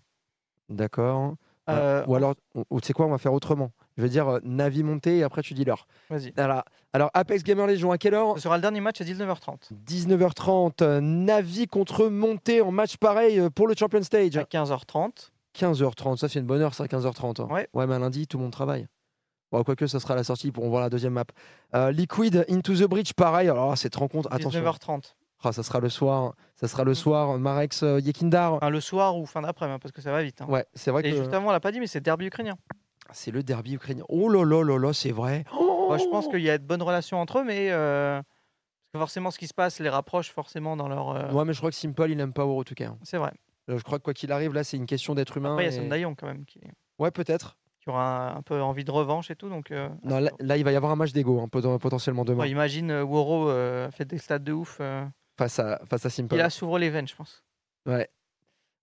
D'accord. 0.69 1.35
Euh, 1.71 2.05
ou 2.07 2.15
alors, 2.15 2.35
ou- 2.71 2.81
tu 2.81 2.87
sais 2.89 2.93
quoi, 2.93 3.07
on 3.07 3.11
va 3.11 3.19
faire 3.19 3.33
autrement. 3.33 3.71
Je 3.97 4.03
vais 4.03 4.09
dire 4.09 4.29
euh, 4.29 4.41
Navi 4.45 4.83
montée 4.83 5.19
et 5.19 5.23
après 5.23 5.41
tu 5.43 5.55
dis 5.55 5.65
l'heure. 5.65 5.87
Vas-y. 6.11 6.33
Alors, 6.37 6.63
alors, 6.93 7.11
Apex 7.15 7.43
Gamer 7.43 7.67
Legion 7.67 7.91
à 7.91 7.99
quelle 7.99 8.15
heure 8.15 8.35
Ce 8.37 8.43
sera 8.43 8.57
le 8.57 8.63
dernier 8.63 8.81
match 8.81 9.01
à 9.01 9.05
19h30. 9.05 9.71
19h30. 9.87 10.83
euh, 10.83 11.01
Navi 11.01 11.67
contre 11.67 12.07
montée 12.09 12.61
en 12.61 12.71
match 12.71 12.97
pareil 12.99 13.39
euh, 13.41 13.51
pour 13.51 13.67
le 13.67 13.75
Champion 13.79 14.03
Stage. 14.03 14.37
À 14.37 14.43
15h30. 14.43 15.31
15h30, 15.59 16.17
ça 16.19 16.29
c'est 16.29 16.41
une 16.41 16.47
bonne 16.47 16.61
heure, 16.61 16.75
ça, 16.75 16.87
15h30. 16.87 17.43
hein. 17.43 17.47
Ouais. 17.51 17.69
ouais, 17.75 17.87
mais 17.87 17.95
un 17.95 18.01
lundi, 18.01 18.27
tout 18.27 18.37
le 18.39 18.43
monde 18.43 18.53
travaille. 18.53 18.87
Bon, 19.53 19.63
quoique, 19.63 19.87
ça 19.87 20.01
sera 20.01 20.17
la 20.17 20.25
sortie 20.25 20.51
pour 20.51 20.69
voir 20.69 20.83
la 20.83 20.91
deuxième 20.91 21.13
map. 21.13 21.25
Euh, 21.77 21.93
Liquid 21.93 22.45
Into 22.51 22.75
the 22.75 22.83
Bridge, 22.89 23.13
pareil. 23.13 23.49
Alors, 23.49 23.71
là, 23.71 23.77
cette 23.77 23.95
rencontre, 23.95 24.29
attention. 24.33 24.61
19h30. 24.61 25.15
Ah, 25.43 25.53
ça 25.53 25.63
sera 25.63 25.81
le 25.81 25.89
soir. 25.89 26.35
Ça 26.55 26.69
sera 26.69 26.85
Mm. 26.85 26.87
le 26.87 26.95
soir. 26.95 27.39
Marex 27.39 27.83
euh, 27.83 28.01
Yekindar. 28.01 28.55
Enfin, 28.55 28.71
le 28.71 28.81
soir 28.81 29.17
ou 29.19 29.27
fin 29.27 29.43
d'après-midi, 29.43 29.75
hein, 29.75 29.79
parce 29.81 29.93
que 29.93 30.01
ça 30.01 30.11
va 30.13 30.23
vite. 30.23 30.41
hein. 30.41 30.47
Ouais, 30.49 30.65
c'est 30.75 30.91
vrai 30.91 31.03
Et 31.07 31.11
que 31.11 31.17
juste 31.17 31.33
avant, 31.35 31.49
on 31.49 31.53
l'a 31.53 31.61
pas 31.61 31.73
dit, 31.73 31.81
mais 31.81 31.87
c'est 31.87 32.01
derby 32.01 32.27
ukrainien. 32.27 32.57
c'est 33.13 33.31
le 33.31 33.43
derby 33.43 33.75
ukrainien. 33.75 34.05
Oh 34.09 34.29
là 34.29 34.45
là 34.45 34.63
là 34.65 34.79
là, 34.79 34.93
c'est 34.93 35.11
vrai. 35.13 35.45
Je 35.51 36.11
pense 36.11 36.29
qu'il 36.29 36.41
y 36.41 36.51
a 36.51 36.57
de 36.59 36.65
bonnes 36.65 36.83
relations 36.83 37.21
entre 37.21 37.41
eux, 37.41 37.45
mais 37.45 37.71
euh, 37.71 38.21
forcément, 38.97 39.31
ce 39.31 39.39
qui 39.39 39.47
se 39.47 39.55
passe 39.55 39.81
les 39.81 39.89
rapproche 39.91 40.31
forcément 40.33 40.77
dans 40.77 40.89
leur. 40.89 41.11
euh, 41.11 41.31
Ouais, 41.33 41.45
mais 41.45 41.53
je 41.53 41.59
crois 41.59 41.71
que 41.71 41.77
Simple, 41.77 42.07
il 42.11 42.19
aime 42.21 42.33
pas 42.33 42.45
Orotuka. 42.47 42.97
C'est 43.03 43.19
vrai. 43.19 43.33
Je 43.69 43.83
crois 43.83 43.99
que 43.99 44.05
quoi 44.05 44.15
qu'il 44.15 44.31
arrive, 44.33 44.53
là, 44.55 44.63
c'est 44.65 44.77
une 44.77 44.87
question 44.87 45.15
d'être 45.15 45.37
humain. 45.37 45.53
Après, 45.53 45.65
il 45.65 45.67
y 45.67 45.71
a 45.71 45.73
et- 45.73 45.81
Sam 45.81 45.89
Dayon 45.89 46.15
quand 46.15 46.27
même. 46.27 46.45
Qui... 46.47 46.61
Ouais, 46.99 47.11
peut-être. 47.11 47.57
qui 47.81 47.91
aura 47.91 48.31
un, 48.33 48.37
un 48.39 48.43
peu 48.43 48.61
envie 48.63 48.85
de 48.85 48.91
revanche 48.91 49.31
et 49.31 49.37
tout. 49.37 49.49
Donc, 49.49 49.71
euh, 49.71 49.89
Non, 50.05 50.19
là, 50.21 50.31
là, 50.41 50.57
il 50.57 50.65
va 50.65 50.73
y 50.73 50.77
avoir 50.77 50.91
un 50.93 50.97
match 50.97 51.13
d'ego 51.13 51.41
hein, 51.41 51.49
poten- 51.53 51.79
potentiellement 51.79 52.25
demain 52.25 52.43
ouais, 52.45 52.51
imagine 52.51 52.91
euh, 52.91 53.05
Woro 53.05 53.49
euh, 53.51 53.91
fait 53.91 54.05
des 54.07 54.19
stats 54.19 54.39
de 54.39 54.53
ouf. 54.53 54.81
Face 55.39 55.59
à 55.59 55.81
face 55.87 56.07
à 56.07 56.11
Simple. 56.11 56.35
il 56.35 56.41
a 56.41 56.51
s'ouvre 56.51 56.79
les 56.79 56.91
veines, 56.91 57.09
je 57.09 57.15
pense. 57.15 57.43
Ouais. 57.87 58.09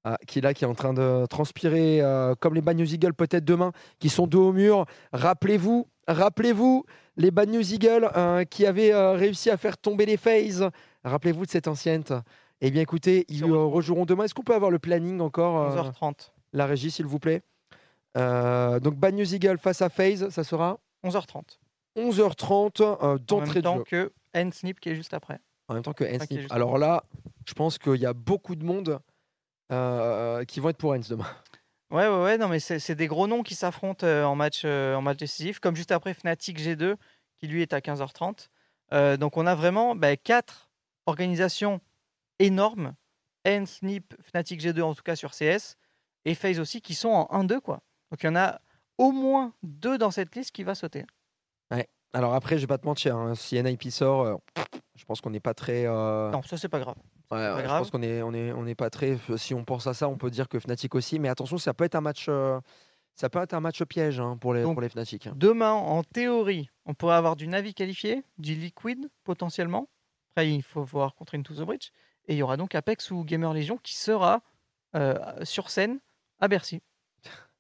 Ah, 0.04 0.18
qui 0.28 0.40
est 0.40 0.42
là, 0.42 0.54
qui 0.56 0.64
est 0.64 0.68
en 0.68 0.74
train 0.74 0.94
de 0.94 1.28
transpirer 1.28 2.02
euh, 2.02 2.34
comme 2.36 2.56
les 2.56 2.62
Bad 2.62 2.76
News 2.78 2.92
Eagles 2.92 3.14
peut-être 3.14 3.46
demain, 3.46 3.72
qui 4.00 4.10
sont 4.10 4.26
dos 4.26 4.50
au 4.50 4.52
mur. 4.54 4.86
Rappelez-vous, 5.14 5.88
rappelez-vous 6.08 6.86
les 7.18 7.30
Bad 7.30 7.50
News 7.50 7.74
Eagles 7.74 8.10
euh, 8.16 8.44
qui 8.44 8.66
avaient 8.66 8.94
euh, 8.94 9.12
réussi 9.12 9.52
à 9.52 9.58
faire 9.58 9.78
tomber 9.78 10.08
les 10.08 10.18
FaZe. 10.18 10.70
Rappelez-vous 11.04 11.46
de 11.46 11.52
cette 11.52 11.68
ancienne. 11.68 12.04
Eh 12.62 12.72
bien, 12.72 12.82
écoutez, 12.82 13.26
ils 13.30 13.44
euh, 13.44 13.66
rejoueront 13.66 14.06
demain. 14.06 14.24
Est-ce 14.24 14.34
qu'on 14.34 14.44
peut 14.44 14.56
avoir 14.56 14.72
le 14.72 14.80
planning 14.80 15.20
encore, 15.20 15.72
euh, 15.72 15.84
11h30. 15.84 16.32
la 16.54 16.66
régie, 16.66 16.90
s'il 16.90 17.06
vous 17.06 17.20
plaît? 17.20 17.44
Donc, 18.16 18.96
Bad 18.96 19.14
News 19.14 19.34
Eagles 19.36 19.58
face 19.60 19.82
à 19.84 19.90
FaZe, 19.90 20.30
ça 20.30 20.44
sera 20.44 20.80
11h30. 21.04 21.60
11h30 21.96 22.82
euh, 22.82 22.96
En 22.96 23.16
d'entrée 23.18 23.62
de 23.62 23.68
jeu. 23.68 23.84
que 23.86 24.14
N-Snip 24.34 24.80
qui 24.80 24.90
est 24.90 24.96
juste 24.96 25.14
après. 25.14 25.40
En 25.68 25.74
même 25.74 25.84
temps 25.84 25.94
que 25.94 26.06
juste 26.06 26.52
Alors 26.52 26.78
là, 26.78 27.04
je 27.48 27.54
pense 27.54 27.78
qu'il 27.78 27.96
y 27.96 28.06
a 28.06 28.14
beaucoup 28.14 28.56
de 28.56 28.66
monde 28.66 29.00
euh, 29.72 30.44
qui 30.46 30.60
vont 30.60 30.70
être 30.70 30.78
pour 30.78 30.92
Ens 30.92 31.02
demain. 31.10 31.28
Ouais, 31.92 32.08
ouais, 32.08 32.24
ouais, 32.24 32.38
non, 32.38 32.48
mais 32.48 32.60
c'est 32.60 32.96
des 32.96 33.08
gros 33.08 33.28
noms 33.28 33.44
qui 33.44 33.54
s'affrontent 33.54 34.08
euh, 34.08 34.24
en, 34.24 34.34
match, 34.34 34.62
euh, 34.64 34.96
en 34.96 35.02
match 35.02 35.18
décisif, 35.18 35.60
comme 35.60 35.76
juste 35.76 35.92
après 35.92 36.14
Fnatic 36.14 36.58
G2, 36.58 36.96
qui 37.38 37.48
lui 37.48 37.62
est 37.62 37.74
à 37.74 37.80
15h30. 37.80 38.48
Euh, 38.94 39.18
donc 39.18 39.36
on 39.36 39.46
a 39.46 39.56
vraiment 39.56 39.94
bah, 39.94 40.16
quatre 40.16 40.72
organisations 41.06 41.82
énormes, 42.40 42.96
N, 43.44 43.66
Snip, 43.66 44.16
Fnatic 44.22 44.62
G2 44.62 44.82
en 44.82 44.96
tout 44.96 45.04
cas 45.04 45.18
sur 45.18 45.32
CS, 45.32 45.76
et 46.24 46.34
FaZe 46.34 46.62
aussi, 46.62 46.82
qui 46.82 46.96
sont 46.96 47.10
en 47.10 47.44
1-2, 47.44 47.60
quoi. 47.60 47.82
Donc 48.10 48.24
il 48.24 48.28
y 48.28 48.30
en 48.30 48.38
a 48.38 48.62
au 48.98 49.12
moins 49.12 49.54
deux 49.62 49.98
dans 49.98 50.12
cette 50.12 50.34
liste 50.34 50.52
qui 50.52 50.64
va 50.64 50.76
sauter. 50.76 51.06
Alors 52.14 52.34
après, 52.34 52.58
je 52.58 52.62
vais 52.62 52.68
pas 52.68 52.78
te 52.78 52.86
mentir, 52.86 53.16
hein, 53.16 53.36
si 53.36 53.62
NIP 53.62 53.90
sort, 53.90 54.22
euh, 54.22 54.36
je 54.96 55.06
pense 55.06 55.22
qu'on 55.22 55.30
n'est 55.30 55.40
pas 55.40 55.54
très. 55.54 55.86
euh, 55.86 56.30
Non, 56.32 56.42
ça 56.44 56.58
c'est 56.58 56.68
pas 56.70 56.80
grave. 56.80 56.96
ouais, 57.32 57.38
ouais, 57.38 57.58
je 57.60 57.64
grave. 57.64 57.80
pense 57.80 57.92
qu'on 57.92 58.02
est, 58.02 58.22
on 58.22 58.34
est, 58.34 58.52
on 58.52 58.64
n'est 58.64 58.76
pas 58.76 58.90
très. 58.90 59.18
Si 59.38 59.54
on 59.54 59.64
pense 59.64 59.88
à 59.88 59.94
ça, 59.94 60.10
on 60.10 60.18
peut 60.18 60.30
dire 60.30 60.50
que 60.50 60.60
Fnatic 60.60 60.94
aussi. 60.96 61.20
Mais 61.20 61.30
attention, 61.30 61.58
ça 61.58 61.74
peut 61.74 61.86
être 61.86 61.96
un 61.96 62.02
match, 62.02 62.26
euh, 62.28 62.60
ça 63.16 63.30
peut 63.30 63.40
être 63.42 63.54
un 63.54 63.62
match 63.62 63.82
piège 63.84 64.20
hein, 64.20 64.38
pour 64.40 64.54
les, 64.54 64.64
Donc, 64.64 64.74
pour 64.76 64.82
les 64.82 64.90
Fnatic. 64.90 65.28
hein. 65.28 65.34
Demain, 65.38 65.72
en 65.72 66.04
théorie, 66.04 66.70
on 66.86 66.94
pourrait 66.94 67.16
avoir 67.16 67.36
du 67.38 67.48
Navi 67.48 67.74
qualifié, 67.74 68.24
du 68.38 68.56
Liquid 68.56 69.10
potentiellement. 69.24 69.88
Après, 70.36 70.50
il 70.52 70.64
faut 70.64 70.84
voir 70.84 71.16
contre 71.16 71.36
Into 71.36 71.54
the 71.54 71.62
Bridge. 71.66 71.90
Et 72.28 72.34
il 72.34 72.38
y 72.38 72.44
aura 72.44 72.56
donc 72.58 72.76
Apex 72.76 73.10
ou 73.12 73.24
Gamer 73.24 73.54
Legion 73.54 73.78
qui 73.82 73.96
sera 73.96 74.42
euh, 74.96 75.18
sur 75.44 75.70
scène 75.70 76.00
à 76.40 76.48
Bercy, 76.48 76.82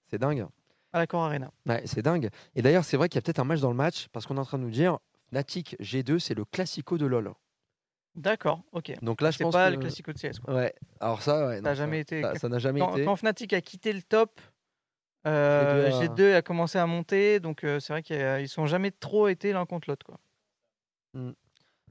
C'est 0.08 0.20
dingue. 0.20 0.46
À 0.94 1.00
la 1.00 1.08
Core 1.08 1.24
Arena. 1.24 1.52
Ouais, 1.66 1.82
c'est 1.86 2.02
dingue. 2.02 2.30
Et 2.56 2.62
d'ailleurs, 2.62 2.84
c'est 2.84 2.98
vrai 2.98 3.08
qu'il 3.10 3.16
y 3.18 3.20
a 3.20 3.22
peut-être 3.22 3.40
un 3.40 3.44
match 3.46 3.60
dans 3.62 3.70
le 3.70 3.76
match 3.76 4.08
parce 4.12 4.26
qu'on 4.26 4.38
est 4.38 4.40
en 4.40 4.46
train 4.46 4.58
de 4.58 4.64
nous 4.64 4.70
dire 4.72 5.00
Fnatic 5.30 5.76
G2, 5.80 6.20
c'est 6.20 6.34
le 6.34 6.46
classico 6.46 6.98
de 6.98 7.06
LoL. 7.06 7.32
D'accord, 8.16 8.62
ok. 8.74 8.94
Donc 9.02 9.22
là, 9.22 9.32
je 9.32 9.40
pense 9.40 9.54
pas 9.54 9.70
que... 9.70 9.76
le 9.76 9.80
classico 9.80 10.12
de 10.12 10.18
CS. 10.18 10.40
Quoi. 10.40 10.54
Ouais. 10.54 10.74
Alors 11.00 11.22
ça, 11.22 11.48
ouais, 11.48 11.56
Ça 11.58 11.62
non, 11.62 11.70
a 11.70 11.74
jamais 11.76 12.00
été. 12.02 12.22
Ça, 12.22 12.36
ça 12.36 12.50
n'a 12.50 12.60
jamais 12.60 12.82
Quand, 12.82 12.96
été. 12.96 13.06
quand 13.06 13.16
Fnatic 13.16 13.54
a 13.54 13.62
quitté 13.62 13.94
le 13.94 14.02
top, 14.02 14.42
euh, 15.28 15.90
G2 15.90 15.94
a- 15.94 16.06
G2 16.08 16.34
a 16.36 16.42
commencé 16.42 16.78
à 16.78 16.86
monter. 16.86 17.40
Donc 17.40 17.64
euh, 17.64 17.80
c'est 17.80 17.94
vrai 17.94 18.04
qu'ils 18.04 18.50
sont 18.50 18.66
jamais 18.66 18.92
trop 18.92 19.30
été 19.30 19.54
l'un 19.54 19.66
contre 19.66 19.90
l'autre. 19.90 20.06
quoi. 20.06 20.18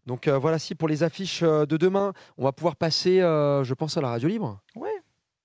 Donc 0.06 0.28
euh, 0.28 0.38
voilà, 0.38 0.58
si 0.58 0.74
pour 0.74 0.88
les 0.88 1.02
affiches 1.02 1.42
de 1.42 1.76
demain, 1.76 2.12
on 2.36 2.44
va 2.44 2.52
pouvoir 2.52 2.76
passer, 2.76 3.20
je 3.20 3.74
pense, 3.74 3.96
à 3.96 4.00
la 4.02 4.08
radio 4.10 4.28
libre. 4.28 4.60
Ouais. 4.74 4.89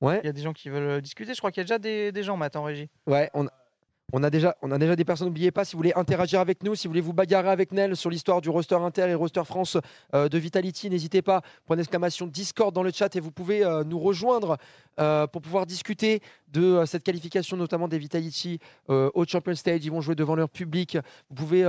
Ouais. 0.02 0.20
Il 0.24 0.26
y 0.26 0.30
a 0.30 0.34
des 0.34 0.42
gens 0.42 0.54
qui 0.54 0.70
veulent 0.70 1.02
discuter. 1.02 1.34
Je 1.34 1.40
crois 1.40 1.52
qu'il 1.52 1.62
y 1.62 1.64
a 1.64 1.66
déjà 1.66 1.80
des, 1.80 2.12
des 2.12 2.24
gens, 2.24 2.38
Matt, 2.38 2.56
en 2.56 2.64
régie. 2.64 2.90
Ouais, 3.08 3.30
on, 3.34 3.48
on, 4.14 4.22
a 4.22 4.30
déjà, 4.30 4.56
des 4.96 5.04
personnes. 5.04 5.28
N'oubliez 5.28 5.52
pas, 5.52 5.66
si 5.66 5.74
vous 5.74 5.80
voulez 5.80 5.94
interagir 5.96 6.40
avec 6.40 6.64
nous, 6.64 6.76
si 6.76 6.88
vous 6.88 6.92
voulez 6.92 7.02
vous 7.02 7.14
bagarrer 7.14 7.50
avec 7.50 7.72
Nel 7.72 7.96
sur 7.96 8.10
l'histoire 8.10 8.40
du 8.40 8.50
roster 8.50 8.76
Inter 8.76 9.10
et 9.10 9.16
roster 9.16 9.44
France 9.46 9.78
euh, 10.14 10.30
de 10.30 10.38
Vitality, 10.38 10.90
n'hésitez 10.90 11.24
pas. 11.24 11.42
Point 11.66 11.78
d'exclamation 11.78 12.28
Discord 12.28 12.74
dans 12.74 12.84
le 12.84 12.92
chat 12.92 13.16
et 13.16 13.20
vous 13.20 13.32
pouvez 13.32 13.66
euh, 13.66 13.84
nous 13.84 14.00
rejoindre 14.00 14.58
euh, 15.00 15.26
pour 15.26 15.42
pouvoir 15.42 15.66
discuter 15.66 16.22
de 16.48 16.84
cette 16.86 17.04
qualification, 17.04 17.58
notamment 17.58 17.88
des 17.88 17.98
Vitality 17.98 18.60
au 18.88 19.26
Champion 19.26 19.56
Stage. 19.56 19.84
Ils 19.84 19.92
vont 19.92 20.00
jouer 20.00 20.16
devant 20.16 20.36
leur 20.36 20.50
public. 20.50 20.98
Vous 21.30 21.36
pouvez 21.36 21.64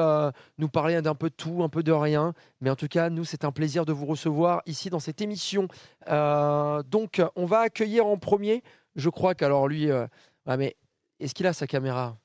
nous 0.58 0.68
parler 0.68 1.02
d'un 1.02 1.16
peu 1.16 1.28
de 1.28 1.34
tout, 1.34 1.64
un 1.64 1.68
peu 1.68 1.82
de 1.82 1.90
rien. 1.90 2.34
Mais 2.60 2.70
en 2.70 2.76
tout 2.76 2.86
cas, 2.86 3.10
nous, 3.10 3.24
c'est 3.24 3.44
un 3.44 3.50
plaisir 3.50 3.84
de 3.84 3.92
vous 3.92 4.06
recevoir 4.06 4.62
ici 4.66 4.88
dans 4.88 5.00
cette 5.00 5.20
émission. 5.20 5.66
Donc, 6.06 7.20
on 7.34 7.46
va 7.46 7.60
accueillir 7.60 8.06
en 8.06 8.16
premier. 8.16 8.62
Je 8.94 9.08
crois 9.08 9.34
qu'alors 9.34 9.66
lui, 9.66 9.90
ah, 9.90 10.56
mais 10.56 10.76
est-ce 11.18 11.34
qu'il 11.34 11.48
a 11.48 11.52
sa 11.52 11.66
caméra? 11.66 12.16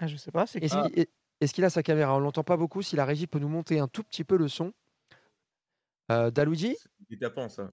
Ah, 0.00 0.06
je 0.06 0.16
sais 0.16 0.30
pas. 0.32 0.46
C'est 0.46 0.62
Est-ce 0.64 0.74
qui 0.82 0.92
qu'il 0.92 1.06
est-ce 1.40 1.54
qu'il 1.54 1.64
a 1.64 1.70
sa 1.70 1.82
caméra 1.82 2.14
On 2.16 2.18
l'entend 2.18 2.42
pas 2.44 2.56
beaucoup. 2.56 2.82
Si 2.82 2.96
la 2.96 3.04
régie 3.04 3.26
peut 3.26 3.38
nous 3.38 3.48
monter 3.48 3.78
un 3.78 3.88
tout 3.88 4.02
petit 4.02 4.24
peu 4.24 4.36
le 4.36 4.48
son. 4.48 4.72
Euh, 6.10 6.30
Daluigi 6.30 6.76
Il 7.08 7.16
est 7.16 7.20
tapant 7.20 7.48
ça. 7.48 7.70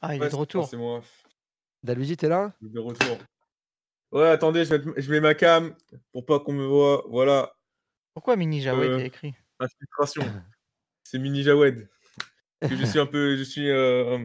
Ah, 0.00 0.14
il 0.14 0.20
Ouais, 0.20 0.26
est 0.26 0.30
de 0.30 0.34
retour. 0.36 0.68
C'est 0.68 0.76
moi. 0.76 1.00
Daluigi, 1.82 2.16
t'es 2.16 2.28
là? 2.28 2.52
Il 2.60 2.68
est 2.68 2.70
de 2.70 2.80
retour. 2.80 3.18
Ouais, 4.10 4.28
attendez, 4.28 4.64
je, 4.66 5.10
mets 5.10 5.20
ma 5.20 5.34
cam 5.34 5.74
pour 6.12 6.26
pas 6.26 6.40
qu'on 6.40 6.52
me 6.52 6.66
voit. 6.66 7.04
Voilà. 7.08 7.54
Pourquoi 8.12 8.36
Mini 8.36 8.60
Jawed 8.60 8.90
Euh, 8.90 8.98
écrit? 8.98 9.34
Infiltration. 9.58 10.22
C'est 11.04 11.18
Mini 11.18 11.42
Jawed. 11.42 11.88
Je 12.62 12.84
suis 12.84 12.98
un 12.98 13.06
peu, 13.06 13.36
je 13.36 13.42
suis 13.42 13.70
euh, 13.70 14.18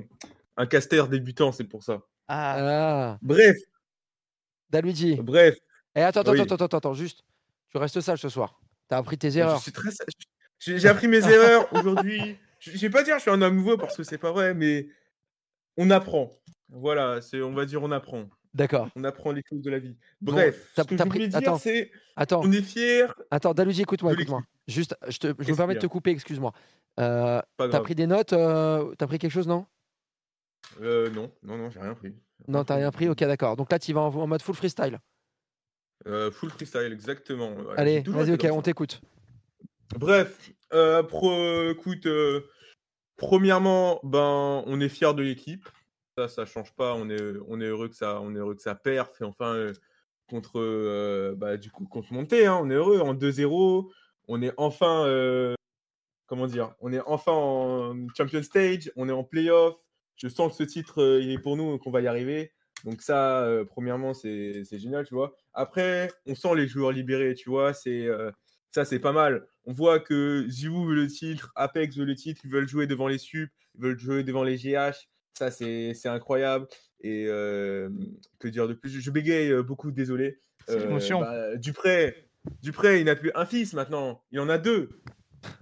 un 0.57 0.65
caster 0.65 1.03
débutant, 1.09 1.51
c'est 1.51 1.63
pour 1.63 1.83
ça. 1.83 2.01
Ah, 2.27 3.11
Ah, 3.13 3.19
Bref, 3.21 3.55
Daluigi. 4.69 5.15
bref. 5.15 5.57
Eh, 5.97 6.01
attends, 6.01 6.21
attends, 6.21 6.31
Oui. 6.31 6.39
attends, 6.41 6.55
attends, 6.55 6.77
attends, 6.77 6.93
juste. 6.93 7.23
Tu 7.71 7.77
restes 7.77 7.99
sage 8.01 8.21
ce 8.21 8.29
soir. 8.29 8.59
T'as 8.87 8.97
appris 8.97 9.17
tes 9.17 9.35
erreurs. 9.37 9.61
J'ai 10.59 10.87
appris 10.87 11.07
mes 11.07 11.27
erreurs 11.27 11.67
aujourd'hui. 11.73 12.37
Je 12.59 12.71
vais 12.77 12.89
pas 12.89 13.03
dire 13.03 13.13
que 13.15 13.19
je 13.19 13.23
suis 13.23 13.31
un 13.31 13.41
homme 13.43 13.55
nouveau 13.55 13.77
parce 13.77 13.95
que 13.95 14.03
c'est 14.03 14.17
pas 14.17 14.31
vrai, 14.31 14.53
mais 14.55 14.87
on 15.77 15.91
apprend. 15.91 16.31
Voilà, 16.69 17.21
c'est, 17.21 17.39
on 17.41 17.53
va 17.53 17.65
dire, 17.65 17.83
on 17.83 17.91
apprend. 17.91 18.25
D'accord. 18.53 18.89
On 18.95 19.03
apprend 19.03 19.31
les 19.31 19.43
choses 19.47 19.61
de 19.61 19.69
la 19.69 19.77
vie. 19.77 19.95
Bon, 20.21 20.31
Bref, 20.31 20.71
t'as- 20.75 20.81
ce 20.81 20.87
que 20.87 20.97
je 20.97 21.03
pris- 21.03 21.09
voulais 21.09 21.27
dire, 21.27 21.37
attends. 21.37 21.59
c'est, 21.59 21.91
Attends, 22.15 22.41
on 22.43 22.51
est 22.51 22.63
fiers. 22.63 23.05
attends, 23.29 23.53
Daluigi, 23.53 23.83
écoute-moi, 23.83 24.13
écoute-moi. 24.13 24.41
Juste, 24.67 24.95
je, 25.07 25.17
te, 25.19 25.27
je 25.37 25.51
me 25.51 25.55
permets 25.55 25.75
de 25.75 25.79
te 25.79 25.85
couper, 25.85 26.09
excuse-moi. 26.11 26.51
Euh, 26.99 27.39
t'as 27.57 27.79
pris 27.81 27.93
des 27.93 28.07
notes 28.07 28.33
euh, 28.33 28.91
T'as 28.97 29.05
pris 29.05 29.19
quelque 29.19 29.31
chose, 29.31 29.47
non? 29.47 29.67
Euh, 30.81 31.09
non, 31.11 31.31
non, 31.43 31.57
non, 31.57 31.69
j'ai 31.69 31.79
rien 31.79 31.93
pris. 31.93 32.15
Non, 32.47 32.63
t'as 32.63 32.75
rien 32.75 32.89
pris 32.91 33.07
Ok, 33.07 33.19
d'accord. 33.19 33.55
Donc 33.55 33.71
là, 33.71 33.77
tu 33.77 33.93
vas 33.93 34.01
en, 34.01 34.13
en 34.15 34.25
mode 34.27 34.41
full 34.41 34.55
freestyle. 34.55 34.97
Euh, 36.05 36.31
full 36.31 36.49
freestyle, 36.51 36.93
exactement. 36.93 37.55
Allez, 37.75 38.01
vas-y, 38.01 38.33
ok, 38.33 38.47
on 38.51 38.61
t'écoute. 38.61 39.01
Bref, 39.97 40.51
euh, 40.73 41.01
pro- 41.03 41.69
écoute, 41.69 42.05
euh, 42.05 42.41
premièrement, 43.17 43.99
ben, 44.03 44.63
on 44.65 44.79
est 44.79 44.89
fiers 44.89 45.13
de 45.13 45.23
l'équipe. 45.23 45.67
Ça, 46.17 46.27
ça 46.27 46.45
change 46.45 46.73
pas. 46.73 46.93
On 46.95 47.09
est, 47.09 47.21
on 47.47 47.59
est 47.61 47.65
heureux 47.65 47.89
que 47.89 47.95
ça, 47.95 48.21
on 48.21 48.33
est 48.35 48.37
heureux 48.39 48.55
que 48.55 48.61
ça 48.61 48.75
perf. 48.75 49.09
Et 49.21 49.23
enfin, 49.23 49.71
contre, 50.29 51.33
bah, 51.35 51.57
du 51.57 51.71
coup, 51.71 51.85
contre 51.87 52.13
Monté, 52.13 52.45
hein, 52.45 52.59
on 52.61 52.69
est 52.69 52.73
heureux 52.75 52.99
en 52.99 53.13
2-0. 53.13 53.91
On 54.27 54.41
est 54.41 54.53
enfin, 54.57 55.55
comment 56.25 56.47
dire, 56.47 56.73
on 56.79 56.91
est 56.91 57.01
enfin 57.05 57.31
en 57.33 58.07
Champion 58.15 58.43
Stage. 58.43 58.91
On 58.95 59.07
est 59.09 59.13
en 59.13 59.23
playoff. 59.23 59.75
Je 60.15 60.27
sens 60.27 60.51
que 60.51 60.57
ce 60.57 60.63
titre, 60.63 61.19
il 61.21 61.31
est 61.31 61.37
pour 61.39 61.55
nous, 61.57 61.77
qu'on 61.77 61.91
va 61.91 62.01
y 62.01 62.07
arriver. 62.07 62.51
Donc 62.85 63.01
ça, 63.01 63.43
euh, 63.43 63.65
premièrement, 63.65 64.13
c'est 64.13 64.63
génial, 64.71 65.05
tu 65.05 65.13
vois. 65.13 65.35
Après, 65.53 66.11
on 66.25 66.35
sent 66.35 66.55
les 66.55 66.67
joueurs 66.67 66.91
libérés, 66.91 67.33
tu 67.33 67.49
vois. 67.49 67.73
C'est 67.73 68.05
euh, 68.05 68.31
ça, 68.71 68.85
c'est 68.85 68.99
pas 68.99 69.11
mal. 69.11 69.47
On 69.65 69.73
voit 69.73 69.99
que 69.99 70.45
Ziwu 70.47 70.87
veut 70.87 70.95
le 70.95 71.07
titre, 71.07 71.51
Apex 71.55 71.97
veut 71.97 72.05
le 72.05 72.15
titre, 72.15 72.41
ils 72.45 72.51
veulent 72.51 72.67
jouer 72.67 72.87
devant 72.87 73.07
les 73.07 73.17
sup, 73.17 73.51
ils 73.75 73.81
veulent 73.81 73.99
jouer 73.99 74.23
devant 74.23 74.43
les 74.43 74.55
GH. 74.57 75.09
Ça, 75.33 75.51
c'est 75.51 75.93
incroyable. 76.05 76.67
Et 77.01 77.25
euh, 77.27 77.89
que 78.39 78.47
dire 78.47 78.67
de 78.67 78.73
plus? 78.73 78.89
Je 78.89 79.11
bégaye 79.11 79.53
beaucoup, 79.63 79.91
désolé. 79.91 80.39
C'est 80.67 80.79
l'émotion. 80.79 81.19
bah, 81.21 81.55
Dupré, 81.55 82.29
Dupré, 82.61 82.99
il 82.99 83.05
n'a 83.05 83.15
plus 83.15 83.31
un 83.35 83.45
fils 83.45 83.73
maintenant. 83.73 84.23
Il 84.31 84.39
en 84.39 84.49
a 84.49 84.57
deux. 84.57 84.89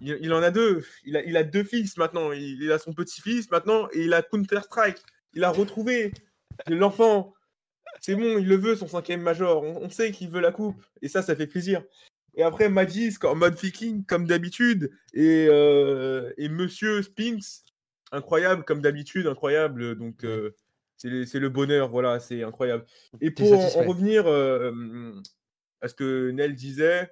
Il, 0.02 0.18
il 0.22 0.34
en 0.34 0.42
a 0.42 0.52
deux. 0.52 0.84
Il 1.04 1.18
a, 1.18 1.24
il 1.24 1.36
a 1.38 1.44
deux 1.44 1.64
fils 1.64 1.98
maintenant. 1.98 2.32
Il, 2.32 2.62
il 2.62 2.72
a 2.72 2.80
son 2.80 2.94
petit-fils 2.94 3.52
maintenant 3.52 3.88
et 3.94 4.04
il 4.06 4.14
a 4.14 4.22
Counter-Strike. 4.22 4.98
Il 5.34 5.44
a 5.44 5.50
retrouvé 5.50 6.14
l'enfant. 6.68 7.34
C'est 8.02 8.16
bon, 8.16 8.38
il 8.38 8.48
le 8.48 8.56
veut, 8.56 8.76
son 8.76 8.88
cinquième 8.88 9.22
major. 9.22 9.64
On, 9.64 9.84
on 9.84 9.90
sait 9.90 10.12
qu'il 10.12 10.30
veut 10.30 10.42
la 10.42 10.52
coupe. 10.52 10.82
Et 11.02 11.08
ça, 11.08 11.22
ça 11.22 11.36
fait 11.36 11.48
plaisir. 11.48 11.84
Et 12.36 12.44
après, 12.44 12.68
Magis, 12.70 13.16
en 13.24 13.36
mode 13.36 13.58
viking, 13.58 14.06
comme 14.06 14.28
d'habitude. 14.28 14.92
Et, 15.14 15.48
euh, 15.50 16.34
et 16.38 16.50
Monsieur 16.50 17.02
Spinks, 17.02 17.64
incroyable, 18.12 18.66
comme 18.66 18.82
d'habitude, 18.82 19.28
incroyable. 19.28 19.96
Donc, 19.96 20.26
euh, 20.26 20.52
c'est 20.98 21.40
le- 21.40 21.50
bonheur, 21.50 21.90
voilà, 21.90 22.20
c'est 22.20 22.44
incroyable. 22.44 22.86
Et 23.22 23.32
pour 23.32 23.54
en, 23.54 23.88
revenir 23.88 24.28
euh, 24.28 25.14
à 25.82 25.88
ce 25.88 25.94
que 25.94 26.32
Nel 26.32 26.56
disait 26.56 27.10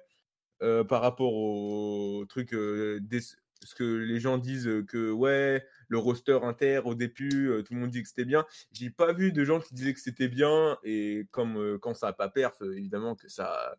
par 0.88 1.02
rapport 1.02 1.34
au 1.34 2.24
truc, 2.26 2.54
des- 2.54 3.20
ce 3.20 3.74
que 3.74 3.84
les 3.84 4.20
gens 4.20 4.38
disent 4.38 4.70
que, 4.88 5.10
ouais, 5.10 5.66
le 5.88 5.98
roster 5.98 6.38
inter 6.42 6.80
au 6.84 6.94
début, 6.94 7.48
euh, 7.48 7.62
tout 7.62 7.74
le 7.74 7.80
monde 7.80 7.90
dit 7.90 8.02
que 8.02 8.08
c'était 8.08 8.24
bien. 8.24 8.44
J'ai 8.72 8.90
pas 8.90 9.12
vu 9.12 9.32
de 9.32 9.44
gens 9.44 9.60
qui 9.60 9.74
disaient 9.74 9.94
que 9.94 10.00
c'était 10.00 10.28
bien 10.28 10.78
et 10.82 11.26
comme 11.30 11.56
euh, 11.56 11.78
quand 11.78 11.94
ça 11.94 12.08
a 12.08 12.12
pas 12.12 12.28
perf, 12.28 12.60
euh, 12.62 12.76
évidemment 12.76 13.14
que 13.14 13.28
ça, 13.28 13.76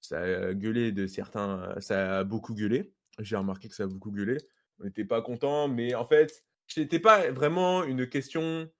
ça 0.00 0.20
a 0.20 0.54
gueulé 0.54 0.92
de 0.92 1.06
certains, 1.06 1.74
ça 1.80 2.18
a 2.18 2.24
beaucoup 2.24 2.54
gueulé. 2.54 2.92
J'ai 3.18 3.36
remarqué 3.36 3.68
que 3.68 3.74
ça 3.74 3.84
a 3.84 3.86
beaucoup 3.86 4.10
gueulé. 4.10 4.38
On 4.78 4.84
n'était 4.84 5.04
pas 5.04 5.22
content, 5.22 5.68
mais 5.68 5.94
en 5.94 6.04
fait, 6.04 6.44
c'était 6.66 7.00
pas 7.00 7.30
vraiment 7.30 7.84
une 7.84 8.08
question, 8.08 8.70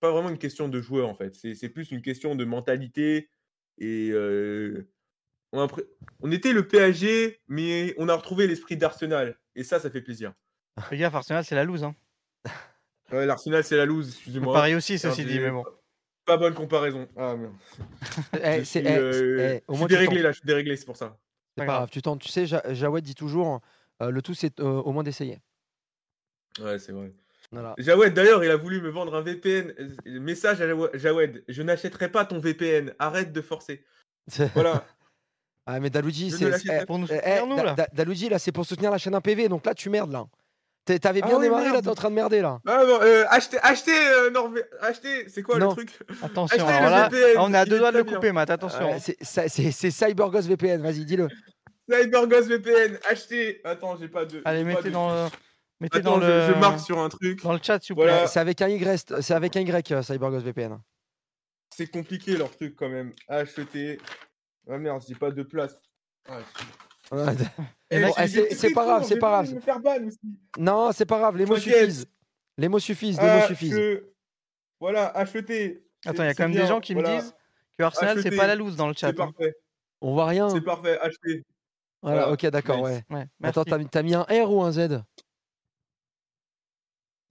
pas 0.00 0.10
vraiment 0.10 0.30
une 0.30 0.38
question 0.38 0.68
de 0.68 0.80
joueur 0.80 1.08
en 1.08 1.14
fait. 1.14 1.34
C'est 1.34 1.68
plus 1.68 1.90
une 1.90 2.00
question 2.00 2.34
de 2.34 2.44
mentalité 2.44 3.28
et 3.78 4.12
on, 5.52 5.68
on 6.20 6.32
était 6.32 6.52
le 6.54 6.66
PSG, 6.66 7.40
mais 7.48 7.94
on 7.98 8.08
a 8.08 8.14
retrouvé 8.14 8.46
l'esprit 8.46 8.76
d'Arsenal 8.78 9.38
et 9.54 9.64
ça, 9.64 9.78
ça 9.78 9.90
fait 9.90 10.00
plaisir. 10.00 10.32
Fais 10.80 10.96
gaffe, 10.96 11.14
Arsenal, 11.14 11.44
c'est 11.44 11.54
la 11.54 11.64
loose. 11.64 11.84
Hein. 11.84 11.94
Ouais, 13.12 13.26
L'Arsenal, 13.26 13.62
c'est 13.62 13.76
la 13.76 13.84
loose, 13.84 14.08
excusez-moi. 14.08 14.54
Paris 14.54 14.74
aussi, 14.74 14.98
ceci 14.98 15.26
dit, 15.26 15.34
des- 15.34 15.40
mais 15.40 15.50
bon. 15.50 15.64
Pas 16.24 16.38
bonne 16.38 16.54
comparaison. 16.54 17.06
Ah, 17.14 17.36
merde. 17.36 17.52
Eh, 18.42 18.60
Je 18.60 18.64
c'est- 18.64 18.80
suis, 18.80 18.88
eh, 18.88 18.96
euh, 18.96 19.54
eh, 19.56 19.64
au 19.68 19.74
je 19.74 19.78
moins 19.78 19.86
suis 19.88 19.96
tu 19.96 20.00
déréglé 20.00 20.22
là, 20.22 20.30
je 20.32 20.38
suis 20.38 20.46
déréglé, 20.46 20.76
c'est 20.78 20.86
pour 20.86 20.96
ça. 20.96 21.18
C'est 21.58 21.66
pas 21.66 21.66
grave, 21.66 21.90
tu 21.90 22.00
tentes. 22.00 22.20
Tu 22.22 22.28
sais, 22.30 22.46
Ja- 22.46 22.62
Jawed 22.72 23.04
dit 23.04 23.14
toujours 23.14 23.60
euh, 24.00 24.08
le 24.10 24.22
tout, 24.22 24.32
c'est 24.32 24.58
euh, 24.60 24.64
au 24.64 24.92
moins 24.92 25.02
d'essayer. 25.02 25.40
Ouais, 26.60 26.78
c'est 26.78 26.92
vrai. 26.92 27.12
Voilà. 27.50 27.74
Jawed, 27.76 28.14
d'ailleurs, 28.14 28.42
il 28.44 28.50
a 28.50 28.56
voulu 28.56 28.80
me 28.80 28.88
vendre 28.88 29.14
un 29.14 29.20
VPN. 29.20 29.74
Message 30.06 30.62
à 30.62 30.96
Jawed, 30.96 31.44
je 31.48 31.62
n'achèterai 31.62 32.10
pas 32.10 32.24
ton 32.24 32.38
VPN. 32.38 32.94
Arrête 32.98 33.30
de 33.32 33.42
forcer. 33.42 33.84
Voilà. 34.54 34.86
Ah, 35.66 35.78
mais 35.80 35.90
Daluji, 35.90 36.30
c'est. 36.30 36.86
pour 36.86 36.98
nous 36.98 37.06
soutenir, 37.08 37.42
eh, 37.42 37.46
nous, 37.46 37.56
là. 37.56 37.74
Da- 37.74 37.88
Daluji, 37.92 38.30
là, 38.30 38.38
c'est 38.38 38.52
pour 38.52 38.64
soutenir 38.64 38.90
la 38.90 38.96
chaîne 38.98 39.14
1PV. 39.14 39.48
Donc 39.48 39.66
là, 39.66 39.74
tu 39.74 39.90
merdes, 39.90 40.12
là. 40.12 40.26
T'avais 40.84 41.20
Ah 41.22 41.26
bien 41.26 41.36
ouais, 41.36 41.44
démarré, 41.44 41.70
là, 41.72 41.80
t'es 41.80 41.88
en 41.88 41.94
train 41.94 42.10
de 42.10 42.14
merder, 42.16 42.40
là. 42.40 42.58
Ah 42.66 42.84
bon, 42.84 42.98
euh, 43.02 43.24
achetez, 43.30 43.56
achetez, 43.62 43.92
euh, 43.96 44.30
Norvé- 44.30 44.64
achetez, 44.80 45.28
c'est 45.28 45.42
quoi 45.42 45.58
Non. 45.58 45.68
le 45.68 45.72
truc? 45.74 45.96
Attention, 46.22 46.66
alors 46.66 46.82
le 46.82 46.90
là, 46.90 47.08
VPN, 47.08 47.38
on 47.38 47.54
est 47.54 47.56
à 47.58 47.64
deux 47.64 47.78
doigts 47.78 47.92
de 47.92 47.98
le 47.98 48.04
couper, 48.04 48.32
Matt, 48.32 48.50
attention. 48.50 48.90
Ouais, 48.90 48.98
c'est 48.98 49.90
CyberGhost 49.92 50.48
VPN, 50.48 50.82
vas-y, 50.82 51.04
dis-le. 51.04 51.28
CyberGhost 51.88 52.48
VPN, 52.48 52.98
achetez. 53.08 53.60
Attends, 53.64 53.96
j'ai 53.96 54.08
pas 54.08 54.24
de. 54.24 54.42
Allez, 54.44 54.64
mettez 54.64 54.84
de 54.88 54.90
dans 54.90 55.10
le. 55.10 55.28
Mettez 55.80 55.98
Attends, 55.98 56.18
dans 56.18 56.20
je- 56.22 56.26
le. 56.26 56.46
je 56.54 56.58
marque 56.58 56.80
sur 56.80 56.98
un 56.98 57.08
truc. 57.08 57.42
Dans 57.42 57.52
le 57.52 57.60
chat, 57.62 57.80
s'il 57.82 57.94
vous 57.94 58.02
plaît. 58.02 58.10
Voilà. 58.12 58.26
C'est 58.26 58.40
avec 58.40 58.60
un 58.62 58.68
Y, 58.68 59.12
c'est 59.20 59.34
avec 59.34 59.56
un 59.56 59.60
Y, 59.60 59.92
euh, 59.92 60.02
CyberGhost 60.02 60.44
VPN. 60.44 60.78
C'est 61.74 61.86
compliqué 61.90 62.36
leur 62.36 62.50
truc 62.50 62.74
quand 62.76 62.88
même. 62.88 63.12
Acheter. 63.28 63.98
Ah 64.70 64.78
merde, 64.78 65.02
j'ai 65.08 65.14
pas 65.14 65.30
de 65.30 65.42
place. 65.42 65.76
Ah, 66.28 66.38
C'est 67.12 68.72
pas 68.72 68.84
grave, 68.84 69.04
c'est 69.04 69.18
pas 69.18 69.44
grave. 69.44 69.54
Non, 70.58 70.92
c'est 70.92 71.06
pas 71.06 71.18
grave, 71.18 71.36
les 71.36 71.46
mots 71.46 71.56
suffisent. 71.56 72.06
Les 72.58 72.68
mots 72.68 72.78
suffisent, 72.78 73.18
les 73.20 73.26
mots 73.26 73.40
Ah, 73.42 73.46
suffisent. 73.46 74.00
Voilà, 74.80 75.08
acheter. 75.16 75.84
Attends, 76.04 76.22
il 76.24 76.26
y 76.26 76.28
a 76.30 76.34
quand 76.34 76.48
même 76.48 76.52
des 76.52 76.66
gens 76.66 76.80
qui 76.80 76.94
me 76.94 77.02
disent 77.02 77.34
que 77.78 77.82
Arsenal, 77.84 78.20
c'est 78.22 78.36
pas 78.36 78.46
la 78.46 78.54
loose 78.54 78.76
dans 78.76 78.88
le 78.88 78.94
chat. 78.94 79.08
C'est 79.08 79.20
hein. 79.20 79.32
parfait. 79.32 79.54
On 80.00 80.14
voit 80.14 80.26
rien. 80.26 80.48
C'est 80.50 80.60
parfait, 80.60 80.98
acheter. 80.98 81.44
Voilà, 82.02 82.26
Voilà. 82.26 82.32
ok, 82.32 82.46
d'accord, 82.46 82.78
Nice. 82.78 83.02
ouais. 83.10 83.16
Ouais, 83.16 83.26
Attends, 83.44 83.64
t'as 83.64 84.02
mis- 84.02 84.14
un 84.14 84.22
R 84.24 84.50
ou 84.52 84.62
un 84.62 84.72
Z? 84.72 85.02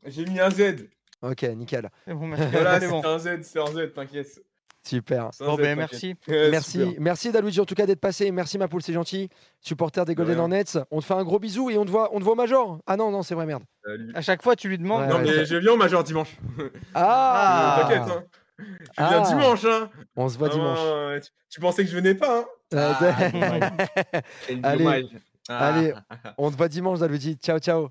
J'ai 0.06 0.26
mis 0.26 0.40
un 0.40 0.50
Z. 0.50 0.88
Ok, 1.22 1.44
nickel. 1.44 1.90
C'est 2.06 2.14
bon, 2.14 2.28
merci. 2.28 2.46
Voilà, 2.52 2.80
c'est 2.80 2.86
c'est 2.86 2.92
bon. 2.92 3.04
un 3.06 3.20
Z, 3.20 3.42
c'est 3.44 3.60
un 3.60 3.68
Z, 3.68 3.94
t'inquiète. 3.94 4.42
Super. 4.84 5.30
Bon, 5.40 5.56
ben, 5.56 5.78
merci. 5.78 6.16
Ouais, 6.28 6.50
Merci, 6.50 6.80
super. 6.80 6.94
merci 7.00 7.32
Daluigi 7.32 7.60
en 7.60 7.66
tout 7.66 7.76
cas 7.76 7.86
d'être 7.86 8.00
passé. 8.00 8.32
Merci 8.32 8.58
ma 8.58 8.68
poule, 8.68 8.82
c'est 8.82 8.94
gentil. 8.94 9.30
Supporter 9.60 10.06
des 10.06 10.16
Golden. 10.16 10.40
Hornets. 10.40 10.64
On 10.90 11.00
te 11.00 11.06
fait 11.06 11.14
un 11.14 11.24
gros 11.24 11.38
bisou 11.40 11.70
et 11.70 11.78
on 11.78 11.86
te 11.86 11.92
voit, 11.92 12.10
on 12.14 12.20
te 12.20 12.24
voit 12.24 12.34
au 12.34 12.36
Major. 12.36 12.80
Ah 12.88 12.98
non, 12.98 13.12
non, 13.12 13.22
c'est 13.22 13.36
vrai, 13.36 13.46
merde. 13.46 13.64
Salut. 13.86 14.12
À 14.16 14.22
chaque 14.22 14.42
fois, 14.42 14.56
tu 14.56 14.70
lui 14.70 14.78
demandes. 14.80 15.02
Ouais, 15.02 15.08
Non, 15.08 15.16
ouais, 15.18 15.38
mais 15.38 15.46
je 15.46 15.56
viens 15.58 15.74
au 15.74 15.78
Major 15.78 16.04
dimanche. 16.04 16.36
Ah, 16.96 17.78
Euh, 17.78 17.82
T'inquiète, 17.84 18.12
hein. 18.12 18.24
Je 18.60 18.66
Ah. 18.98 19.10
viens 19.10 19.22
dimanche, 19.22 19.66
hein. 19.66 19.90
On 20.16 20.30
se 20.30 20.38
voit 20.38 20.48
Ah, 20.52 20.54
dimanche. 20.56 21.22
tu, 21.24 21.30
tu 21.50 21.60
pensais 21.60 21.84
que 21.84 21.90
je 21.92 21.96
venais 21.96 22.16
pas, 22.16 22.40
hein 22.40 22.46
Euh, 22.74 22.94
Ah, 23.00 24.22
Allez. 24.64 25.08
Ah. 25.50 25.68
allez, 25.68 25.94
on 26.38 26.50
te 26.52 26.56
voit 26.58 26.68
dimanche, 26.70 27.00
Daluigi. 27.00 27.38
Ciao, 27.38 27.60
ciao. 27.60 27.90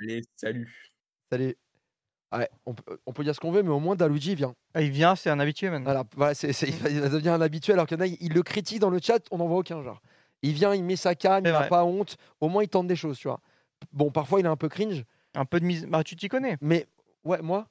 Allez, 0.00 0.22
salut. 0.36 0.90
Salut. 1.30 1.54
Ouais, 2.32 2.48
on, 2.66 2.74
peut, 2.74 2.98
on 3.06 3.12
peut 3.12 3.24
dire 3.24 3.34
ce 3.34 3.40
qu'on 3.40 3.50
veut, 3.52 3.62
mais 3.62 3.70
au 3.70 3.78
moins 3.80 3.94
Daluigi 3.96 4.34
vient. 4.34 4.54
Ah, 4.74 4.82
il 4.82 4.90
vient, 4.90 5.14
c'est 5.16 5.30
un 5.30 5.38
habitué 5.38 5.68
maintenant. 5.70 5.84
Voilà, 5.84 6.04
voilà, 6.16 6.32
il 6.42 6.72
va- 6.74 6.88
il 6.90 7.00
va 7.00 7.08
devenir 7.08 7.32
un 7.34 7.40
habitué 7.40 7.72
alors 7.74 7.86
qu'il 7.86 7.96
y 7.98 8.00
en 8.00 8.04
a, 8.04 8.06
il 8.06 8.32
le 8.32 8.42
critique 8.42 8.78
dans 8.78 8.90
le 8.90 8.98
chat, 9.02 9.20
on 9.30 9.38
n'en 9.38 9.46
voit 9.46 9.58
aucun 9.58 9.82
genre. 9.82 10.00
Il 10.42 10.52
vient, 10.52 10.74
il 10.74 10.82
met 10.82 10.96
sa 10.96 11.14
canne, 11.14 11.44
il 11.46 11.52
n'a 11.52 11.64
pas 11.64 11.84
honte, 11.84 12.16
au 12.40 12.48
moins 12.48 12.62
il 12.62 12.68
tente 12.68 12.86
des 12.86 12.96
choses, 12.96 13.18
tu 13.18 13.28
vois. 13.28 13.40
Bon, 13.92 14.10
parfois 14.10 14.40
il 14.40 14.46
est 14.46 14.48
un 14.48 14.56
peu 14.56 14.68
cringe, 14.68 15.04
Un 15.34 15.44
peu 15.44 15.60
de 15.60 15.64
mise. 15.64 15.86
Bah, 15.86 16.02
tu 16.04 16.16
t'y 16.16 16.28
connais. 16.28 16.56
mais 16.60 16.86
ouais, 17.24 17.40
moi? 17.42 17.66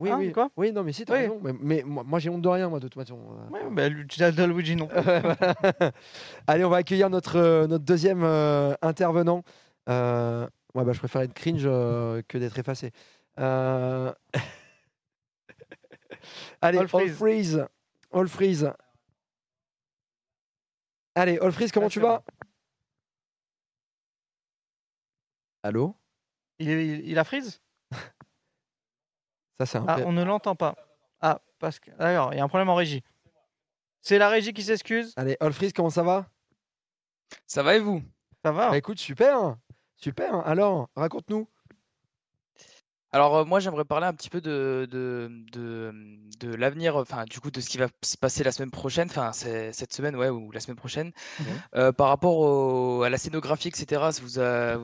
Oui, 0.00 0.10
oui. 0.16 0.32
quoi? 0.32 0.48
Oui, 0.56 0.72
non, 0.72 0.82
mais 0.82 0.92
si, 0.92 1.04
t'as 1.04 1.12
Oui. 1.14 1.20
raison. 1.20 1.38
Mais, 1.42 1.52
mais 1.60 1.82
moi, 1.84 2.02
moi, 2.06 2.18
j'ai 2.20 2.30
honte 2.30 2.40
de 2.40 2.48
rien, 2.48 2.70
moi, 2.70 2.80
de 2.80 2.88
toute 2.88 2.94
façon. 2.94 3.18
Euh, 3.18 3.50
Ouais, 3.52 3.60
bah, 3.70 3.88
lui- 3.90 4.06
Luigi 4.54 4.74
non. 4.76 4.88
Allez, 6.46 6.64
on 6.64 6.70
va 6.70 6.78
accueillir 6.78 7.10
notre, 7.10 7.36
euh, 7.36 7.66
notre 7.66 7.84
deuxième 7.84 8.22
euh, 8.24 8.74
intervenant. 8.82 9.42
Euh, 9.88 10.46
ouais, 10.74 10.84
bah, 10.84 10.92
je 10.92 10.98
préfère 10.98 11.20
être 11.22 11.34
cringe 11.34 11.64
que 11.64 12.38
d'être 12.38 12.58
effacé. 12.58 12.92
Euh, 13.38 14.12
Allez, 16.60 16.78
All 16.78 16.88
All 16.92 17.08
freeze. 17.10 17.66
All 18.12 18.28
freeze. 18.28 18.70
Allez, 21.14 21.38
All 21.38 21.52
freeze, 21.52 21.72
comment 21.72 21.86
Ah, 21.86 21.90
tu 21.90 22.00
vas? 22.00 22.22
Allô? 25.62 25.94
Il, 26.58 26.68
est- 26.68 26.86
il, 26.86 27.08
il 27.10 27.18
a 27.18 27.24
freeze? 27.24 27.60
Ça, 29.58 29.66
c'est 29.66 29.78
un 29.78 29.84
Ah, 29.88 29.98
on 30.04 30.12
ne 30.12 30.22
l'entend 30.24 30.56
pas. 30.56 30.74
Ah, 31.20 31.40
parce 31.58 31.78
que. 31.78 31.90
D'accord, 31.92 32.32
il 32.32 32.38
y 32.38 32.40
a 32.40 32.44
un 32.44 32.48
problème 32.48 32.68
en 32.70 32.74
régie. 32.74 33.02
C'est 34.02 34.18
la 34.18 34.28
régie 34.30 34.52
qui 34.54 34.62
s'excuse. 34.62 35.12
Allez, 35.16 35.36
All 35.40 35.52
freeze, 35.52 35.72
comment 35.72 35.90
ça 35.90 36.02
va? 36.02 36.26
Ça 37.46 37.62
va 37.62 37.76
et 37.76 37.80
vous? 37.80 38.02
Ça 38.44 38.52
va 38.52 38.70
Bah 38.70 38.78
écoute, 38.78 38.98
super. 38.98 39.56
Super. 39.96 40.34
Alors, 40.46 40.88
raconte-nous. 40.96 41.46
Alors 43.12 43.36
euh, 43.38 43.44
moi 43.44 43.58
j'aimerais 43.58 43.84
parler 43.84 44.06
un 44.06 44.12
petit 44.14 44.30
peu 44.30 44.40
de, 44.40 44.86
de, 44.88 45.28
de, 45.52 45.92
de 46.38 46.54
l'avenir, 46.54 46.96
enfin 46.96 47.24
du 47.24 47.40
coup 47.40 47.50
de 47.50 47.60
ce 47.60 47.68
qui 47.68 47.76
va 47.78 47.88
se 48.04 48.16
passer 48.16 48.44
la 48.44 48.52
semaine 48.52 48.70
prochaine, 48.70 49.08
enfin 49.10 49.32
cette 49.32 49.92
semaine 49.92 50.14
ouais 50.14 50.28
ou 50.28 50.52
la 50.52 50.60
semaine 50.60 50.76
prochaine, 50.76 51.10
Euh, 51.76 51.92
par 51.92 52.08
rapport 52.08 52.38
au- 52.38 53.02
à 53.04 53.10
la 53.10 53.18
scénographie 53.18 53.68
etc. 53.68 54.10
Vous, 54.22 54.28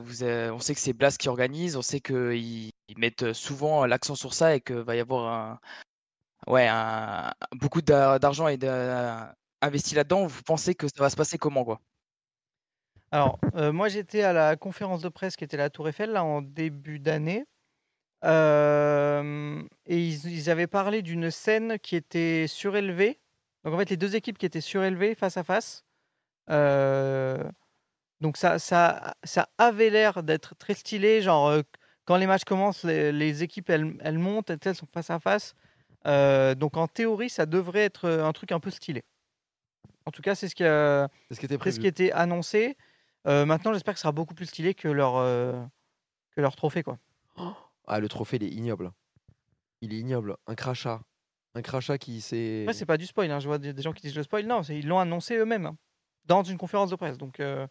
vous 0.03 0.23
on 0.25 0.59
sait 0.59 0.75
que 0.75 0.81
c'est 0.81 0.93
Blast 0.93 1.19
qui 1.19 1.29
organise, 1.29 1.77
on 1.77 1.81
sait 1.83 2.01
qu'ils 2.01 2.71
ils 2.89 2.97
mettent 2.99 3.33
souvent 3.33 3.85
l'accent 3.85 4.15
sur 4.15 4.33
ça 4.33 4.55
et 4.55 4.61
que 4.61 4.73
va 4.73 4.95
y 4.95 4.99
avoir 5.01 5.33
un, 5.33 5.59
ouais 6.47 6.67
un, 6.69 7.33
beaucoup 7.53 7.81
d'a- 7.81 8.19
d'argent 8.19 8.47
et 8.49 8.57
investi 9.61 9.95
là-dedans. 9.95 10.27
Vous 10.27 10.43
pensez 10.43 10.75
que 10.75 10.87
ça 10.87 11.01
va 11.03 11.09
se 11.09 11.15
passer 11.17 11.37
comment 11.37 11.63
quoi? 11.65 11.81
Alors, 13.11 13.39
moi 13.73 13.89
j'étais 13.89 14.21
à 14.23 14.33
la 14.33 14.55
conférence 14.55 15.01
de 15.01 15.09
presse 15.09 15.35
qui 15.35 15.43
était 15.43 15.55
à 15.57 15.59
la 15.59 15.69
Tour 15.69 15.89
Eiffel 15.89 16.11
là 16.11 16.23
en 16.23 16.41
début 16.41 16.99
d'année. 16.99 17.45
Euh, 18.23 19.61
et 19.85 19.99
ils, 19.99 20.25
ils 20.31 20.49
avaient 20.49 20.67
parlé 20.67 21.01
d'une 21.01 21.29
scène 21.31 21.77
qui 21.79 21.95
était 21.95 22.47
surélevée. 22.47 23.19
Donc 23.63 23.73
en 23.73 23.77
fait, 23.77 23.89
les 23.89 23.97
deux 23.97 24.15
équipes 24.15 24.37
qui 24.37 24.45
étaient 24.45 24.61
surélevées 24.61 25.15
face 25.15 25.37
à 25.37 25.43
face. 25.43 25.85
Euh, 26.49 27.43
donc 28.21 28.37
ça, 28.37 28.57
ça, 28.59 29.15
ça 29.23 29.49
avait 29.57 29.89
l'air 29.89 30.23
d'être 30.23 30.55
très 30.55 30.73
stylé. 30.73 31.21
Genre, 31.21 31.47
euh, 31.47 31.61
quand 32.05 32.17
les 32.17 32.25
matchs 32.27 32.45
commencent, 32.45 32.83
les, 32.83 33.11
les 33.11 33.43
équipes 33.43 33.69
elles, 33.69 33.95
elles 33.99 34.17
montent, 34.17 34.49
elles 34.49 34.75
sont 34.75 34.87
face 34.93 35.09
à 35.09 35.19
face. 35.19 35.53
Donc 36.05 36.77
en 36.77 36.87
théorie, 36.87 37.29
ça 37.29 37.45
devrait 37.45 37.83
être 37.83 38.07
un 38.09 38.31
truc 38.31 38.53
un 38.53 38.61
peu 38.61 38.71
stylé. 38.71 39.03
En 40.05 40.11
tout 40.11 40.21
cas, 40.21 40.35
c'est 40.35 40.47
ce 40.47 40.55
qui, 40.55 40.63
a- 40.63 41.09
ce 41.29 41.37
qui 41.37 41.45
était 41.45 41.55
c'est 41.55 41.55
ce 41.55 41.57
prévu. 41.59 41.79
qui 41.79 41.87
était 41.87 42.11
annoncé. 42.13 42.77
Maintenant, 43.25 43.73
j'espère 43.73 43.93
que 43.93 43.99
ce 43.99 44.03
sera 44.03 44.13
beaucoup 44.13 44.33
plus 44.33 44.45
stylé 44.45 44.73
que 44.73 44.87
leur, 44.87 45.15
que 46.31 46.39
leur 46.41 46.55
trophée. 46.55 46.81
Quoi. 46.81 46.97
Ah, 47.87 47.99
le 47.99 48.07
trophée, 48.09 48.37
il 48.37 48.43
est 48.43 48.49
ignoble. 48.51 48.91
Il 49.81 49.93
est 49.93 49.97
ignoble. 49.97 50.35
Un 50.47 50.55
crachat. 50.55 51.01
Un 51.55 51.61
crachat 51.61 51.97
qui 51.97 52.21
s'est. 52.21 52.63
Après, 52.63 52.73
c'est 52.73 52.85
pas 52.85 52.97
du 52.97 53.05
spoil. 53.05 53.31
hein. 53.31 53.39
Je 53.39 53.47
vois 53.47 53.57
des, 53.57 53.81
gens 53.81 53.93
qui 53.93 54.01
disent 54.01 54.15
le 54.15 54.23
spoil. 54.23 54.45
Non, 54.45 54.61
ils 54.63 54.87
l'ont 54.87 54.99
annoncé 54.99 55.35
eux-mêmes 55.37 55.65
hein, 55.67 55.77
dans 56.25 56.43
une 56.43 56.57
conférence 56.57 56.89
de 56.91 56.95
presse. 56.95 57.17
Donc, 57.17 57.39
euh, 57.39 57.65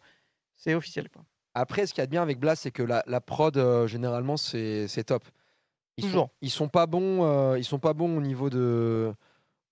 c'est 0.55 0.73
officiel. 0.73 1.09
Quoi. 1.09 1.23
Après, 1.53 1.85
ce 1.85 1.93
qu'il 1.93 2.01
y 2.01 2.03
a 2.03 2.07
de 2.07 2.11
bien 2.11 2.21
avec 2.21 2.39
Blast, 2.39 2.63
c'est 2.63 2.71
que 2.71 2.83
la, 2.83 3.03
la 3.07 3.21
prod, 3.21 3.55
euh, 3.57 3.87
généralement, 3.87 4.35
c'est 4.37 4.87
top. 5.05 5.23
Ils 5.97 6.03
Toujours. 6.03 6.25
Sont, 6.25 6.31
ils 6.41 6.51
sont 6.51 6.67
pas 6.69 6.85
bons. 6.85 7.23
euh, 7.23 7.57
ils 7.57 7.63
sont 7.63 7.79
pas 7.79 7.93
bons 7.93 8.17
au 8.17 8.21
niveau 8.21 8.49
de. 8.49 9.13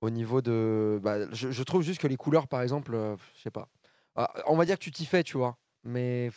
Au 0.01 0.09
niveau 0.09 0.41
de. 0.41 0.99
bah, 1.01 1.29
je, 1.31 1.51
je 1.51 1.63
trouve 1.63 1.81
juste 1.81 1.99
que 2.01 2.07
les 2.07 2.17
couleurs, 2.17 2.47
par 2.47 2.61
exemple, 2.61 2.93
je 3.35 3.41
sais 3.41 3.51
pas. 3.51 3.67
Ah, 4.15 4.31
on 4.47 4.55
va 4.55 4.65
dire 4.65 4.77
que 4.77 4.83
tu 4.83 4.91
t'y 4.91 5.05
fais, 5.05 5.23
tu 5.23 5.37
vois. 5.37 5.57
Mais 5.83 6.29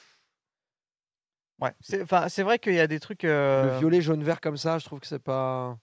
Ouais. 1.61 1.73
C'est, 1.81 2.43
vrai 2.43 2.59
qu'il 2.59 2.75
y 2.75 2.81
a 2.81 2.87
des 2.87 3.01
trucs. 3.01 3.25
euh, 3.25 3.73
le 3.73 3.79
violet, 3.79 4.01
jaune, 4.01 4.23
vert 4.23 4.41
comme 4.41 4.57
ça, 4.57 4.79
je 4.79 4.85
trouve 4.85 5.01
que 5.01 5.07
c'est 5.07 5.19
pas. 5.19 5.77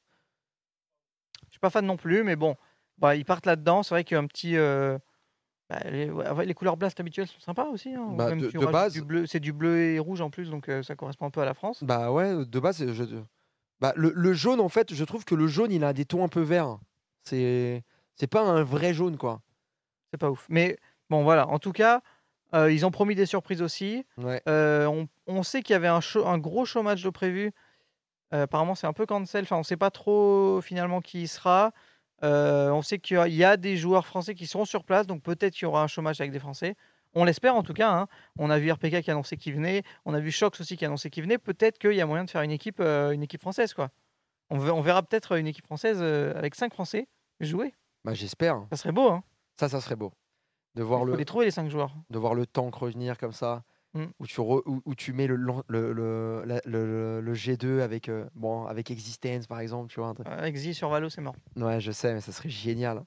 Je 1.47 1.51
suis 1.51 1.59
pas 1.59 1.69
fan 1.69 1.85
non 1.85 1.97
plus, 1.97 2.23
mais 2.23 2.35
bon, 2.35 2.55
bah, 2.97 3.15
ils 3.15 3.25
partent 3.25 3.45
là-dedans. 3.45 3.83
C'est 3.83 3.93
vrai 3.95 4.03
qu'il 4.03 4.15
y 4.15 4.17
a 4.17 4.21
un 4.21 4.27
petit. 4.27 4.55
euh, 4.57 4.97
bah, 5.69 5.79
les, 5.85 6.09
ouais, 6.09 6.45
les 6.45 6.53
couleurs 6.53 6.77
blast 6.77 6.99
habituelles 6.99 7.27
sont 7.27 7.39
sympas 7.39 7.65
aussi. 7.65 7.93
hein. 7.93 8.07
Bah, 8.11 8.29
Même 8.29 8.41
de- 8.41 8.71
base- 8.71 8.93
du 8.93 9.01
bleu, 9.01 9.25
c'est 9.25 9.39
du 9.39 9.51
bleu 9.51 9.79
et 9.79 9.99
rouge 9.99 10.21
en 10.21 10.29
plus, 10.29 10.49
donc 10.49 10.69
euh, 10.69 10.83
ça 10.83 10.95
correspond 10.95 11.25
un 11.25 11.31
peu 11.31 11.41
à 11.41 11.45
la 11.45 11.53
France. 11.53 11.83
Bah 11.83 12.11
ouais, 12.11 12.45
de 12.45 12.59
base, 12.59 12.85
je, 12.91 13.03
Bah, 13.81 13.93
le, 13.95 14.11
le 14.15 14.33
jaune, 14.33 14.59
en 14.59 14.69
fait, 14.69 14.93
je 14.93 15.03
trouve 15.03 15.25
que 15.25 15.35
le 15.35 15.47
jaune, 15.47 15.71
il 15.71 15.83
a 15.83 15.93
des 15.93 16.05
tons 16.05 16.23
un 16.23 16.29
peu 16.29 16.41
verts. 16.41 16.77
C'est 17.23 17.83
c'est 18.15 18.27
pas 18.27 18.41
un 18.41 18.63
vrai 18.63 18.93
jaune, 18.93 19.17
quoi. 19.17 19.41
C'est 20.11 20.19
pas 20.19 20.29
ouf. 20.29 20.45
Mais 20.49 20.77
bon, 21.09 21.23
voilà. 21.23 21.47
En 21.49 21.59
tout 21.59 21.73
cas, 21.73 22.01
euh, 22.55 22.71
ils 22.71 22.85
ont 22.85 22.91
promis 22.91 23.13
des 23.15 23.25
surprises 23.27 23.61
aussi. 23.61 24.05
Ouais. 24.17 24.41
Euh, 24.49 24.85
on, 24.87 25.07
on 25.27 25.43
sait 25.43 25.61
qu'il 25.61 25.73
y 25.73 25.75
avait 25.75 25.87
un, 25.87 25.99
gros 26.39 26.65
chômage 26.65 27.03
de 27.03 27.09
prévu. 27.09 27.51
Euh, 28.33 28.43
apparemment, 28.43 28.73
c'est 28.75 28.87
un 28.87 28.93
peu 28.93 29.05
cancel. 29.05 29.43
Enfin, 29.43 29.57
on 29.57 29.63
sait 29.63 29.77
pas 29.77 29.91
trop 29.91 30.61
finalement 30.61 31.01
qui 31.01 31.23
y 31.23 31.27
sera. 31.27 31.71
On 32.23 32.81
sait 32.81 32.97
qu'il 32.97 33.17
y 33.33 33.43
a- 33.43 33.57
des 33.57 33.77
joueurs 33.77 34.07
français 34.07 34.33
qui 34.33 34.47
seront 34.47 34.65
sur 34.65 34.83
place, 34.83 35.05
donc 35.05 35.21
peut-être 35.21 35.53
qu'il 35.53 35.63
y 35.63 35.65
aura 35.67 35.83
un 35.83 35.87
chômage 35.87 36.19
avec 36.21 36.31
des 36.31 36.39
Français. 36.39 36.75
On 37.13 37.23
l'espère 37.23 37.55
en 37.55 37.61
tout 37.63 37.73
cas. 37.73 37.91
hein. 37.91 38.07
On 38.39 38.49
a 38.49 38.57
vu 38.57 38.71
RPK 38.71 39.01
qui 39.01 39.09
a 39.11 39.13
annoncé 39.13 39.37
qu'il 39.37 39.53
venait. 39.53 39.83
On 40.05 40.13
a 40.13 40.19
vu 40.19 40.31
Shox 40.31 40.59
aussi 40.59 40.75
qui 40.75 40.85
a 40.85 40.87
annoncé 40.87 41.09
qu'il 41.09 41.23
venait. 41.23 41.37
Peut-être 41.37 41.77
qu'il 41.77 41.93
y 41.93 42.01
a 42.01 42.05
moyen 42.05 42.25
de 42.25 42.29
faire 42.29 42.41
une 42.41 42.51
équipe, 42.51 42.79
une 42.81 43.21
équipe 43.23 43.41
française, 43.41 43.73
quoi. 43.73 43.89
On, 44.49 44.57
ve- 44.57 44.71
on 44.71 44.81
verra 44.81 45.01
peut-être 45.03 45.37
une 45.37 45.47
équipe 45.47 45.65
française 45.65 46.01
avec 46.01 46.55
cinq 46.55 46.73
Français 46.73 47.07
jouer. 47.41 47.73
Bah, 48.03 48.13
j'espère. 48.13 48.65
Ça 48.71 48.77
serait 48.77 48.91
beau, 48.91 49.09
hein. 49.09 49.23
Ça, 49.59 49.69
ça 49.69 49.79
serait 49.81 49.95
beau. 49.95 50.11
De 50.75 50.83
voir 50.83 51.01
Il 51.01 51.05
faut 51.05 51.11
le, 51.13 51.17
les 51.17 51.25
trouver 51.25 51.45
les 51.45 51.51
cinq 51.51 51.69
joueurs. 51.69 51.93
de 52.09 52.17
voir 52.19 52.33
le 52.35 52.45
tank 52.45 52.75
revenir 52.75 53.17
comme 53.17 53.31
ça, 53.33 53.63
Mm. 53.93 54.07
où, 54.19 54.27
tu 54.27 54.41
re- 54.41 54.61
où, 54.65 54.81
où 54.83 54.93
tu 54.93 55.13
mets 55.13 55.25
le, 55.25 55.37
le, 55.37 55.63
le, 55.69 56.43
le- 56.65 57.21
le 57.21 57.33
G2 57.33 57.79
avec, 57.79 58.09
euh, 58.09 58.29
bon, 58.35 58.65
avec 58.65 58.91
Existence, 58.91 59.47
par 59.47 59.61
exemple. 59.61 59.89
Tu 59.89 60.01
vois. 60.01 60.13
Euh, 60.27 60.43
Exi 60.43 60.73
sur 60.73 60.89
Valo, 60.89 61.07
c'est 61.09 61.21
mort. 61.21 61.35
Ouais, 61.55 61.79
je 61.79 61.91
sais, 61.93 62.13
mais 62.13 62.19
ça 62.19 62.33
serait 62.33 62.49
génial. 62.49 63.05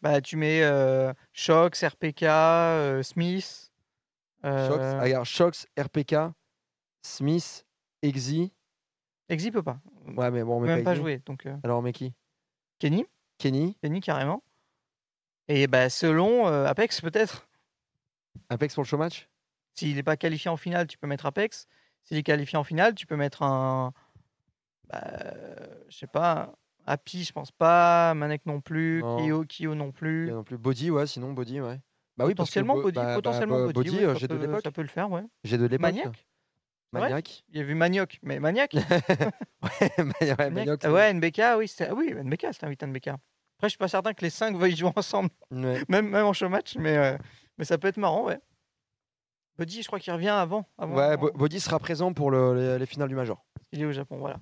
Bah, 0.00 0.22
tu 0.22 0.36
mets 0.38 0.62
euh, 0.62 1.12
Shox, 1.34 1.84
RPK, 1.84 2.22
euh, 2.22 3.02
Smith. 3.02 3.70
euh, 4.46 4.66
Shox, 4.68 4.80
ah, 4.82 5.02
regarde, 5.02 5.24
Shox, 5.26 5.66
RPK, 5.78 6.14
Smith, 7.02 7.66
Exi. 8.02 8.50
Exi 9.28 9.50
peut 9.50 9.62
pas. 9.62 9.78
Ouais, 10.16 10.30
mais 10.30 10.42
bon, 10.42 10.56
on 10.56 10.60
met 10.60 10.68
même 10.76 10.84
pas 10.84 10.94
jouer. 10.94 11.20
Donc, 11.26 11.44
euh, 11.44 11.54
Alors, 11.62 11.80
on 11.80 11.82
met 11.82 11.92
qui? 11.92 12.14
Kenny, 12.78 13.04
Kenny, 13.36 13.76
Kenny 13.82 14.00
carrément. 14.00 14.42
Et 15.52 15.66
bah, 15.66 15.90
selon 15.90 16.46
euh, 16.46 16.64
Apex, 16.66 17.00
peut-être. 17.00 17.48
Apex 18.50 18.72
pour 18.74 18.84
le 18.84 18.88
show 18.88 18.96
match 18.98 19.28
S'il 19.74 19.96
n'est 19.96 20.04
pas 20.04 20.16
qualifié 20.16 20.48
en 20.48 20.56
finale, 20.56 20.86
tu 20.86 20.96
peux 20.96 21.08
mettre 21.08 21.26
Apex. 21.26 21.66
S'il 22.04 22.16
est 22.16 22.22
qualifié 22.22 22.56
en 22.56 22.62
finale, 22.62 22.94
tu 22.94 23.04
peux 23.04 23.16
mettre 23.16 23.42
un. 23.42 23.92
Bah, 24.88 25.00
je 25.88 25.96
sais 25.98 26.06
pas. 26.06 26.54
Happy, 26.86 27.24
je 27.24 27.32
pense 27.32 27.50
pas. 27.50 28.14
Manek 28.14 28.46
non 28.46 28.60
plus. 28.60 29.00
Non. 29.02 29.16
Kyo, 29.18 29.44
Kyo 29.44 29.74
non 29.74 29.90
plus. 29.90 30.30
non 30.30 30.44
plus 30.44 30.56
Body, 30.56 30.90
ouais, 30.90 31.06
sinon 31.08 31.32
Body, 31.32 31.60
ouais. 31.60 31.80
Bah 32.16 32.26
oui, 32.26 32.34
parce 32.34 32.48
que 32.50 32.60
potentiellement, 32.60 32.74
Bo- 32.74 32.82
Body. 32.82 32.94
bah- 32.94 33.04
bah, 33.06 33.14
potentiellement 33.16 33.66
bah, 33.66 33.72
Body, 33.72 33.98
j'ai 34.18 34.28
de 34.28 34.34
l'époque. 34.36 34.62
Ça 34.62 34.70
peut 34.70 34.82
le 34.82 34.88
faire, 34.88 35.10
ouais. 35.10 35.24
J'ai 35.42 35.58
de 35.58 35.64
l'époque. 35.66 35.82
Maniac 35.82 36.26
Ouais. 36.92 37.00
Maniac 37.00 37.44
Il 37.50 37.58
y 37.58 37.60
a 37.60 37.64
vu 37.64 37.74
Manioc, 37.76 38.18
mais 38.22 38.40
Maniac 38.40 38.74
Ouais, 38.74 38.80
Mani- 39.98 40.32
ouais, 40.38 40.50
Maniac, 40.50 40.84
Ouais, 40.84 41.12
NBK, 41.14 41.40
oui, 41.58 41.68
c'était 41.68 41.86
ah 41.90 41.94
oui, 41.94 42.12
NBK, 42.12 42.46
c'était 42.52 42.66
invité 42.66 42.86
NBK. 42.86 43.10
Après, 43.60 43.68
je 43.68 43.72
suis 43.72 43.78
pas 43.78 43.88
certain 43.88 44.14
que 44.14 44.22
les 44.22 44.30
5 44.30 44.56
veuillent 44.56 44.74
jouer 44.74 44.90
ensemble, 44.96 45.28
Ouais. 45.50 45.84
même, 45.90 46.08
même 46.08 46.24
en 46.24 46.32
show 46.32 46.48
match, 46.48 46.76
mais, 46.78 46.96
euh, 46.96 47.18
mais 47.58 47.66
ça 47.66 47.76
peut 47.76 47.88
être 47.88 47.98
marrant, 47.98 48.24
ouais. 48.24 48.38
Buddy, 49.58 49.82
je 49.82 49.86
crois 49.86 50.00
qu'il 50.00 50.14
revient 50.14 50.28
avant. 50.30 50.64
avant 50.78 50.96
Ouais, 50.96 51.14
Bo- 51.18 51.30
Body 51.34 51.60
sera 51.60 51.78
présent 51.78 52.14
pour 52.14 52.30
le- 52.30 52.54
les, 52.54 52.78
les 52.78 52.86
finales 52.86 53.10
du 53.10 53.14
Major. 53.14 53.44
Il 53.72 53.82
est 53.82 53.84
au 53.84 53.92
Japon, 53.92 54.16
voilà. 54.16 54.38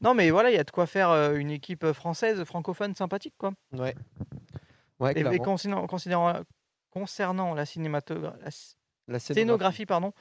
Non, 0.00 0.14
mais 0.14 0.30
voilà, 0.30 0.48
il 0.50 0.54
y 0.54 0.58
a 0.58 0.64
de 0.64 0.70
quoi 0.70 0.86
faire 0.86 1.10
euh, 1.10 1.34
une 1.34 1.50
équipe 1.50 1.92
française 1.92 2.42
francophone 2.44 2.94
sympathique, 2.94 3.34
quoi. 3.36 3.52
Ouais. 3.74 3.94
Ouais, 5.00 5.12
Et, 5.12 5.18
et 5.18 5.22
clairement. 5.22 5.42
considérant, 5.44 5.86
considérant- 5.86 6.40
concernant 6.88 7.52
la 7.54 7.66
cinématographie, 7.66 8.76
La 9.06 9.18
scénographie, 9.18 9.84
pardon. 9.84 10.14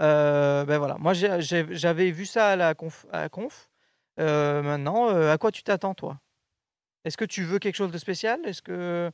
euh, 0.00 0.64
ben 0.64 0.78
voilà, 0.78 0.96
moi 0.98 1.12
j'avais 1.12 2.10
vu 2.10 2.24
ça 2.24 2.48
à 2.52 2.56
la 2.56 2.74
conf. 2.74 3.04
à 3.12 3.20
la 3.20 3.28
conf. 3.28 3.68
Euh, 4.18 4.62
maintenant, 4.62 5.10
euh, 5.10 5.30
à 5.30 5.36
quoi 5.36 5.52
tu 5.52 5.62
t'attends 5.62 5.94
toi? 5.94 6.18
Est-ce 7.04 7.16
que 7.16 7.24
tu 7.24 7.42
veux 7.44 7.58
quelque 7.58 7.76
chose 7.76 7.92
de 7.92 7.98
spécial? 7.98 8.40
Est-ce 8.44 8.62
que 8.62 9.10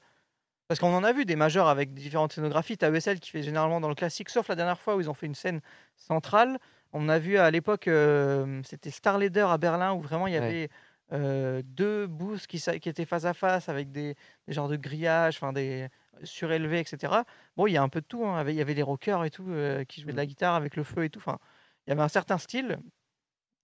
parce 0.69 0.81
qu'on 0.81 0.95
en 0.95 1.05
a 1.05 1.13
vu 1.13 1.27
des 1.27 1.37
majeurs 1.37 1.69
avec 1.69 1.93
différentes 1.93 2.33
scénographies. 2.33 2.79
T'as 2.79 2.91
ESL 2.91 3.21
qui 3.21 3.31
fait 3.31 3.43
généralement 3.43 3.81
dans 3.81 3.89
le 3.91 3.95
classique, 3.95 4.31
sauf 4.31 4.49
la 4.49 4.55
dernière 4.57 4.81
fois 4.81 4.97
où 4.97 5.01
ils 5.01 5.11
ont 5.11 5.15
fait 5.15 5.27
une 5.27 5.35
scène 5.35 5.61
centrale. 5.97 6.59
On 6.93 7.09
a 7.11 7.19
vu 7.19 7.37
à 7.37 7.51
l'époque, 7.51 7.87
euh, 7.89 8.63
c'était 8.65 8.91
Star 8.91 9.19
Leader 9.19 9.51
à 9.51 9.59
Berlin 9.59 9.93
où 9.93 10.01
vraiment 10.01 10.27
il 10.27 10.35
y 10.35 10.39
Ouais. 10.39 10.45
avait 10.47 10.69
euh, 11.13 11.61
deux 11.65 12.07
booths 12.07 12.47
qui, 12.47 12.57
étaient 12.89 13.05
face 13.05 13.27
à 13.27 13.35
face 13.35 13.69
avec 13.69 13.93
des, 13.93 14.15
des 14.49 14.53
genres 14.55 14.69
de 14.69 14.77
grillages, 14.77 15.37
enfin 15.37 15.53
des 15.53 15.89
surélevés, 16.23 16.81
etc. 16.81 17.25
Bon, 17.57 17.67
il 17.67 17.73
y 17.73 17.77
a 17.77 17.83
un 17.83 17.91
peu 17.91 18.01
de 18.01 18.07
tout. 18.07 18.25
hein. 18.25 18.43
Il 18.49 18.55
y 18.55 18.61
avait 18.63 18.75
les 18.75 18.83
rockers 18.83 19.23
et 19.25 19.31
tout 19.31 19.45
euh, 19.51 19.85
qui 19.85 20.01
jouaient 20.01 20.13
de 20.13 20.17
la 20.17 20.27
guitare 20.27 20.55
avec 20.55 20.77
le 20.77 20.83
feu 20.85 21.05
et 21.05 21.11
tout. 21.11 21.19
Enfin, 21.19 21.39
il 21.87 21.91
y 21.91 21.93
avait 21.93 22.03
un 22.03 22.09
certain 22.09 22.39
style. 22.39 22.79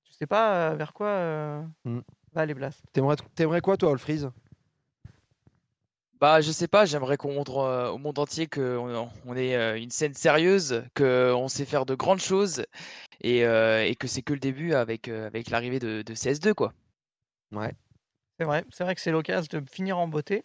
Je 0.05 0.13
sais 0.13 0.27
pas 0.27 0.75
vers 0.75 0.93
quoi 0.93 1.65
Mm. 1.85 2.01
Va 2.33 2.47
les 2.47 2.55
Blas. 2.55 2.83
T'aimerais, 2.93 3.17
t'aimerais 3.35 3.61
quoi, 3.61 3.77
toi, 3.77 3.91
Olfriz 3.91 4.31
Bah, 6.21 6.41
je 6.43 6.53
sais 6.53 6.69
pas, 6.69 6.85
j'aimerais 6.85 7.17
qu'on 7.17 7.33
montre 7.33 7.59
euh, 7.59 7.91
au 7.91 7.97
monde 7.99 8.19
entier 8.19 8.47
qu'on 8.47 9.09
on 9.25 9.37
est 9.37 9.57
euh, 9.57 9.79
une 9.81 9.91
scène 9.91 10.13
sérieuse, 10.13 10.85
qu'on 10.95 11.49
sait 11.49 11.65
faire 11.65 11.87
de 11.87 11.95
grandes 11.95 12.21
choses 12.21 12.67
et, 13.23 13.45
euh, 13.47 13.85
et 13.87 13.97
que 13.97 14.07
c'est 14.07 14.23
que 14.23 14.35
le 14.35 14.41
début 14.41 14.75
avec, 14.75 15.09
euh, 15.09 15.27
avec 15.27 15.49
l'arrivée 15.51 15.79
de, 15.79 16.03
de 16.03 16.15
CS2, 16.15 16.53
quoi. 16.55 16.75
Ouais. 17.53 17.73
C'est 18.39 18.45
vrai, 18.45 18.65
c'est 18.71 18.85
vrai 18.85 18.95
que 18.95 19.01
c'est 19.01 19.11
l'occasion 19.13 19.61
de 19.61 19.71
finir 19.71 19.99
en 19.99 20.09
beauté. 20.09 20.45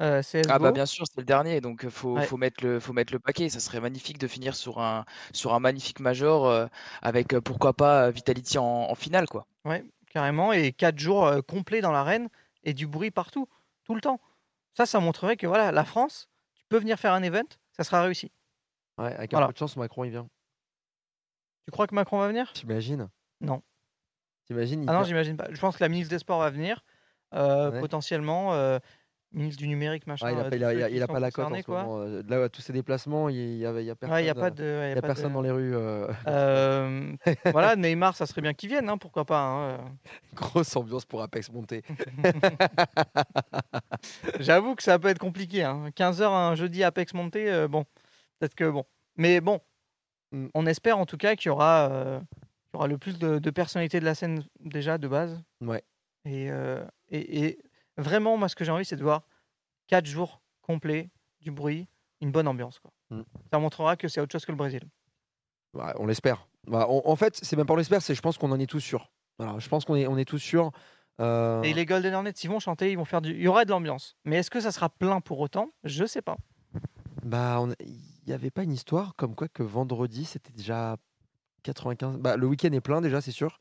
Euh, 0.00 0.22
CSGO. 0.22 0.50
Ah 0.50 0.58
bah 0.58 0.72
bien 0.72 0.86
sûr, 0.86 1.06
c'est 1.06 1.20
le 1.20 1.24
dernier, 1.24 1.60
donc 1.62 1.88
faut, 1.88 2.16
Ouais. 2.16 2.26
faut 2.26 2.36
mettre 2.36 2.62
le, 2.64 2.80
faut 2.80 2.92
mettre 2.92 3.12
le 3.12 3.18
paquet. 3.18 3.48
Ça 3.48 3.60
serait 3.60 3.80
magnifique 3.80 4.18
de 4.18 4.26
finir 4.28 4.54
sur 4.54 4.78
un, 4.80 5.04
sur 5.32 5.54
un 5.54 5.60
magnifique 5.60 6.00
major 6.00 6.46
euh, 6.46 6.66
avec 7.00 7.28
pourquoi 7.38 7.72
pas 7.72 8.10
Vitality 8.10 8.58
en, 8.58 8.64
en 8.90 8.94
finale, 8.94 9.26
quoi. 9.28 9.46
Ouais, 9.64 9.84
carrément. 10.16 10.50
Et 10.54 10.72
4 10.72 10.98
jours 10.98 11.26
euh, 11.26 11.42
complets 11.42 11.82
dans 11.82 11.92
l'arène 11.92 12.30
et 12.64 12.72
du 12.72 12.86
bruit 12.86 13.10
partout, 13.10 13.46
tout 13.84 13.94
le 13.94 14.00
temps. 14.00 14.18
Ça, 14.74 14.86
ça 14.86 14.98
montrerait 14.98 15.36
que 15.36 15.46
voilà, 15.46 15.72
la 15.72 15.84
France, 15.84 16.28
tu 16.54 16.64
peux 16.70 16.78
venir 16.78 16.98
faire 16.98 17.12
un 17.12 17.22
event, 17.22 17.42
ça 17.72 17.84
sera 17.84 18.00
réussi. 18.02 18.32
Ouais, 18.96 19.14
avec 19.14 19.30
Voilà. 19.32 19.44
un 19.44 19.48
peu 19.48 19.52
de 19.52 19.58
chance, 19.58 19.76
Macron, 19.76 20.04
il 20.04 20.10
vient. 20.10 20.26
Tu 21.66 21.70
crois 21.70 21.86
que 21.86 21.94
Macron 21.94 22.18
va 22.18 22.28
venir? 22.28 22.50
T'imagines 22.54 23.10
Non. 23.42 23.62
T'imagines 24.46 24.84
Ah 24.88 24.92
non, 24.92 24.98
vient- 25.00 25.08
j'imagine 25.08 25.36
pas. 25.36 25.48
Je 25.50 25.60
pense 25.60 25.76
que 25.76 25.84
la 25.84 25.88
ministre 25.90 26.10
des 26.10 26.18
Sports 26.18 26.38
va 26.38 26.48
venir, 26.50 26.82
euh, 27.34 27.70
Ouais. 27.72 27.80
potentiellement. 27.80 28.54
Ministre 29.36 29.62
du 29.62 29.68
numérique, 29.68 30.06
machin. 30.06 30.26
Ouais, 30.26 30.32
il 30.32 30.38
a 30.38 30.44
euh, 30.44 30.50
pas, 30.50 30.56
il 30.56 30.64
a- 30.64 30.70
ceux 30.70 30.76
il 30.78 30.82
a- 30.82 30.88
qui 30.88 30.94
il 30.96 31.02
a 31.02 31.06
sont 31.06 31.12
pas 31.12 31.20
la 31.20 31.30
cote 31.30 31.44
en 31.44 31.48
concernés, 31.48 31.62
ce 31.62 31.66
quoi. 31.66 31.82
moment. 31.84 32.00
Euh, 32.00 32.22
Là, 32.28 32.48
tous 32.48 32.62
ces 32.62 32.72
déplacements, 32.72 33.28
il 33.28 33.56
y 33.58 33.66
a, 33.66 33.72
personne. 33.94 34.10
Ouais, 34.10 34.24
y 34.24 34.28
a 34.30 34.34
pas 34.34 34.50
de- 34.50 34.62
ouais, 34.64 34.92
il 34.92 34.98
y 34.98 35.00
pas 35.00 35.06
personne 35.06 35.28
de- 35.28 35.34
dans 35.34 35.42
les 35.42 35.50
rues. 35.50 35.74
euh, 35.76 36.08
Euh, 36.26 37.12
voilà, 37.52 37.76
Neymar, 37.76 38.16
ça 38.16 38.26
serait 38.26 38.40
bien 38.42 38.54
qu'il 38.54 38.70
vienne, 38.70 38.88
hein, 38.88 38.98
pourquoi 38.98 39.24
pas. 39.24 39.40
hein. 39.40 39.78
Grosse 40.34 40.74
ambiance 40.76 41.04
pour 41.04 41.22
Apex 41.22 41.50
monté. 41.52 41.82
J'avoue 44.40 44.74
que 44.74 44.82
ça 44.82 44.98
peut 44.98 45.08
être 45.08 45.18
compliqué. 45.18 45.62
Hein. 45.62 45.88
15h 45.96 46.24
un 46.32 46.54
jeudi 46.54 46.82
Apex 46.84 47.14
monté, 47.14 47.50
euh, 47.50 47.68
bon, 47.68 47.84
peut-être 48.38 48.54
que 48.54 48.68
bon. 48.70 48.84
Mais 49.16 49.40
bon, 49.40 49.60
Mm. 50.32 50.46
on 50.54 50.66
espère 50.66 50.98
en 50.98 51.06
tout 51.06 51.16
cas 51.16 51.36
qu'il 51.36 51.46
y 51.46 51.50
aura, 51.50 51.88
qu'il 51.88 52.74
y 52.74 52.76
aura 52.76 52.88
le 52.88 52.98
plus 52.98 53.16
de, 53.18 53.38
de 53.38 53.50
personnalités 53.50 54.00
de 54.00 54.04
la 54.04 54.14
scène 54.16 54.42
déjà 54.60 54.98
de 54.98 55.06
base. 55.06 55.40
Ouais. 55.60 55.82
Et, 56.24 56.48
et, 57.10 57.46
et 57.46 57.58
vraiment, 57.96 58.36
moi, 58.36 58.48
ce 58.48 58.56
que 58.56 58.64
j'ai 58.64 58.72
envie, 58.72 58.84
c'est 58.84 58.96
de 58.96 59.02
voir 59.02 59.22
4 59.88 60.06
jours 60.06 60.40
complets, 60.62 61.10
du 61.40 61.50
bruit, 61.50 61.86
une 62.20 62.32
bonne 62.32 62.48
ambiance. 62.48 62.78
Quoi. 62.80 62.90
Mm. 63.10 63.22
Ça 63.52 63.58
montrera 63.58 63.96
que 63.96 64.08
c'est 64.08 64.20
autre 64.20 64.32
chose 64.32 64.44
que 64.44 64.52
le 64.52 64.56
Brésil. 64.58 64.82
Ouais, 65.74 65.92
on 65.98 66.06
l'espère. 66.06 66.48
Bah, 66.66 66.86
on- 66.88 67.02
en 67.04 67.16
fait, 67.16 67.38
c'est 67.42 67.56
même 67.56 67.66
pas 67.66 67.74
on 67.74 67.76
l'espère, 67.76 68.02
c'est 68.02 68.14
je 68.14 68.22
pense 68.22 68.38
qu'on 68.38 68.50
en 68.50 68.58
est 68.58 68.66
tous 68.66 68.80
sûrs. 68.80 69.12
Voilà, 69.38 69.58
je 69.58 69.68
pense 69.68 69.84
qu'on 69.84 69.94
est, 69.96 70.06
on 70.06 70.16
est 70.16 70.24
tous 70.24 70.38
sûrs. 70.38 70.72
euh, 71.20 71.62
Et 71.62 71.72
les 71.74 71.84
Golden 71.86 72.14
Hornets, 72.14 72.30
ils 72.30 72.48
vont 72.50 72.58
chanter, 72.58 72.90
ils 72.90 72.96
vont 72.96 73.04
faire 73.04 73.20
du. 73.20 73.30
Il 73.32 73.40
y 73.42 73.48
aura 73.48 73.64
de 73.64 73.70
l'ambiance. 73.70 74.16
Mais 74.24 74.36
est-ce 74.38 74.50
que 74.50 74.60
ça 74.60 74.72
sera 74.72 74.88
plein 74.88 75.20
pour 75.20 75.38
autant? 75.40 75.70
Je 75.84 76.04
sais 76.06 76.22
pas. 76.22 76.36
Bah, 77.22 77.58
on- 77.60 77.72
il 77.80 78.00
n'y 78.26 78.32
avait 78.32 78.50
pas 78.50 78.62
une 78.64 78.72
histoire 78.72 79.14
comme 79.16 79.34
quoi 79.34 79.48
que 79.48 79.62
vendredi, 79.62 80.24
c'était 80.24 80.52
déjà 80.52 80.96
95. 81.62 82.18
Bah, 82.18 82.36
le 82.36 82.46
week-end 82.46 82.72
est 82.72 82.80
plein 82.80 83.00
déjà, 83.00 83.20
c'est 83.20 83.30
sûr. 83.32 83.60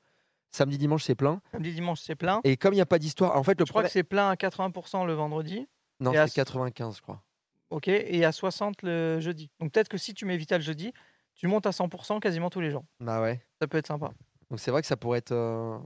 Samedi, 0.51 0.77
dimanche, 0.77 1.03
c'est 1.03 1.15
plein. 1.15 1.41
Samedi, 1.51 1.73
dimanche, 1.73 2.01
c'est 2.01 2.15
plein. 2.15 2.41
Et 2.43 2.57
comme 2.57 2.73
il 2.73 2.77
n'y 2.77 2.81
a 2.81 2.85
pas 2.85 2.99
d'histoire, 2.99 3.35
en 3.37 3.43
fait, 3.43 3.59
le 3.59 3.65
Je 3.65 3.71
crois 3.71 3.83
que 3.83 3.89
c'est 3.89 4.03
plein 4.03 4.29
à 4.29 4.35
80% 4.35 5.05
le 5.05 5.13
vendredi. 5.13 5.67
Non, 5.99 6.11
à 6.11 6.27
c'est 6.27 6.35
95, 6.35 6.97
je 6.97 7.01
crois. 7.01 7.21
Ok, 7.69 7.87
et 7.87 8.23
à 8.25 8.31
60 8.31 8.83
le 8.83 9.19
jeudi. 9.19 9.49
Donc 9.59 9.71
peut-être 9.71 9.89
que 9.89 9.97
si 9.97 10.13
tu 10.13 10.25
mets 10.25 10.37
Vital 10.37 10.61
jeudi, 10.61 10.93
tu 11.33 11.47
montes 11.47 11.65
à 11.65 11.71
100% 11.71 12.19
quasiment 12.19 12.49
tous 12.49 12.61
les 12.61 12.71
jours. 12.71 12.85
Bah 12.99 13.21
ouais. 13.21 13.43
Ça 13.59 13.67
peut 13.67 13.77
être 13.77 13.87
sympa. 13.87 14.11
Donc 14.49 14.59
c'est 14.59 14.71
vrai 14.71 14.81
que 14.81 14.87
ça 14.87 14.95
pourrait 14.97 15.19
être, 15.19 15.31
euh, 15.31 15.77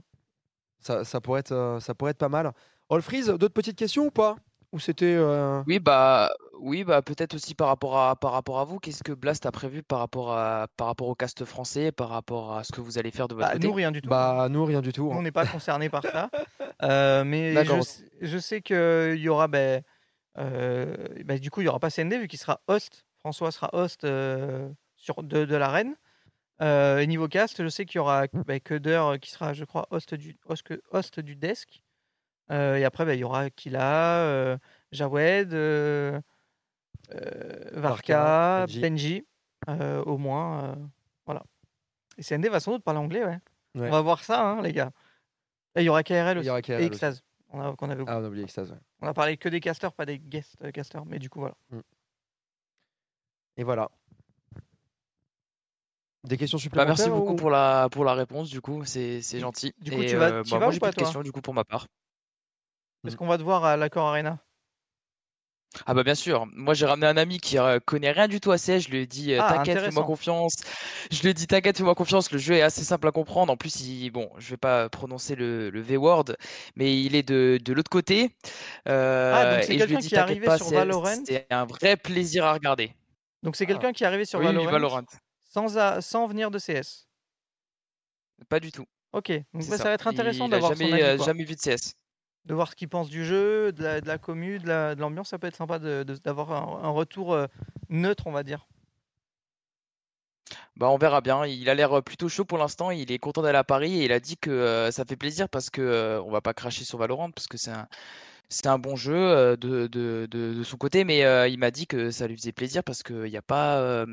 ça, 0.80 1.04
ça 1.04 1.20
pourrait 1.20 1.40
être, 1.40 1.52
euh, 1.52 1.80
ça 1.80 1.94
pourrait 1.94 2.10
être 2.12 2.18
pas 2.18 2.28
mal. 2.28 2.52
Olfriz, 2.90 3.26
d'autres 3.26 3.54
petites 3.54 3.78
questions 3.78 4.06
ou 4.06 4.10
pas? 4.10 4.36
Ou 4.72 4.78
c'était 4.78 5.14
euh, 5.18 5.62
Oui, 5.66 5.78
bah, 5.80 6.30
oui, 6.60 6.84
bah 6.84 7.02
peut-être 7.02 7.34
aussi 7.34 7.54
par 7.54 7.68
rapport 7.68 7.98
à, 7.98 8.14
par 8.16 8.32
rapport 8.32 8.60
à 8.60 8.64
vous. 8.64 8.78
Qu'est-ce 8.78 9.02
que 9.02 9.12
Blast 9.12 9.44
a 9.46 9.50
prévu 9.50 9.82
par 9.82 9.98
rapport 9.98 10.32
à, 10.32 10.68
par 10.76 10.86
rapport 10.86 11.08
au 11.08 11.14
cast 11.14 11.44
français, 11.44 11.90
par 11.90 12.08
rapport 12.10 12.56
à 12.56 12.62
ce 12.64 12.72
que 12.72 12.80
vous 12.80 12.98
allez 12.98 13.10
faire 13.10 13.26
de 13.28 13.34
votre 13.34 13.48
Bah, 13.48 13.54
côté? 13.54 13.66
nous, 13.66 13.74
rien 13.74 13.90
du 13.90 14.00
tout. 14.00 14.08
Bah 14.08 14.48
nous 14.48 14.64
rien 14.64 14.80
du 14.80 14.92
tout. 14.92 15.10
Hein. 15.12 15.16
on 15.18 15.22
n'est 15.22 15.32
pas 15.32 15.46
concerné 15.46 15.88
par 15.88 16.04
ça. 16.04 16.30
Euh, 16.82 17.24
mais 17.24 17.62
je, 17.62 17.80
sais- 17.82 18.10
je 18.22 18.38
sais 18.38 18.62
qu'il 18.62 19.16
y 19.18 19.28
aura. 19.28 19.48
ben, 19.48 19.82
euh, 20.38 20.96
ben, 21.26 21.38
du 21.38 21.50
coup, 21.50 21.60
il 21.60 21.64
n'y 21.64 21.68
aura 21.68 21.78
pas 21.78 21.90
CND 21.90 22.18
vu 22.18 22.26
qu'il 22.26 22.38
sera 22.38 22.62
host. 22.68 23.04
François 23.18 23.52
sera 23.52 23.68
host 23.74 24.04
euh, 24.04 24.66
sur, 24.96 25.22
de, 25.22 25.44
de 25.44 25.56
l'arène. 25.56 25.94
Euh, 26.62 26.98
et 27.00 27.06
niveau 27.06 27.28
cast, 27.28 27.62
je 27.62 27.68
sais 27.68 27.84
qu'il 27.84 27.96
y 27.96 27.98
aura 27.98 28.28
bah, 28.46 28.60
Cutter 28.60 28.96
euh, 28.96 29.18
qui 29.18 29.30
sera, 29.30 29.52
je 29.52 29.64
crois, 29.66 29.86
host 29.90 30.14
du, 30.14 30.38
host, 30.46 30.72
host 30.90 31.20
du 31.20 31.36
desk. 31.36 31.82
Euh, 32.50 32.76
et 32.76 32.84
après, 32.84 33.04
bah, 33.04 33.14
il 33.14 33.20
y 33.20 33.24
aura 33.24 33.48
Killa, 33.50 34.18
euh, 34.24 34.58
Jawed, 34.92 35.52
euh, 35.54 36.20
euh, 37.12 37.70
Varka, 37.72 38.66
Benji. 38.66 38.80
Benji, 38.80 39.26
euh, 39.68 40.02
au 40.04 40.18
moins. 40.18 40.64
euh, 40.64 40.74
voilà. 41.26 41.42
Et 42.18 42.22
CND 42.22 42.48
va 42.48 42.60
sans 42.60 42.72
doute 42.72 42.82
parler 42.84 43.00
anglais, 43.00 43.24
ouais. 43.24 43.38
Ouais. 43.76 43.86
On 43.88 43.90
va 43.92 44.00
voir 44.00 44.24
ça, 44.24 44.44
hein, 44.44 44.62
les 44.62 44.72
gars. 44.72 44.90
Et 45.76 45.82
il 45.82 45.84
y 45.84 45.88
aura 45.88 46.02
KRL 46.02 46.36
Il 46.36 46.40
aussi. 46.40 46.46
y 46.48 46.50
aura 46.50 46.60
KRL 46.62 46.82
et 46.82 46.86
aussi. 46.86 46.86
Extase. 46.94 47.22
On 47.50 47.60
a, 47.60 47.76
qu'on 47.76 47.88
avait 47.90 48.02
oublié. 48.02 48.16
Ah, 48.16 48.20
on 48.20 48.24
a 48.24 48.28
oublié 48.28 48.44
Extase. 48.44 48.72
ouais. 48.72 48.78
On 49.00 49.06
a 49.06 49.14
parlé 49.14 49.36
que 49.36 49.48
des 49.48 49.60
casters, 49.60 49.92
pas 49.92 50.04
des 50.06 50.18
guest 50.18 50.56
euh, 50.62 50.72
casters. 50.72 51.04
Mais 51.06 51.18
du 51.20 51.30
coup, 51.30 51.38
voilà. 51.40 51.54
Et 53.56 53.62
voilà. 53.64 53.88
Des 56.24 56.36
questions 56.36 56.58
Bah, 56.58 56.62
supplémentaires 56.62 56.96
merci 56.96 57.10
beaucoup 57.10 57.32
ou- 57.32 57.36
pour 57.36 57.50
la, 57.50 57.88
pour 57.90 58.04
la 58.04 58.14
réponse, 58.14 58.50
du 58.50 58.60
coup, 58.60 58.84
c'est 58.84 59.22
c'est 59.22 59.40
gentil. 59.40 59.72
Du 59.80 59.90
coup, 59.90 60.02
Et, 60.02 60.06
tu 60.06 60.16
vas- 60.16 60.30
euh, 60.30 60.42
tu 60.42 60.50
bah, 60.50 60.58
vas 60.58 60.64
moi, 60.66 60.70
ou 60.70 60.72
j'ai 60.72 60.80
pas, 60.80 60.90
de 60.90 60.94
toi? 60.94 61.04
questions, 61.04 61.22
du 61.22 61.32
coup, 61.32 61.40
pour 61.40 61.54
ma 61.54 61.64
part. 61.64 61.86
Est-ce 63.06 63.16
qu'on 63.16 63.26
va 63.26 63.38
te 63.38 63.42
voir 63.42 63.64
à 63.64 63.76
l'accord 63.76 64.06
Arena? 64.08 64.38
Ah 65.86 65.94
bah 65.94 66.02
bien 66.02 66.16
sûr, 66.16 66.46
moi 66.56 66.74
j'ai 66.74 66.84
ramené 66.84 67.06
un 67.06 67.16
ami 67.16 67.38
qui 67.38 67.56
euh, 67.56 67.78
connaît 67.78 68.10
rien 68.10 68.26
du 68.26 68.40
tout 68.40 68.50
à 68.50 68.58
CS, 68.58 68.80
je 68.82 68.90
lui 68.90 68.98
ai 68.98 69.06
dit 69.06 69.32
euh, 69.34 69.40
Ah, 69.40 69.52
t'inquiète, 69.52 69.78
fais-moi 69.78 70.02
confiance. 70.04 70.54
Je 71.12 71.22
lui 71.22 71.28
ai 71.28 71.34
dit 71.34 71.46
t'inquiète, 71.46 71.76
fais-moi 71.76 71.94
confiance, 71.94 72.32
le 72.32 72.38
jeu 72.38 72.54
est 72.54 72.62
assez 72.62 72.82
simple 72.82 73.06
à 73.06 73.12
comprendre. 73.12 73.52
En 73.52 73.56
plus, 73.56 73.80
il... 73.80 74.10
bon, 74.10 74.28
je 74.38 74.50
vais 74.50 74.56
pas 74.56 74.88
prononcer 74.88 75.36
le, 75.36 75.70
le 75.70 75.80
V-word, 75.80 76.24
mais 76.74 77.00
il 77.00 77.14
est 77.14 77.22
de, 77.22 77.60
de 77.64 77.72
l'autre 77.72 77.88
côté. 77.90 78.30
Euh, 78.88 79.32
Ah, 79.32 79.54
donc 79.54 79.64
c'est 79.64 79.74
et 79.76 79.78
je 79.78 79.84
lui 79.86 79.94
ai 79.94 79.96
quelqu'un 79.96 80.00
dit 80.00 80.08
qui 80.08 80.14
est 80.16 80.18
arrivé 80.18 80.46
pas, 80.46 80.58
sur 80.58 80.66
c'est- 80.66 80.74
Valorant? 80.74 81.24
c'est 81.24 81.46
un 81.50 81.64
vrai 81.66 81.96
plaisir 81.96 82.44
à 82.44 82.52
regarder. 82.52 82.92
Donc 83.44 83.54
c'est 83.54 83.64
quelqu'un 83.66 83.92
qui 83.92 84.02
est 84.02 84.06
arrivé 84.08 84.24
sur 84.24 84.40
Oui, 84.40 84.46
Valorant, 84.46 84.72
Valorant. 84.72 85.02
Sans, 85.44 85.78
a- 85.78 86.00
sans 86.00 86.26
venir 86.26 86.50
de 86.50 86.58
CS. 86.58 87.06
Pas 88.48 88.58
du 88.58 88.72
tout. 88.72 88.86
Ok, 89.12 89.30
donc 89.54 89.68
bah, 89.68 89.76
ça. 89.78 89.84
va 89.84 89.90
être 89.92 90.06
intéressant 90.08 90.48
d'avoir 90.48 90.76
son 90.76 90.84
jamais, 90.84 91.02
avis. 91.02 91.16
quoi. 91.16 91.26
jamais 91.26 91.44
vu 91.44 91.54
de 91.54 91.60
CS. 91.60 91.94
De 92.46 92.54
voir 92.54 92.70
ce 92.70 92.76
qu'il 92.76 92.88
pense 92.88 93.10
du 93.10 93.24
jeu, 93.24 93.72
de 93.72 93.82
la, 93.82 94.00
de 94.00 94.16
commu, 94.16 94.58
de 94.58 94.66
la- 94.66 94.94
de 94.94 95.00
l'ambiance, 95.00 95.28
ça 95.28 95.38
peut 95.38 95.46
être 95.46 95.56
sympa 95.56 95.78
d'avoir 95.78 96.52
un, 96.84 96.90
retour 96.90 97.34
euh, 97.34 97.46
neutre, 97.90 98.26
on 98.26 98.32
va 98.32 98.42
dire. 98.42 98.66
Bah, 100.76 100.88
on 100.90 100.96
verra 100.96 101.20
bien. 101.20 101.44
Il 101.46 101.68
a 101.68 101.74
l'air 101.74 101.98
euh, 101.98 102.00
plutôt 102.02 102.28
chaud 102.28 102.44
pour 102.44 102.58
l'instant. 102.58 102.90
Il 102.90 103.12
est 103.12 103.18
content 103.18 103.42
d'aller 103.42 103.58
à 103.58 103.64
Paris 103.64 104.00
et 104.00 104.04
il 104.06 104.12
a 104.12 104.20
dit 104.20 104.36
que 104.36 104.50
euh, 104.50 104.90
ça 104.90 105.04
fait 105.04 105.16
plaisir 105.16 105.48
parce 105.48 105.70
que 105.70 106.20
on 106.24 106.30
va 106.30 106.40
pas 106.40 106.54
cracher 106.54 106.84
sur 106.84 106.98
Valorant 106.98 107.30
parce 107.30 107.46
que 107.46 107.58
c'est 107.58 108.66
un, 108.66 108.78
bon 108.78 108.96
jeu 108.96 109.56
de, 109.56 110.62
son 110.64 110.76
côté, 110.76 111.04
mais 111.04 111.50
il 111.50 111.58
m'a 111.58 111.70
dit 111.70 111.86
que 111.86 112.10
ça 112.10 112.26
lui 112.26 112.36
faisait 112.36 112.52
plaisir 112.52 112.82
parce 112.82 113.02
qu'il 113.02 113.24
n'y 113.24 113.36
a 113.36 113.42
pas, 113.42 114.06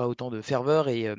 autant 0.00 0.30
de 0.30 0.42
ferveur 0.42 0.88
et, 0.88 1.14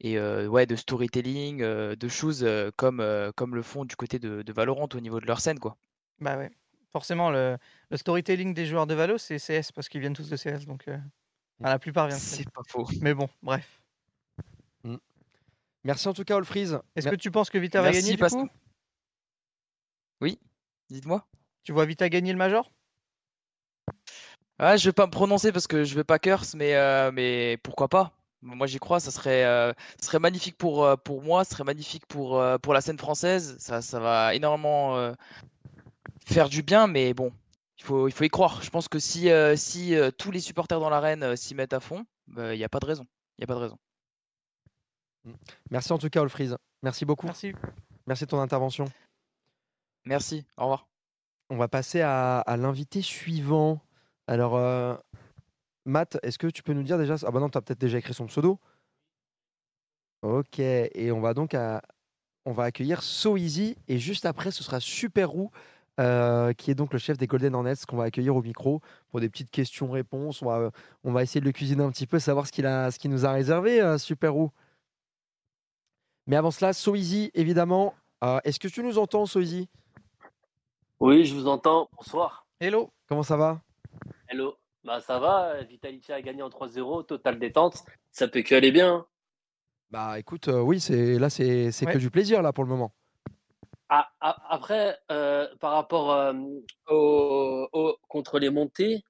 et 0.00 0.18
euh, 0.18 0.46
ouais, 0.46 0.66
de 0.66 0.76
storytelling, 0.76 1.62
euh, 1.62 1.96
de 1.96 2.08
choses 2.08 2.44
euh, 2.44 2.70
comme, 2.76 3.00
euh, 3.00 3.32
comme 3.34 3.54
le 3.54 3.62
font 3.62 3.84
du 3.84 3.96
côté 3.96 4.18
de, 4.18 4.42
de 4.42 4.52
Valorant 4.52 4.88
au 4.94 5.00
niveau 5.00 5.20
de 5.20 5.26
leur 5.26 5.40
scène, 5.40 5.58
quoi. 5.58 5.76
Bah 6.20 6.36
ouais. 6.36 6.50
Forcément, 6.92 7.30
le, 7.30 7.58
le 7.90 7.96
storytelling 7.96 8.54
des 8.54 8.66
joueurs 8.66 8.86
de 8.86 8.94
Valo, 8.94 9.18
c'est 9.18 9.38
CS 9.38 9.72
parce 9.72 9.88
qu'ils 9.88 10.00
viennent 10.00 10.14
tous 10.14 10.30
de 10.30 10.36
CS. 10.36 10.64
Donc 10.66 10.86
euh, 10.86 10.96
enfin, 11.60 11.70
la 11.70 11.78
plupart 11.78 12.06
viennent 12.06 12.18
de 12.18 12.22
CS. 12.22 12.36
C'est 12.36 12.52
pas 12.52 12.62
faux. 12.68 12.86
Mais 13.00 13.14
bon, 13.14 13.28
bref. 13.42 13.80
Merci 15.84 16.08
en 16.08 16.14
tout 16.14 16.24
cas, 16.24 16.36
Allfreeze. 16.36 16.80
Est-ce 16.96 17.06
Mer- 17.06 17.12
que 17.12 17.20
tu 17.20 17.30
penses 17.30 17.50
que 17.50 17.58
Vita 17.58 17.82
va 17.82 17.92
gagner 17.92 18.14
du 18.16 18.24
coup? 18.24 18.48
Oui, 20.20 20.38
dites-moi. 20.88 21.26
Tu 21.62 21.72
vois 21.72 21.84
Vita 21.84 22.08
gagner 22.08 22.32
le 22.32 22.38
Major? 22.38 22.70
Ah, 24.58 24.76
je 24.76 24.88
vais 24.88 24.92
pas 24.92 25.06
me 25.06 25.10
prononcer 25.10 25.52
parce 25.52 25.66
que 25.66 25.84
je 25.84 25.94
veux 25.94 26.04
pas 26.04 26.18
curse, 26.18 26.54
mais, 26.54 26.74
euh, 26.74 27.10
mais 27.12 27.58
pourquoi 27.62 27.88
pas? 27.88 28.12
Moi 28.44 28.66
j'y 28.66 28.78
crois, 28.78 29.00
ça 29.00 29.10
serait, 29.10 29.44
euh, 29.44 29.72
ça 29.98 30.08
serait 30.08 30.18
magnifique 30.18 30.58
pour, 30.58 30.84
euh, 30.84 30.96
pour 30.96 31.22
moi, 31.22 31.44
ça 31.44 31.52
serait 31.52 31.64
magnifique 31.64 32.04
pour, 32.06 32.38
euh, 32.38 32.58
pour 32.58 32.74
la 32.74 32.82
scène 32.82 32.98
française. 32.98 33.56
Ça, 33.58 33.80
ça 33.80 33.98
va 34.00 34.34
énormément 34.34 34.96
euh, 34.96 35.14
faire 36.26 36.50
du 36.50 36.62
bien, 36.62 36.86
mais 36.86 37.14
bon, 37.14 37.32
il 37.78 37.84
faut, 37.84 38.06
il 38.06 38.12
faut 38.12 38.24
y 38.24 38.28
croire. 38.28 38.62
Je 38.62 38.68
pense 38.68 38.86
que 38.88 38.98
si, 38.98 39.30
euh, 39.30 39.56
si 39.56 39.94
euh, 39.94 40.10
tous 40.10 40.30
les 40.30 40.40
supporters 40.40 40.78
dans 40.78 40.90
l'arène 40.90 41.22
euh, 41.22 41.36
s'y 41.36 41.54
mettent 41.54 41.72
à 41.72 41.80
fond, 41.80 42.04
il 42.36 42.56
n'y 42.58 42.64
a 42.64 42.68
pas 42.68 42.80
de 42.80 42.86
raison. 42.86 43.06
Il 43.38 43.42
y 43.42 43.44
a 43.44 43.46
pas 43.46 43.54
de 43.54 43.60
raison. 43.60 43.78
Merci 45.70 45.92
en 45.92 45.98
tout 45.98 46.10
cas, 46.10 46.20
Allfreeze. 46.20 46.56
Merci 46.82 47.06
beaucoup. 47.06 47.26
Merci. 47.26 47.54
Merci 48.06 48.24
de 48.24 48.28
ton 48.28 48.40
intervention. 48.40 48.84
Merci, 50.04 50.44
au 50.58 50.64
revoir. 50.64 50.86
On 51.48 51.56
va 51.56 51.68
passer 51.68 52.02
à, 52.02 52.40
à 52.40 52.56
l'invité 52.58 53.00
suivant. 53.00 53.80
Alors, 54.26 54.56
euh, 54.56 54.94
Matt, 55.84 56.18
est-ce 56.22 56.38
que 56.38 56.46
tu 56.46 56.62
peux 56.62 56.72
nous 56.72 56.82
dire 56.82 56.98
déjà 56.98 57.16
Ah 57.26 57.30
bah 57.30 57.40
non, 57.40 57.48
tu 57.50 57.58
as 57.58 57.62
peut-être 57.62 57.80
déjà 57.80 57.98
écrit 57.98 58.14
son 58.14 58.26
pseudo. 58.26 58.58
Ok, 60.22 60.58
et 60.58 61.12
on 61.12 61.20
va 61.20 61.34
donc 61.34 61.52
à- 61.54 61.82
on 62.46 62.52
va 62.52 62.64
accueillir 62.64 63.02
So 63.02 63.36
Easy 63.36 63.76
et 63.88 63.98
juste 63.98 64.24
après 64.26 64.50
ce 64.50 64.62
sera 64.62 64.80
Super 64.80 65.28
Roux 65.30 65.50
euh, 66.00 66.52
qui 66.54 66.70
est 66.70 66.74
donc 66.74 66.92
le 66.92 66.98
chef 66.98 67.18
des 67.18 67.26
Golden 67.26 67.54
Hornets 67.54 67.74
qu'on 67.86 67.96
va 67.98 68.04
accueillir 68.04 68.34
au 68.34 68.42
micro 68.42 68.80
pour 69.10 69.20
des 69.20 69.28
petites 69.28 69.50
questions-réponses. 69.50 70.42
On 70.42 70.46
va, 70.46 70.70
on 71.04 71.12
va 71.12 71.22
essayer 71.22 71.40
de 71.40 71.46
le 71.46 71.52
cuisiner 71.52 71.84
un 71.84 71.90
petit 71.90 72.06
peu, 72.06 72.18
savoir 72.18 72.46
ce 72.46 72.52
qu'il 72.52 72.66
a, 72.66 72.90
ce 72.90 72.98
qu'il 72.98 73.10
nous 73.10 73.24
a 73.26 73.32
réservé, 73.32 73.80
euh, 73.80 73.96
Super 73.98 74.32
Roux. 74.32 74.50
Mais 76.26 76.36
avant 76.36 76.50
cela, 76.50 76.72
So 76.72 76.96
Easy, 76.96 77.30
évidemment. 77.34 77.94
Euh, 78.24 78.40
est-ce 78.44 78.58
que 78.58 78.66
tu 78.68 78.82
nous 78.82 78.98
entends, 78.98 79.26
So 79.26 79.40
Easy 79.40 79.68
Oui, 81.00 81.26
je 81.26 81.34
vous 81.34 81.46
entends. 81.46 81.88
Bonsoir. 81.96 82.46
Hello. 82.60 82.90
Comment 83.06 83.22
ça 83.22 83.36
va? 83.36 83.62
Hello. 84.28 84.56
Bah 84.84 85.00
ça 85.00 85.18
va, 85.18 85.62
Vitality 85.62 86.12
a 86.12 86.20
gagné 86.20 86.42
en 86.42 86.50
3-0, 86.50 87.04
total 87.04 87.38
détente. 87.38 87.84
Ça 88.12 88.28
peut 88.28 88.42
que 88.42 88.54
aller 88.54 88.70
bien. 88.70 88.96
hein. 88.96 89.06
Bah 89.90 90.18
écoute, 90.18 90.48
euh, 90.48 90.60
oui, 90.60 90.80
c'est 90.80 91.18
là 91.18 91.30
c'est 91.30 91.70
c'est 91.72 91.86
que 91.86 91.98
du 91.98 92.10
plaisir 92.10 92.42
là 92.42 92.52
pour 92.52 92.64
le 92.64 92.70
moment. 92.70 92.92
Ah, 93.88 94.08
ah, 94.20 94.36
après, 94.48 94.98
euh, 95.10 95.46
par 95.60 95.72
rapport 95.72 96.10
euh, 96.12 96.32
au, 96.88 97.68
au- 97.72 97.96
contre 98.08 98.38
les 98.38 98.50
montées, 98.50 99.04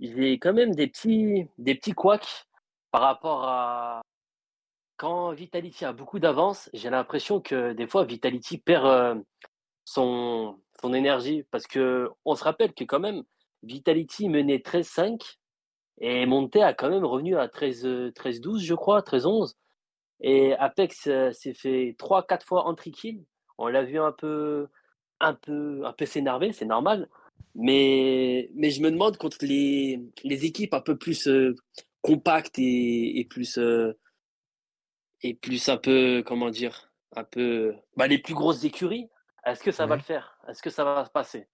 j'ai 0.00 0.38
quand 0.38 0.52
même 0.54 0.74
des 0.74 0.86
petits, 0.86 1.46
des 1.58 1.74
petits 1.74 1.92
couacs 1.92 2.46
par 2.90 3.02
rapport 3.02 3.44
à 3.44 4.00
quand 4.96 5.32
Vitality 5.32 5.84
a 5.84 5.92
beaucoup 5.92 6.18
d'avance. 6.18 6.70
J'ai 6.72 6.90
l'impression 6.90 7.40
que 7.40 7.72
des 7.72 7.86
fois 7.86 8.04
Vitality 8.04 8.58
perd 8.58 8.86
euh, 8.86 9.14
son, 9.84 10.60
son 10.80 10.94
énergie 10.94 11.44
parce 11.50 11.66
que 11.66 12.10
on 12.24 12.34
se 12.34 12.44
rappelle 12.44 12.72
que 12.74 12.84
quand 12.84 13.00
même 13.00 13.22
Vitality 13.62 14.28
menait 14.28 14.58
13-5 14.58 15.36
et 16.00 16.24
Monté 16.26 16.62
a 16.62 16.72
quand 16.72 16.88
même 16.88 17.04
revenu 17.04 17.36
à 17.36 17.48
13, 17.48 17.86
euh, 17.86 18.10
13-12, 18.12 18.60
je 18.60 18.74
crois, 18.74 19.02
13-11. 19.02 19.54
Et 20.20 20.54
Apex 20.54 21.06
euh, 21.06 21.32
s'est 21.32 21.54
fait 21.54 21.94
3-4 21.98 22.44
fois 22.44 22.66
entry 22.66 22.90
kill. 22.90 23.24
On 23.58 23.68
l'a 23.68 23.84
vu 23.84 23.98
un 23.98 24.12
peu, 24.12 24.68
un 25.20 25.34
peu, 25.34 25.84
un 25.84 25.92
peu 25.92 26.06
s'énerver, 26.06 26.52
c'est 26.52 26.64
normal. 26.64 27.08
Mais, 27.54 28.50
mais 28.54 28.70
je 28.70 28.82
me 28.82 28.90
demande 28.90 29.16
contre 29.16 29.38
les, 29.42 30.00
les 30.24 30.44
équipes 30.44 30.74
un 30.74 30.80
peu 30.80 30.96
plus 30.96 31.26
euh, 31.28 31.54
compactes 32.02 32.58
et, 32.58 33.18
et 33.18 33.24
plus, 33.24 33.58
euh, 33.58 33.92
et 35.22 35.34
plus 35.34 35.68
un 35.68 35.76
peu, 35.76 36.22
comment 36.24 36.50
dire, 36.50 36.90
un 37.16 37.24
peu, 37.24 37.74
bah, 37.96 38.06
les 38.06 38.18
plus 38.18 38.34
grosses 38.34 38.64
écuries, 38.64 39.08
est-ce 39.46 39.62
que 39.62 39.72
ça 39.72 39.86
va 39.86 39.96
le 39.96 40.02
faire? 40.02 40.38
Est-ce 40.48 40.62
que 40.62 40.70
ça 40.70 40.84
va 40.84 41.04
se 41.04 41.10
passer? 41.10 41.46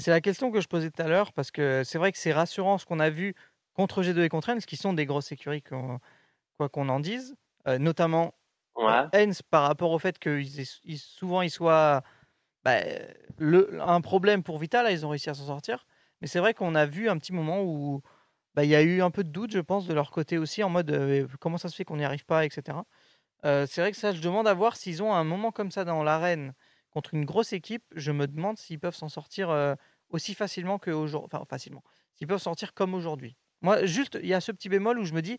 C'est 0.00 0.10
la 0.10 0.20
question 0.20 0.50
que 0.50 0.60
je 0.60 0.68
posais 0.68 0.90
tout 0.90 1.02
à 1.02 1.08
l'heure 1.08 1.32
parce 1.32 1.50
que 1.50 1.82
c'est 1.84 1.98
vrai 1.98 2.12
que 2.12 2.18
c'est 2.18 2.32
rassurant 2.32 2.78
ce 2.78 2.86
qu'on 2.86 3.00
a 3.00 3.10
vu 3.10 3.34
contre 3.74 4.02
G2 4.02 4.24
et 4.24 4.28
contre 4.28 4.50
Ens, 4.50 4.58
qui 4.66 4.76
sont 4.76 4.92
des 4.92 5.06
grosses 5.06 5.32
écuries, 5.32 5.62
qu'on- 5.62 5.98
quoi 6.58 6.68
qu'on 6.70 6.88
en 6.90 7.00
dise, 7.00 7.36
euh, 7.68 7.78
notamment 7.78 8.34
Ouais. 8.74 9.10
Ens 9.14 9.42
par 9.50 9.64
rapport 9.64 9.92
au 9.92 9.98
fait 9.98 10.18
que 10.18 10.42
souvent 10.96 11.42
ils 11.42 11.50
soient 11.50 12.02
bah, 12.64 12.80
le, 13.38 13.80
un 13.82 14.00
problème 14.00 14.42
pour 14.42 14.58
Vita, 14.58 14.82
là 14.82 14.92
ils 14.92 15.06
ont 15.06 15.10
réussi 15.10 15.30
à 15.30 15.34
s'en 15.34 15.46
sortir. 15.46 15.86
Mais 16.20 16.28
c'est 16.28 16.40
vrai 16.40 16.54
qu'on 16.54 16.74
a 16.74 16.86
vu 16.86 17.08
un 17.08 17.18
petit 17.18 17.32
moment 17.32 17.62
où 17.64 18.02
bah, 18.54 18.64
il 18.64 18.70
y 18.70 18.76
a 18.76 18.82
eu 18.82 19.02
un 19.02 19.10
peu 19.10 19.24
de 19.24 19.30
doute, 19.30 19.52
je 19.52 19.60
pense, 19.60 19.86
de 19.86 19.94
leur 19.94 20.10
côté 20.10 20.38
aussi, 20.38 20.62
en 20.64 20.70
mode 20.70 20.90
euh, 20.92 21.26
comment 21.40 21.58
ça 21.58 21.68
se 21.68 21.76
fait 21.76 21.84
qu'on 21.84 21.96
n'y 21.98 22.04
arrive 22.04 22.24
pas, 22.26 22.44
etc. 22.46 22.86
Euh, 23.44 23.66
c'est 23.68 23.80
vrai 23.82 23.92
que 23.92 23.98
ça, 23.98 24.12
je 24.12 24.20
demande 24.22 24.48
à 24.48 24.54
voir 24.54 24.76
s'ils 24.76 25.02
ont 25.02 25.14
un 25.14 25.24
moment 25.24 25.52
comme 25.52 25.70
ça 25.72 25.84
dans 25.84 26.02
l'arène 26.04 26.54
contre 26.92 27.14
une 27.14 27.24
grosse 27.24 27.52
équipe. 27.52 27.82
Je 27.96 28.12
me 28.12 28.26
demande 28.28 28.56
s'ils 28.58 28.78
peuvent 28.78 28.94
s'en 28.94 29.08
sortir 29.08 29.50
euh, 29.50 29.74
aussi 30.10 30.34
facilement 30.34 30.78
qu'aujourd'hui. 30.78 31.28
Enfin, 31.32 31.44
facilement. 31.48 31.82
S'ils 32.14 32.26
peuvent 32.28 32.40
sortir 32.40 32.74
comme 32.74 32.94
aujourd'hui. 32.94 33.36
Moi, 33.62 33.84
juste, 33.86 34.18
il 34.22 34.28
y 34.28 34.34
a 34.34 34.40
ce 34.40 34.52
petit 34.52 34.68
bémol 34.68 34.98
où 34.98 35.04
je 35.04 35.14
me 35.14 35.22
dis 35.22 35.38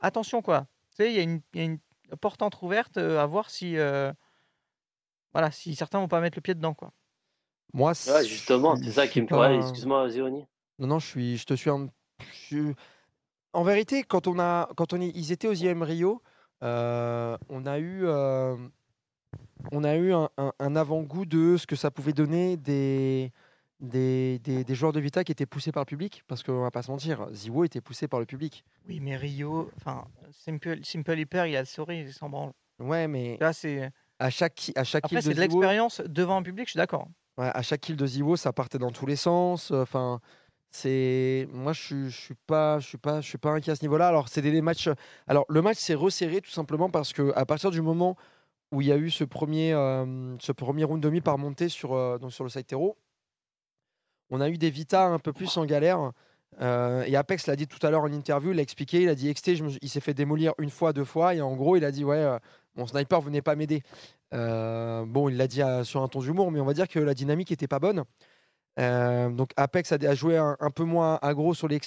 attention, 0.00 0.42
quoi. 0.42 0.66
Tu 0.90 0.96
sais, 1.04 1.10
il 1.12 1.16
y, 1.16 1.20
a 1.20 1.22
une- 1.22 1.40
il 1.54 1.58
y 1.60 1.62
a 1.62 1.66
une 1.66 1.78
porte 2.20 2.42
entrouverte 2.42 2.96
euh, 2.98 3.20
à 3.20 3.26
voir 3.26 3.50
si, 3.50 3.76
euh, 3.76 4.12
voilà, 5.32 5.50
si 5.50 5.74
certains 5.74 5.98
vont 5.98 6.08
pas 6.08 6.20
mettre 6.20 6.36
le 6.38 6.42
pied 6.42 6.54
dedans, 6.54 6.74
quoi. 6.74 6.92
Moi, 7.72 7.92
Ouais, 8.06 8.24
justement, 8.24 8.76
c'est 8.76 8.92
ça 8.92 9.08
qui 9.08 9.20
me. 9.20 9.26
pas- 9.26 9.40
Ouais, 9.40 9.58
excuse-moi, 9.58 10.08
Zéoni. 10.08 10.46
Non, 10.78 10.86
non, 10.86 10.98
je 11.00 11.06
suis, 11.06 11.36
je 11.36 11.44
te 11.46 11.54
suis. 11.54 11.70
un- 11.70 11.88
je 12.48 12.72
En 13.52 13.62
vérité, 13.62 14.02
quand 14.02 14.26
on 14.26 14.38
a, 14.40 14.68
quand 14.76 14.92
on 14.92 15.00
est, 15.00 15.10
ils 15.14 15.30
étaient 15.30 15.46
aux 15.46 15.52
IM 15.54 15.82
Rio, 15.82 16.22
euh, 16.64 17.36
on 17.48 17.66
a 17.66 17.78
eu, 17.78 18.04
euh, 18.04 18.56
on 19.72 19.84
a 19.84 19.96
eu 19.96 20.12
un, 20.12 20.28
un- 20.38 20.52
un 20.58 20.76
avant-goût 20.76 21.24
de 21.26 21.56
ce 21.56 21.66
que 21.66 21.76
ça 21.76 21.90
pouvait 21.90 22.12
donner 22.12 22.56
des, 22.56 23.32
des, 23.80 24.38
des, 24.40 24.64
des 24.64 24.74
joueurs 24.74 24.92
de 24.92 25.00
Vita 25.00 25.24
qui 25.24 25.32
étaient 25.32 25.46
poussés 25.46 25.72
par 25.72 25.82
le 25.82 25.86
public, 25.86 26.22
parce 26.26 26.42
qu'on 26.42 26.62
va 26.62 26.70
pas 26.70 26.82
se 26.82 26.90
mentir, 26.90 27.28
Ziwo 27.32 27.64
était 27.64 27.80
poussé 27.80 28.08
par 28.08 28.20
le 28.20 28.26
public. 28.26 28.64
Oui, 28.88 29.00
mais 29.00 29.16
Rio, 29.16 29.70
enfin, 29.76 30.04
Simple, 30.30 30.78
Simple 30.84 31.18
Hyper, 31.18 31.46
il 31.46 31.56
a 31.56 31.60
le 31.60 31.66
sourire, 31.66 32.06
il 32.06 32.12
s'en 32.12 32.28
branle. 32.28 32.52
Ouais, 32.78 33.08
mais 33.08 33.38
Là, 33.40 33.52
c'est. 33.52 33.90
à 34.18 34.30
chaque, 34.30 34.72
à 34.76 34.84
chaque 34.84 35.04
Après, 35.04 35.16
kill 35.20 35.28
c'est 35.28 35.34
de 35.34 35.40
l'expérience 35.40 36.00
devant 36.00 36.36
un 36.36 36.42
public, 36.42 36.66
je 36.66 36.72
suis 36.72 36.78
d'accord. 36.78 37.08
ouais, 37.38 37.50
à 37.52 37.62
chaque 37.62 37.80
kill 37.80 37.96
de 37.96 38.06
Ziwo, 38.06 38.36
ça 38.36 38.52
partait 38.52 38.78
dans 38.78 38.90
tous 38.90 39.06
les 39.06 39.16
sens. 39.16 39.70
Enfin, 39.70 40.20
c'est 40.70 41.48
moi, 41.52 41.72
je 41.72 41.80
suis, 41.82 42.10
je 42.10 42.20
suis 42.20 42.34
pas, 42.46 42.80
je 42.80 42.86
suis 42.88 42.98
pas, 42.98 43.20
je 43.20 43.28
suis 43.28 43.38
pas 43.38 43.50
inquiet 43.50 43.72
à 43.72 43.76
ce 43.76 43.82
niveau-là. 43.82 44.08
Alors, 44.08 44.26
des 44.34 44.60
matchs. 44.62 44.88
Alors, 45.26 45.44
le 45.48 45.62
match 45.62 45.78
s'est 45.78 45.94
resserré 45.94 46.40
tout 46.40 46.50
simplement 46.50 46.90
parce 46.90 47.12
que 47.12 47.32
à 47.36 47.46
partir 47.46 47.70
du 47.70 47.80
moment 47.80 48.16
où 48.74 48.80
il 48.80 48.88
y 48.88 48.92
a 48.92 48.96
eu 48.96 49.10
ce 49.10 49.24
premier, 49.24 49.72
euh, 49.72 50.36
ce 50.40 50.52
premier 50.52 50.84
round 50.84 51.00
demi 51.00 51.20
par 51.20 51.38
montée 51.38 51.68
sur, 51.68 51.94
euh, 51.94 52.18
sur 52.28 52.44
le 52.44 52.50
side 52.50 52.66
terreau, 52.66 52.98
on 54.30 54.40
a 54.40 54.48
eu 54.48 54.58
des 54.58 54.70
Vita 54.70 55.06
un 55.06 55.18
peu 55.18 55.32
plus 55.32 55.56
en 55.56 55.64
galère. 55.64 56.10
Euh, 56.60 57.04
et 57.04 57.16
Apex 57.16 57.46
l'a 57.46 57.56
dit 57.56 57.66
tout 57.66 57.84
à 57.86 57.90
l'heure 57.90 58.02
en 58.02 58.12
interview, 58.12 58.52
il 58.52 58.58
a 58.58 58.62
expliqué, 58.62 59.02
il 59.02 59.08
a 59.08 59.14
dit 59.14 59.32
XT, 59.32 59.52
il 59.80 59.88
s'est 59.88 60.00
fait 60.00 60.14
démolir 60.14 60.54
une 60.58 60.70
fois, 60.70 60.92
deux 60.92 61.04
fois, 61.04 61.34
et 61.34 61.40
en 61.40 61.54
gros, 61.54 61.76
il 61.76 61.84
a 61.84 61.90
dit 61.90 62.04
ouais, 62.04 62.38
mon 62.76 62.86
sniper 62.86 63.20
venait 63.20 63.42
pas 63.42 63.56
m'aider. 63.56 63.82
Bon, 64.32 65.28
il 65.28 65.36
l'a 65.36 65.46
dit 65.46 65.62
sur 65.84 66.02
un 66.02 66.08
ton 66.08 66.20
d'humour, 66.20 66.50
mais 66.50 66.60
on 66.60 66.64
va 66.64 66.74
dire 66.74 66.88
que 66.88 66.98
la 66.98 67.14
dynamique 67.14 67.50
était 67.52 67.68
pas 67.68 67.80
bonne. 67.80 68.04
Donc 68.76 69.50
Apex 69.56 69.92
a, 69.92 70.14
joué 70.14 70.36
un, 70.36 70.70
peu 70.74 70.84
moins 70.84 71.18
aggro 71.22 71.54
sur 71.54 71.68
les. 71.68 71.80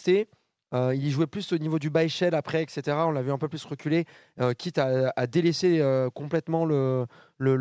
Euh, 0.74 0.94
il 0.94 1.06
y 1.06 1.10
jouait 1.12 1.28
plus 1.28 1.54
au 1.54 1.58
niveau 1.58 1.80
du 1.80 1.90
bas 1.90 2.04
échelle 2.04 2.36
après, 2.36 2.62
etc. 2.62 2.82
On 3.08 3.12
l'a 3.12 3.22
vu 3.22 3.32
un 3.32 3.38
peu 3.38 3.48
plus 3.48 3.64
reculer, 3.66 4.06
euh, 4.42 4.54
quitte 4.54 4.78
à, 4.78 5.28
délaisser 5.28 5.80
euh, 5.80 6.10
complètement 6.10 6.66
le, 6.66 7.08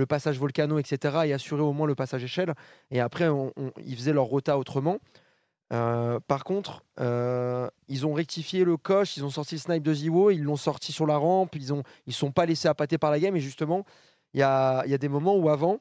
passage 0.08 0.38
volcano, 0.38 0.78
etc. 0.78 1.18
et 1.26 1.32
assurer 1.32 1.62
au 1.62 1.72
moins 1.72 1.86
le 1.86 1.94
passage 1.94 2.24
échelle. 2.24 2.54
Et 2.90 3.00
après, 3.00 3.28
on- 3.28 3.52
ils 3.84 3.96
faisaient 3.96 4.12
leur 4.12 4.24
rota 4.24 4.58
autrement. 4.58 4.98
Par 5.70 6.44
contre, 6.44 6.84
ils 7.88 8.06
ont 8.06 8.12
rectifié 8.14 8.64
le 8.64 8.76
coche, 8.76 9.16
ils 9.16 9.24
ont 9.24 9.30
sorti 9.30 9.56
le 9.56 9.60
snipe 9.60 9.82
de 9.82 9.94
Ziwo, 9.94 10.30
ils 10.30 10.42
l'ont 10.42 10.56
sorti 10.56 10.92
sur 10.92 11.06
la 11.06 11.16
rampe, 11.16 11.56
ils 11.56 11.74
ne 11.74 11.82
ils 12.06 12.14
sont 12.14 12.32
pas 12.32 12.46
laissés 12.46 12.68
appâter 12.68 12.98
par 12.98 13.10
la 13.10 13.20
game. 13.20 13.36
Et 13.36 13.40
justement, 13.40 13.84
il 14.34 14.40
y 14.40 14.42
a, 14.42 14.84
y 14.86 14.94
a 14.94 14.98
des 14.98 15.08
moments 15.08 15.36
où 15.36 15.48
avant, 15.48 15.80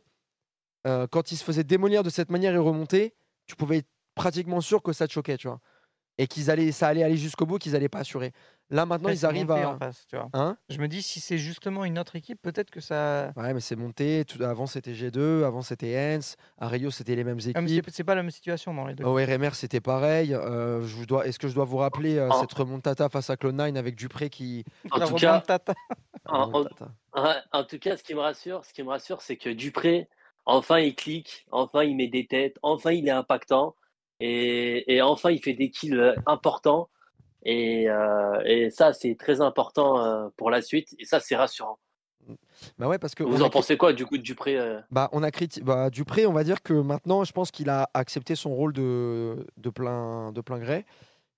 quand 0.85 1.31
ils 1.31 1.37
se 1.37 1.43
faisaient 1.43 1.63
démolir 1.63 2.03
de 2.03 2.09
cette 2.09 2.31
manière 2.31 2.53
et 2.53 2.57
remonter, 2.57 3.15
tu 3.47 3.55
pouvais 3.55 3.77
être 3.79 3.89
pratiquement 4.15 4.61
sûr 4.61 4.81
que 4.81 4.93
ça 4.93 5.07
te 5.07 5.13
choquait, 5.13 5.37
tu 5.37 5.47
vois. 5.47 5.59
Et 6.17 6.27
qu'ils 6.27 6.49
allaient, 6.49 6.71
ça 6.71 6.87
allait 6.87 7.03
aller 7.03 7.17
jusqu'au 7.17 7.45
bout, 7.45 7.57
qu'ils 7.57 7.73
n'allaient 7.73 7.89
pas 7.89 7.99
assurer. 7.99 8.31
Là, 8.71 8.85
maintenant, 8.87 9.09
ils 9.09 9.25
arrivent 9.25 9.51
à. 9.51 9.69
en 9.71 9.77
face, 9.77 10.07
tu 10.09 10.15
vois. 10.15 10.29
Hein? 10.33 10.57
Je 10.69 10.79
me 10.79 10.87
dis, 10.87 11.01
si 11.03 11.19
c'est 11.19 11.37
justement 11.37 11.85
une 11.85 11.99
autre 11.99 12.15
équipe, 12.15 12.41
peut-être 12.41 12.71
que 12.71 12.79
ça. 12.79 13.31
Ouais, 13.35 13.53
mais 13.53 13.59
c'est 13.59 13.75
monté. 13.75 14.23
Tout- 14.25 14.41
avant, 14.41 14.65
c'était 14.65 14.93
G2, 14.93 15.43
avant, 15.43 15.61
c'était 15.61 15.95
Hens. 16.15 16.35
À 16.57 16.67
Rio, 16.69 16.89
c'était 16.89 17.15
les 17.15 17.23
mêmes 17.23 17.37
Ah, 17.53 17.61
équipes. 17.61 17.83
c'est- 17.85 17.97
c'est 17.97 18.03
pas 18.03 18.15
la 18.15 18.23
même 18.23 18.31
situation 18.31 18.73
dans 18.73 18.87
les 18.87 18.95
deux. 18.95 19.03
Au 19.03 19.13
RMR, 19.15 19.53
c'était 19.53 19.81
pareil. 19.81 20.33
Euh, 20.33 20.81
je 20.81 20.95
vous 20.95 21.05
dois... 21.05 21.27
Est-ce 21.27 21.37
que 21.37 21.47
je 21.47 21.53
dois 21.53 21.65
vous 21.65 21.77
rappeler 21.77 22.15
euh, 22.17 22.29
En- 22.29 22.39
cette 22.41 22.53
remontata 22.53 23.07
face 23.09 23.29
à 23.29 23.35
Clone9 23.35 23.75
avec 23.77 23.95
Dupré 23.95 24.29
qui. 24.31 24.63
En 24.91 24.97
La 24.97 25.07
tout 25.07 25.15
cas, 25.15 25.31
remontata. 25.33 25.73
En, 26.27 26.51
en 27.51 27.63
tout 27.63 27.77
cas, 27.79 27.97
ce 27.97 28.03
qui 28.03 28.15
me 28.15 28.19
rassure, 28.19 28.65
ce 28.65 28.73
qui 28.73 28.81
me 28.83 28.89
rassure, 28.89 29.21
c'est 29.21 29.37
que 29.37 29.49
Dupré, 29.49 30.07
enfin, 30.45 30.79
il 30.79 30.95
clique, 30.95 31.45
enfin, 31.51 31.83
il 31.83 31.95
met 31.95 32.07
des 32.07 32.25
têtes, 32.25 32.57
enfin, 32.63 32.91
il 32.91 33.07
est 33.07 33.11
impactant, 33.11 33.75
et, 34.19 34.95
et 34.95 35.01
enfin, 35.01 35.31
il 35.31 35.39
fait 35.39 35.53
des 35.53 35.69
kills 35.69 35.95
euh, 35.95 36.15
importants. 36.25 36.89
Et, 37.43 37.89
euh, 37.89 38.41
et 38.43 38.71
ça, 38.71 38.91
c'est 38.91 39.15
très 39.15 39.39
important 39.39 40.03
euh, 40.03 40.29
pour 40.35 40.49
la 40.49 40.61
suite. 40.61 40.95
Et 40.97 41.05
ça, 41.05 41.19
c'est 41.19 41.35
rassurant. 41.35 41.77
Bah 42.79 42.87
ouais, 42.87 42.97
parce 42.97 43.13
que. 43.13 43.23
Vous 43.23 43.43
a 43.43 43.45
en 43.45 43.49
pensez 43.51 43.77
quoi, 43.77 43.93
du 43.93 44.05
coup, 44.05 44.17
de 44.17 44.23
Dupré 44.23 44.57
euh? 44.57 44.79
Bah, 44.89 45.09
on 45.11 45.21
a 45.21 45.29
criti- 45.29 45.61
bah, 45.61 45.91
Dupré, 45.91 46.25
on 46.25 46.33
va 46.33 46.43
dire 46.43 46.63
que 46.63 46.73
maintenant, 46.73 47.23
je 47.23 47.31
pense 47.31 47.51
qu'il 47.51 47.69
a 47.69 47.89
accepté 47.93 48.35
son 48.35 48.55
rôle 48.55 48.73
de, 48.73 49.45
de, 49.57 49.69
plein, 49.69 50.31
de 50.31 50.41
plein 50.41 50.57
gré. 50.57 50.85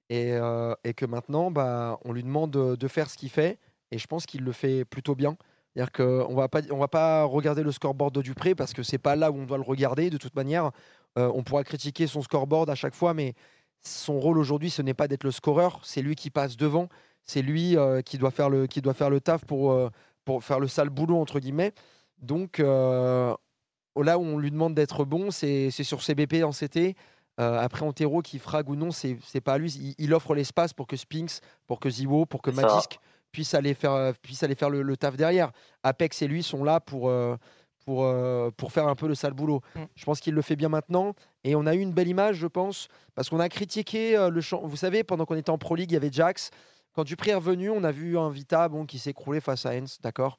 Et, 0.09 0.31
euh, 0.31 0.73
et 0.85 0.93
que 0.93 1.05
maintenant, 1.05 1.51
bah, 1.51 1.99
on 2.05 2.13
lui 2.13 2.23
demande 2.23 2.51
de, 2.51 2.75
de 2.77 2.87
faire 2.87 3.09
ce 3.09 3.17
qu'il 3.17 3.29
fait. 3.29 3.59
Et 3.91 3.97
je 3.97 4.07
pense 4.07 4.25
qu'il 4.25 4.43
le 4.43 4.53
fait 4.53 4.85
plutôt 4.85 5.15
bien. 5.15 5.35
C'est-à-dire 5.75 5.91
qu'on 5.91 6.33
va 6.33 6.47
pas, 6.47 6.61
on 6.71 6.77
va 6.77 6.87
pas 6.87 7.23
regarder 7.23 7.63
le 7.63 7.71
scoreboard 7.71 8.15
de 8.15 8.21
Dupré 8.21 8.55
parce 8.55 8.73
que 8.73 8.81
c'est 8.81 8.97
pas 8.97 9.15
là 9.17 9.29
où 9.29 9.35
on 9.35 9.45
doit 9.45 9.57
le 9.57 9.63
regarder. 9.63 10.09
De 10.09 10.17
toute 10.17 10.35
manière, 10.35 10.71
Euh, 11.17 11.31
on 11.33 11.43
pourra 11.43 11.63
critiquer 11.63 12.07
son 12.07 12.21
scoreboard 12.21 12.69
à 12.69 12.75
chaque 12.75 12.95
fois, 12.95 13.13
mais 13.13 13.33
son 13.81 14.19
rôle 14.19 14.37
aujourd'hui, 14.37 14.69
ce 14.69 14.81
n'est 14.81 14.93
pas 14.93 15.07
d'être 15.07 15.23
le 15.23 15.31
scoreur. 15.31 15.79
C'est 15.83 16.01
lui 16.01 16.15
qui 16.15 16.29
passe 16.29 16.57
devant. 16.57 16.89
C'est 17.23 17.41
lui 17.41 17.77
euh, 17.77 18.01
qui, 18.01 18.17
doit 18.17 18.31
faire 18.31 18.49
le, 18.49 18.67
qui 18.67 18.81
doit 18.81 18.93
faire 18.93 19.09
le 19.09 19.19
taf 19.19 19.43
pour, 19.45 19.71
euh, 19.71 19.89
pour 20.25 20.43
faire 20.43 20.59
le 20.59 20.67
sale 20.67 20.89
boulot, 20.89 21.19
entre 21.19 21.39
guillemets. 21.39 21.73
Donc, 22.19 22.59
là 22.59 24.17
où 24.17 24.21
on 24.21 24.37
lui 24.37 24.51
demande 24.51 24.73
d'être 24.75 25.05
bon, 25.05 25.31
c'est 25.31 25.69
c'est 25.71 25.83
sur 25.83 26.01
CBP 26.01 26.43
en 26.43 26.51
CT. 26.51 26.95
Euh, 27.39 27.59
après, 27.59 27.91
terreau, 27.93 28.21
qui 28.21 28.39
frag 28.39 28.67
ou 28.69 28.75
non, 28.75 28.91
c'est 28.91 29.17
c'est 29.23 29.41
pas 29.41 29.53
à 29.53 29.57
lui. 29.57 29.71
Il, 29.71 29.95
il 29.97 30.13
offre 30.13 30.33
l'espace 30.33 30.73
pour 30.73 30.87
que 30.87 30.95
Spinks, 30.95 31.39
pour 31.67 31.79
que 31.79 31.89
Ziwo, 31.89 32.25
pour 32.25 32.41
que. 32.41 32.49
Magisk 32.49 32.99
puissent 33.31 33.53
aller 33.53 33.73
faire, 33.73 34.13
puissent 34.21 34.41
aller 34.41 34.55
faire 34.55 34.69
le, 34.69 34.81
le 34.81 34.97
taf 34.97 35.15
derrière. 35.15 35.51
Apex 35.83 36.21
et 36.21 36.27
lui 36.27 36.41
sont 36.41 36.63
là 36.63 36.79
pour, 36.79 37.09
euh, 37.09 37.35
pour, 37.87 38.03
euh, 38.03 38.51
pour 38.57 38.73
faire 38.73 38.85
un 38.89 38.95
peu 38.95 39.07
le 39.07 39.15
sale 39.15 39.31
boulot. 39.31 39.61
Mm. 39.73 39.79
Je 39.95 40.03
pense 40.03 40.19
qu'il 40.19 40.33
le 40.33 40.41
fait 40.41 40.57
bien 40.57 40.67
maintenant. 40.67 41.13
Et 41.45 41.55
on 41.55 41.65
a 41.65 41.73
eu 41.73 41.79
une 41.79 41.93
belle 41.93 42.09
image, 42.09 42.35
je 42.35 42.45
pense, 42.47 42.89
parce 43.15 43.29
qu'on 43.29 43.39
a 43.39 43.47
critiqué 43.47 44.17
euh, 44.17 44.29
le 44.29 44.41
champ. 44.41 44.59
Vous 44.67 44.75
savez, 44.75 45.05
pendant 45.05 45.23
qu'on 45.25 45.37
était 45.37 45.51
en 45.51 45.57
Pro 45.57 45.73
League, 45.75 45.89
il 45.91 45.93
y 45.93 45.97
avait 45.97 46.11
Jax. 46.11 46.51
Quand 46.93 47.05
Dupré 47.05 47.31
est 47.31 47.35
revenu, 47.35 47.69
on 47.69 47.85
a 47.85 47.93
vu 47.93 48.17
un 48.17 48.29
Vita 48.29 48.67
bon, 48.67 48.85
qui 48.85 48.99
s'est 48.99 49.11
écroulé 49.11 49.39
face 49.39 49.65
à 49.65 49.69
Hens, 49.73 50.01
d'accord 50.01 50.37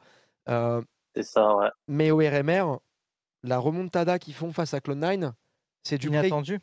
Euh, 0.51 0.83
C'est 1.15 1.23
ça, 1.23 1.57
ouais. 1.57 1.69
Mais 1.87 2.11
au 2.11 2.19
RMR, 2.19 2.81
la 3.43 3.57
remontada 3.59 4.19
qu'ils 4.19 4.35
font 4.35 4.53
face 4.53 4.75
à 4.75 4.81
Clone9, 4.81 5.33
c'est 5.85 5.97
Dupré. 5.97 6.19
Inattendu. 6.19 6.61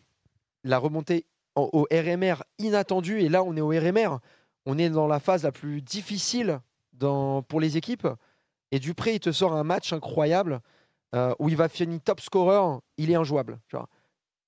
La 0.64 0.78
remontée 0.78 1.26
en- 1.56 1.68
au 1.74 1.88
RMR 1.92 2.44
inattendue. 2.60 3.22
Et 3.22 3.30
là, 3.30 3.42
on 3.44 3.58
est 3.58 3.62
au 3.62 3.70
RMR. 3.70 4.20
On 4.68 4.78
est 4.78 4.92
dans 4.92 5.08
la 5.08 5.20
phase 5.20 5.42
la 5.42 5.52
plus 5.52 5.82
difficile 5.82 6.60
dans, 6.94 7.42
pour 7.42 7.60
les 7.60 7.76
équipes. 7.76 8.08
Et 8.72 8.78
Dupré, 8.78 9.16
il 9.16 9.20
te 9.20 9.32
sort 9.32 9.54
un 9.54 9.64
match 9.64 9.94
incroyable 9.94 10.60
euh, 11.16 11.34
où 11.40 11.50
il 11.50 11.56
va 11.56 11.70
finir 11.70 12.00
top 12.04 12.20
scorer. 12.22 12.80
Il 12.98 13.10
est 13.12 13.16
injouable. 13.16 13.60
Tu 13.68 13.76
vois. 13.76 13.88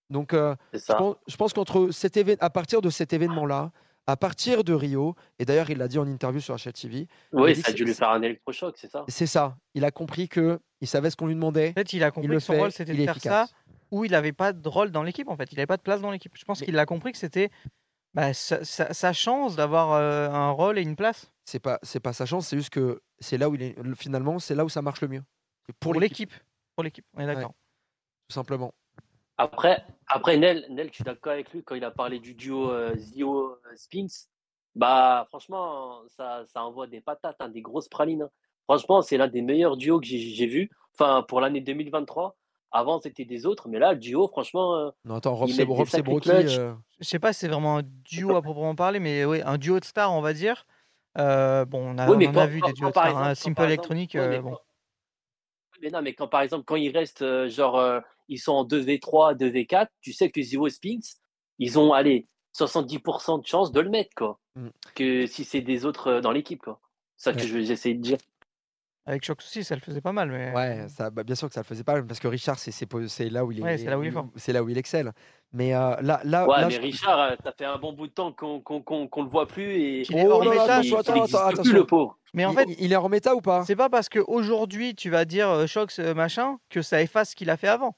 Donc, 0.09 0.33
euh, 0.33 0.55
je 0.73 0.79
pense, 0.93 1.15
pense 1.37 1.53
qu'entre 1.53 1.89
cet 1.91 2.17
à 2.39 2.49
partir 2.49 2.81
de 2.81 2.89
cet 2.89 3.13
événement-là, 3.13 3.71
à 4.09 4.15
partir 4.15 4.63
de 4.63 4.73
Rio, 4.73 5.15
et 5.37 5.43
d'ailleurs, 5.43 5.69
il 5.69 5.77
l'a 5.77 5.89
dit 5.89 5.99
en 5.99 6.07
interview 6.07 6.39
sur 6.39 6.55
HL 6.55 6.71
TV, 6.71 6.97
il 7.33 7.37
a 7.37 7.41
Oui, 7.41 7.55
ça 7.57 7.71
a 7.71 7.73
dû 7.73 7.83
lui 7.83 7.91
c'est- 7.91 7.97
faire 7.99 8.11
un 8.11 8.21
électrochoc, 8.21 8.77
c'est 8.77 8.89
ça? 8.89 9.03
C'est 9.09 9.25
ça. 9.27 9.57
Il 9.73 9.83
a 9.83 9.91
compris 9.91 10.29
que 10.29 10.59
il 10.79 10.87
savait 10.87 11.09
ce 11.09 11.17
qu'on 11.17 11.27
lui 11.27 11.35
demandait. 11.35 11.71
En 11.71 11.73
fait, 11.73 11.91
il 11.91 12.03
a 12.03 12.11
compris 12.11 12.27
le 12.29 12.35
que 12.35 12.39
son 12.39 12.53
fait, 12.53 12.59
rôle, 12.59 12.71
c'était 12.71 12.93
il 12.93 12.99
de 12.99 13.03
faire 13.03 13.17
efficace. 13.17 13.49
ça, 13.49 13.55
où 13.91 14.05
il 14.05 14.11
n'avait 14.11 14.31
pas 14.31 14.53
de 14.53 14.69
rôle 14.69 14.91
dans 14.91 15.03
l'équipe, 15.03 15.27
en 15.27 15.35
fait. 15.35 15.51
Il 15.51 15.55
n'avait 15.55 15.65
pas 15.67 15.75
de 15.77 15.81
place 15.81 15.99
dans 15.99 16.11
l'équipe. 16.11 16.31
Je 16.37 16.45
pense 16.45 16.61
qu'il 16.61 16.77
a 16.79 16.85
compris 16.85 17.11
que 17.11 17.17
c'était 17.17 17.49
bah, 18.13 18.33
sa, 18.33 18.63
sa- 18.63 18.93
sa 18.93 19.11
chance 19.11 19.55
d'avoir 19.57 19.91
euh, 19.91 20.29
un 20.29 20.51
rôle 20.51 20.79
et 20.79 20.81
une 20.83 20.95
place 20.95 21.29
C'est 21.43 21.59
pas, 21.59 21.77
c'est 21.83 21.99
pas 21.99 22.13
sa 22.13 22.25
chance, 22.25 22.47
c'est 22.47 22.57
juste 22.57 22.69
que 22.69 23.01
c'est 23.19 23.37
là 23.37 23.49
où 23.49 23.55
il 23.55 23.61
est. 23.61 23.75
le- 23.81 23.95
Finalement, 23.95 24.39
c'est 24.39 24.55
là 24.55 24.63
où 24.63 24.69
ça 24.69 24.81
marche 24.81 25.01
le 25.01 25.09
mieux. 25.09 25.23
Pour 25.81 25.93
l'équipe. 25.99 26.33
Pour 26.77 26.83
l'équipe, 26.83 27.05
on 27.15 27.21
est 27.21 27.25
Ouais, 27.25 27.33
d'accord. 27.33 27.55
tout 28.29 28.35
simplement. 28.35 28.71
Après, 29.39 29.83
après 30.07 30.37
Nel, 30.37 30.63
Nel, 30.69 30.89
je 30.89 30.93
suis 30.93 31.03
d'accord 31.03 31.31
avec 31.33 31.51
lui 31.51 31.63
quand 31.63 31.73
il 31.73 31.83
a 31.83 31.89
parlé 31.89 32.19
du 32.19 32.35
duo 32.35 32.69
euh, 32.69 32.95
Zio 32.97 33.53
euh, 33.53 33.75
Spinks. 33.75 34.27
Bah, 34.75 35.25
franchement, 35.29 36.01
ça, 36.15 36.43
ça 36.53 36.63
envoie 36.63 36.85
des 36.85 37.01
patates, 37.01 37.37
hein, 37.39 37.49
des 37.49 37.61
grosses 37.63 37.89
pralines. 37.89 38.21
hein. 38.21 38.29
Franchement, 38.65 39.01
c'est 39.01 39.17
l'un 39.17 39.27
des 39.27 39.41
meilleurs 39.41 39.75
duos 39.75 39.99
que 39.99 40.05
j'ai 40.05 40.45
vu. 40.45 40.69
Enfin, 40.93 41.25
pour 41.27 41.41
l'année 41.41 41.61
2023. 41.61 42.37
Avant, 42.71 42.99
c'était 43.01 43.25
des 43.25 43.47
autres, 43.47 43.69
mais 43.69 43.79
là, 43.79 43.93
le 43.93 43.97
duo, 43.99 44.27
franchement. 44.27 44.75
euh, 44.75 44.91
Non, 45.03 45.15
attends, 45.15 45.33
Rob, 45.33 45.49
c'est 45.49 45.63
euh, 45.67 46.73
Je 46.99 47.03
sais 47.07 47.17
pas 47.17 47.33
si 47.33 47.39
c'est 47.39 47.47
vraiment 47.47 47.77
un 47.77 47.83
duo 47.83 48.35
à 48.35 48.41
proprement 48.43 48.75
parler, 48.75 48.99
mais 48.99 49.25
oui, 49.25 49.41
un 49.43 49.57
duo 49.57 49.79
de 49.79 49.85
stars, 49.85 50.13
on 50.13 50.21
va 50.21 50.33
dire. 50.33 50.67
Euh, 51.17 51.65
bon, 51.65 51.95
on 51.95 51.97
a, 51.97 52.07
Oui, 52.07 52.17
mais 52.17 52.27
on 52.27 52.29
en 52.29 52.33
quand- 52.33 52.39
a 52.41 52.45
vu 52.45 52.59
quand- 52.59 52.67
des 52.67 52.73
duos 52.73 52.85
de 52.87 52.91
stars. 52.91 53.07
exemple- 53.07 53.25
hein. 53.25 53.33
Simple 53.35 53.61
Electronic, 53.63 54.13
ouais, 54.13 54.39
bon. 54.41 54.51
quand- 54.51 54.59
Mais 55.81 55.89
non, 55.89 56.01
mais 56.01 56.13
quand 56.13 56.27
par 56.27 56.41
exemple, 56.41 56.65
quand 56.65 56.75
ils 56.75 56.95
restent, 56.95 57.21
euh, 57.21 57.49
genre, 57.49 57.77
euh, 57.77 57.99
ils 58.27 58.39
sont 58.39 58.53
en 58.53 58.65
2v3, 58.65 59.35
2v4, 59.35 59.87
tu 60.01 60.13
sais 60.13 60.29
que 60.31 60.41
Zio 60.41 60.67
Spinks, 60.69 61.05
ils 61.59 61.77
ont, 61.79 61.93
allez, 61.93 62.27
70% 62.57 63.41
de 63.41 63.45
chance 63.45 63.71
de 63.71 63.79
le 63.79 63.89
mettre, 63.89 64.13
quoi. 64.15 64.39
Mm. 64.55 64.67
Que 64.95 65.25
si 65.27 65.43
c'est 65.43 65.61
des 65.61 65.85
autres 65.85 66.07
euh, 66.07 66.21
dans 66.21 66.31
l'équipe, 66.31 66.61
quoi. 66.61 66.79
C'est 67.17 67.31
ça 67.31 67.37
que 67.37 67.41
Ouais. 67.53 67.63
j'essaie 67.63 67.93
de 67.93 68.01
dire. 68.01 68.17
Avec 69.07 69.23
Shox 69.23 69.45
aussi, 69.45 69.63
ça 69.63 69.73
le 69.73 69.81
faisait 69.81 70.01
pas 70.01 70.11
mal. 70.11 70.29
Mais... 70.29 70.51
Ouais, 70.53 70.85
ça, 70.89 71.09
bah, 71.09 71.23
bien 71.23 71.33
sûr 71.33 71.47
que 71.47 71.53
ça 71.53 71.61
le 71.61 71.65
faisait 71.65 71.85
pas, 71.85 72.01
parce 72.03 72.19
que 72.19 72.27
Richard, 72.27 72.59
c'est, 72.59 72.71
c'est, 72.71 73.29
là 73.29 73.45
où 73.45 73.53
il 73.53 73.59
est. 73.59 73.63
Ouais, 73.63 73.77
c'est 73.77 73.85
là 73.85 73.97
où 73.97 74.03
il 74.03 74.09
est 74.09 74.11
fort. 74.11 74.27
C'est 74.35 74.51
là 74.51 74.61
où 74.61 74.67
il 74.69 74.77
excelle. 74.77 75.13
Mais 75.53 75.73
euh, 75.73 75.95
là, 76.01 76.19
là, 76.25 76.45
Ouais, 76.45 76.59
là, 76.59 76.67
mais 76.67 76.73
je- 76.75 76.81
Richard, 76.81 77.19
euh, 77.19 77.35
ça 77.41 77.53
fait 77.57 77.63
un 77.63 77.77
bon 77.77 77.93
bout 77.93 78.07
de 78.07 78.11
temps 78.11 78.33
qu'on 78.33 78.59
qu'on 78.59 78.81
qu'on 78.81 79.07
qu'on 79.07 79.23
le 79.23 79.29
voit 79.29 79.47
plus 79.47 79.71
et 79.71 80.01
Qu'il 80.01 80.17
est 80.17 80.27
hors 80.27 80.41
Oh 80.45 80.49
méta, 80.49 80.81
le 80.81 81.83
pauvre. 81.85 82.19
Mais 82.33 82.43
en 82.45 82.51
il, 82.51 82.57
fait, 82.57 82.67
il 82.79 82.91
est 82.91 82.97
en 82.97 83.07
méta 83.07 83.33
ou 83.33 83.39
pas? 83.39 83.63
c'est 83.63 83.77
pas 83.77 83.89
parce 83.89 84.09
qu'aujourd'hui, 84.09 84.93
tu 84.93 85.09
vas 85.09 85.23
dire 85.23 85.49
euh, 85.49 85.65
Shox 85.67 85.99
euh, 85.99 86.13
machin 86.13 86.57
que 86.69 86.81
ça 86.81 87.01
efface 87.01 87.29
ce 87.31 87.35
qu'il 87.37 87.49
a 87.49 87.55
fait 87.55 87.69
avant. 87.69 87.95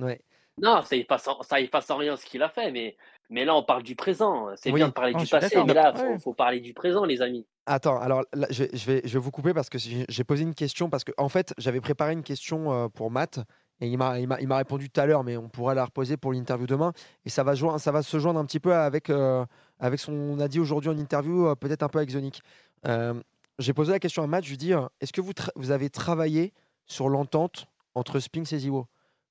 Ouais. 0.00 0.20
Non, 0.60 0.82
ça 0.82 0.96
efface, 0.96 1.28
en- 1.28 1.40
ça 1.44 1.60
efface 1.60 1.88
en 1.88 1.98
rien 1.98 2.16
ce 2.16 2.26
qu'il 2.26 2.42
a 2.42 2.48
fait, 2.48 2.72
mais, 2.72 2.96
mais 3.30 3.44
là, 3.44 3.54
on 3.54 3.62
parle 3.62 3.82
du 3.82 3.94
présent. 3.96 4.48
C'est 4.56 4.70
Oui. 4.70 4.76
bien 4.80 4.88
de 4.88 4.92
parler 4.92 5.12
Non, 5.12 5.18
du 5.20 5.26
passé, 5.26 5.56
mais 5.66 5.74
là, 5.74 5.92
il 5.94 5.98
faut, 6.00 6.06
Ouais. 6.06 6.18
faut 6.18 6.34
parler 6.34 6.60
du 6.60 6.72
présent, 6.74 7.04
les 7.04 7.20
amis. 7.22 7.46
Attends, 7.66 7.98
alors 8.00 8.24
là, 8.32 8.46
je, 8.50 8.64
vais- 8.64 8.70
je 8.72 8.86
vais, 8.86 9.00
je 9.04 9.12
vais 9.12 9.18
vous 9.18 9.30
couper 9.30 9.52
parce 9.52 9.68
que 9.68 9.78
j'ai 9.78 10.24
posé 10.24 10.42
une 10.42 10.54
question 10.54 10.88
parce 10.88 11.04
que 11.04 11.12
en 11.18 11.28
fait 11.28 11.52
j'avais 11.58 11.82
préparé 11.82 12.14
une 12.14 12.22
question 12.22 12.72
euh, 12.72 12.88
pour 12.88 13.10
Matt 13.10 13.40
Et 13.80 13.86
il 13.88 13.96
m'a, 13.98 14.18
il 14.18 14.26
m'a, 14.26 14.40
il 14.40 14.48
m'a 14.48 14.56
répondu 14.56 14.90
tout 14.90 15.00
à 15.00 15.06
l'heure, 15.06 15.22
mais 15.22 15.36
on 15.36 15.48
pourra 15.48 15.72
la 15.74 15.84
reposer 15.84 16.16
pour 16.16 16.32
l'interview 16.32 16.66
demain. 16.66 16.92
Et 17.24 17.30
ça 17.30 17.44
va, 17.44 17.54
joindre, 17.54 17.78
ça 17.78 17.92
va 17.92 18.02
se 18.02 18.18
joindre 18.18 18.40
un 18.40 18.44
petit 18.44 18.58
peu 18.58 18.74
avec, 18.74 19.08
euh, 19.10 19.44
avec 19.78 20.00
ce 20.00 20.06
qu'on 20.06 20.40
a 20.40 20.48
dit 20.48 20.58
aujourd'hui 20.58 20.90
en 20.90 20.96
interview, 20.98 21.46
euh, 21.46 21.54
peut-être 21.54 21.84
un 21.84 21.88
peu 21.88 21.98
avec 21.98 22.10
Zonic. 22.10 22.42
Euh, 22.88 23.14
j'ai 23.60 23.72
posé 23.74 23.92
la 23.92 24.00
question 24.00 24.22
à 24.24 24.26
Matt, 24.26 24.42
je 24.44 24.50
lui 24.50 24.56
dis 24.56 24.72
euh, 24.72 24.80
est-ce 25.00 25.12
que 25.12 25.20
vous, 25.20 25.32
vous 25.54 25.70
avez 25.70 25.90
travaillé 25.90 26.52
sur 26.86 27.08
l'entente 27.08 27.66
entre 27.94 28.18
Spinks 28.18 28.52
et 28.52 28.58
Ziwo 28.58 28.86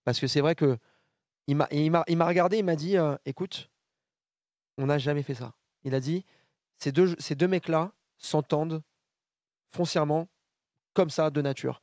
Parce 0.06 0.20
que 0.20 0.28
c'est 0.28 0.40
vrai 0.42 0.56
que 0.56 0.78
il 1.48 1.56
m'a, 1.58 1.68
il 1.72 1.90
m'a, 1.92 2.04
il 2.08 2.16
m'a 2.18 2.28
regardé, 2.28 2.58
il 2.60 2.64
m'a 2.66 2.76
dit 2.78 2.98
euh, 2.98 3.16
écoute, 3.26 3.70
on 4.78 4.86
n'a 4.86 4.98
jamais 4.98 5.24
fait 5.24 5.36
ça. 5.36 5.54
Il 5.84 5.96
a 5.96 6.00
dit 6.00 6.26
ces 6.78 6.92
deux, 6.92 7.16
ces 7.20 7.36
mecs-là 7.48 7.92
s'entendent 8.18 8.84
foncièrement 9.72 10.28
comme 10.94 11.10
ça, 11.10 11.30
de 11.30 11.42
nature. 11.42 11.82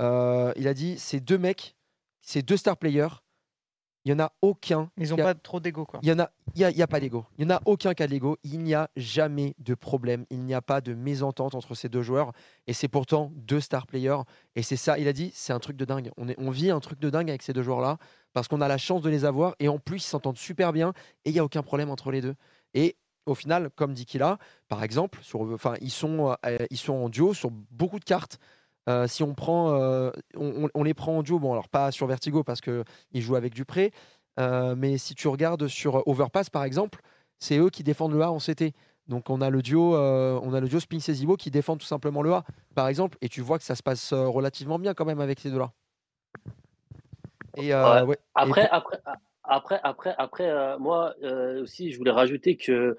Euh, 0.00 0.52
il 0.56 0.68
a 0.68 0.74
dit 0.74 0.98
ces 0.98 1.20
deux 1.20 1.38
mecs, 1.38 1.76
ces 2.22 2.42
deux 2.42 2.56
star 2.56 2.76
players, 2.76 3.22
il 4.04 4.12
n'y 4.14 4.20
en 4.20 4.24
a 4.24 4.32
aucun. 4.42 4.90
Ils 4.98 5.10
n'ont 5.10 5.18
a- 5.18 5.22
pas 5.24 5.34
trop 5.34 5.60
d'ego, 5.60 5.84
quoi. 5.86 6.00
il 6.02 6.08
y 6.08 6.12
en 6.12 6.18
a, 6.18 6.30
il 6.54 6.60
y 6.60 6.64
a, 6.64 6.70
il 6.70 6.76
y 6.76 6.82
a 6.82 6.86
pas 6.86 7.00
d'ego. 7.00 7.24
Il 7.38 7.46
n'y 7.46 7.52
en 7.52 7.56
a 7.56 7.62
aucun 7.64 7.94
cas 7.94 8.06
d'ego. 8.06 8.36
Il 8.44 8.60
n'y 8.60 8.74
a 8.74 8.90
jamais 8.96 9.54
de 9.58 9.74
problème. 9.74 10.26
Il 10.30 10.40
n'y 10.44 10.52
a 10.54 10.60
pas 10.60 10.80
de 10.80 10.92
mésentente 10.94 11.54
entre 11.54 11.74
ces 11.74 11.88
deux 11.88 12.02
joueurs. 12.02 12.32
Et 12.66 12.72
c'est 12.74 12.88
pourtant 12.88 13.32
deux 13.34 13.60
star 13.60 13.86
players. 13.86 14.18
Et 14.56 14.62
c'est 14.62 14.76
ça, 14.76 14.98
il 14.98 15.08
a 15.08 15.12
dit, 15.12 15.30
c'est 15.34 15.52
un 15.54 15.58
truc 15.58 15.76
de 15.76 15.84
dingue. 15.84 16.10
On, 16.16 16.28
est, 16.28 16.34
on 16.38 16.50
vit 16.50 16.70
un 16.70 16.80
truc 16.80 17.00
de 17.00 17.08
dingue 17.08 17.30
avec 17.30 17.42
ces 17.42 17.52
deux 17.54 17.62
joueurs-là 17.62 17.96
parce 18.34 18.46
qu'on 18.48 18.60
a 18.60 18.68
la 18.68 18.78
chance 18.78 19.00
de 19.00 19.08
les 19.10 19.24
avoir. 19.24 19.54
Et 19.58 19.68
en 19.68 19.78
plus, 19.78 19.98
ils 20.04 20.08
s'entendent 20.08 20.36
super 20.38 20.72
bien. 20.72 20.92
Et 21.24 21.30
il 21.30 21.32
n'y 21.32 21.38
a 21.38 21.44
aucun 21.44 21.62
problème 21.62 21.88
entre 21.90 22.10
les 22.10 22.20
deux. 22.20 22.34
Et 22.74 22.96
au 23.26 23.34
final, 23.34 23.70
comme 23.70 23.94
dit 23.94 24.04
Kila, 24.04 24.36
par 24.68 24.82
exemple, 24.82 25.18
sur, 25.22 25.40
enfin, 25.40 25.74
ils, 25.80 25.90
sont, 25.90 26.36
euh, 26.44 26.58
ils 26.70 26.76
sont 26.76 26.92
en 26.92 27.08
duo 27.08 27.32
sur 27.32 27.50
beaucoup 27.50 27.98
de 27.98 28.04
cartes. 28.04 28.38
Euh, 28.88 29.06
si 29.06 29.22
on 29.22 29.34
prend, 29.34 29.74
euh, 29.74 30.10
on, 30.36 30.82
les 30.82 30.94
prend 30.94 31.18
en 31.18 31.22
duo, 31.22 31.38
bon 31.38 31.52
alors 31.52 31.68
pas 31.68 31.90
sur 31.90 32.06
Vertigo 32.06 32.44
parce 32.44 32.60
que 32.60 32.84
ils 33.12 33.22
jouent 33.22 33.36
avec 33.36 33.54
Dupré, 33.54 33.92
euh, 34.38 34.74
mais 34.76 34.98
si 34.98 35.14
tu 35.14 35.28
regardes 35.28 35.68
sur 35.68 36.06
Overpass 36.06 36.50
par 36.50 36.64
exemple, 36.64 37.00
c'est 37.38 37.56
eux 37.56 37.70
qui 37.70 37.82
défendent 37.82 38.12
le 38.12 38.22
A 38.22 38.30
en 38.30 38.38
CT. 38.38 38.74
Donc 39.08 39.30
on 39.30 39.40
a 39.40 39.50
le 39.50 39.62
duo, 39.62 39.96
on 39.96 40.54
a 40.54 40.60
le 40.60 40.68
duo 40.68 40.80
Spinks 40.80 41.08
et 41.08 41.14
Zibo 41.14 41.36
qui 41.36 41.50
défendent 41.50 41.80
tout 41.80 41.86
simplement 41.86 42.22
le 42.22 42.32
A 42.32 42.44
par 42.74 42.88
exemple, 42.88 43.16
et 43.22 43.28
tu 43.28 43.40
vois 43.40 43.58
que 43.58 43.64
ça 43.64 43.74
se 43.74 43.82
passe 43.82 44.12
relativement 44.12 44.78
bien 44.78 44.94
quand 44.94 45.04
même 45.04 45.20
avec 45.20 45.40
ces 45.40 45.50
deux-là. 45.50 45.72
Et, 47.56 47.74
Ouais. 47.74 48.02
ouais. 48.02 48.16
Et 48.16 48.18
Après, 48.34 48.68
après, 48.70 48.98
après, 49.44 49.80
après, 49.82 50.14
après, 50.18 50.78
moi 50.78 51.14
aussi, 51.62 51.90
je 51.90 51.98
voulais 51.98 52.10
rajouter 52.10 52.56
que 52.56 52.96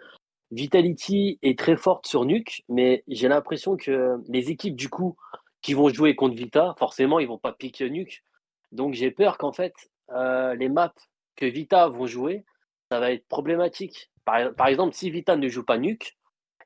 Vitality 0.51 1.39
est 1.41 1.57
très 1.57 1.75
forte 1.75 2.07
sur 2.07 2.23
Nuke, 2.25 2.63
mais 2.69 3.03
j'ai 3.07 3.27
l'impression 3.27 3.75
que 3.75 4.17
les 4.27 4.51
équipes 4.51 4.75
du 4.75 4.89
coup 4.89 5.17
qui 5.65 5.73
vont 5.73 5.89
jouer 5.89 6.15
contre 6.15 6.35
Vita, 6.35 6.75
forcément, 6.77 7.17
ils 7.17 7.27
vont 7.27 7.39
pas 7.39 7.51
piquer 7.51 7.89
Nuke. 7.89 8.23
Donc 8.71 8.93
j'ai 8.93 9.09
peur 9.09 9.39
qu'en 9.39 9.51
fait, 9.51 9.73
euh, 10.11 10.53
les 10.53 10.69
maps 10.69 10.93
que 11.35 11.47
Vita 11.47 11.87
vont 11.87 12.05
jouer, 12.05 12.45
ça 12.91 12.99
va 12.99 13.11
être 13.11 13.27
problématique. 13.27 14.11
Par, 14.25 14.53
par 14.53 14.67
exemple, 14.67 14.93
si 14.93 15.09
Vita 15.09 15.35
ne 15.35 15.47
joue 15.49 15.63
pas 15.63 15.79
Nuke, 15.79 16.15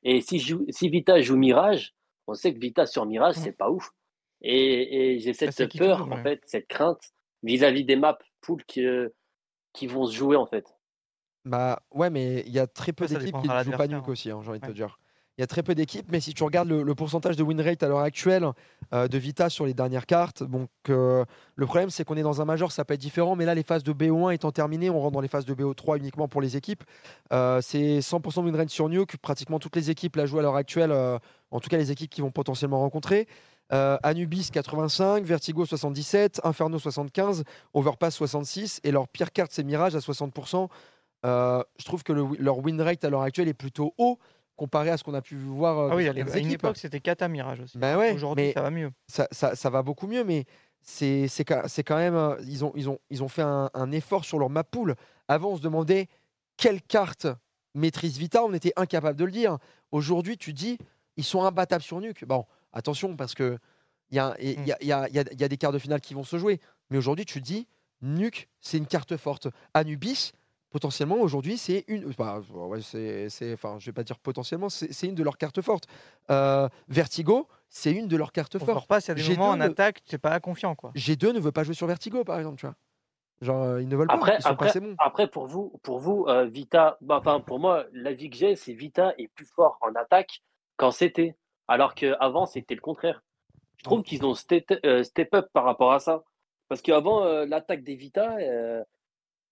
et 0.02 0.20
si, 0.20 0.38
joue- 0.38 0.66
si 0.68 0.90
Vita 0.90 1.18
joue 1.22 1.38
Mirage, 1.38 1.94
on 2.26 2.34
sait 2.34 2.52
que 2.52 2.58
Vita 2.58 2.84
sur 2.84 3.06
Mirage, 3.06 3.36
c'est 3.36 3.52
pas 3.56 3.70
ouf. 3.70 3.90
Et, 4.42 5.14
et 5.14 5.18
j'ai 5.18 5.32
cette 5.32 5.72
peur, 5.78 6.00
en 6.12 6.16
fait, 6.22 6.42
cette 6.44 6.66
crainte 6.68 7.00
vis-à-vis 7.42 7.84
des 7.86 7.96
maps 7.96 8.18
pool 8.42 8.62
qui, 8.64 8.84
euh, 8.84 9.08
qui 9.72 9.86
vont 9.86 10.04
se 10.04 10.14
jouer, 10.14 10.36
en 10.36 10.44
fait. 10.46 10.66
Bah 11.46 11.82
ouais, 11.90 12.10
mais 12.10 12.40
il 12.46 12.52
y 12.52 12.58
a 12.58 12.66
très 12.66 12.92
peu 12.92 13.06
d'équipes 13.06 13.32
qui 13.40 13.48
jouent 13.48 13.48
pas 13.48 13.54
l'adversaire, 13.54 13.88
Nuke 13.96 14.08
aussi, 14.12 14.30
hein, 14.30 14.40
j'ai 14.42 14.50
envie 14.50 14.60
de 14.60 14.66
te 14.66 14.70
dire. 14.72 14.98
Il 15.40 15.42
y 15.42 15.44
a 15.44 15.46
très 15.46 15.62
peu 15.62 15.74
d'équipes, 15.74 16.12
mais 16.12 16.20
si 16.20 16.34
tu 16.34 16.44
regardes 16.44 16.68
le, 16.68 16.94
pourcentage 16.94 17.34
de 17.34 17.42
win 17.42 17.58
rate 17.62 17.82
à 17.82 17.88
l'heure 17.88 18.00
actuelle 18.00 18.46
euh, 18.92 19.08
de 19.08 19.16
Vita 19.16 19.48
sur 19.48 19.64
les 19.64 19.72
dernières 19.72 20.04
cartes, 20.04 20.42
le 20.86 21.24
problème 21.64 21.88
c'est 21.88 22.04
qu'on 22.04 22.18
est 22.18 22.22
dans 22.22 22.42
un 22.42 22.44
major, 22.44 22.70
ça 22.72 22.84
peut 22.84 22.92
être 22.92 23.00
différent, 23.00 23.36
mais 23.36 23.46
là 23.46 23.54
les 23.54 23.62
phases 23.62 23.82
de 23.82 23.94
BO1 23.94 24.34
étant 24.34 24.52
terminées, 24.52 24.90
on 24.90 25.00
rentre 25.00 25.12
dans 25.14 25.22
les 25.22 25.28
phases 25.28 25.46
de 25.46 25.54
BO3 25.54 25.96
uniquement 25.96 26.28
pour 26.28 26.42
les 26.42 26.58
équipes. 26.58 26.84
Euh, 27.32 27.62
c'est 27.62 28.00
100% 28.00 28.44
win 28.44 28.54
rate 28.54 28.68
sur 28.68 28.90
Nuke, 28.90 29.16
pratiquement 29.16 29.58
toutes 29.58 29.76
les 29.76 29.88
équipes 29.88 30.16
la 30.16 30.26
jouent 30.26 30.40
à 30.40 30.42
l'heure 30.42 30.56
actuelle, 30.56 30.92
euh, 30.92 31.18
en 31.52 31.58
tout 31.58 31.70
cas 31.70 31.78
les 31.78 31.90
équipes 31.90 32.10
qui 32.10 32.20
vont 32.20 32.30
potentiellement 32.30 32.80
rencontrer. 32.80 33.26
Anubis 33.70 34.50
85, 34.52 35.24
Vertigo 35.24 35.64
77, 35.64 36.42
Inferno 36.44 36.78
75, 36.78 37.44
Overpass 37.72 38.14
66, 38.14 38.80
et 38.84 38.90
leur 38.90 39.08
pire 39.08 39.32
carte 39.32 39.52
c'est 39.52 39.62
Mirage 39.62 39.96
à 39.96 40.00
60%. 40.00 40.68
Euh, 41.26 41.62
je 41.78 41.84
trouve 41.84 42.02
que 42.02 42.12
leur 42.12 42.58
win 42.58 42.80
rate 42.80 43.04
à 43.04 43.10
l'heure 43.10 43.22
actuelle 43.22 43.48
est 43.48 43.54
plutôt 43.54 43.94
haut 43.98 44.18
comparé 44.60 44.90
à 44.90 44.98
ce 44.98 45.04
qu'on 45.04 45.14
a 45.14 45.22
pu 45.22 45.36
voir 45.36 45.78
euh, 45.78 45.88
Ah 45.92 45.96
oui, 45.96 46.06
à 46.06 46.10
à 46.10 46.38
une 46.38 46.50
époque, 46.50 46.76
c'était 46.76 47.00
Kata 47.00 47.28
Mirage 47.28 47.60
aussi. 47.60 47.78
Ben 47.78 47.96
ouais, 47.96 48.12
Aujourd'hui, 48.12 48.52
ça 48.52 48.60
va 48.60 48.70
mieux. 48.70 48.90
Ça, 49.06 49.26
ça- 49.32 49.56
ça 49.56 49.70
va 49.70 49.82
beaucoup 49.82 50.06
mieux, 50.06 50.22
mais 50.22 50.44
c'est 50.82 51.28
quand, 51.46 51.96
même. 51.96 52.14
euh, 52.14 52.36
Ils 52.46 52.62
ont, 52.62 52.72
ils 52.76 52.86
ont, 52.90 52.98
ils 53.08 53.22
ont 53.22 53.28
fait 53.28 53.40
un, 53.40 53.70
un 53.72 53.90
effort 53.90 54.26
sur 54.26 54.38
leur 54.38 54.50
map 54.50 54.62
pool. 54.62 54.96
Avant, 55.28 55.52
on 55.52 55.56
se 55.56 55.62
demandait 55.62 56.08
quelle 56.58 56.82
carte 56.82 57.26
maîtrise 57.74 58.18
Vita, 58.18 58.44
on 58.44 58.52
était 58.52 58.74
incapable 58.76 59.18
de 59.18 59.24
le 59.24 59.30
dire. 59.32 59.56
Aujourd'hui, 59.92 60.36
tu 60.36 60.52
dis, 60.52 60.76
ils 61.16 61.24
sont 61.24 61.42
imbattables 61.42 61.82
sur 61.82 61.98
Nuke. 62.02 62.26
Bon, 62.26 62.44
attention, 62.74 63.16
parce 63.16 63.34
que 63.34 63.56
il 64.10 64.16
y 64.40 64.44
y, 64.46 64.74
y, 64.82 64.86
y 64.88 64.92
a- 64.92 65.48
des 65.48 65.56
quarts 65.56 65.72
de 65.72 65.78
finale 65.78 66.02
qui 66.02 66.12
vont 66.12 66.24
se 66.24 66.36
jouer. 66.36 66.60
Mais 66.90 66.98
aujourd'hui, 66.98 67.24
tu 67.24 67.40
dis, 67.40 67.66
Nuke, 68.02 68.48
c'est 68.60 68.76
une 68.76 68.86
carte 68.86 69.16
forte. 69.16 69.48
Anubis, 69.72 70.32
potentiellement, 70.70 71.16
aujourd'hui, 71.16 71.58
c'est 71.58 71.84
une. 71.88 72.12
bah, 72.18 72.40
ouais, 72.52 72.80
c'est, 72.80 73.28
c'est- 73.28 73.52
enfin, 73.52 73.76
je 73.78 73.86
vais 73.86 73.92
pas 73.92 74.02
dire 74.04 74.18
potentiellement, 74.18 74.68
c'est, 74.68 74.92
c'est 74.92 75.06
une 75.08 75.14
de 75.14 75.22
leurs 75.22 75.36
cartes 75.38 75.60
fortes. 75.60 75.86
Euh, 76.30 76.68
Vertigo, 76.88 77.46
c'est 77.68 77.92
une 77.92 78.08
de 78.08 78.16
leurs 78.16 78.32
cartes 78.32 78.58
fortes. 78.58 78.86
Y 78.90 79.10
a 79.10 79.14
des 79.14 79.22
G2 79.22 79.36
moments 79.38 79.50
en 79.50 79.56
ne- 79.56 79.64
attaque, 79.64 80.02
tu 80.04 80.14
n'es 80.14 80.18
pas 80.18 80.38
confiant, 80.40 80.74
quoi. 80.74 80.92
G2 80.94 81.32
ne 81.32 81.40
veut 81.40 81.52
pas 81.52 81.62
jouer 81.64 81.74
sur 81.74 81.86
Vertigo, 81.86 82.24
par 82.24 82.38
exemple, 82.38 82.58
tu 82.58 82.66
vois. 82.66 82.74
Genre, 83.42 83.62
euh, 83.62 83.82
ils 83.82 83.88
ne 83.88 83.96
veulent 83.96 84.06
pas, 84.06 84.14
Après, 84.14 84.36
ils 84.36 84.42
sont 84.42 84.48
pas 84.48 84.52
après, 84.54 84.68
assez 84.68 84.80
bons. 84.80 84.94
après 84.98 85.26
pour 85.28 85.46
vous, 85.46 85.72
pour 85.82 85.98
vous 85.98 86.26
euh, 86.28 86.44
Vita, 86.44 86.98
bah, 87.00 87.16
enfin, 87.18 87.40
pour 87.40 87.58
moi, 87.58 87.86
l'avis 87.92 88.28
que 88.28 88.36
j'ai, 88.36 88.54
c'est 88.54 88.74
Vita 88.74 89.14
est 89.18 89.28
plus 89.28 89.46
fort 89.46 89.78
en 89.80 89.94
attaque 89.94 90.42
qu'en 90.76 90.90
CT. 90.90 91.34
Alors 91.66 91.94
qu'avant, 91.94 92.44
c'était 92.46 92.74
le 92.74 92.80
contraire. 92.82 93.22
Je 93.78 93.84
trouve 93.84 94.02
qu'ils 94.02 94.26
ont 94.26 94.34
step, 94.34 94.66
euh, 94.84 95.02
step 95.04 95.32
up 95.34 95.48
par 95.54 95.64
rapport 95.64 95.92
à 95.92 96.00
ça. 96.00 96.22
Parce 96.68 96.82
qu'avant, 96.82 97.24
euh, 97.24 97.46
l'attaque 97.46 97.82
des 97.82 97.94
Vita, 97.94 98.36
euh, 98.40 98.84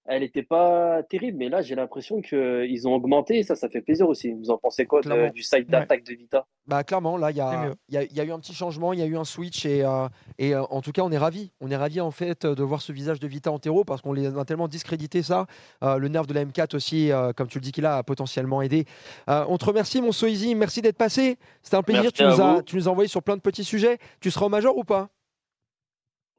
elle 0.08 0.22
n'était 0.22 0.42
pas 0.42 1.02
terrible. 1.04 1.38
Mais 1.38 1.48
là, 1.48 1.62
j'ai 1.62 1.74
l'impression 1.74 2.20
qu'ils 2.20 2.88
ont 2.88 2.94
augmenté. 2.94 3.38
Et 3.38 3.42
ça, 3.42 3.54
ça 3.54 3.68
fait 3.68 3.80
plaisir 3.82 4.08
aussi. 4.08 4.32
Vous 4.32 4.50
en 4.50 4.58
pensez 4.58 4.86
quoi 4.86 5.00
de- 5.02 5.30
du 5.32 5.42
side 5.42 5.68
d'attaque 5.68 6.02
de 6.04 6.14
Vita? 6.14 6.46
Bah 6.66 6.82
clairement, 6.84 7.16
là, 7.16 7.30
il 7.30 7.36
y 7.36 7.40
a, 7.40 7.66
mieux. 7.66 7.74
il 7.88 7.94
y, 7.94 7.98
a, 7.98 8.02
il 8.04 8.12
y 8.14 8.20
a 8.20 8.24
eu 8.24 8.32
un 8.32 8.38
petit 8.40 8.52
changement, 8.54 8.92
il 8.92 8.98
y 8.98 9.02
a 9.02 9.06
eu 9.06 9.16
un 9.16 9.24
switch 9.24 9.64
et, 9.64 9.84
euh, 9.84 10.08
et 10.38 10.54
euh, 10.54 10.62
en 10.64 10.82
tout 10.82 10.92
cas, 10.92 11.02
on 11.02 11.10
est 11.12 11.16
ravis. 11.18 11.50
On 11.60 11.70
est 11.70 11.76
ravis 11.76 12.00
en 12.00 12.10
fait 12.10 12.44
de 12.44 12.62
voir 12.62 12.82
ce 12.82 12.92
visage 12.92 13.20
de 13.20 13.26
Vita 13.28 13.50
en 13.52 13.58
terreau 13.58 13.84
parce 13.84 14.02
qu'on 14.02 14.12
les 14.12 14.36
a 14.36 14.44
tellement 14.44 14.68
discrédité 14.68 15.22
ça. 15.22 15.46
Euh, 15.82 15.96
le 15.98 16.08
nerf 16.08 16.26
de 16.26 16.34
la 16.34 16.44
M4 16.44 16.74
aussi, 16.76 17.10
euh, 17.12 17.32
comme 17.32 17.48
tu 17.48 17.58
le 17.58 17.62
dis, 17.62 17.72
qu'il 17.72 17.86
a, 17.86 17.96
a 17.98 18.02
potentiellement 18.02 18.60
aidé. 18.62 18.84
Euh, 19.30 19.44
on 19.48 19.56
te 19.56 19.64
remercie, 19.64 20.02
mon 20.02 20.12
Soizy. 20.12 20.54
Merci 20.54 20.82
d'être 20.82 20.98
passé. 20.98 21.38
C'était 21.62 21.76
un 21.76 21.82
plaisir. 21.82 22.12
Tu 22.12 22.22
nous, 22.24 22.40
as, 22.40 22.62
tu 22.62 22.76
nous 22.76 22.88
as 22.88 22.90
envoyé 22.90 23.08
sur 23.08 23.22
plein 23.22 23.36
de 23.36 23.42
petits 23.42 23.64
sujets. 23.64 23.98
Tu 24.20 24.30
seras 24.30 24.46
au 24.46 24.50
major 24.50 24.76
ou 24.76 24.84
pas? 24.84 25.08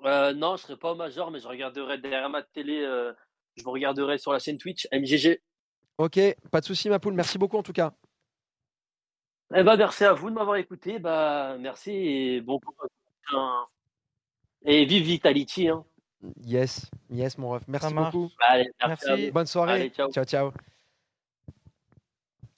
Euh, 0.06 0.34
Non, 0.34 0.56
je 0.56 0.64
ne 0.64 0.68
serai 0.68 0.78
pas 0.78 0.92
au 0.92 0.96
Major, 0.96 1.30
mais 1.32 1.40
je 1.40 1.48
regarderai 1.48 1.98
derrière 1.98 2.30
ma 2.30 2.42
télé. 2.42 2.86
Je 3.56 3.64
vous 3.64 3.72
regarderai 3.72 4.18
sur 4.18 4.32
la 4.32 4.40
chaîne 4.40 4.58
Twitch 4.58 4.88
MGG. 4.92 5.42
Ok, 5.98 6.20
pas 6.52 6.62
de 6.62 6.66
souci, 6.66 6.90
ma 6.90 7.00
poule. 7.00 7.14
Merci 7.14 7.38
beaucoup 7.38 7.58
en 7.58 7.64
tout 7.64 7.74
cas. 7.74 7.94
Eh 9.54 9.64
ben, 9.64 9.76
merci 9.78 10.06
à 10.06 10.14
vous 10.14 10.30
de 10.30 10.36
m'avoir 10.36 10.58
écouté. 10.58 11.00
Bah, 11.00 11.58
merci 11.60 11.92
et 11.92 12.42
bon 12.42 12.60
courage. 12.60 12.90
Et 14.66 14.86
vive 14.86 15.04
Vitality. 15.06 15.70
Hein. 15.70 15.84
Yes, 16.46 16.90
yes, 17.10 17.38
mon 17.38 17.50
ref. 17.52 17.64
Merci 17.68 17.94
beaucoup. 17.94 18.30
Allez, 18.42 18.70
merci. 18.86 19.32
Bonne 19.32 19.46
soirée. 19.48 19.74
Allez, 19.74 19.90
ciao. 19.90 20.12
ciao, 20.12 20.26
ciao. 20.26 20.52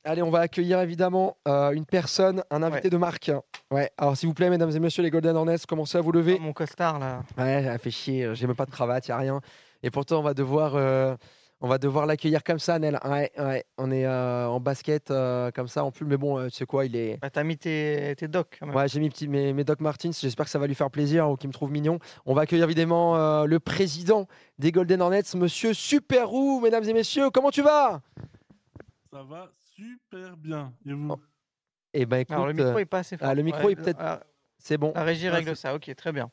Allez, 0.04 0.24
on 0.24 0.32
va 0.32 0.40
accueillir 0.40 0.80
évidemment 0.82 1.38
euh, 1.48 1.72
une 1.72 1.86
personne, 1.86 2.44
un 2.50 2.64
invité 2.64 2.86
Ouais. 2.86 2.90
de 2.90 2.98
marque. 2.98 3.32
Ouais. 3.70 3.92
Alors, 3.98 4.18
s'il 4.18 4.28
vous 4.30 4.34
plaît, 4.34 4.50
mesdames 4.50 4.72
et 4.76 4.80
messieurs, 4.80 5.04
les 5.04 5.12
Golden 5.12 5.36
Hornets, 5.38 5.60
commencez 5.68 5.98
à 5.98 6.02
vous 6.02 6.12
lever. 6.12 6.40
Mon 6.40 6.54
costard, 6.54 6.98
là. 6.98 7.22
Ouais, 7.38 7.64
ça 7.64 7.78
fait 7.78 7.92
chier. 7.92 8.34
J'ai 8.34 8.48
même 8.48 8.56
pas 8.56 8.66
de 8.66 8.72
cravate, 8.72 9.08
y 9.08 9.12
a 9.12 9.18
rien. 9.18 9.42
Et 9.84 9.92
pourtant, 9.92 10.20
on 10.20 10.24
va 10.24 10.34
devoir, 10.34 10.76
euh, 10.76 11.16
on 11.60 11.68
va 11.68 11.78
devoir 11.78 12.06
l'accueillir 12.06 12.44
comme 12.44 12.60
ça, 12.60 12.78
Nel. 12.80 13.00
Ouais, 13.04 13.32
ouais. 13.38 13.66
On 13.78 13.90
est 13.92 14.06
euh, 14.06 14.48
en 14.48 14.60
basket 14.60 15.10
euh, 15.12 15.52
comme 15.52 15.68
ça, 15.68 15.84
en 15.84 15.92
plus. 15.92 16.06
Mais 16.06 16.18
bon, 16.18 16.38
euh, 16.38 16.48
tu 16.50 16.56
sais 16.58 16.66
quoi, 16.66 16.86
il 16.86 16.96
est. 16.96 17.18
Bah, 17.22 17.30
T'as 17.30 17.44
mis 17.44 17.58
tes, 17.58 18.16
tes 18.18 18.28
docs, 18.28 18.58
quand 18.60 18.68
même. 18.68 18.76
Ouais, 18.76 18.88
j'ai 18.88 19.00
mis 19.00 19.10
petit, 19.10 19.28
mes, 19.28 19.54
mes 19.54 19.64
Doc 19.64 19.80
Martins. 19.82 20.12
J'espère 20.12 20.46
que 20.46 20.52
ça 20.52 20.60
va 20.60 20.68
lui 20.68 20.76
faire 20.76 20.92
plaisir 20.92 21.30
ou 21.30 21.36
qu'il 21.36 21.48
me 21.48 21.54
trouve 21.54 21.72
mignon. 21.72 22.00
On 22.26 22.34
va 22.34 22.42
accueillir 22.44 22.66
évidemment 22.66 23.16
euh, 23.16 23.46
le 23.46 23.60
président 23.60 24.28
des 24.60 24.72
Golden 24.72 25.02
Hornets, 25.02 25.24
monsieur 25.36 25.74
Super 25.74 26.30
Roux, 26.30 26.60
mesdames 26.62 26.84
et 26.84 26.94
messieurs. 26.94 27.30
Comment 27.32 27.52
tu 27.52 27.62
vas? 27.62 28.02
Ça 29.12 29.24
va 29.24 29.50
super 29.76 30.38
bien. 30.38 30.74
Et 30.86 30.94
vous? 30.94 31.16
Eh 31.94 32.06
ben 32.06 32.20
écoute, 32.20 32.34
Alors, 32.34 32.48
le 32.48 32.54
micro 32.54 32.80
est 32.80 32.86
pas 32.86 33.00
assez 33.00 33.18
fort. 33.18 33.28
ah, 33.28 33.36
le 33.36 33.42
micro 33.44 33.66
Ouais, 33.66 33.74
est 33.74 33.76
peut-être. 33.76 33.98
ah, 34.00 34.22
C'est 34.58 34.78
bon. 34.78 34.94
La 34.96 35.04
régie 35.04 35.28
Ah, 35.28 35.34
règle 35.34 35.56
ça, 35.58 35.76
ok, 35.76 35.94
très 35.96 36.12
bien. 36.14 36.32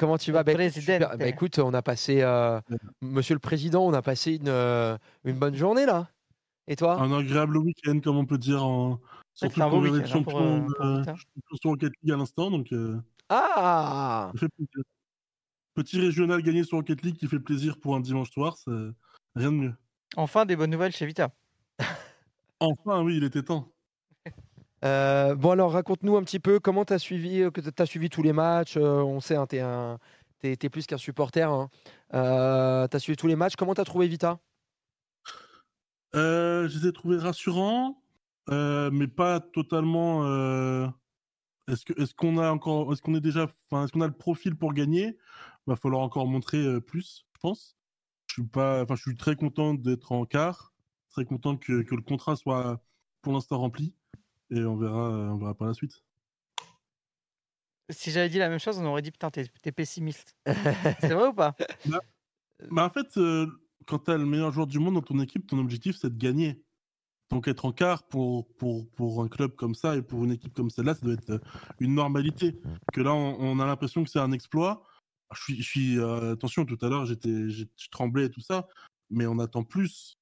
Comment 0.00 0.16
tu 0.16 0.32
vas? 0.32 0.42
Le 0.42 0.54
Ben, 0.54 0.70
super. 0.70 1.18
Ben, 1.18 1.28
écoute, 1.28 1.58
on 1.58 1.74
a 1.74 1.82
passé, 1.82 2.22
euh, 2.22 2.58
Monsieur 3.02 3.34
le 3.34 3.38
Président, 3.38 3.84
on 3.84 3.92
a 3.92 4.00
passé 4.00 4.36
une, 4.36 4.48
euh, 4.48 4.96
une 5.24 5.38
bonne 5.38 5.54
journée 5.54 5.84
là. 5.84 6.08
Et 6.66 6.74
toi? 6.74 6.98
Un 6.98 7.12
agréable 7.12 7.58
week-end, 7.58 8.00
comme 8.00 8.16
on 8.16 8.24
peut 8.24 8.38
dire, 8.38 8.64
en... 8.64 8.98
C'est 9.34 9.52
surtout 9.52 9.60
vient 9.68 9.78
week-end, 9.78 9.98
d'être 9.98 10.16
hein, 10.16 10.22
pour, 10.22 10.32
champion 10.32 10.66
euh, 10.80 11.04
pour 11.62 11.72
en 11.72 11.76
4 11.76 11.92
ligues 12.02 12.12
à 12.12 12.16
l'instant, 12.16 12.50
donc 12.50 12.72
euh, 12.72 12.96
Ah 13.28 14.32
petit 15.74 16.00
régional 16.00 16.42
gagné 16.42 16.64
sur 16.64 16.78
Rocket 16.78 17.02
League 17.02 17.16
qui 17.16 17.28
fait 17.28 17.38
plaisir 17.38 17.78
pour 17.78 17.94
un 17.94 18.00
dimanche 18.00 18.30
soir, 18.30 18.56
c'est 18.56 18.70
rien 19.36 19.52
de 19.52 19.56
mieux. 19.56 19.74
Enfin, 20.16 20.46
des 20.46 20.56
bonnes 20.56 20.70
nouvelles 20.70 20.92
chez 20.92 21.04
Vita. 21.04 21.30
Enfin, 22.58 23.02
oui, 23.02 23.18
il 23.18 23.24
était 23.24 23.42
temps. 23.42 23.70
Euh, 24.82 25.34
bon 25.34 25.50
alors 25.50 25.72
raconte-nous 25.72 26.16
un 26.16 26.22
petit 26.22 26.38
peu 26.38 26.58
comment 26.58 26.86
tu 26.86 26.94
as 26.94 26.98
suivi, 26.98 27.42
euh, 27.42 27.50
t'as 27.50 27.86
suivi 27.86 28.08
tous 28.08 28.22
les 28.22 28.32
matchs. 28.32 28.76
euh, 28.76 29.02
on 29.02 29.20
sait, 29.20 29.36
hein, 29.36 29.46
tu 29.46 29.56
es, 30.48 30.68
plus 30.70 30.86
qu'un 30.86 30.96
supporter. 30.96 31.50
Hein. 31.50 31.68
Tu 32.10 32.16
as 32.16 32.98
suivi 32.98 33.16
tous 33.16 33.26
les 33.26 33.36
matchs. 33.36 33.56
Comment 33.56 33.74
tu 33.74 33.80
as 33.80 33.84
trouvé 33.84 34.08
Vita? 34.08 34.38
Je 36.14 36.66
les 36.66 36.86
ai 36.86 36.92
trouvés 36.92 37.18
rassurants, 37.18 38.02
mais 38.48 39.06
pas 39.06 39.40
totalement. 39.40 40.24
Est-ce 41.68 42.14
qu'on 42.14 42.38
a 42.38 42.50
encore, 42.50 42.92
est-ce 42.92 43.02
qu'on 43.02 43.14
est 43.14 43.20
déjà, 43.20 43.44
est-ce 43.44 43.92
qu'on 43.92 44.00
a 44.00 44.06
le 44.06 44.12
profil 44.12 44.56
pour 44.56 44.72
gagner? 44.72 45.18
Va 45.66 45.76
falloir 45.76 46.00
encore 46.00 46.26
montrer 46.26 46.80
plus, 46.80 47.26
je 47.34 47.38
pense. 47.40 47.76
Je 48.26 48.34
suis 48.34 48.44
pas, 48.44 48.82
enfin, 48.82 48.94
je 48.96 49.02
suis 49.02 49.16
très 49.16 49.36
content 49.36 49.74
d'être 49.74 50.12
en 50.12 50.24
quart, 50.24 50.72
très 51.10 51.24
content 51.24 51.56
que, 51.56 51.82
que 51.82 51.94
le 51.94 52.02
contrat 52.02 52.34
soit 52.34 52.82
pour 53.22 53.32
l'instant 53.32 53.58
rempli, 53.58 53.94
et 54.50 54.64
on 54.64 54.76
verra, 54.76 55.10
euh, 55.10 55.28
on 55.28 55.38
verra 55.38 55.54
par 55.54 55.68
la 55.68 55.74
suite. 55.74 56.02
Si 57.90 58.10
j'avais 58.12 58.28
dit 58.28 58.38
la 58.38 58.48
même 58.48 58.60
chose, 58.60 58.78
on 58.78 58.84
aurait 58.86 59.02
dit 59.02 59.10
putain, 59.10 59.30
t'es 59.30 59.46
t'es 59.62 59.72
pessimiste. 59.72 60.36
C'est 61.00 61.14
vrai 61.14 61.28
ou 61.28 61.32
pas? 61.34 61.56
Bah, 61.86 62.00
bah, 62.70 62.84
en 62.84 62.90
fait, 62.90 63.16
euh, 63.16 63.46
quand 63.86 63.98
tu 64.00 64.10
as 64.12 64.16
le 64.16 64.26
meilleur 64.26 64.52
joueur 64.52 64.66
du 64.68 64.78
monde 64.78 64.94
dans 64.94 65.02
ton 65.02 65.18
équipe, 65.20 65.46
ton 65.46 65.58
objectif 65.58 65.96
c'est 65.96 66.10
de 66.10 66.18
gagner. 66.18 66.62
Donc 67.30 67.46
être 67.46 67.64
en 67.64 67.72
quart 67.72 68.06
pour, 68.08 68.52
pour, 68.56 68.90
pour 68.90 69.22
un 69.22 69.28
club 69.28 69.54
comme 69.54 69.74
ça 69.76 69.96
et 69.96 70.02
pour 70.02 70.24
une 70.24 70.32
équipe 70.32 70.52
comme 70.52 70.68
celle-là, 70.70 70.94
ça 70.94 71.00
doit 71.06 71.14
être 71.14 71.30
euh, 71.30 71.38
une 71.78 71.94
normalité. 71.94 72.60
Que 72.92 73.00
là, 73.00 73.14
on, 73.14 73.36
on 73.40 73.60
a 73.60 73.66
l'impression 73.66 74.02
que 74.04 74.10
c'est 74.10 74.18
un 74.18 74.32
exploit. 74.32 74.84
Je 75.32 75.40
suis, 75.42 75.56
je 75.62 75.68
suis 75.68 75.98
euh, 75.98 76.32
attention, 76.32 76.64
tout 76.64 76.78
à 76.82 76.88
l'heure, 76.88 77.06
j'étais, 77.06 77.48
j'ai- 77.50 77.70
je 77.76 77.88
tremblais 77.90 78.26
et 78.26 78.30
tout 78.30 78.40
ça, 78.40 78.66
mais 79.10 79.26
on 79.26 79.38
attend 79.38 79.62
plus. 79.62 80.18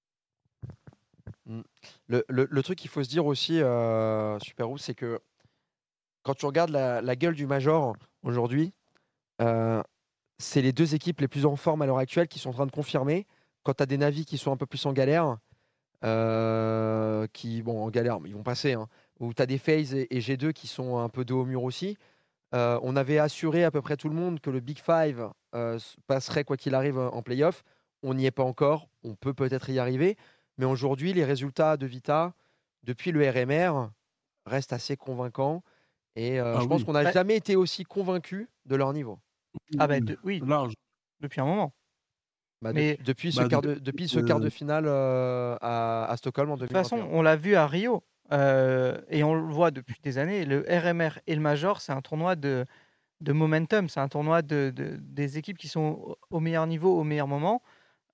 Mm. 1.48 1.62
Le, 2.08 2.62
truc 2.62 2.78
qu'il 2.78 2.90
faut 2.90 3.02
se 3.02 3.08
dire 3.08 3.26
aussi, 3.26 3.60
euh, 3.60 4.38
Super 4.40 4.68
c'est 4.76 4.94
que 4.94 5.18
quand 6.22 6.34
tu 6.34 6.46
regardes 6.46 6.70
la, 6.70 7.16
gueule 7.16 7.34
du 7.34 7.46
Major 7.46 7.96
aujourd'hui, 8.22 8.74
euh, 9.40 9.82
c'est 10.38 10.60
les 10.62 10.72
deux 10.72 10.94
équipes 10.94 11.20
les 11.20 11.28
plus 11.28 11.46
en 11.46 11.56
forme 11.56 11.82
à 11.82 11.86
l'heure 11.86 11.98
actuelle 11.98 12.28
qui 12.28 12.38
sont 12.38 12.50
en 12.50 12.52
train 12.52 12.66
de 12.66 12.70
confirmer. 12.70 13.26
Quand 13.62 13.74
tu 13.74 13.82
as 13.82 13.86
des 13.86 13.96
navis 13.96 14.26
qui 14.26 14.38
sont 14.38 14.52
un 14.52 14.56
peu 14.56 14.66
plus 14.66 14.84
en 14.86 14.92
galère, 14.92 15.38
euh, 16.04 17.26
qui, 17.32 17.62
bon, 17.62 17.82
en 17.82 17.88
galère, 17.90 18.18
ils 18.26 18.34
vont 18.34 18.42
passer, 18.42 18.74
hein, 18.74 18.88
ou 19.20 19.32
tu 19.32 19.42
as 19.42 19.46
des 19.46 19.58
FaZe 19.58 19.94
et, 19.94 20.16
et 20.16 20.20
G2 20.20 20.52
qui 20.52 20.66
sont 20.66 20.98
un 20.98 21.08
peu 21.08 21.24
dos 21.24 21.40
au 21.40 21.44
mur 21.44 21.62
aussi. 21.62 21.96
Euh, 22.54 22.78
on 22.82 22.94
avait 22.94 23.18
assuré 23.18 23.64
à 23.64 23.70
peu 23.70 23.80
près 23.82 23.96
tout 23.96 24.08
le 24.08 24.14
monde 24.14 24.40
que 24.40 24.50
le 24.50 24.60
Big 24.60 24.78
Five 24.78 25.30
passerait 26.06 26.44
quoi 26.44 26.56
qu'il 26.58 26.74
arrive 26.74 26.98
en 26.98 27.22
playoff. 27.22 27.64
On 28.02 28.14
n'y 28.14 28.26
est 28.26 28.30
pas 28.30 28.44
encore. 28.44 28.88
On 29.02 29.14
peut 29.14 29.34
peut-être 29.34 29.70
y 29.70 29.78
arriver. 29.78 30.16
Mais 30.59 30.64
aujourd'hui, 30.66 31.12
les 31.12 31.24
résultats 31.24 31.76
de 31.76 31.86
Vita, 31.86 32.35
depuis 32.82 33.12
le 33.12 33.28
RMR, 33.28 33.90
restent 34.47 34.72
assez 34.72 34.97
convaincants. 34.97 35.62
Et 36.16 36.40
euh, 36.40 36.55
Ah 36.56 36.60
je 36.62 36.66
pense 36.66 36.80
oui. 36.80 36.86
qu'on 36.86 36.93
n'a 36.93 37.10
jamais 37.12 37.36
été 37.36 37.55
aussi 37.56 37.85
convaincus 37.85 38.48
de 38.66 38.76
leur 38.76 38.93
niveau. 38.93 39.18
Ah 39.78 39.86
bah 39.86 40.01
de- 40.01 40.18
oui, 40.24 40.43
Large. 40.44 40.74
depuis 41.20 41.40
un 41.40 41.44
moment. 41.44 41.72
Bah, 42.60 42.72
de- 42.72 42.97
depuis, 43.05 43.30
ce 43.32 43.40
Bah, 43.43 43.48
quart 43.48 43.62
de- 43.62 43.74
de, 43.74 43.78
depuis 43.80 44.09
ce 44.09 44.18
quart 44.18 44.40
de 44.40 44.48
finale 44.51 44.85
euh, 44.86 45.56
à, 45.60 46.06
à 46.10 46.16
Stockholm 46.16 46.51
en 46.51 46.56
De 46.56 46.62
toute 46.66 46.72
façon, 46.72 46.97
2021. 46.97 47.18
on 47.18 47.22
l'a 47.22 47.36
vu 47.36 47.55
à 47.55 47.66
Rio 47.68 48.02
euh, 48.32 49.01
et 49.09 49.22
on 49.22 49.35
le 49.35 49.43
voit 49.52 49.70
depuis 49.70 49.97
des 50.02 50.18
années. 50.18 50.44
Le 50.44 50.64
RMR 50.68 51.20
et 51.28 51.36
le 51.36 51.40
Major, 51.40 51.80
c'est 51.80 51.93
un 51.93 52.01
tournoi 52.01 52.35
de, 52.35 52.66
de 53.20 53.32
momentum. 53.32 53.89
C'est 53.89 54.01
un 54.01 54.09
tournoi 54.09 54.43
de, 54.43 54.72
de- 54.74 54.97
des 55.01 55.39
équipes 55.39 55.56
qui 55.59 55.68
sont 55.68 56.01
au- 56.05 56.16
au 56.30 56.40
meilleur 56.40 56.66
niveau, 56.66 56.98
au 56.98 57.05
meilleur 57.05 57.28
moment. 57.28 57.62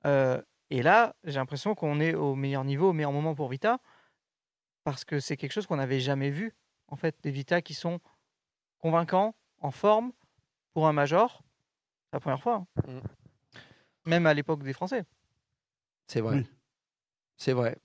Euh, 0.07 0.43
et 0.71 0.83
là, 0.83 1.15
j'ai 1.25 1.39
l'impression 1.39 1.75
qu'on 1.75 2.01
est 2.01 2.15
au 2.15 2.35
meilleur 2.35 2.65
niveau, 2.65 2.91
au 2.91 2.93
meilleur 2.93 3.13
moment 3.13 3.35
pour 3.35 3.49
Vita 3.49 3.79
parce 4.85 5.05
que 5.05 5.19
c'est 5.19 5.37
quelque 5.37 5.53
chose 5.53 5.67
qu'on 5.67 5.77
n'avait 5.77 6.01
jamais 6.01 6.31
vu. 6.31 6.55
En 6.89 6.97
fait, 6.97 7.17
des 7.23 7.31
Vita 7.31 7.63
qui 7.63 7.75
sont 7.75 8.01
convaincants, 8.79 9.35
en 9.61 9.71
forme 9.71 10.13
pour 10.75 10.87
un 10.87 10.93
Major. 10.93 11.43
C'est 12.05 12.17
la 12.17 12.21
première 12.21 12.43
fois. 12.43 12.67
hein. 12.77 12.83
Mm. 12.87 13.01
Même 14.07 14.27
à 14.27 14.35
l'époque 14.35 14.63
des 14.63 14.75
Français. 14.75 15.05
C'est 16.07 16.21
vrai. 16.21 16.37
Oui. 16.37 16.47
C'est 17.39 17.55
vrai. 17.55 17.79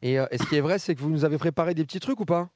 Et, 0.00 0.20
euh, 0.20 0.26
et 0.30 0.38
ce 0.38 0.44
qui 0.44 0.54
est 0.54 0.60
vrai, 0.60 0.78
c'est 0.78 0.94
que 0.94 1.00
vous 1.00 1.10
nous 1.10 1.24
avez 1.24 1.38
préparé 1.38 1.74
des 1.74 1.84
petits 1.84 1.98
trucs 1.98 2.20
ou 2.20 2.24
pas? 2.24 2.50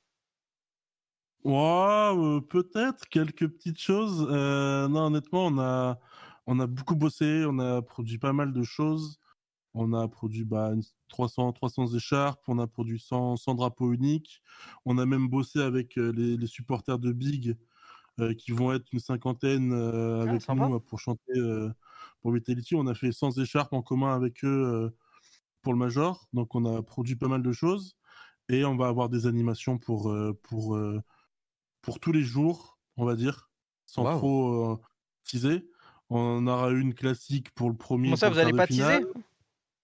Ouais, 1.44 1.52
euh, 1.55 2.40
peut-être 2.40 3.09
quelques 3.09 3.48
petites 3.48 3.80
choses. 3.80 4.28
Euh, 4.30 4.86
non, 4.86 5.06
honnêtement, 5.06 5.47
on 5.47 5.59
a, 5.59 5.98
on 6.47 6.60
a 6.60 6.68
beaucoup 6.68 6.94
bossé, 6.94 7.44
on 7.48 7.59
a 7.59 7.82
produit 7.82 8.18
pas 8.18 8.32
mal 8.32 8.52
de 8.52 8.62
choses. 8.62 9.18
On 9.74 9.93
a 9.94 10.07
produit 10.09 10.44
bah, 10.44 10.73
une 10.74 10.82
300, 11.09 11.53
300 11.53 11.94
écharpes, 11.94 12.43
on 12.47 12.59
a 12.59 12.66
produit 12.66 12.99
100, 12.99 13.36
100 13.36 13.55
drapeaux 13.55 13.93
uniques. 13.93 14.43
On 14.85 14.99
a 14.99 15.07
même 15.07 15.28
bossé 15.28 15.61
avec 15.61 15.99
euh, 15.99 16.12
les, 16.12 16.36
les 16.36 16.47
supporters 16.47 16.99
de 16.99 17.12
Big, 17.12 17.57
euh, 18.20 18.35
qui 18.35 18.53
vont 18.53 18.73
être 18.73 18.85
une 18.93 19.01
cinquantaine 19.01 19.73
euh, 19.73 20.24
Ah, 20.27 20.31
avec 20.31 20.47
nous 20.49 20.78
pour 20.81 21.01
chanter 21.01 21.32
pour 22.20 22.32
Vitality. 22.32 22.74
On 22.74 22.86
a 22.86 22.94
fait 22.94 23.12
100 23.12 23.39
écharpes 23.39 23.73
en 23.73 23.82
commun 23.82 24.15
avec 24.15 24.44
eux 24.44 24.94
pour 25.62 25.73
le 25.73 25.78
Major. 25.78 26.28
Donc 26.32 26.55
on 26.55 26.65
a 26.65 26.82
produit 26.82 27.16
pas 27.16 27.28
mal 27.28 27.43
de 27.43 27.53
choses. 27.53 27.97
Et 28.49 28.65
on 28.65 28.77
va 28.77 28.89
avoir 28.89 29.09
des 29.09 29.27
animations 29.27 29.78
pour, 29.78 30.15
pour, 30.43 30.78
pour 31.81 32.01
tous 32.01 32.12
les 32.12 32.23
jours, 32.23 32.78
on 32.97 33.05
va 33.07 33.16
dire, 33.16 33.51
sans 33.86 34.05
Wow. 34.05 34.19
trop 34.19 34.81
teaser. 35.24 35.66
On 36.11 36.47
aura 36.47 36.70
une 36.70 36.93
classique 36.93 37.51
pour 37.55 37.70
le 37.70 37.77
premier. 37.77 38.09
Comment 38.09 38.16
ça, 38.16 38.28
vous 38.28 38.35
le 38.35 38.40
allez 38.40 38.51
quart 38.51 38.59
pas 38.59 38.66
teaser? 38.66 39.07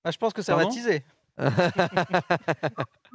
Ah, 0.04 0.10
Je 0.10 0.18
pense 0.18 0.32
que 0.32 0.42
ça 0.42 0.54
va 0.54 0.66
teaser. 0.66 1.04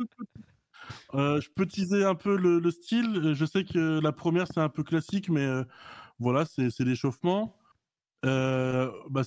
Euh, 1.13 1.39
je 1.41 1.49
peux 1.55 1.65
teaser 1.65 2.03
un 2.05 2.15
peu 2.15 2.35
le, 2.37 2.59
le 2.59 2.71
style. 2.71 3.33
Je 3.33 3.45
sais 3.45 3.63
que 3.63 3.99
la 3.99 4.11
première, 4.11 4.47
c'est 4.47 4.59
un 4.59 4.69
peu 4.69 4.83
classique, 4.83 5.29
mais 5.29 5.41
euh, 5.45 5.63
voilà, 6.19 6.45
c'est 6.45 6.79
l'échauffement. 6.81 7.57
Euh, 8.25 8.91
bah, 9.09 9.23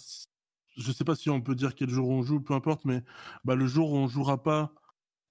je 0.77 0.93
sais 0.93 1.05
pas 1.05 1.17
si 1.17 1.31
on 1.31 1.41
peut 1.43 1.55
dire 1.55 1.75
quel 1.75 1.91
jour 1.91 2.09
on 2.11 2.23
joue, 2.23 2.41
peu 2.41 2.55
importe, 2.55 2.85
mais 2.85 3.03
bah, 3.45 3.55
le 3.57 3.67
jour 3.67 3.93
où 3.93 3.97
on 3.97 4.09
jouera 4.09 4.43
pas, 4.43 4.75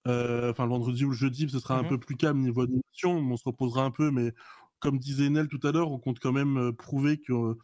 euh, 0.07 0.51
enfin 0.51 0.65
le 0.65 0.71
vendredi 0.71 1.05
ou 1.05 1.09
le 1.11 1.15
jeudi, 1.15 1.49
ce 1.49 1.59
sera 1.59 1.77
un 1.79 1.83
Mhm. 1.83 1.89
peu 1.89 1.99
plus 1.99 2.17
calme 2.17 2.39
niveau 2.41 2.63
animation. 2.63 3.17
On 3.19 3.37
se 3.37 3.45
reposera 3.45 3.85
un 3.85 3.91
peu, 3.91 4.11
mais 4.11 4.33
comme 4.79 4.99
disait 4.99 5.29
Nel 5.29 5.47
tout 5.49 5.61
à 5.67 5.71
l'heure, 5.73 5.91
on 5.91 5.99
compte 5.99 6.19
quand 6.19 6.33
même 6.33 6.73
prouver 6.73 7.19
que, 7.21 7.57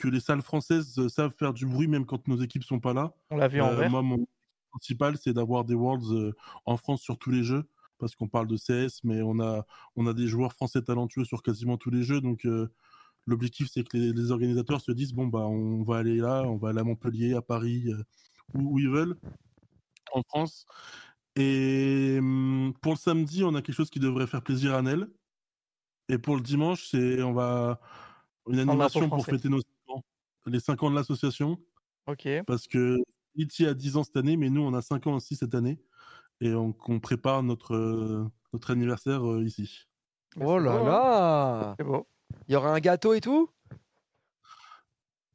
que 0.00 0.08
les 0.08 0.20
salles 0.20 0.42
françaises 0.42 0.98
euh, 0.98 1.08
savent 1.08 1.34
faire 1.38 1.52
du 1.54 1.66
bruit 1.66 1.86
même 1.88 2.06
quand 2.06 2.26
nos 2.28 2.40
équipes 2.42 2.64
sont 2.64 2.80
pas 2.80 2.92
là. 2.94 3.12
On 3.30 3.36
l'a 3.36 3.48
vu 3.48 3.60
en 3.60 3.68
Euh, 3.68 3.76
vert. 3.76 3.90
moi, 3.90 4.02
mon 4.02 4.26
principal, 4.72 5.16
c'est 5.16 5.32
d'avoir 5.32 5.64
des 5.64 5.74
Worlds 5.74 6.12
euh, 6.12 6.32
en 6.64 6.76
France 6.76 7.02
sur 7.02 7.18
tous 7.18 7.30
les 7.30 7.44
jeux, 7.44 7.64
parce 7.98 8.14
qu'on 8.16 8.28
parle 8.28 8.46
de 8.48 8.56
CS, 8.56 9.00
mais 9.04 9.22
on 9.22 9.38
a, 9.40 9.66
on 9.96 10.06
a 10.06 10.14
des 10.14 10.26
joueurs 10.26 10.52
français 10.52 10.82
talentueux 10.82 11.24
sur 11.24 11.42
quasiment 11.42 11.76
tous 11.76 11.90
les 11.90 12.02
jeux. 12.02 12.20
Donc, 12.20 12.44
euh, 12.46 12.68
l'objectif, 13.26 13.68
c'est 13.70 13.84
que 13.86 13.96
les, 13.96 14.12
les 14.12 14.30
organisateurs 14.30 14.80
se 14.80 14.92
disent 14.92 15.12
bon, 15.12 15.26
bah, 15.26 15.40
on 15.46 15.82
va 15.84 15.98
aller 15.98 16.16
là, 16.16 16.42
on 16.44 16.56
va 16.56 16.70
aller 16.70 16.80
à 16.80 16.84
Montpellier, 16.84 17.34
à 17.34 17.42
Paris, 17.42 17.84
euh, 17.92 18.02
où, 18.54 18.74
où 18.74 18.78
ils 18.78 18.88
veulent, 18.88 19.16
en 20.12 20.22
France. 20.22 20.66
Et 21.36 22.16
hum, 22.18 22.72
pour 22.80 22.92
le 22.92 22.98
samedi, 22.98 23.44
on 23.44 23.54
a 23.54 23.62
quelque 23.62 23.74
chose 23.76 23.90
qui 23.90 24.00
devrait 24.00 24.26
faire 24.26 24.42
plaisir 24.42 24.74
à 24.74 24.82
Nel. 24.82 25.08
Et 26.08 26.18
pour 26.18 26.34
le 26.36 26.42
dimanche, 26.42 26.88
c'est 26.90 27.22
on 27.22 27.32
va 27.32 27.80
une 28.48 28.58
animation 28.58 29.08
pour 29.08 29.24
fêter 29.24 29.48
nos 29.48 29.60
5 29.60 29.66
ans, 29.66 29.70
les 30.46 30.60
5 30.60 30.82
ans 30.82 30.90
de 30.90 30.96
l'association 30.96 31.58
Ok. 32.06 32.26
parce 32.46 32.66
que 32.66 32.96
Iti 33.36 33.66
a 33.66 33.74
10 33.74 33.96
ans 33.96 34.02
cette 34.04 34.16
année, 34.16 34.36
mais 34.36 34.50
nous, 34.50 34.62
on 34.62 34.74
a 34.74 34.82
5 34.82 35.06
ans 35.06 35.14
aussi 35.14 35.36
cette 35.36 35.54
année. 35.54 35.78
Et 36.40 36.52
on, 36.54 36.74
on 36.88 37.00
prépare 37.00 37.42
notre, 37.42 37.74
euh, 37.74 38.24
notre 38.52 38.70
anniversaire 38.70 39.24
euh, 39.28 39.44
ici. 39.44 39.86
Oh 40.40 40.58
là 40.58 40.70
beau, 40.72 40.78
hein. 40.78 40.84
là 40.84 41.74
C'est 41.78 41.84
beau. 41.84 42.06
Il 42.48 42.52
y 42.52 42.56
aura 42.56 42.70
un 42.70 42.80
gâteau 42.80 43.12
et 43.14 43.20
tout? 43.20 43.50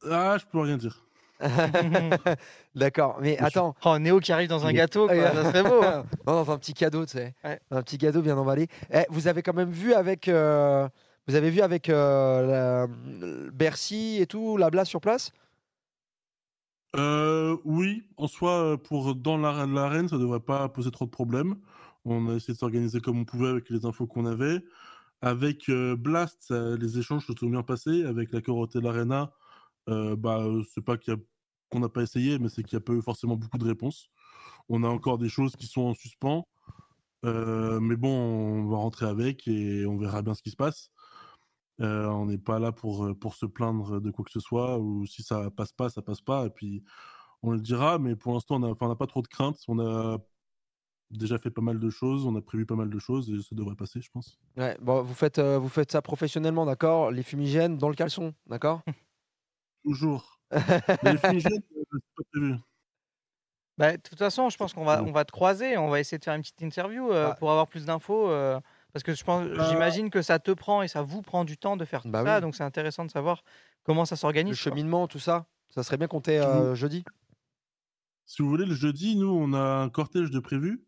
Ah, 0.10 0.38
je 0.40 0.45
peux 0.45 0.60
rien 0.60 0.77
dire. 0.77 1.02
D'accord, 2.76 3.18
mais 3.22 3.38
attends. 3.40 3.76
Oh, 3.86 3.98
Néo 3.99 4.19
qui 4.19 4.32
arrive 4.32 4.49
dans 4.49 4.65
un 4.65 4.69
Oui. 4.69 4.73
gâteau, 4.76 5.07
quoi, 5.07 5.32
ça 5.34 5.44
serait 5.52 5.64
beau. 5.64 5.84
hein. 5.84 6.06
non, 6.27 6.34
dans 6.44 6.52
un 6.52 6.57
petit 6.57 6.73
cadeau, 6.73 7.06
tu 7.06 7.14
sais. 7.14 7.34
Ouais. 7.44 7.60
Un 7.72 7.82
petit 7.84 7.98
cadeau 7.98 8.22
bien 8.22 8.38
emballé. 8.38 8.68
Eh, 8.94 9.03
vous 9.10 9.27
avez 9.27 9.41
quand 9.44 9.53
même 9.53 9.69
vu 9.72 9.94
avec, 9.94 10.27
euh, 10.27 10.88
vous 11.27 11.35
avez 11.35 11.49
vu 11.49 11.61
avec 11.61 11.89
euh, 11.89 12.88
Bercy 13.52 14.18
et 14.19 14.27
tout, 14.27 14.57
la 14.57 14.69
blase 14.69 14.88
sur 14.88 15.02
place? 15.02 15.31
Euh, 16.95 17.57
oui, 17.65 18.03
en 18.18 18.27
soi, 18.27 18.52
euh, 18.73 18.77
pour 18.77 19.15
dans 19.15 19.38
l'ar- 19.38 19.68
l'arène, 19.68 20.07
ça 20.07 20.18
devrait 20.18 20.39
pas 20.39 20.69
poser 20.69 20.91
trop 20.91 21.06
de 21.06 21.10
problèmes. 21.10 21.56
On 22.06 22.30
a 22.30 22.35
essayé 22.35 22.53
de 22.53 22.60
s'organiser 22.60 23.02
comme 23.02 23.19
on 23.19 23.26
pouvait 23.26 23.49
avec 23.49 23.69
les 23.69 23.85
infos 23.85 24.07
qu'on 24.07 24.26
avait. 24.26 24.64
Avec 25.22 25.69
Blast, 25.72 26.52
les 26.52 26.99
échanges 26.99 27.26
se 27.27 27.34
sont 27.39 27.49
bien 27.49 27.64
passés. 27.64 28.06
Avec 28.06 28.34
la 28.34 28.41
Corotel 28.41 28.88
Arena, 28.88 29.34
euh, 29.89 30.15
bah, 30.18 30.45
c'est 30.73 30.84
pas 30.85 30.97
qu'on 30.97 31.80
n'a 31.81 31.89
pas 31.89 32.03
essayé, 32.03 32.39
mais 32.39 32.49
c'est 32.49 32.64
qu'il 32.64 32.77
n'y 32.77 32.84
a 32.84 32.85
pas 32.85 32.93
eu 32.93 33.02
forcément 33.02 33.38
beaucoup 33.38 33.57
de 33.60 33.65
réponses. 33.65 34.10
On 34.69 34.84
a 34.84 34.89
encore 34.89 35.18
des 35.19 35.30
choses 35.30 35.56
qui 35.57 35.68
sont 35.68 35.84
en 35.84 35.93
suspens. 35.95 36.47
Mais 37.23 37.95
bon, 37.97 38.10
on 38.65 38.68
va 38.69 38.77
rentrer 38.77 39.07
avec 39.07 39.47
et 39.47 39.85
on 39.88 39.97
verra 39.97 40.22
bien 40.22 40.34
ce 40.35 40.43
qui 40.43 40.52
se 40.52 40.56
passe. 40.57 40.91
Euh, 41.81 42.06
on 42.07 42.26
n'est 42.27 42.38
pas 42.38 42.57
là 42.60 42.72
pour, 42.72 43.10
pour 43.19 43.34
se 43.35 43.45
plaindre 43.45 43.99
de 43.99 44.10
quoi 44.11 44.23
que 44.23 44.31
ce 44.31 44.39
soit, 44.39 44.77
ou 44.80 45.06
si 45.06 45.23
ça 45.23 45.49
passe 45.52 45.73
pas, 45.73 45.89
ça 45.89 46.02
passe 46.02 46.22
pas, 46.22 46.45
et 46.45 46.49
puis 46.49 46.84
on 47.43 47.52
le 47.52 47.60
dira, 47.60 47.99
mais 47.99 48.15
pour 48.15 48.34
l'instant, 48.34 48.56
on 48.56 48.60
n'a 48.60 48.73
on 48.80 48.88
n'a 48.88 48.95
pas 48.95 49.07
trop 49.07 49.22
de 49.22 49.27
craintes. 49.27 49.60
On 49.68 49.80
a 49.80 50.18
déjà 51.11 51.38
fait 51.38 51.52
pas 51.52 51.61
mal 51.61 51.80
de 51.80 51.89
choses, 51.89 52.26
on 52.26 52.35
a 52.35 52.41
prévu 52.41 52.65
pas 52.65 52.76
mal 52.76 52.89
de 52.89 52.99
choses, 52.99 53.30
et 53.30 53.41
ça 53.41 53.56
devrait 53.56 53.76
passer, 53.76 54.02
je 54.02 54.10
pense. 54.10 54.39
Ouais, 54.57 54.77
bon, 54.81 55.02
vous 55.03 55.14
faites, 55.14 55.38
euh, 55.38 55.60
vous 55.60 55.69
faites 55.69 55.91
ça 55.91 56.02
professionnellement, 56.02 56.65
d'accord? 56.65 57.11
Les 57.11 57.23
fumigènes 57.23 57.77
dans 57.77 57.89
le 57.89 57.95
caleçon, 57.95 58.34
d'accord? 58.47 58.81
Toujours. 59.84 60.39
Mais 61.03 61.11
les 61.14 61.18
fumigènes, 61.18 61.61
euh, 61.77 61.84
c'est 61.91 62.15
pas 62.15 62.23
prévu. 62.31 62.56
Bah, 63.77 63.97
de 63.97 64.02
toute 64.02 64.18
façon, 64.18 64.49
je 64.49 64.57
pense 64.57 64.73
qu'on 64.73 64.85
va, 64.85 65.03
on 65.03 65.11
va 65.11 65.26
te 65.26 65.31
croiser, 65.34 65.77
on 65.77 65.89
va 65.89 65.99
essayer 65.99 66.18
de 66.18 66.23
faire 66.23 66.34
une 66.35 66.41
petite 66.41 66.61
interview 66.61 67.11
euh, 67.11 67.30
Bah. 67.30 67.35
pour 67.35 67.52
avoir 67.52 67.68
plus 67.68 67.85
d'infos. 67.85 68.30
euh, 68.30 68.60
parce 68.95 69.03
que 69.03 69.13
je 69.13 69.26
pense, 69.26 69.45
Bah. 69.49 69.67
j'imagine 69.69 70.09
que 70.09 70.22
ça 70.22 70.39
te 70.39 70.51
prend 70.51 70.81
et 70.81 70.88
ça 70.88 71.01
vous 71.01 71.22
prend 71.22 71.43
du 71.43 71.57
temps 71.57 71.76
de 71.76 71.84
faire 71.84 72.01
tout 72.03 72.09
Bah 72.09 72.23
ça, 72.23 72.35
oui. 72.35 72.41
donc 72.41 72.55
c'est 72.55 72.63
intéressant 72.63 73.03
de 73.03 73.11
savoir 73.11 73.43
comment 73.84 74.05
ça 74.05 74.15
Le 74.15 74.19
s'organise. 74.19 74.55
quoi. 74.63 74.72
cheminement, 74.72 75.05
tout 75.09 75.19
ça 75.19 75.47
Ça 75.67 75.84
serait 75.84 75.97
bien 75.97 76.07
qu'on 76.07 76.22
t'ait 76.22 76.39
euh, 76.39 76.76
jeudi 76.76 77.03
Si 78.26 78.41
vous 78.41 78.47
voulez, 78.47 78.65
le 78.65 78.73
jeudi, 78.73 79.17
nous, 79.17 79.27
on 79.30 79.51
a 79.51 79.59
un 79.84 79.89
cortège 79.89 80.31
de 80.31 80.39
prévu. 80.39 80.85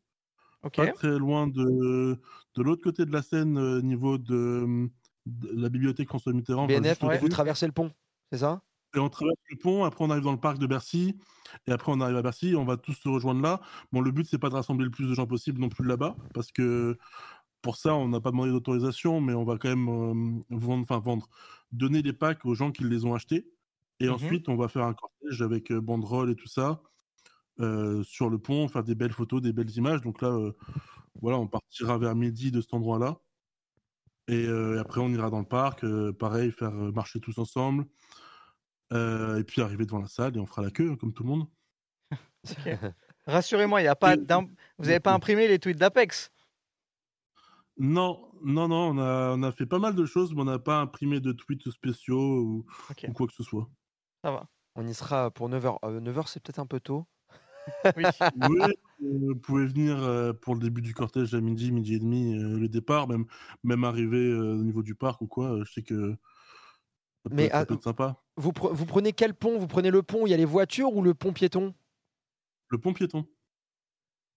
Ok. 0.64 0.78
Pas 0.78 0.88
très 0.94 1.20
loin 1.20 1.48
de, 1.48 2.18
de 2.56 2.64
l'autre 2.64 2.82
côté 2.82 3.04
de 3.06 3.12
la 3.12 3.22
Seine, 3.22 3.58
euh, 3.58 3.82
niveau 3.82 4.18
de, 4.18 4.88
de 5.26 5.50
la 5.62 5.68
bibliothèque 5.68 6.08
François 6.08 6.32
Mitterrand. 6.32 6.64
enfin, 6.64 6.80
BNF, 6.80 7.04
vous 7.20 7.28
traversez 7.28 7.66
le 7.66 7.74
pont, 7.74 7.92
c'est 8.32 8.38
ça? 8.38 8.62
Et 8.96 9.00
on 9.00 9.10
traverse 9.10 9.36
le 9.52 9.58
pont, 9.58 9.84
après 9.84 10.06
on 10.06 10.10
arrive 10.10 10.24
dans 10.24 10.32
le 10.32 10.40
parc 10.40 10.58
de 10.60 10.66
Bercy, 10.66 11.20
et 11.68 11.72
après 11.74 11.92
on 11.92 12.00
arrive 12.00 12.16
à 12.16 12.22
Bercy, 12.22 12.56
on 12.56 12.64
va 12.64 12.78
tous 12.78 12.94
se 12.94 13.10
rejoindre 13.10 13.42
là. 13.42 13.60
Bon, 13.92 14.00
le 14.00 14.12
but, 14.12 14.26
c'est 14.26 14.38
pas 14.40 14.48
de 14.50 14.56
rassembler 14.56 14.86
le 14.86 14.92
plus 14.92 15.10
de 15.10 15.14
gens 15.14 15.28
possible 15.28 15.60
non 15.60 15.68
plus 15.68 15.86
là-bas, 15.86 16.16
parce 16.34 16.54
que 16.54 16.98
pour 17.68 17.78
ça, 17.78 17.96
on 17.96 18.08
n'a 18.10 18.22
pas 18.22 18.32
demandé 18.32 18.52
d'autorisation, 18.52 19.22
mais 19.22 19.34
on 19.34 19.44
va 19.44 19.58
quand 19.58 19.68
même 19.70 19.90
euh, 19.90 20.42
vendre, 20.58 20.84
enfin 20.84 21.00
vendre, 21.00 21.30
donner 21.74 22.02
les 22.02 22.14
packs 22.14 22.46
aux 22.46 22.56
gens 22.56 22.72
qui 22.72 22.84
les 22.86 23.06
ont 23.06 23.14
achetés. 23.14 23.52
Et 24.00 24.10
Mhm. 24.10 24.16
ensuite, 24.16 24.48
on 24.50 24.56
va 24.56 24.70
faire 24.70 24.86
un 24.86 24.94
cortège 24.94 25.42
avec 25.42 25.72
euh, 25.72 25.82
banderole 25.82 26.32
et 26.32 26.36
tout 26.36 26.48
ça 26.48 26.82
euh, 27.60 28.04
sur 28.04 28.30
le 28.30 28.40
pont, 28.40 28.68
faire 28.70 28.84
des 28.84 28.96
belles 28.96 29.14
photos, 29.14 29.42
des 29.42 29.54
belles 29.54 29.72
images. 29.78 30.02
Donc 30.02 30.22
là, 30.22 30.30
euh, 30.30 30.54
voilà, 31.22 31.40
on 31.40 31.48
partira 31.48 31.98
vers 31.98 32.16
midi 32.16 32.52
de 32.52 32.62
cet 32.62 32.74
endroit-là. 32.74 33.22
Et 34.30 34.46
euh, 34.46 34.80
après, 34.80 35.02
on 35.02 35.10
ira 35.10 35.30
dans 35.30 35.40
le 35.40 35.46
parc, 35.46 35.86
pareil, 36.14 36.52
faire 36.52 36.72
marcher 36.72 37.20
tous 37.20 37.38
ensemble. 37.38 37.88
Et 38.92 39.44
puis 39.46 39.62
arriver 39.62 39.86
devant 39.86 40.00
la 40.00 40.08
salle 40.08 40.36
et 40.36 40.40
on 40.40 40.46
fera 40.46 40.62
la 40.62 40.72
queue, 40.72 40.92
hein, 40.92 40.96
comme 40.98 41.14
tout 41.14 41.24
le 41.24 41.30
monde. 41.30 41.48
Rassurez-moi, 43.28 43.82
il 43.82 43.86
y 43.86 43.88
a 43.88 43.96
pas 43.96 44.16
vous 44.16 44.86
n'avez 44.86 45.00
pas 45.00 45.14
imprimé 45.14 45.48
les 45.48 45.60
tweets 45.60 45.78
d'Apex? 45.78 46.32
Non, 47.80 48.32
non, 48.44 48.68
non, 48.68 48.90
on 48.90 48.98
a, 48.98 49.34
on 49.36 49.44
a 49.44 49.52
fait 49.52 49.66
pas 49.66 49.80
mal 49.80 49.94
de 49.96 50.06
choses, 50.06 50.34
mais 50.34 50.42
on 50.42 50.46
n'a 50.46 50.60
pas 50.60 50.82
imprimé 50.82 51.20
de 51.20 51.32
tweets 51.32 51.70
spéciaux 51.70 52.42
ou, 52.42 52.66
ou 53.08 53.14
quoi 53.14 53.28
que 53.28 53.34
ce 53.34 53.44
soit. 53.44 53.70
Ça 54.24 54.32
va. 54.32 54.48
On 54.76 54.88
y 54.88 54.94
sera 54.94 55.32
pour 55.32 55.50
9h. 55.50 55.80
9h, 56.02 56.28
c'est 56.28 56.42
peut-être 56.42 56.60
un 56.60 56.66
peu 56.66 56.80
tôt. 56.80 57.06
Oui. 57.96 58.04
Oui, 58.38 58.60
euh, 58.62 58.74
vous 59.02 59.36
pouvez 59.36 59.66
venir 59.66 60.02
euh, 60.02 60.34
pour 60.34 60.56
le 60.56 60.62
début 60.62 60.82
du 60.82 60.94
cortège 60.94 61.34
à 61.34 61.42
midi, 61.42 61.72
midi 61.72 61.96
et 61.96 62.00
demi, 62.00 62.36
euh, 62.38 62.58
le 62.58 62.68
départ, 62.70 63.08
même, 63.08 63.26
même 63.64 63.84
arriver 63.84 64.18
euh, 64.32 64.54
au 64.54 64.64
niveau 64.64 64.82
du 64.84 64.96
parc 64.96 65.22
ou 65.22 65.28
quoi. 65.28 65.52
euh, 65.52 65.64
je 65.66 65.72
sais 65.74 65.84
que 65.84 66.16
ça 67.24 67.30
peut, 67.30 67.36
Mais 67.36 67.50
ça 67.50 67.66
peut 67.66 67.74
être 67.76 67.84
sympa. 67.84 68.24
vous, 68.38 68.52
pre- 68.52 68.74
vous 68.74 68.86
prenez 68.86 69.14
quel 69.14 69.34
pont? 69.34 69.58
Vous 69.60 69.68
prenez 69.68 69.92
le 69.92 70.02
pont 70.04 70.24
où 70.24 70.28
il 70.28 70.32
y 70.32 70.34
a 70.34 70.38
les 70.38 70.46
voitures 70.46 70.94
ou 70.96 71.02
le 71.02 71.14
pont 71.14 71.34
piéton? 71.34 71.74
Le 72.70 72.78
pont 72.78 72.94
piéton. 72.94 73.28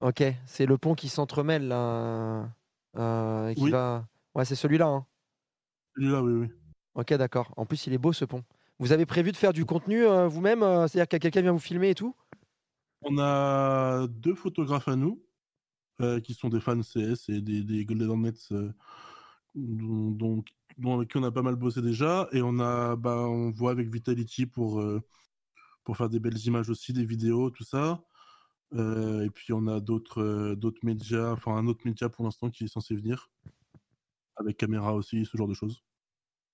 Ok, 0.01 0.23
c'est 0.47 0.67
le 0.67 0.79
pont 0.79 0.95
qui 0.95 1.09
s'entremêle 1.09 1.69
là. 1.69 2.49
Euh, 2.97 3.55
qui 3.55 3.63
Oui. 3.65 3.71
va... 3.71 4.07
Ouais, 4.35 4.45
c'est 4.45 4.55
celui-là. 4.57 4.87
hein. 4.87 5.07
Celui-là, 5.97 6.23
oui, 6.23 6.33
oui. 6.33 6.49
Ok, 6.95 7.15
d'accord. 7.15 7.53
En 7.57 7.67
plus, 7.67 7.87
il 7.87 7.93
est 7.93 7.99
beau 7.99 8.13
ce 8.13 8.25
pont. 8.25 8.45
Vous 8.79 8.93
avez 8.93 9.07
prévu 9.07 9.33
de 9.33 9.37
faire 9.37 9.53
du 9.53 9.65
contenu 9.65 10.05
euh, 10.05 10.27
vous-même 10.27 10.63
euh, 10.63 10.87
C'est-à-dire 10.89 11.09
que 11.09 11.17
quelqu'un 11.19 11.43
vient 11.43 11.53
vous 11.53 11.59
filmer 11.59 11.91
et 11.91 11.95
tout? 11.95 12.15
On 13.03 13.19
a 13.19 14.07
deux 14.09 14.35
photographes 14.35 14.89
à 14.89 14.97
nous, 14.97 15.23
qui 16.25 16.35
sont 16.35 16.49
des 16.49 16.61
fans 16.61 16.83
CS 16.83 17.29
et 17.29 17.41
des, 17.41 17.63
des 17.63 17.85
Golden 17.85 18.09
Hornets, 18.11 18.33
dont, 19.55 20.11
dont- 20.13 20.45
dont- 20.79 20.95
avec 20.97 21.11
qui 21.11 21.19
on 21.19 21.23
a 21.25 21.31
pas 21.31 21.43
mal 21.43 21.57
bossé 21.57 21.83
déjà. 21.83 22.29
Et 22.33 22.43
on 22.43 22.59
a, 22.59 22.97
bah, 22.97 23.17
on 23.17 23.51
voit 23.51 23.71
avec 23.73 23.93
Vitality 23.93 24.47
pour, 24.47 24.83
pour 25.85 25.97
faire 25.97 26.09
des 26.09 26.21
belles 26.21 26.39
images 26.47 26.71
aussi, 26.71 26.93
des 26.93 27.05
vidéos, 27.05 27.51
tout 27.51 27.65
ça. 27.65 28.03
Euh, 28.75 29.25
et 29.25 29.31
puis 29.31 29.53
on 29.53 29.67
a 29.67 29.81
d'autres 29.81 30.23
euh, 30.23 30.55
d'autres 30.55 30.81
médias, 30.85 31.33
enfin 31.33 31.57
un 31.57 31.67
autre 31.67 31.81
média 31.85 32.09
pour 32.09 32.25
l'instant 32.25 32.51
qui 32.51 32.65
est 32.65 32.69
censé 32.69 32.95
venir, 32.95 33.29
avec 34.37 34.57
caméra 34.57 34.95
aussi, 34.95 35.25
ce 35.25 35.37
genre 35.37 35.49
de 35.49 35.55
choses. 35.55 35.83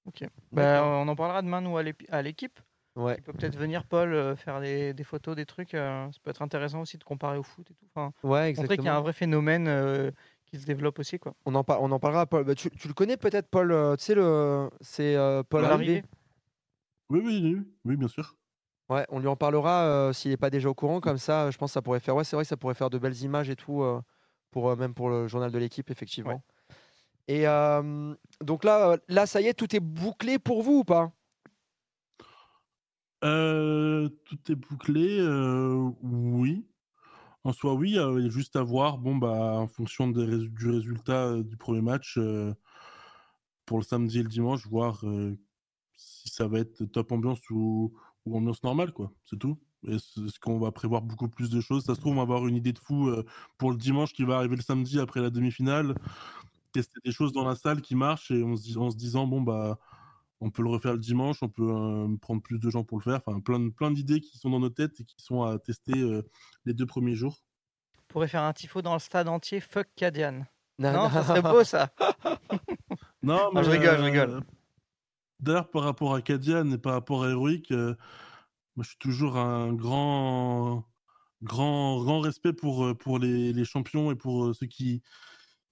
Ok. 0.06 0.24
Bah, 0.52 0.82
on 0.84 1.08
en 1.08 1.16
parlera 1.16 1.42
demain, 1.42 1.60
nous, 1.60 1.76
à 1.76 2.22
l'équipe. 2.22 2.60
Ouais. 2.94 3.16
Il 3.18 3.22
peut 3.22 3.32
peut-être 3.34 3.58
venir, 3.58 3.84
Paul, 3.84 4.14
euh, 4.14 4.36
faire 4.36 4.60
des, 4.60 4.94
des 4.94 5.04
photos, 5.04 5.36
des 5.36 5.44
trucs. 5.44 5.74
euh, 5.74 6.10
ça 6.10 6.18
peut 6.22 6.30
être 6.30 6.40
intéressant 6.42 6.80
aussi 6.80 6.96
de 6.96 7.04
comparer 7.04 7.36
au 7.36 7.42
foot 7.42 7.70
et 7.70 7.74
tout. 7.74 7.84
Enfin, 7.94 8.12
Ouais, 8.22 8.48
Montrer 8.56 8.78
qu'il 8.78 8.86
y 8.86 8.88
a 8.88 8.92
exactement. 8.92 8.92
un 8.96 9.00
vrai 9.00 9.12
phénomène 9.12 9.68
euh, 9.68 10.10
qui 10.46 10.58
se 10.58 10.64
développe 10.64 10.98
aussi. 10.98 11.18
Quoi. 11.18 11.34
On 11.44 11.54
en, 11.54 11.64
par- 11.64 11.82
on 11.82 11.90
en 11.90 11.98
parlera, 11.98 12.24
Paul. 12.24 12.44
Bah, 12.44 12.54
tu, 12.54 12.70
tu 12.70 12.88
le 12.88 12.94
connais 12.94 13.18
peut-être, 13.18 13.48
Paul 13.50 13.70
euh, 13.72 13.96
Tu 13.96 14.04
sais, 14.04 14.14
le... 14.14 14.70
c'est 14.80 15.14
euh, 15.16 15.42
Paul. 15.42 15.64
Arrivé. 15.66 16.04
Oui, 17.10 17.20
oui, 17.22 17.40
oui, 17.42 17.62
oui, 17.84 17.96
bien 17.96 18.08
sûr. 18.08 18.36
Ouais, 18.88 19.04
on 19.08 19.18
lui 19.18 19.26
en 19.26 19.36
parlera 19.36 19.84
euh, 19.86 20.12
s'il 20.12 20.30
n'est 20.30 20.36
pas 20.36 20.50
déjà 20.50 20.68
au 20.68 20.74
courant. 20.74 21.00
Comme 21.00 21.18
ça, 21.18 21.50
je 21.50 21.58
pense 21.58 21.70
que 21.70 21.74
ça 21.74 21.82
pourrait 21.82 22.00
faire. 22.00 22.14
Ouais, 22.14 22.24
c'est 22.24 22.36
vrai 22.36 22.44
que 22.44 22.48
ça 22.48 22.56
pourrait 22.56 22.74
faire 22.74 22.90
de 22.90 22.98
belles 22.98 23.20
images 23.22 23.50
et 23.50 23.56
tout, 23.56 23.82
euh, 23.82 24.00
pour, 24.52 24.70
euh, 24.70 24.76
même 24.76 24.94
pour 24.94 25.08
le 25.10 25.26
journal 25.28 25.50
de 25.50 25.58
l'équipe, 25.58 25.90
effectivement. 25.90 26.42
Et 27.28 27.48
euh, 27.48 28.14
donc 28.42 28.64
là, 28.64 28.90
euh, 28.92 28.98
là, 29.08 29.26
ça 29.26 29.40
y 29.40 29.46
est, 29.48 29.54
tout 29.54 29.74
est 29.76 29.80
bouclé 29.80 30.38
pour 30.38 30.62
vous 30.62 30.78
ou 30.80 30.84
pas? 30.84 31.12
Euh, 33.24 34.08
tout 34.24 34.52
est 34.52 34.54
bouclé, 34.54 35.18
euh, 35.20 35.90
oui. 36.02 36.66
En 37.44 37.52
soi, 37.52 37.74
oui. 37.74 37.98
euh, 37.98 38.18
il 38.20 38.24
y 38.24 38.28
a 38.28 38.30
juste 38.30 38.56
à 38.56 38.62
voir, 38.62 38.98
bon, 38.98 39.16
bah, 39.16 39.54
en 39.58 39.68
fonction 39.68 40.08
des 40.08 40.48
du 40.48 40.70
résultat 40.70 41.26
euh, 41.28 41.42
du 41.44 41.56
premier 41.56 41.82
match, 41.82 42.18
euh, 42.18 42.54
pour 43.64 43.78
le 43.78 43.84
samedi 43.84 44.20
et 44.20 44.22
le 44.22 44.28
dimanche, 44.28 44.66
voir 44.66 45.04
euh, 45.06 45.36
si 45.96 46.28
ça 46.30 46.48
va 46.48 46.60
être 46.60 46.84
top 46.86 47.12
ambiance 47.12 47.40
ou, 47.50 47.94
ou 48.26 48.36
ambiance 48.36 48.62
normale, 48.62 48.92
quoi. 48.92 49.10
C'est 49.24 49.38
tout. 49.38 49.58
Et 49.86 49.94
Est-ce 49.94 50.38
qu'on 50.40 50.58
va 50.58 50.72
prévoir 50.72 51.00
beaucoup 51.02 51.28
plus 51.28 51.48
de 51.50 51.60
choses 51.60 51.84
Ça 51.84 51.94
se 51.94 52.00
trouve, 52.00 52.12
on 52.12 52.16
va 52.16 52.22
avoir 52.22 52.46
une 52.46 52.56
idée 52.56 52.72
de 52.72 52.78
fou 52.78 53.08
euh, 53.08 53.24
pour 53.56 53.70
le 53.70 53.76
dimanche 53.76 54.12
qui 54.12 54.24
va 54.24 54.36
arriver 54.38 54.56
le 54.56 54.62
samedi 54.62 54.98
après 54.98 55.20
la 55.20 55.30
demi-finale. 55.30 55.94
Tester 56.72 56.98
des 57.04 57.12
choses 57.12 57.32
dans 57.32 57.44
la 57.46 57.54
salle 57.54 57.80
qui 57.80 57.94
marchent 57.94 58.30
et 58.30 58.42
on 58.42 58.56
se, 58.56 58.62
dit- 58.62 58.76
en 58.76 58.90
se 58.90 58.96
disant, 58.96 59.26
bon, 59.26 59.40
bah, 59.40 59.78
on 60.40 60.50
peut 60.50 60.62
le 60.62 60.68
refaire 60.70 60.92
le 60.92 60.98
dimanche, 60.98 61.42
on 61.42 61.48
peut 61.48 61.70
euh, 61.70 62.08
prendre 62.20 62.42
plus 62.42 62.58
de 62.58 62.68
gens 62.68 62.84
pour 62.84 62.98
le 62.98 63.02
faire. 63.04 63.20
Enfin, 63.24 63.40
plein, 63.40 63.60
de- 63.60 63.68
plein 63.70 63.90
d'idées 63.90 64.20
qui 64.20 64.36
sont 64.38 64.50
dans 64.50 64.60
nos 64.60 64.70
têtes 64.70 65.00
et 65.00 65.04
qui 65.04 65.16
sont 65.22 65.42
à 65.44 65.58
tester 65.58 65.96
euh, 65.96 66.22
les 66.64 66.74
deux 66.74 66.86
premiers 66.86 67.14
jours. 67.14 67.42
On 67.98 68.12
pourrait 68.12 68.28
faire 68.28 68.42
un 68.42 68.52
tifo 68.52 68.82
dans 68.82 68.92
le 68.94 68.98
stade 68.98 69.28
entier. 69.28 69.60
Fuck 69.60 69.86
Cadian. 69.94 70.44
Non, 70.78 70.92
Non, 70.92 71.02
non. 71.04 71.10
ça 71.10 71.22
serait 71.22 71.42
beau 71.42 71.64
ça. 71.64 71.90
Non, 73.22 73.50
Ah, 73.54 73.62
je 73.62 73.70
rigole, 73.70 73.98
je 73.98 74.02
rigole. 74.02 74.40
D'ailleurs, 75.40 75.70
par 75.70 75.82
rapport 75.82 76.14
à 76.14 76.22
Cadian 76.22 76.70
et 76.72 76.78
par 76.78 76.92
rapport 76.94 77.24
à 77.24 77.30
Heroic, 77.30 77.70
euh, 77.70 77.94
moi, 78.76 78.84
je 78.84 78.90
suis 78.90 78.98
toujours 78.98 79.36
un 79.38 79.72
grand, 79.74 80.84
grand, 81.42 82.02
grand 82.02 82.20
respect 82.20 82.52
pour, 82.54 82.84
euh, 82.86 82.94
pour 82.94 83.18
les, 83.18 83.52
les 83.52 83.64
champions 83.64 84.10
et 84.12 84.16
pour 84.16 84.46
euh, 84.46 84.54
ceux 84.54 84.66
qui, 84.66 85.02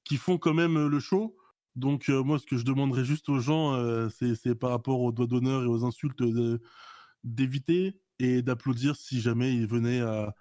qui 0.04 0.16
font 0.16 0.38
quand 0.38 0.54
même 0.54 0.88
le 0.88 1.00
show. 1.00 1.36
Donc, 1.76 2.08
euh, 2.10 2.22
moi, 2.24 2.38
ce 2.38 2.46
que 2.46 2.56
je 2.58 2.64
demanderais 2.64 3.04
juste 3.04 3.28
aux 3.30 3.40
gens, 3.40 3.74
euh, 3.74 4.08
c'est 4.10 4.54
par 4.56 4.70
rapport 4.70 5.00
aux 5.02 5.12
doigts 5.12 5.26
d'honneur 5.28 5.64
et 5.64 5.66
aux 5.68 5.84
insultes 5.86 6.22
d'éviter 7.24 8.00
et 8.18 8.42
d'applaudir 8.42 8.96
si 8.96 9.20
jamais 9.20 9.54
ils 9.54 9.66
venaient 9.66 10.00
à, 10.00 10.34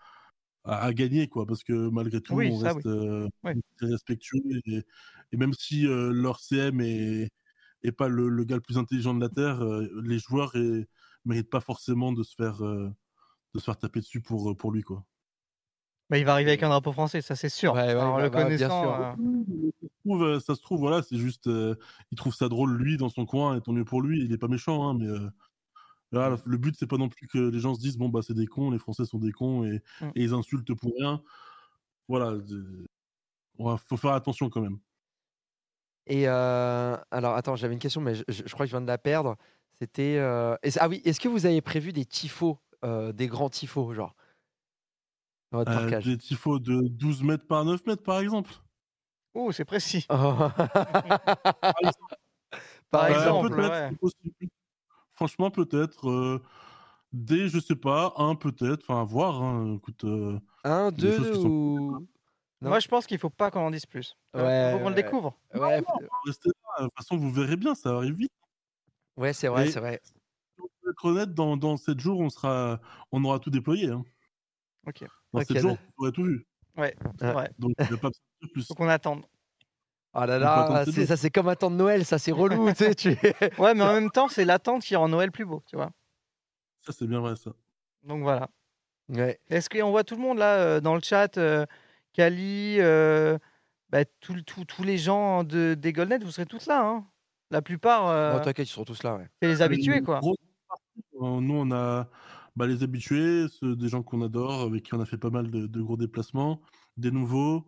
à, 0.66 0.86
à 0.86 0.94
gagner, 0.94 1.28
quoi. 1.30 1.46
Parce 1.48 1.64
que 1.64 1.90
malgré 1.90 2.22
tout, 2.22 2.36
Oui, 2.36 2.48
on 2.48 2.58
reste 2.58 2.86
oui. 2.86 3.30
Ouais. 3.44 3.58
respectueux. 3.82 4.40
Et, 4.68 4.84
et 5.32 5.38
même 5.38 5.54
si 5.54 5.84
leur 5.88 6.40
CM 6.40 6.82
est, 6.82 7.30
est 7.84 7.92
pas 7.92 8.08
le, 8.08 8.30
le 8.30 8.44
gars 8.46 8.56
le 8.56 8.62
plus 8.62 8.78
intelligent 8.78 9.14
de 9.14 9.22
la 9.22 9.30
Terre, 9.30 9.62
euh, 9.64 9.88
les 10.04 10.20
joueurs 10.20 10.52
ne 10.56 10.84
méritent 11.26 11.50
pas 11.50 11.62
forcément 11.62 12.12
de 12.14 12.24
se 12.24 12.36
faire, 12.36 12.64
euh, 12.66 12.90
de 13.54 13.60
se 13.60 13.66
faire 13.66 13.78
taper 13.78 14.02
dessus 14.02 14.22
pour, 14.22 14.56
pour 14.58 14.72
lui, 14.72 14.84
quoi. 14.84 15.06
Bah, 16.10 16.18
il 16.18 16.26
va 16.26 16.34
arriver 16.34 16.52
avec 16.52 16.64
un 16.64 16.70
drapeau 16.70 16.92
français, 16.92 17.22
ça 17.22 17.36
c'est 17.36 17.50
sûr. 17.50 17.74
Ouais, 17.74 17.82
ouais, 17.86 17.90
Alors, 17.92 18.18
bah, 18.18 18.24
le 18.24 18.30
bah, 18.30 18.44
connaissant. 18.44 18.82
sûr. 18.82 18.92
euh, 18.94 19.72
Ça 19.82 19.88
se 19.88 20.00
trouve, 20.04 20.24
euh, 20.24 20.40
ça 20.40 20.56
se 20.56 20.62
trouve, 20.62 20.80
voilà, 20.80 21.02
c'est 21.02 21.18
juste, 21.18 21.48
euh, 21.48 21.76
il 22.12 22.18
trouve 22.18 22.36
ça 22.36 22.50
drôle 22.50 22.76
lui 22.78 22.98
dans 22.98 23.10
son 23.10 23.26
coin, 23.26 23.56
et 23.58 23.62
tant 23.62 23.74
mieux 23.74 23.86
pour 23.86 24.02
lui. 24.02 24.24
Il 24.24 24.32
est 24.32 24.38
pas 24.38 24.48
méchant, 24.48 24.88
hein, 24.90 24.96
mais 25.00 25.08
euh, 25.08 25.30
voilà, 26.12 26.38
le 26.46 26.58
but 26.58 26.76
c'est 26.78 26.88
pas 26.88 26.98
non 26.98 27.10
plus 27.10 27.28
que 27.28 27.40
les 27.40 27.60
gens 27.60 27.76
se 27.76 27.82
disent 27.82 27.98
bon 27.98 28.10
bah 28.10 28.22
c'est 28.24 28.36
des 28.36 28.48
cons, 28.48 28.72
les 28.72 28.80
Français 28.80 29.06
sont 29.06 29.20
des 29.20 29.32
cons 29.34 29.66
et, 29.66 29.82
Mm. 30.02 30.08
et 30.16 30.24
ils 30.24 30.34
insultent 30.34 30.74
pour 30.76 30.94
rien. 31.00 31.22
Voilà, 32.10 32.32
euh, 32.32 32.86
ouais, 33.60 33.76
faut 33.88 33.98
faire 33.98 34.14
attention 34.14 34.50
quand 34.50 34.62
même. 34.62 34.80
Et 36.08 36.28
euh, 36.28 36.98
alors, 37.12 37.36
attends, 37.36 37.56
j'avais 37.56 37.74
une 37.74 37.80
question, 37.80 38.02
mais 38.02 38.16
je, 38.16 38.24
je- 38.28 38.44
je 38.46 38.54
crois 38.54 38.66
que 38.66 38.70
je 38.72 38.76
viens 38.76 38.82
de 38.82 38.88
la 38.88 38.98
perdre. 38.98 39.38
C'était. 39.80 40.18
euh, 40.18 40.56
ah 40.80 40.88
oui, 40.90 41.02
est-ce 41.06 41.20
que 41.20 41.28
vous 41.30 41.46
avez 41.46 41.62
prévu 41.62 41.94
des 41.94 42.06
tifos, 42.06 42.58
euh, 42.86 43.12
des 43.12 43.28
grands 43.28 43.50
tifos, 43.50 43.94
genre? 43.94 44.16
Dans 45.52 45.60
votre 45.60 45.72
Euh, 45.72 45.76
parcage 45.80 46.06
des 46.06 46.18
tifos 46.18 46.60
de 46.60 46.88
12 46.88 47.24
mètres 47.24 47.48
par 47.48 47.64
9 47.66 47.86
mètres 47.86 48.04
par 48.04 48.20
exemple. 48.20 48.52
Oh, 49.34 49.52
c'est 49.52 49.66
précis. 49.66 50.06
Oh. 50.10 50.14
Par 52.92 53.08
exemple, 53.08 53.50
peut-être, 53.50 53.72
ouais. 53.72 53.96
possible. 54.00 54.34
Franchement, 55.14 55.50
peut-être. 55.50 56.08
euh, 56.10 56.44
des, 57.12 57.48
je 57.48 57.60
sais 57.60 57.76
pas, 57.76 58.14
un 58.18 58.36
peut-être. 58.36 58.84
Enfin, 58.88 59.04
voir. 59.04 59.42
hein, 59.42 59.76
Écoute, 59.78 60.04
euh, 60.04 60.40
Un, 60.64 60.92
deux 60.92 61.36
ou. 61.46 62.08
Non. 62.64 62.70
Moi, 62.70 62.80
je 62.80 62.88
pense 62.88 63.06
qu'il 63.06 63.20
faut 63.20 63.30
pas 63.30 63.52
qu'on 63.52 63.60
en 63.68 63.72
dise 63.72 63.86
plus. 63.86 64.18
Il 64.34 64.42
Ouais, 64.42 64.72
faut 64.72 64.78
qu'on 64.80 64.90
le 64.90 64.96
ouais. 64.96 65.04
découvre. 65.04 65.38
Restez 66.26 66.50
là. 66.50 66.80
De 66.80 66.84
toute 66.86 66.96
façon, 66.98 67.18
vous 67.18 67.30
verrez 67.32 67.58
bien, 67.58 67.76
ça 67.76 67.90
arrive 67.90 68.16
vite. 68.16 68.32
ouais 69.18 69.34
c'est 69.34 69.48
vrai, 69.50 69.70
c'est 69.70 69.80
vrai. 69.80 70.02
Pour 70.56 70.70
être 70.90 71.06
honnête, 71.06 71.34
dans, 71.34 71.58
dans 71.58 71.76
7 71.78 72.00
jours, 72.00 72.20
on, 72.22 72.30
sera, 72.30 72.80
on 73.12 73.24
aura 73.26 73.40
tout 73.40 73.50
déployé. 73.50 73.90
hein. 73.90 74.04
Ok. 74.88 75.04
Dans 75.34 75.40
Ok, 75.42 75.48
7 75.48 75.58
jours, 75.60 75.72
d'accord. 75.72 75.86
on 75.98 76.02
aura 76.04 76.12
tout 76.12 76.24
vu. 76.24 76.46
Ouais, 76.78 76.96
c'est 77.20 77.26
Ouais. 77.28 77.34
vrai. 77.34 77.52
Donc, 77.60 77.72
il 77.80 77.88
n'y 77.88 77.94
a 77.94 77.98
pas 77.98 78.10
de 78.10 78.48
plus. 78.48 78.66
Faut 78.68 78.76
qu'on 78.76 78.88
attende. 78.90 79.26
Ah 80.14 80.26
là 80.28 80.38
là, 80.40 80.86
ces 80.86 80.92
c'est 80.92 81.06
ça, 81.08 81.18
c'est 81.18 81.32
comme 81.32 81.48
attendre 81.50 81.76
Noël, 81.76 82.06
ça, 82.06 82.20
c'est 82.20 82.32
relou, 82.32 82.70
tu 82.70 82.76
sais. 82.76 82.96
Tu... 82.96 83.10
Ouais, 83.60 83.74
mais 83.74 83.84
en 83.84 83.94
même 83.94 84.12
temps, 84.12 84.28
c'est 84.30 84.46
l'attente 84.46 84.84
qui 84.84 84.96
rend 84.96 85.10
Noël 85.10 85.32
plus 85.32 85.46
beau, 85.46 85.64
tu 85.68 85.76
vois. 85.76 85.90
Ça, 86.82 86.94
c'est 86.94 87.08
bien 87.08 87.20
vrai, 87.20 87.36
ça. 87.36 87.52
Donc 88.04 88.22
voilà. 88.22 88.48
Ouais. 89.10 89.40
Est-ce 89.50 89.70
qu'on 89.70 89.90
voit 89.92 90.04
tout 90.04 90.16
le 90.16 90.22
monde 90.22 90.38
là 90.38 90.56
euh, 90.60 90.80
dans 90.82 90.96
le 90.96 91.02
chat 91.02 91.38
euh, 91.38 91.66
Kali, 92.14 92.78
euh, 92.80 93.38
bah, 93.90 94.06
tout- 94.22 94.42
tout- 94.44 94.66
tous 94.66 94.84
les 94.84 94.98
gens 94.98 95.44
de, 95.44 95.74
des 95.74 95.94
Goldnet, 95.94 96.20
vous 96.20 96.32
serez 96.32 96.46
tous 96.46 96.68
là. 96.68 96.82
Hein 96.88 97.08
La 97.52 97.62
plupart, 97.62 98.08
euh, 98.08 98.34
Bon, 98.34 98.42
t'inquiète, 98.44 98.68
ils 98.68 98.72
seront 98.72 98.86
tous 98.86 99.04
là, 99.04 99.16
ouais. 99.16 99.28
c'est 99.42 99.48
les 99.48 99.62
habitués, 99.62 100.02
quoi. 100.02 100.20
euh, 100.24 101.40
Nous, 101.42 101.54
on 101.54 101.72
a 101.72 102.10
bah, 102.56 102.68
les 102.68 102.84
habitués, 102.84 103.48
ceux, 103.50 103.76
des 103.76 103.90
gens 103.90 104.04
qu'on 104.04 104.22
adore, 104.22 104.62
avec 104.62 104.84
qui 104.84 104.94
on 104.94 105.00
a 105.02 105.06
fait 105.06 105.18
pas 105.18 105.30
mal 105.32 105.50
de, 105.50 105.66
de 105.68 105.82
gros 105.82 105.98
déplacements, 105.98 106.62
des 106.98 107.12
nouveaux. 107.12 107.68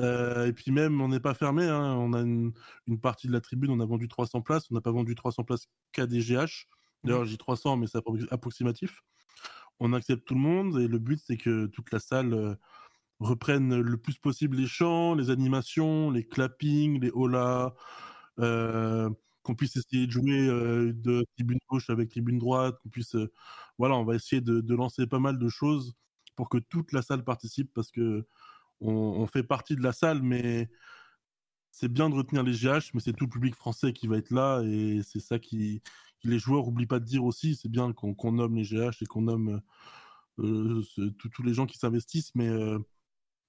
Euh, 0.00 0.46
et 0.46 0.52
puis 0.52 0.72
même, 0.72 1.00
on 1.00 1.08
n'est 1.08 1.20
pas 1.20 1.34
fermé. 1.34 1.64
hein, 1.66 1.94
On 1.96 2.12
a 2.14 2.20
une, 2.20 2.52
une 2.86 3.00
partie 3.00 3.26
de 3.28 3.32
la 3.32 3.40
tribune, 3.40 3.70
on 3.70 3.80
a 3.80 3.84
vendu 3.86 4.08
300 4.08 4.40
places. 4.40 4.70
On 4.70 4.74
n'a 4.74 4.80
pas 4.80 4.90
vendu 4.92 5.14
300 5.14 5.44
places 5.44 5.66
qu'à 5.92 6.06
des 6.06 6.20
GH. 6.20 6.66
D'ailleurs, 7.04 7.24
je 7.24 7.30
dis 7.30 7.38
300, 7.38 7.76
mais 7.76 7.86
c'est 7.86 7.98
appro- 7.98 8.26
approximatif. 8.32 9.02
On 9.78 9.92
accepte 9.92 10.26
tout 10.26 10.34
le 10.34 10.40
monde 10.40 10.78
et 10.80 10.88
le 10.88 10.98
but, 10.98 11.20
c'est 11.24 11.36
que 11.36 11.66
toute 11.66 11.92
la 11.92 11.98
salle 12.00 12.56
euh, 13.22 13.26
reprenne 13.26 13.80
le 13.80 13.96
plus 13.96 14.18
possible 14.18 14.56
les 14.56 14.66
chants, 14.66 15.14
les 15.14 15.30
animations, 15.30 16.10
les 16.10 16.24
clappings, 16.24 17.00
les 17.00 17.10
holas, 17.12 17.74
euh, 18.40 19.10
qu'on 19.42 19.54
puisse 19.54 19.76
essayer 19.76 20.06
de 20.06 20.12
jouer 20.12 20.48
euh, 20.48 20.92
de 20.92 21.24
tribune 21.36 21.58
gauche 21.68 21.90
avec 21.90 22.10
tribune 22.10 22.38
droite, 22.38 22.78
qu'on 22.82 22.90
puisse, 22.90 23.14
euh, 23.14 23.32
voilà, 23.78 23.96
on 23.96 24.04
va 24.04 24.14
essayer 24.14 24.42
de, 24.42 24.74
lancer 24.74 25.06
pas 25.06 25.18
mal 25.18 25.38
de 25.38 25.48
choses 25.48 25.94
pour 26.36 26.48
que 26.48 26.58
toute 26.58 26.92
la 26.92 27.02
salle 27.02 27.24
participe 27.24 27.72
parce 27.74 27.90
que 27.90 28.26
on, 28.80 29.26
fait 29.26 29.42
partie 29.42 29.76
de 29.76 29.82
la 29.82 29.92
salle, 29.92 30.22
mais 30.22 30.70
c'est 31.70 31.88
bien 31.88 32.10
de 32.10 32.14
retenir 32.14 32.42
les 32.42 32.52
GH, 32.52 32.92
mais 32.94 33.00
c'est 33.00 33.12
tout 33.12 33.26
le 33.26 33.30
public 33.30 33.54
français 33.54 33.92
qui 33.92 34.06
va 34.06 34.16
être 34.18 34.30
là 34.30 34.62
et 34.62 35.02
c'est 35.04 35.20
ça 35.20 35.38
qui, 35.38 35.82
les 36.24 36.38
joueurs 36.38 36.64
n'oublient 36.64 36.86
pas 36.86 37.00
de 37.00 37.04
dire 37.04 37.24
aussi. 37.24 37.56
C'est 37.56 37.68
bien 37.68 37.92
qu'on 37.92 38.32
nomme 38.32 38.56
les 38.56 38.64
GH 38.64 39.02
et 39.02 39.06
qu'on 39.06 39.22
nomme 39.22 39.60
tous 40.36 41.42
les 41.44 41.54
gens 41.54 41.66
qui 41.66 41.78
s'investissent, 41.78 42.34
mais 42.34 42.48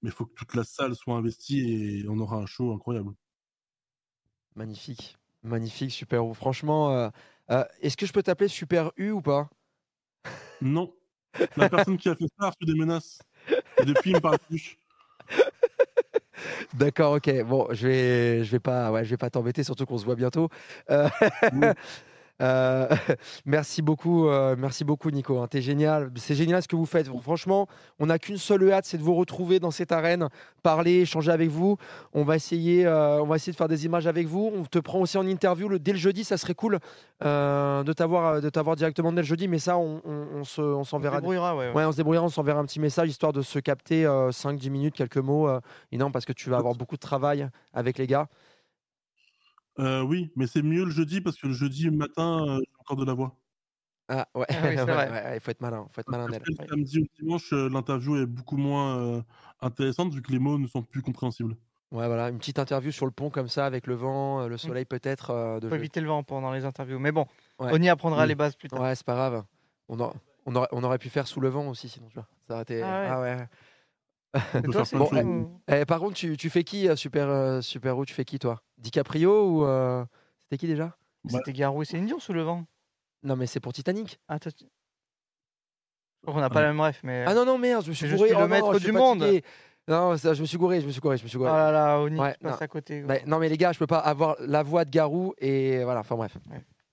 mais 0.02 0.10
il 0.10 0.12
faut 0.12 0.26
que 0.26 0.34
toute 0.34 0.54
la 0.54 0.64
salle 0.64 0.94
soit 0.94 1.14
investie 1.14 2.02
et 2.02 2.08
on 2.08 2.18
aura 2.18 2.36
un 2.36 2.46
show 2.46 2.72
incroyable. 2.72 3.12
Magnifique, 4.54 5.16
magnifique, 5.42 5.92
Super 5.92 6.24
U. 6.24 6.34
Franchement, 6.34 6.92
euh, 6.92 7.08
euh, 7.50 7.64
est-ce 7.80 7.96
que 7.96 8.06
je 8.06 8.12
peux 8.12 8.22
t'appeler 8.22 8.48
Super 8.48 8.92
U 8.96 9.10
ou 9.10 9.22
pas? 9.22 9.48
Non, 10.60 10.94
la 11.56 11.68
personne 11.68 11.96
qui 11.96 12.08
a 12.08 12.14
fait 12.14 12.26
ça 12.38 12.46
a 12.46 12.50
reçu 12.50 12.64
des 12.64 12.78
menaces. 12.78 13.20
Et 13.80 13.84
depuis, 13.84 14.10
il 14.10 14.16
me 14.16 14.20
parle 14.20 14.38
plus. 14.38 14.78
D'accord, 16.74 17.14
ok. 17.14 17.42
Bon, 17.44 17.66
je 17.72 17.88
vais, 17.88 18.44
je 18.44 18.50
vais 18.52 18.60
pas, 18.60 18.92
ouais, 18.92 19.04
je 19.04 19.10
vais 19.10 19.16
pas 19.16 19.30
t'embêter, 19.30 19.64
surtout 19.64 19.86
qu'on 19.86 19.98
se 19.98 20.04
voit 20.04 20.14
bientôt. 20.14 20.48
Euh, 20.90 21.08
euh, 22.42 22.88
merci 23.46 23.80
beaucoup, 23.82 24.28
euh, 24.28 24.56
merci 24.58 24.84
beaucoup, 24.84 25.10
Nico. 25.10 25.38
hein. 25.38 25.46
T'es 25.48 25.62
génial. 25.62 26.10
C'est 26.16 26.34
génial 26.34 26.62
ce 26.62 26.68
que 26.68 26.76
vous 26.76 26.86
faites. 26.86 27.08
Franchement, 27.22 27.68
on 27.98 28.06
n'a 28.06 28.18
qu'une 28.18 28.36
seule 28.38 28.70
hâte, 28.72 28.84
c'est 28.84 28.98
de 28.98 29.02
vous 29.02 29.14
retrouver 29.14 29.60
dans 29.60 29.70
cette 29.70 29.92
arène, 29.92 30.28
parler, 30.62 31.00
échanger 31.02 31.30
avec 31.30 31.48
vous. 31.50 31.76
On 32.12 32.24
va 32.24 32.36
essayer, 32.36 32.84
euh, 32.86 33.22
on 33.22 33.26
va 33.26 33.36
essayer 33.36 33.52
de 33.52 33.56
faire 33.56 33.68
des 33.68 33.84
images 33.86 34.06
avec 34.06 34.26
vous. 34.26 34.50
On 34.54 34.64
te 34.64 34.78
prend 34.78 34.98
aussi 35.00 35.16
en 35.18 35.26
interview 35.26 35.68
le, 35.68 35.78
dès 35.78 35.92
le 35.92 35.98
jeudi. 35.98 36.24
Ça 36.24 36.36
serait 36.36 36.54
cool 36.54 36.78
de 37.22 37.92
t'avoir, 37.92 38.40
de 38.40 38.50
t'avoir 38.50 38.74
directement 38.76 39.12
dès 39.12 39.20
le 39.22 39.26
jeudi. 39.26 39.46
Mais 39.48 39.58
ça, 39.60 39.78
on, 39.78 40.00
on, 40.04 40.26
on 40.40 40.44
se, 40.44 40.60
on 40.60 40.80
On 40.80 40.84
se 40.84 40.90
s'enverra. 40.90 41.16
débrouillera, 41.20 41.56
ouais, 41.56 41.72
ouais. 41.72 41.84
on 41.84 41.92
se 41.92 41.96
débrouillera, 41.96 42.24
on 42.24 42.28
s'enverra 42.28 42.58
un 42.60 42.64
petit 42.64 42.80
message 42.80 43.08
histoire 43.08 43.32
de 43.32 43.42
se 43.42 43.58
capter 43.60 44.04
5-10 44.04 44.70
minutes, 44.70 44.94
quelques 44.96 45.18
mots. 45.18 45.48
et 45.92 45.96
non, 45.98 46.10
parce 46.10 46.24
que 46.24 46.32
tu 46.32 46.50
vas 46.50 46.56
avoir 46.58 46.74
beaucoup 46.74 46.96
de 46.96 47.00
travail 47.00 47.48
avec 47.72 47.98
les 47.98 48.06
gars. 48.06 48.26
Euh, 49.78 50.02
oui, 50.02 50.30
mais 50.36 50.46
c'est 50.46 50.62
mieux 50.62 50.84
le 50.84 50.90
jeudi 50.90 51.20
parce 51.20 51.36
que 51.38 51.46
le 51.46 51.52
jeudi 51.54 51.90
matin, 51.90 52.44
euh, 52.46 52.58
j'ai 52.58 52.72
encore 52.78 52.96
de 52.96 53.04
la 53.04 53.14
voix. 53.14 53.38
Ah 54.08 54.28
ouais, 54.34 54.44
Ah 54.50 54.54
oui, 54.64 54.70
c'est 54.76 54.84
ouais, 54.84 54.84
vrai. 54.84 55.10
ouais, 55.10 55.22
ouais, 55.24 55.36
il 55.36 55.40
faut 55.40 55.50
être 55.50 55.60
malin, 55.62 55.86
faut 55.90 56.00
être 56.00 56.10
malin. 56.10 56.24
Après, 56.26 56.40
le 56.46 56.68
samedi 56.68 56.98
ou 56.98 57.02
le 57.02 57.08
dimanche, 57.22 57.52
euh, 57.52 57.68
l'interview 57.70 58.16
est 58.16 58.26
beaucoup 58.26 58.56
moins 58.58 58.98
euh, 58.98 59.22
intéressante 59.60 60.12
vu 60.12 60.20
que 60.20 60.30
les 60.32 60.38
mots 60.38 60.58
ne 60.58 60.66
sont 60.66 60.82
plus 60.82 61.00
compréhensibles. 61.02 61.56
Ouais, 61.92 62.06
voilà, 62.06 62.28
une 62.30 62.38
petite 62.38 62.58
interview 62.58 62.90
sur 62.90 63.06
le 63.06 63.12
pont 63.12 63.30
comme 63.30 63.48
ça 63.48 63.64
avec 63.66 63.86
le 63.86 63.94
vent, 63.94 64.46
le 64.48 64.56
soleil 64.56 64.84
peut-être. 64.86 65.30
euh, 65.30 65.60
de 65.60 65.68
Faut 65.68 65.74
jeu. 65.74 65.80
éviter 65.80 66.00
le 66.00 66.08
vent 66.08 66.22
pendant 66.22 66.50
les 66.52 66.64
interviews. 66.64 66.98
Mais 66.98 67.12
bon, 67.12 67.26
Ouais. 67.58 67.70
on 67.72 67.80
y 67.82 67.88
apprendra 67.88 68.22
Oui. 68.22 68.28
les 68.28 68.34
bases 68.34 68.56
plus 68.56 68.68
tard. 68.68 68.80
Ouais, 68.80 68.94
c'est 68.94 69.04
pas 69.06 69.14
grave. 69.14 69.44
On, 69.88 70.00
a- 70.02 70.12
on, 70.46 70.54
aurait, 70.56 70.68
on 70.72 70.82
aurait 70.84 70.98
pu 70.98 71.10
faire 71.10 71.26
sous 71.26 71.40
le 71.40 71.48
vent 71.48 71.68
aussi, 71.68 71.88
sinon 71.90 72.08
tu 72.08 72.14
vois. 72.14 72.26
Ça 72.48 72.54
aurait 72.54 72.62
été. 72.62 72.82
Ah 72.82 73.20
ouais. 73.20 73.36
Ah 73.38 73.46
toi, 74.72 74.84
c'est 74.84 74.96
Bon, 74.96 75.06
tout, 75.06 75.16
eh, 75.68 75.80
eh, 75.80 75.84
par 75.84 76.00
contre, 76.00 76.14
tu, 76.14 76.36
tu 76.36 76.50
fais 76.50 76.64
qui, 76.64 76.88
euh, 76.88 76.96
Super, 76.96 77.28
euh, 77.28 77.60
Super 77.60 77.96
Où 77.98 78.04
Tu 78.04 78.14
fais 78.14 78.24
qui, 78.24 78.38
toi? 78.38 78.60
DiCaprio 78.78 79.48
ou. 79.48 79.64
euh, 79.64 80.04
C'était 80.40 80.58
qui 80.58 80.66
déjà? 80.66 80.96
C'était 81.28 81.52
Garou 81.52 81.82
et 81.82 81.84
Céline 81.84 82.06
Dion 82.06 82.18
sous 82.18 82.32
le 82.32 82.42
vent. 82.42 82.64
Non, 83.22 83.36
mais 83.36 83.46
c'est 83.46 83.60
pour 83.60 83.72
Titanic. 83.72 84.18
Ah, 84.28 84.38
toi, 84.40 84.50
tu- 84.50 84.64
Je 84.64 84.70
crois 86.22 86.34
qu'on 86.34 86.40
n'a 86.40 86.50
pas 86.50 86.60
la 86.62 86.68
même 86.68 86.80
ref, 86.80 87.00
mais. 87.04 87.24
Ah 87.26 87.34
non, 87.34 87.44
non, 87.44 87.58
merde, 87.58 87.84
je 87.84 87.90
me 87.90 87.94
suis 87.94 88.06
Je 88.08 88.16
gouré. 88.16 88.28
suis 88.30 88.36
le 88.38 88.44
Oh 88.44 88.48
non, 88.48 88.54
maître 88.54 88.72
je 88.74 88.78
suis 88.78 88.86
du 88.86 88.92
monde. 88.92 89.20
fatigué. 89.20 89.44
Non, 89.88 90.16
ça, 90.16 90.34
je 90.34 90.40
me 90.40 90.46
suis 90.46 90.56
gouré, 90.58 90.80
je 90.80 90.86
me 90.86 90.92
suis 90.92 91.00
gouré, 91.00 91.16
je 91.16 91.24
me 91.24 91.28
suis 91.28 91.36
Oh 91.36 91.40
gouré. 91.40 91.50
là 91.52 91.72
là, 91.72 92.00
Oni, 92.00 92.18
Ouais, 92.18 92.32
tu 92.34 92.38
passes 92.38 92.52
non. 92.54 92.58
à 92.64 92.68
côté. 92.68 93.02
Bah, 93.02 93.16
non, 93.26 93.38
mais 93.38 93.48
les 93.48 93.56
gars, 93.56 93.72
je 93.72 93.78
peux 93.78 93.86
pas 93.88 93.98
avoir 93.98 94.36
la 94.40 94.62
voix 94.62 94.84
de 94.84 94.90
Garou 94.90 95.34
et 95.38 95.82
voilà, 95.84 96.00
enfin 96.00 96.14
bref. 96.16 96.36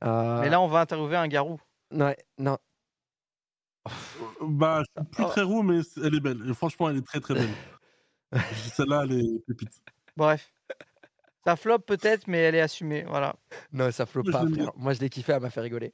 Euh, 0.03 0.41
Mais 0.41 0.49
là, 0.49 0.59
on 0.59 0.67
va 0.67 0.81
interviewer 0.81 1.17
un 1.17 1.27
Garou. 1.27 1.59
Ouais, 1.91 2.17
non. 2.39 2.57
Bah, 4.41 4.81
je 4.95 5.01
suis 5.01 5.09
plus 5.11 5.23
Oh. 5.23 5.27
très 5.29 5.41
roux, 5.43 5.63
mais 5.63 5.79
elle 6.03 6.15
est 6.15 6.19
belle. 6.19 6.41
Et 6.49 6.53
franchement, 6.53 6.89
elle 6.89 6.97
est 6.97 7.05
très 7.05 7.19
très 7.19 7.33
belle. 7.35 7.49
Celle-là, 8.75 9.03
elle 9.05 9.19
est 9.19 9.39
pépite. 9.47 9.81
Bref. 10.17 10.51
Ça 11.45 11.55
flop 11.55 11.79
peut-être, 11.79 12.27
mais 12.27 12.39
elle 12.39 12.55
est 12.55 12.61
assumée. 12.61 13.03
Voilà. 13.07 13.35
Non, 13.71 13.91
ça 13.91 14.05
flotte 14.05 14.27
Je 14.27 14.31
pas, 14.31 14.45
frère. 14.47 14.71
Moi, 14.75 14.93
je 14.93 14.99
l'ai 14.99 15.09
kiffé, 15.09 15.31
elle 15.33 15.41
m'a 15.41 15.49
fait 15.49 15.61
rigoler. 15.61 15.93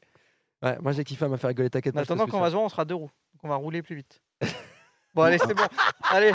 Ouais, 0.64 0.78
moi, 0.82 0.92
je 0.92 0.98
l'ai 0.98 1.04
kiffé, 1.04 1.26
elle 1.26 1.32
m'a 1.32 1.38
fait 1.38 1.48
rigoler, 1.48 1.70
t'inquiète 1.70 1.94
En 1.94 1.98
pas. 1.98 2.02
attendant 2.02 2.26
qu'on 2.28 2.40
va 2.40 2.48
se 2.48 2.54
voir, 2.54 2.64
on 2.66 2.70
sera 2.70 2.84
deux 2.86 2.96
roues. 2.96 3.12
Donc 3.34 3.44
on 3.44 3.48
va 3.50 3.56
rouler 3.56 3.82
plus 3.82 3.96
vite. 3.96 4.22
Bon, 5.14 5.22
allez, 5.22 5.38
c'est 5.38 5.54
bon. 5.54 5.64
Allez. 6.10 6.34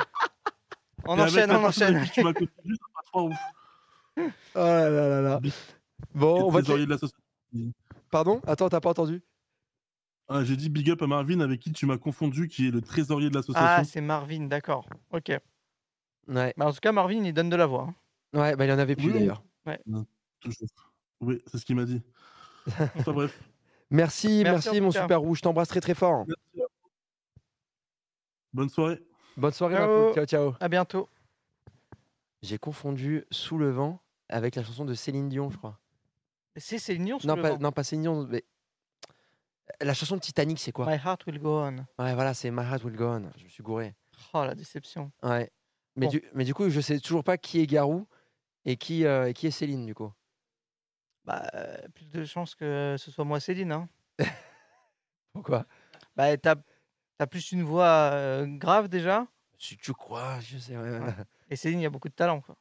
On 1.05 1.19
Et 1.19 1.21
enchaîne, 1.21 1.51
on 1.51 1.65
enchaîne. 1.65 2.03
tu 2.15 2.25
m'as 2.25 2.33
ça 2.33 2.39
fera 2.39 3.03
trois 3.05 3.23
roux. 3.23 3.35
Oh 4.17 4.23
là 4.55 4.89
là 4.89 5.09
là 5.09 5.21
là. 5.21 5.41
Bon, 6.15 6.45
on 6.47 6.51
va 6.51 6.63
te- 6.63 6.73
de. 6.73 7.73
Pardon? 8.11 8.41
Attends, 8.47 8.71
t'as 8.71 8.81
pas 8.81 8.89
entendu? 8.89 9.23
Ah, 10.33 10.45
J'ai 10.45 10.57
dit 10.57 10.69
big 10.71 10.89
up 10.91 11.03
à 11.03 11.07
Marvin 11.09 11.41
avec 11.41 11.59
qui 11.59 11.73
tu 11.73 11.87
m'as 11.87 11.99
confondu, 11.99 12.47
qui 12.47 12.69
est 12.69 12.71
le 12.71 12.81
trésorier 12.81 13.31
de 13.31 13.35
Ah, 13.37 13.41
l'association. 13.41 13.85
c'est 13.85 14.01
Marvin, 14.01 14.47
d'accord. 14.47 14.89
Ok. 15.11 15.33
Ouais. 16.29 16.55
Bah, 16.57 16.67
en 16.69 16.73
tout 16.73 16.79
cas, 16.81 16.93
Marvin, 16.93 17.25
il 17.25 17.33
donne 17.35 17.51
de 17.51 17.57
la 17.57 17.67
voix. 17.67 17.89
hein. 18.33 18.39
Ouais, 18.39 18.55
bah 18.55 18.65
il 18.65 18.71
en 18.71 18.79
avait 18.79 18.95
plus 18.95 19.07
Oui. 19.09 19.13
d'ailleurs. 19.15 19.43
Ouais. 19.67 19.81
Toujours. 20.41 20.69
Oui, 21.21 21.43
c'est 21.49 21.59
ce 21.59 21.65
qu'il 21.67 21.75
m'a 21.75 21.85
dit. 21.85 22.01
Enfin 22.97 23.13
bref. 23.13 23.43
Merci, 23.91 24.43
Merci 24.45 24.69
merci, 24.69 24.69
en 24.69 24.83
mon 24.85 24.89
tout 24.91 24.95
cas. 24.95 25.03
super 25.03 25.21
rouge. 25.21 25.39
Je 25.39 25.43
t'embrasse 25.43 25.67
très 25.69 25.81
très 25.81 25.95
fort. 25.95 26.25
Bonne 28.53 28.69
soirée. 28.69 29.01
Bonne 29.37 29.53
soirée, 29.53 29.75
ma 29.75 29.81
Ciao. 29.81 30.05
poule. 30.07 30.15
Ciao, 30.15 30.27
ciao. 30.27 30.55
À 30.61 30.69
bientôt. 30.69 31.09
J'ai 32.43 32.59
confondu 32.59 33.25
Sous 33.33 33.59
le 33.59 33.71
vent 33.71 34.01
avec 34.29 34.55
la 34.55 34.63
chanson 34.63 34.85
de 34.85 34.95
Céline 34.95 35.29
Dion, 35.29 35.51
je 35.51 35.57
crois. 35.59 35.79
C'est 36.57 36.79
Céline 36.79 37.05
Dion, 37.05 37.19
sous 37.19 37.27
Non, 37.27 37.35
le 37.37 37.43
pas, 37.43 37.51
vent. 37.51 37.59
non, 37.59 37.73
pas 37.73 37.83
Céline 37.83 38.03
Dion, 38.03 38.27
mais. 38.31 38.45
La 39.81 39.95
chanson 39.95 40.17
de 40.17 40.21
Titanic, 40.21 40.59
c'est 40.59 40.73
quoi? 40.73 40.87
My 40.87 40.97
heart 41.03 41.27
will 41.27 41.39
go 41.39 41.61
on. 41.61 41.77
Ouais, 41.99 42.15
voilà, 42.15 42.35
c'est 42.35 42.51
My 42.51 42.63
Heart 42.63 42.85
Will 42.85 42.97
Go 42.97 43.05
On. 43.07 43.31
Je 43.37 43.45
me 43.45 43.49
suis 43.49 43.63
gouré. 43.63 43.95
Oh, 44.33 44.45
la 44.45 44.55
déception. 44.55 45.13
Ouais. 45.23 45.51
Mais, 45.97 46.07
Bon. 46.07 46.13
du, 46.13 46.23
mais 46.35 46.45
du 46.45 46.55
coup, 46.55 46.69
je 46.71 46.81
sais 46.81 46.99
toujours 47.01 47.25
pas 47.25 47.37
qui 47.39 47.61
est 47.61 47.67
Garou 47.67 48.07
et 48.65 48.77
qui, 48.77 49.05
euh, 49.05 49.29
et 49.29 49.35
qui 49.35 49.47
est 49.47 49.51
Céline, 49.51 49.87
du 49.87 49.95
coup. 49.95 50.13
Bah, 51.25 51.49
euh, 51.55 51.77
plus 51.95 52.09
de 52.11 52.25
chances 52.25 52.55
que 52.55 52.97
ce 52.99 53.11
soit 53.11 53.25
moi, 53.25 53.41
Céline. 53.41 53.73
Hein. 53.73 53.89
Pourquoi? 55.33 55.67
Bah, 56.17 56.37
t'as 56.37 56.57
as 57.19 57.27
plus 57.27 57.53
une 57.53 57.63
voix 57.63 58.11
euh, 58.13 58.47
grave 58.47 58.89
déjà. 58.89 59.27
Si 59.59 59.77
tu 59.77 59.93
crois, 59.93 60.41
je 60.41 60.57
sais. 60.59 60.77
Ouais, 60.77 60.99
ouais. 60.99 61.15
Et 61.51 61.57
Céline, 61.57 61.81
il 61.81 61.83
y 61.83 61.87
a 61.87 61.91
beaucoup 61.91 62.09
de 62.09 62.15
talent. 62.15 62.41
Quoi. 62.41 62.57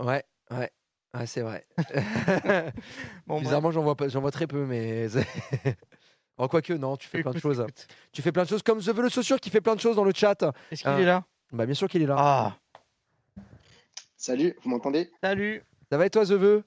ouais, 0.00 0.24
ouais. 0.50 0.70
Ouais, 1.14 1.26
c'est 1.26 1.40
vrai. 1.42 1.66
Bon, 3.26 3.40
Bizarrement, 3.40 3.70
j'en 3.70 3.82
vois, 3.82 3.96
pas- 3.96 4.08
j'en 4.08 4.20
vois 4.20 4.30
très 4.30 4.46
peu, 4.46 4.64
mais. 4.66 5.06
En 6.36 6.48
quoi 6.48 6.62
que, 6.62 6.72
non, 6.74 6.96
tu 6.96 7.08
fais 7.08 7.22
plein 7.22 7.32
de 7.32 7.38
choses. 7.38 7.64
Tu 8.12 8.22
fais 8.22 8.32
plein 8.32 8.44
de 8.44 8.48
choses 8.48 8.62
comme 8.62 8.80
The 8.80 8.88
Le 8.96 9.08
Saussure 9.08 9.40
qui 9.40 9.50
fait 9.50 9.60
plein 9.60 9.74
de 9.74 9.80
choses 9.80 9.96
dans 9.96 10.04
le 10.04 10.12
chat. 10.14 10.42
Est-ce 10.70 10.82
qu'il 10.82 10.90
Ah. 10.90 11.00
est 11.00 11.04
là? 11.04 11.24
Bah, 11.52 11.64
bien 11.64 11.74
sûr 11.74 11.88
qu'il 11.88 12.02
est 12.02 12.06
là. 12.06 12.16
Ah, 12.18 12.56
Salut, 14.16 14.56
vous 14.62 14.70
m'entendez? 14.70 15.10
Salut. 15.22 15.62
Ça 15.90 15.98
va 15.98 16.06
et 16.06 16.10
toi, 16.10 16.24
The 16.24 16.32
Veu? 16.32 16.64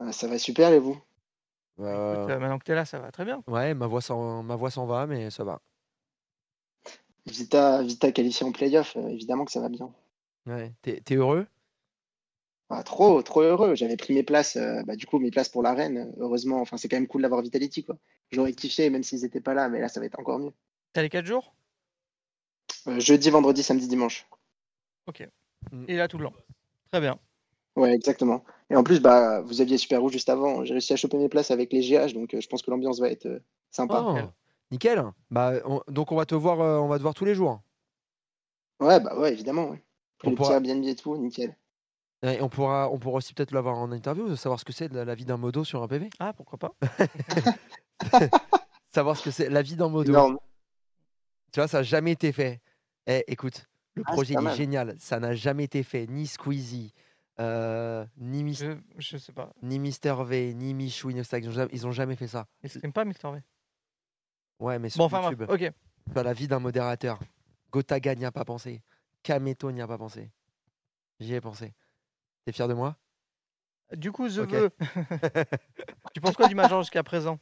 Ah, 0.00 0.12
Ça 0.12 0.26
va 0.28 0.38
super 0.38 0.72
et 0.72 0.78
vous? 0.78 0.98
Euh, 1.78 2.26
Euh, 2.28 2.38
maintenant 2.38 2.58
que 2.58 2.64
t'es 2.64 2.74
là, 2.74 2.84
ça 2.86 2.98
va 2.98 3.10
très 3.12 3.24
bien. 3.24 3.42
ouais, 3.46 3.74
ma 3.74 3.86
voix 3.86 4.00
s'en 4.00 4.42
ma 4.42 4.56
voix 4.56 4.70
s'en 4.70 4.86
va, 4.86 5.06
mais 5.06 5.30
ça 5.30 5.44
va. 5.44 5.60
Vita, 7.26 7.82
Vita 7.82 8.10
qualifié 8.12 8.46
en 8.46 8.52
playoff, 8.52 8.96
euh, 8.96 9.08
évidemment 9.08 9.44
que 9.44 9.50
ça 9.52 9.60
va 9.60 9.68
bien. 9.68 9.90
Ouais. 10.46 10.72
T'es 10.80 11.00
t'es 11.00 11.16
heureux? 11.16 11.46
Ah, 12.68 12.82
trop, 12.82 13.22
trop 13.22 13.42
heureux. 13.42 13.74
J'avais 13.76 13.96
pris 13.96 14.12
mes 14.12 14.22
places, 14.24 14.56
euh, 14.56 14.82
bah, 14.84 14.96
du 14.96 15.06
coup, 15.06 15.18
mes 15.18 15.30
places 15.30 15.48
pour 15.48 15.62
l'arène. 15.62 16.12
Heureusement, 16.18 16.60
enfin, 16.60 16.76
c'est 16.76 16.88
quand 16.88 16.96
même 16.96 17.06
cool 17.06 17.22
d'avoir 17.22 17.40
Vitality, 17.42 17.84
quoi. 17.84 17.96
J'aurais 18.32 18.52
kiffé, 18.52 18.90
même 18.90 19.04
s'ils 19.04 19.22
n'étaient 19.22 19.40
pas 19.40 19.54
là, 19.54 19.68
mais 19.68 19.80
là, 19.80 19.88
ça 19.88 20.00
va 20.00 20.06
être 20.06 20.18
encore 20.18 20.38
mieux. 20.40 20.52
T'as 20.92 21.02
les 21.02 21.08
4 21.08 21.26
jours? 21.26 21.54
Euh, 22.88 22.98
jeudi, 22.98 23.30
vendredi, 23.30 23.62
samedi, 23.62 23.86
dimanche. 23.86 24.26
Ok. 25.06 25.28
Mm. 25.70 25.84
Et 25.88 25.96
là, 25.96 26.08
tout 26.08 26.18
le 26.18 26.24
long. 26.24 26.32
Très 26.90 27.00
bien. 27.00 27.18
Ouais, 27.76 27.92
exactement. 27.92 28.42
Et 28.70 28.74
en 28.76 28.82
plus, 28.82 29.00
bah, 29.00 29.42
vous 29.42 29.60
aviez 29.60 29.78
Super 29.78 30.00
Rouge 30.00 30.12
juste 30.12 30.28
avant. 30.28 30.64
J'ai 30.64 30.72
réussi 30.72 30.92
à 30.92 30.96
choper 30.96 31.18
mes 31.18 31.28
places 31.28 31.50
avec 31.52 31.72
les 31.72 31.82
GH, 31.82 32.14
donc 32.14 32.34
euh, 32.34 32.40
je 32.40 32.48
pense 32.48 32.62
que 32.62 32.70
l'ambiance 32.70 32.98
va 32.98 33.10
être 33.10 33.26
euh, 33.26 33.38
sympa. 33.70 34.02
Oh, 34.04 34.18
nickel. 34.72 35.04
Bah, 35.30 35.52
on- 35.66 35.82
donc 35.88 36.10
on 36.10 36.16
va 36.16 36.26
te 36.26 36.34
voir, 36.34 36.60
euh, 36.60 36.78
on 36.78 36.88
va 36.88 36.96
te 36.96 37.02
voir 37.02 37.14
tous 37.14 37.24
les 37.26 37.34
jours. 37.34 37.60
Ouais, 38.80 38.98
bah 39.00 39.16
ouais, 39.18 39.32
évidemment. 39.32 39.70
Ouais. 39.70 39.82
Pour 40.18 40.28
On 40.28 40.30
les 40.30 40.36
pourra- 40.36 40.58
petits 40.60 40.70
Airbnb 40.70 40.84
et 40.88 40.96
tout, 40.96 41.16
nickel. 41.16 41.56
Et 42.22 42.40
on 42.40 42.48
pourra, 42.48 42.90
on 42.90 42.98
pourra 42.98 43.16
aussi 43.18 43.34
peut-être 43.34 43.52
l'avoir 43.52 43.76
en 43.78 43.92
interview, 43.92 44.34
savoir 44.36 44.58
ce 44.58 44.64
que 44.64 44.72
c'est 44.72 44.88
de 44.88 44.94
la, 44.94 45.04
la 45.04 45.14
vie 45.14 45.24
d'un 45.26 45.36
modo 45.36 45.64
sur 45.64 45.82
un 45.82 45.88
PV. 45.88 46.08
Ah, 46.18 46.32
pourquoi 46.32 46.58
pas 46.58 46.74
Savoir 48.94 49.16
ce 49.16 49.22
que 49.24 49.30
c'est 49.30 49.48
la 49.50 49.62
vie 49.62 49.76
d'un 49.76 49.88
modo. 49.88 50.10
Énorme. 50.10 50.38
Tu 51.52 51.60
vois, 51.60 51.68
ça 51.68 51.78
n'a 51.78 51.82
jamais 51.82 52.12
été 52.12 52.32
fait. 52.32 52.60
Eh, 53.06 53.24
écoute, 53.28 53.66
le 53.94 54.02
Ah, 54.06 54.12
projet 54.12 54.34
il 54.34 54.40
est 54.40 54.42
mal. 54.42 54.56
génial. 54.56 54.94
Ça 54.98 55.20
n'a 55.20 55.34
jamais 55.34 55.64
été 55.64 55.82
fait. 55.82 56.06
Ni 56.06 56.26
Squeezie, 56.26 56.92
euh, 57.40 58.04
ni, 58.16 58.42
Mis- 58.42 58.54
je, 58.54 58.76
je 58.98 59.16
sais 59.18 59.32
pas. 59.32 59.52
ni 59.62 59.78
Mister 59.78 60.14
V, 60.24 60.54
ni 60.54 60.72
Michou. 60.74 61.10
Ils 61.10 61.20
ont 61.20 61.52
jamais, 61.52 61.70
ils 61.72 61.86
ont 61.86 61.92
jamais 61.92 62.16
fait 62.16 62.28
ça. 62.28 62.46
Ils 62.62 62.70
s'aiment 62.70 62.92
pas, 62.92 63.04
Mister 63.04 63.30
V. 63.30 63.42
Ouais, 64.58 64.78
mais 64.78 64.88
sur 64.88 64.98
Bon, 64.98 65.04
enfin, 65.04 65.22
YouTube. 65.30 65.44
bref, 65.44 65.50
ok. 65.62 65.72
Tu 66.06 66.12
vois, 66.12 66.22
la 66.22 66.32
vie 66.32 66.48
d'un 66.48 66.58
modérateur. 66.60 67.18
Gotaga 67.70 68.14
n'y 68.14 68.24
a 68.24 68.32
pas 68.32 68.44
pensé. 68.44 68.82
Kameto 69.22 69.70
n'y 69.70 69.82
a 69.82 69.86
pas 69.86 69.98
pensé. 69.98 70.30
J'y 71.20 71.34
ai 71.34 71.40
pensé. 71.40 71.74
T'es 72.46 72.52
fier 72.52 72.68
de 72.68 72.74
moi? 72.74 72.96
Du 73.92 74.12
coup, 74.12 74.28
The 74.28 74.38
Ok. 74.38 74.52
Vœu. 74.52 74.70
tu 76.14 76.20
penses 76.20 76.36
quoi 76.36 76.46
du 76.46 76.54
Major 76.54 76.80
jusqu'à 76.80 77.02
présent? 77.02 77.40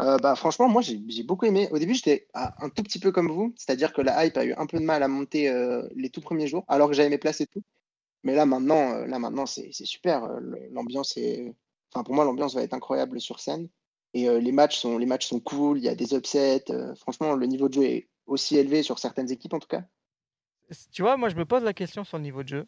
Euh, 0.00 0.16
bah, 0.16 0.34
franchement, 0.34 0.68
moi, 0.68 0.80
j'ai 0.80 1.22
beaucoup 1.22 1.44
aimé. 1.44 1.68
Au 1.72 1.78
début, 1.78 1.94
j'étais 1.94 2.26
ah, 2.32 2.54
un 2.58 2.70
tout 2.70 2.82
petit 2.82 2.98
peu 2.98 3.12
comme 3.12 3.30
vous, 3.30 3.54
c'est-à-dire 3.56 3.92
que 3.92 4.00
la 4.00 4.24
hype 4.24 4.36
a 4.38 4.46
eu 4.46 4.54
un 4.54 4.66
peu 4.66 4.78
de 4.78 4.84
mal 4.84 5.02
à 5.02 5.08
monter 5.08 5.50
euh, 5.50 5.86
les 5.94 6.08
tout 6.08 6.22
premiers 6.22 6.46
jours, 6.46 6.64
alors 6.68 6.88
que 6.88 6.94
j'avais 6.94 7.10
mes 7.10 7.18
places 7.18 7.42
et 7.42 7.46
tout. 7.46 7.62
Mais 8.24 8.34
là, 8.34 8.46
maintenant, 8.46 8.94
euh, 8.94 9.06
là, 9.06 9.18
maintenant, 9.18 9.44
c'est 9.44 9.70
super. 9.72 10.26
L'ambiance 10.70 11.16
est, 11.18 11.54
enfin, 11.92 12.02
pour 12.04 12.14
moi, 12.14 12.24
l'ambiance 12.24 12.54
va 12.54 12.62
être 12.62 12.74
incroyable 12.74 13.20
sur 13.20 13.40
scène. 13.40 13.68
Et 14.14 14.28
euh, 14.28 14.40
les 14.40 14.52
matchs 14.52 14.78
sont, 14.78 14.96
les 14.96 15.06
matchs 15.06 15.26
sont 15.26 15.40
cool. 15.40 15.78
Il 15.78 15.84
y 15.84 15.88
a 15.88 15.94
des 15.94 16.14
upsets. 16.14 16.70
euh, 16.70 16.94
franchement, 16.94 17.34
le 17.34 17.46
niveau 17.46 17.68
de 17.68 17.74
jeu 17.74 17.84
est 17.84 18.08
aussi 18.26 18.56
élevé 18.56 18.82
sur 18.82 18.98
certaines 18.98 19.30
équipes, 19.30 19.54
en 19.54 19.58
tout 19.58 19.68
cas. 19.68 19.84
Tu 20.92 21.02
vois, 21.02 21.16
moi, 21.16 21.28
je 21.28 21.36
me 21.36 21.44
pose 21.44 21.62
la 21.62 21.74
question 21.74 22.04
sur 22.04 22.16
le 22.16 22.22
niveau 22.22 22.42
de 22.42 22.48
jeu. 22.48 22.66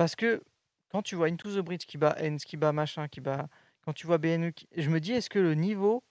Parce 0.00 0.16
que 0.16 0.42
quand 0.90 1.02
tu 1.02 1.14
vois 1.14 1.26
Into 1.26 1.50
the 1.54 1.58
Bridge 1.62 1.84
qui 1.84 1.98
bat 1.98 2.16
Hens, 2.18 2.46
qui 2.46 2.56
bat 2.56 2.72
machin, 2.72 3.06
qui 3.06 3.20
bat. 3.20 3.48
Quand 3.84 3.92
tu 3.92 4.06
vois 4.06 4.16
BNE, 4.16 4.50
qui- 4.50 4.66
je 4.74 4.88
me 4.88 4.98
dis, 4.98 5.12
est-ce 5.12 5.28
que 5.28 5.38
le 5.38 5.52
niveau 5.52 6.02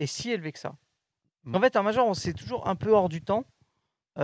est 0.00 0.08
si 0.08 0.32
élevé 0.32 0.50
que 0.50 0.58
ça? 0.58 0.74
En 1.54 1.60
fait, 1.60 1.76
un 1.76 1.84
Major, 1.84 2.04
on 2.08 2.12
c'est 2.14 2.32
toujours 2.34 2.66
un 2.66 2.74
peu 2.74 2.90
hors 2.90 3.08
du 3.08 3.22
temps. 3.22 3.44
Il 4.16 4.22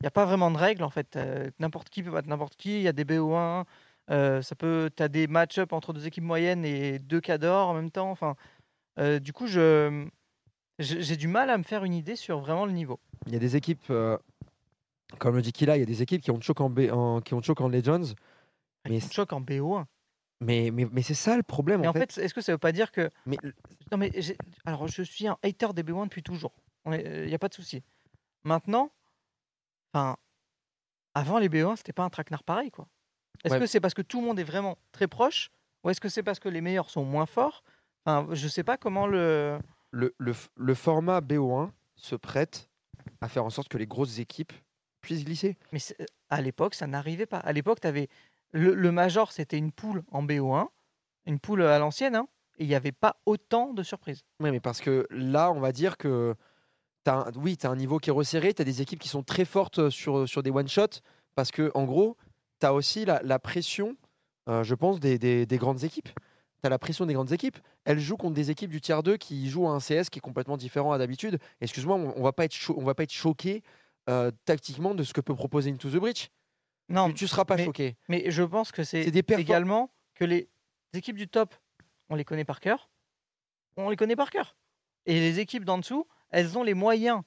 n'y 0.00 0.06
a 0.06 0.10
pas 0.10 0.24
vraiment 0.24 0.50
de 0.50 0.56
règles, 0.56 0.84
en 0.84 0.88
fait. 0.88 1.16
Euh, 1.16 1.50
n'importe 1.58 1.90
qui 1.90 2.02
peut 2.02 2.10
battre 2.10 2.28
n'importe 2.30 2.56
qui. 2.56 2.76
Il 2.78 2.82
y 2.82 2.88
a 2.88 2.92
des 2.94 3.04
BO1. 3.04 3.66
euh, 4.10 4.40
ça 4.40 4.54
peut, 4.54 4.88
tu 4.96 5.02
as 5.02 5.08
des 5.08 5.26
match-up 5.26 5.74
entre 5.74 5.92
deux 5.92 6.06
équipes 6.06 6.24
moyennes 6.24 6.64
et 6.64 6.98
deux 6.98 7.20
cadors 7.20 7.68
en 7.68 7.74
même 7.74 7.90
temps. 7.90 8.10
Enfin, 8.10 8.36
euh, 8.98 9.18
du 9.18 9.34
coup, 9.34 9.48
je, 9.48 10.06
j'ai 10.78 11.16
du 11.16 11.28
mal 11.28 11.50
à 11.50 11.58
me 11.58 11.62
faire 11.62 11.84
une 11.84 11.92
idée 11.92 12.16
sur 12.16 12.40
vraiment 12.40 12.64
le 12.64 12.72
niveau. 12.72 12.98
Il 13.26 13.34
y 13.34 13.36
a 13.36 13.38
des 13.38 13.56
équipes, 13.56 13.84
euh, 13.90 14.16
comme 15.18 15.36
le 15.36 15.42
dit 15.42 15.52
Kila, 15.52 15.76
il 15.76 15.80
y 15.80 15.82
a 15.82 15.86
des 15.86 16.00
équipes 16.00 16.22
qui 16.22 16.30
ont 16.30 16.40
choc 16.40 16.60
en, 16.62 16.70
B- 16.70 16.90
en- 16.90 17.20
qui 17.20 17.34
ont 17.34 17.42
choc 17.42 17.60
en 17.60 17.68
Legends. 17.68 18.14
Mais, 18.88 19.00
choquent 19.00 19.32
en 19.32 19.40
BO1. 19.40 19.84
mais, 20.40 20.70
mais, 20.72 20.86
mais 20.90 21.02
c'est 21.02 21.14
ça 21.14 21.36
le 21.36 21.42
problème. 21.42 21.80
Mais 21.82 21.86
en 21.86 21.90
en 21.90 21.94
fait, 21.94 22.16
est-ce 22.18 22.32
que 22.34 22.40
ça 22.40 22.52
veut 22.52 22.58
pas 22.58 22.72
dire 22.72 22.92
que. 22.92 23.10
Mais... 23.26 23.36
Non, 23.92 23.98
mais 23.98 24.10
alors, 24.64 24.88
je 24.88 25.02
suis 25.02 25.26
un 25.28 25.36
hater 25.42 25.72
des 25.74 25.82
B1 25.82 26.04
depuis 26.04 26.22
toujours. 26.22 26.52
Il 26.86 27.26
n'y 27.26 27.34
a 27.34 27.38
pas 27.38 27.48
de 27.48 27.54
souci. 27.54 27.82
Maintenant, 28.44 28.90
enfin, 29.92 30.16
avant 31.14 31.38
les 31.38 31.48
B1, 31.48 31.76
c'était 31.76 31.92
pas 31.92 32.04
un 32.04 32.10
traquenard 32.10 32.42
pareil, 32.44 32.70
quoi. 32.70 32.88
Est-ce 33.44 33.54
Ouais. 33.54 33.60
que 33.60 33.66
c'est 33.66 33.80
parce 33.80 33.94
que 33.94 34.02
tout 34.02 34.20
le 34.20 34.26
monde 34.26 34.38
est 34.38 34.44
vraiment 34.44 34.76
très 34.92 35.08
proche 35.08 35.50
ou 35.82 35.90
est-ce 35.90 36.00
que 36.00 36.08
c'est 36.10 36.22
parce 36.22 36.38
que 36.38 36.48
les 36.48 36.60
meilleurs 36.60 36.90
sont 36.90 37.04
moins 37.04 37.26
forts? 37.26 37.64
Enfin, 38.04 38.26
je 38.34 38.48
sais 38.48 38.64
pas 38.64 38.76
comment 38.76 39.06
le. 39.06 39.58
le, 39.90 40.14
le 40.18 40.32
le 40.56 40.74
format 40.74 41.20
BO1 41.20 41.70
se 41.96 42.16
prête 42.16 42.70
à 43.20 43.28
faire 43.28 43.44
en 43.44 43.50
sorte 43.50 43.68
que 43.68 43.78
les 43.78 43.86
grosses 43.86 44.18
équipes 44.18 44.52
puissent 45.02 45.24
glisser. 45.24 45.56
Mais 45.72 45.78
c'est- 45.78 46.06
à 46.28 46.40
l'époque, 46.42 46.74
ça 46.74 46.86
n'arrivait 46.86 47.26
pas. 47.26 47.38
À 47.38 47.52
l'époque, 47.52 47.80
tu 47.80 47.86
avais. 47.88 48.08
Le, 48.52 48.90
Major, 48.92 49.32
c'était 49.32 49.58
une 49.58 49.72
poule 49.72 50.02
en 50.10 50.24
BO1, 50.24 50.66
une 51.26 51.38
poule 51.38 51.62
à 51.62 51.78
l'ancienne, 51.78 52.16
hein, 52.16 52.26
et 52.58 52.64
il 52.64 52.68
n'y 52.68 52.74
avait 52.74 52.92
pas 52.92 53.16
autant 53.26 53.72
de 53.72 53.82
surprises. 53.82 54.22
Oui, 54.40 54.50
mais 54.50 54.60
parce 54.60 54.80
que 54.80 55.06
là, 55.10 55.52
on 55.52 55.60
va 55.60 55.72
dire 55.72 55.96
que 55.96 56.34
oui, 57.36 57.56
tu 57.56 57.66
as 57.66 57.70
un 57.70 57.76
niveau 57.76 57.98
qui 57.98 58.10
est 58.10 58.12
resserré, 58.12 58.52
tu 58.54 58.62
as 58.62 58.64
des 58.64 58.82
équipes 58.82 58.98
qui 58.98 59.08
sont 59.08 59.22
très 59.22 59.44
fortes 59.44 59.88
sur, 59.90 60.28
sur 60.28 60.42
des 60.42 60.50
one-shots, 60.50 61.00
parce 61.34 61.50
que 61.50 61.70
en 61.74 61.84
gros, 61.84 62.16
tu 62.60 62.66
as 62.66 62.74
aussi 62.74 63.04
la, 63.04 63.38
pression, 63.38 63.96
euh, 64.48 64.62
je 64.62 64.74
pense, 64.74 65.00
des, 65.00 65.18
des- 65.18 65.46
des 65.46 65.56
grandes 65.58 65.84
équipes. 65.84 66.08
Tu 66.62 66.66
as 66.66 66.68
la 66.68 66.78
pression 66.78 67.06
des 67.06 67.14
grandes 67.14 67.32
équipes. 67.32 67.56
Elles 67.84 67.98
jouent 68.00 68.18
contre 68.18 68.34
des 68.34 68.50
équipes 68.50 68.70
du 68.70 68.80
tiers 68.82 69.02
2 69.02 69.16
qui 69.16 69.48
jouent 69.48 69.66
à 69.66 69.70
un 69.70 69.78
CS 69.78 70.10
qui 70.10 70.18
est 70.18 70.20
complètement 70.20 70.58
différent 70.58 70.92
à 70.92 70.98
d'habitude. 70.98 71.38
Excuse-moi, 71.62 71.96
on, 71.96 72.12
on 72.16 72.22
va 72.22 72.32
pas 72.32 72.44
être 72.44 73.12
choqué 73.12 73.62
euh, 74.10 74.30
tactiquement 74.44 74.94
de 74.94 75.02
ce 75.02 75.14
que 75.14 75.20
peut 75.22 75.34
proposer 75.34 75.70
Into 75.70 75.88
the 75.88 75.96
Breach. 75.96 76.30
Non, 76.90 77.08
tu, 77.08 77.14
tu 77.14 77.28
seras 77.28 77.44
pas 77.44 77.56
mais, 77.56 77.64
choqué. 77.64 77.96
Mais 78.08 78.30
je 78.30 78.42
pense 78.42 78.72
que 78.72 78.84
c'est 78.84 79.06
également 79.06 79.90
que 80.14 80.24
les 80.24 80.48
équipes 80.92 81.16
du 81.16 81.28
top, 81.28 81.54
on 82.08 82.16
les 82.16 82.24
connaît 82.24 82.44
par 82.44 82.60
cœur. 82.60 82.90
On 83.76 83.88
les 83.88 83.96
connaît 83.96 84.16
par 84.16 84.30
cœur. 84.30 84.56
Et 85.06 85.14
les 85.14 85.38
équipes 85.40 85.64
d'en 85.64 85.78
dessous, 85.78 86.06
elles 86.30 86.58
ont 86.58 86.62
les 86.62 86.74
moyens 86.74 87.22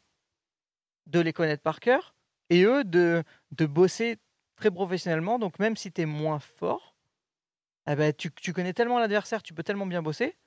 de 1.07 1.19
les 1.19 1.33
connaître 1.33 1.63
par 1.63 1.79
cœur 1.79 2.15
et 2.49 2.63
eux 2.63 2.83
de, 2.83 3.23
de 3.51 3.65
bosser 3.65 4.19
très 4.55 4.69
professionnellement. 4.69 5.39
Donc 5.39 5.57
même 5.59 5.75
si 5.75 5.91
tu 5.91 6.01
es 6.01 6.05
moins 6.05 6.39
fort, 6.39 6.95
eh 7.89 7.95
ben, 7.95 8.13
tu, 8.13 8.31
tu 8.31 8.53
connais 8.53 8.73
tellement 8.73 8.99
l'adversaire, 8.99 9.41
tu 9.43 9.53
peux 9.53 9.63
tellement 9.63 9.85
bien 9.85 10.01
bosser 10.01 10.37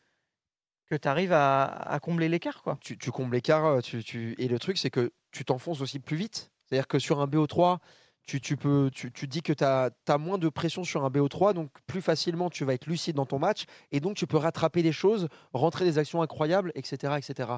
que 0.86 0.94
tu 0.94 1.08
arrives 1.08 1.32
à, 1.32 1.64
à 1.64 1.98
combler 1.98 2.28
l'écart. 2.28 2.62
quoi. 2.62 2.78
tu, 2.80 2.96
tu 2.96 3.10
combles 3.10 3.34
l'écart. 3.34 3.64
euh, 3.66 3.80
Tu, 3.80 4.04
tu... 4.04 4.34
Et 4.38 4.46
le 4.48 4.58
truc, 4.58 4.78
c'est 4.78 4.90
que 4.90 5.12
tu 5.32 5.44
t'enfonces 5.44 5.80
aussi 5.80 5.98
plus 5.98 6.16
vite. 6.16 6.52
C'est-à-dire 6.64 6.86
que 6.86 6.98
sur 6.98 7.20
un 7.20 7.26
BO3, 7.26 7.78
tu, 8.26 8.40
tu 8.40 8.56
peux, 8.56 8.90
tu, 8.92 9.12
tu 9.12 9.26
dis 9.26 9.40
que 9.42 9.52
tu 9.52 9.64
as, 9.64 9.90
moins 10.18 10.38
de 10.38 10.48
pression 10.48 10.84
sur 10.84 11.04
un 11.04 11.08
BO3, 11.10 11.54
donc 11.54 11.70
plus 11.86 12.02
facilement 12.02 12.50
tu 12.50 12.64
vas 12.64 12.74
être 12.74 12.86
lucide 12.86 13.16
dans 13.16 13.26
ton 13.26 13.38
match, 13.38 13.64
et 13.92 14.00
donc 14.00 14.16
tu 14.16 14.26
peux 14.26 14.36
rattraper 14.36 14.82
des 14.82 14.92
choses, 14.92 15.28
rentrer 15.52 15.84
des 15.84 15.98
actions 15.98 16.22
incroyables, 16.22 16.72
etc. 16.74 17.14
etc. 17.18 17.50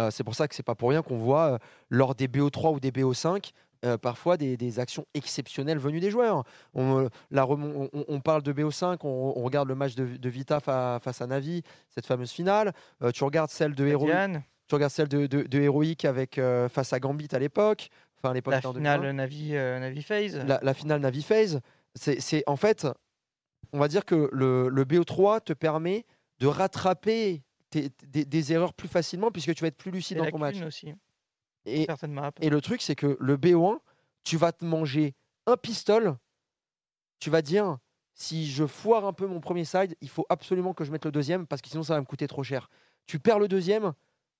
Euh, 0.00 0.10
c'est 0.10 0.24
pour 0.24 0.34
ça 0.34 0.46
que 0.48 0.54
c'est 0.54 0.62
pas 0.62 0.74
pour 0.74 0.90
rien 0.90 1.02
qu'on 1.02 1.18
voit 1.18 1.52
euh, 1.54 1.58
lors 1.90 2.14
des 2.14 2.28
BO3 2.28 2.74
ou 2.74 2.80
des 2.80 2.90
BO5 2.90 3.50
euh, 3.84 3.96
parfois 3.96 4.36
des, 4.36 4.56
des 4.56 4.80
actions 4.80 5.06
exceptionnelles 5.14 5.78
venues 5.78 6.00
des 6.00 6.10
joueurs. 6.10 6.42
On, 6.74 7.08
la 7.30 7.44
remon- 7.44 7.88
on, 7.92 8.04
on 8.08 8.20
parle 8.20 8.42
de 8.42 8.52
BO5, 8.52 8.98
on, 9.04 9.34
on 9.36 9.42
regarde 9.44 9.68
le 9.68 9.76
match 9.76 9.94
de, 9.94 10.16
de 10.16 10.28
Vita 10.28 10.58
fa- 10.58 10.98
face 11.00 11.20
à 11.22 11.28
Navi, 11.28 11.62
cette 11.90 12.06
fameuse 12.06 12.32
finale. 12.32 12.72
Tu 13.14 13.22
regardes 13.22 13.50
celle 13.50 13.76
de 13.76 13.86
Heroic, 13.86 14.06
Diane. 14.10 14.42
tu 14.66 14.74
regardes 14.74 14.90
celle 14.92 15.06
de, 15.08 15.26
de, 15.28 15.42
de 15.42 15.60
Heroic 15.60 16.04
avec 16.04 16.40
face 16.70 16.92
à 16.92 16.98
Gambit 16.98 17.28
à 17.30 17.38
l'époque. 17.38 17.88
Enfin, 18.18 18.30
à 18.30 18.34
l'époque, 18.34 18.52
La 18.54 18.60
finale 18.60 19.00
2001. 19.00 19.12
Navi, 19.14 19.56
euh, 19.56 19.78
Navi 19.78 20.02
FaZe. 20.02 20.36
La, 20.46 20.58
la 20.62 20.74
finale 20.74 21.00
Navi 21.00 21.22
FaZe, 21.22 21.60
c'est 21.94 22.42
en 22.46 22.56
fait, 22.56 22.86
on 23.72 23.78
va 23.78 23.88
dire 23.88 24.04
que 24.04 24.28
le, 24.32 24.68
le 24.68 24.84
BO3 24.84 25.42
te 25.42 25.52
permet 25.52 26.04
de 26.38 26.46
rattraper 26.46 27.42
tes- 27.70 27.90
des, 28.06 28.24
des 28.24 28.52
erreurs 28.52 28.74
plus 28.74 28.88
facilement 28.88 29.30
puisque 29.30 29.54
tu 29.54 29.62
vas 29.62 29.68
être 29.68 29.76
plus 29.76 29.90
lucide 29.90 30.18
dans 30.18 30.30
ton 30.30 30.38
match. 30.38 30.60
aussi. 30.62 30.92
Et, 31.64 31.84
Certaines 31.86 32.12
maps. 32.12 32.30
et 32.40 32.48
le 32.50 32.60
truc, 32.60 32.80
c'est 32.82 32.94
que 32.94 33.16
le 33.20 33.36
BO1, 33.36 33.78
tu 34.24 34.36
vas 34.36 34.52
te 34.52 34.64
manger 34.64 35.14
un 35.46 35.56
pistol. 35.56 36.16
Tu 37.20 37.30
vas 37.30 37.42
dire, 37.42 37.78
si 38.14 38.48
je 38.50 38.64
foire 38.66 39.04
un 39.04 39.12
peu 39.12 39.26
mon 39.26 39.40
premier 39.40 39.64
side, 39.64 39.96
il 40.00 40.08
faut 40.08 40.24
absolument 40.28 40.72
que 40.74 40.84
je 40.84 40.90
mette 40.92 41.04
le 41.04 41.10
deuxième 41.12 41.46
parce 41.46 41.60
que 41.62 41.68
sinon 41.68 41.82
ça 41.82 41.94
va 41.94 42.00
me 42.00 42.06
coûter 42.06 42.26
trop 42.26 42.42
cher. 42.42 42.70
Tu 43.06 43.18
perds 43.18 43.38
le 43.38 43.48
deuxième, 43.48 43.92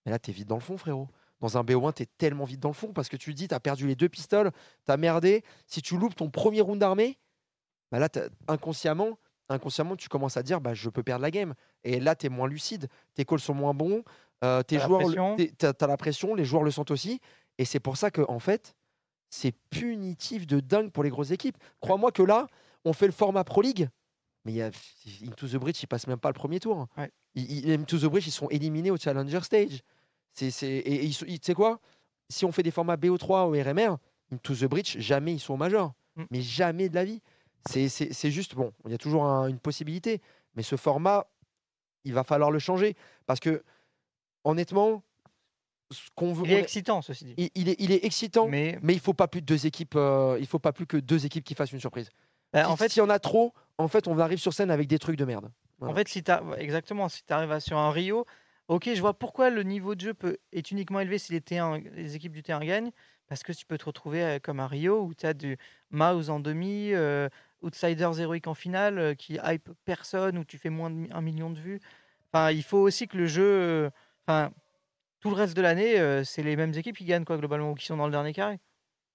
mais 0.07 0.13
là, 0.13 0.19
tu 0.19 0.31
es 0.31 0.35
vite 0.35 0.49
dans 0.49 0.55
le 0.57 0.61
fond, 0.61 0.77
frérot. 0.79 1.09
Dans 1.41 1.57
un 1.57 1.63
BO1, 1.63 1.93
tu 1.95 2.03
es 2.03 2.07
tellement 2.19 2.45
vite 2.45 2.61
dans 2.61 2.69
le 2.71 2.75
fond 2.75 2.93
parce 2.93 3.09
que 3.09 3.17
tu 3.17 3.33
te 3.33 3.37
dis, 3.39 3.47
tu 3.49 3.55
as 3.55 3.61
perdu 3.61 3.87
les 3.87 3.95
deux 3.95 4.09
pistoles, 4.09 4.51
tu 4.87 4.93
as 4.93 4.97
merdé. 4.97 5.45
Si 5.67 5.81
tu 5.83 5.97
loupes 5.97 6.17
ton 6.17 6.31
premier 6.31 6.61
round 6.61 6.81
d'armée, 6.81 7.19
bah 7.93 7.99
là, 8.01 8.09
inconsciemment, 8.49 9.19
inconsciemment, 9.49 9.97
tu 9.97 10.09
commences 10.09 10.37
à 10.37 10.43
dire, 10.43 10.61
bah, 10.61 10.75
je 10.75 10.89
peux 10.91 11.03
perdre 11.03 11.23
la 11.23 11.31
game. 11.31 11.55
Et 11.85 12.01
là, 12.01 12.15
tu 12.17 12.27
es 12.27 12.29
moins 12.29 12.49
lucide, 12.49 12.89
tes 13.15 13.25
calls 13.25 13.39
sont 13.41 13.55
moins 13.55 13.73
bons, 13.75 14.03
euh, 14.45 14.63
tes 14.63 14.77
joueurs, 14.87 15.01
t'as 15.59 15.73
t'as 15.73 15.87
la 15.87 15.97
pression, 15.97 16.35
les 16.35 16.45
joueurs 16.45 16.63
le 16.65 16.71
sentent 16.71 16.91
aussi. 16.91 17.21
Et 17.59 17.65
c'est 17.65 17.81
pour 17.81 17.97
ça 17.97 18.11
que, 18.11 18.23
en 18.29 18.39
fait, 18.41 18.75
c'est 19.31 19.53
punitif 19.71 20.47
de 20.47 20.61
dingue 20.61 20.91
pour 20.91 21.05
les 21.05 21.11
grosses 21.11 21.31
équipes. 21.31 21.57
Crois-moi 21.81 22.13
que 22.13 22.23
là, 22.23 22.47
on 22.85 22.93
fait 22.93 23.07
le 23.07 23.13
format 23.13 23.45
Pro 23.45 23.63
League, 23.63 23.89
mais 24.45 24.53
il 24.53 24.57
y 24.57 24.63
a, 24.63 24.71
Into 25.27 25.47
the 25.49 25.57
Bridge, 25.57 25.83
ils 25.83 25.87
passent 25.87 26.07
même 26.07 26.19
pas 26.19 26.29
le 26.31 26.35
premier 26.35 26.59
tour. 26.61 26.89
Ouais. 26.97 27.11
Ils- 27.35 27.67
ils- 27.69 27.73
Into 27.73 27.99
the 27.99 28.07
Bridge, 28.07 28.27
ils 28.27 28.31
sont 28.33 28.49
éliminés 28.49 28.91
au 28.91 28.97
Challenger 28.97 29.41
Stage. 29.43 29.83
C'est, 30.35 30.51
c'est, 30.51 30.69
et, 30.85 31.09
tu 31.11 31.39
sais 31.43 31.55
quoi? 31.55 31.81
Si 32.29 32.45
on 32.45 32.53
fait 32.53 32.63
des 32.63 32.71
formats 32.71 32.97
BO3 32.97 33.49
ou 33.49 33.53
RMR, 33.63 33.97
Into 34.33 34.55
the 34.55 34.65
Bridge, 34.65 34.99
jamais 34.99 35.33
ils 35.35 35.41
sont 35.41 35.55
au 35.55 35.57
Major. 35.57 35.93
Mm. 36.17 36.25
Mais 36.31 36.43
jamais 36.43 36.89
de 36.89 36.95
la 36.95 37.05
vie. 37.05 37.21
C'est, 37.69 37.89
c'est, 37.89 38.13
c'est 38.13 38.31
juste, 38.31 38.55
bon, 38.55 38.73
il 38.85 38.91
y 38.93 38.95
a 38.95 38.99
toujours 38.99 39.25
un- 39.25 39.49
une 39.49 39.59
possibilité. 39.59 40.21
Mais 40.55 40.63
ce 40.63 40.77
format, 40.77 41.27
il 42.05 42.13
va 42.15 42.25
falloir 42.25 42.51
le 42.51 42.59
changer. 42.59 42.97
Parce 43.27 43.41
que, 43.41 43.63
honnêtement, 44.45 45.03
ce 45.91 46.09
qu'on 46.15 46.33
veut. 46.33 46.45
Il 46.47 46.53
est 46.53 46.61
excitant, 46.61 47.03
ceci 47.03 47.25
dit. 47.25 47.35
il, 47.37 47.51
il 47.55 47.69
est, 47.71 47.77
il 47.79 47.93
est 47.93 48.05
excitant, 48.05 48.47
Mais- 48.49 48.79
mais, 48.83 48.93
il 48.95 49.01
faut 49.01 49.15
pas 49.15 49.29
plus 49.29 49.41
de 49.41 49.47
deux 49.47 49.67
équipes. 49.67 49.95
euh, 49.97 50.37
il 50.41 50.47
faut 50.47 50.59
pas 50.59 50.73
plus 50.73 50.87
que 50.87 50.97
deux 50.97 51.25
équipes 51.27 51.45
qui 51.45 51.55
fassent 51.55 51.73
une 51.73 51.81
surprise. 51.81 52.11
Bah, 52.53 52.65
Si- 52.65 52.71
en 52.71 52.77
fait- 52.77 52.89
s'il 52.91 53.01
y 53.01 53.05
en 53.05 53.11
a 53.11 53.19
trop, 53.19 53.53
en 53.79 53.89
fait, 53.89 54.07
on 54.09 54.19
arrive 54.19 54.39
sur 54.39 54.53
scène 54.53 54.71
avec 54.71 54.87
des 54.89 54.99
trucs 54.99 55.17
de 55.17 55.25
merde. 55.25 55.51
Voilà. 55.79 55.93
En 55.93 55.97
fait, 55.97 56.09
si 56.09 56.23
t'as- 56.23 56.43
exactement, 56.59 57.09
si 57.09 57.25
tu 57.25 57.33
arrives 57.33 57.59
sur 57.61 57.79
un 57.79 57.91
Rio, 57.91 58.27
ok, 58.69 58.91
je 58.95 59.01
vois 59.01 59.15
pourquoi 59.15 59.51
le 59.51 59.63
niveau 59.63 59.95
de 59.95 60.01
jeu 60.01 60.15
peut, 60.15 60.39
est 60.53 60.71
uniquement 60.71 61.01
élevé 61.01 61.19
si 61.19 61.33
les, 61.33 61.41
T1 61.41 61.83
les 61.95 62.17
équipes 62.17 62.33
du 62.33 62.43
T1 62.43 62.65
gagnent, 62.65 62.93
parce 63.27 63.43
que 63.43 63.53
tu 63.53 63.67
peux 63.67 63.79
te 63.79 63.85
retrouver 63.87 64.23
euh, 64.23 64.39
comme 64.39 64.61
à 64.61 64.67
Rio 64.67 65.03
où 65.03 65.15
tu 65.15 65.27
as 65.27 65.35
du 65.35 65.59
Mouse 65.91 66.31
en 66.31 66.41
demi, 66.41 66.93
euh, 66.93 67.29
Outsiders 67.63 68.21
héroïque 68.21 68.47
en 68.47 68.55
finale, 68.55 68.99
euh, 68.99 69.15
qui 69.15 69.39
hype 69.45 69.71
personne, 69.85 70.39
où 70.39 70.45
tu 70.45 70.59
fais 70.59 70.71
moins 70.71 70.91
1 71.11 71.21
million 71.23 71.51
de 71.51 71.59
vues. 71.59 71.81
Enfin, 72.33 72.51
il 72.51 72.63
faut 72.63 72.79
aussi 72.79 73.09
que 73.09 73.17
le 73.17 73.27
jeu. 73.27 73.91
Enfin, 74.27 74.53
tout 75.21 75.31
le 75.31 75.37
reste 75.37 75.57
de 75.57 75.63
l'année, 75.63 76.25
c'est 76.25 76.43
les 76.43 76.57
mêmes 76.57 76.75
équipes 76.75 76.97
qui 76.97 77.05
gagnent, 77.05 77.25
quoi, 77.25 77.39
globalement, 77.39 77.73
ou 77.73 77.75
qui 77.75 77.87
sont 77.87 77.97
dans 77.97 78.07
le 78.07 78.13
dernier 78.13 78.33
carré. 78.33 78.61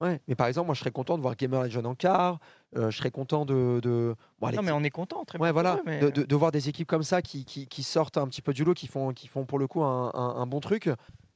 Ouais, 0.02 0.20
mais 0.28 0.36
par 0.36 0.48
exemple, 0.48 0.66
moi, 0.66 0.76
je 0.76 0.80
serais 0.82 0.92
content 0.92 1.18
de 1.18 1.22
voir 1.22 1.36
Gamer 1.36 1.64
Legend 1.64 1.86
en 1.86 1.96
quart. 1.96 2.40
euh, 2.76 2.92
je 2.92 2.98
serais 2.98 3.12
content 3.12 3.46
de. 3.46 3.80
de... 3.82 4.16
bon, 4.40 4.48
allez, 4.48 4.58
non, 4.58 4.64
mais 4.64 4.72
on 4.72 4.84
est 4.84 4.90
content, 4.90 5.24
très 5.24 5.38
Ouais, 5.38 5.48
bien. 5.48 5.54
voilà, 5.54 5.82
mais, 5.86 6.00
de, 6.00 6.08
euh, 6.08 6.12
de- 6.12 6.24
de 6.24 6.36
voir 6.36 6.52
des 6.52 6.68
équipes 6.70 6.88
comme 6.88 7.04
ça 7.04 7.22
qui, 7.22 7.46
qui, 7.46 7.68
qui 7.68 7.84
sortent 7.84 8.18
un 8.18 8.28
petit 8.28 8.42
peu 8.42 8.54
du 8.54 8.64
lot, 8.66 8.74
qui 8.74 8.88
font, 8.88 9.14
qui 9.14 9.28
font 9.28 9.46
pour 9.46 9.60
le 9.60 9.68
coup 9.68 9.82
un, 9.84 10.12
un- 10.14 10.36
un 10.42 10.46
bon 10.46 10.60
truc, 10.60 10.90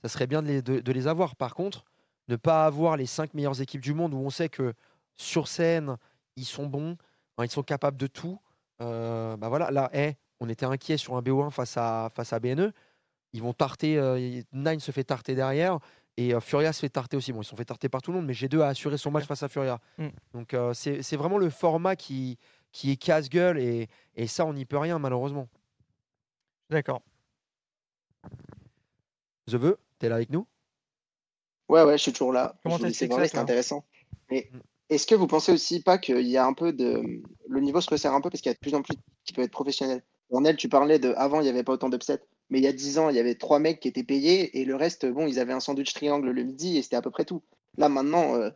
ça 0.03 0.09
serait 0.09 0.27
bien 0.27 0.41
de 0.41 0.47
les, 0.47 0.61
de, 0.61 0.91
les 0.91 1.07
avoir. 1.07 1.35
Par 1.35 1.55
contre, 1.55 1.85
ne 2.27 2.35
pas 2.35 2.65
avoir 2.65 2.97
les 2.97 3.05
cinq 3.05 3.33
meilleures 3.33 3.61
équipes 3.61 3.81
du 3.81 3.93
monde 3.93 4.13
où 4.13 4.17
on 4.17 4.29
sait 4.29 4.49
que 4.49 4.73
sur 5.15 5.47
scène, 5.47 5.95
ils 6.35 6.45
sont 6.45 6.65
bons, 6.67 6.97
hein, 7.37 7.45
ils 7.45 7.51
sont 7.51 7.63
capables 7.63 7.97
de 7.97 8.07
tout. 8.07 8.39
euh, 8.81 9.37
bah 9.37 9.47
voilà, 9.49 9.71
là, 9.71 9.89
on 10.39 10.49
était 10.49 10.65
inquiet 10.65 10.97
sur 10.97 11.15
un 11.15 11.21
BO1 11.21 11.51
face 11.51 11.77
à, 11.77 12.11
face 12.13 12.33
à 12.33 12.39
BNE. 12.39 12.73
Ils 13.33 13.41
vont 13.41 13.53
tarter, 13.53 13.97
euh, 13.97 14.41
Nine 14.53 14.79
se 14.79 14.91
fait 14.91 15.03
tarter 15.03 15.35
derrière. 15.35 15.79
Et 16.17 16.33
euh, 16.33 16.39
Furia 16.39 16.73
se 16.73 16.79
fait 16.79 16.89
tarter 16.89 17.15
aussi. 17.15 17.31
Bon, 17.31 17.41
ils 17.41 17.43
se 17.43 17.51
sont 17.51 17.55
fait 17.55 17.65
tarter 17.65 17.89
par 17.89 18.01
tout 18.01 18.11
le 18.11 18.17
monde, 18.17 18.25
mais 18.25 18.33
G2 18.33 18.61
a 18.61 18.67
assuré 18.69 18.97
son 18.97 19.11
match 19.11 19.25
face 19.25 19.43
à 19.43 19.47
Furia. 19.47 19.79
Mm. 19.97 20.07
Donc 20.33 20.53
euh, 20.53 20.73
c'est 20.73 21.03
c'est 21.03 21.15
vraiment 21.15 21.37
le 21.37 21.49
format 21.51 21.95
qui, 21.95 22.37
qui 22.71 22.91
est 22.91 22.97
casse-gueule 22.97 23.59
et, 23.59 23.87
et 24.15 24.27
ça, 24.27 24.45
on 24.45 24.53
n'y 24.53 24.65
peut 24.65 24.79
rien 24.79 24.97
malheureusement. 24.97 25.47
D'accord. 26.69 27.01
The 29.47 29.53
veux, 29.55 29.77
t'es 29.99 30.09
là 30.09 30.15
avec 30.15 30.31
nous? 30.31 30.45
Ouais, 31.69 31.83
ouais, 31.83 31.97
je 31.97 32.03
suis 32.03 32.11
toujours 32.13 32.33
là. 32.33 32.55
Comment 32.63 32.77
c'était 32.77 33.07
toi 33.07 33.21
intéressant. 33.41 33.85
Mais 34.31 34.49
Mm. 34.51 34.59
est-ce 34.89 35.05
que 35.07 35.15
vous 35.15 35.27
pensez 35.27 35.51
aussi 35.51 35.81
pas 35.83 35.97
qu'il 35.97 36.27
y 36.27 36.37
a 36.37 36.45
un 36.45 36.53
peu 36.53 36.73
de. 36.73 37.21
Le 37.47 37.59
niveau 37.59 37.79
se 37.79 37.89
resserre 37.89 38.13
un 38.13 38.21
peu 38.21 38.29
parce 38.29 38.41
qu'il 38.41 38.49
y 38.49 38.51
a 38.51 38.55
de 38.55 38.59
plus 38.59 38.73
en 38.73 38.81
plus 38.81 38.95
qui 39.23 39.33
peuvent 39.33 39.45
être 39.45 39.51
professionnels? 39.51 40.03
Ornel, 40.31 40.57
tu 40.57 40.67
parlais 40.67 40.99
de. 40.99 41.13
Avant, 41.15 41.39
il 41.41 41.43
n'y 41.43 41.49
avait 41.49 41.63
pas 41.63 41.73
autant 41.73 41.89
d'upsets. 41.89 42.21
Mais 42.49 42.59
il 42.59 42.63
y 42.63 42.67
a 42.67 42.73
10 42.73 42.99
ans, 42.99 43.09
il 43.09 43.15
y 43.15 43.19
avait 43.19 43.35
trois 43.35 43.59
mecs 43.59 43.79
qui 43.79 43.87
étaient 43.87 44.03
payés 44.03 44.59
et 44.59 44.65
le 44.65 44.75
reste, 44.75 45.05
bon, 45.05 45.27
ils 45.27 45.39
avaient 45.39 45.53
un 45.53 45.59
sandwich 45.59 45.93
triangle 45.93 46.29
le 46.29 46.43
midi 46.43 46.77
et 46.77 46.81
c'était 46.81 46.95
à 46.95 47.01
peu 47.01 47.11
près 47.11 47.25
tout. 47.25 47.41
Là, 47.77 47.89
maintenant, 47.89 48.35
euh, 48.35 48.49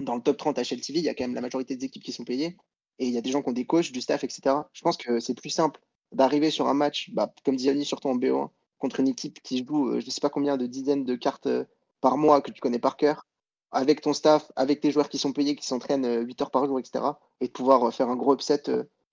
dans 0.00 0.14
le 0.14 0.22
top 0.22 0.36
30 0.36 0.58
HLTV, 0.58 1.00
il 1.00 1.04
y 1.04 1.08
a 1.08 1.14
quand 1.14 1.24
même 1.24 1.34
la 1.34 1.40
majorité 1.40 1.76
des 1.76 1.86
équipes 1.86 2.04
qui 2.04 2.12
sont 2.12 2.24
payées 2.24 2.56
et 2.98 3.06
il 3.06 3.12
y 3.12 3.18
a 3.18 3.20
des 3.20 3.30
gens 3.30 3.42
qui 3.42 3.48
ont 3.48 3.52
des 3.52 3.66
coachs, 3.66 3.92
du 3.92 4.00
staff, 4.00 4.24
etc. 4.24 4.56
Je 4.72 4.82
pense 4.82 4.96
que 4.96 5.18
c'est 5.20 5.34
plus 5.34 5.50
simple 5.50 5.80
d'arriver 6.12 6.50
sur 6.50 6.68
un 6.68 6.74
match, 6.74 7.10
bah, 7.12 7.32
comme 7.44 7.56
dit 7.56 7.64
Yanni, 7.64 7.84
surtout 7.84 8.08
en 8.08 8.16
BO1, 8.16 8.50
contre 8.78 9.00
une 9.00 9.08
équipe 9.08 9.40
qui 9.42 9.64
joue, 9.64 9.88
euh, 9.88 10.00
je 10.00 10.06
ne 10.06 10.10
sais 10.10 10.20
pas 10.20 10.30
combien 10.30 10.56
de 10.56 10.66
dizaines 10.66 11.04
de 11.04 11.14
cartes 11.14 11.46
euh, 11.46 11.64
par 12.00 12.16
mois 12.16 12.40
que 12.40 12.50
tu 12.50 12.60
connais 12.60 12.78
par 12.78 12.96
cœur, 12.96 13.26
avec 13.70 14.00
ton 14.02 14.12
staff, 14.12 14.52
avec 14.56 14.80
tes 14.80 14.90
joueurs 14.90 15.08
qui 15.08 15.18
sont 15.18 15.32
payés, 15.32 15.56
qui 15.56 15.66
s'entraînent 15.66 16.04
euh, 16.04 16.20
8 16.20 16.42
heures 16.42 16.50
par 16.50 16.66
jour, 16.66 16.78
etc. 16.78 17.04
Et 17.40 17.46
de 17.46 17.52
pouvoir 17.52 17.92
faire 17.94 18.08
un 18.08 18.16
gros 18.16 18.34
upset 18.34 18.62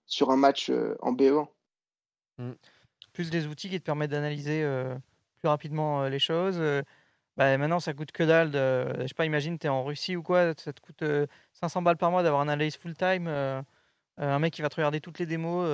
sur 0.06 0.30
un 0.30 0.36
match 0.36 0.70
en 1.00 1.12
BO1. 1.12 1.46
Plus 3.12 3.30
des 3.30 3.46
outils 3.46 3.68
qui 3.70 3.78
te 3.80 3.84
permettent 3.84 4.10
d'analyser 4.10 4.62
euh, 4.64 4.94
plus 5.38 5.48
rapidement 5.48 6.02
euh, 6.04 6.08
les 6.08 6.18
choses. 6.18 6.56
euh, 6.58 6.82
bah, 7.36 7.56
maintenant, 7.58 7.80
ça 7.80 7.94
coûte 7.94 8.12
que 8.12 8.22
dalle. 8.24 8.50
De, 8.50 8.86
je 9.02 9.06
sais 9.06 9.14
pas, 9.14 9.24
imagine, 9.26 9.58
tu 9.58 9.66
es 9.66 9.70
en 9.70 9.84
Russie 9.84 10.16
ou 10.16 10.22
quoi, 10.22 10.52
ça 10.58 10.72
te 10.72 10.80
coûte 10.80 11.02
euh, 11.02 11.26
500 11.54 11.82
balles 11.82 11.96
par 11.96 12.10
mois 12.10 12.22
d'avoir 12.22 12.42
un 12.42 12.48
analyse 12.48 12.76
full-time. 12.76 13.28
un 14.18 14.38
mec 14.38 14.52
qui 14.52 14.62
va 14.62 14.68
te 14.68 14.76
regarder 14.76 15.00
toutes 15.00 15.18
les 15.18 15.26
démos 15.26 15.66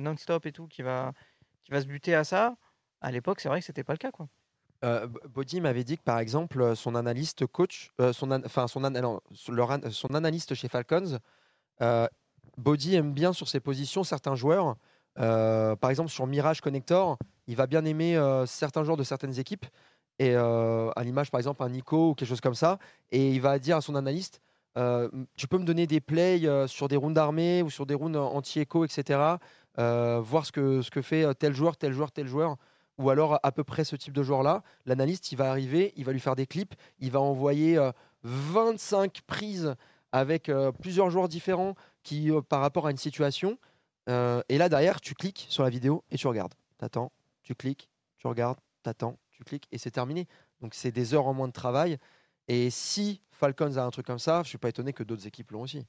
non-stop 0.00 0.46
et 0.46 0.52
tout, 0.52 0.66
qui 0.68 0.82
va, 0.82 1.12
qui 1.64 1.72
va 1.72 1.80
se 1.80 1.86
buter 1.86 2.14
à 2.14 2.24
ça. 2.24 2.56
À 3.00 3.10
l'époque, 3.10 3.40
c'est 3.40 3.48
vrai 3.48 3.60
que 3.60 3.66
c'était 3.66 3.84
pas 3.84 3.94
le 3.94 3.98
cas. 3.98 4.10
Quoi. 4.10 4.28
Euh, 4.84 5.06
B- 5.06 5.26
Body 5.28 5.60
m'avait 5.62 5.84
dit 5.84 5.96
que 5.96 6.02
par 6.02 6.18
exemple, 6.18 6.76
son 6.76 6.94
analyste 6.94 7.46
coach, 7.46 7.92
son, 8.12 8.30
an- 8.32 8.42
son, 8.66 9.90
son- 9.90 10.14
analyste 10.14 10.54
chez 10.54 10.68
Falcons, 10.68 11.18
Body 12.58 12.94
aime 12.94 13.12
bien 13.12 13.32
sur 13.32 13.48
ses 13.48 13.60
positions 13.60 14.04
certains 14.04 14.34
joueurs. 14.34 14.76
Euh, 15.18 15.76
par 15.76 15.90
exemple, 15.90 16.10
sur 16.10 16.26
Mirage 16.26 16.60
Connector, 16.60 17.18
il 17.46 17.56
va 17.56 17.66
bien 17.66 17.84
aimer 17.84 18.16
euh, 18.16 18.46
certains 18.46 18.84
joueurs 18.84 18.96
de 18.96 19.04
certaines 19.04 19.38
équipes. 19.38 19.66
Et 20.18 20.34
euh, 20.34 20.90
à 20.96 21.04
l'image, 21.04 21.30
par 21.30 21.38
exemple, 21.38 21.62
un 21.62 21.68
Nico 21.68 22.10
ou 22.10 22.14
quelque 22.14 22.28
chose 22.28 22.40
comme 22.40 22.54
ça. 22.54 22.78
Et 23.10 23.32
il 23.32 23.40
va 23.40 23.58
dire 23.58 23.76
à 23.76 23.80
son 23.80 23.94
analyste 23.94 24.40
Tu 25.36 25.48
peux 25.48 25.58
me 25.58 25.64
donner 25.64 25.86
des 25.86 26.00
plays 26.00 26.42
sur 26.66 26.88
des 26.88 26.96
rounds 26.96 27.18
armés 27.18 27.62
ou 27.62 27.70
sur 27.70 27.86
des 27.86 27.94
rounds 27.94 28.16
anti-écho, 28.16 28.84
etc. 28.84 29.36
voir 29.76 30.46
ce 30.46 30.52
que, 30.52 30.82
ce 30.82 30.90
que 30.90 31.02
fait 31.02 31.34
tel 31.34 31.54
joueur, 31.54 31.76
tel 31.76 31.92
joueur, 31.92 32.12
tel 32.12 32.26
joueur 32.26 32.56
ou 32.98 33.10
alors 33.10 33.38
à 33.42 33.52
peu 33.52 33.62
près 33.62 33.84
ce 33.84 33.94
type 33.94 34.14
de 34.14 34.22
joueur-là. 34.22 34.62
L'analyste, 34.86 35.30
il 35.30 35.36
va 35.36 35.50
arriver, 35.50 35.92
il 35.96 36.04
va 36.06 36.12
lui 36.12 36.20
faire 36.20 36.34
des 36.34 36.46
clips, 36.46 36.74
il 36.98 37.10
va 37.10 37.20
envoyer 37.20 37.76
euh, 37.76 37.92
25 38.22 39.20
prises 39.26 39.74
avec 40.12 40.50
plusieurs 40.80 41.10
joueurs 41.10 41.28
différents 41.28 41.74
qui, 42.02 42.30
par 42.48 42.60
rapport 42.60 42.86
à 42.86 42.90
une 42.90 42.96
situation. 42.96 43.58
Euh, 44.08 44.42
et 44.48 44.58
là, 44.58 44.68
derrière, 44.68 45.00
tu 45.00 45.14
cliques 45.14 45.46
sur 45.48 45.62
la 45.62 45.70
vidéo 45.70 46.04
et 46.10 46.16
tu 46.16 46.26
regardes. 46.26 46.54
T'attends, 46.78 47.12
tu 47.42 47.54
cliques, 47.54 47.88
tu 48.18 48.26
regardes, 48.26 48.58
t'attends, 48.82 49.18
tu 49.30 49.44
cliques 49.44 49.66
et 49.72 49.78
c'est 49.78 49.90
terminé. 49.90 50.26
Donc, 50.60 50.74
c'est 50.74 50.92
des 50.92 51.14
heures 51.14 51.26
en 51.26 51.34
moins 51.34 51.48
de 51.48 51.52
travail. 51.52 51.98
Et 52.48 52.70
si 52.70 53.22
Falcons 53.30 53.76
a 53.76 53.82
un 53.82 53.90
truc 53.90 54.06
comme 54.06 54.18
ça, 54.18 54.42
je 54.44 54.48
suis 54.48 54.58
pas 54.58 54.68
étonné 54.68 54.92
que 54.92 55.02
d'autres 55.02 55.26
équipes 55.26 55.50
l'ont 55.50 55.62
aussi. 55.62 55.86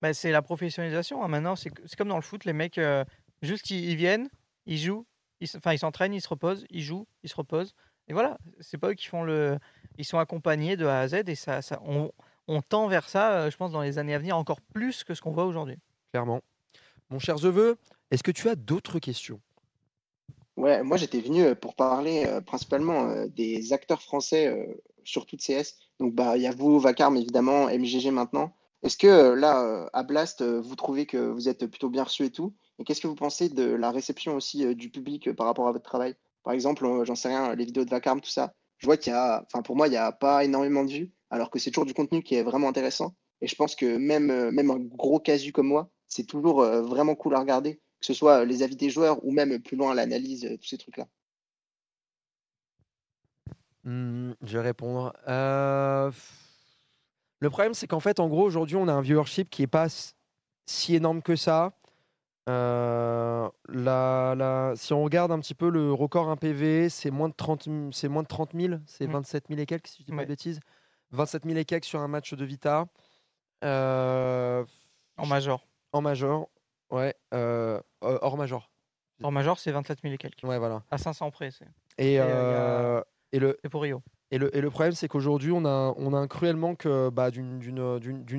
Bah, 0.00 0.14
c'est 0.14 0.30
la 0.30 0.42
professionnalisation. 0.42 1.24
hein. 1.24 1.28
Maintenant, 1.28 1.56
c'est 1.56 1.70
comme 1.96 2.08
dans 2.08 2.16
le 2.16 2.22
foot, 2.22 2.44
les 2.44 2.52
mecs, 2.52 2.78
euh, 2.78 3.04
juste 3.42 3.70
ils, 3.70 3.90
ils 3.90 3.96
viennent, 3.96 4.28
ils 4.66 4.78
jouent, 4.78 5.06
ils 5.40 5.48
enfin 5.56 5.72
ils 5.72 5.78
s'entraînent, 5.78 6.14
ils 6.14 6.20
se 6.20 6.28
reposent, 6.28 6.64
ils 6.70 6.82
jouent, 6.82 7.06
ils 7.24 7.28
se 7.28 7.34
reposent. 7.34 7.74
Et 8.06 8.12
voilà, 8.12 8.38
c'est 8.60 8.78
pas 8.78 8.90
eux 8.90 8.94
qui 8.94 9.06
font 9.06 9.24
le. 9.24 9.58
Ils 9.98 10.04
sont 10.04 10.18
accompagnés 10.18 10.76
de 10.76 10.86
A 10.86 11.00
à 11.00 11.08
Z 11.08 11.22
et 11.26 11.34
ça, 11.34 11.62
ça 11.62 11.80
on, 11.84 12.12
on 12.46 12.62
tend 12.62 12.86
vers 12.86 13.08
ça, 13.08 13.32
euh, 13.32 13.50
je 13.50 13.56
pense, 13.56 13.72
dans 13.72 13.82
les 13.82 13.98
années 13.98 14.14
à 14.14 14.18
venir 14.18 14.36
encore 14.36 14.60
plus 14.60 15.02
que 15.02 15.14
ce 15.14 15.20
qu'on 15.20 15.32
voit 15.32 15.44
aujourd'hui. 15.46 15.78
Clairement. 16.12 16.40
Mon 17.10 17.18
cher 17.18 17.38
Zeveux, 17.38 17.76
est-ce 18.10 18.22
que 18.22 18.30
tu 18.30 18.48
as 18.48 18.54
d'autres 18.54 18.98
questions? 18.98 19.40
Ouais, 20.58 20.82
moi 20.82 20.96
j'étais 20.96 21.20
venu 21.20 21.44
euh, 21.44 21.54
pour 21.54 21.74
parler 21.74 22.24
euh, 22.26 22.40
principalement 22.40 23.08
euh, 23.08 23.26
des 23.28 23.72
acteurs 23.72 24.02
français 24.02 24.68
sur 25.04 25.24
toute 25.24 25.40
CS. 25.40 25.76
Donc 26.00 26.14
bah 26.14 26.36
il 26.36 26.42
y 26.42 26.46
a 26.46 26.50
vous, 26.50 26.78
Vacarme 26.80 27.16
évidemment, 27.16 27.68
MGG 27.68 28.10
maintenant. 28.10 28.52
Est-ce 28.82 28.96
que 28.96 29.34
là 29.34 29.88
à 29.92 30.02
Blast, 30.02 30.42
vous 30.42 30.76
trouvez 30.76 31.06
que 31.06 31.16
vous 31.16 31.48
êtes 31.48 31.66
plutôt 31.66 31.88
bien 31.88 32.04
reçu 32.04 32.24
et 32.24 32.30
tout? 32.30 32.54
Et 32.78 32.84
qu'est-ce 32.84 33.00
que 33.00 33.08
vous 33.08 33.14
pensez 33.14 33.48
de 33.48 33.64
la 33.64 33.90
réception 33.90 34.36
aussi 34.36 34.74
du 34.76 34.90
public 34.90 35.32
par 35.32 35.46
rapport 35.46 35.66
à 35.66 35.72
votre 35.72 35.84
travail? 35.84 36.14
Par 36.44 36.52
exemple, 36.52 36.86
j'en 37.04 37.16
sais 37.16 37.28
rien, 37.28 37.54
les 37.56 37.64
vidéos 37.64 37.84
de 37.84 37.90
Vacarme, 37.90 38.20
tout 38.20 38.30
ça. 38.30 38.54
Je 38.78 38.86
vois 38.86 38.96
qu'il 38.96 39.12
y 39.12 39.16
a, 39.16 39.44
enfin 39.46 39.62
pour 39.62 39.74
moi, 39.74 39.88
il 39.88 39.90
n'y 39.90 39.96
a 39.96 40.12
pas 40.12 40.44
énormément 40.44 40.84
de 40.84 40.90
vues, 40.90 41.12
alors 41.30 41.50
que 41.50 41.58
c'est 41.58 41.70
toujours 41.70 41.86
du 41.86 41.94
contenu 41.94 42.22
qui 42.22 42.36
est 42.36 42.44
vraiment 42.44 42.68
intéressant. 42.68 43.14
Et 43.40 43.48
je 43.48 43.56
pense 43.56 43.74
que 43.74 43.96
même, 43.96 44.50
même 44.50 44.70
un 44.70 44.78
gros 44.78 45.18
casu 45.18 45.50
comme 45.50 45.66
moi, 45.68 45.90
c'est 46.08 46.24
toujours 46.24 46.62
euh, 46.62 46.82
vraiment 46.82 47.14
cool 47.14 47.34
à 47.34 47.40
regarder, 47.40 47.76
que 48.00 48.06
ce 48.06 48.14
soit 48.14 48.40
euh, 48.40 48.44
les 48.44 48.62
avis 48.62 48.76
des 48.76 48.90
joueurs 48.90 49.24
ou 49.24 49.30
même 49.30 49.60
plus 49.60 49.76
loin 49.76 49.94
l'analyse, 49.94 50.44
euh, 50.44 50.56
tous 50.56 50.66
ces 50.66 50.78
trucs-là. 50.78 51.06
Hmm, 53.84 54.32
je 54.42 54.58
vais 54.58 54.64
répondre. 54.64 55.12
Euh, 55.28 56.10
Le 57.40 57.50
problème, 57.50 57.72
c'est 57.74 57.86
qu'en 57.86 58.00
fait, 58.00 58.18
en 58.20 58.28
gros, 58.28 58.42
aujourd'hui, 58.44 58.74
on 58.76 58.88
a 58.88 58.92
un 58.92 59.00
viewership 59.00 59.48
qui 59.48 59.62
est 59.62 59.66
pas 59.68 59.86
si 60.66 60.94
énorme 60.96 61.22
que 61.22 61.36
ça. 61.36 61.72
Euh, 62.48 63.48
la- 63.68 64.34
la- 64.36 64.72
Si 64.76 64.92
on 64.92 65.04
regarde 65.04 65.30
un 65.30 65.38
petit 65.38 65.54
peu 65.54 65.68
le 65.70 65.92
record 65.92 66.28
1 66.30 66.36
PV, 66.36 66.88
c'est 66.88 67.10
moins 67.10 67.28
de 67.28 67.34
30, 67.34 67.66
m- 67.68 67.92
c'est 67.92 68.08
moins 68.08 68.22
de 68.24 68.28
30 68.28 68.52
000, 68.54 68.80
c'est 68.86 69.06
Mm. 69.06 69.12
27 69.12 69.44
000 69.48 69.60
et 69.60 69.66
quelques, 69.66 69.86
si 69.88 69.98
je 70.00 70.04
dis 70.06 70.10
pas 70.10 70.18
Ouais. 70.18 70.24
de 70.24 70.28
bêtises. 70.30 70.58
27 71.12 71.44
000 71.44 71.56
et 71.58 71.64
quelques 71.64 71.84
sur 71.84 72.00
un 72.00 72.08
match 72.08 72.34
de 72.34 72.44
Vita. 72.44 72.86
Euh, 73.64 74.64
En 75.16 75.26
major. 75.26 75.64
En 75.92 76.00
major, 76.00 76.48
ouais. 76.90 77.14
euh, 77.34 77.80
euh, 78.04 78.18
hors 78.22 78.36
major. 78.36 78.70
En 79.22 79.30
major, 79.30 79.58
c'est 79.58 79.72
27 79.72 80.00
000 80.02 80.14
et 80.14 80.18
quelques. 80.18 80.42
Ouais, 80.44 80.58
voilà. 80.58 80.82
À 80.90 80.98
500 80.98 81.30
près. 81.30 81.50
c'est- 81.50 81.64
Et, 81.98 82.14
Et, 82.14 82.20
euh, 82.20 82.24
y 82.24 82.28
a- 82.28 82.32
euh, 82.98 83.02
et 83.32 83.38
le, 83.40 83.58
pour 83.70 83.82
Rio. 83.82 84.00
et 84.30 84.38
le, 84.38 84.54
et 84.56 84.60
le 84.60 84.70
problème, 84.70 84.92
c'est 84.92 85.08
qu'aujourd'hui, 85.08 85.50
on 85.52 85.64
a, 85.64 85.94
on 85.96 86.12
a 86.14 86.18
un 86.18 86.28
cruel 86.28 86.56
manque 86.56 86.86
euh, 86.86 87.10
bah, 87.10 87.30
d'une- 87.30 87.58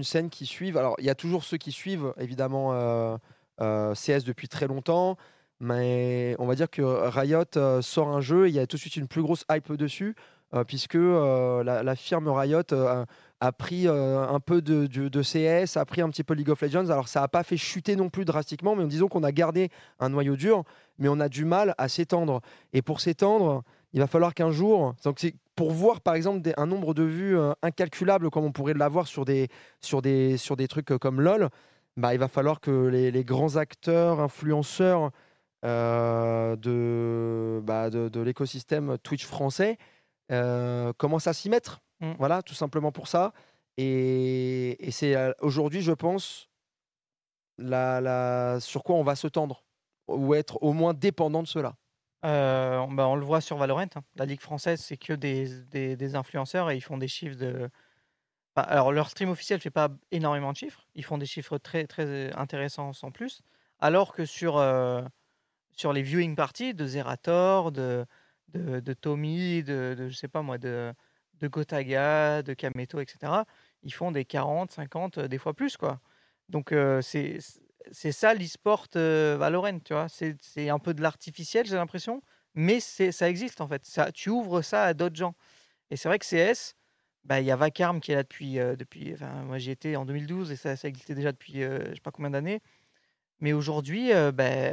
scène 0.03 0.29
qui 0.29 0.45
suive. 0.45 0.77
Alors, 0.77 0.95
il 0.99 1.05
y 1.05 1.09
a 1.09 1.15
toujours 1.15 1.43
ceux 1.43 1.57
qui 1.57 1.71
suivent, 1.71 2.13
évidemment, 2.17 2.73
euh, 2.73 3.17
euh, 3.61 3.93
CS 3.93 4.23
depuis 4.23 4.47
très 4.47 4.67
longtemps. 4.67 5.17
Mais 5.59 6.35
on 6.39 6.45
va 6.47 6.55
dire 6.55 6.69
que 6.69 6.81
Riot 6.81 7.43
euh, 7.57 7.81
sort 7.81 8.07
un 8.07 8.21
jeu, 8.21 8.45
et 8.47 8.49
il 8.49 8.55
y 8.55 8.59
a 8.59 8.65
tout 8.67 8.77
de 8.77 8.81
suite 8.81 8.95
une 8.95 9.09
plus 9.09 9.21
grosse 9.21 9.43
hype 9.51 9.73
dessus, 9.73 10.15
euh, 10.53 10.63
puisque 10.63 10.95
euh, 10.95 11.61
la, 11.65 11.83
la 11.83 11.95
firme 11.97 12.29
Riot 12.29 12.61
euh, 12.71 13.05
a, 13.39 13.51
pris 13.51 13.87
euh, 13.87 14.27
un 14.27 14.39
peu 14.39 14.61
de, 14.61 15.21
CS, 15.21 15.77
a 15.77 15.85
pris 15.85 16.01
un 16.01 16.09
petit 16.09 16.23
peu 16.23 16.33
League 16.33 16.49
of 16.49 16.61
Legends. 16.61 16.89
Alors 16.89 17.07
ça 17.07 17.21
n'a 17.21 17.27
pas 17.27 17.43
fait 17.43 17.57
chuter 17.57 17.95
non 17.95 18.09
plus 18.09 18.25
drastiquement, 18.25 18.75
mais 18.75 18.85
disons 18.85 19.07
qu'on 19.07 19.23
a 19.23 19.31
gardé 19.31 19.69
un 19.99 20.09
noyau 20.09 20.35
dur, 20.35 20.63
mais 20.97 21.09
on 21.09 21.19
a 21.19 21.29
du 21.29 21.45
mal 21.45 21.75
à 21.77 21.87
s'étendre. 21.87 22.41
Et 22.73 22.81
pour 22.81 23.01
s'étendre, 23.01 23.63
il 23.93 23.99
va 23.99 24.07
falloir 24.07 24.33
qu'un 24.33 24.51
jour, 24.51 24.95
donc 25.03 25.19
pour 25.55 25.71
voir 25.71 26.01
par 26.01 26.15
exemple 26.15 26.49
un 26.57 26.65
nombre 26.65 26.93
de 26.93 27.03
vues 27.03 27.37
euh, 27.37 27.53
incalculable 27.63 28.29
comme 28.29 28.45
on 28.45 28.51
pourrait 28.51 28.73
l'avoir 28.73 29.07
sur 29.07 29.25
des, 29.25 29.49
sur, 29.81 30.01
des, 30.01 30.37
sur 30.37 30.55
des 30.55 30.67
trucs 30.67 30.91
euh, 30.91 30.97
comme 30.97 31.21
LoL, 31.21 31.49
bah, 31.97 32.13
il 32.13 32.19
va 32.19 32.27
falloir 32.27 32.59
que 32.61 32.87
les, 32.87 33.23
grands 33.25 33.55
acteurs, 33.55 34.19
influenceurs 34.19 35.11
euh, 35.65 36.55
de, 36.55 37.61
bah, 37.63 37.89
de, 37.89 38.09
de 38.09 38.21
l'écosystème 38.21 38.97
Twitch 38.99 39.25
français 39.25 39.77
commencent 40.97 41.27
à 41.27 41.33
s'y 41.33 41.49
mettre. 41.49 41.81
Mm. 42.01 42.13
Voilà, 42.17 42.41
tout 42.43 42.53
simplement 42.53 42.91
pour 42.91 43.07
ça. 43.07 43.33
Et, 43.77 44.85
et 44.85 44.91
c'est 44.91 45.15
euh, 45.15 45.31
aujourd'hui, 45.41 45.81
je 45.81 45.91
pense, 45.93 46.49
la, 47.57 48.01
la- 48.01 48.59
sur 48.59 48.83
quoi 48.83 48.95
on 48.95 49.03
va 49.03 49.15
se 49.15 49.27
tendre, 49.27 49.63
ou 50.07 50.33
être 50.33 50.61
au 50.63 50.73
moins 50.73 50.93
dépendant 50.93 51.43
de 51.43 51.47
cela. 51.47 51.75
Euh, 52.25 52.77
on- 52.79 52.91
bah, 52.91 53.07
on 53.07 53.15
le 53.15 53.25
voit 53.25 53.41
sur 53.41 53.57
Valorant. 53.57 53.81
hein. 53.95 54.03
La 54.15 54.25
Ligue 54.25 54.41
française, 54.41 54.81
c'est 54.81 54.97
que 54.97 55.13
des, 55.13 55.61
des- 55.65 55.95
des 55.95 56.15
influenceurs 56.15 56.69
et 56.71 56.75
ils 56.75 56.81
font 56.81 56.97
des 56.97 57.07
chiffres 57.07 57.37
de. 57.37 57.69
Enfin, 58.55 58.67
alors, 58.69 58.91
leur 58.91 59.09
stream 59.09 59.29
officiel 59.29 59.59
fait 59.61 59.71
pas 59.71 59.89
énormément 60.11 60.51
de 60.51 60.57
chiffres. 60.57 60.87
Ils 60.95 61.05
font 61.05 61.17
des 61.17 61.25
chiffres 61.27 61.57
très, 61.59 61.87
très 61.87 62.33
intéressants 62.33 62.93
sans 62.93 63.11
plus. 63.11 63.41
Alors 63.79 64.13
que 64.13 64.25
sur, 64.25 64.57
euh, 64.57 65.03
sur 65.71 65.93
les 65.93 66.01
viewing 66.03 66.35
parties 66.35 66.73
de 66.73 66.85
Zerator, 66.87 67.71
de, 67.71 68.05
de, 68.49 68.79
de 68.79 68.93
Tommy, 68.93 69.63
de, 69.63 69.95
de, 69.97 70.09
je 70.09 70.15
sais 70.17 70.27
pas 70.29 70.41
moi, 70.41 70.57
de, 70.57 70.93
de 71.39 71.47
Gotaga, 71.47 72.41
de 72.43 72.53
Kameto, 72.53 72.99
etc., 72.99 73.45
ils 73.83 73.93
font 73.93 74.11
des 74.11 74.25
40, 74.25 74.71
50, 74.71 75.17
euh, 75.19 75.27
des 75.27 75.37
fois 75.37 75.53
plus, 75.53 75.77
quoi. 75.77 76.01
Donc, 76.49 76.71
euh, 76.71 77.01
c'est 77.01 77.39
ça 78.11 78.33
l'e-sport 78.33 78.87
euh, 78.95 79.37
Valorant, 79.39 79.79
tu 79.79 79.93
vois. 79.93 80.07
C'est 80.09 80.69
un 80.69 80.79
peu 80.79 80.93
de 80.93 81.01
l'artificiel, 81.01 81.65
j'ai 81.65 81.75
l'impression, 81.75 82.21
mais 82.55 82.79
ça 82.79 83.29
existe 83.29 83.61
en 83.61 83.67
fait. 83.67 83.85
Ça, 83.85 84.11
tu 84.11 84.29
ouvres 84.29 84.61
ça 84.61 84.83
à 84.85 84.93
d'autres 84.93 85.15
gens. 85.15 85.35
Et 85.91 85.97
c'est 85.97 86.09
vrai 86.09 86.19
que 86.19 86.25
CS, 86.25 86.75
bah, 87.25 87.41
il 87.41 87.47
y 87.47 87.51
a 87.51 87.57
Vacarme 87.57 88.01
qui 88.01 88.13
est 88.13 88.15
là 88.15 88.23
depuis. 88.23 88.59
euh, 88.59 88.75
depuis 88.77 89.13
enfin, 89.13 89.43
moi, 89.43 89.59
j'y 89.59 89.71
étais 89.71 89.95
en 89.97 90.05
2012 90.05 90.51
et 90.51 90.57
ça, 90.57 90.75
ça 90.77 90.87
existait 90.89 91.15
déjà 91.15 91.31
depuis 91.33 91.61
je 91.61 91.93
sais 91.95 92.01
pas 92.03 92.11
combien 92.11 92.31
d'années. 92.31 92.61
Mais 93.41 93.53
aujourd'hui, 93.53 94.11
bah, 94.33 94.71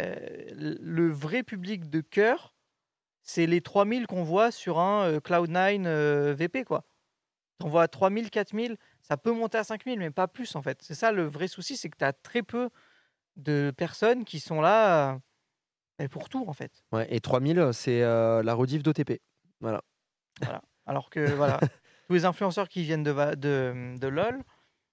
le 0.56 1.10
vrai 1.10 1.42
public 1.44 1.90
de 1.90 2.00
cœur, 2.00 2.55
c'est 3.26 3.44
les 3.46 3.60
3000 3.60 4.06
qu'on 4.06 4.22
voit 4.22 4.50
sur 4.50 4.78
un 4.78 5.02
euh, 5.04 5.18
Cloud9 5.20 5.84
euh, 5.84 6.34
VP, 6.34 6.64
quoi. 6.64 6.84
On 7.62 7.68
voit 7.68 7.88
3000, 7.88 8.30
4000, 8.30 8.76
ça 9.02 9.16
peut 9.16 9.32
monter 9.32 9.58
à 9.58 9.64
5000, 9.64 9.98
mais 9.98 10.10
pas 10.10 10.28
plus 10.28 10.56
en 10.56 10.62
fait. 10.62 10.78
C'est 10.82 10.94
ça 10.94 11.12
le 11.12 11.24
vrai 11.26 11.48
souci, 11.48 11.76
c'est 11.76 11.88
que 11.90 11.96
tu 11.98 12.04
as 12.04 12.12
très 12.12 12.42
peu 12.42 12.70
de 13.36 13.72
personnes 13.76 14.24
qui 14.24 14.40
sont 14.40 14.60
là 14.60 15.12
euh, 15.14 15.18
bah, 15.98 16.08
pour 16.08 16.28
tout 16.28 16.44
en 16.48 16.52
fait. 16.52 16.84
Ouais, 16.92 17.06
et 17.10 17.20
3000, 17.20 17.70
c'est 17.72 18.02
euh, 18.02 18.42
la 18.42 18.54
rediff 18.54 18.82
d'OTP. 18.82 19.20
Voilà. 19.60 19.82
Voilà. 20.42 20.62
Alors 20.86 21.10
que 21.10 21.34
voilà, 21.34 21.58
tous 22.06 22.12
les 22.12 22.24
influenceurs 22.26 22.68
qui 22.68 22.82
viennent 22.84 23.02
de, 23.02 23.34
de, 23.34 23.96
de 23.98 24.06
LoL, 24.06 24.42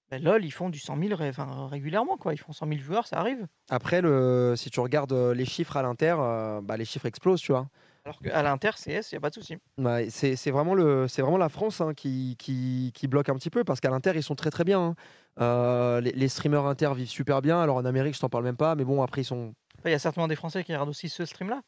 bah, 0.10 0.18
LoL 0.18 0.44
ils 0.46 0.52
font 0.52 0.70
du 0.70 0.80
100 0.80 0.98
000 0.98 1.16
ré- 1.16 1.30
enfin, 1.30 1.68
régulièrement 1.68 2.18
quoi. 2.18 2.34
Ils 2.34 2.38
font 2.40 2.54
100 2.54 2.66
000 2.68 2.80
viewers, 2.80 3.06
ça 3.06 3.20
arrive. 3.20 3.46
Après, 3.70 4.02
le, 4.02 4.56
si 4.58 4.72
tu 4.72 4.80
regardes 4.80 5.14
les 5.14 5.46
chiffres 5.46 5.78
à 5.78 5.84
l'inter, 5.84 6.16
euh, 6.18 6.62
bah, 6.62 6.78
les 6.78 6.86
chiffres 6.86 7.06
explosent, 7.06 7.42
tu 7.42 7.52
vois. 7.52 7.68
Alors 8.06 8.20
qu'à 8.20 8.42
l'Inter 8.44 8.72
CS, 8.76 9.12
il 9.12 9.16
n'y 9.16 9.18
a 9.18 9.22
pas 9.22 9.30
de 9.30 9.36
souci. 9.36 9.58
Ouais, 9.78 10.10
c'est 10.10 10.36
c'est 10.36 10.52
vraiment, 10.52 10.74
le- 10.74 11.08
c'est 11.08 11.22
vraiment 11.22 11.38
la 11.38 11.48
France 11.50 11.80
hein, 11.80 11.94
qui, 11.94 12.36
qui, 12.38 12.92
qui 12.94 13.08
bloque 13.08 13.30
un 13.30 13.36
petit 13.36 13.50
peu 13.50 13.64
parce 13.64 13.80
qu'à 13.80 13.90
l'Inter, 13.90 14.12
ils 14.16 14.24
sont 14.24 14.36
très 14.36 14.52
très 14.52 14.66
bien. 14.66 14.80
hein. 14.82 14.96
Euh, 15.40 16.02
les, 16.02 16.12
les 16.12 16.28
streamers 16.28 16.66
Inter 16.66 16.92
vivent 16.96 17.08
super 17.10 17.42
bien. 17.42 17.62
Alors 17.62 17.78
en 17.78 17.86
Amérique, 17.86 18.16
je 18.16 18.20
t'en 18.20 18.30
parle 18.30 18.44
même 18.44 18.58
pas, 18.58 18.76
mais 18.76 18.84
bon, 18.84 19.02
après, 19.02 19.22
ils 19.22 19.26
sont. 19.26 19.54
Il 19.86 19.92
y 19.92 19.94
a 19.94 20.00
certainement 20.00 20.28
des 20.28 20.36
Français 20.36 20.64
qui 20.64 20.74
regardent 20.74 20.90
aussi 20.90 21.08
ce 21.10 21.26
stream-là. 21.26 21.62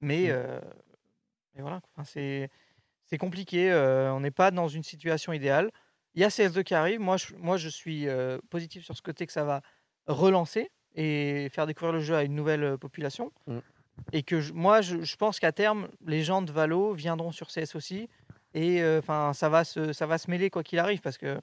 Mais, 0.00 0.30
euh, 0.30 0.60
mais 1.54 1.62
voilà, 1.62 1.80
enfin, 1.94 2.04
c'est 2.04 2.48
c'est 3.04 3.18
compliqué. 3.18 3.70
euh, 3.70 4.12
on 4.14 4.20
n'est 4.20 4.30
pas 4.30 4.50
dans 4.50 4.68
une 4.68 4.82
situation 4.82 5.32
idéale. 5.34 5.70
Il 6.14 6.22
y 6.22 6.24
a 6.24 6.28
CS2 6.28 6.62
qui 6.62 6.74
arrive. 6.74 7.00
Moi, 7.00 7.16
je, 7.18 7.34
moi, 7.36 7.56
je 7.58 7.68
suis 7.68 8.08
euh, 8.08 8.38
positif 8.50 8.84
sur 8.84 8.96
ce 8.96 9.02
côté 9.02 9.26
que 9.26 9.32
ça 9.32 9.44
va 9.44 9.60
relancer 10.06 10.70
et 10.94 11.48
faire 11.52 11.66
découvrir 11.66 11.92
le 11.92 12.00
jeu 12.00 12.14
à 12.16 12.22
une 12.22 12.34
nouvelle 12.34 12.62
euh, 12.64 12.76
population. 12.78 13.32
Mm. 13.46 13.58
Et 14.12 14.22
que 14.22 14.40
je- 14.40 14.52
moi, 14.52 14.80
je, 14.80 15.02
je 15.02 15.16
pense 15.16 15.38
qu'à 15.40 15.52
terme, 15.52 15.88
les 16.06 16.22
gens 16.22 16.42
de 16.42 16.50
Valo 16.52 16.94
viendront 16.94 17.32
sur 17.32 17.48
CS 17.50 17.74
aussi. 17.76 18.08
Et 18.54 18.82
euh, 18.82 18.98
enfin, 19.00 19.32
ça, 19.32 19.48
va 19.48 19.64
se, 19.64 19.92
ça 19.92 20.06
va 20.06 20.18
se 20.18 20.30
mêler 20.30 20.50
quoi 20.50 20.62
qu'il 20.62 20.78
arrive. 20.78 21.00
Parce 21.00 21.18
que 21.18 21.40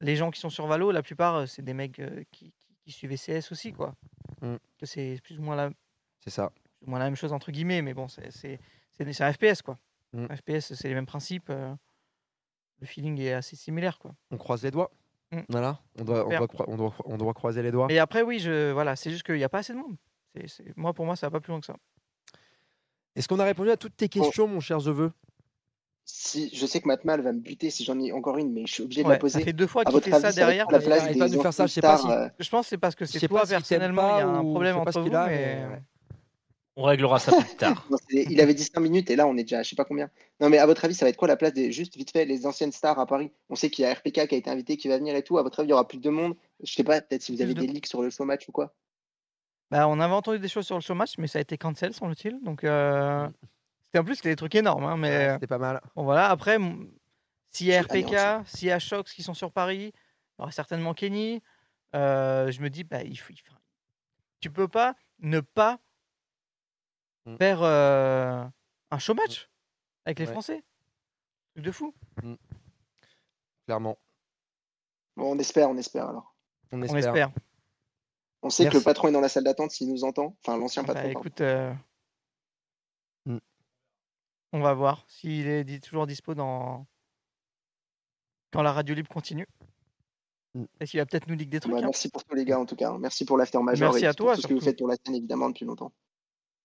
les 0.00 0.16
gens 0.16 0.30
qui 0.30 0.40
sont 0.40 0.50
sur 0.50 0.66
Valo, 0.66 0.90
la 0.92 1.02
plupart, 1.02 1.34
euh, 1.36 1.46
c'est 1.46 1.62
des 1.62 1.74
mecs 1.74 1.98
euh, 1.98 2.22
qui, 2.32 2.52
qui, 2.58 2.76
qui 2.84 2.92
suivaient 2.92 3.16
CS 3.16 3.52
aussi. 3.52 3.72
quoi. 3.72 3.94
Mm. 4.42 4.56
C'est 4.82 5.18
plus 5.22 5.38
ou 5.38 5.42
moins 5.42 5.56
la, 5.56 5.70
C'est 6.24 6.30
ça. 6.30 6.50
plus 6.78 6.86
ou 6.86 6.90
moins 6.90 6.98
la 6.98 7.04
même 7.06 7.16
chose 7.16 7.32
entre 7.32 7.50
guillemets, 7.52 7.82
mais 7.82 7.94
bon, 7.94 8.08
c'est 8.08 8.58
un 9.20 9.32
FPS 9.32 9.62
quoi. 9.62 9.78
Mm. 10.12 10.26
Un 10.30 10.36
FPS, 10.36 10.74
c'est 10.74 10.88
les 10.88 10.94
mêmes 10.94 11.06
principes. 11.06 11.50
euh, 11.50 11.74
le 12.80 12.86
feeling 12.86 13.18
est 13.20 13.34
assez 13.34 13.56
similaire 13.56 13.98
quoi. 13.98 14.14
On 14.30 14.38
croise 14.38 14.62
les 14.62 14.70
doigts. 14.70 14.90
Mm. 15.32 15.40
Voilà. 15.50 15.80
On 15.98 16.04
doit, 16.04 16.26
on, 16.26 16.28
doit, 16.30 16.48
on, 16.68 16.76
doit, 16.76 16.94
on 17.04 17.16
doit 17.18 17.34
croiser 17.34 17.62
les 17.62 17.70
doigts. 17.70 17.86
Et 17.90 17.98
après, 17.98 18.22
oui, 18.22 18.38
je, 18.38 18.72
voilà, 18.72 18.96
c'est 18.96 19.10
juste 19.10 19.22
qu'il 19.24 19.36
n'y 19.36 19.44
a 19.44 19.48
pas 19.50 19.58
assez 19.58 19.72
de 19.74 19.78
monde. 19.78 19.96
Moi, 20.76 20.92
pour 20.94 21.04
moi, 21.06 21.16
ça 21.16 21.26
va 21.26 21.32
pas 21.32 21.40
plus 21.40 21.50
loin 21.50 21.60
que 21.60 21.66
ça. 21.66 21.76
Est-ce 23.16 23.28
qu'on 23.28 23.38
a 23.40 23.44
répondu 23.44 23.70
à 23.70 23.76
toutes 23.76 23.96
tes 23.96 24.08
questions, 24.08 24.46
mon 24.46 24.60
cher 24.60 24.80
Zeveux? 24.80 25.12
Si, 26.04 26.50
je 26.54 26.66
sais 26.66 26.80
que 26.80 26.88
Matmal 26.88 27.20
va 27.22 27.32
me 27.32 27.38
buter 27.40 27.70
si 27.70 27.84
j'en 27.84 27.98
ai 28.00 28.10
encore 28.12 28.38
une, 28.38 28.52
mais 28.52 28.66
je 28.66 28.72
suis 28.72 28.82
obligé 28.82 29.02
de 29.02 29.08
Ouais, 29.08 29.14
la 29.14 29.18
poser. 29.20 29.38
ça 29.38 29.44
fait 29.44 29.52
deux 29.52 29.66
fois 29.66 29.84
qu'il 29.84 30.00
fait 30.00 30.10
ça 30.10 30.26
avis, 30.28 30.36
derrière. 30.36 30.66
la 30.70 30.78
place 30.80 31.00
arrête 31.02 31.12
des 31.12 31.18
pas 31.18 31.28
de 31.28 31.38
faire 31.38 31.52
ça, 31.52 31.66
je 31.66 31.72
sais 31.72 31.80
pas 31.80 31.98
si- 31.98 32.08
euh, 32.10 32.28
Je 32.38 32.48
pense 32.50 32.66
que 32.66 32.70
c'est 32.70 32.78
parce 32.78 32.94
que 32.94 33.04
c'est 33.04 33.28
toi 33.28 33.42
pas 33.42 33.46
personnellement, 33.46 34.16
il 34.16 34.18
y 34.18 34.22
a 34.22 34.28
un 34.28 34.42
problème 34.42 34.76
entre 34.78 34.92
ce 34.92 34.98
vous. 34.98 35.04
qu'il 35.04 35.14
a, 35.14 35.26
mais... 35.26 35.66
mais- 35.68 35.82
On 36.76 36.84
réglera 36.84 37.18
ça 37.18 37.32
plus 37.36 37.56
tard. 37.56 37.86
Non, 37.90 37.96
il 38.10 38.40
avait 38.40 38.54
dit 38.54 38.64
5 38.64 38.80
minutes 38.80 39.10
et 39.10 39.16
là 39.16 39.26
on 39.26 39.36
est 39.36 39.42
déjà 39.42 39.58
à 39.58 39.62
je 39.62 39.68
sais 39.70 39.76
pas 39.76 39.84
combien. 39.84 40.08
Non 40.40 40.48
mais 40.48 40.56
à 40.58 40.66
votre 40.66 40.84
avis 40.84 40.94
ça 40.94 41.04
va 41.04 41.10
être 41.10 41.16
quoi 41.16 41.28
la 41.28 41.36
place 41.36 41.52
des 41.52 41.70
juste 41.72 41.96
vite 41.96 42.10
fait 42.10 42.24
les 42.24 42.46
anciennes 42.46 42.72
stars 42.72 42.98
à 42.98 43.06
Paris? 43.06 43.30
On 43.50 43.54
sait 43.54 43.70
qu'il 43.70 43.82
y 43.84 43.86
a 43.86 43.92
RPK 43.92 44.26
qui 44.28 44.34
a 44.34 44.38
été 44.38 44.48
invité 44.50 44.76
qui 44.78 44.88
va 44.88 44.96
venir 44.96 45.14
et 45.14 45.22
tout. 45.22 45.36
À 45.38 45.42
votre 45.42 45.60
avis 45.60 45.68
il 45.68 45.70
y 45.70 45.74
aura 45.74 45.86
plus 45.86 45.98
de 45.98 46.08
monde? 46.10 46.34
Je 46.62 46.72
sais 46.72 46.84
pas 46.84 47.00
peut-être 47.02 47.22
si 47.22 47.34
vous 47.34 47.42
avez 47.42 47.54
de- 47.54 47.60
des 47.60 47.66
leaks 47.66 47.86
sur 47.86 48.02
le 48.02 48.08
show 48.10 48.24
match 48.24 48.48
ou 48.48 48.52
quoi. 48.52 48.72
Bah, 49.70 49.86
on 49.88 50.00
avait 50.00 50.14
entendu 50.14 50.38
des 50.38 50.48
choses 50.48 50.66
sur 50.66 50.74
le 50.76 50.80
show 50.80 50.94
match, 50.94 51.16
mais 51.18 51.26
ça 51.28 51.38
a 51.38 51.42
été 51.42 51.56
cancel, 51.56 51.94
semble-t-il. 51.94 52.42
Donc, 52.42 52.64
euh, 52.64 53.28
c'était 53.84 53.98
en 54.00 54.04
plus 54.04 54.16
c'était 54.16 54.30
des 54.30 54.36
trucs 54.36 54.54
énormes, 54.56 54.84
hein, 54.84 54.96
mais 54.96 55.08
Ouais, 55.28 55.32
C'était 55.34 55.46
pas 55.46 55.58
mal. 55.58 55.80
bon 55.94 56.04
voilà. 56.04 56.28
Après, 56.30 56.58
s'il 57.50 57.68
y 57.68 57.74
a 57.74 57.82
RPK, 57.82 58.46
s'il 58.48 58.68
y 58.68 58.72
a 58.72 58.78
Shox 58.78 59.12
qui 59.14 59.22
sont 59.22 59.34
sur 59.34 59.52
Paris, 59.52 59.92
il 59.94 60.40
y 60.40 60.42
aura 60.42 60.50
certainement 60.50 60.92
Kenny. 60.94 61.42
Euh, 61.94 62.50
je 62.50 62.60
me 62.62 62.68
dis, 62.70 62.82
bah, 62.84 63.02
il 63.02 63.16
faut, 63.16 63.32
il 63.32 63.38
faut- 63.38 63.54
tu 64.40 64.50
peux 64.50 64.68
pas 64.68 64.94
ne 65.20 65.40
pas 65.40 65.78
Mm. 67.26 67.36
faire 67.36 67.62
euh, 67.62 68.42
un 68.90 68.98
show 68.98 69.14
match 69.14 69.50
avec 70.06 70.18
les 70.20 70.26
Ouais. 70.26 70.32
Français. 70.32 70.64
Truc 71.54 71.64
de 71.66 71.70
fou. 71.72 71.94
Clairement. 73.66 73.98
Bon 75.16 75.32
on 75.32 75.38
espère, 75.38 75.68
on 75.70 75.76
espère 75.76 76.08
alors. 76.08 76.34
On 76.72 76.80
On 76.80 76.82
espère. 76.82 77.30
On 78.42 78.50
sait 78.50 78.68
que 78.68 78.74
le 78.78 78.82
patron 78.82 79.08
est 79.08 79.12
dans 79.12 79.20
la 79.20 79.28
salle 79.28 79.44
d'attente 79.44 79.70
s'il 79.70 79.88
nous 79.90 80.04
entend. 80.04 80.36
Enfin 80.44 80.56
l'ancien 80.56 80.82
Bah, 80.82 80.94
patron. 80.94 81.02
pardon. 81.12 81.20
écoute, 81.20 81.40
euh, 81.42 81.72
Mm. 83.26 83.36
on 84.54 84.60
va 84.60 84.72
voir 84.72 85.04
s'il 85.08 85.46
est 85.46 85.84
toujours 85.84 86.06
dispo 86.06 86.34
dans 86.34 86.86
quand 88.50 88.62
la 88.62 88.72
radio 88.72 88.94
libre 88.94 89.10
continue. 89.10 89.46
Mm. 90.54 90.64
Est-ce 90.80 90.90
qu'il 90.92 91.00
va 91.00 91.06
peut-être 91.06 91.26
nous 91.28 91.36
dire 91.36 91.48
des 91.48 91.60
trucs 91.60 91.70
Bah, 91.72 91.78
hein. 91.80 91.82
merci 91.84 92.08
pour 92.08 92.24
tous 92.24 92.34
les 92.34 92.46
gars 92.46 92.58
en 92.58 92.64
tout 92.66 92.76
cas. 92.76 92.96
Merci 92.98 93.26
pour 93.26 93.36
l'after 93.36 93.58
major 93.62 93.90
Merci 93.92 94.04
et 94.04 94.08
à 94.08 94.14
pour 94.14 94.26
toi, 94.26 94.34
tout 94.36 94.40
ce 94.42 94.46
que 94.46 94.54
vous 94.54 94.60
faites 94.60 94.78
pour 94.78 94.88
la 94.88 94.96
scène 94.96 95.14
évidemment 95.14 95.50
depuis 95.50 95.66
longtemps. 95.66 95.92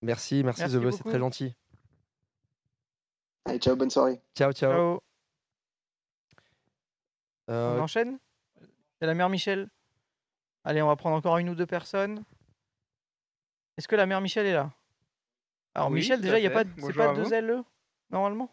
Merci, 0.02 0.44
merci, 0.44 0.62
Merci 0.62 0.98
c'est 0.98 1.04
très 1.04 1.20
gentil. 1.20 1.54
Allez 3.46 3.60
ciao 3.60 3.76
bonne 3.76 3.90
soirée. 3.90 4.22
Ciao, 4.36 4.52
ciao. 4.54 4.72
Ciao. 4.72 5.00
Euh, 7.50 7.78
On 7.78 7.82
enchaîne? 7.82 8.18
C'est 9.00 9.06
la 9.08 9.14
mère 9.14 9.30
Michel? 9.30 9.70
Allez, 10.66 10.82
on 10.82 10.88
va 10.88 10.96
prendre 10.96 11.16
encore 11.16 11.38
une 11.38 11.50
ou 11.50 11.56
deux 11.56 11.68
personnes. 11.68 12.24
Est-ce 13.78 13.88
que 13.88 13.96
la 13.96 14.06
mère 14.06 14.22
Michel 14.22 14.46
est 14.46 14.54
là? 14.54 14.72
Alors 15.76 15.92
Oui, 15.92 16.00
Michel, 16.00 16.22
déjà, 16.22 16.40
il 16.40 16.42
n'y 16.42 16.48
a 16.48 16.52
pas, 16.52 16.64
de- 16.64 16.82
c'est 16.82 16.94
pas 16.94 17.14
deux. 17.14 17.32
LE 17.32 17.64
normalement? 18.10 18.50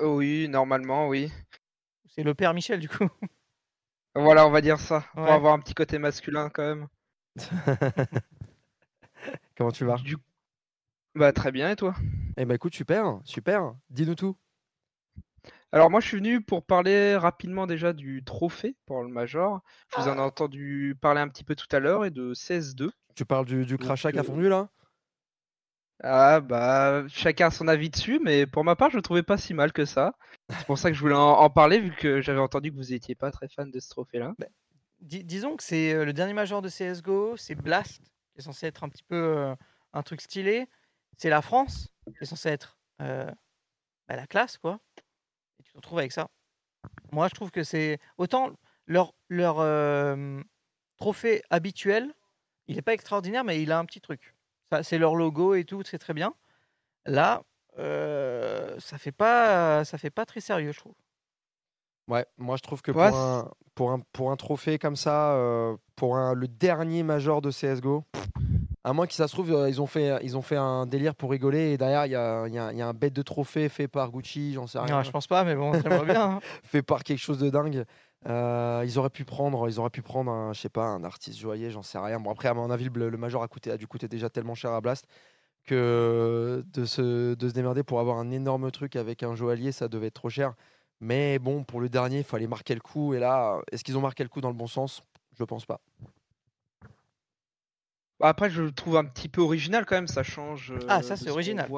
Euh, 0.00 0.16
oui, 0.16 0.48
normalement, 0.48 1.08
oui. 1.08 1.30
C'est 2.06 2.22
le 2.22 2.34
père 2.34 2.54
Michel 2.54 2.80
du 2.80 2.88
coup. 2.88 3.08
Voilà, 4.16 4.46
on 4.46 4.50
va 4.50 4.60
dire 4.60 4.78
ça. 4.78 5.04
Pour 5.14 5.24
Ouais. 5.24 5.32
avoir 5.32 5.54
un 5.54 5.58
petit 5.58 5.74
côté 5.74 5.98
masculin 5.98 6.48
quand 6.48 6.62
même. 6.62 6.86
Comment 9.56 9.72
tu 9.72 9.84
vas? 9.84 9.96
Du... 9.96 10.16
Bah 11.16 11.32
très 11.32 11.50
bien, 11.50 11.70
et 11.70 11.76
toi? 11.76 11.94
Eh 12.36 12.44
ben 12.44 12.54
écoute, 12.54 12.74
super, 12.74 13.20
super. 13.24 13.74
Dis-nous 13.90 14.14
tout. 14.14 14.36
Alors 15.74 15.90
moi 15.90 15.98
je 15.98 16.06
suis 16.06 16.18
venu 16.18 16.40
pour 16.40 16.64
parler 16.64 17.16
rapidement 17.16 17.66
déjà 17.66 17.92
du 17.92 18.22
trophée 18.22 18.76
pour 18.86 19.02
le 19.02 19.08
Major. 19.08 19.60
Je 19.90 20.00
vous 20.00 20.08
en 20.08 20.18
ai 20.18 20.20
entendu 20.20 20.96
parler 21.00 21.20
un 21.20 21.26
petit 21.26 21.42
peu 21.42 21.56
tout 21.56 21.66
à 21.72 21.80
l'heure 21.80 22.04
et 22.04 22.12
de 22.12 22.32
16-2. 22.32 22.92
Tu 23.16 23.24
parles 23.24 23.44
du, 23.44 23.66
du 23.66 23.76
crachat 23.76 24.12
qui 24.12 24.18
a 24.18 24.20
euh, 24.20 24.24
fondu 24.24 24.48
là? 24.48 24.68
Ah 26.04 26.40
bah 26.40 27.04
chacun 27.08 27.48
a 27.48 27.50
son 27.50 27.66
avis 27.66 27.90
dessus, 27.90 28.20
mais 28.22 28.46
pour 28.46 28.62
ma 28.62 28.76
part 28.76 28.90
je 28.90 28.96
le 28.96 29.02
trouvais 29.02 29.24
pas 29.24 29.36
si 29.36 29.52
mal 29.52 29.72
que 29.72 29.84
ça. 29.84 30.14
C'est 30.48 30.66
pour 30.66 30.78
ça 30.78 30.90
que 30.90 30.96
je 30.96 31.00
voulais 31.00 31.16
en, 31.16 31.20
en 31.32 31.50
parler 31.50 31.80
vu 31.80 31.90
que 31.90 32.20
j'avais 32.20 32.38
entendu 32.38 32.70
que 32.70 32.76
vous 32.76 32.92
étiez 32.92 33.16
pas 33.16 33.32
très 33.32 33.48
fan 33.48 33.70
de 33.70 33.80
ce 33.80 33.88
trophée-là. 33.88 34.34
Dis- 35.00 35.24
disons 35.24 35.56
que 35.56 35.62
c'est 35.64 35.92
euh, 35.92 36.04
le 36.04 36.12
dernier 36.12 36.34
major 36.34 36.62
de 36.62 36.68
CSGO, 36.68 37.36
c'est 37.36 37.56
Blast, 37.56 38.00
qui 38.32 38.38
est 38.38 38.42
censé 38.42 38.66
être 38.66 38.84
un 38.84 38.88
petit 38.88 39.02
peu 39.02 39.16
euh, 39.16 39.54
un 39.92 40.02
truc 40.02 40.20
stylé. 40.20 40.68
C'est 41.18 41.30
la 41.30 41.42
France, 41.42 41.88
qui 42.06 42.22
est 42.22 42.26
censé 42.26 42.48
être 42.48 42.78
euh, 43.02 43.30
bah, 44.08 44.16
la 44.16 44.26
classe, 44.26 44.58
quoi. 44.58 44.80
Te 45.74 45.78
retrouves 45.78 45.98
avec 45.98 46.12
ça. 46.12 46.28
Moi, 47.12 47.28
je 47.28 47.34
trouve 47.34 47.50
que 47.50 47.64
c'est. 47.64 47.98
Autant 48.16 48.50
leur, 48.86 49.12
leur 49.28 49.56
euh, 49.58 50.40
trophée 50.96 51.42
habituel, 51.50 52.14
il 52.68 52.76
n'est 52.76 52.82
pas 52.82 52.94
extraordinaire, 52.94 53.42
mais 53.44 53.60
il 53.60 53.72
a 53.72 53.78
un 53.78 53.84
petit 53.84 54.00
truc. 54.00 54.34
Ça, 54.70 54.84
c'est 54.84 54.98
leur 54.98 55.16
logo 55.16 55.54
et 55.54 55.64
tout, 55.64 55.82
c'est 55.84 55.98
très 55.98 56.14
bien. 56.14 56.32
Là, 57.06 57.42
euh, 57.78 58.78
ça 58.78 58.98
fait 58.98 59.12
pas, 59.12 59.84
ça 59.84 59.98
fait 59.98 60.10
pas 60.10 60.24
très 60.24 60.40
sérieux, 60.40 60.72
je 60.72 60.78
trouve. 60.78 60.94
Ouais, 62.06 62.24
moi 62.36 62.56
je 62.56 62.62
trouve 62.62 62.82
que 62.82 62.92
Ouais, 62.92 63.08
pour, 63.08 63.18
un, 63.18 63.50
pour, 63.74 63.90
un, 63.90 64.00
pour 64.12 64.30
un 64.30 64.36
trophée 64.36 64.78
comme 64.78 64.94
ça, 64.96 65.32
euh, 65.32 65.76
pour 65.96 66.16
un, 66.16 66.34
le 66.34 66.46
dernier 66.48 67.02
major 67.02 67.40
de 67.40 67.50
CSGO, 67.50 68.04
pff, 68.12 68.24
à 68.84 68.92
moins 68.92 69.06
que 69.06 69.14
ça 69.14 69.26
se 69.28 69.32
trouve, 69.32 69.50
euh, 69.52 69.68
ils 69.68 69.80
ont, 69.80 69.86
fait, 69.86 70.18
ils 70.22 70.36
ont 70.36 70.42
fait 70.42 70.56
un 70.56 70.84
délire 70.86 71.14
pour 71.14 71.30
rigoler 71.30 71.72
et 71.72 71.78
derrière 71.78 72.04
il 72.06 72.12
y 72.12 72.16
a, 72.16 72.46
y 72.48 72.58
a- 72.58 72.72
y 72.72 72.82
a 72.82 72.86
un 72.86 72.92
bête 72.92 73.14
de 73.14 73.22
trophée 73.22 73.68
fait 73.68 73.88
par 73.88 74.10
Gucci, 74.10 74.52
j'en 74.52 74.66
sais 74.66 74.78
rien. 74.78 74.96
Non, 74.98 75.02
je 75.02 75.10
pense 75.10 75.26
pas, 75.26 75.42
mais 75.44 75.54
bon, 75.56 75.72
j'aimerais 75.72 76.04
bien. 76.06 76.22
hein. 76.32 76.40
fait 76.62 76.82
par 76.82 77.02
quelque 77.02 77.18
chose 77.18 77.38
de 77.38 77.48
dingue. 77.50 77.84
Euh, 78.26 78.82
ils 78.86 78.98
auraient 78.98 79.10
pu 79.10 79.24
prendre, 79.24 79.68
ils 79.68 79.78
auraient 79.80 79.90
pu 79.90 80.00
prendre 80.02 80.30
un, 80.30 80.52
je 80.52 80.60
sais 80.60 80.68
pas, 80.68 80.84
un 80.84 81.02
artiste 81.04 81.38
joaillier, 81.38 81.70
j'en 81.70 81.82
sais 81.82 81.98
rien. 81.98 82.20
Bon 82.20 82.30
après, 82.30 82.48
à 82.48 82.54
mon 82.54 82.70
avis, 82.70 82.88
le, 82.94 83.08
le 83.10 83.16
major 83.18 83.42
a, 83.42 83.48
coûté, 83.48 83.70
a 83.70 83.76
dû 83.76 83.86
coûter 83.86 84.08
déjà 84.08 84.30
tellement 84.30 84.54
cher 84.54 84.70
à 84.72 84.80
Blast 84.80 85.06
que 85.66 86.64
de 86.72 86.84
se, 86.84 87.34
de 87.34 87.48
se 87.48 87.54
démerder 87.54 87.82
pour 87.82 88.00
avoir 88.00 88.18
un 88.18 88.30
énorme 88.30 88.70
truc 88.70 88.96
avec 88.96 89.22
un 89.22 89.34
joaillier, 89.34 89.72
ça 89.72 89.88
devait 89.88 90.08
être 90.08 90.14
trop 90.14 90.28
cher. 90.30 90.54
Mais 91.00 91.38
bon, 91.38 91.64
pour 91.64 91.80
le 91.80 91.88
dernier, 91.88 92.18
il 92.18 92.24
fallait 92.24 92.46
marquer 92.46 92.74
le 92.74 92.80
coup. 92.80 93.14
Et 93.14 93.18
là, 93.18 93.58
est-ce 93.72 93.82
qu'ils 93.84 93.96
ont 93.98 94.00
marqué 94.02 94.22
le 94.22 94.28
coup 94.28 94.40
dans 94.40 94.48
le 94.48 94.54
bon 94.54 94.66
sens? 94.66 95.02
Je 95.38 95.44
pense 95.44 95.66
pas. 95.66 95.80
Après, 98.28 98.50
je 98.50 98.62
le 98.62 98.72
trouve 98.72 98.96
un 98.96 99.04
petit 99.04 99.28
peu 99.28 99.40
original 99.40 99.84
quand 99.86 99.96
même, 99.96 100.08
ça 100.08 100.22
change. 100.22 100.72
Ah, 100.88 100.98
euh, 100.98 101.02
ça, 101.02 101.14
de 101.16 101.20
c'est 101.22 101.30
original. 101.30 101.70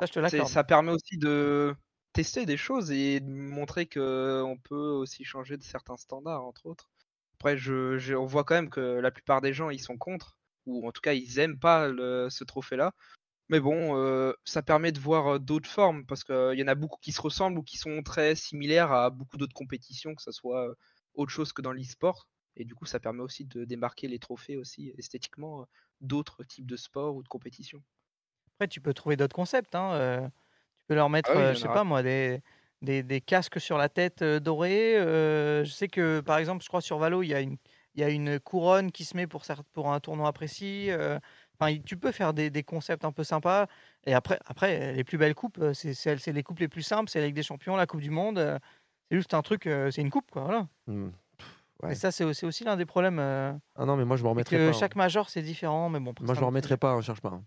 Ça, 0.00 0.06
je 0.06 0.12
te. 0.12 0.44
Ça 0.44 0.64
permet 0.64 0.92
aussi 0.92 1.18
de 1.18 1.74
tester 2.12 2.46
des 2.46 2.56
choses 2.56 2.90
et 2.90 3.20
de 3.20 3.28
montrer 3.30 3.86
qu'on 3.86 4.58
peut 4.64 4.74
aussi 4.76 5.24
changer 5.24 5.56
de 5.56 5.62
certains 5.62 5.96
standards, 5.96 6.44
entre 6.44 6.66
autres. 6.66 6.90
Après, 7.38 7.56
je, 7.58 7.98
je- 7.98 8.14
on 8.14 8.26
voit 8.26 8.44
quand 8.44 8.54
même 8.54 8.70
que 8.70 8.80
la 8.80 9.10
plupart 9.10 9.40
des 9.42 9.52
gens, 9.52 9.70
ils 9.70 9.80
sont 9.80 9.98
contre, 9.98 10.38
ou 10.66 10.86
en 10.88 10.92
tout 10.92 11.00
cas, 11.02 11.12
ils 11.12 11.38
aiment 11.38 11.58
pas 11.58 11.88
le- 11.88 12.28
ce 12.30 12.44
trophée-là. 12.44 12.94
Mais 13.48 13.60
bon, 13.60 13.96
euh, 13.96 14.32
ça 14.44 14.62
permet 14.62 14.92
de 14.92 15.00
voir 15.00 15.36
euh, 15.36 15.38
d'autres 15.38 15.70
formes, 15.70 16.06
parce 16.06 16.24
qu'il 16.24 16.58
y 16.58 16.62
en 16.62 16.68
a 16.68 16.74
beaucoup 16.76 16.98
qui 17.02 17.12
se 17.12 17.20
ressemblent 17.22 17.58
ou 17.58 17.62
qui 17.62 17.78
sont 17.78 18.02
très 18.02 18.34
similaires 18.36 18.92
à 18.92 19.10
beaucoup 19.10 19.36
d'autres 19.38 19.54
compétitions, 19.54 20.14
que 20.14 20.22
ce 20.22 20.32
soit 20.32 20.74
autre 21.14 21.32
chose 21.32 21.52
que 21.52 21.62
dans 21.62 21.72
l'e-sport. 21.72 22.28
Et 22.56 22.64
du 22.64 22.74
coup, 22.74 22.86
ça 22.86 23.00
permet 23.00 23.22
aussi 23.22 23.44
de 23.44 23.64
démarquer 23.64 24.08
les 24.08 24.18
trophées 24.18 24.56
aussi 24.56 24.92
esthétiquement 24.98 25.62
euh, 25.62 25.64
d'autres 26.00 26.44
types 26.44 26.66
de 26.66 26.76
sports 26.76 27.16
ou 27.16 27.22
de 27.22 27.28
compétitions. 27.28 27.82
Après, 28.58 28.68
tu 28.68 28.80
peux 28.80 28.94
trouver 28.94 29.16
d'autres 29.16 29.34
concepts. 29.36 29.74
hein, 29.74 29.92
euh, 29.94 30.20
tu 30.78 30.84
peux 30.88 30.94
leur 30.94 31.10
mettre, 31.10 31.30
Ah 31.30 31.36
oui, 31.36 31.46
euh, 31.46 31.54
je 31.54 31.60
sais 31.60 31.68
pas 31.68 31.84
moi, 31.84 32.02
des, 32.02 32.42
des, 32.82 33.02
des 33.02 33.20
casques 33.20 33.60
sur 33.60 33.78
la 33.78 33.88
tête 33.88 34.22
euh, 34.22 34.40
dorés. 34.40 34.96
euh, 34.98 35.64
je 35.64 35.70
sais 35.72 35.88
que, 35.88 36.20
par 36.20 36.38
exemple, 36.38 36.62
je 36.64 36.68
crois 36.68 36.80
sur 36.80 36.98
Valo, 36.98 37.22
il 37.22 37.28
y 37.28 37.34
a 37.34 37.40
une, 37.40 37.56
il 37.94 38.00
y 38.00 38.04
a 38.04 38.10
une 38.10 38.40
couronne 38.40 38.92
qui 38.92 39.04
se 39.04 39.16
met 39.16 39.26
pour, 39.26 39.44
pour 39.72 39.92
un 39.92 40.00
tournoi 40.00 40.32
précis. 40.32 40.90
euh, 40.90 41.18
Enfin, 41.60 41.78
tu 41.84 41.96
peux 41.98 42.12
faire 42.12 42.34
des, 42.34 42.50
des 42.50 42.62
concepts 42.64 43.04
un 43.04 43.12
peu 43.12 43.24
sympas. 43.24 43.66
Et 44.06 44.14
après, 44.14 44.38
après 44.46 44.92
les 44.94 45.04
plus 45.04 45.18
belles 45.18 45.34
coupes, 45.34 45.58
c'est 45.74 46.32
les 46.32 46.42
coupes 46.42 46.58
les 46.60 46.68
plus 46.68 46.82
simples. 46.82 47.10
C'est 47.10 47.20
la 47.20 47.26
Ligue 47.26 47.36
des 47.36 47.42
Champions, 47.42 47.76
la 47.76 47.86
Coupe 47.86 48.00
du 48.00 48.10
Monde. 48.10 48.38
euh, 48.38 48.58
C'est 49.10 49.16
juste 49.18 49.34
un 49.34 49.42
truc, 49.42 49.66
euh, 49.66 49.90
c'est 49.90 50.02
une 50.02 50.10
coupe, 50.10 50.30
quoi. 50.30 50.44
Voilà. 50.44 50.68
Et 51.90 51.94
ça, 51.94 52.10
c'est 52.10 52.24
aussi, 52.24 52.46
aussi 52.46 52.64
l'un 52.64 52.76
des 52.76 52.86
problèmes. 52.86 53.18
euh, 53.18 53.52
Ah 53.76 53.84
non, 53.84 53.96
mais 53.96 54.04
moi 54.04 54.16
je 54.16 54.22
me 54.24 54.28
remettrai 54.28 54.56
que 54.56 54.70
pas. 54.70 54.76
hein. 54.76 54.80
chaque 54.80 54.96
major, 54.96 55.28
c'est 55.28 55.42
différent. 55.42 55.88
Mais 55.90 56.00
bon, 56.00 56.14
Moi 56.20 56.34
je 56.34 56.40
me 56.40 56.46
remettrai 56.46 56.76
pas, 56.76 56.92
hein, 56.92 57.00
cherche 57.02 57.20
pas. 57.20 57.28
hein. 57.30 57.44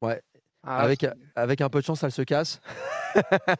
Ouais. 0.00 0.22
Ah, 0.62 0.82
avec, 0.82 1.06
avec 1.34 1.60
un 1.60 1.68
peu 1.70 1.80
de 1.80 1.84
chance, 1.84 2.02
elle 2.02 2.12
se 2.12 2.22
casse. 2.22 2.60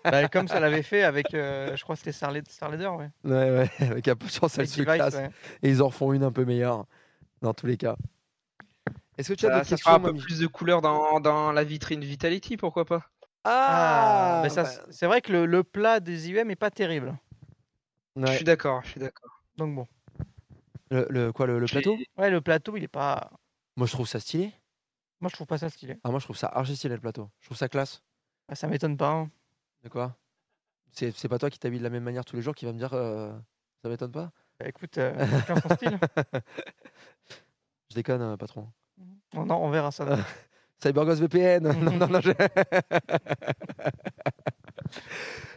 Bah, 0.05 0.29
comme 0.29 0.47
ça 0.47 0.61
l'avait 0.61 0.83
fait 0.85 1.03
avec, 1.03 1.33
euh, 1.35 1.75
je 1.77 1.83
crois 1.83 1.95
que 1.97 2.01
c'était 2.01 2.13
Star 2.13 2.31
Leader, 2.33 2.53
Star 2.53 2.71
Leader, 2.71 2.95
ouais. 2.97 3.09
Ouais, 3.25 3.51
ouais, 3.51 3.71
avec 3.91 4.07
un 4.09 4.15
peu 4.17 4.27
de 4.27 4.31
chance, 4.31 4.57
elle 4.59 4.69
se 4.69 4.83
Device, 4.83 4.97
casse. 4.99 5.15
ouais. 5.15 5.31
Et 5.63 5.71
ils 5.71 5.83
en 5.83 5.87
refont 5.89 6.13
une 6.13 6.23
un 6.23 6.33
peu 6.33 6.45
meilleure, 6.45 6.85
dans 7.43 7.55
tous 7.55 7.67
les 7.67 7.77
cas. 7.77 7.97
Est-ce 9.17 9.31
que 9.33 9.35
tu 9.35 9.47
as 9.47 9.49
Ça, 9.49 9.55
d'autres 9.55 9.65
ça 9.67 9.71
questions 9.77 9.91
fera 9.93 9.97
un 9.97 10.13
peu 10.13 10.13
plus 10.21 10.39
de 10.39 10.47
couleurs 10.47 10.81
dans, 10.83 11.19
dans 11.21 11.51
la 11.51 11.65
vitrine 11.65 12.03
Vitality, 12.05 12.57
pourquoi 12.57 12.85
pas? 12.85 13.07
Ah, 13.45 14.39
mais 14.43 14.49
ça, 14.51 14.63
bah- 14.65 14.69
c'est- 14.71 14.93
c'est 14.93 15.07
vrai 15.07 15.21
que 15.23 15.33
le, 15.33 15.47
le 15.47 15.65
plat 15.65 15.99
des 16.01 16.29
IUM 16.31 16.51
est 16.51 16.57
pas 16.57 16.71
terrible. 16.71 17.17
Je 18.27 18.33
suis 18.33 18.45
d'accord, 18.45 18.83
je 18.85 18.91
suis 18.91 19.01
d'accord. 19.01 19.43
Donc 19.57 19.75
bon. 19.75 19.87
Le, 20.91 21.07
le- 21.11 21.33
quoi, 21.33 21.47
le, 21.47 21.59
le 21.59 21.67
plateau? 21.67 21.97
Ouais, 22.17 22.31
le 22.31 22.41
plateau, 22.41 22.77
il 22.77 22.85
est 22.85 22.89
pas. 22.89 23.31
Moi 23.77 23.87
je 23.87 23.93
trouve 23.93 24.09
ça 24.09 24.19
stylé. 24.21 24.53
Moi, 25.21 25.29
je 25.31 25.35
trouve 25.35 25.49
pas 25.49 25.59
ça 25.59 25.69
stylé. 25.69 25.99
Ah, 26.05 26.11
moi 26.11 26.21
je 26.21 26.25
trouve 26.27 26.37
ça 26.37 26.47
archi 26.47 26.77
stylé 26.77 26.95
le 26.95 27.01
plateau. 27.01 27.29
Je 27.41 27.47
trouve 27.49 27.57
ça 27.57 27.69
classe. 27.69 28.03
Bah, 28.49 28.55
ça 28.55 28.69
m'étonne 28.69 28.97
pas. 28.97 29.11
hein. 29.11 29.31
De 29.83 29.89
quoi? 29.89 30.17
C'est 30.93 31.11
c'est 31.17 31.29
pas 31.29 31.39
toi 31.39 31.51
qui 31.51 31.59
t'habilles 31.59 31.81
de 31.81 31.85
la 31.85 31.91
même 31.91 32.05
manière 32.05 32.25
tous 32.25 32.37
les 32.37 32.43
jours 32.43 32.55
qui 32.55 32.65
va 32.67 32.73
me 32.73 32.79
dire 32.79 32.95
euh, 32.95 33.33
ça 33.83 33.89
m'étonne 33.89 34.13
pas? 34.13 34.31
Bah, 34.61 34.69
écoute, 34.69 34.97
euh, 34.99 35.13
chacun 35.41 35.57
son 35.61 35.69
style. 35.75 35.99
Je 37.91 37.95
déconne, 37.97 38.23
euh, 38.23 38.37
patron. 38.37 38.69
Oh 39.35 39.45
non, 39.45 39.57
on 39.65 39.71
verra 39.71 39.91
ça. 39.91 40.07
CyberGhost 40.83 41.21
VPN 41.21 41.63
Non, 41.81 41.97
non, 41.99 42.07
non. 42.09 42.21
je- 42.21 42.31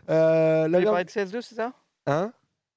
Euh, 0.10 0.66
Tu 0.66 0.72
la 0.72 0.84
parler 0.84 1.06
de 1.06 1.10
CS2, 1.10 1.42
c'est 1.42 1.56
ça? 1.56 1.74
Hein? 2.08 2.34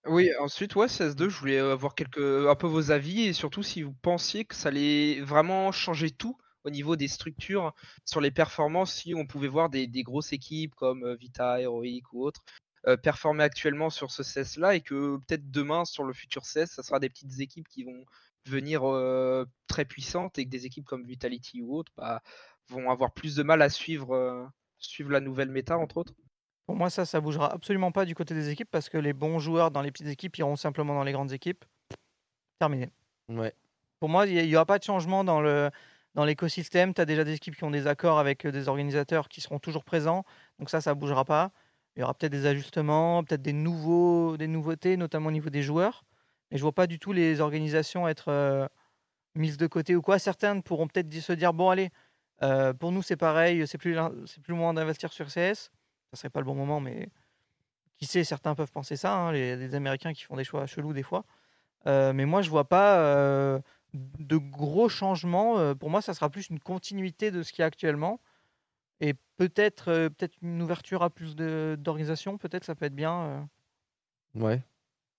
Oui, 0.07 0.31
ensuite, 0.39 0.75
ouais, 0.77 0.87
CS2, 0.87 1.29
je 1.31 1.39
voulais 1.39 1.59
avoir 1.59 1.95
quelques, 1.95 2.19
un 2.19 2.55
peu 2.55 2.67
vos 2.67 2.91
avis 2.91 3.23
et 3.23 3.33
surtout 3.33 3.63
si 3.63 3.83
vous 3.83 3.95
pensiez 3.95 4.45
que 4.45 4.55
ça 4.55 4.69
allait 4.69 5.21
vraiment 5.23 5.73
changer 5.73 6.11
tout 6.11 6.37
au 6.65 6.71
niveau 6.71 6.97
des 6.97 7.09
structures 7.09 7.75
sur 8.05 8.21
les 8.21 8.31
performances, 8.31 8.95
si 8.95 9.15
on 9.15 9.27
pouvait 9.27 9.49
voir 9.49 9.71
des, 9.71 9.89
grosses 10.03 10.33
équipes 10.33 10.75
comme 10.75 11.05
euh, 11.05 11.17
Vita, 11.17 11.61
Heroic 11.61 12.03
ou 12.13 12.25
autres 12.25 12.43
euh, 12.87 12.99
performer 12.99 13.45
actuellement 13.45 13.89
sur 13.89 14.11
ce 14.11 14.23
CS-là 14.23 14.75
et 14.75 14.83
que 14.83 15.17
peut-être 15.17 15.51
demain 15.51 15.87
sur 15.87 16.05
le 16.05 16.13
futur 16.13 16.43
CS, 16.43 16.67
ça 16.67 16.83
sera 16.83 16.99
des 17.01 17.09
petites 17.09 17.41
équipes 17.41 17.67
qui 17.69 17.83
vont 17.85 18.05
devenir 18.45 18.85
euh, 18.85 19.47
très 19.69 19.87
puissantes 19.87 20.39
et 20.39 20.45
que 20.45 20.51
des 20.51 20.67
équipes 20.67 20.85
comme 20.85 21.07
Vitality 21.07 21.63
ou 21.63 21.79
autres 21.79 21.93
bah, 21.97 22.23
vont 22.69 22.91
avoir 22.91 23.15
plus 23.15 23.37
de 23.37 23.43
mal 23.43 23.63
à 23.63 23.71
suivre, 23.71 24.15
euh, 24.15 24.45
suivre 24.79 25.11
la 25.11 25.21
nouvelle 25.21 25.49
méta, 25.49 25.79
entre 25.79 25.97
autres. 25.97 26.13
Pour 26.67 26.77
moi, 26.77 26.91
ça, 26.91 27.05
ça 27.05 27.21
bougera 27.21 27.53
absolument 27.53 27.93
pas 27.93 28.05
du 28.05 28.15
côté 28.15 28.35
des 28.35 28.49
équipes 28.51 28.71
parce 28.71 28.89
que 28.89 28.97
les 28.97 29.13
bons 29.13 29.39
joueurs 29.39 29.71
dans 29.71 29.83
les 29.83 29.91
petites 29.91 30.09
équipes 30.09 30.39
iront 30.39 30.57
simplement 30.57 30.95
dans 30.95 31.05
les 31.05 31.13
grandes 31.13 31.33
équipes. 31.33 31.65
Terminé. 32.59 32.91
Ouais. 33.29 33.53
Pour 34.01 34.09
moi, 34.09 34.27
il 34.27 34.47
n'y 34.47 34.57
aura 34.57 34.67
pas 34.67 34.79
de 34.79 34.85
changement 34.85 35.25
dans 35.25 35.41
le 35.41 35.71
dans 36.15 36.25
l'écosystème. 36.25 36.95
Tu 36.95 37.01
as 37.01 37.05
déjà 37.05 37.25
des 37.25 37.35
équipes 37.35 37.57
qui 37.57 37.65
ont 37.65 37.71
des 37.71 37.87
accords 37.87 38.19
avec 38.19 38.47
euh, 38.47 38.53
des 38.53 38.69
organisateurs 38.69 39.29
qui 39.29 39.41
seront 39.41 39.59
toujours 39.59 39.85
présents. 39.85 40.25
Donc 40.59 40.71
ça, 40.71 40.81
ça 40.81 40.95
bougera 40.95 41.25
pas. 41.25 41.51
Il 41.97 42.01
y 42.01 42.03
aura 42.03 42.15
peut-être 42.15 42.33
des 42.33 42.47
ajustements, 42.47 43.23
peut-être 43.25 43.43
des, 43.43 43.53
nouveaux, 43.53 44.37
des 44.37 44.49
nouveautés, 44.49 44.97
notamment 44.97 45.29
au 45.29 45.33
niveau 45.33 45.51
des 45.51 45.63
joueurs. 45.63 46.05
Mais 46.51 46.59
je 46.59 46.63
vois 46.63 46.73
pas 46.73 46.87
du 46.87 46.99
tout 46.99 47.13
les 47.13 47.41
organisations 47.41 48.09
être 48.09 48.29
euh, 48.29 48.67
mises 49.35 49.57
de 49.57 49.67
côté 49.67 49.95
ou 49.95 50.03
quoi. 50.03 50.19
Certaines 50.19 50.63
pourront 50.63 50.89
peut-être 50.89 51.13
se 51.13 51.33
dire, 51.33 51.53
bon 51.53 51.71
allez, 51.71 51.91
euh, 52.43 52.73
pour 52.73 52.91
nous 52.93 53.03
c'est 53.03 53.17
pareil, 53.17 53.67
c'est 53.67 53.79
plus, 53.79 53.97
c'est 54.27 54.43
plus 54.43 54.55
moment 54.55 54.75
d'investir 54.75 55.13
sur 55.13 55.27
CS. 55.29 55.71
Ça 56.15 56.21
serait 56.21 56.31
pas 56.31 56.41
le 56.41 56.47
bon 56.47 56.55
moment, 56.55 56.81
mais 56.81 57.09
qui 57.97 58.07
sait, 58.07 58.25
certains 58.25 58.55
peuvent 58.55 58.71
penser 58.71 58.97
ça, 58.97 59.15
hein, 59.17 59.33
les, 59.33 59.57
les 59.57 59.75
Américains 59.75 60.13
qui 60.13 60.23
font 60.23 60.37
des 60.37 60.45
choix 60.45 60.67
chelous 60.67 60.93
des 60.93 61.03
fois. 61.03 61.25
Euh, 61.87 62.13
mais 62.13 62.25
moi, 62.25 62.41
je 62.41 62.51
vois 62.51 62.69
pas 62.69 62.99
euh, 62.99 63.61
de 63.93 64.37
gros 64.37 64.89
changements. 64.89 65.59
Euh, 65.59 65.75
pour 65.75 65.91
moi, 65.91 66.03
ça 66.03 66.15
sera 66.15 66.31
plus 66.31 66.49
une 66.51 66.61
continuité 66.61 67.31
de 67.31 67.43
ce 67.43 67.53
qu'il 67.53 67.61
y 67.61 67.65
a 67.65 67.67
actuellement. 67.67 68.21
Et 69.01 69.15
peut-être 69.37 69.89
euh, 69.91 70.09
peut-être 70.09 70.37
une 70.41 70.63
ouverture 70.63 71.03
à 71.03 71.11
plus 71.11 71.35
d'organisations, 71.37 72.39
peut-être 72.39 72.65
ça 72.65 72.75
peut 72.75 72.87
être 72.87 72.95
bien. 72.95 73.49
Ouais. 74.35 74.63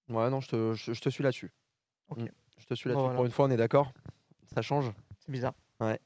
Ouais, 0.10 0.30
non, 0.30 0.40
je 0.40 0.50
te, 0.50 0.74
je, 0.74 0.94
je 0.94 1.02
te 1.02 1.10
suis 1.10 1.24
là-dessus. 1.24 1.52
Ok. 2.10 2.20
Mm. 2.20 2.30
Je 2.58 2.66
te 2.66 2.74
suis 2.74 2.90
là-dessus. 2.90 3.02
voilà. 3.04 3.16
Pour 3.16 3.26
une 3.26 3.32
fois, 3.32 3.46
on 3.46 3.52
est 3.52 3.58
d'accord. 3.58 3.92
Ça 4.54 4.62
change. 4.62 4.92
C'est 5.20 5.32
bizarre. 5.32 5.54
Ouais. 5.80 6.00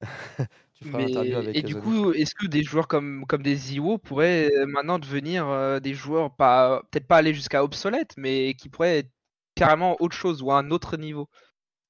tu 0.74 0.84
feras 0.84 0.98
Mais- 0.98 1.06
l'interview 1.06 1.36
avec 1.36 1.56
et 1.56 1.62
du 1.62 1.76
coup, 1.76 2.12
est-ce 2.12 2.34
que 2.34 2.46
des 2.46 2.62
joueurs 2.62 2.88
comme, 2.88 3.24
comme 3.26 3.42
des 3.42 3.74
IO 3.74 3.98
pourraient 3.98 4.52
euh, 4.54 4.66
maintenant 4.66 4.98
devenir 4.98 5.48
euh, 5.48 5.80
des 5.80 5.94
joueurs, 5.94 6.34
pas 6.34 6.82
peut-être 6.90 7.06
pas 7.06 7.16
aller 7.16 7.34
jusqu'à 7.34 7.64
obsolète, 7.64 8.14
mais 8.16 8.54
qui 8.54 8.68
pourraient 8.68 8.98
être 8.98 9.10
carrément 9.54 9.96
autre 10.00 10.16
chose 10.16 10.42
ou 10.42 10.50
à 10.50 10.58
un 10.58 10.70
autre 10.70 10.96
niveau? 10.96 11.28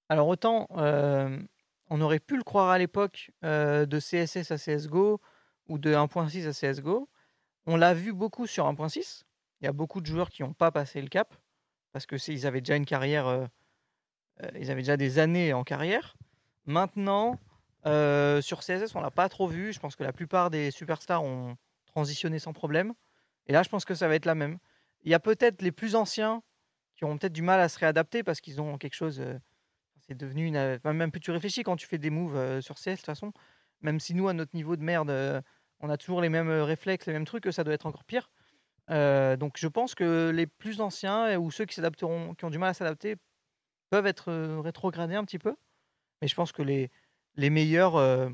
Alors 0.08 0.28
autant 0.28 0.68
euh, 0.76 1.36
on 1.90 2.00
aurait 2.00 2.20
pu 2.20 2.36
le 2.36 2.42
croire 2.42 2.70
à 2.70 2.78
l'époque 2.78 3.30
euh, 3.44 3.86
de 3.86 3.98
CSS 3.98 4.50
à 4.50 4.56
CSGO 4.56 5.20
ou 5.68 5.78
de 5.78 5.92
1.6 5.92 6.46
à 6.46 6.52
CSGO, 6.52 7.08
on 7.66 7.76
l'a 7.76 7.94
vu 7.94 8.12
beaucoup 8.12 8.46
sur 8.46 8.66
1.6. 8.66 9.24
Il 9.60 9.64
y 9.64 9.68
a 9.68 9.72
beaucoup 9.72 10.00
de 10.00 10.06
joueurs 10.06 10.30
qui 10.30 10.42
n'ont 10.42 10.52
pas 10.52 10.70
passé 10.70 11.00
le 11.00 11.08
cap 11.08 11.34
parce 11.92 12.06
que 12.06 12.16
ils 12.30 12.46
avaient 12.46 12.60
déjà 12.60 12.76
une 12.76 12.86
carrière, 12.86 13.26
euh, 13.26 13.46
euh, 14.42 14.50
ils 14.60 14.70
avaient 14.70 14.82
déjà 14.82 14.96
des 14.96 15.18
années 15.18 15.52
en 15.52 15.64
carrière. 15.64 16.16
Maintenant, 16.66 17.38
euh, 17.86 18.40
sur 18.40 18.60
CSS, 18.60 18.94
on 18.94 19.00
l'a 19.00 19.10
pas 19.10 19.28
trop 19.28 19.46
vu. 19.46 19.72
Je 19.72 19.78
pense 19.78 19.96
que 19.96 20.04
la 20.04 20.12
plupart 20.12 20.50
des 20.50 20.70
superstars 20.70 21.22
ont 21.22 21.56
transitionné 21.86 22.38
sans 22.38 22.52
problème. 22.52 22.92
Et 23.46 23.52
là, 23.52 23.62
je 23.62 23.68
pense 23.68 23.84
que 23.84 23.94
ça 23.94 24.08
va 24.08 24.14
être 24.16 24.26
la 24.26 24.34
même. 24.34 24.58
Il 25.04 25.10
y 25.10 25.14
a 25.14 25.20
peut-être 25.20 25.62
les 25.62 25.72
plus 25.72 25.94
anciens 25.94 26.42
qui 26.96 27.04
ont 27.04 27.16
peut-être 27.18 27.32
du 27.32 27.42
mal 27.42 27.60
à 27.60 27.68
se 27.68 27.78
réadapter 27.78 28.22
parce 28.22 28.40
qu'ils 28.40 28.60
ont 28.60 28.78
quelque 28.78 28.94
chose. 28.94 29.20
euh, 29.20 29.38
c'est 30.08 30.16
devenu 30.16 30.46
une. 30.46 30.56
euh, 30.56 30.78
même 30.92 31.10
plus 31.10 31.20
tu 31.20 31.30
réfléchis 31.30 31.62
quand 31.62 31.76
tu 31.76 31.86
fais 31.86 31.98
des 31.98 32.10
moves 32.10 32.60
sur 32.60 32.76
CS 32.76 32.92
de 32.92 32.96
toute 32.96 33.06
façon. 33.06 33.32
Même 33.82 34.00
si 34.00 34.14
nous, 34.14 34.28
à 34.28 34.32
notre 34.32 34.54
niveau 34.54 34.76
de 34.76 34.82
merde, 34.82 35.10
on 35.80 35.90
a 35.90 35.96
toujours 35.96 36.20
les 36.20 36.28
mêmes 36.28 36.50
réflexes, 36.50 37.06
les 37.06 37.12
mêmes 37.12 37.26
trucs, 37.26 37.52
ça 37.52 37.64
doit 37.64 37.74
être 37.74 37.86
encore 37.86 38.04
pire. 38.04 38.30
Donc 38.88 39.58
je 39.58 39.68
pense 39.68 39.94
que 39.94 40.30
les 40.30 40.46
plus 40.46 40.80
anciens 40.80 41.38
ou 41.38 41.50
ceux 41.50 41.66
qui 41.66 41.74
s'adapteront, 41.74 42.34
qui 42.34 42.44
ont 42.44 42.50
du 42.50 42.58
mal 42.58 42.70
à 42.70 42.74
s'adapter, 42.74 43.16
peuvent 43.90 44.06
être 44.06 44.32
rétrogradés 44.60 45.16
un 45.16 45.24
petit 45.24 45.38
peu. 45.38 45.56
Mais 46.22 46.28
je 46.28 46.34
pense 46.34 46.52
que 46.52 46.62
les, 46.62 46.90
les 47.36 47.50
meilleurs, 47.50 47.96
euh, 47.96 48.28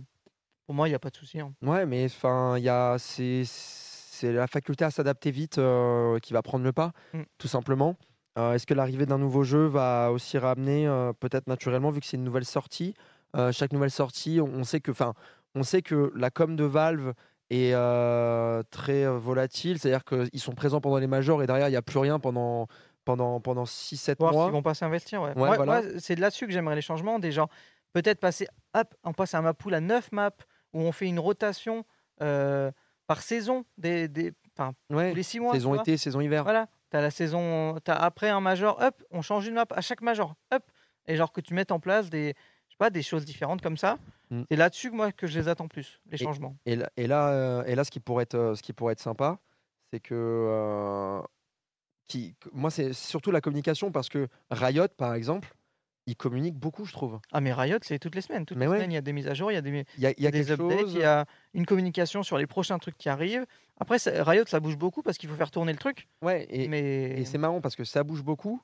pour 0.67 0.75
moi, 0.75 0.89
il 0.89 0.91
n'y 0.91 0.95
a 0.95 0.99
pas 0.99 1.11
de 1.11 1.17
souci. 1.17 1.41
hein. 1.41 1.53
Ouais, 1.63 1.87
mais 1.87 2.05
enfin, 2.07 2.57
il 2.59 2.65
y 2.65 2.69
a 2.69 2.97
c'est 2.99 3.43
c'est 3.45 4.33
la 4.33 4.47
faculté 4.47 4.85
à 4.85 4.91
s'adapter 4.91 5.31
vite 5.33 5.59
euh, 5.59 6.19
qui 6.21 6.33
va 6.33 6.43
prendre 6.43 6.65
le 6.65 6.73
pas, 6.73 6.93
Mm. 7.13 7.23
tout 7.39 7.49
simplement. 7.49 7.97
Euh, 8.39 8.55
Est-ce 8.55 8.67
que 8.67 8.75
l'arrivée 8.75 9.05
d'un 9.05 9.19
nouveau 9.19 9.43
jeu 9.43 9.67
va 9.67 10.11
aussi 10.13 10.39
ramener, 10.39 10.87
euh, 10.87 11.13
peut-être 11.13 11.49
naturellement, 11.49 11.91
vu 11.91 12.01
que 12.01 12.07
c'est 12.07 12.17
une 12.17 12.25
nouvelle 12.25 12.45
sortie, 12.45 12.95
euh, 13.37 13.51
chaque 13.53 13.73
nouvelle 13.73 13.91
sortie, 13.91 14.41
on, 14.41 14.47
on 14.47 14.65
sait 14.65 14.81
que, 14.81 14.91
enfin, 14.93 15.13
on 15.55 15.65
sait 15.65 15.83
que 15.83 16.13
la 16.15 16.31
com 16.31 16.55
de 16.57 16.65
Valve 16.65 17.13
est 17.51 17.73
euh, 17.75 18.63
très 18.71 19.05
euh, 19.05 19.19
volatile, 19.19 19.79
c'est-à-dire 19.79 20.05
qu'ils 20.05 20.41
sont 20.41 20.53
présents 20.55 20.81
pendant 20.81 20.97
les 20.99 21.07
majors 21.09 21.43
et 21.43 21.47
derrière 21.47 21.69
il 21.69 21.73
n'y 21.73 21.77
a 21.77 21.83
plus 21.83 21.99
rien 21.99 22.19
pendant 22.19 22.69
pendant 23.05 23.41
pendant 23.41 23.65
6-7 23.65 24.17
Voir 24.21 24.33
mois. 24.33 24.45
s'ils 24.45 24.53
vont 24.53 24.63
pas 24.63 24.75
s'investir. 24.75 25.21
Ouais. 25.23 25.29
Ouais, 25.31 25.35
Moi- 25.35 25.57
voilà. 25.57 25.83
moi, 25.83 25.91
c'est 25.99 26.17
là-dessus 26.19 26.47
que 26.47 26.53
j'aimerais 26.53 26.77
les 26.77 26.81
changements. 26.83 27.19
Des 27.19 27.33
gens, 27.33 27.49
peut-être 27.93 28.21
passer, 28.21 28.47
hop, 28.75 28.95
on 29.05 29.13
passe 29.13 29.35
à 29.35 29.39
un 29.39 29.45
à 29.47 29.81
9 29.81 30.13
maps 30.13 30.31
où 30.73 30.81
on 30.81 30.93
fait 30.93 31.07
une 31.07 31.19
rotation 31.19 31.85
euh, 32.23 32.71
par 33.07 33.23
saison, 33.23 33.65
des, 33.79 34.09
des, 34.09 34.33
enfin, 34.57 34.73
Ouais, 34.91 35.11
tous 35.11 35.17
les 35.17 35.23
6 35.23 35.41
mois. 35.41 35.53
saison 35.53 35.75
été, 35.81 35.97
saison 35.97 36.21
hiver. 36.21 36.45
Voilà, 36.45 36.69
tu 36.91 36.97
as 36.97 37.01
la 37.01 37.11
saison, 37.11 37.77
as 37.87 37.93
après 38.05 38.29
un 38.31 38.41
major, 38.41 38.79
hop, 38.81 39.03
on 39.11 39.23
change 39.23 39.47
une 39.47 39.55
map 39.55 39.67
à 39.71 39.81
chaque 39.81 40.01
major, 40.03 40.35
hop, 40.53 40.63
et 41.07 41.17
genre 41.17 41.33
que 41.33 41.41
tu 41.41 41.53
mettes 41.55 41.73
en 41.73 41.81
place 41.81 42.09
des, 42.11 42.35
je 42.69 42.73
sais 42.73 42.79
pas, 42.79 42.91
des 42.91 43.03
choses 43.03 43.25
différentes 43.25 43.61
comme 43.61 43.77
ça. 43.77 43.99
Mm. 44.31 44.43
C'est 44.51 44.57
là-dessus 44.57 44.91
moi 44.91 45.13
que 45.13 45.27
je 45.27 45.39
les 45.39 45.49
attends 45.49 45.69
plus, 45.69 46.01
les 46.07 46.21
Et- 46.21 46.25
changements. 46.25 46.57
Et 46.65 46.77
là, 46.77 46.91
et 46.97 47.07
là, 47.07 47.29
euh, 47.31 47.65
et 47.65 47.75
là, 47.75 47.85
ce 47.85 47.91
qui 47.91 48.01
pourrait 48.01 48.23
être, 48.23 48.35
euh, 48.35 48.55
ce 48.55 48.63
qui 48.63 48.73
pourrait 48.73 48.93
être 48.93 49.01
sympa, 49.01 49.39
c'est 49.93 50.01
que, 50.01 50.15
euh, 50.15 51.21
qui, 52.07 52.35
que- 52.41 52.49
moi, 52.53 52.71
c'est 52.71 52.93
surtout 52.93 53.31
la 53.31 53.41
communication 53.41 53.91
parce 53.93 54.09
que 54.09 54.29
Riot, 54.51 54.89
par 54.97 55.15
exemple, 55.15 55.53
il 56.07 56.17
communique 56.17 56.57
beaucoup, 56.57 56.85
je 56.85 56.93
trouve. 56.93 57.21
Ah 57.33 57.41
mais 57.41 57.53
Riot, 57.53 57.79
c'est 57.83 57.99
toutes 57.99 58.15
les 58.15 58.21
semaines. 58.23 58.45
Toutes 58.45 58.57
Mais 58.57 58.65
les 58.67 58.71
ouais. 58.71 58.77
semaines, 58.79 58.91
il 58.93 58.95
y 58.95 58.99
a 58.99 59.03
des 59.03 59.13
mises 59.13 59.29
à 59.29 59.35
jour, 59.35 59.51
il 59.53 59.55
y 59.55 59.59
a 59.59 59.63
des, 59.63 59.85
Il 59.97 60.03
y 60.03 60.07
a, 60.07 60.11
il 60.17 60.23
y 60.23 60.27
a 60.27 60.31
des 60.31 60.51
updates, 60.51 60.81
chose. 60.81 60.95
il 60.95 61.01
y 61.01 61.05
a 61.05 61.27
une 61.55 61.65
communication 61.67 62.23
sur 62.23 62.39
les 62.39 62.47
prochains 62.47 62.79
trucs 62.79 62.99
qui 62.99 63.09
arrivent. 63.09 63.47
Après, 63.79 63.99
Riot, 64.05 64.45
ça 64.47 64.61
bouge 64.61 64.77
beaucoup 64.77 65.03
parce 65.03 65.19
qu'il 65.19 65.29
faut 65.29 65.37
faire 65.37 65.51
tourner 65.51 65.73
le 65.73 65.79
truc. 65.79 66.09
Ouais, 66.23 66.47
et, 66.51 66.69
mais 66.69 67.21
et 67.21 67.25
c'est 67.25 67.39
marrant 67.39 67.61
parce 67.61 67.77
que 67.77 67.85
ça 67.85 68.03
bouge 68.05 68.23
beaucoup. 68.23 68.61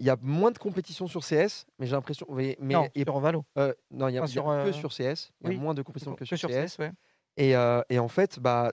Il 0.00 0.06
y 0.06 0.10
a 0.10 0.16
moins 0.20 0.50
de 0.50 0.58
compétition 0.58 1.06
sur 1.06 1.22
CS, 1.22 1.66
mais 1.78 1.86
j'ai 1.86 1.92
l'impression. 1.92 2.26
Mais, 2.30 2.56
Non, 2.60 2.88
et- 2.94 3.04
sur 3.04 3.18
Valo. 3.20 3.44
euh, 3.58 3.72
non, 3.92 4.08
il 4.08 4.14
y 4.14 4.18
a, 4.18 4.22
Enfin, 4.22 4.32
sur, 4.32 4.48
euh, 4.48 4.64
que 4.64 4.72
sur 4.72 4.90
CS. 4.92 5.30
Il 5.40 5.44
y 5.44 5.46
a 5.46 5.50
oui, 5.50 5.58
moins 5.58 5.72
de 5.74 5.82
compétition 5.82 6.14
que, 6.16 6.24
sur, 6.24 6.36
sur 6.36 6.48
CS. 6.48 6.72
CS, 6.74 6.78
ouais. 6.80 6.92
Et, 7.36 7.54
euh, 7.56 7.80
et 7.90 7.98
en 8.00 8.08
fait, 8.08 8.40
bah, 8.40 8.72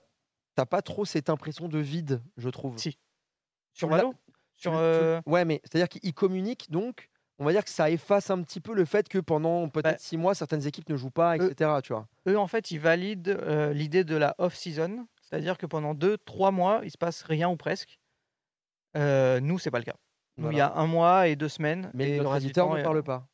t'as 0.56 0.66
pas 0.66 0.82
trop 0.82 1.04
cette 1.04 1.30
impression 1.30 1.68
de 1.68 1.78
vide, 1.78 2.22
je 2.36 2.48
trouve. 2.48 2.76
Si. 2.78 2.98
Sur 3.72 3.88
Valo? 3.88 4.14
Sur, 4.56 4.74
euh, 4.76 5.20
Ouais, 5.26 5.44
mais 5.44 5.60
c'est-à-dire 5.64 5.88
qu'ils 5.88 6.12
communiquent, 6.14 6.70
donc 6.70 7.08
on 7.38 7.44
va 7.44 7.52
dire 7.52 7.64
que 7.64 7.70
ça 7.70 7.90
efface 7.90 8.30
un 8.30 8.42
petit 8.42 8.60
peu 8.60 8.74
le 8.74 8.84
fait 8.84 9.08
que 9.08 9.18
pendant 9.18 9.68
peut-être 9.68 9.84
Bah, 9.94 9.98
six 9.98 10.16
mois, 10.16 10.34
certaines 10.34 10.66
équipes 10.66 10.88
ne 10.88 10.96
jouent 10.96 11.10
pas, 11.10 11.36
eux- 11.38 11.50
etc. 11.50 11.70
Tu 11.82 11.92
vois. 11.92 12.06
Eux, 12.28 12.38
en 12.38 12.46
fait, 12.46 12.70
ils 12.70 12.78
valident 12.78 13.28
euh, 13.40 13.72
l'idée 13.72 14.04
de 14.04 14.16
la 14.16 14.34
off-season, 14.38 15.06
c'est-à-dire 15.22 15.58
que 15.58 15.66
pendant 15.66 15.94
2-3 15.94 16.52
mois, 16.52 16.80
il 16.84 16.90
se 16.90 16.98
passe 16.98 17.22
rien 17.22 17.48
ou 17.48 17.56
presque. 17.56 17.98
Euh, 18.96 19.40
nous, 19.40 19.58
c'est 19.58 19.70
pas 19.70 19.78
le 19.78 19.84
cas. 19.84 19.96
Nous, 20.38 20.50
il 20.50 20.56
y 20.56 20.60
a 20.60 20.72
un 20.74 20.86
mois 20.86 21.28
et 21.28 21.36
deux 21.36 21.48
semaines. 21.48 21.90
Mais 21.94 22.10
et 22.10 22.16
le 22.18 22.22
notre 22.22 22.36
éditeur 22.36 22.74
ne 22.74 22.82
parle 22.82 23.02
pas. 23.02 23.26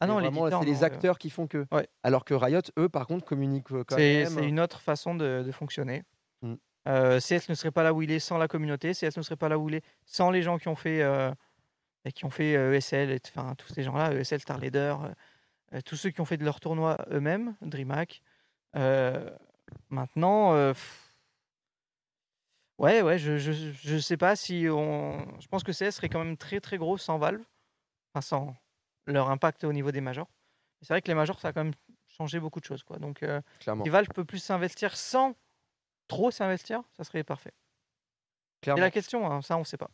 Ah 0.00 0.06
non, 0.06 0.20
vraiment, 0.20 0.50
c'est 0.50 0.66
les 0.66 0.82
euh, 0.82 0.86
acteurs 0.86 1.18
qui 1.18 1.30
font 1.30 1.46
que. 1.46 1.66
Ouais. 1.72 1.88
Alors 2.02 2.24
que 2.24 2.34
Riot, 2.34 2.60
eux, 2.78 2.88
par 2.88 3.06
contre, 3.06 3.24
communiquent 3.24 3.72
euh, 3.72 3.84
quand 3.86 3.96
C'est 3.96 4.24
même. 4.24 4.32
c'est 4.32 4.46
une 4.46 4.60
autre 4.60 4.80
façon 4.80 5.14
de, 5.14 5.42
de 5.44 5.52
fonctionner. 5.52 6.02
Mm. 6.42 6.54
Euh, 6.88 7.18
CS 7.18 7.48
ne 7.48 7.54
serait 7.54 7.70
pas 7.70 7.82
là 7.82 7.94
où 7.94 8.02
il 8.02 8.10
est 8.10 8.18
sans 8.18 8.36
la 8.36 8.46
communauté. 8.46 8.92
CS 8.92 9.16
ne 9.16 9.22
serait 9.22 9.36
pas 9.36 9.48
là 9.48 9.58
où 9.58 9.68
il 9.70 9.76
est 9.76 9.84
sans 10.04 10.30
les 10.30 10.42
gens 10.42 10.58
qui 10.58 10.68
ont 10.68 10.76
fait, 10.76 11.02
qui 12.12 12.24
ont 12.24 12.30
fait 12.30 12.56
euh, 12.56 12.74
ESL, 12.74 13.10
et- 13.10 13.20
enfin 13.28 13.54
tous 13.56 13.68
ces 13.72 13.82
gens-là, 13.82 14.12
ESL, 14.14 14.40
Star 14.40 14.58
Leader, 14.58 15.04
euh, 15.04 15.08
euh, 15.74 15.80
tous 15.82 15.96
ceux 15.96 16.10
qui 16.10 16.20
ont 16.20 16.24
fait 16.26 16.36
de 16.38 16.44
leur 16.44 16.60
tournoi 16.60 16.98
eux-mêmes, 17.10 17.56
DreamHack. 17.62 18.22
Euh, 18.76 19.30
maintenant, 19.90 20.54
euh, 20.54 20.72
pff, 20.72 21.14
ouais, 22.78 23.02
ouais, 23.02 23.18
je, 23.18 23.38
je, 23.38 23.52
je 23.52 23.98
sais 23.98 24.16
pas 24.16 24.36
si 24.36 24.66
on. 24.70 25.18
Je 25.40 25.48
pense 25.48 25.64
que 25.64 25.72
CS 25.72 25.96
serait 25.96 26.08
quand 26.08 26.22
même 26.24 26.36
très 26.36 26.60
très 26.60 26.78
gros 26.78 26.98
sans 26.98 27.18
Valve, 27.18 27.42
enfin 28.14 28.20
sans 28.22 28.56
leur 29.06 29.30
impact 29.30 29.64
au 29.64 29.72
niveau 29.72 29.92
des 29.92 30.00
majors. 30.00 30.28
C'est 30.82 30.92
vrai 30.92 31.02
que 31.02 31.08
les 31.08 31.14
majors, 31.14 31.40
ça 31.40 31.48
a 31.48 31.52
quand 31.52 31.64
même 31.64 31.74
changé 32.08 32.38
beaucoup 32.40 32.60
de 32.60 32.64
choses, 32.64 32.82
quoi. 32.84 32.98
Donc, 32.98 33.22
euh, 33.22 33.40
si 33.84 33.90
Valve 33.90 34.08
peut 34.14 34.24
plus 34.24 34.38
s'investir 34.38 34.96
sans 34.96 35.34
trop 36.08 36.30
s'investir, 36.30 36.82
ça 36.96 37.04
serait 37.04 37.24
parfait. 37.24 37.52
C'est 38.76 38.80
la 38.80 38.90
question, 38.90 39.30
hein, 39.30 39.42
ça 39.42 39.56
on 39.58 39.64
sait 39.64 39.76
pas. 39.76 39.90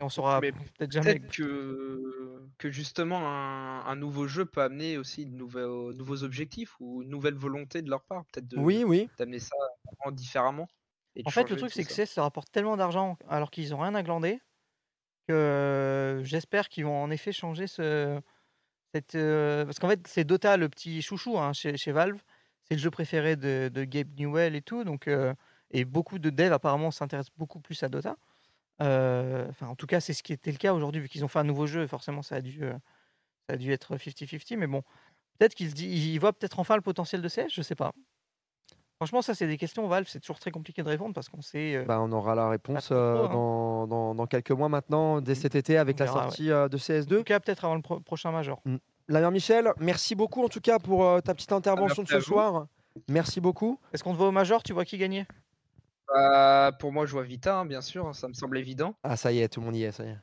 Et 0.00 0.02
on 0.04 0.08
saura 0.08 0.42
peut-être 0.42 0.92
jamais. 0.92 1.16
Peut-être 1.16 1.28
que, 1.28 2.48
que 2.58 2.70
justement 2.70 3.18
un, 3.28 3.84
un 3.86 3.96
nouveau 3.96 4.26
jeu 4.26 4.46
peut 4.46 4.62
amener 4.62 4.98
aussi 4.98 5.26
de 5.26 5.30
nouveaux, 5.34 5.92
nouveaux 5.92 6.24
objectifs 6.24 6.74
ou 6.80 7.02
une 7.02 7.08
nouvelle 7.10 7.34
volonté 7.36 7.82
de 7.82 7.90
leur 7.90 8.04
part, 8.04 8.24
peut-être 8.26 8.48
de 8.48 8.56
Oui, 8.56 8.84
oui. 8.84 9.10
d'amener 9.18 9.38
ça 9.38 9.54
vraiment 9.84 10.12
différemment. 10.14 10.66
et 11.14 11.22
En 11.24 11.30
fait, 11.30 11.50
le 11.50 11.56
truc, 11.56 11.72
c'est 11.72 11.84
que 11.84 11.92
ça. 11.92 12.22
Rapporte 12.22 12.50
tellement 12.50 12.76
d'argent 12.76 13.18
alors 13.28 13.50
qu'ils 13.50 13.74
ont 13.74 13.78
rien 13.80 13.94
à 13.94 14.02
glander 14.02 14.40
que 15.28 15.34
euh, 15.34 16.24
j'espère 16.24 16.68
qu'ils 16.68 16.86
vont 16.86 17.02
en 17.02 17.10
effet 17.10 17.32
changer 17.32 17.66
ce. 17.66 18.20
Cette, 18.94 19.16
euh, 19.16 19.64
Parce 19.66 19.78
qu'en 19.80 19.88
fait, 19.88 20.06
c'est 20.08 20.24
Dota 20.24 20.56
le 20.58 20.68
petit 20.70 21.02
chouchou 21.02 21.38
hein, 21.38 21.52
chez, 21.54 21.76
chez 21.78 21.92
Valve. 21.92 22.22
C'est 22.64 22.74
le 22.76 22.80
jeu 22.80 22.90
préféré 22.90 23.36
de, 23.36 23.70
de 23.72 23.84
Gabe 23.84 24.18
Newell 24.18 24.56
et 24.56 24.62
tout. 24.62 24.84
Donc, 24.84 25.08
euh, 25.08 25.34
et 25.70 25.84
beaucoup 25.86 26.18
de 26.20 26.30
devs 26.30 26.52
apparemment 26.52 26.90
s'intéressent 26.92 27.34
beaucoup 27.36 27.60
plus 27.60 27.82
à 27.84 27.88
Dota. 27.90 28.16
Euh, 28.82 29.46
Enfin, 29.48 29.66
en 29.68 29.74
tout 29.74 29.86
cas, 29.86 30.00
c'est 30.00 30.12
ce 30.12 30.22
qui 30.22 30.32
était 30.32 30.52
le 30.52 30.58
cas 30.58 30.72
aujourd'hui, 30.72 31.00
vu 31.00 31.08
qu'ils 31.08 31.24
ont 31.24 31.28
fait 31.28 31.38
un 31.40 31.44
nouveau 31.44 31.66
jeu. 31.66 31.86
Forcément, 31.86 32.22
ça 32.22 32.36
a 32.36 32.40
dû, 32.40 32.62
euh, 32.64 32.72
ça 33.48 33.54
a 33.54 33.56
dû 33.56 33.72
être 33.72 33.96
50-50. 33.96 34.56
Mais 34.56 34.66
bon, 34.66 34.82
peut-être 35.38 35.54
qu'ils 35.54 36.18
voient 36.20 36.32
peut-être 36.32 36.58
enfin 36.58 36.76
le 36.76 36.82
potentiel 36.82 37.22
de 37.22 37.28
CS, 37.28 37.48
je 37.52 37.62
sais 37.62 37.74
pas. 37.74 37.92
Franchement, 38.96 39.22
ça, 39.22 39.32
c'est 39.34 39.46
des 39.46 39.58
questions, 39.58 39.86
Valve, 39.86 40.06
c'est 40.08 40.18
toujours 40.18 40.40
très 40.40 40.50
compliqué 40.50 40.82
de 40.82 40.88
répondre 40.88 41.14
parce 41.14 41.28
qu'on 41.28 41.40
sait. 41.40 41.76
euh, 41.76 41.84
Bah, 41.84 42.00
on 42.00 42.10
aura 42.10 42.34
la 42.34 42.48
réponse 42.48 42.86
trop, 42.86 42.94
euh, 42.96 43.26
hein. 43.26 43.32
dans, 43.32 43.86
dans- 43.86 44.14
dans 44.16 44.26
quelques 44.26 44.50
mois 44.50 44.68
maintenant, 44.68 45.20
dès 45.20 45.36
cet 45.36 45.54
été, 45.54 45.78
avec 45.78 46.00
la 46.00 46.06
ouais. 46.06 46.12
sortie 46.12 46.46
de 46.48 46.52
En 46.54 46.66
CS2. 46.66 47.18
tout 47.18 47.22
cas, 47.24 47.38
peut-être 47.38 47.64
avant 47.64 47.76
le 47.76 47.82
pro- 47.82 48.00
prochain 48.00 48.32
Major. 48.32 48.60
Mm. 48.64 48.76
La 49.06 49.20
mère 49.20 49.30
Michel, 49.30 49.72
merci 49.78 50.14
beaucoup 50.16 50.42
en 50.44 50.48
tout 50.48 50.60
cas 50.60 50.78
pour 50.80 51.04
euh, 51.06 51.20
ta 51.20 51.32
petite 51.34 51.52
intervention 51.52 52.02
de 52.02 52.08
ce 52.08 52.20
soir. 52.20 52.66
Merci 53.08 53.40
beaucoup. 53.40 53.78
Est-ce 53.92 54.02
qu'on 54.02 54.12
te 54.12 54.18
voit 54.18 54.28
au 54.28 54.32
Major 54.32 54.62
Tu 54.64 54.72
vois 54.72 54.84
qui 54.84 54.98
gagnait? 54.98 55.26
Bah, 56.08 56.72
pour 56.78 56.92
moi, 56.92 57.06
je 57.06 57.12
vois 57.12 57.22
Vita, 57.22 57.58
hein, 57.58 57.66
bien 57.66 57.80
sûr, 57.82 58.14
ça 58.14 58.28
me 58.28 58.32
semble 58.34 58.58
évident. 58.58 58.94
Ah, 59.02 59.16
ça 59.16 59.32
y 59.32 59.40
est, 59.40 59.48
tout 59.48 59.60
le 59.60 59.66
monde 59.66 59.76
y 59.76 59.82
est, 59.84 59.92
ça 59.92 60.04
y 60.04 60.08
est. 60.08 60.18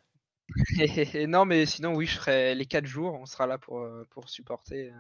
Et, 0.80 1.18
et 1.24 1.28
non, 1.28 1.46
mais 1.46 1.66
sinon, 1.66 1.94
oui, 1.96 2.06
je 2.06 2.18
ferai 2.18 2.56
les 2.56 2.66
4 2.66 2.86
jours. 2.86 3.14
On 3.20 3.26
sera 3.26 3.46
là 3.48 3.58
pour, 3.58 3.80
euh, 3.82 4.04
pour 4.10 4.30
supporter 4.30 4.90
euh, 4.92 4.96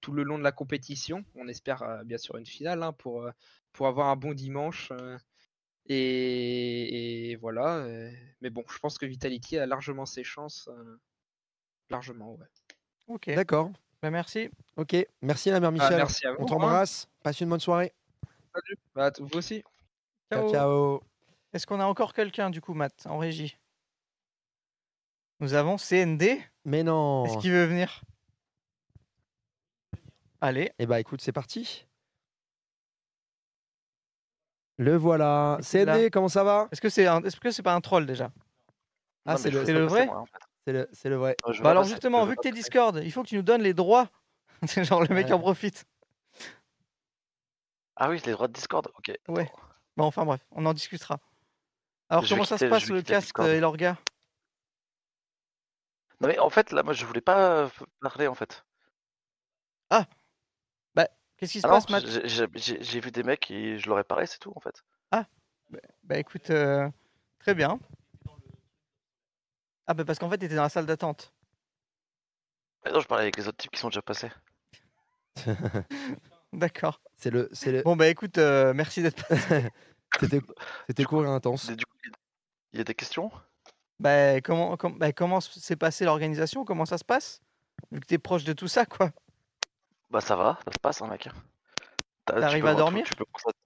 tout 0.00 0.12
le 0.12 0.22
long 0.24 0.38
de 0.38 0.42
la 0.44 0.52
compétition. 0.52 1.24
On 1.34 1.48
espère 1.48 1.82
euh, 1.82 2.04
bien 2.04 2.18
sûr 2.18 2.36
une 2.36 2.46
finale 2.46 2.82
hein, 2.82 2.92
pour, 2.92 3.28
pour 3.72 3.86
avoir 3.86 4.08
un 4.08 4.16
bon 4.16 4.32
dimanche. 4.34 4.92
et, 5.86 7.30
et 7.30 7.36
voilà. 7.36 7.86
mais 8.40 8.50
bon, 8.50 8.64
je 8.70 8.78
pense 8.78 8.98
que 8.98 9.06
Vitality 9.06 9.58
a 9.58 9.66
largement 9.66 10.06
ses 10.06 10.24
chances. 10.24 10.68
largement, 11.90 12.34
ouais. 12.34 12.46
Ok. 13.06 13.30
D'accord. 13.34 13.70
Bah, 14.02 14.10
merci. 14.10 14.50
Ok, 14.76 14.94
merci 15.22 15.50
la 15.50 15.58
mère 15.60 15.70
Ah, 15.70 15.72
Michel. 15.72 15.96
merci 15.96 16.26
à 16.26 16.32
On 16.34 16.42
vous, 16.42 16.46
t'embrasse. 16.46 17.08
Passe 17.22 17.40
une 17.40 17.48
bonne 17.48 17.58
soirée. 17.60 17.92
Salut. 18.54 18.76
Bah, 18.94 19.10
vous 19.18 19.36
aussi. 19.36 19.64
Ciao, 20.32 20.50
ciao. 20.50 21.00
Est-ce 21.52 21.66
qu'on 21.66 21.80
a 21.80 21.86
encore 21.86 22.12
quelqu'un 22.12 22.50
du 22.50 22.60
coup, 22.60 22.74
Matt, 22.74 23.06
en 23.06 23.18
régie? 23.18 23.56
Nous 25.40 25.54
avons 25.54 25.76
CND. 25.76 26.40
Mais 26.64 26.82
non. 26.82 27.24
Est-ce 27.24 27.38
qu'il 27.38 27.52
veut 27.52 27.64
venir? 27.64 28.02
Allez. 30.40 30.70
Eh 30.78 30.86
bah 30.86 31.00
écoute, 31.00 31.20
c'est 31.20 31.32
parti. 31.32 31.86
Le 34.76 34.96
voilà. 34.96 35.56
Là. 35.58 35.62
CD, 35.62 36.10
comment 36.10 36.28
ça 36.28 36.44
va? 36.44 36.68
Est-ce 36.70 36.80
que 36.80 36.88
c'est 36.88 37.06
un... 37.06 37.22
est-ce 37.24 37.40
que 37.40 37.50
c'est 37.50 37.62
pas 37.62 37.74
un 37.74 37.80
troll 37.80 38.06
déjà? 38.06 38.30
Ah, 39.26 39.36
c'est 39.36 39.50
le, 39.50 39.64
C'est 39.64 39.72
le 39.72 39.84
vrai 39.84 40.08
C'est 40.64 40.72
le, 40.72 40.88
c'est 40.92 41.08
le 41.08 41.16
vrai. 41.16 41.36
Bah 41.62 41.70
alors 41.70 41.84
justement, 41.84 42.24
vu 42.24 42.36
que 42.36 42.42
t'es 42.42 42.52
Discord, 42.52 43.00
il 43.02 43.10
faut 43.10 43.22
que 43.22 43.28
tu 43.28 43.36
nous 43.36 43.42
donnes 43.42 43.62
les 43.62 43.74
droits. 43.74 44.08
C'est 44.66 44.82
genre 44.84 45.02
le 45.02 45.14
mec 45.14 45.26
Ouais. 45.26 45.32
en 45.32 45.38
profite. 45.38 45.84
Ah 47.94 48.08
oui, 48.10 48.20
les 48.26 48.32
droits 48.32 48.48
de 48.48 48.52
Discord, 48.52 48.88
ok. 48.98 49.16
Ouais. 49.28 49.48
Bon, 49.98 50.04
enfin 50.04 50.24
bref, 50.24 50.40
on 50.52 50.64
en 50.64 50.74
discutera. 50.74 51.18
Alors, 52.08 52.22
Je 52.24 52.28
comment 52.28 52.44
ça 52.44 52.56
se 52.56 52.66
passe 52.66 52.88
le 52.88 53.02
Discord. 53.02 53.48
et 53.48 53.58
l'orga 53.58 53.98
Non 56.20 56.28
mais 56.28 56.38
en 56.38 56.50
fait 56.50 56.70
là 56.70 56.84
moi 56.84 56.92
je 56.92 57.04
voulais 57.04 57.20
pas 57.20 57.64
euh, 57.64 57.68
parler 58.00 58.28
en 58.28 58.34
fait. 58.36 58.64
Ah 59.90 60.06
Bah 60.94 61.08
qu'est-ce 61.36 61.50
qui 61.52 61.60
se 61.60 61.66
Ah 61.66 61.70
passe 61.70 61.88
Matt? 61.88 62.04
j'ai- 62.26 63.00
vu 63.00 63.10
des 63.10 63.24
mecs 63.24 63.50
et 63.50 63.76
je 63.78 63.88
leur 63.88 63.98
ai 63.98 64.04
parlé, 64.04 64.26
c'est 64.26 64.38
tout 64.38 64.52
en 64.54 64.60
fait. 64.60 64.84
Ah 65.10 65.26
Bah, 65.68 65.80
bah, 66.04 66.18
écoute, 66.18 66.48
euh, 66.50 66.88
très 67.40 67.54
bien. 67.54 67.80
Ah 69.88 69.94
bah 69.94 70.04
parce 70.04 70.20
qu'en 70.20 70.30
fait 70.30 70.38
t'étais 70.38 70.54
dans 70.54 70.62
la 70.62 70.68
salle 70.68 70.86
d'attente. 70.86 71.32
Mais 72.84 72.92
non, 72.92 73.00
je 73.00 73.08
parlais 73.08 73.24
avec 73.24 73.36
les 73.36 73.48
autres 73.48 73.58
types 73.58 73.72
qui 73.72 73.80
sont 73.80 73.88
déjà 73.88 74.02
passés. 74.02 74.30
D'accord. 76.52 77.00
C'est 77.16 77.30
le, 77.30 77.48
c'est 77.52 77.72
le. 77.72 77.82
Bon 77.82 77.96
bah 77.96 78.08
écoute, 78.08 78.38
euh, 78.38 78.72
merci 78.74 79.02
d'être 79.02 79.26
passé. 79.26 79.70
C'était, 80.20 80.40
c'était 80.88 81.04
court 81.04 81.24
et 81.24 81.28
intense. 81.28 81.70
Du 81.70 81.84
coup, 81.84 81.92
il 82.72 82.78
y 82.78 82.80
a 82.80 82.84
des 82.84 82.94
questions? 82.94 83.30
Bah, 84.00 84.40
comment, 84.40 84.76
com- 84.76 84.98
bah, 84.98 85.12
comment 85.12 85.40
s'est 85.40 85.76
passée 85.76 86.04
l'organisation? 86.06 86.64
Comment 86.64 86.86
ça 86.86 86.98
se 86.98 87.04
passe? 87.04 87.40
Vu 87.92 88.00
que 88.00 88.06
t'es 88.06 88.18
proche 88.18 88.42
de 88.44 88.52
tout 88.52 88.68
ça, 88.68 88.86
quoi. 88.86 89.12
Bah 90.10 90.20
ça 90.20 90.34
va, 90.34 90.58
ça 90.64 90.72
se 90.72 90.78
passe 90.80 91.02
hein 91.02 91.06
mec. 91.08 91.28
T'as- 92.24 92.34
tu 92.34 92.40
T'arrives 92.40 92.64
peux 92.64 92.70
à 92.70 92.74
dormir? 92.74 93.04
tu 93.04 93.14
peux, 93.14 93.26
constater, 93.26 93.58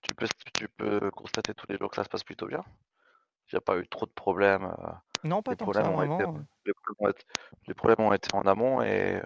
tu, 0.00 0.14
peux, 0.14 0.26
tu 0.54 0.68
peux 0.68 1.10
constater 1.10 1.54
tous 1.54 1.66
les 1.68 1.76
jours 1.76 1.90
que 1.90 1.96
ça 1.96 2.04
se 2.04 2.08
passe 2.08 2.24
plutôt 2.24 2.46
bien. 2.46 2.64
Il 3.50 3.54
n'y 3.54 3.58
a 3.58 3.60
pas 3.60 3.76
eu 3.76 3.86
trop 3.86 4.06
de 4.06 4.12
problèmes. 4.12 4.64
euh, 4.64 4.92
Non, 5.24 5.42
pas 5.42 5.52
les 5.52 5.56
tant 5.58 5.66
que 5.66 5.72
problèmes 5.72 5.84
ça, 5.94 6.04
été- 6.04 6.24
vraiment. 6.24 6.44
les, 6.64 6.72
problèmes 6.72 6.96
ont 6.98 7.08
été, 7.10 7.24
les 7.68 7.74
problèmes 7.74 8.00
ont 8.00 8.12
été 8.12 8.34
en 8.34 8.42
amont 8.42 8.82
et 8.82 9.20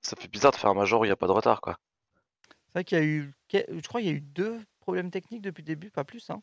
ça 0.00 0.16
fait 0.16 0.28
bizarre 0.28 0.52
de 0.52 0.56
faire 0.56 0.70
un 0.70 0.74
major 0.74 1.00
où 1.00 1.04
il 1.04 1.08
n'y 1.08 1.12
a 1.12 1.16
pas 1.16 1.26
de 1.26 1.32
retard 1.32 1.60
quoi. 1.60 1.76
C'est 2.70 2.74
vrai 2.74 2.84
qu'il 2.84 2.98
y 2.98 3.00
a 3.00 3.04
eu, 3.04 3.32
je 3.52 3.88
crois, 3.88 4.00
qu'il 4.00 4.08
y 4.10 4.12
a 4.12 4.16
eu 4.16 4.20
deux 4.20 4.60
problèmes 4.78 5.10
techniques 5.10 5.42
depuis 5.42 5.62
le 5.62 5.66
début, 5.66 5.90
pas 5.90 6.04
plus. 6.04 6.30
Hein. 6.30 6.40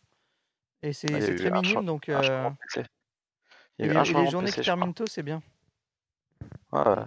Et 0.84 0.92
c'est 0.92 1.14
Ah, 1.14 1.22
c'est 1.22 1.36
très 1.38 1.52
minime, 1.52 1.86
donc. 1.86 2.10
euh, 2.10 2.50
Il 3.80 3.86
y 3.86 3.90
a 3.90 3.94
eu 3.94 3.98
un 3.98 4.04
et 4.04 4.14
les 4.26 4.30
journées 4.30 4.48
PC, 4.48 4.60
qui 4.60 4.66
terminent 4.66 4.92
tôt, 4.92 5.08
c'est 5.08 5.24
bien. 5.24 5.42
Ouais. 6.74 7.06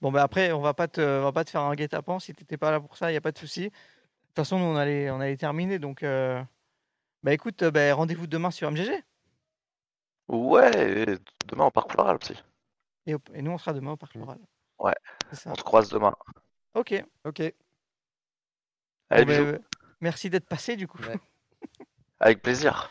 Bon, 0.00 0.10
bah 0.10 0.24
après, 0.24 0.50
on 0.50 0.60
va 0.60 0.74
pas 0.74 0.88
te, 0.88 1.00
on 1.00 1.22
va 1.22 1.30
pas 1.32 1.44
te 1.44 1.50
faire 1.50 1.60
un 1.60 1.74
guet-apens 1.76 2.18
si 2.18 2.34
t'étais 2.34 2.56
pas 2.56 2.72
là 2.72 2.80
pour 2.80 2.96
ça, 2.96 3.12
il 3.12 3.14
y 3.14 3.16
a 3.16 3.20
pas 3.20 3.30
de 3.32 3.38
souci. 3.38 3.62
De 3.62 3.68
toute 3.68 4.34
façon, 4.34 4.58
nous, 4.58 4.64
on 4.64 4.76
allait, 4.76 5.08
on 5.10 5.20
allait 5.20 5.36
terminer, 5.36 5.78
donc. 5.78 6.02
euh, 6.02 6.42
Bah 7.22 7.32
écoute, 7.32 7.62
bah, 7.62 7.94
rendez-vous 7.94 8.26
demain 8.26 8.50
sur 8.50 8.68
MGG. 8.68 9.04
Ouais, 10.26 11.12
et 11.12 11.18
demain 11.46 11.66
au 11.66 11.70
parc 11.70 11.92
floral 11.92 12.16
aussi. 12.20 12.34
Et, 13.06 13.14
et 13.34 13.42
nous, 13.42 13.52
on 13.52 13.58
sera 13.58 13.72
demain 13.72 13.92
au 13.92 13.96
Parc 13.96 14.12
Floral. 14.12 14.38
Ouais, 14.78 14.94
on 15.46 15.54
se 15.54 15.62
croise 15.62 15.88
demain. 15.90 16.14
Ok. 16.74 17.04
Ok. 17.24 17.40
Allez, 19.10 19.24
Bon, 19.24 19.32
bah, 19.32 19.38
bisous. 19.38 19.44
euh, 19.54 19.58
merci 20.00 20.30
d'être 20.30 20.46
passé, 20.48 20.76
du 20.76 20.86
coup. 20.88 20.98
Avec 22.20 22.42
plaisir. 22.42 22.90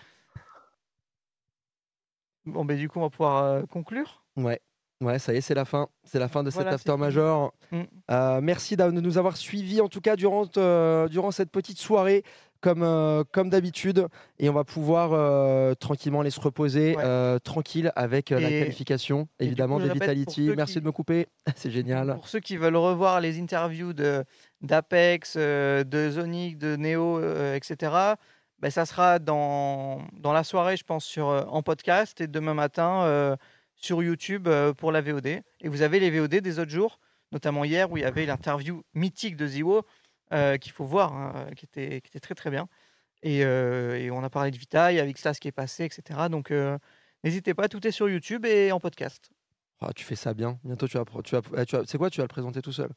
Bon, 2.46 2.66
bah 2.66 2.76
du 2.76 2.90
coup, 2.90 3.00
on 3.00 3.04
va 3.04 3.10
pouvoir 3.10 3.44
euh, 3.44 3.64
conclure. 3.66 4.24
Ouais. 4.36 4.62
Ouais, 5.02 5.20
ça 5.20 5.34
y 5.34 5.38
est, 5.38 5.42
c'est 5.42 5.54
la 5.54 5.66
fin. 5.66 5.90
C'est 6.04 6.20
la 6.20 6.28
fin 6.28 6.44
de 6.44 6.50
Voilà, 6.50 6.72
cet 6.78 6.88
after 6.88 6.98
major. 6.98 7.54
Mm. 7.72 7.82
Euh, 8.12 8.42
merci 8.42 8.78
de 8.78 8.84
nous 8.90 9.18
avoir 9.18 9.36
suivis, 9.38 9.82
en 9.82 9.90
tout 9.90 10.02
cas, 10.02 10.16
durant, 10.16 10.46
euh, 10.58 11.08
durant 11.10 11.32
cette 11.32 11.52
petite 11.52 11.78
soirée, 11.80 12.24
comme, 12.64 12.82
euh, 12.82 13.26
comme 13.30 13.50
d'habitude. 13.50 14.08
Et 14.40 14.50
on 14.50 14.54
va 14.54 14.64
pouvoir 14.64 15.12
euh, 15.12 15.76
tranquillement 15.76 16.22
aller 16.22 16.30
se 16.30 16.40
reposer, 16.40 16.96
euh, 16.98 17.38
tranquille, 17.38 17.92
avec 17.98 18.30
la 18.30 18.40
qualification, 18.40 19.28
évidemment, 19.40 19.78
coup, 19.78 19.84
des 19.84 19.94
Vitality. 19.94 20.50
Merci 20.56 20.76
qui- 20.76 20.80
de 20.80 20.86
me 20.86 20.92
couper. 20.94 21.28
c'est 21.58 21.70
génial. 21.72 22.16
Pour 22.16 22.30
ceux 22.30 22.40
qui 22.40 22.56
veulent 22.56 22.78
revoir 22.78 23.20
les 23.20 23.40
interviews 23.40 23.94
de 23.94 24.24
d'Apex, 24.62 25.36
de 25.36 26.10
Zonic, 26.10 26.58
de 26.58 26.78
Neo, 26.78 27.20
etc., 27.54 28.16
ben, 28.60 28.72
ça 28.72 28.86
sera 28.86 29.20
dans, 29.20 30.02
dans 30.14 30.32
la 30.32 30.46
soirée, 30.46 30.78
je 30.78 30.86
pense, 30.86 31.04
sur, 31.04 31.26
en 31.28 31.62
podcast 31.62 32.22
et 32.22 32.28
demain 32.28 32.54
matin 32.54 33.38
sur 33.76 34.02
YouTube 34.02 34.48
pour 34.78 34.94
la 34.94 35.02
VOD. 35.02 35.28
Et 35.28 35.44
vous 35.66 35.82
avez 35.82 36.00
les 36.00 36.10
VOD 36.10 36.36
des 36.36 36.60
autres 36.60 36.72
jours, 36.72 36.98
notamment 37.34 37.66
hier 37.66 37.92
où 37.92 37.98
il 37.98 38.04
y 38.04 38.06
avait 38.06 38.26
l'interview 38.26 38.84
mythique 38.94 39.36
de 39.36 39.48
Ziwo 39.48 39.86
euh, 40.34 40.58
qu'il 40.58 40.72
faut 40.72 40.86
voir, 40.86 41.14
hein, 41.14 41.48
qui, 41.56 41.66
était, 41.66 42.02
qui 42.02 42.10
était 42.10 42.20
très 42.20 42.36
très 42.36 42.50
bien. 42.50 42.68
Et, 43.24 43.46
euh, 43.46 43.96
et 43.98 44.12
on 44.12 44.24
a 44.24 44.30
parlé 44.30 44.52
de 44.52 44.58
Vitaille 44.58 45.00
avec 45.00 45.18
ça, 45.18 45.34
ce 45.34 45.40
qui 45.40 45.48
est 45.48 45.52
passé, 45.54 45.86
etc. 45.86 46.28
Donc 46.30 46.52
euh, 46.52 46.78
n'hésitez 47.24 47.54
pas, 47.54 47.70
tout 47.70 47.86
est 47.88 47.92
sur 47.92 48.10
YouTube 48.10 48.46
et 48.46 48.72
en 48.72 48.80
podcast. 48.80 49.30
Ah, 49.80 49.92
tu 49.96 50.04
fais 50.06 50.16
ça 50.16 50.34
bien. 50.34 50.60
Bientôt, 50.64 50.88
tu 50.88 50.98
vas. 50.98 51.06
pro- 51.06 51.22
Tu 51.22 51.36
vas, 51.36 51.42
eh, 51.58 51.66
tu 51.66 51.76
vas- 51.78 51.84
c'est 51.86 51.98
quoi 51.98 52.10
Tu 52.10 52.20
vas 52.20 52.26
le 52.26 52.30
présenter 52.30 52.62
tout 52.62 52.72
seul? 52.74 52.90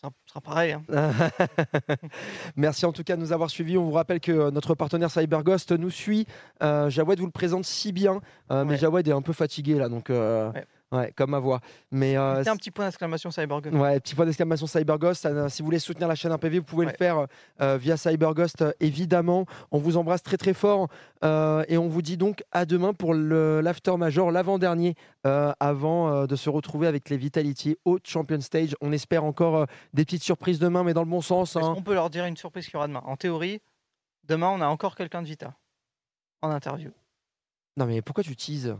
Ça 0.00 0.10
sera 0.26 0.40
pareil. 0.40 0.72
hein. 0.72 0.82
Merci 2.56 2.86
en 2.86 2.92
tout 2.92 3.04
cas 3.04 3.16
de 3.16 3.20
nous 3.20 3.32
avoir 3.32 3.50
suivis. 3.50 3.78
On 3.78 3.84
vous 3.84 3.92
rappelle 3.92 4.20
que 4.20 4.32
euh, 4.32 4.50
notre 4.50 4.74
partenaire 4.74 5.10
CyberGhost 5.10 5.72
nous 5.72 5.90
suit. 5.90 6.26
Euh, 6.62 6.90
Jawed 6.90 7.18
vous 7.20 7.26
le 7.26 7.32
présente 7.32 7.64
si 7.64 7.92
bien, 7.92 8.20
euh, 8.50 8.64
mais 8.64 8.76
Jawed 8.78 9.06
est 9.06 9.12
un 9.12 9.22
peu 9.22 9.32
fatigué 9.32 9.74
là, 9.74 9.88
donc 9.88 10.10
euh, 10.10 10.50
ouais. 10.52 10.66
Comme 11.16 11.30
ma 11.30 11.38
voix. 11.38 11.60
Mais 11.90 12.16
euh, 12.16 12.42
un 12.46 12.56
petit 12.56 12.70
point 12.70 12.84
d'exclamation 12.86 13.30
CyberGhost. 13.30 13.74
Ouais, 13.74 13.98
petit 14.00 14.14
point 14.14 14.24
d'exclamation 14.26 14.66
CyberGhost. 14.66 15.26
Euh, 15.26 15.48
si 15.48 15.62
vous 15.62 15.66
voulez 15.66 15.78
soutenir 15.78 16.08
la 16.08 16.14
chaîne 16.14 16.32
RPV, 16.32 16.58
vous 16.58 16.64
pouvez 16.64 16.86
le 16.86 16.92
faire 16.92 17.26
euh, 17.60 17.76
via 17.76 17.96
CyberGhost, 17.96 18.62
euh, 18.62 18.72
évidemment. 18.80 19.46
On 19.70 19.78
vous 19.78 19.96
embrasse 19.96 20.22
très 20.22 20.36
très 20.36 20.54
fort 20.54 20.88
euh, 21.24 21.64
et 21.68 21.78
on 21.78 21.88
vous 21.88 22.02
dit 22.02 22.16
donc 22.16 22.42
à 22.52 22.64
demain 22.64 22.92
pour 22.92 23.14
l'After 23.14 23.96
Major, 23.96 24.30
l'avant-dernier, 24.30 24.94
euh, 25.26 25.52
avant 25.60 26.08
euh, 26.12 26.26
de 26.26 26.36
se 26.36 26.50
retrouver 26.50 26.86
avec 26.86 27.08
les 27.10 27.16
Vitality 27.16 27.76
au 27.84 27.98
Champion 28.04 28.40
Stage. 28.40 28.74
On 28.80 28.92
espère 28.92 29.24
encore 29.24 29.56
euh, 29.56 29.64
des 29.94 30.04
petites 30.04 30.22
surprises 30.24 30.58
demain, 30.58 30.84
mais 30.84 30.94
dans 30.94 31.04
le 31.04 31.10
bon 31.10 31.20
sens. 31.20 31.56
Hein. 31.56 31.74
qu'on 31.74 31.82
peut 31.82 31.94
leur 31.94 32.10
dire 32.10 32.24
une 32.26 32.36
surprise 32.36 32.64
qu'il 32.66 32.74
y 32.74 32.76
aura 32.76 32.88
demain? 32.88 33.02
En 33.06 33.16
théorie, 33.16 33.60
demain, 34.24 34.48
on 34.48 34.60
a 34.60 34.66
encore 34.66 34.94
quelqu'un 34.96 35.22
de 35.22 35.26
Vita 35.26 35.54
en 36.42 36.50
interview. 36.50 36.90
Non, 37.76 37.86
mais 37.86 38.02
pourquoi 38.02 38.22
tu 38.24 38.36
teases? 38.36 38.76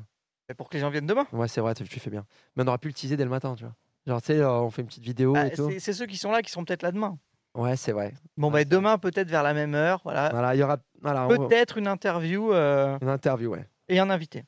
Pour 0.54 0.68
que 0.68 0.74
les 0.74 0.80
gens 0.80 0.90
viennent 0.90 1.06
demain 1.06 1.26
Ouais, 1.32 1.48
c'est 1.48 1.60
vrai, 1.60 1.74
tu 1.74 1.84
fais 2.00 2.10
bien. 2.10 2.24
Mais 2.56 2.62
on 2.64 2.66
aurait 2.68 2.78
pu 2.78 2.88
le 2.88 2.94
teaser 2.94 3.16
dès 3.16 3.24
le 3.24 3.30
matin, 3.30 3.54
tu 3.54 3.64
vois. 3.64 3.74
Genre, 4.06 4.20
tu 4.20 4.26
sais, 4.28 4.38
euh, 4.40 4.50
on 4.50 4.70
fait 4.70 4.82
une 4.82 4.88
petite 4.88 5.04
vidéo 5.04 5.34
Ah, 5.36 5.46
et 5.46 5.52
tout. 5.52 5.70
c'est 5.70 5.78
c'est 5.78 5.92
ceux 5.92 6.06
qui 6.06 6.16
sont 6.16 6.30
là 6.32 6.42
qui 6.42 6.50
seront 6.50 6.64
peut-être 6.64 6.82
là 6.82 6.90
demain. 6.92 7.18
Ouais, 7.54 7.76
c'est 7.76 7.92
vrai. 7.92 8.14
Bon, 8.36 8.50
bah, 8.50 8.64
demain, 8.64 8.98
peut-être 8.98 9.28
vers 9.28 9.42
la 9.42 9.52
même 9.54 9.74
heure. 9.74 10.00
Voilà. 10.04 10.30
Voilà, 10.30 10.54
il 10.54 10.58
y 10.58 10.62
aura 10.62 10.78
voilà, 11.00 11.26
on- 11.28 11.48
Peut-être 11.48 11.78
une 11.78 11.86
interview 11.86 12.52
euh, 12.52 12.98
une 13.02 13.08
interview, 13.08 13.50
ouais. 13.50 13.68
et 13.88 13.98
un 13.98 14.08
invité. 14.10 14.44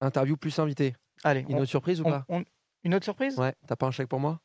Interview 0.00 0.36
plus 0.36 0.56
invité. 0.58 0.94
Allez. 1.24 1.44
Une 1.48 1.56
on- 1.56 1.60
autre 1.60 1.70
surprise 1.70 2.00
ou 2.00 2.04
on- 2.06 2.10
pas? 2.10 2.24
on- 2.28 2.44
Une 2.84 2.94
autre 2.94 3.04
surprise? 3.04 3.36
Ouais, 3.38 3.54
t'as 3.66 3.74
pas 3.76 3.86
un 3.86 3.90
chèque 3.90 4.08
pour 4.08 4.20
moi? 4.20 4.40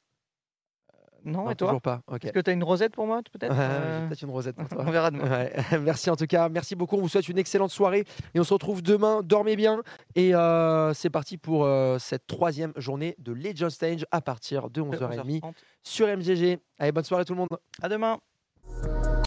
Non, 1.25 1.43
Non, 1.45 1.51
et 1.51 1.55
toi 1.55 1.67
toujours 1.69 1.81
pas, 1.81 2.01
ok. 2.07 2.25
Est-ce 2.25 2.33
que 2.33 2.39
tu 2.39 2.49
as 2.49 2.53
une 2.53 2.63
rosette 2.63 2.93
pour 2.93 3.05
moi, 3.07 3.21
peut-être 3.31 3.51
Ouais, 3.53 3.59
euh, 3.59 4.01
J'ai 4.01 4.07
peut-être 4.07 4.21
une 4.23 4.29
rosette 4.31 4.55
pour 4.55 4.67
toi. 4.67 4.83
On 4.87 4.91
verra 4.91 5.11
demain. 5.11 5.29
Ouais. 5.29 5.53
Merci 5.81 6.09
en 6.09 6.15
tout 6.15 6.27
cas, 6.27 6.49
merci 6.49 6.75
beaucoup. 6.75 6.97
On 6.97 7.01
vous 7.01 7.09
souhaite 7.09 7.27
une 7.29 7.37
excellente 7.37 7.71
soirée 7.71 8.03
et 8.33 8.39
on 8.39 8.43
se 8.43 8.53
retrouve 8.53 8.81
demain. 8.81 9.21
Dormez 9.23 9.55
bien 9.55 9.81
et 10.15 10.35
euh, 10.35 10.93
c'est 10.93 11.09
parti 11.09 11.37
pour 11.37 11.65
euh, 11.65 11.97
cette 11.99 12.27
troisième 12.27 12.73
journée 12.77 13.15
de 13.19 13.31
Legend 13.33 13.69
Stage 13.69 14.05
à 14.11 14.21
partir 14.21 14.69
de 14.69 14.81
11h30 14.81 15.41
11h30. 15.41 15.53
sur 15.83 16.07
MGG. 16.07 16.59
Allez, 16.79 16.91
bonne 16.91 17.03
soirée 17.03 17.25
tout 17.25 17.33
le 17.33 17.39
monde. 17.39 17.49
À 17.81 17.89
demain. 17.89 18.17